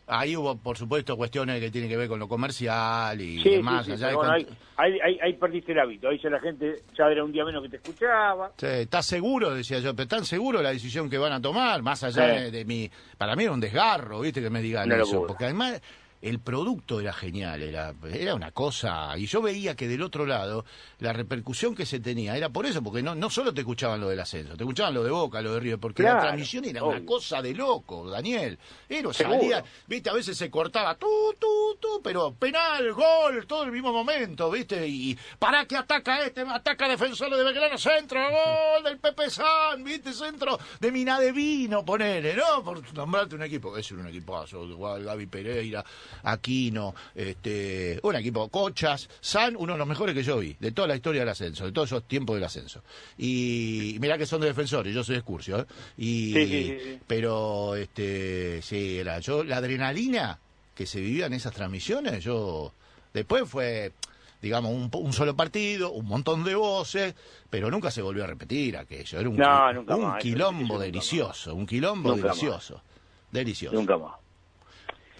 Ahí 0.06 0.36
hubo, 0.36 0.56
por 0.56 0.76
supuesto, 0.76 1.16
cuestiones 1.16 1.60
que 1.60 1.70
tienen 1.72 1.90
que 1.90 1.96
ver 1.96 2.08
con 2.08 2.18
lo 2.20 2.28
comercial 2.28 3.20
y 3.20 3.40
Sí, 3.42 3.50
demás. 3.50 3.84
sí, 3.84 3.92
sí, 3.96 4.04
allá 4.04 4.06
pero 4.06 4.10
de 4.22 4.28
bueno, 4.28 4.44
con- 4.46 4.56
ahí, 4.76 5.18
ahí, 5.22 5.32
perdiste 5.34 5.72
el 5.72 5.80
hábito. 5.80 6.08
Ahí 6.08 6.20
ya 6.22 6.30
la 6.30 6.38
gente 6.40 6.82
ya 6.96 7.06
era 7.06 7.24
un 7.24 7.32
día 7.32 7.44
menos 7.44 7.62
que 7.64 7.68
te 7.70 7.76
escuchaba. 7.78 8.52
Sí, 8.56 8.66
¿Estás 8.66 9.06
seguro? 9.06 9.52
Decía 9.54 9.80
yo, 9.80 9.92
pero 9.94 10.04
¿están 10.04 10.24
seguros 10.24 10.62
la 10.62 10.70
decisión 10.70 11.10
que 11.10 11.18
van 11.18 11.32
a 11.32 11.40
tomar? 11.42 11.82
Más 11.82 12.02
allá 12.04 12.26
de, 12.26 12.50
de 12.52 12.64
mi... 12.64 12.88
Para 13.18 13.34
mí 13.36 13.42
era 13.44 13.52
un 13.52 13.60
desgarro, 13.60 14.20
¿viste? 14.20 14.40
Que 14.40 14.50
me 14.50 14.62
digan 14.62 14.90
eso. 14.92 15.26
Porque 15.26 15.44
además 15.44 15.80
el 16.22 16.38
producto 16.38 17.00
era 17.00 17.12
genial, 17.12 17.62
era, 17.62 17.94
era 18.12 18.34
una 18.34 18.52
cosa... 18.52 19.16
Y 19.16 19.26
yo 19.26 19.40
veía 19.40 19.74
que 19.74 19.88
del 19.88 20.02
otro 20.02 20.26
lado 20.26 20.64
la 20.98 21.12
repercusión 21.12 21.74
que 21.74 21.86
se 21.86 22.00
tenía 22.00 22.36
era 22.36 22.50
por 22.50 22.66
eso, 22.66 22.82
porque 22.82 23.02
no, 23.02 23.14
no 23.14 23.30
solo 23.30 23.54
te 23.54 23.60
escuchaban 23.60 24.00
lo 24.00 24.08
del 24.08 24.20
ascenso, 24.20 24.56
te 24.56 24.62
escuchaban 24.64 24.94
lo 24.94 25.02
de 25.02 25.10
Boca, 25.10 25.40
lo 25.40 25.54
de 25.54 25.60
River, 25.60 25.78
porque 25.78 26.02
la 26.02 26.20
transmisión 26.20 26.64
era 26.64 26.84
una 26.84 27.04
cosa 27.04 27.40
de 27.40 27.54
loco, 27.54 28.08
Daniel. 28.10 28.58
Era, 28.88 29.12
salía, 29.12 29.64
viste, 29.86 30.10
a 30.10 30.12
veces 30.12 30.36
se 30.36 30.50
cortaba, 30.50 30.94
tú, 30.96 31.08
tú, 31.38 31.78
tú, 31.80 32.00
pero 32.02 32.34
penal, 32.34 32.92
gol, 32.92 33.46
todo 33.46 33.64
el 33.64 33.72
mismo 33.72 33.92
momento, 33.92 34.50
viste, 34.50 34.86
y 34.86 35.18
para 35.38 35.64
que 35.64 35.76
ataca 35.76 36.24
este, 36.24 36.42
ataca 36.42 36.88
defensor 36.88 37.34
de 37.34 37.42
Belgrano, 37.42 37.78
centro, 37.78 38.20
gol 38.20 38.84
del 38.84 38.98
Pepe 38.98 39.30
San, 39.30 39.82
viste, 39.82 40.12
centro 40.12 40.58
de 40.78 40.92
Minadevino, 40.92 41.84
ponele, 41.84 42.34
¿no? 42.34 42.62
Por 42.62 42.94
nombrarte 42.94 43.34
un 43.36 43.42
equipo, 43.42 43.76
es 43.76 43.90
un 43.92 44.06
equipazo, 44.06 44.64
igual 44.64 45.04
Gaby 45.04 45.26
Pereira, 45.26 45.84
Aquino, 46.22 46.94
este, 47.14 47.98
un 48.02 48.16
equipo, 48.16 48.48
Cochas, 48.48 49.08
San, 49.20 49.56
uno 49.56 49.72
de 49.74 49.78
los 49.78 49.86
mejores 49.88 50.14
que 50.14 50.22
yo 50.22 50.38
vi, 50.38 50.56
de 50.60 50.72
toda 50.72 50.88
la 50.88 50.96
historia 50.96 51.20
del 51.20 51.28
ascenso, 51.28 51.64
de 51.66 51.72
todos 51.72 51.88
esos 51.88 52.04
tiempos 52.04 52.36
del 52.36 52.44
ascenso. 52.44 52.82
Y 53.18 53.96
mirá 54.00 54.16
que 54.18 54.26
son 54.26 54.40
de 54.40 54.48
defensores, 54.48 54.94
yo 54.94 55.04
soy 55.04 55.14
de 55.14 55.18
excursio, 55.20 55.60
¿eh? 55.60 55.64
Y, 55.98 56.32
Sí, 56.32 56.46
sí, 56.46 56.64
sí, 56.64 56.78
sí. 56.84 56.98
pero 57.06 57.76
este 57.76 58.62
sí 58.62 58.98
era 58.98 59.18
yo 59.20 59.44
la 59.44 59.58
adrenalina 59.58 60.38
que 60.74 60.86
se 60.86 61.00
vivía 61.00 61.26
en 61.26 61.32
esas 61.34 61.52
transmisiones 61.52 62.22
yo 62.24 62.72
después 63.12 63.48
fue 63.48 63.92
digamos 64.40 64.72
un, 64.72 64.90
un 64.92 65.12
solo 65.12 65.36
partido 65.36 65.90
un 65.92 66.06
montón 66.06 66.44
de 66.44 66.54
voces 66.54 67.14
pero 67.50 67.70
nunca 67.70 67.90
se 67.90 68.00
volvió 68.02 68.24
a 68.24 68.26
repetir 68.26 68.76
aquello 68.76 69.18
era 69.20 69.28
un, 69.28 69.36
No, 69.36 69.70
un 69.94 70.02
más, 70.02 70.22
quilombo 70.22 70.78
delicioso 70.78 71.54
un 71.54 71.66
quilombo 71.66 72.10
Nunca 72.10 72.28
más. 72.28 72.36
delicioso 72.36 72.82
delicioso 73.30 73.76
Nunca 73.76 73.98
más. 73.98 74.14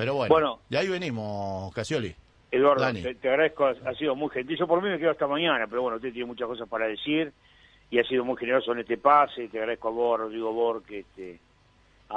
Pero 0.01 0.15
bueno, 0.15 0.33
Bueno. 0.35 0.59
de 0.69 0.79
ahí 0.79 0.89
venimos 0.89 1.73
Casioli 1.75 2.15
Eduardo, 2.51 2.93
te, 2.93 3.15
te 3.15 3.29
agradezco, 3.29 3.67
ha, 3.67 3.95
sido 3.95 4.17
muy 4.17 4.29
gentil. 4.31 4.57
Yo 4.59 4.67
por 4.67 4.83
mí 4.83 4.89
me 4.89 4.99
quedo 4.99 5.11
hasta 5.13 5.27
mañana, 5.29 5.67
pero 5.69 5.83
bueno, 5.83 5.97
usted 5.99 6.13
tiene 6.13 6.27
muchas 6.27 6.49
cosas 6.49 6.69
para 6.69 6.87
decir 6.89 7.33
y 7.91 7.99
ha 8.01 8.05
sido 8.05 8.25
muy 8.25 8.37
generoso 8.39 8.73
en 8.73 8.81
este 8.81 8.97
pase. 8.99 9.47
Te 9.49 9.59
agradezco 9.59 9.89
a 9.89 9.91
vos, 9.93 10.19
Rodrigo 10.19 10.53
Borque, 10.53 11.01
este, 11.01 11.39
a, 12.09 12.17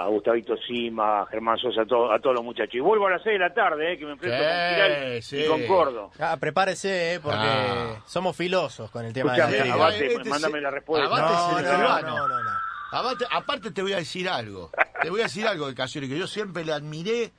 a, 0.00 0.04
a 0.04 0.08
Gustavito 0.08 0.56
Sima, 0.56 1.20
a 1.20 1.26
Germán 1.26 1.56
Sosa, 1.58 1.82
a, 1.82 1.86
todo- 1.86 2.10
a 2.12 2.18
todos 2.18 2.34
los 2.34 2.44
muchachos. 2.44 2.74
Y 2.74 2.80
vuelvo 2.80 3.06
a 3.06 3.10
las 3.12 3.22
6 3.22 3.34
de 3.34 3.38
la 3.38 3.54
tarde, 3.54 3.92
eh, 3.92 3.98
que 3.98 4.06
me 4.06 4.12
enfrento 4.12 4.36
con 4.38 4.46
Giral 4.74 5.22
sí. 5.22 5.36
y 5.44 5.46
con 5.46 5.66
Cordo. 5.68 6.10
Ah, 6.18 6.36
prepárese, 6.40 7.14
eh, 7.14 7.20
porque 7.20 7.38
Ah. 7.40 8.02
somos 8.06 8.36
filosos 8.36 8.90
con 8.90 9.04
el 9.04 9.12
tema 9.12 9.36
Escuchame, 9.36 9.56
de 9.58 9.64
la 9.68 9.74
Abate, 9.74 10.08
Liga. 10.08 10.22
mándame 10.26 10.60
la 10.60 10.70
respuesta. 10.72 11.06
Abate 11.06 11.62
No, 11.62 11.62
no, 11.62 12.00
no, 12.00 12.28
no, 12.28 12.42
no. 12.42 12.50
Aparte, 12.94 13.24
aparte 13.30 13.70
te 13.70 13.82
voy 13.82 13.92
a 13.92 13.96
decir 13.96 14.28
algo. 14.28 14.70
Te 15.02 15.10
voy 15.10 15.20
a 15.20 15.24
decir 15.24 15.46
algo 15.46 15.66
de 15.66 15.74
Casioli, 15.74 16.08
que 16.08 16.18
yo 16.18 16.26
siempre 16.26 16.64
le 16.64 16.72
admiré, 16.72 17.32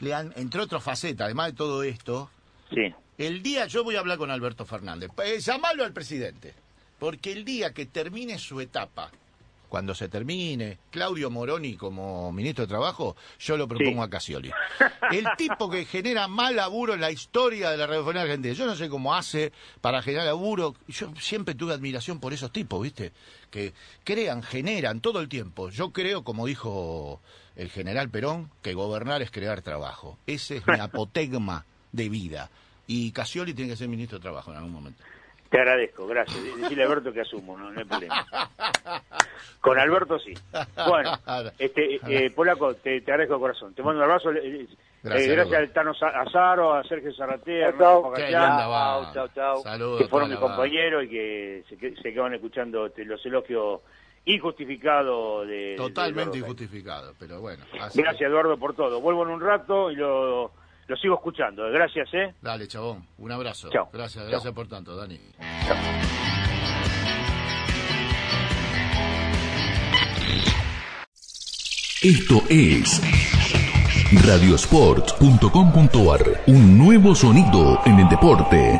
le 0.00 0.14
an- 0.14 0.32
entre 0.36 0.60
otras 0.62 0.82
facetas, 0.82 1.26
además 1.26 1.48
de 1.48 1.52
todo 1.52 1.82
esto. 1.82 2.30
Sí. 2.70 2.94
El 3.18 3.42
día, 3.42 3.66
yo 3.66 3.84
voy 3.84 3.96
a 3.96 4.00
hablar 4.00 4.18
con 4.18 4.30
Alberto 4.30 4.64
Fernández. 4.64 5.10
Eh, 5.24 5.38
llamalo 5.40 5.84
al 5.84 5.92
presidente. 5.92 6.54
Porque 6.98 7.32
el 7.32 7.44
día 7.44 7.72
que 7.72 7.86
termine 7.86 8.38
su 8.38 8.60
etapa 8.60 9.10
cuando 9.74 9.92
se 9.92 10.08
termine, 10.08 10.78
Claudio 10.88 11.30
Moroni 11.30 11.74
como 11.76 12.30
ministro 12.30 12.62
de 12.62 12.68
Trabajo, 12.68 13.16
yo 13.40 13.56
lo 13.56 13.66
propongo 13.66 14.04
a 14.04 14.08
Casioli. 14.08 14.52
El 15.10 15.26
tipo 15.36 15.68
que 15.68 15.84
genera 15.84 16.28
más 16.28 16.54
laburo 16.54 16.94
en 16.94 17.00
la 17.00 17.10
historia 17.10 17.70
de 17.70 17.76
la 17.76 17.88
radiofonía 17.88 18.22
argentina. 18.22 18.54
Yo 18.54 18.66
no 18.66 18.76
sé 18.76 18.88
cómo 18.88 19.16
hace 19.16 19.50
para 19.80 20.00
generar 20.00 20.26
laburo. 20.26 20.76
Yo 20.86 21.12
siempre 21.18 21.56
tuve 21.56 21.74
admiración 21.74 22.20
por 22.20 22.32
esos 22.32 22.52
tipos, 22.52 22.80
¿viste? 22.84 23.10
Que 23.50 23.72
crean, 24.04 24.44
generan 24.44 25.00
todo 25.00 25.18
el 25.18 25.28
tiempo. 25.28 25.70
Yo 25.70 25.90
creo, 25.90 26.22
como 26.22 26.46
dijo 26.46 27.20
el 27.56 27.68
general 27.68 28.10
Perón, 28.10 28.52
que 28.62 28.74
gobernar 28.74 29.22
es 29.22 29.32
crear 29.32 29.60
trabajo. 29.62 30.18
Ese 30.28 30.58
es 30.58 30.66
mi 30.68 30.78
apotegma 30.78 31.66
de 31.90 32.08
vida. 32.08 32.48
Y 32.86 33.10
Casioli 33.10 33.54
tiene 33.54 33.72
que 33.72 33.76
ser 33.76 33.88
ministro 33.88 34.18
de 34.18 34.22
Trabajo 34.22 34.52
en 34.52 34.58
algún 34.58 34.72
momento. 34.72 35.02
Te 35.54 35.60
agradezco, 35.60 36.04
gracias. 36.08 36.42
Decirle 36.56 36.82
a 36.82 36.86
Alberto 36.86 37.12
que 37.12 37.20
asumo, 37.20 37.56
no, 37.56 37.70
no 37.70 37.78
hay 37.78 37.84
problema. 37.86 38.26
Con 39.60 39.78
Alberto 39.78 40.18
sí. 40.18 40.34
Bueno, 40.88 41.12
este, 41.56 42.00
eh, 42.08 42.30
Polaco, 42.34 42.74
te, 42.74 43.00
te 43.02 43.12
agradezco 43.12 43.34
de 43.34 43.40
corazón. 43.40 43.72
Te 43.72 43.80
mando 43.84 44.00
un 44.02 44.10
abrazo. 44.10 44.32
eh, 44.32 44.40
eh, 44.42 44.66
Gracias, 45.04 45.28
gracias 45.28 45.46
Lugo. 45.46 45.56
al 45.56 45.72
Tano 45.72 45.92
Azaro, 45.92 46.74
a 46.74 46.82
Sergio 46.82 47.14
Zarratea, 47.14 47.68
a 47.68 47.70
linda 47.70 48.66
va. 48.66 49.12
Chao, 49.14 49.28
chao. 49.32 49.58
Saludos. 49.62 50.02
que 50.02 50.08
fueron 50.08 50.30
mis 50.30 50.38
compañeros 50.40 51.04
y 51.04 51.08
que 51.08 51.64
se, 51.68 51.76
que- 51.76 51.94
se 52.02 52.12
quedaron 52.12 52.34
escuchando 52.34 52.86
este, 52.86 53.04
los 53.04 53.24
elogios 53.24 53.80
injustificados 54.24 55.46
de... 55.46 55.74
Totalmente 55.76 56.38
Eduardo 56.38 56.38
injustificado, 56.38 57.14
pero 57.16 57.40
bueno. 57.40 57.64
Así- 57.80 58.02
Gracias, 58.02 58.28
Eduardo, 58.28 58.56
por 58.58 58.74
todo. 58.74 59.00
Vuelvo 59.00 59.22
en 59.22 59.28
un 59.30 59.40
rato 59.40 59.90
y 59.92 59.96
lo, 59.96 60.50
lo 60.86 60.96
sigo 60.96 61.14
escuchando. 61.14 61.70
Gracias, 61.70 62.08
¿eh? 62.14 62.34
Dale, 62.40 62.66
chabón. 62.68 63.06
Un 63.18 63.32
abrazo. 63.32 63.68
Chao. 63.70 63.88
Gracias, 63.92 64.24
Chao. 64.24 64.30
gracias 64.30 64.52
por 64.52 64.68
tanto, 64.68 64.96
Dani. 64.96 65.18
Esto 72.02 72.42
es 72.50 73.00
radiosport.com.ar, 74.26 76.42
un 76.48 76.76
nuevo 76.78 77.14
sonido 77.14 77.80
en 77.86 78.00
el 78.00 78.08
deporte. 78.10 78.78